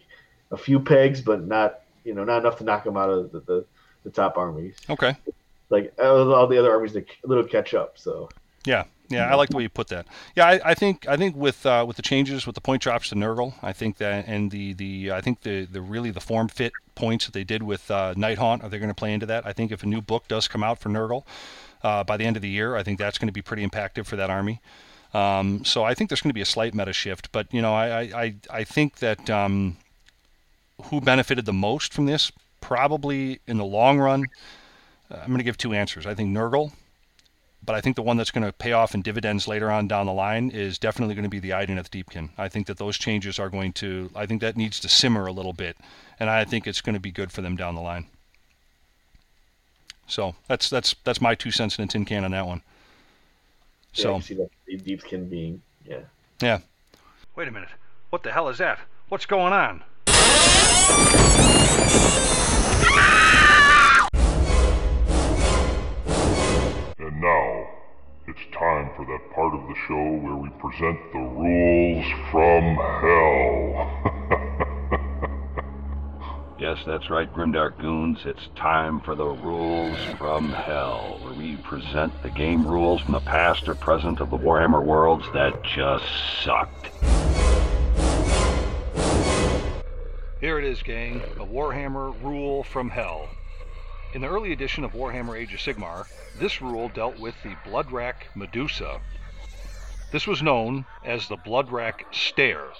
a 0.51 0.57
few 0.57 0.79
pegs, 0.79 1.21
but 1.21 1.45
not 1.45 1.81
you 2.03 2.13
know 2.13 2.23
not 2.23 2.39
enough 2.39 2.57
to 2.59 2.63
knock 2.63 2.83
them 2.83 2.97
out 2.97 3.09
of 3.09 3.31
the, 3.31 3.39
the, 3.41 3.65
the 4.03 4.09
top 4.09 4.37
armies. 4.37 4.77
Okay. 4.89 5.15
Like 5.69 5.93
all 5.99 6.47
the 6.47 6.59
other 6.59 6.71
armies, 6.71 6.95
a 6.95 7.03
little 7.23 7.43
catch 7.43 7.73
up. 7.73 7.97
So 7.97 8.29
Yeah, 8.65 8.85
yeah, 9.09 9.29
I 9.29 9.35
like 9.35 9.49
the 9.49 9.57
way 9.57 9.63
you 9.63 9.69
put 9.69 9.87
that. 9.89 10.07
Yeah, 10.35 10.47
I, 10.47 10.71
I 10.71 10.73
think 10.73 11.07
I 11.07 11.17
think 11.17 11.35
with 11.35 11.65
uh, 11.65 11.83
with 11.87 11.97
the 11.97 12.01
changes 12.01 12.45
with 12.45 12.55
the 12.55 12.61
point 12.61 12.81
drops 12.81 13.09
to 13.09 13.15
Nurgle, 13.15 13.53
I 13.61 13.73
think 13.73 13.97
that 13.97 14.27
and 14.27 14.49
the 14.49 14.73
the 14.73 15.11
I 15.11 15.21
think 15.21 15.41
the 15.41 15.65
the 15.65 15.81
really 15.81 16.11
the 16.11 16.21
form 16.21 16.47
fit 16.47 16.73
points 16.95 17.25
that 17.25 17.33
they 17.33 17.43
did 17.43 17.63
with 17.63 17.89
uh, 17.91 18.13
Nighthaunt 18.15 18.63
are 18.63 18.69
they 18.69 18.77
going 18.77 18.89
to 18.89 18.95
play 18.95 19.13
into 19.13 19.25
that? 19.25 19.45
I 19.45 19.53
think 19.53 19.71
if 19.71 19.83
a 19.83 19.87
new 19.87 20.01
book 20.01 20.27
does 20.27 20.47
come 20.47 20.63
out 20.63 20.79
for 20.79 20.89
Nurgle 20.89 21.23
uh, 21.83 22.03
by 22.03 22.17
the 22.17 22.25
end 22.25 22.35
of 22.35 22.41
the 22.41 22.49
year, 22.49 22.75
I 22.75 22.83
think 22.83 22.97
that's 22.97 23.17
going 23.17 23.27
to 23.27 23.33
be 23.33 23.41
pretty 23.41 23.65
impactful 23.65 24.05
for 24.05 24.15
that 24.15 24.29
army. 24.29 24.61
Um, 25.13 25.63
so 25.63 25.83
I 25.83 25.93
think 25.93 26.09
there's 26.09 26.21
going 26.21 26.31
to 26.31 26.35
be 26.35 26.41
a 26.41 26.45
slight 26.45 26.73
meta 26.73 26.93
shift, 26.93 27.31
but 27.31 27.53
you 27.53 27.61
know 27.61 27.73
I 27.73 28.01
I, 28.01 28.35
I 28.49 28.63
think 28.63 28.97
that 28.97 29.29
um, 29.29 29.77
who 30.85 31.01
benefited 31.01 31.45
the 31.45 31.53
most 31.53 31.93
from 31.93 32.05
this 32.05 32.31
probably 32.61 33.41
in 33.47 33.57
the 33.57 33.65
long 33.65 33.99
run. 33.99 34.25
I'm 35.11 35.27
going 35.27 35.37
to 35.37 35.43
give 35.43 35.57
two 35.57 35.73
answers. 35.73 36.07
I 36.07 36.15
think 36.15 36.35
Nurgle 36.35 36.71
but 37.65 37.75
I 37.75 37.81
think 37.81 37.95
the 37.95 38.01
one 38.01 38.17
that's 38.17 38.31
going 38.31 38.45
to 38.45 38.51
pay 38.51 38.73
off 38.73 38.93
in 38.93 39.01
dividends 39.01 39.47
later 39.47 39.71
on 39.71 39.87
down 39.87 40.05
the 40.05 40.13
line 40.13 40.49
is 40.49 40.77
definitely 40.77 41.15
going 41.15 41.23
to 41.23 41.29
be 41.29 41.39
the 41.39 41.51
Idoneth 41.51 41.89
Deepkin. 41.89 42.29
I 42.37 42.49
think 42.49 42.67
that 42.67 42.77
those 42.77 42.97
changes 42.97 43.39
are 43.39 43.49
going 43.49 43.73
to, 43.73 44.09
I 44.15 44.25
think 44.25 44.41
that 44.41 44.57
needs 44.57 44.79
to 44.81 44.89
simmer 44.89 45.25
a 45.25 45.31
little 45.31 45.53
bit, 45.53 45.77
and 46.19 46.29
I 46.29 46.43
think 46.45 46.67
it's 46.67 46.81
going 46.81 46.95
to 46.95 46.99
be 46.99 47.11
good 47.11 47.31
for 47.31 47.41
them 47.41 47.55
down 47.55 47.75
the 47.75 47.81
line. 47.81 48.07
So 50.07 50.35
that's 50.47 50.69
that's 50.69 50.95
that's 51.05 51.21
my 51.21 51.33
two 51.33 51.51
cents 51.51 51.77
in 51.79 51.85
a 51.85 51.87
tin 51.87 52.03
can 52.03 52.25
on 52.25 52.31
that 52.31 52.45
one. 52.45 52.61
yeah, 53.95 54.01
I 54.01 54.03
So 54.03 54.13
can 54.13 54.21
see 54.21 54.33
that 54.35 54.49
the 54.67 54.77
Deepkin 54.77 55.29
being 55.29 55.61
yeah. 55.85 56.01
yeah, 56.41 56.59
Wait 57.35 57.47
a 57.47 57.51
minute. 57.51 57.69
What 58.09 58.23
the 58.23 58.31
hell 58.31 58.49
is 58.49 58.57
that? 58.57 58.79
What's 59.09 59.25
going 59.25 59.53
on? 59.53 59.83
Time 68.63 68.89
for 68.95 69.05
that 69.05 69.29
part 69.35 69.53
of 69.53 69.67
the 69.67 69.75
show 69.87 70.11
where 70.23 70.35
we 70.35 70.49
present 70.51 70.97
the 71.11 71.19
rules 71.19 72.05
from 72.31 72.75
hell. 73.01 73.89
Yes, 76.59 76.77
that's 76.85 77.09
right, 77.09 77.31
Grimdark 77.33 77.77
Goons. 77.77 78.19
It's 78.23 78.47
time 78.55 79.01
for 79.01 79.15
the 79.15 79.25
rules 79.25 79.97
from 80.17 80.49
hell, 80.49 81.19
where 81.21 81.33
we 81.33 81.57
present 81.57 82.13
the 82.23 82.29
game 82.29 82.65
rules 82.65 83.01
from 83.01 83.11
the 83.11 83.19
past 83.19 83.67
or 83.67 83.75
present 83.75 84.21
of 84.21 84.29
the 84.29 84.37
Warhammer 84.37 84.81
worlds 84.81 85.25
that 85.33 85.61
just 85.63 86.05
sucked. 86.41 86.87
Here 90.39 90.57
it 90.57 90.63
is, 90.63 90.81
gang. 90.83 91.21
A 91.37 91.45
Warhammer 91.45 92.15
rule 92.23 92.63
from 92.63 92.89
hell. 92.89 93.27
In 94.13 94.21
the 94.21 94.27
early 94.27 94.51
edition 94.51 94.83
of 94.83 94.93
Warhammer 94.93 95.35
Age 95.35 95.55
of 95.55 95.59
Sigmar, 95.59 96.05
this 96.39 96.61
rule 96.61 96.87
dealt 96.87 97.17
with 97.19 97.33
the 97.41 97.55
Bloodwrack 97.67 98.27
Medusa. 98.35 99.01
This 100.11 100.27
was 100.27 100.43
known 100.43 100.85
as 101.03 101.27
the 101.27 101.35
Bloodwrack 101.35 102.05
Stare. 102.11 102.73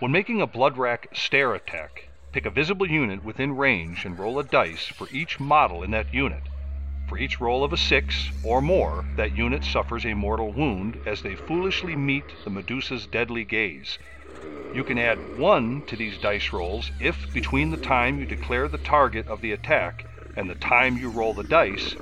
When 0.00 0.10
making 0.10 0.40
a 0.42 0.46
Bloodwrack 0.48 1.06
Stare 1.12 1.54
attack, 1.54 2.08
pick 2.32 2.46
a 2.46 2.50
visible 2.50 2.90
unit 2.90 3.22
within 3.22 3.56
range 3.56 4.04
and 4.04 4.18
roll 4.18 4.40
a 4.40 4.42
dice 4.42 4.88
for 4.88 5.08
each 5.10 5.38
model 5.38 5.84
in 5.84 5.92
that 5.92 6.12
unit. 6.12 6.42
For 7.08 7.16
each 7.16 7.40
roll 7.40 7.62
of 7.62 7.72
a 7.72 7.76
6 7.76 8.32
or 8.42 8.60
more, 8.60 9.04
that 9.14 9.36
unit 9.36 9.62
suffers 9.62 10.04
a 10.04 10.14
mortal 10.14 10.52
wound 10.52 10.98
as 11.06 11.22
they 11.22 11.36
foolishly 11.36 11.94
meet 11.94 12.24
the 12.42 12.50
Medusa's 12.50 13.06
deadly 13.06 13.44
gaze. 13.44 14.00
You 14.72 14.84
can 14.84 14.98
add 14.98 15.38
1 15.38 15.84
to 15.86 15.96
these 15.96 16.18
dice 16.18 16.52
rolls 16.52 16.90
if, 17.00 17.32
between 17.32 17.70
the 17.70 17.76
time 17.78 18.18
you 18.18 18.26
declare 18.26 18.68
the 18.68 18.78
target 18.78 19.26
of 19.26 19.40
the 19.40 19.52
attack 19.52 20.04
and 20.36 20.48
the 20.48 20.54
time 20.54 20.98
you 20.98 21.08
roll 21.08 21.34
the 21.34 21.42
dice, 21.44 21.96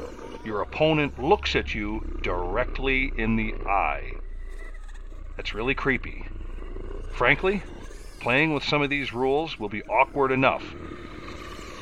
your 0.44 0.60
opponent 0.60 1.18
looks 1.18 1.56
at 1.56 1.74
you 1.74 2.00
directly 2.22 3.12
in 3.16 3.36
the 3.36 3.54
eye. 3.66 4.02
That's 5.36 5.54
really 5.54 5.74
creepy. 5.74 6.24
Frankly, 7.12 7.62
playing 8.20 8.52
with 8.52 8.64
some 8.64 8.82
of 8.82 8.90
these 8.90 9.12
rules 9.12 9.58
will 9.58 9.68
be 9.68 9.82
awkward 9.84 10.32
enough. 10.32 10.64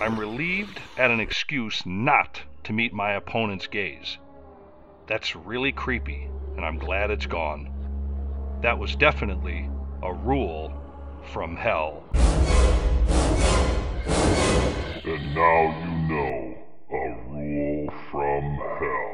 I'm 0.00 0.18
relieved 0.18 0.80
at 0.98 1.10
an 1.10 1.20
excuse 1.20 1.84
not 1.86 2.42
to 2.64 2.72
meet 2.72 2.92
my 2.92 3.12
opponent's 3.14 3.66
gaze. 3.66 4.18
That's 5.06 5.36
really 5.36 5.72
creepy, 5.72 6.28
and 6.56 6.64
I'm 6.64 6.78
glad 6.78 7.10
it's 7.10 7.26
gone. 7.26 7.70
That 8.62 8.78
was 8.78 8.96
definitely 8.96 9.68
a 10.04 10.12
rule 10.12 10.70
from 11.32 11.56
hell. 11.56 12.04
and 15.06 15.34
now 15.34 15.78
you 15.80 15.90
know 16.08 16.56
a 16.92 17.16
rule 17.30 17.88
from 18.10 18.44
hell. 18.78 19.10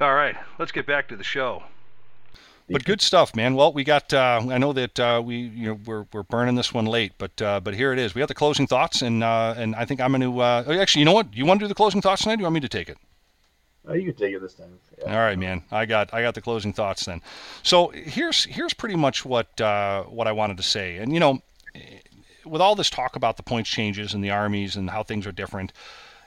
All 0.00 0.14
right, 0.14 0.36
let's 0.58 0.72
get 0.72 0.86
back 0.86 1.08
to 1.08 1.16
the 1.16 1.24
show. 1.24 1.62
but 2.70 2.84
good 2.86 3.02
stuff, 3.02 3.36
man. 3.36 3.54
Well, 3.54 3.74
we 3.74 3.84
got. 3.84 4.14
Uh, 4.14 4.40
I 4.48 4.56
know 4.56 4.72
that 4.72 4.98
uh, 4.98 5.20
we 5.22 5.36
you 5.36 5.66
know 5.66 5.78
we're 5.84 6.06
we're 6.14 6.22
burning 6.22 6.54
this 6.54 6.72
one 6.72 6.86
late, 6.86 7.12
but 7.18 7.42
uh, 7.42 7.60
but 7.60 7.74
here 7.74 7.92
it 7.92 7.98
is. 7.98 8.14
We 8.14 8.20
got 8.20 8.28
the 8.28 8.34
closing 8.34 8.66
thoughts, 8.66 9.02
and 9.02 9.22
uh, 9.22 9.52
and 9.54 9.76
I 9.76 9.84
think 9.84 10.00
I'm 10.00 10.12
going 10.12 10.22
to. 10.22 10.40
Uh, 10.40 10.64
actually, 10.80 11.00
you 11.00 11.04
know 11.04 11.12
what? 11.12 11.36
You 11.36 11.44
want 11.44 11.60
to 11.60 11.64
do 11.64 11.68
the 11.68 11.74
closing 11.74 12.00
thoughts 12.00 12.22
tonight? 12.22 12.34
Or 12.34 12.36
do 12.38 12.40
you 12.40 12.46
want 12.46 12.54
me 12.54 12.60
to 12.60 12.68
take 12.70 12.88
it? 12.88 12.96
Oh, 13.86 13.94
you 13.94 14.04
can 14.04 14.14
take 14.14 14.34
it 14.34 14.40
this 14.40 14.54
time. 14.54 14.78
Yeah. 14.98 15.12
All 15.12 15.20
right, 15.20 15.38
man. 15.38 15.62
I 15.70 15.86
got 15.86 16.12
I 16.12 16.22
got 16.22 16.34
the 16.34 16.40
closing 16.40 16.72
thoughts 16.72 17.06
then. 17.06 17.22
So 17.62 17.88
here's 17.88 18.44
here's 18.44 18.74
pretty 18.74 18.96
much 18.96 19.24
what 19.24 19.60
uh, 19.60 20.04
what 20.04 20.26
I 20.26 20.32
wanted 20.32 20.58
to 20.58 20.62
say. 20.62 20.98
And 20.98 21.14
you 21.14 21.20
know, 21.20 21.40
with 22.44 22.60
all 22.60 22.74
this 22.74 22.90
talk 22.90 23.16
about 23.16 23.36
the 23.36 23.42
points 23.42 23.70
changes 23.70 24.12
and 24.14 24.22
the 24.22 24.30
armies 24.30 24.76
and 24.76 24.90
how 24.90 25.02
things 25.02 25.26
are 25.26 25.32
different, 25.32 25.72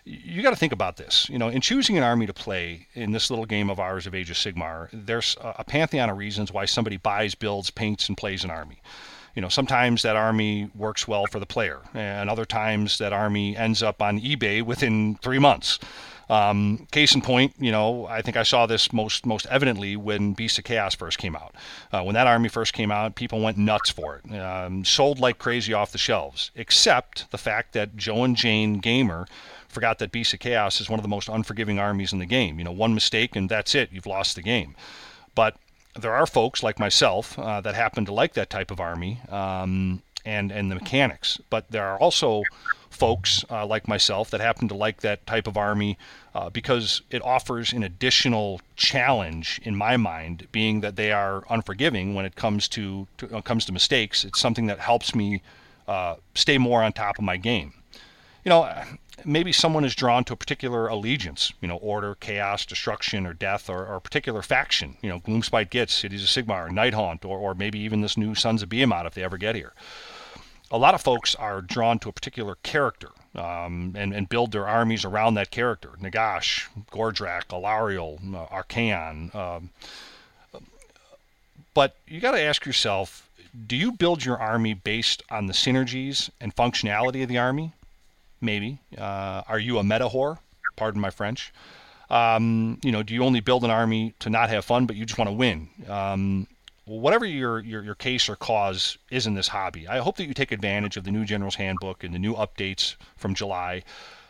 you 0.03 0.41
got 0.41 0.49
to 0.49 0.55
think 0.55 0.73
about 0.73 0.97
this. 0.97 1.29
You 1.29 1.37
know, 1.37 1.47
in 1.47 1.61
choosing 1.61 1.95
an 1.95 2.03
army 2.03 2.25
to 2.25 2.33
play 2.33 2.87
in 2.95 3.11
this 3.11 3.29
little 3.29 3.45
game 3.45 3.69
of 3.69 3.79
ours 3.79 4.07
of 4.07 4.15
Age 4.15 4.31
of 4.31 4.35
Sigmar, 4.37 4.89
there's 4.91 5.37
a 5.39 5.55
a 5.59 5.63
pantheon 5.63 6.09
of 6.09 6.17
reasons 6.17 6.51
why 6.51 6.65
somebody 6.65 6.97
buys, 6.97 7.35
builds, 7.35 7.69
paints, 7.69 8.07
and 8.07 8.17
plays 8.17 8.43
an 8.43 8.49
army. 8.49 8.81
You 9.35 9.41
know, 9.41 9.49
sometimes 9.49 10.03
that 10.03 10.15
army 10.15 10.69
works 10.75 11.07
well 11.07 11.25
for 11.27 11.39
the 11.39 11.45
player, 11.45 11.81
and 11.93 12.29
other 12.29 12.45
times 12.45 12.97
that 12.99 13.13
army 13.13 13.55
ends 13.57 13.81
up 13.81 14.01
on 14.01 14.19
eBay 14.19 14.61
within 14.61 15.15
three 15.21 15.39
months. 15.39 15.79
Um, 16.29 16.87
case 16.91 17.13
in 17.15 17.21
point, 17.21 17.53
you 17.59 17.71
know, 17.71 18.05
I 18.05 18.21
think 18.21 18.37
I 18.37 18.43
saw 18.43 18.65
this 18.65 18.93
most 18.93 19.25
most 19.25 19.45
evidently 19.49 19.95
when 19.95 20.33
Beast 20.33 20.57
of 20.57 20.63
Chaos 20.63 20.95
first 20.95 21.17
came 21.17 21.35
out. 21.35 21.53
Uh, 21.91 22.03
when 22.03 22.15
that 22.15 22.27
army 22.27 22.49
first 22.49 22.73
came 22.73 22.91
out, 22.91 23.15
people 23.15 23.41
went 23.41 23.57
nuts 23.57 23.89
for 23.89 24.21
it, 24.23 24.35
um, 24.39 24.85
sold 24.85 25.19
like 25.19 25.37
crazy 25.37 25.73
off 25.73 25.91
the 25.91 25.97
shelves. 25.97 26.51
Except 26.55 27.29
the 27.31 27.37
fact 27.37 27.73
that 27.73 27.95
Joe 27.97 28.23
and 28.23 28.35
Jane 28.35 28.79
Gamer 28.79 29.27
forgot 29.67 29.99
that 29.99 30.11
Beast 30.11 30.33
of 30.33 30.39
Chaos 30.39 30.79
is 30.79 30.89
one 30.89 30.99
of 30.99 31.03
the 31.03 31.09
most 31.09 31.27
unforgiving 31.27 31.79
armies 31.79 32.13
in 32.13 32.19
the 32.19 32.25
game. 32.25 32.57
You 32.59 32.65
know, 32.65 32.71
one 32.71 32.93
mistake 32.93 33.35
and 33.35 33.49
that's 33.49 33.75
it, 33.75 33.89
you've 33.91 34.05
lost 34.05 34.35
the 34.35 34.41
game. 34.41 34.75
But 35.35 35.57
there 35.99 36.13
are 36.13 36.25
folks 36.25 36.63
like 36.63 36.79
myself 36.79 37.37
uh, 37.37 37.61
that 37.61 37.75
happen 37.75 38.05
to 38.05 38.13
like 38.13 38.33
that 38.33 38.49
type 38.49 38.71
of 38.71 38.79
army 38.79 39.19
um, 39.29 40.01
and 40.25 40.51
and 40.51 40.71
the 40.71 40.75
mechanics. 40.75 41.39
But 41.49 41.69
there 41.71 41.85
are 41.85 41.97
also 41.97 42.43
folks 42.93 43.43
uh, 43.49 43.65
like 43.65 43.87
myself 43.87 44.29
that 44.29 44.41
happen 44.41 44.67
to 44.67 44.73
like 44.75 45.01
that 45.01 45.25
type 45.25 45.47
of 45.47 45.57
army 45.57 45.97
uh, 46.35 46.49
because 46.49 47.01
it 47.09 47.21
offers 47.23 47.73
an 47.73 47.83
additional 47.83 48.61
challenge 48.75 49.59
in 49.63 49.75
my 49.75 49.97
mind, 49.97 50.47
being 50.51 50.81
that 50.81 50.95
they 50.95 51.11
are 51.11 51.43
unforgiving 51.49 52.13
when 52.13 52.25
it 52.25 52.35
comes 52.35 52.67
to, 52.69 53.07
to 53.17 53.27
when 53.27 53.39
it 53.39 53.45
comes 53.45 53.65
to 53.65 53.71
mistakes. 53.71 54.23
It's 54.23 54.39
something 54.39 54.67
that 54.67 54.79
helps 54.79 55.13
me 55.13 55.41
uh, 55.87 56.15
stay 56.35 56.57
more 56.57 56.83
on 56.83 56.93
top 56.93 57.17
of 57.17 57.23
my 57.23 57.37
game. 57.37 57.73
You 58.45 58.49
know, 58.49 58.69
maybe 59.25 59.51
someone 59.51 59.85
is 59.85 59.95
drawn 59.95 60.23
to 60.25 60.33
a 60.33 60.35
particular 60.35 60.87
allegiance, 60.87 61.53
you 61.61 61.67
know, 61.67 61.77
order, 61.77 62.15
chaos, 62.15 62.65
destruction, 62.65 63.25
or 63.25 63.33
death, 63.33 63.69
or, 63.69 63.85
or 63.85 63.95
a 63.95 64.01
particular 64.01 64.41
faction, 64.41 64.97
you 65.01 65.09
know, 65.09 65.19
Gloomspite 65.19 65.69
Gitz, 65.69 65.91
Cities 65.91 66.23
of 66.23 66.29
Sigmar, 66.29 66.69
Nighthaunt, 66.69 67.25
or, 67.25 67.37
or 67.37 67.53
maybe 67.53 67.79
even 67.79 68.01
this 68.01 68.17
new 68.17 68.35
Sons 68.35 68.61
of 68.61 68.69
Behemoth 68.69 69.05
if 69.05 69.13
they 69.13 69.23
ever 69.23 69.37
get 69.37 69.55
here. 69.55 69.73
A 70.73 70.77
lot 70.77 70.95
of 70.95 71.01
folks 71.01 71.35
are 71.35 71.61
drawn 71.61 71.99
to 71.99 72.09
a 72.09 72.11
particular 72.11 72.55
character 72.63 73.09
um, 73.35 73.93
and, 73.95 74.11
and 74.11 74.27
build 74.27 74.51
their 74.51 74.67
armies 74.67 75.05
around 75.05 75.35
that 75.35 75.51
character. 75.51 75.89
Nagash, 76.01 76.67
Gordrakk, 76.91 77.49
Alarielle, 77.49 78.17
uh, 78.35 78.47
Archaon. 78.47 79.33
Um, 79.35 79.69
but 81.75 81.95
you 82.07 82.19
got 82.19 82.31
to 82.31 82.41
ask 82.41 82.65
yourself 82.65 83.29
do 83.67 83.75
you 83.75 83.91
build 83.91 84.25
your 84.25 84.39
army 84.39 84.73
based 84.73 85.21
on 85.29 85.45
the 85.45 85.53
synergies 85.53 86.31
and 86.41 86.55
functionality 86.55 87.21
of 87.21 87.29
the 87.29 87.37
army? 87.37 87.71
Maybe. 88.41 88.79
Uh, 88.97 89.43
are 89.47 89.59
you 89.59 89.77
a 89.77 89.83
meta 89.83 90.09
whore? 90.09 90.39
Pardon 90.75 90.99
my 90.99 91.11
French. 91.11 91.53
Um, 92.09 92.79
you 92.83 92.91
know, 92.91 93.03
do 93.03 93.13
you 93.13 93.23
only 93.23 93.41
build 93.41 93.63
an 93.63 93.69
army 93.69 94.15
to 94.19 94.31
not 94.31 94.49
have 94.49 94.65
fun, 94.65 94.87
but 94.87 94.95
you 94.95 95.05
just 95.05 95.19
want 95.19 95.29
to 95.29 95.33
win? 95.33 95.69
Um, 95.87 96.47
whatever 96.85 97.25
your, 97.25 97.59
your, 97.59 97.83
your 97.83 97.95
case 97.95 98.27
or 98.27 98.35
cause 98.35 98.97
is 99.09 99.25
in 99.25 99.35
this 99.35 99.47
hobby, 99.47 99.87
I 99.87 99.99
hope 99.99 100.17
that 100.17 100.25
you 100.25 100.33
take 100.33 100.51
advantage 100.51 100.97
of 100.97 101.03
the 101.03 101.11
new 101.11 101.25
General's 101.25 101.55
Handbook 101.55 102.03
and 102.03 102.13
the 102.13 102.19
new 102.19 102.33
updates 102.35 102.95
from 103.15 103.33
July 103.33 103.83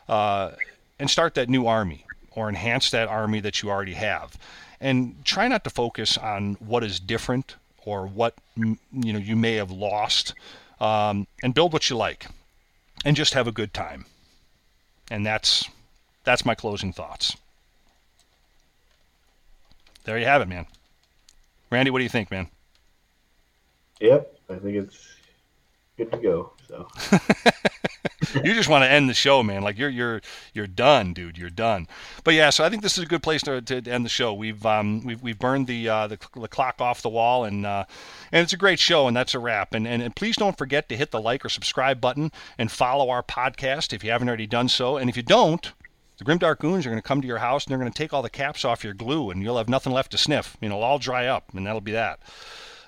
uh, 0.08 0.52
and 1.00 1.10
start 1.10 1.34
that 1.36 1.50
new 1.50 1.66
army 1.66 2.06
or 2.32 2.50
enhance 2.50 2.92
that 2.92 3.08
army 3.08 3.40
that 3.40 3.62
you 3.62 3.70
already 3.70 3.94
have. 3.94 4.38
And 4.80 5.24
try 5.24 5.48
not 5.48 5.64
to 5.64 5.70
focus 5.70 6.18
on 6.18 6.56
what 6.56 6.84
is 6.84 7.00
different 7.00 7.56
or 7.86 8.06
what 8.06 8.36
you 8.56 8.78
know 8.94 9.20
you 9.20 9.36
may 9.36 9.56
have 9.56 9.72
lost, 9.72 10.34
um, 10.80 11.28
and 11.42 11.54
build 11.54 11.74
what 11.74 11.90
you 11.90 11.96
like, 11.96 12.28
and 13.06 13.16
just 13.16 13.34
have 13.34 13.48
a 13.48 13.52
good 13.52 13.74
time. 13.74 14.06
And 15.10 15.26
that's 15.26 15.70
that's 16.24 16.46
my 16.46 16.56
closing 16.56 16.94
thoughts. 16.94 17.36
There 20.06 20.18
you 20.18 20.26
have 20.26 20.42
it, 20.42 20.48
man. 20.48 20.66
Randy, 21.74 21.92
what 21.92 21.98
do 21.98 22.04
you 22.04 22.10
think, 22.10 22.30
man? 22.30 22.48
Yep, 24.00 24.38
I 24.50 24.56
think 24.56 24.76
it's 24.76 25.08
good 25.98 26.12
to 26.12 26.18
go. 26.18 26.54
So 26.68 26.88
you 28.44 28.54
just 28.54 28.70
want 28.70 28.84
to 28.84 28.92
end 28.92 29.10
the 29.10 29.14
show, 29.14 29.42
man. 29.44 29.64
Like 29.64 29.78
you're 29.78 29.90
you're 29.90 30.22
you're 30.54 30.68
done, 30.68 31.14
dude. 31.14 31.38
You're 31.38 31.50
done. 31.50 31.88
But 32.24 32.36
yeah, 32.36 32.50
so 32.52 32.64
I 32.64 32.70
think 32.70 32.84
this 32.84 32.98
is 32.98 33.04
a 33.04 33.08
good 33.08 33.24
place 33.24 33.42
to, 33.44 33.62
to 33.62 33.90
end 33.90 34.06
the 34.06 34.10
show. 34.10 34.34
We've 34.34 34.64
um 34.66 35.04
we've, 35.04 35.22
we've 35.22 35.40
burned 35.40 35.68
the, 35.68 35.90
uh, 35.90 36.08
the 36.08 36.20
the 36.36 36.48
clock 36.48 36.80
off 36.80 37.02
the 37.02 37.10
wall, 37.10 37.44
and 37.44 37.66
uh, 37.66 37.86
and 38.32 38.44
it's 38.44 38.54
a 38.54 38.58
great 38.58 38.80
show, 38.80 39.08
and 39.08 39.16
that's 39.16 39.34
a 39.34 39.40
wrap. 39.40 39.74
And, 39.74 39.88
and 39.88 40.02
and 40.02 40.16
please 40.16 40.36
don't 40.36 40.58
forget 40.58 40.90
to 40.90 40.96
hit 40.96 41.12
the 41.12 41.22
like 41.22 41.44
or 41.44 41.50
subscribe 41.50 42.00
button 42.00 42.32
and 42.58 42.72
follow 42.72 43.10
our 43.10 43.24
podcast 43.24 43.94
if 43.94 44.04
you 44.04 44.12
haven't 44.12 44.28
already 44.28 44.48
done 44.48 44.70
so. 44.70 44.98
And 44.98 45.10
if 45.10 45.18
you 45.18 45.24
don't, 45.24 45.74
the 46.18 46.26
Grimdark 46.26 46.60
Goons 46.60 46.86
are 46.86 46.90
going 46.90 47.02
to 47.02 47.08
come 47.08 47.22
to 47.22 47.28
your 47.28 47.40
house 47.40 47.66
and 47.66 47.72
they're 47.72 47.80
going 47.80 47.92
to 47.92 47.98
take 47.98 48.14
all 48.14 48.22
the 48.22 48.30
caps 48.30 48.66
off 48.66 48.84
your 48.84 48.94
glue, 48.94 49.30
and 49.30 49.42
you'll 49.42 49.58
have 49.58 49.70
nothing 49.70 49.94
left 49.94 50.12
to 50.12 50.18
sniff. 50.18 50.58
You 50.62 50.70
know, 50.70 50.76
it'll 50.76 50.86
all 50.86 51.00
dry 51.00 51.28
up, 51.28 51.54
and 51.54 51.66
that'll 51.66 51.82
be 51.82 51.94
that. 51.94 52.20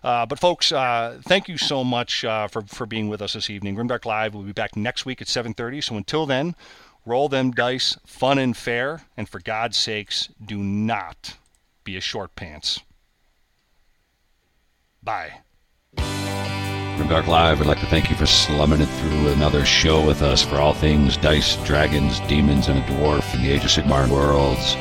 Uh, 0.04 0.26
but 0.26 0.38
folks, 0.40 0.72
uh, 0.72 1.20
thank 1.24 1.48
you 1.48 1.58
so 1.58 1.84
much 1.84 2.24
uh, 2.24 2.48
for 2.48 2.62
for 2.64 2.86
being 2.86 3.10
with 3.10 3.22
us 3.22 3.34
this 3.34 3.50
evening. 3.50 3.76
Grimdark 3.76 4.06
Live 4.06 4.36
will 4.36 4.44
be 4.44 4.52
back 4.52 4.76
next 4.76 5.06
week 5.06 5.22
at 5.22 5.28
7:30. 5.28 5.84
So 5.84 5.98
until 5.98 6.28
then, 6.28 6.56
roll 7.06 7.28
them 7.28 7.52
dice, 7.52 7.98
fun 8.06 8.38
and 8.38 8.56
fair, 8.56 9.06
and 9.18 9.28
for 9.28 9.40
God's 9.40 9.78
sakes, 9.78 10.30
do 10.44 10.58
not 10.58 11.38
be 11.84 11.98
a 11.98 12.02
short 12.02 12.36
pants. 12.36 12.82
Bye. 15.02 15.45
Grimdark 16.96 17.28
Live 17.28 17.60
we'd 17.60 17.68
like 17.68 17.82
to 17.82 17.86
thank 17.86 18.10
you 18.10 18.16
for 18.16 18.26
slumming 18.26 18.80
it 18.80 18.86
through 18.86 19.28
another 19.30 19.66
show 19.66 20.06
with 20.06 20.22
us 20.22 20.42
for 20.42 20.56
all 20.56 20.74
things 20.74 21.18
dice, 21.18 21.58
dragons, 21.66 22.22
demons, 22.22 22.70
and 22.70 22.80
a 22.80 22.82
dwarf 22.84 23.34
in 23.34 23.42
the 23.42 23.52
Age 23.52 23.66
of 23.66 23.70
Sigmar 23.70 24.08
worlds. 24.08 24.76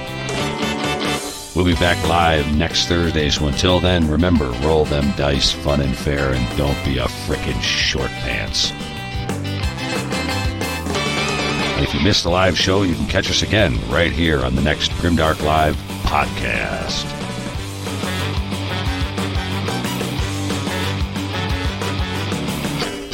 We'll 1.57 1.65
be 1.65 1.75
back 1.75 2.03
live 2.09 2.57
next 2.57 2.87
Thursday, 2.87 3.31
so 3.31 3.49
until 3.49 3.81
then, 3.81 4.09
remember, 4.09 4.51
roll 4.63 4.85
them 4.85 5.13
dice 5.17 5.51
fun 5.53 5.81
and 5.81 5.97
fair, 5.97 6.33
and 6.33 6.57
don't 6.57 6.85
be 6.85 6.99
a 6.99 7.05
frickin' 7.05 7.61
short 7.61 8.11
pants. 8.11 8.73
And 11.75 11.85
if 11.85 11.95
you 11.95 12.01
missed 12.01 12.23
the 12.23 12.31
live 12.31 12.57
show, 12.57 12.83
you 12.83 12.95
can 12.95 13.07
catch 13.07 13.29
us 13.31 13.43
again 13.43 13.79
right 13.89 14.13
here 14.13 14.45
on 14.45 14.55
the 14.55 14.63
next 14.63 14.91
Grimdark 14.93 15.43
Live 15.43 15.77
podcast. 16.05 17.14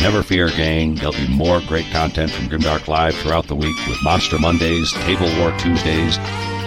Never 0.02 0.22
fear, 0.22 0.48
gang. 0.48 0.94
There'll 0.94 1.12
be 1.12 1.28
more 1.28 1.60
great 1.60 1.84
content 1.92 2.30
from 2.30 2.48
Grimdark 2.48 2.88
Live 2.88 3.14
throughout 3.16 3.48
the 3.48 3.54
week 3.54 3.76
with 3.86 4.02
Monster 4.02 4.38
Mondays, 4.38 4.90
Table 4.92 5.28
War 5.38 5.52
Tuesdays, 5.58 6.16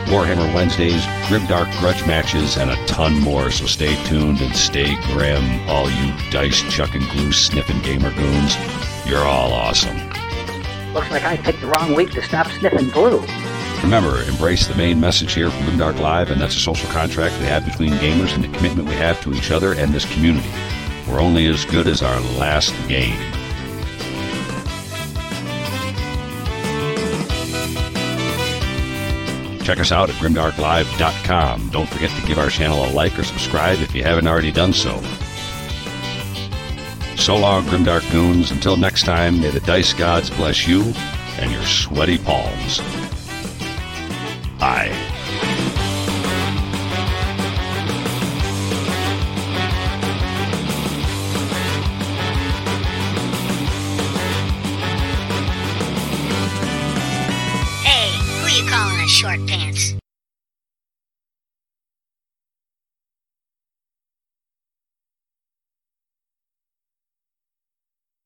Warhammer 0.05 0.53
Wednesdays, 0.53 1.03
Grimdark 1.25 1.75
Grudge 1.79 2.05
matches, 2.05 2.57
and 2.57 2.69
a 2.69 2.85
ton 2.85 3.19
more. 3.21 3.49
So 3.49 3.65
stay 3.65 3.95
tuned 4.05 4.39
and 4.39 4.55
stay 4.55 4.95
grim, 5.07 5.67
all 5.67 5.89
you 5.89 6.13
dice 6.29 6.61
chucking 6.71 7.01
glue 7.11 7.31
sniffing 7.31 7.81
gamer 7.81 8.13
goons. 8.13 8.55
You're 9.07 9.25
all 9.25 9.51
awesome. 9.51 9.97
Looks 10.93 11.09
like 11.09 11.23
I 11.23 11.35
picked 11.37 11.61
the 11.61 11.67
wrong 11.67 11.95
week 11.95 12.11
to 12.11 12.21
stop 12.21 12.45
sniffing 12.47 12.89
glue. 12.89 13.25
Remember, 13.81 14.21
embrace 14.23 14.67
the 14.67 14.75
main 14.75 14.99
message 14.99 15.33
here 15.33 15.49
from 15.49 15.65
Grimdark 15.65 15.99
Live, 15.99 16.29
and 16.29 16.39
that's 16.39 16.55
a 16.55 16.59
social 16.59 16.87
contract 16.91 17.37
we 17.39 17.47
have 17.47 17.65
between 17.65 17.93
gamers 17.93 18.35
and 18.35 18.43
the 18.43 18.55
commitment 18.55 18.87
we 18.87 18.95
have 18.95 19.19
to 19.23 19.33
each 19.33 19.49
other 19.49 19.73
and 19.73 19.91
this 19.91 20.05
community. 20.13 20.47
We're 21.13 21.21
only 21.21 21.45
as 21.45 21.63
good 21.65 21.85
as 21.85 22.01
our 22.01 22.19
last 22.39 22.73
game. 22.87 23.15
Check 29.63 29.77
us 29.77 29.91
out 29.91 30.09
at 30.09 30.15
grimdarklive.com. 30.15 31.69
Don't 31.69 31.87
forget 31.87 32.09
to 32.09 32.25
give 32.25 32.39
our 32.39 32.49
channel 32.49 32.83
a 32.83 32.89
like 32.93 33.17
or 33.19 33.23
subscribe 33.23 33.79
if 33.81 33.93
you 33.93 34.01
haven't 34.01 34.25
already 34.25 34.51
done 34.51 34.73
so. 34.73 34.99
So 37.15 37.37
long, 37.37 37.63
Grimdark 37.65 38.11
Goons. 38.11 38.49
Until 38.49 38.75
next 38.75 39.03
time, 39.03 39.39
may 39.39 39.51
the 39.51 39.59
dice 39.59 39.93
gods 39.93 40.31
bless 40.31 40.67
you 40.67 40.81
and 41.37 41.51
your 41.51 41.63
sweaty 41.63 42.17
palms. 42.17 42.79
Bye. 44.59 45.12